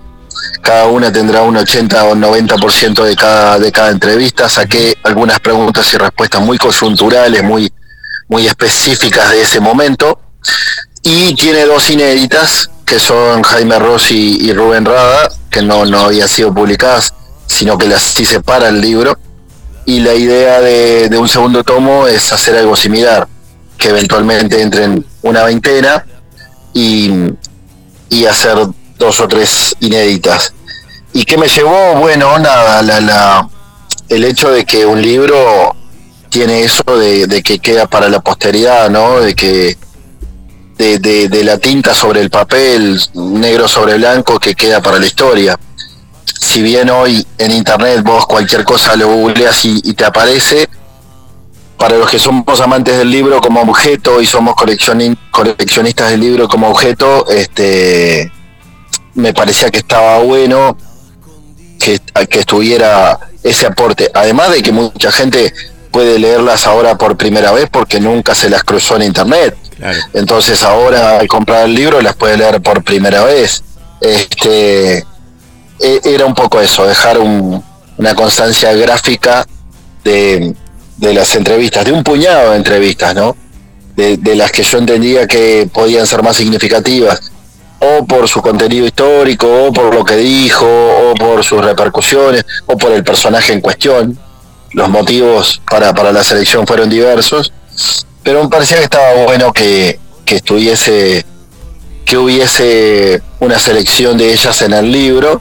cada 0.63 0.87
una 0.87 1.13
tendrá 1.13 1.43
un 1.43 1.57
80 1.57 2.05
o 2.05 2.15
90% 2.15 3.03
de 3.03 3.17
cada, 3.17 3.59
de 3.59 3.73
cada 3.73 3.91
entrevista. 3.91 4.49
Saqué 4.49 4.95
algunas 5.03 5.41
preguntas 5.41 5.93
y 5.93 5.97
respuestas 5.97 6.41
muy 6.43 6.59
coyunturales, 6.59 7.43
muy, 7.43 7.73
muy 8.29 8.47
específicas 8.47 9.31
de 9.31 9.43
ese 9.43 9.61
momento. 9.61 10.21
Y 11.03 11.35
tiene 11.35 11.65
dos 11.65 11.89
inéditas, 11.91 12.71
que 12.85 12.99
son 12.99 13.43
Jaime 13.43 13.79
Rossi 13.79 14.39
y 14.41 14.53
Rubén 14.53 14.85
Rada, 14.85 15.31
que 15.51 15.63
no, 15.63 15.85
no 15.87 16.01
habían 16.01 16.29
sido 16.29 16.53
publicadas, 16.53 17.15
sino 17.47 17.79
que 17.79 17.87
las 17.87 18.19
hice 18.19 18.41
para 18.41 18.69
el 18.69 18.81
libro. 18.81 19.19
Y 19.87 20.01
la 20.01 20.15
idea 20.15 20.61
de, 20.61 21.09
de 21.09 21.19
un 21.19 21.29
segundo 21.29 21.65
tomo 21.65 22.07
es 22.07 22.31
hacer 22.33 22.57
algo 22.57 22.77
similar, 22.77 23.27
que 23.79 23.89
eventualmente 23.89 24.61
entren 24.61 25.05
una 25.23 25.45
veintena 25.45 26.05
y, 26.75 27.11
y 28.11 28.27
hacer 28.27 28.59
dos 28.99 29.21
o 29.21 29.29
tres 29.29 29.75
inéditas. 29.81 30.53
¿Y 31.13 31.25
qué 31.25 31.37
me 31.37 31.49
llevó? 31.49 31.95
Bueno, 31.97 32.39
nada, 32.39 32.83
la, 32.83 33.01
la, 33.01 33.49
el 34.09 34.25
hecho 34.25 34.51
de 34.51 34.65
que 34.65 34.85
un 34.87 35.01
libro 35.01 35.75
tiene 36.29 36.63
eso 36.63 36.83
de, 36.85 37.43
que 37.43 37.59
queda 37.59 37.87
para 37.87 38.09
la 38.09 38.21
posteridad, 38.21 38.91
¿no? 38.91 39.21
De 39.21 39.35
que 39.35 39.77
de, 40.77 41.45
la 41.45 41.59
tinta 41.59 41.95
sobre 41.95 42.21
el 42.21 42.31
papel, 42.31 43.01
negro 43.15 43.67
sobre 43.67 43.97
blanco, 43.97 44.39
que 44.39 44.55
queda 44.55 44.81
para 44.81 44.99
la 44.99 45.07
historia. 45.07 45.59
Si 46.25 46.63
bien 46.63 46.91
hoy 46.91 47.27
en 47.39 47.51
internet 47.51 48.03
vos 48.05 48.27
cualquier 48.27 48.65
cosa 48.65 48.95
lo 48.95 49.09
googleas 49.09 49.65
y 49.65 49.93
te 49.95 50.05
aparece, 50.05 50.69
para 51.79 51.97
los 51.97 52.11
que 52.11 52.19
somos 52.19 52.61
amantes 52.61 52.99
del 52.99 53.11
libro 53.11 53.41
como 53.41 53.61
objeto 53.63 54.21
y 54.21 54.27
somos 54.27 54.55
coleccionistas 54.57 56.11
del 56.11 56.21
libro 56.21 56.49
como 56.49 56.69
objeto, 56.69 57.27
este 57.29 58.31
me 59.15 59.33
parecía 59.33 59.71
que 59.71 59.79
estaba 59.79 60.19
bueno 60.19 60.77
que, 61.79 62.01
que 62.29 62.41
estuviera 62.41 63.19
ese 63.45 63.67
aporte. 63.67 64.11
Además 64.13 64.51
de 64.51 64.63
que 64.63 64.73
mucha 64.73 65.13
gente 65.13 65.53
puede 65.93 66.19
leerlas 66.19 66.67
ahora 66.67 66.99
por 66.99 67.17
primera 67.17 67.53
vez 67.53 67.69
porque 67.71 68.01
nunca 68.01 68.35
se 68.35 68.51
las 68.51 68.65
cruzó 68.65 68.97
en 68.97 69.03
internet. 69.03 69.57
Claro. 69.77 69.99
Entonces 70.15 70.63
ahora 70.65 71.21
al 71.21 71.29
comprar 71.29 71.65
el 71.65 71.75
libro 71.75 72.01
las 72.01 72.17
puede 72.17 72.37
leer 72.37 72.61
por 72.61 72.83
primera 72.83 73.23
vez. 73.23 73.63
Este 74.01 74.99
e, 74.99 76.01
era 76.05 76.27
un 76.27 76.35
poco 76.35 76.61
eso, 76.61 76.85
dejar 76.85 77.19
un, 77.19 77.63
una 77.97 78.15
constancia 78.17 78.73
gráfica 78.73 79.47
de, 80.03 80.55
de, 80.99 81.15
las 81.15 81.35
entrevistas, 81.35 81.85
de 81.85 81.93
un 81.93 82.05
puñado 82.05 82.53
de 82.53 82.57
entrevistas, 82.59 83.15
¿no? 83.15 83.37
De, 83.97 84.17
de 84.17 84.37
las 84.37 84.53
que 84.53 84.63
yo 84.63 84.79
entendía 84.79 85.27
que 85.27 85.69
podían 85.73 86.07
ser 86.07 86.23
más 86.23 86.37
significativas 86.37 87.33
o 87.81 88.05
por 88.07 88.29
su 88.29 88.43
contenido 88.43 88.87
histórico, 88.87 89.67
o 89.67 89.73
por 89.73 89.95
lo 89.95 90.05
que 90.05 90.17
dijo, 90.17 90.67
o 90.67 91.15
por 91.15 91.45
sus 91.45 91.65
repercusiones, 91.65 92.45
o 92.67 92.77
por 92.77 92.93
el 92.93 93.05
personaje 93.05 93.53
en 93.53 93.61
cuestión. 93.61 94.19
Los 94.73 94.89
motivos 94.89 95.63
para, 95.69 95.95
para 95.95 96.13
la 96.13 96.25
selección 96.25 96.67
fueron 96.67 96.91
diversos, 96.91 97.53
pero 98.23 98.43
me 98.43 98.51
parecía 98.51 98.79
que 98.79 98.85
estaba 98.85 99.25
bueno 99.25 99.53
que, 99.53 99.99
que 100.25 100.37
estuviese, 100.37 101.25
que 102.05 102.19
hubiese 102.19 103.23
una 103.41 103.59
selección 103.59 104.19
de 104.19 104.33
ellas 104.33 104.61
en 104.63 104.73
el 104.73 104.91
libro. 104.91 105.41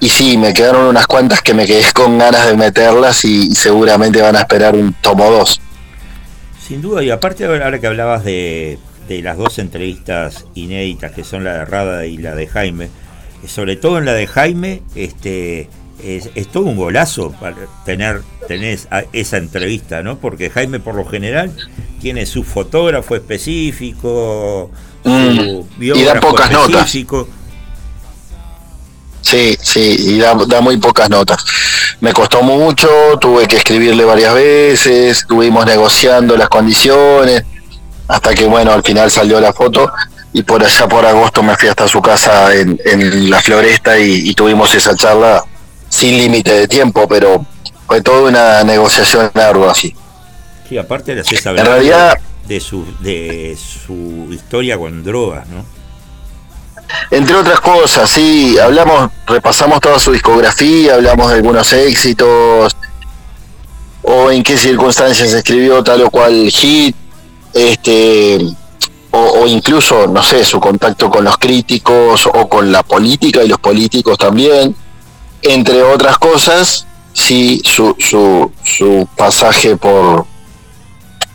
Y 0.00 0.08
sí, 0.08 0.38
me 0.38 0.54
quedaron 0.54 0.86
unas 0.86 1.06
cuantas 1.06 1.42
que 1.42 1.52
me 1.52 1.66
quedé 1.66 1.84
con 1.92 2.18
ganas 2.18 2.46
de 2.46 2.56
meterlas 2.56 3.24
y, 3.24 3.48
y 3.48 3.54
seguramente 3.54 4.22
van 4.22 4.36
a 4.36 4.40
esperar 4.40 4.74
un 4.74 4.94
tomo 4.94 5.30
2. 5.30 5.60
Sin 6.66 6.80
duda, 6.80 7.02
y 7.02 7.10
aparte 7.10 7.44
ahora 7.44 7.78
que 7.78 7.86
hablabas 7.86 8.24
de, 8.24 8.78
de 9.08 9.22
las 9.22 9.36
dos 9.36 9.58
entrevistas 9.58 10.46
inéditas 10.54 11.10
que 11.10 11.24
son 11.24 11.42
la 11.42 11.52
de 11.54 11.64
Rada 11.64 12.06
y 12.06 12.16
la 12.16 12.34
de 12.34 12.46
Jaime, 12.46 12.88
sobre 13.46 13.76
todo 13.76 13.98
en 13.98 14.04
la 14.04 14.12
de 14.12 14.26
Jaime, 14.26 14.82
este 14.94 15.68
es, 16.04 16.30
es 16.34 16.48
todo 16.48 16.64
un 16.64 16.76
golazo 16.76 17.32
para 17.32 17.56
tener, 17.84 18.22
tener 18.46 18.78
esa 19.12 19.36
entrevista, 19.36 20.02
¿no? 20.02 20.18
Porque 20.18 20.48
Jaime 20.48 20.80
por 20.80 20.94
lo 20.94 21.04
general 21.04 21.52
tiene 22.00 22.24
su 22.24 22.44
fotógrafo 22.44 23.16
específico, 23.16 24.70
su 25.02 25.10
mm, 25.10 25.82
y 25.82 26.02
da 26.04 26.20
pocas 26.20 26.50
específico. 26.50 27.16
notas. 27.18 27.39
Sí, 29.30 29.56
sí, 29.62 29.96
y 29.96 30.18
da, 30.18 30.34
da, 30.48 30.60
muy 30.60 30.76
pocas 30.78 31.08
notas. 31.08 31.44
Me 32.00 32.12
costó 32.12 32.42
mucho, 32.42 32.88
tuve 33.20 33.46
que 33.46 33.58
escribirle 33.58 34.04
varias 34.04 34.34
veces, 34.34 35.18
estuvimos 35.18 35.64
negociando 35.66 36.36
las 36.36 36.48
condiciones, 36.48 37.44
hasta 38.08 38.34
que 38.34 38.46
bueno, 38.46 38.72
al 38.72 38.82
final 38.82 39.08
salió 39.08 39.40
la 39.40 39.52
foto 39.52 39.88
y 40.32 40.42
por 40.42 40.64
allá 40.64 40.88
por 40.88 41.06
agosto 41.06 41.44
me 41.44 41.56
fui 41.56 41.68
hasta 41.68 41.86
su 41.86 42.02
casa 42.02 42.52
en, 42.56 42.76
en 42.84 43.30
la 43.30 43.40
floresta 43.40 43.96
y, 44.00 44.30
y, 44.30 44.34
tuvimos 44.34 44.74
esa 44.74 44.96
charla 44.96 45.44
sin 45.88 46.18
límite 46.18 46.52
de 46.52 46.66
tiempo, 46.66 47.06
pero 47.06 47.46
fue 47.86 48.02
toda 48.02 48.28
una 48.28 48.64
negociación 48.64 49.30
ardua 49.32 49.70
así. 49.70 49.94
Sí, 50.68 50.76
aparte 50.76 51.14
de 51.14 51.22
hablar 51.44 51.66
en 51.66 51.72
realidad, 51.72 52.18
de, 52.48 52.58
su, 52.58 52.84
de 52.98 53.56
su 53.56 54.26
historia 54.32 54.76
con 54.76 55.04
drogas, 55.04 55.46
¿no? 55.46 55.64
Entre 57.10 57.34
otras 57.34 57.60
cosas, 57.60 58.10
sí, 58.10 58.58
hablamos, 58.58 59.10
repasamos 59.26 59.80
toda 59.80 59.98
su 59.98 60.12
discografía, 60.12 60.94
hablamos 60.94 61.28
de 61.30 61.36
algunos 61.36 61.72
éxitos, 61.72 62.76
o 64.02 64.30
en 64.30 64.42
qué 64.42 64.56
circunstancias 64.56 65.32
escribió 65.32 65.82
tal 65.82 66.02
o 66.02 66.10
cual 66.10 66.50
hit, 66.50 66.94
este 67.52 68.38
o, 69.12 69.44
incluso, 69.48 70.06
no 70.06 70.22
sé, 70.22 70.44
su 70.44 70.60
contacto 70.60 71.10
con 71.10 71.24
los 71.24 71.36
críticos 71.36 72.26
o 72.26 72.48
con 72.48 72.70
la 72.70 72.84
política 72.84 73.42
y 73.42 73.48
los 73.48 73.58
políticos 73.58 74.16
también, 74.16 74.76
entre 75.42 75.82
otras 75.82 76.16
cosas, 76.18 76.86
sí, 77.12 77.60
su, 77.64 77.96
su, 77.98 78.52
su 78.62 79.08
pasaje 79.16 79.76
por... 79.76 80.26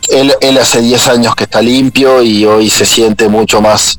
Él 0.08 0.58
hace 0.58 0.80
10 0.80 1.08
años 1.08 1.34
que 1.34 1.44
está 1.44 1.60
limpio 1.60 2.22
y 2.22 2.46
hoy 2.46 2.70
se 2.70 2.86
siente 2.86 3.28
mucho 3.28 3.60
más 3.60 3.98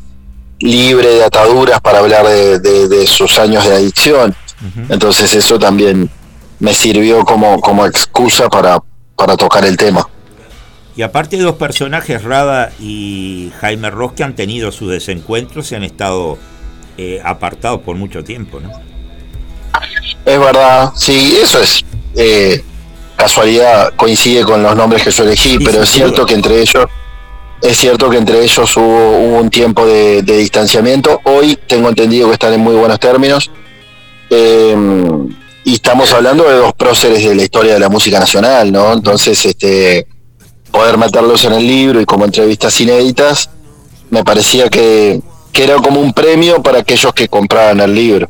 libre 0.60 1.08
de 1.08 1.24
ataduras 1.24 1.80
para 1.82 2.00
hablar 2.00 2.26
de, 2.28 2.60
de, 2.60 2.88
de 2.88 3.08
sus 3.08 3.38
años 3.40 3.64
de 3.66 3.76
adicción. 3.76 4.36
Uh 4.62 4.80
-huh. 4.80 4.86
Entonces 4.90 5.34
eso 5.34 5.60
también 5.60 6.10
me 6.60 6.74
sirvió 6.74 7.24
como, 7.24 7.60
como 7.62 7.86
excusa 7.86 8.50
para, 8.50 8.82
para 9.16 9.38
tocar 9.38 9.66
el 9.66 9.78
tema. 9.78 10.08
Y 10.96 11.04
aparte 11.04 11.38
de 11.38 11.44
dos 11.44 11.58
personajes, 11.58 12.24
Rada 12.24 12.72
y 12.80 13.52
Jaime 13.62 13.92
Ross, 13.92 14.14
que 14.14 14.24
han 14.24 14.36
tenido 14.36 14.72
sus 14.72 14.90
desencuentros 14.90 15.72
y 15.72 15.76
han 15.76 15.84
estado 15.84 16.40
eh, 16.98 17.22
apartados 17.24 17.82
por 17.82 17.96
mucho 17.96 18.24
tiempo, 18.24 18.60
¿no? 18.60 18.72
Es 20.26 20.40
verdad, 20.40 20.92
sí, 20.96 21.38
eso 21.40 21.62
es 21.62 21.86
eh, 22.16 22.64
casualidad, 23.16 23.94
coincide 23.96 24.44
con 24.44 24.64
los 24.64 24.76
nombres 24.76 25.04
que 25.04 25.12
yo 25.12 25.24
elegí, 25.24 25.60
pero 25.64 25.84
es 25.84 25.90
cierto 25.90 26.26
que 26.26 26.34
entre 26.34 26.60
ellos 26.62 26.86
es 27.62 27.78
cierto 27.78 28.10
que 28.10 28.18
entre 28.18 28.44
ellos 28.44 28.78
hubo, 28.78 29.40
un 29.40 29.50
tiempo 29.50 29.86
de, 29.86 30.22
distanciamiento. 30.22 31.22
Hoy 31.24 31.58
tengo 31.68 31.90
entendido 31.90 32.28
que 32.28 32.34
están 32.34 32.54
en 32.54 32.62
muy 32.62 32.76
buenos 32.76 33.00
términos. 33.00 33.52
Em, 34.30 35.30
y 35.64 35.74
estamos 35.74 36.12
hablando 36.14 36.44
de 36.44 36.56
dos 36.56 36.74
próceres 36.74 37.24
de 37.24 37.36
la 37.36 37.44
historia 37.44 37.74
de 37.74 37.80
la 37.80 37.90
música 37.90 38.20
nacional, 38.20 38.72
¿no? 38.72 38.94
Entonces, 38.94 39.44
este, 39.46 40.08
poder 40.72 40.98
meterlos 40.98 41.44
en 41.46 41.54
el 41.54 41.68
libro 41.68 42.00
y 42.00 42.06
como 42.06 42.26
entrevistas 42.26 42.80
inéditas, 42.80 43.50
me 44.10 44.24
parecía 44.24 44.70
que, 44.70 45.22
era 45.54 45.78
como 45.78 46.00
un 46.00 46.14
premio 46.14 46.62
para 46.62 46.80
aquellos 46.80 47.12
que 47.16 47.28
compraban 47.28 47.80
el 47.80 47.96
libro. 47.96 48.30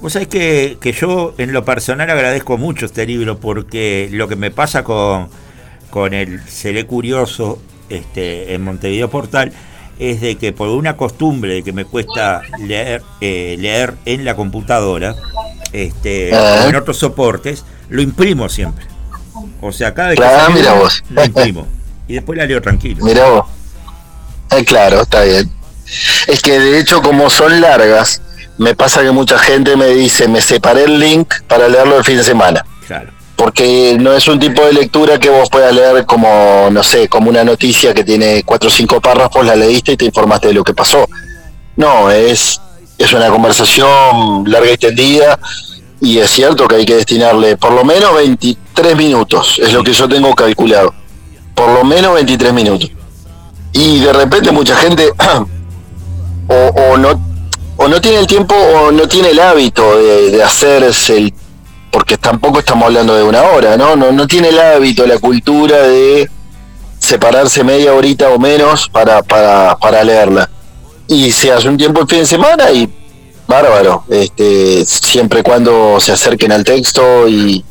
Vos 0.00 0.14
sabés 0.14 0.26
que, 0.26 0.76
que 0.80 0.92
yo 0.92 1.34
en 1.38 1.52
lo 1.52 1.64
personal 1.64 2.10
agradezco 2.10 2.58
mucho 2.58 2.86
este 2.86 3.06
libro 3.06 3.38
porque 3.38 4.08
lo 4.10 4.26
que 4.26 4.34
me 4.34 4.50
pasa 4.50 4.82
con, 4.82 5.28
con 5.90 6.12
el 6.12 6.42
Seré 6.48 6.84
Curioso 6.84 7.60
este, 7.94 8.54
en 8.54 8.62
Montevideo 8.62 9.10
Portal 9.10 9.52
es 9.98 10.20
de 10.20 10.36
que 10.36 10.52
por 10.52 10.68
una 10.68 10.96
costumbre 10.96 11.54
de 11.54 11.62
que 11.62 11.72
me 11.72 11.84
cuesta 11.84 12.42
leer, 12.58 13.02
eh, 13.20 13.56
leer 13.58 13.94
en 14.04 14.24
la 14.24 14.34
computadora, 14.34 15.14
este, 15.72 16.34
ah. 16.34 16.66
en 16.68 16.74
otros 16.76 16.98
soportes, 16.98 17.64
lo 17.88 18.02
imprimo 18.02 18.48
siempre. 18.48 18.86
O 19.60 19.72
sea, 19.72 19.94
cada 19.94 20.10
vez 20.10 20.18
que 20.18 20.52
mira 20.52 20.74
vos. 20.74 21.02
lo 21.10 21.24
imprimo. 21.24 21.66
Y 22.08 22.14
después 22.14 22.36
la 22.36 22.44
leo 22.44 22.60
tranquilo. 22.60 23.04
Mira 23.04 23.28
vos. 23.28 23.46
Eh, 24.50 24.64
claro, 24.64 25.02
está 25.02 25.22
bien. 25.22 25.50
Es 26.26 26.40
que 26.40 26.58
de 26.58 26.78
hecho, 26.78 27.00
como 27.00 27.30
son 27.30 27.60
largas, 27.60 28.20
me 28.58 28.74
pasa 28.74 29.02
que 29.02 29.10
mucha 29.10 29.38
gente 29.38 29.76
me 29.76 29.86
dice, 29.86 30.28
me 30.28 30.40
separé 30.40 30.84
el 30.84 30.98
link 30.98 31.34
para 31.46 31.68
leerlo 31.68 31.98
el 31.98 32.04
fin 32.04 32.16
de 32.16 32.24
semana. 32.24 32.64
Claro 32.86 33.23
porque 33.36 33.96
no 33.98 34.12
es 34.12 34.28
un 34.28 34.38
tipo 34.38 34.64
de 34.64 34.72
lectura 34.72 35.18
que 35.18 35.30
vos 35.30 35.48
puedas 35.50 35.74
leer 35.74 36.06
como, 36.06 36.68
no 36.70 36.82
sé, 36.82 37.08
como 37.08 37.30
una 37.30 37.44
noticia 37.44 37.92
que 37.92 38.04
tiene 38.04 38.42
cuatro 38.44 38.68
o 38.68 38.72
cinco 38.72 39.00
párrafos, 39.00 39.44
la 39.44 39.56
leíste 39.56 39.92
y 39.92 39.96
te 39.96 40.04
informaste 40.04 40.48
de 40.48 40.54
lo 40.54 40.64
que 40.64 40.74
pasó. 40.74 41.06
No, 41.76 42.10
es, 42.10 42.60
es 42.96 43.12
una 43.12 43.28
conversación 43.28 44.44
larga 44.46 44.72
y 44.72 44.76
tendida 44.76 45.38
y 46.00 46.18
es 46.18 46.30
cierto 46.30 46.68
que 46.68 46.76
hay 46.76 46.84
que 46.84 46.96
destinarle 46.96 47.56
por 47.56 47.72
lo 47.72 47.84
menos 47.84 48.14
23 48.14 48.96
minutos, 48.96 49.58
es 49.58 49.72
lo 49.72 49.82
que 49.82 49.92
yo 49.92 50.08
tengo 50.08 50.34
calculado, 50.34 50.94
por 51.54 51.70
lo 51.70 51.84
menos 51.84 52.14
23 52.14 52.52
minutos. 52.52 52.90
Y 53.72 53.98
de 54.00 54.12
repente 54.12 54.52
mucha 54.52 54.76
gente 54.76 55.12
o, 56.48 56.96
no 56.96 57.34
o 57.76 57.88
no 57.88 58.00
tiene 58.00 58.18
el 58.18 58.26
tiempo 58.28 58.54
o 58.54 58.92
no 58.92 59.08
tiene 59.08 59.30
el 59.30 59.40
hábito 59.40 59.98
de, 59.98 60.30
de 60.30 60.42
hacerse 60.44 61.16
el 61.16 61.34
porque 61.94 62.18
tampoco 62.18 62.58
estamos 62.58 62.86
hablando 62.86 63.14
de 63.14 63.22
una 63.22 63.44
hora, 63.44 63.76
¿no? 63.76 63.94
No, 63.94 64.10
no 64.10 64.26
tiene 64.26 64.48
el 64.48 64.58
hábito, 64.58 65.06
la 65.06 65.20
cultura 65.20 65.76
de 65.76 66.28
separarse 66.98 67.62
media 67.62 67.94
horita 67.94 68.30
o 68.30 68.38
menos 68.40 68.88
para, 68.88 69.22
para, 69.22 69.76
para 69.76 70.02
leerla. 70.02 70.50
Y 71.06 71.30
se 71.30 71.52
hace 71.52 71.68
un 71.68 71.76
tiempo 71.76 72.00
el 72.00 72.08
fin 72.08 72.18
de 72.18 72.26
semana 72.26 72.68
y 72.72 72.92
bárbaro, 73.46 74.02
este, 74.10 74.84
siempre 74.84 75.44
cuando 75.44 76.00
se 76.00 76.10
acerquen 76.10 76.50
al 76.50 76.64
texto 76.64 77.28
y, 77.28 77.64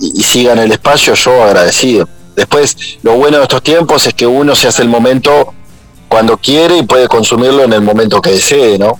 y, 0.00 0.22
sigan 0.24 0.58
el 0.58 0.72
espacio, 0.72 1.14
yo 1.14 1.44
agradecido. 1.44 2.08
Después, 2.34 2.76
lo 3.04 3.14
bueno 3.18 3.36
de 3.36 3.44
estos 3.44 3.62
tiempos 3.62 4.04
es 4.04 4.14
que 4.14 4.26
uno 4.26 4.56
se 4.56 4.66
hace 4.66 4.82
el 4.82 4.88
momento 4.88 5.54
cuando 6.08 6.38
quiere 6.38 6.78
y 6.78 6.82
puede 6.82 7.06
consumirlo 7.06 7.62
en 7.62 7.72
el 7.72 7.82
momento 7.82 8.20
que 8.20 8.30
desee, 8.30 8.80
¿no? 8.80 8.98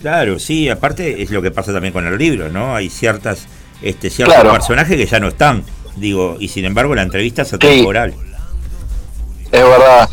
Claro, 0.00 0.38
sí, 0.38 0.68
aparte 0.68 1.22
es 1.22 1.30
lo 1.30 1.42
que 1.42 1.50
pasa 1.50 1.72
también 1.72 1.92
con 1.92 2.06
el 2.06 2.16
libro, 2.16 2.48
¿no? 2.48 2.74
Hay 2.74 2.88
ciertas, 2.88 3.46
este, 3.82 4.10
ciertos 4.10 4.36
personajes 4.44 4.96
que 4.96 5.06
ya 5.06 5.18
no 5.18 5.28
están, 5.28 5.64
digo, 5.96 6.36
y 6.38 6.48
sin 6.48 6.64
embargo 6.64 6.94
la 6.94 7.02
entrevista 7.02 7.42
es 7.42 7.52
atemporal. 7.52 8.14
Es 9.50 9.62
verdad. 9.62 10.08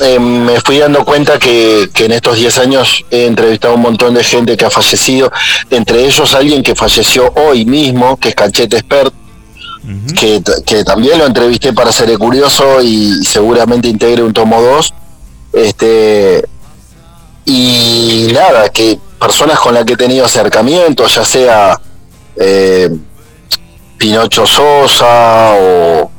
Eh, 0.00 0.20
me 0.20 0.60
fui 0.60 0.78
dando 0.78 1.04
cuenta 1.04 1.40
que, 1.40 1.90
en 1.92 2.12
estos 2.12 2.36
10 2.36 2.58
años 2.58 3.04
he 3.10 3.26
entrevistado 3.26 3.74
a 3.74 3.76
un 3.76 3.82
montón 3.82 4.14
de 4.14 4.22
gente 4.22 4.56
que 4.56 4.64
ha 4.64 4.70
fallecido, 4.70 5.32
entre 5.70 6.04
ellos 6.04 6.34
alguien 6.34 6.62
que 6.62 6.76
falleció 6.76 7.32
hoy 7.34 7.64
mismo, 7.64 8.16
que 8.16 8.28
es 8.28 8.34
Cachete 8.36 8.76
Expert, 8.76 9.12
que, 10.16 10.42
que, 10.64 10.84
también 10.84 11.18
lo 11.18 11.26
entrevisté 11.26 11.72
para 11.72 11.90
ser 11.90 12.16
curioso 12.18 12.80
y 12.82 13.24
seguramente 13.24 13.88
integre 13.88 14.22
un 14.22 14.32
tomo 14.32 14.60
2. 14.60 14.94
Este, 15.54 16.44
y 17.46 18.28
nada, 18.32 18.68
que 18.68 18.98
personas 19.18 19.58
con 19.58 19.74
las 19.74 19.84
que 19.84 19.94
he 19.94 19.96
tenido 19.96 20.24
acercamiento, 20.24 21.06
ya 21.06 21.24
sea 21.24 21.80
eh, 22.36 22.90
Pinocho 23.98 24.46
Sosa 24.46 25.52
o 25.54 26.10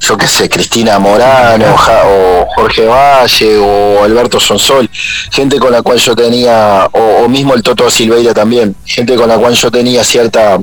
yo 0.00 0.16
qué 0.16 0.26
sé, 0.26 0.48
Cristina 0.48 0.98
Morano 0.98 1.76
o 2.06 2.46
Jorge 2.54 2.86
Valle 2.86 3.58
o 3.58 4.02
Alberto 4.02 4.40
Sonsol, 4.40 4.88
gente 5.30 5.58
con 5.58 5.70
la 5.72 5.82
cual 5.82 5.98
yo 5.98 6.16
tenía, 6.16 6.88
o, 6.92 7.28
mismo 7.28 7.54
el 7.54 7.62
Toto 7.62 7.90
Silveira 7.90 8.32
también, 8.32 8.74
gente 8.86 9.14
con 9.14 9.28
la 9.28 9.36
cual 9.36 9.54
yo 9.54 9.70
tenía 9.70 10.02
cierta 10.02 10.58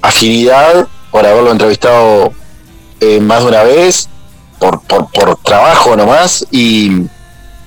afinidad 0.00 0.86
por 1.10 1.26
haberlo 1.26 1.50
entrevistado 1.50 2.32
eh, 3.00 3.20
más 3.20 3.42
de 3.42 3.48
una 3.48 3.64
vez, 3.64 4.08
por, 4.60 4.80
por, 4.82 5.10
por 5.10 5.36
trabajo 5.42 5.96
nomás, 5.96 6.46
y 6.52 7.08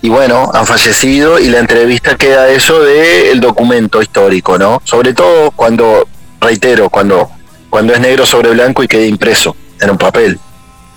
y 0.03 0.09
bueno, 0.09 0.51
han 0.53 0.65
fallecido 0.65 1.39
y 1.39 1.47
la 1.47 1.59
entrevista 1.59 2.17
queda 2.17 2.49
eso 2.49 2.81
del 2.81 3.27
el 3.27 3.39
documento 3.39 4.01
histórico, 4.01 4.57
¿no? 4.57 4.81
Sobre 4.83 5.13
todo 5.13 5.49
cuando, 5.51 6.05
reitero, 6.41 6.89
cuando, 6.89 7.31
cuando 7.69 7.93
es 7.93 8.01
negro 8.01 8.25
sobre 8.25 8.51
blanco 8.51 8.83
y 8.83 8.89
queda 8.89 9.05
impreso 9.05 9.55
en 9.79 9.91
un 9.91 9.97
papel. 9.97 10.37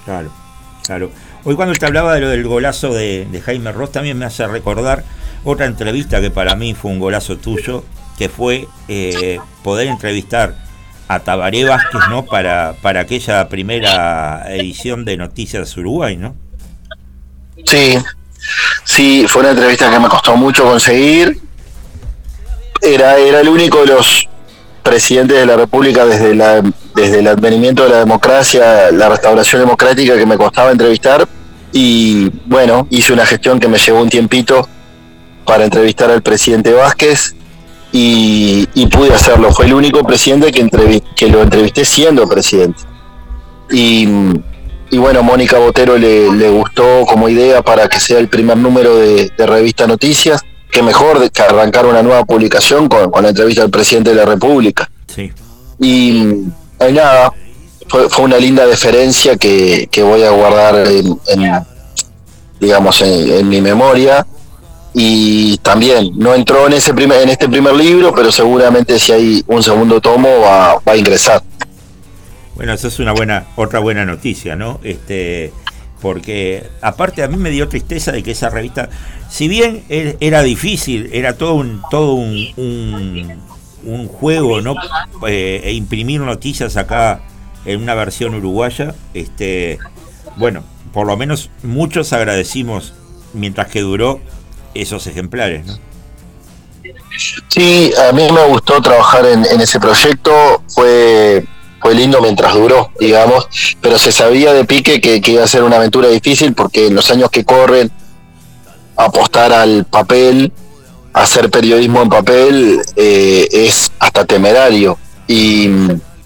Claro, 0.05 0.33
claro. 0.85 1.13
Hoy 1.45 1.55
cuando 1.55 1.73
te 1.75 1.87
hablaba 1.87 2.15
de 2.15 2.21
lo 2.21 2.29
del 2.31 2.43
golazo 2.49 2.93
de, 2.93 3.41
Jaime 3.45 3.71
Ross, 3.71 3.93
también 3.93 4.19
me 4.19 4.25
hace 4.25 4.45
recordar 4.49 5.05
otra 5.45 5.67
entrevista 5.67 6.21
que 6.21 6.33
para 6.33 6.57
mí 6.57 6.75
fue 6.75 6.91
un 6.91 6.99
golazo 6.99 7.37
tuyo, 7.37 7.85
que 8.19 8.29
fue 8.29 8.67
eh, 8.89 9.39
poder 9.63 9.87
entrevistar 9.87 10.57
a 11.07 11.21
Tabaré 11.21 11.65
Vázquez, 11.65 12.01
¿no? 12.11 12.25
Para, 12.25 12.75
para 12.83 13.03
aquella 13.03 13.49
primera 13.49 14.53
edición 14.53 15.05
de 15.05 15.17
Noticias 15.17 15.77
Uruguay, 15.77 16.17
¿no? 16.17 16.35
Sí, 17.65 17.97
Sí, 18.85 19.27
fue 19.29 19.43
una 19.43 19.51
entrevista 19.51 19.91
que 19.91 19.99
me 19.99 20.09
costó 20.09 20.37
mucho 20.37 20.65
conseguir. 20.65 21.41
Era, 22.81 23.17
era 23.17 23.41
el 23.41 23.49
único 23.49 23.81
de 23.81 23.87
los 23.87 24.29
presidentes 24.83 25.37
de 25.37 25.47
la 25.47 25.57
República 25.57 26.07
desde, 26.07 26.35
la, 26.35 26.63
desde 26.95 27.19
el 27.19 27.27
advenimiento 27.27 27.83
de 27.85 27.91
la 27.91 27.99
democracia, 27.99 28.91
la 28.93 29.09
restauración 29.09 29.63
democrática 29.63 30.17
que 30.17 30.27
me 30.27 30.37
costaba 30.37 30.71
entrevistar. 30.71 31.27
Y 31.73 32.31
bueno, 32.47 32.87
hice 32.91 33.13
una 33.13 33.27
gestión 33.27 33.59
que 33.59 33.69
me 33.69 33.79
llevó 33.79 34.01
un 34.01 34.09
tiempito 34.09 34.69
para 35.45 35.65
entrevistar 35.65 36.11
al 36.11 36.23
presidente 36.23 36.73
Vázquez 36.73 37.35
y, 37.93 38.67
pude 38.93 39.13
hacerlo. 39.13 39.53
Fue 39.53 39.67
el 39.67 39.75
único 39.75 40.05
presidente 40.05 40.53
que, 40.53 41.03
que 41.17 41.29
lo 41.29 41.43
entrevisté 41.43 41.85
siendo 41.85 42.29
presidente. 42.29 42.83
Y 43.71 44.07
y 44.91 44.99
bueno, 44.99 45.23
Mónica 45.23 45.59
Botero 45.59 45.99
le, 45.99 46.51
gustó 46.51 47.05
como 47.07 47.29
idea 47.29 47.63
para 47.63 47.89
que 47.89 47.99
sea 47.99 48.19
el 48.19 48.29
primer 48.29 48.57
número 48.57 48.97
de, 48.97 49.31
revista 49.39 49.87
Noticias, 49.87 50.43
que 50.71 50.83
mejor 50.83 51.31
que 51.31 51.43
arrancar 51.43 51.87
una 51.87 52.03
nueva 52.03 52.25
publicación 52.25 52.89
con, 52.89 53.11
la 53.23 53.29
entrevista 53.29 53.63
del 53.63 53.71
presidente 53.71 54.11
de 54.11 54.17
la 54.17 54.25
República. 54.25 54.89
Sí. 55.13 55.33
Y, 55.81 56.45
nada, 56.93 57.33
fue, 57.89 58.07
una 58.19 58.39
linda 58.39 58.67
deferencia 58.67 59.37
que, 59.37 59.89
voy 60.03 60.23
a 60.23 60.31
guardar 60.31 60.87
en, 60.87 61.19
digamos, 62.61 63.01
en, 63.03 63.49
mi 63.49 63.61
memoria. 63.61 64.27
Y 64.99 65.59
también 65.59 66.13
no 66.15 66.35
entró 66.35 66.67
en 66.67 66.73
ese 66.73 66.95
primer, 66.95 67.21
en 67.21 67.29
este 67.29 67.51
primer 67.51 67.75
libro, 67.75 68.15
pero 68.15 68.33
seguramente 68.33 68.99
si 68.99 69.13
hay 69.13 69.45
un 69.47 69.63
segundo 69.63 70.01
tomo 70.01 70.41
va, 70.41 70.77
va 70.77 70.93
a 70.93 70.97
ingresar. 70.97 71.43
Bueno, 72.57 72.73
eso 72.73 72.89
es 72.89 72.99
una 72.99 73.13
buena, 73.13 73.47
otra 73.55 73.81
buena 73.81 74.07
noticia, 74.07 74.57
¿no? 74.57 74.81
Este, 74.83 75.53
porque 76.01 76.67
aparte 76.81 77.23
a 77.23 77.29
mí 77.29 77.37
me 77.37 77.51
dio 77.51 77.69
tristeza 77.69 78.13
de 78.13 78.23
que 78.23 78.31
esa 78.31 78.49
revista, 78.49 78.89
si 79.29 79.47
bien 79.47 79.85
e, 79.91 80.17
era 80.21 80.43
difícil, 80.43 81.11
era 81.13 81.37
todo 81.37 81.53
un, 81.53 81.83
todo 81.91 82.15
un, 82.15 83.43
un, 83.85 84.09
juego, 84.09 84.63
¿no? 84.63 84.75
Eh, 85.29 85.61
e 85.65 85.73
imprimir 85.73 86.23
noticias 86.23 86.79
acá 86.79 87.21
en 87.67 87.83
una 87.83 87.95
versión 87.95 88.35
uruguaya, 88.35 88.95
este, 89.13 89.79
bueno, 90.37 90.65
por 90.95 91.07
lo 91.07 91.17
menos 91.19 91.51
muchos 91.63 92.15
agradecimos 92.15 92.95
mientras 93.35 93.69
que 93.69 93.83
duró 93.83 94.21
esos 94.73 95.07
ejemplares, 95.07 95.67
¿no? 95.67 95.79
Sí, 97.49 97.93
a 98.09 98.13
mí 98.13 98.27
me 98.31 98.47
gustó 98.47 98.81
trabajar 98.81 99.27
en, 99.27 99.45
en 99.45 99.61
ese 99.61 99.79
proyecto, 99.79 100.63
fue 100.69 101.45
fue 101.87 101.95
lindo 101.95 102.21
mientras 102.21 102.53
duró, 102.53 102.91
digamos, 102.99 103.47
pero 103.81 103.97
se 103.97 104.11
sabía 104.11 104.53
de 104.53 104.65
pique 104.65 105.01
que, 105.01 105.23
iba 105.31 105.45
a 105.45 105.47
ser 105.47 105.63
una 105.63 105.77
aventura 105.77 106.09
difícil 106.09 106.53
porque 106.53 106.89
en 106.89 106.97
los 106.97 107.13
años 107.13 107.31
que 107.31 107.45
corren, 107.45 107.93
apostar 108.97 109.53
al 109.53 109.85
papel, 109.85 110.51
hacer 111.13 111.49
periodismo 111.49 112.03
en 112.03 112.09
papel, 112.09 112.83
eh, 112.97 113.47
es 113.53 113.93
hasta 114.01 114.25
temerario. 114.25 114.99
Y 115.29 115.69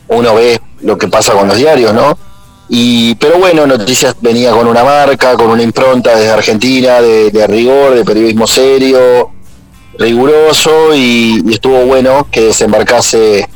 uno 0.08 0.34
ve 0.34 0.58
lo 0.80 0.96
que 0.96 1.08
pasa 1.08 1.34
con 1.34 1.46
los 1.46 1.58
diarios, 1.58 1.92
¿no? 1.92 2.16
Y, 2.70 3.14
pero 3.16 3.38
bueno, 3.38 3.66
Noticias 3.66 4.16
venía 4.18 4.52
con 4.52 4.66
una 4.66 4.82
marca, 4.82 5.36
con 5.36 5.50
una 5.50 5.62
impronta 5.62 6.16
desde 6.16 6.30
Argentina, 6.30 7.02
de, 7.02 7.46
rigor, 7.46 7.96
de 7.96 8.04
periodismo 8.06 8.46
serio, 8.46 9.30
riguroso, 9.98 10.94
y, 10.94 11.44
estuvo 11.52 11.84
bueno 11.84 12.28
que 12.32 12.44
desembarcase 12.44 13.46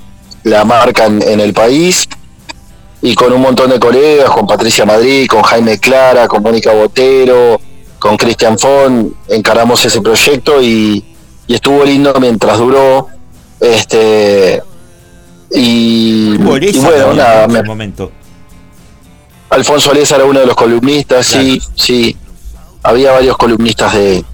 la 0.44 0.64
marca 0.64 1.06
en, 1.06 1.40
el 1.40 1.52
país. 1.52 2.08
Y 3.02 3.14
con 3.14 3.32
un 3.32 3.42
montón 3.42 3.70
de 3.70 3.78
colegas, 3.78 4.30
con 4.30 4.46
Patricia 4.46 4.86
Madrid, 4.86 5.26
con 5.26 5.42
Jaime 5.42 5.78
Clara, 5.78 6.26
con 6.26 6.42
Mónica 6.42 6.72
Botero, 6.72 7.60
con 7.98 8.16
Cristian 8.16 8.58
Fon, 8.58 9.14
encaramos 9.28 9.84
ese 9.84 10.00
proyecto 10.00 10.62
y, 10.62 11.04
y 11.46 11.54
estuvo 11.54 11.84
lindo 11.84 12.14
mientras 12.18 12.58
duró. 12.58 13.08
Este, 13.60 14.62
y, 15.50 16.36
bueno, 16.38 17.14
nada, 17.14 17.46
me, 17.46 17.62
momento. 17.62 18.10
Alfonso 19.50 19.92
Alesa 19.92 20.16
era 20.16 20.24
uno 20.24 20.40
de 20.40 20.46
los 20.46 20.56
columnistas, 20.56 21.26
sí, 21.26 21.62
sí. 21.76 22.16
Había 22.82 23.12
varios 23.12 23.36
columnistas 23.36 23.94
de. 23.94 24.24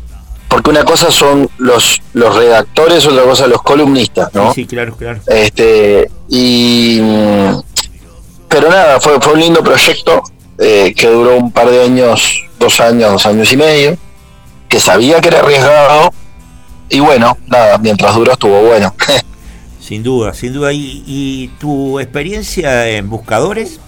Porque 0.51 0.71
una 0.71 0.85
cosa 0.85 1.13
son 1.13 1.49
los, 1.59 2.03
los 2.13 2.35
redactores, 2.35 3.07
otra 3.07 3.23
cosa 3.23 3.47
los 3.47 3.63
columnistas, 3.63 4.35
¿no? 4.35 4.53
Sí, 4.53 4.67
claro, 4.67 4.97
claro. 4.97 5.21
Este, 5.27 6.11
y. 6.29 7.01
Pero 8.49 8.69
nada, 8.69 9.01
fue, 9.01 9.21
fue 9.21 9.35
un 9.35 9.41
lindo 9.41 9.63
proyecto 9.63 10.23
eh, 10.59 10.93
que 10.95 11.07
duró 11.07 11.37
un 11.37 11.53
par 11.53 11.71
de 11.71 11.85
años, 11.85 12.43
dos 12.59 12.81
años, 12.81 13.13
dos 13.13 13.27
años 13.27 13.53
y 13.53 13.57
medio, 13.57 13.97
que 14.69 14.81
sabía 14.81 15.21
que 15.21 15.29
era 15.29 15.39
arriesgado, 15.39 16.13
y 16.89 16.99
bueno, 16.99 17.39
nada, 17.47 17.79
mientras 17.79 18.15
duró 18.17 18.33
estuvo 18.33 18.61
bueno. 18.63 18.93
Sin 19.81 20.03
duda, 20.05 20.33
sin 20.35 20.53
duda. 20.53 20.73
¿Y, 20.73 21.51
tu 21.59 21.99
experiencia 21.99 22.89
en 22.89 23.11
buscadores? 23.11 23.81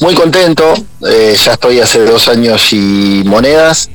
Muy 0.00 0.14
contento, 0.14 0.72
eh, 1.06 1.36
ya 1.36 1.52
estoy 1.52 1.78
hace 1.80 2.02
dos 2.06 2.28
años 2.28 2.72
y 2.72 3.22
monedas. 3.26 3.90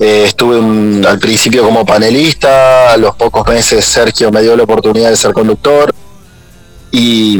Eh, 0.00 0.24
estuve 0.24 1.06
al 1.06 1.18
principio 1.18 1.62
como 1.62 1.84
panelista, 1.84 2.92
a 2.92 2.96
los 2.96 3.14
pocos 3.16 3.46
meses 3.46 3.84
Sergio 3.84 4.30
me 4.32 4.40
dio 4.40 4.56
la 4.56 4.62
oportunidad 4.62 5.10
de 5.10 5.16
ser 5.16 5.34
conductor 5.34 5.94
y, 6.90 7.38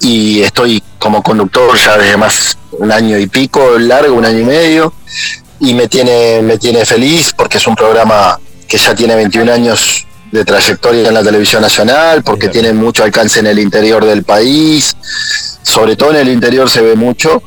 y 0.00 0.40
estoy 0.40 0.82
como 0.98 1.22
conductor 1.22 1.76
ya 1.76 1.98
desde 1.98 2.16
más 2.16 2.56
un 2.72 2.90
año 2.90 3.18
y 3.18 3.26
pico, 3.26 3.78
largo, 3.78 4.14
un 4.14 4.24
año 4.24 4.38
y 4.38 4.44
medio, 4.44 4.94
y 5.60 5.74
me 5.74 5.86
tiene, 5.86 6.40
me 6.40 6.56
tiene 6.56 6.86
feliz 6.86 7.34
porque 7.36 7.58
es 7.58 7.66
un 7.66 7.76
programa 7.76 8.38
que 8.66 8.78
ya 8.78 8.94
tiene 8.94 9.14
21 9.14 9.52
años 9.52 10.06
de 10.32 10.42
trayectoria 10.42 11.06
en 11.06 11.14
la 11.14 11.22
televisión 11.22 11.60
nacional, 11.60 12.22
porque 12.22 12.48
tiene 12.48 12.72
mucho 12.72 13.04
alcance 13.04 13.40
en 13.40 13.46
el 13.46 13.58
interior 13.58 14.04
del 14.04 14.24
país, 14.24 14.96
sobre 15.62 15.96
todo 15.96 16.10
en 16.12 16.16
el 16.16 16.28
interior 16.28 16.68
se 16.68 16.80
ve 16.80 16.96
mucho. 16.96 17.42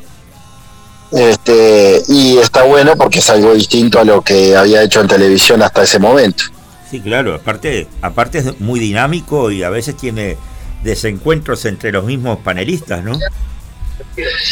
Este, 1.11 2.03
y 2.09 2.37
está 2.37 2.63
bueno 2.63 2.95
porque 2.97 3.19
es 3.19 3.29
algo 3.29 3.53
distinto 3.53 3.99
a 3.99 4.03
lo 4.03 4.21
que 4.21 4.55
había 4.55 4.83
hecho 4.83 5.01
en 5.01 5.07
televisión 5.07 5.61
hasta 5.61 5.83
ese 5.83 5.99
momento. 5.99 6.43
Sí, 6.89 6.99
claro, 7.01 7.35
aparte, 7.35 7.87
aparte 8.01 8.39
es 8.39 8.59
muy 8.59 8.79
dinámico 8.79 9.51
y 9.51 9.63
a 9.63 9.69
veces 9.69 9.95
tiene 9.97 10.37
desencuentros 10.83 11.65
entre 11.65 11.91
los 11.91 12.05
mismos 12.05 12.39
panelistas, 12.39 13.03
¿no? 13.03 13.17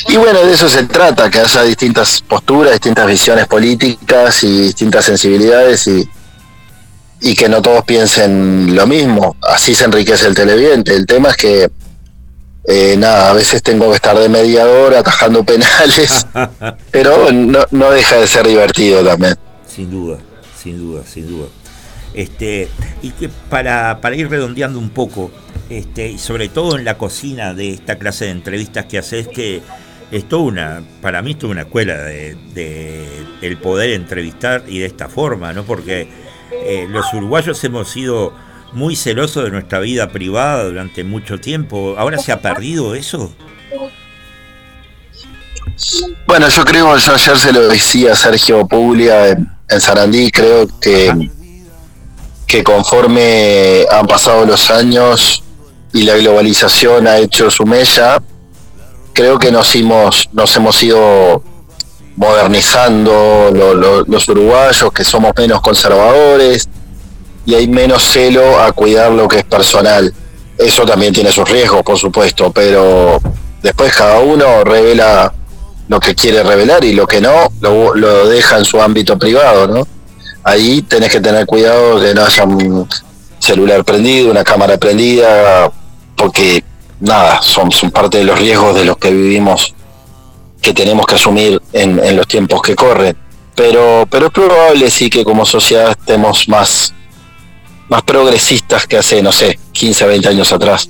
Y 0.09 0.17
bueno, 0.17 0.43
de 0.43 0.53
eso 0.53 0.67
se 0.67 0.83
trata, 0.83 1.29
que 1.29 1.39
haya 1.39 1.63
distintas 1.63 2.21
posturas, 2.21 2.73
distintas 2.73 3.07
visiones 3.07 3.47
políticas 3.47 4.43
y 4.43 4.61
distintas 4.63 5.05
sensibilidades 5.05 5.87
y, 5.87 6.09
y 7.21 7.35
que 7.35 7.47
no 7.47 7.61
todos 7.61 7.83
piensen 7.85 8.75
lo 8.75 8.87
mismo. 8.87 9.35
Así 9.41 9.75
se 9.75 9.85
enriquece 9.85 10.27
el 10.27 10.35
televidente. 10.35 10.93
El 10.95 11.05
tema 11.05 11.29
es 11.29 11.37
que, 11.37 11.69
eh, 12.67 12.95
nada, 12.97 13.31
a 13.31 13.33
veces 13.33 13.61
tengo 13.61 13.89
que 13.89 13.95
estar 13.95 14.17
de 14.17 14.29
mediador 14.29 14.95
atajando 14.95 15.43
penales, 15.45 16.25
pero 16.91 17.31
no, 17.31 17.59
no 17.71 17.91
deja 17.91 18.17
de 18.17 18.27
ser 18.27 18.47
divertido 18.47 19.03
también. 19.03 19.35
Sin 19.67 19.91
duda, 19.91 20.17
sin 20.61 20.77
duda, 20.77 21.03
sin 21.05 21.27
duda. 21.27 21.47
Este, 22.13 22.69
y 23.01 23.09
que 23.11 23.29
para, 23.49 23.99
para 23.99 24.15
ir 24.15 24.29
redondeando 24.29 24.79
un 24.79 24.89
poco, 24.89 25.31
este, 25.69 26.07
y 26.07 26.17
sobre 26.17 26.47
todo 26.47 26.77
en 26.77 26.85
la 26.85 26.97
cocina 26.97 27.53
de 27.53 27.71
esta 27.71 27.97
clase 27.97 28.25
de 28.25 28.31
entrevistas 28.31 28.85
que 28.85 28.97
haces, 28.97 29.27
que 29.27 29.61
es 30.11 30.29
toda 30.29 30.43
una, 30.43 30.83
para 31.01 31.21
mí 31.21 31.31
es 31.31 31.39
toda 31.39 31.51
una 31.51 31.63
escuela 31.63 31.95
de, 31.95 32.35
de 32.53 33.05
el 33.41 33.57
poder 33.57 33.91
entrevistar 33.91 34.63
y 34.67 34.79
de 34.79 34.85
esta 34.85 35.09
forma, 35.09 35.51
¿no? 35.51 35.63
Porque 35.63 36.07
eh, 36.51 36.87
los 36.89 37.13
uruguayos 37.13 37.61
hemos 37.63 37.89
sido 37.89 38.33
muy 38.75 38.95
celosos 38.95 39.45
de 39.45 39.51
nuestra 39.51 39.79
vida 39.79 40.09
privada 40.09 40.65
durante 40.65 41.03
mucho 41.03 41.39
tiempo. 41.39 41.95
¿Ahora 41.97 42.17
se 42.17 42.31
ha 42.31 42.41
perdido 42.41 42.93
eso? 42.93 43.33
Bueno, 46.27 46.49
yo 46.49 46.63
creo, 46.65 46.95
yo 46.97 47.13
ayer 47.13 47.37
se 47.37 47.53
lo 47.53 47.67
decía 47.67 48.15
Sergio 48.15 48.67
Puglia 48.67 49.29
en, 49.29 49.81
Sarandí, 49.81 50.29
creo 50.29 50.67
que, 50.79 51.29
que 52.45 52.63
conforme 52.63 53.85
han 53.91 54.05
pasado 54.07 54.45
los 54.45 54.69
años 54.69 55.43
y 55.93 56.03
la 56.03 56.15
globalización 56.17 57.07
ha 57.07 57.17
hecho 57.17 57.49
su 57.49 57.65
mella, 57.65 58.21
creo 59.13 59.39
que 59.39 59.51
nos 59.51 59.73
hemos, 59.75 60.29
nos 60.33 60.55
hemos 60.55 60.83
ido 60.83 61.41
modernizando 62.15 63.51
los 64.07 64.29
uruguayos, 64.29 64.91
que 64.93 65.03
somos 65.03 65.31
menos 65.35 65.61
conservadores 65.61 66.69
y 67.45 67.55
hay 67.55 67.67
menos 67.67 68.03
celo 68.03 68.59
a 68.59 68.71
cuidar 68.71 69.11
lo 69.11 69.27
que 69.27 69.39
es 69.39 69.43
personal. 69.43 70.13
Eso 70.57 70.85
también 70.85 71.13
tiene 71.13 71.31
sus 71.31 71.49
riesgos, 71.49 71.83
por 71.83 71.97
supuesto, 71.97 72.51
pero 72.51 73.19
después 73.61 73.93
cada 73.93 74.19
uno 74.19 74.63
revela 74.63 75.33
lo 75.87 75.99
que 75.99 76.15
quiere 76.15 76.43
revelar 76.43 76.83
y 76.83 76.93
lo 76.93 77.05
que 77.05 77.21
no 77.21 77.51
lo, 77.61 77.93
lo 77.93 78.27
deja 78.27 78.57
en 78.57 78.65
su 78.65 78.81
ámbito 78.81 79.19
privado, 79.19 79.67
¿no? 79.67 79.87
Ahí 80.43 80.81
tenés 80.83 81.11
que 81.11 81.21
tener 81.21 81.45
cuidado 81.45 81.99
de 81.99 82.13
no 82.13 82.23
haya 82.23 82.43
un 82.43 82.87
celular 83.39 83.83
prendido, 83.83 84.31
una 84.31 84.43
cámara 84.43 84.77
prendida, 84.77 85.71
porque 86.15 86.63
nada, 86.99 87.41
son, 87.41 87.71
son 87.71 87.91
parte 87.91 88.19
de 88.19 88.23
los 88.23 88.39
riesgos 88.39 88.75
de 88.75 88.85
los 88.85 88.97
que 88.97 89.11
vivimos 89.11 89.73
que 90.61 90.73
tenemos 90.73 91.05
que 91.05 91.15
asumir 91.15 91.61
en, 91.73 92.15
los 92.15 92.27
tiempos 92.27 92.61
que 92.63 92.75
corren. 92.75 93.15
Pero, 93.55 94.07
pero 94.09 94.27
es 94.27 94.31
probable 94.31 94.89
sí 94.89 95.09
que 95.11 95.23
como 95.23 95.45
sociedad 95.45 95.91
estemos 95.91 96.49
más, 96.49 96.93
más 97.89 98.03
progresistas 98.03 98.87
que 98.87 98.97
hace, 98.97 99.21
no 99.21 99.31
sé, 99.31 99.59
15, 99.71 100.05
20 100.05 100.29
años 100.29 100.51
atrás. 100.51 100.89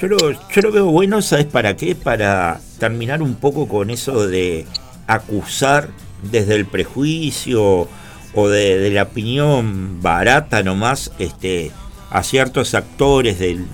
Yo 0.00 0.08
lo, 0.08 0.32
yo 0.32 0.62
lo 0.62 0.72
veo 0.72 0.86
bueno, 0.86 1.22
¿sabes 1.22 1.46
para 1.46 1.76
qué? 1.76 1.94
Para 1.94 2.60
terminar 2.78 3.22
un 3.22 3.36
poco 3.36 3.68
con 3.68 3.90
eso 3.90 4.26
de 4.26 4.66
acusar 5.06 5.88
desde 6.22 6.56
el 6.56 6.66
prejuicio 6.66 7.88
o 8.34 8.48
de, 8.48 8.90
la 8.90 9.04
opinión 9.04 10.02
barata 10.02 10.62
nomás 10.62 11.12
este, 11.18 11.70
a 12.10 12.22
ciertos 12.22 12.74
actores 12.74 13.38
del, 13.38 13.66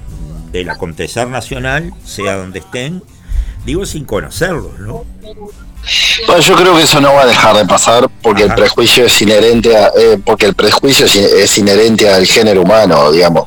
del 0.52 0.68
acontecer 0.68 1.28
nacional, 1.28 1.92
sea 2.04 2.36
donde 2.36 2.58
estén, 2.58 3.02
digo 3.64 3.86
sin 3.86 4.04
conocerlos, 4.04 4.78
¿no? 4.80 5.04
Bueno, 6.26 6.42
yo 6.42 6.54
creo 6.56 6.76
que 6.76 6.82
eso 6.82 7.00
no 7.00 7.14
va 7.14 7.22
a 7.22 7.26
dejar 7.26 7.56
de 7.56 7.66
pasar 7.66 8.08
porque 8.22 8.44
el 8.44 8.54
prejuicio 8.54 9.06
es 9.06 9.22
inherente 9.22 9.76
a, 9.76 9.90
eh, 9.96 10.18
porque 10.24 10.46
el 10.46 10.54
prejuicio 10.54 11.06
es, 11.06 11.58
inherente 11.58 12.08
al 12.08 12.26
género 12.26 12.62
humano, 12.62 13.10
digamos. 13.10 13.44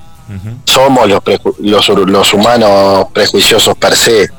Somos 0.65 1.07
los, 1.07 1.21
los, 1.59 1.89
los 1.89 2.33
humanos 2.33 3.07
prejuiciosos 3.13 3.77
per 3.77 3.95
se. 3.95 4.29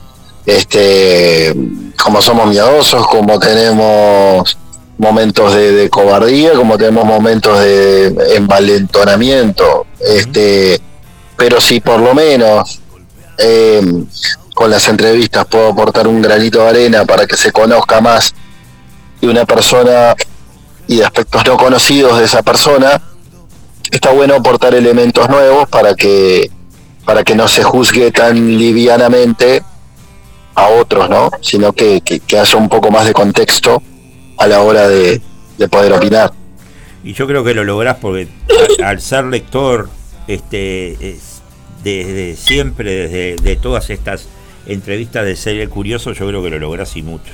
Este, 0.45 1.55
como 2.03 2.21
somos 2.21 2.49
miedosos, 2.49 3.07
como 3.07 3.39
tenemos 3.39 4.59
momentos 4.99 5.55
de, 5.55 5.89
cobardía, 5.91 6.53
como 6.53 6.77
tenemos 6.77 7.05
momentos 7.05 7.59
de 7.61 8.15
envalentonamiento, 8.37 9.87
este, 10.01 10.81
pero 11.37 11.61
si 11.61 11.81
por 11.81 12.01
lo 12.01 12.15
menos 12.15 12.81
eh, 13.39 13.83
con 14.55 14.71
las 14.71 14.89
entrevistas 14.89 15.45
puedo 15.47 15.69
aportar 15.69 16.07
un 16.07 16.23
granito 16.23 16.63
de 16.63 16.69
arena 16.69 17.05
para 17.05 17.27
que 17.27 17.37
se 17.37 17.53
conozca 17.53 18.01
más 18.01 18.35
de 19.21 19.29
una 19.29 19.45
persona 19.45 20.15
y 20.87 20.99
de 20.99 21.05
aspectos 21.05 21.45
no 21.47 21.57
conocidos 21.57 22.19
de 22.19 22.25
esa 22.25 22.43
persona, 22.43 23.01
está 23.91 24.13
bueno 24.13 24.35
aportar 24.35 24.75
elementos 24.75 25.29
nuevos 25.29 25.69
para 25.69 25.95
que 25.95 26.51
para 27.05 27.23
que 27.23 27.35
no 27.35 27.49
se 27.49 27.63
juzgue 27.63 28.11
tan 28.13 28.57
livianamente 28.57 29.63
a 30.55 30.69
otros, 30.69 31.11
¿no? 31.11 31.31
Sino 31.43 31.73
que, 31.73 32.03
haya 32.33 32.57
un 32.57 32.71
poco 32.71 32.91
más 32.91 33.05
de 33.05 33.13
contexto 33.13 33.83
a 34.39 34.47
la 34.47 34.63
hora 34.63 34.89
de, 34.89 35.21
poder 35.71 35.93
opinar. 35.93 36.33
Y 37.03 37.13
yo 37.13 37.27
creo 37.27 37.45
que 37.45 37.53
lo 37.53 37.65
lográs 37.65 37.99
porque 38.01 38.29
al, 38.83 39.03
ser 39.03 39.25
lector 39.25 39.91
este, 40.29 41.19
desde 41.83 42.37
siempre, 42.37 43.09
desde 43.09 43.37
de 43.37 43.57
todas 43.57 43.91
estas 43.91 44.29
entrevistas 44.67 45.25
de 45.25 45.37
Ser 45.37 45.69
Curioso, 45.69 46.13
yo 46.13 46.27
creo 46.27 46.43
que 46.43 46.51
lo 46.51 46.59
lográs 46.59 46.97
y 46.97 47.03
mucho. 47.03 47.33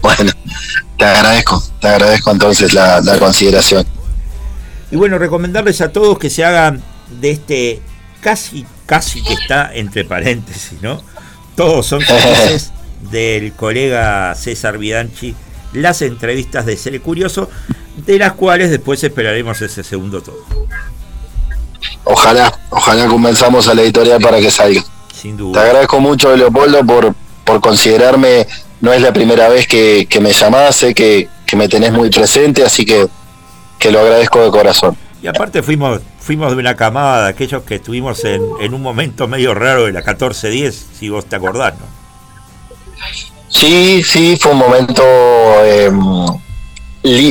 Bueno, 0.00 0.32
te 0.98 1.04
agradezco, 1.04 1.62
te 1.80 1.88
agradezco 1.88 2.30
entonces 2.30 2.72
la, 2.72 3.00
la 3.00 3.18
consideración. 3.18 3.86
Y 4.90 4.96
bueno, 4.96 5.18
recomendarles 5.18 5.80
a 5.80 5.92
todos 5.92 6.18
que 6.18 6.28
se 6.28 6.44
hagan 6.44 6.82
de 7.20 7.30
este 7.30 7.82
casi, 8.20 8.66
casi 8.86 9.22
que 9.22 9.34
está 9.34 9.70
entre 9.74 10.04
paréntesis, 10.04 10.80
¿no? 10.82 11.02
Todos 11.56 11.86
son 11.86 12.00
felices 12.00 12.72
del 13.10 13.52
colega 13.52 14.34
César 14.34 14.78
Bianchi, 14.78 15.34
las 15.72 16.02
entrevistas 16.02 16.66
de 16.66 16.76
Ser 16.76 17.00
Curioso, 17.00 17.50
de 18.06 18.18
las 18.18 18.32
cuales 18.32 18.70
después 18.70 19.02
esperaremos 19.04 19.60
ese 19.60 19.82
segundo 19.82 20.22
todo. 20.22 20.44
Ojalá, 22.04 22.58
ojalá 22.70 23.06
comenzamos 23.06 23.68
a 23.68 23.74
la 23.74 23.82
editorial 23.82 24.20
para 24.20 24.40
que 24.40 24.50
salga. 24.50 24.82
Sin 25.22 25.36
duda. 25.36 25.60
Te 25.60 25.68
agradezco 25.68 26.00
mucho, 26.00 26.36
Leopoldo, 26.36 26.84
por, 26.84 27.14
por 27.44 27.60
considerarme, 27.60 28.46
no 28.80 28.92
es 28.92 29.00
la 29.00 29.12
primera 29.12 29.48
vez 29.48 29.68
que, 29.68 30.06
me 30.20 30.32
llamase, 30.32 30.92
que, 30.92 31.28
que 31.46 31.56
me 31.56 31.68
tenés 31.68 31.92
muy 31.92 32.10
presente, 32.10 32.64
así 32.64 32.84
que, 32.84 33.06
que 33.78 33.92
lo 33.92 34.00
agradezco 34.00 34.40
de 34.40 34.50
corazón. 34.50 34.96
Y 35.22 35.28
aparte 35.28 35.62
fuimos 35.62 36.00
fuimos 36.22 36.52
de 36.52 36.58
una 36.58 36.76
camada 36.76 37.24
de 37.24 37.30
aquellos 37.30 37.62
que 37.64 37.76
estuvimos 37.76 38.24
en, 38.24 38.42
en 38.60 38.74
un 38.74 38.80
momento 38.80 39.26
medio 39.26 39.54
raro 39.54 39.86
de 39.86 39.92
la 39.92 40.00
1410, 40.00 40.86
si 40.98 41.08
vos 41.08 41.26
te 41.26 41.36
acordás, 41.36 41.74
¿no? 41.74 41.86
Sí, 43.48 44.02
sí, 44.02 44.38
fue 44.40 44.52
un 44.52 44.58
momento 44.58 45.02
em, 45.64 46.26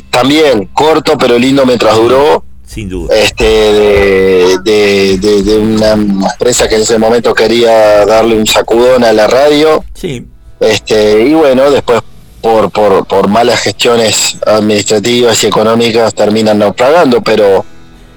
también 0.10 0.70
corto, 0.74 1.18
pero 1.18 1.40
lindo 1.40 1.66
mientras 1.66 1.95
duró. 1.95 2.44
Sin 2.72 2.88
duda. 2.88 3.14
Este, 3.14 3.43
de, 3.43 5.17
de, 5.19 5.58
una 5.58 5.91
empresa 5.91 6.69
que 6.69 6.75
en 6.75 6.83
ese 6.83 6.98
momento 6.98 7.33
quería 7.33 8.06
darle 8.06 8.38
un 8.38 8.48
sacudón 8.48 9.03
a 9.03 9.11
la 9.11 9.27
radio. 9.27 9.83
Sí. 9.93 10.25
Este, 10.58 11.22
y 11.27 11.33
bueno, 11.33 11.69
después 11.69 12.01
por, 12.40 12.72
por, 12.72 13.06
por 13.08 13.27
malas 13.27 13.59
gestiones 13.59 14.38
administrativas 14.45 15.43
y 15.43 15.48
económicas 15.48 16.16
terminan 16.16 16.59
naufragando, 16.59 17.22
pero 17.22 17.66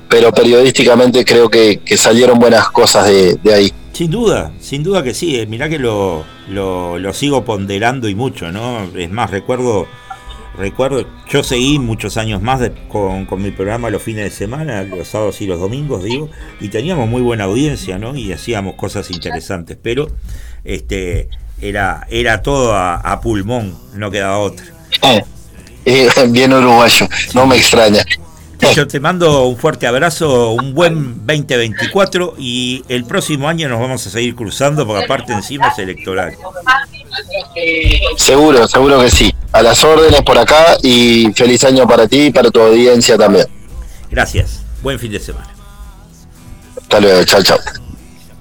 pero 0.08 0.30
periodísticamente 0.30 1.24
creo 1.24 1.50
que, 1.50 1.80
salieron 1.96 2.38
buenas 2.38 2.68
cosas 2.70 3.08
de, 3.08 3.52
ahí. 3.52 3.72
Sin 3.92 4.12
duda, 4.12 4.52
sin 4.60 4.84
duda 4.84 5.02
que 5.02 5.12
sí. 5.12 5.40
Eh, 5.40 5.46
mirá 5.46 5.68
que 5.68 5.80
lo, 5.80 6.24
lo, 6.48 7.12
sigo 7.12 7.44
ponderando 7.44 8.08
y 8.08 8.14
mucho, 8.14 8.52
¿no? 8.52 8.84
Es 8.96 9.10
más, 9.10 9.32
recuerdo, 9.32 9.88
recuerdo, 10.56 11.06
yo 11.28 11.42
seguí 11.42 11.78
muchos 11.78 12.16
años 12.16 12.42
más 12.42 12.60
con, 12.88 13.26
mi 13.42 13.50
programa 13.50 13.90
los 13.90 14.02
fines 14.02 14.24
de 14.24 14.30
semana, 14.30 14.82
los 14.82 15.08
sábados 15.08 15.40
y 15.40 15.46
los 15.46 15.60
domingos, 15.60 16.04
digo, 16.04 16.30
y 16.60 16.68
teníamos 16.68 17.08
muy 17.08 17.22
buena 17.22 17.44
audiencia, 17.44 17.98
¿no? 17.98 18.16
Y 18.16 18.32
hacíamos 18.32 18.74
cosas 18.74 19.10
interesantes, 19.10 19.76
pero 19.80 20.08
este 20.64 21.28
era, 21.60 22.06
era 22.10 22.42
todo 22.42 22.74
a, 22.74 23.20
pulmón, 23.20 23.76
no 23.94 24.10
quedaba 24.10 24.38
otra. 24.38 24.66
Eh, 25.84 26.08
bien 26.28 26.52
uruguayo, 26.52 27.08
no 27.34 27.46
me 27.46 27.56
extraña. 27.56 28.04
Yo 28.74 28.86
te 28.88 29.00
mando 29.00 29.46
un 29.46 29.56
fuerte 29.56 29.86
abrazo, 29.86 30.52
un 30.52 30.74
buen 30.74 31.26
2024 31.26 32.34
y 32.38 32.84
el 32.88 33.04
próximo 33.04 33.48
año 33.48 33.68
nos 33.68 33.80
vamos 33.80 34.06
a 34.06 34.10
seguir 34.10 34.34
cruzando 34.34 34.86
porque 34.86 35.04
aparte 35.04 35.32
encima 35.32 35.68
es 35.68 35.78
electoral. 35.78 36.34
Seguro, 38.16 38.66
seguro 38.66 39.00
que 39.00 39.10
sí. 39.10 39.34
A 39.52 39.62
las 39.62 39.84
órdenes 39.84 40.22
por 40.22 40.36
acá 40.38 40.76
y 40.82 41.32
feliz 41.34 41.62
año 41.64 41.86
para 41.86 42.08
ti 42.08 42.22
y 42.22 42.30
para 42.30 42.50
tu 42.50 42.60
audiencia 42.60 43.16
también. 43.16 43.46
Gracias. 44.10 44.62
Buen 44.82 44.98
fin 44.98 45.12
de 45.12 45.20
semana. 45.20 45.54
Hasta 46.80 47.00
luego, 47.00 47.24
chao, 47.24 47.42
chao. 47.42 47.83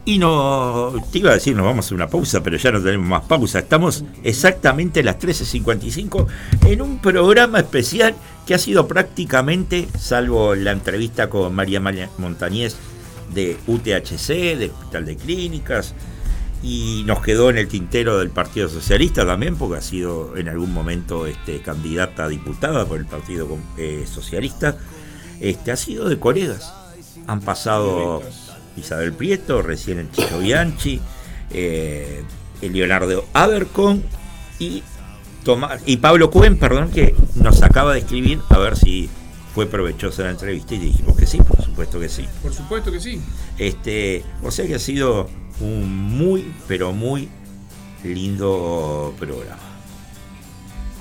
Y 0.05 0.17
no, 0.17 0.93
te 1.11 1.19
iba 1.19 1.31
a 1.31 1.35
decir, 1.35 1.55
nos 1.55 1.65
vamos 1.65 1.89
a 1.89 1.95
una 1.95 2.07
pausa, 2.07 2.43
pero 2.43 2.57
ya 2.57 2.71
no 2.71 2.81
tenemos 2.81 3.07
más 3.07 3.23
pausa. 3.23 3.59
Estamos 3.59 4.03
exactamente 4.23 4.99
a 4.99 5.03
las 5.03 5.17
13.55 5.17 6.27
en 6.65 6.81
un 6.81 6.99
programa 6.99 7.59
especial 7.59 8.13
que 8.45 8.53
ha 8.53 8.59
sido 8.59 8.85
prácticamente, 8.85 9.87
salvo 9.97 10.55
la 10.55 10.71
entrevista 10.71 11.29
con 11.29 11.55
María 11.55 11.79
Montañez 12.17 12.75
de 13.33 13.57
UTHC, 13.65 14.57
del 14.57 14.71
Hospital 14.71 15.05
de 15.05 15.15
Clínicas, 15.15 15.95
y 16.61 17.03
nos 17.05 17.21
quedó 17.21 17.49
en 17.49 17.57
el 17.57 17.69
tintero 17.69 18.17
del 18.19 18.29
Partido 18.29 18.67
Socialista 18.67 19.25
también, 19.25 19.55
porque 19.55 19.77
ha 19.77 19.81
sido 19.81 20.35
en 20.35 20.49
algún 20.49 20.73
momento 20.73 21.27
este, 21.27 21.61
candidata 21.61 22.25
a 22.25 22.27
diputada 22.27 22.85
por 22.85 22.99
el 22.99 23.05
Partido 23.05 23.47
eh, 23.77 24.05
Socialista, 24.05 24.77
este, 25.39 25.71
ha 25.71 25.77
sido 25.77 26.09
de 26.09 26.19
colegas. 26.19 26.73
Han 27.27 27.39
pasado 27.39 28.21
Isabel 28.77 29.13
Prieto, 29.13 29.61
recién 29.61 29.99
el 29.99 30.11
Chico 30.11 30.39
Bianchi, 30.39 30.99
eh, 31.51 32.23
el 32.61 32.73
Leonardo 32.73 33.25
Abercon 33.33 34.03
y, 34.59 34.83
y 35.85 35.97
Pablo 35.97 36.31
Cuen, 36.31 36.57
perdón, 36.57 36.91
que 36.91 37.15
nos 37.35 37.61
acaba 37.61 37.93
de 37.93 37.99
escribir 37.99 38.39
a 38.49 38.57
ver 38.57 38.75
si 38.75 39.09
fue 39.53 39.67
provechosa 39.67 40.23
la 40.23 40.31
entrevista 40.31 40.73
y 40.73 40.79
dijimos 40.79 41.15
que 41.15 41.27
sí, 41.27 41.37
por 41.37 41.61
supuesto 41.61 41.99
que 41.99 42.09
sí. 42.09 42.25
Por 42.41 42.53
supuesto 42.53 42.91
que 42.91 42.99
sí. 42.99 43.21
Este, 43.57 44.23
o 44.41 44.49
sea 44.49 44.65
que 44.65 44.75
ha 44.75 44.79
sido 44.79 45.29
un 45.59 45.93
muy, 46.17 46.51
pero 46.67 46.91
muy 46.91 47.29
lindo 48.03 49.13
programa. 49.19 49.61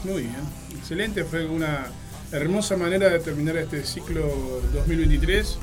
Muy 0.04 0.22
bien, 0.22 0.34
excelente, 0.76 1.24
fue 1.24 1.46
una 1.46 1.86
hermosa 2.32 2.76
manera 2.76 3.08
de 3.08 3.18
terminar 3.20 3.56
este 3.56 3.84
ciclo 3.84 4.22
2023 4.72 5.58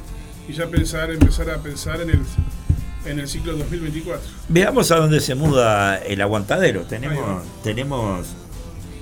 y 0.50 0.53
ya 0.53 0.68
pensar, 0.68 1.11
empezar 1.11 1.50
a 1.52 1.60
pensar 1.60 2.02
en 2.02 2.10
el, 2.10 2.22
en 3.06 3.19
el 3.19 3.28
ciclo 3.28 3.56
2024. 3.56 4.28
Veamos 4.48 4.92
a 4.92 4.95
dónde 4.95 5.19
se 5.19 5.36
muda 5.36 5.98
el 6.00 6.19
aguantadero. 6.22 6.82
Tenemos, 6.84 7.44
tenemos 7.64 8.28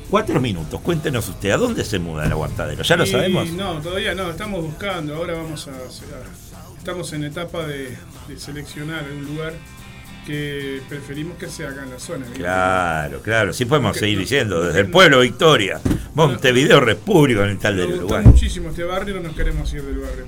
cuatro 0.10 0.42
minutos. 0.42 0.82
Cuéntenos 0.82 1.30
usted, 1.30 1.52
¿a 1.52 1.58
dónde 1.58 1.86
se 1.86 2.00
muda 2.00 2.26
el 2.26 2.32
aguantadero? 2.34 2.84
¿Ya 2.84 2.98
lo 2.98 3.06
sabemos? 3.06 3.50
No, 3.52 3.80
todavía 3.80 4.14
no, 4.14 4.30
estamos 4.30 4.62
buscando. 4.62 5.16
Ahora 5.16 5.36
vamos 5.36 5.70
a. 5.70 5.72
estamos 6.78 7.14
en 7.14 7.24
etapa 7.24 7.66
de, 7.66 7.98
seleccionar 8.36 9.06
un 9.10 9.26
lugar 9.26 9.54
que 10.26 10.82
preferimos 10.90 11.38
que 11.38 11.48
sea 11.48 11.70
acá 11.70 11.84
en 11.84 11.92
la 11.92 12.00
zona. 12.00 12.26
Claro, 12.34 13.22
claro, 13.22 13.54
sí 13.54 13.64
podemos 13.64 13.96
seguir 13.96 14.20
diciendo, 14.20 14.62
desde 14.62 14.82
el 14.82 14.92
pueblo 14.92 15.22
Victoria, 15.22 15.80
Montevideo, 16.14 16.82
República, 16.82 17.46
en 17.46 17.52
el 17.52 17.58
tal 17.58 17.78
del 17.78 17.94
Uruguay. 17.94 18.26
muchísimo 18.26 18.68
este 18.68 18.84
barrio, 18.84 19.16
no 19.16 19.22
nos 19.22 19.36
queremos 19.38 19.74
ir 19.74 19.84
del 19.84 20.00
barrio. 20.00 20.26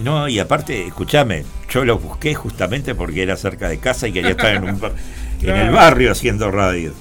No, 0.00 0.28
y 0.28 0.38
aparte, 0.38 0.86
escúchame, 0.86 1.44
yo 1.70 1.84
lo 1.84 1.98
busqué 1.98 2.34
justamente 2.34 2.94
porque 2.94 3.22
era 3.22 3.36
cerca 3.36 3.68
de 3.68 3.78
casa 3.78 4.08
y 4.08 4.12
quería 4.12 4.30
estar 4.30 4.54
en, 4.54 4.64
un, 4.64 4.80
en 5.42 5.56
el 5.56 5.70
barrio 5.70 6.12
haciendo 6.12 6.50
radio. 6.50 6.92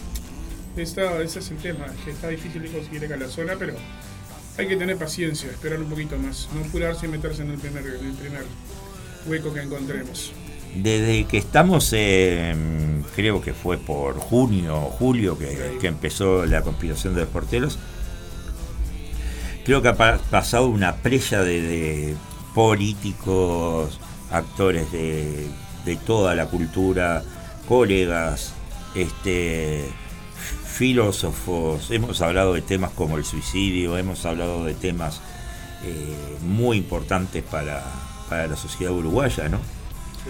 ese 0.76 1.40
es 1.40 1.51
el 1.51 1.58
tema, 1.58 1.85
que 2.03 2.11
está 2.11 2.30
difícil 2.30 2.64
de 2.64 2.69
conseguir 2.69 3.06
acá 3.06 3.14
en 3.14 3.22
la 3.22 3.27
zona, 3.27 3.53
pero 3.58 3.76
hay 4.58 4.67
que 4.67 4.76
tener 4.76 4.98
paciencia, 4.98 5.50
esperar 5.50 5.80
un 5.80 5.90
poquito 5.90 6.17
más, 6.17 6.50
no 6.53 6.61
apurarse 6.61 7.06
y 7.06 7.09
meterse 7.09 7.43
en 7.43 7.51
el 7.51 7.58
primer, 7.58 7.85
el 7.85 8.14
primer 8.14 8.43
hueco 9.27 9.53
que 9.53 9.61
encontremos. 9.61 10.34
Desde 10.76 11.26
que 11.26 11.38
estamos, 11.38 11.90
creo 11.90 13.42
que 13.42 13.53
fue 13.53 13.77
por 13.77 14.17
junio 14.17 14.76
o 14.76 14.90
julio 14.90 15.38
que, 15.38 15.77
que 15.80 15.88
empezó 15.88 16.45
la 16.45 16.61
conspiración 16.61 17.14
de 17.16 17.22
los 17.22 17.30
porteros, 17.30 17.80
creo 19.66 19.82
que 19.82 19.88
ha 19.88 19.95
pasado 19.95 20.67
una 20.67 20.95
prella 20.98 21.42
de 21.42 22.16
políticos, 22.58 24.00
actores 24.32 24.92
de, 24.92 25.48
toda 26.08 26.34
la 26.34 26.48
cultura, 26.48 27.22
colegas, 27.68 28.52
este, 28.95 29.86
filósofos, 30.66 31.92
hemos 31.92 32.19
hablado 32.24 32.56
de 32.56 32.64
temas 32.64 32.90
como 32.94 33.18
el 33.18 33.26
suicidio, 33.26 33.95
hemos 33.95 34.26
hablado 34.26 34.66
de 34.66 34.74
temas 34.74 35.22
eh, 35.86 36.38
muy 36.48 36.77
importantes 36.77 37.44
para, 37.44 37.84
la 38.32 38.56
sociedad 38.56 38.92
uruguaya, 38.92 39.50
¿no? 39.50 39.60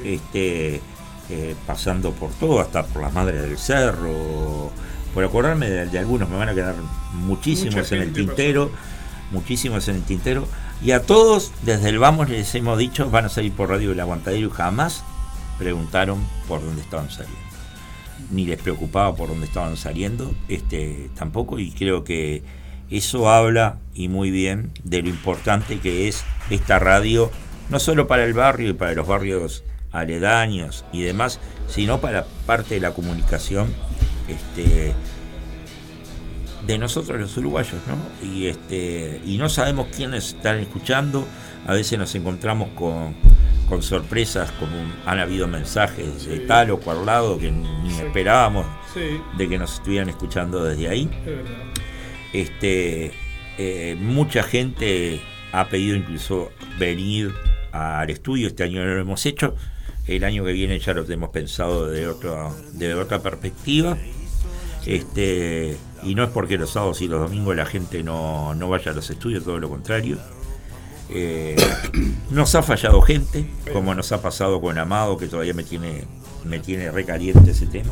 Este, 0.03 0.81
eh, 1.29 1.55
pasando 1.65 2.11
por 2.11 2.31
todo, 2.31 2.59
hasta 2.59 2.85
por 2.87 3.03
las 3.03 3.13
madres 3.13 3.41
del 3.43 3.57
cerro, 3.57 4.69
por 5.13 5.23
acordarme 5.23 5.69
de, 5.69 5.97
algunos, 5.97 6.27
me 6.27 6.35
van 6.35 6.49
a 6.49 6.53
quedar 6.53 6.75
muchísimos 7.13 7.89
en 7.93 8.01
el 8.01 8.11
tintero, 8.11 8.69
muchísimos 9.31 9.87
en 9.87 9.95
el 9.95 10.03
tintero 10.03 10.45
y 10.83 10.91
a 10.91 11.01
todos, 11.01 11.51
desde 11.63 11.89
el 11.89 11.99
vamos, 11.99 12.29
les 12.29 12.53
hemos 12.55 12.77
dicho, 12.77 13.09
van 13.09 13.25
a 13.25 13.29
salir 13.29 13.51
por 13.51 13.69
Radio 13.69 13.91
El 13.91 13.99
Aguantadero 13.99 14.47
y 14.47 14.51
jamás 14.51 15.03
preguntaron 15.57 16.19
por 16.47 16.63
dónde 16.63 16.81
estaban 16.81 17.09
saliendo. 17.09 17.39
Ni 18.31 18.45
les 18.45 18.61
preocupaba 18.61 19.15
por 19.15 19.29
dónde 19.29 19.47
estaban 19.47 19.77
saliendo, 19.77 20.33
este, 20.47 21.09
tampoco, 21.15 21.59
y 21.59 21.71
creo 21.71 22.03
que 22.03 22.43
eso 22.89 23.29
habla 23.29 23.79
y 23.93 24.07
muy 24.07 24.31
bien 24.31 24.71
de 24.83 25.01
lo 25.01 25.09
importante 25.09 25.79
que 25.79 26.07
es 26.07 26.23
esta 26.49 26.79
radio, 26.79 27.31
no 27.69 27.79
solo 27.79 28.07
para 28.07 28.23
el 28.23 28.33
barrio 28.33 28.69
y 28.69 28.73
para 28.73 28.93
los 28.93 29.07
barrios 29.07 29.63
aledaños 29.91 30.85
y 30.91 31.01
demás, 31.01 31.39
sino 31.67 31.99
para 31.99 32.25
parte 32.45 32.75
de 32.75 32.81
la 32.81 32.93
comunicación 32.93 33.73
este, 34.27 34.93
de 36.67 36.77
nosotros 36.77 37.19
los 37.19 37.35
uruguayos, 37.37 37.75
¿no? 37.87 38.27
Y, 38.27 38.47
este, 38.47 39.21
y 39.25 39.37
no 39.37 39.47
sabemos 39.47 39.87
quiénes 39.95 40.35
están 40.35 40.59
escuchando, 40.59 41.25
a 41.65 41.73
veces 41.73 41.97
nos 41.97 42.13
encontramos 42.13 42.69
con, 42.75 43.15
con 43.69 43.81
sorpresas, 43.81 44.51
como 44.59 44.73
han 45.05 45.19
habido 45.19 45.47
mensajes 45.47 46.25
de 46.25 46.39
tal 46.41 46.71
o 46.71 46.79
cual 46.79 47.05
lado 47.05 47.39
que 47.39 47.51
ni 47.51 47.97
esperábamos 47.97 48.65
de 49.37 49.49
que 49.49 49.57
nos 49.57 49.75
estuvieran 49.75 50.09
escuchando 50.09 50.63
desde 50.63 50.89
ahí. 50.89 51.09
Este, 52.33 53.11
eh, 53.57 53.95
mucha 53.99 54.43
gente 54.43 55.21
ha 55.53 55.69
pedido 55.69 55.95
incluso 55.95 56.51
venir 56.77 57.33
al 57.71 58.09
estudio, 58.09 58.47
este 58.47 58.63
año 58.63 58.83
no 58.83 58.93
lo 58.93 59.01
hemos 59.01 59.25
hecho, 59.25 59.55
el 60.07 60.23
año 60.23 60.43
que 60.43 60.51
viene 60.51 60.79
ya 60.79 60.93
lo 60.93 61.03
tenemos 61.05 61.29
pensado 61.29 61.87
de 61.87 62.07
otra, 62.07 62.49
de 62.73 62.93
otra 62.93 63.21
perspectiva. 63.21 63.97
Este, 64.85 65.77
y 66.07 66.15
no 66.15 66.23
es 66.23 66.29
porque 66.29 66.57
los 66.57 66.71
sábados 66.71 67.01
y 67.01 67.07
los 67.07 67.19
domingos 67.19 67.55
la 67.55 67.65
gente 67.65 68.03
no, 68.03 68.55
no 68.55 68.69
vaya 68.69 68.91
a 68.91 68.95
los 68.95 69.09
estudios, 69.09 69.43
todo 69.43 69.59
lo 69.59 69.69
contrario. 69.69 70.17
Eh, 71.09 71.55
nos 72.31 72.55
ha 72.55 72.63
fallado 72.63 73.01
gente, 73.01 73.45
como 73.73 73.93
nos 73.93 74.11
ha 74.11 74.21
pasado 74.21 74.61
con 74.61 74.77
Amado, 74.77 75.17
que 75.17 75.27
todavía 75.27 75.53
me 75.53 75.63
tiene, 75.63 76.03
me 76.45 76.59
tiene 76.59 76.91
recaliente 76.91 77.51
ese 77.51 77.65
tema, 77.65 77.91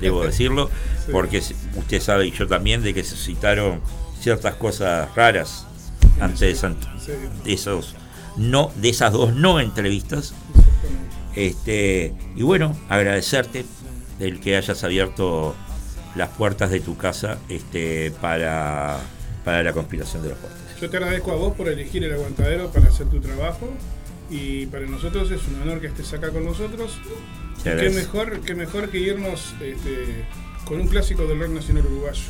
debo 0.00 0.24
decirlo, 0.24 0.70
porque 1.12 1.42
usted 1.76 2.00
sabe 2.00 2.26
y 2.26 2.32
yo 2.32 2.46
también 2.46 2.82
de 2.82 2.94
que 2.94 3.04
se 3.04 3.16
citaron 3.16 3.80
ciertas 4.20 4.54
cosas 4.54 5.14
raras 5.14 5.66
antes 6.20 6.40
de, 6.40 7.52
esos 7.52 7.94
no, 8.36 8.70
de 8.76 8.88
esas 8.88 9.12
dos 9.12 9.34
no 9.34 9.60
entrevistas. 9.60 10.34
Este, 11.34 12.14
y 12.34 12.42
bueno, 12.42 12.74
agradecerte 12.88 13.66
del 14.18 14.40
que 14.40 14.56
hayas 14.56 14.82
abierto 14.84 15.54
las 16.16 16.30
puertas 16.30 16.70
de 16.70 16.80
tu 16.80 16.96
casa 16.96 17.38
este, 17.48 18.10
para, 18.20 18.98
para 19.44 19.62
la 19.62 19.72
conspiración 19.72 20.22
de 20.22 20.30
los 20.30 20.38
fuertes. 20.38 20.60
Yo 20.80 20.90
te 20.90 20.96
agradezco 20.96 21.32
a 21.32 21.36
vos 21.36 21.54
por 21.54 21.68
elegir 21.68 22.04
el 22.04 22.12
aguantadero 22.12 22.70
para 22.70 22.86
hacer 22.88 23.06
tu 23.08 23.20
trabajo 23.20 23.68
y 24.30 24.66
para 24.66 24.86
nosotros 24.86 25.30
es 25.30 25.40
un 25.48 25.62
honor 25.62 25.80
que 25.80 25.88
estés 25.88 26.12
acá 26.12 26.30
con 26.30 26.44
nosotros. 26.44 26.98
Qué 27.62 27.90
mejor, 27.90 28.40
qué 28.40 28.54
mejor 28.54 28.90
que 28.90 28.98
irnos 28.98 29.54
este, 29.60 30.24
con 30.64 30.80
un 30.80 30.88
clásico 30.88 31.26
del 31.26 31.38
rock 31.40 31.50
nacional 31.50 31.86
uruguayo. 31.86 32.22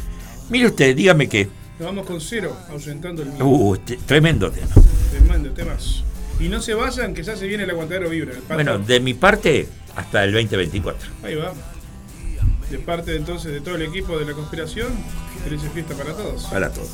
Mire 0.49 0.67
usted, 0.67 0.95
dígame 0.95 1.29
qué. 1.29 1.49
Nos 1.79 1.89
vamos 1.89 2.07
con 2.07 2.21
cero, 2.21 2.57
ausentando 2.71 3.23
el 3.23 3.31
mío. 3.31 3.45
Uh, 3.45 3.77
tremendo 4.07 4.51
tema. 4.51 4.69
Tremendo 5.11 5.51
temas. 5.51 6.05
Y 6.39 6.49
no 6.49 6.61
se 6.61 6.75
vayan, 6.75 7.15
que 7.15 7.23
ya 7.23 7.37
se 7.37 7.47
viene 7.47 7.65
el 7.65 7.71
aguantadero 7.71 8.09
vibra. 8.09 8.35
bueno, 8.49 8.79
de 8.79 9.01
mi 9.01 9.15
parte, 9.15 9.67
hasta 9.95 10.25
el 10.25 10.33
2024. 10.33 11.11
Ahí 11.23 11.35
va. 11.35 11.53
De 12.71 12.79
parte 12.79 13.15
entonces 13.15 13.53
de 13.53 13.61
todo 13.61 13.77
el 13.77 13.83
equipo 13.83 14.19
de 14.19 14.25
la 14.25 14.33
conspiración, 14.33 14.89
feliz 15.45 15.63
fiesta 15.73 15.95
para 15.95 16.15
todos. 16.15 16.45
Para 16.47 16.73
todos. 16.73 16.91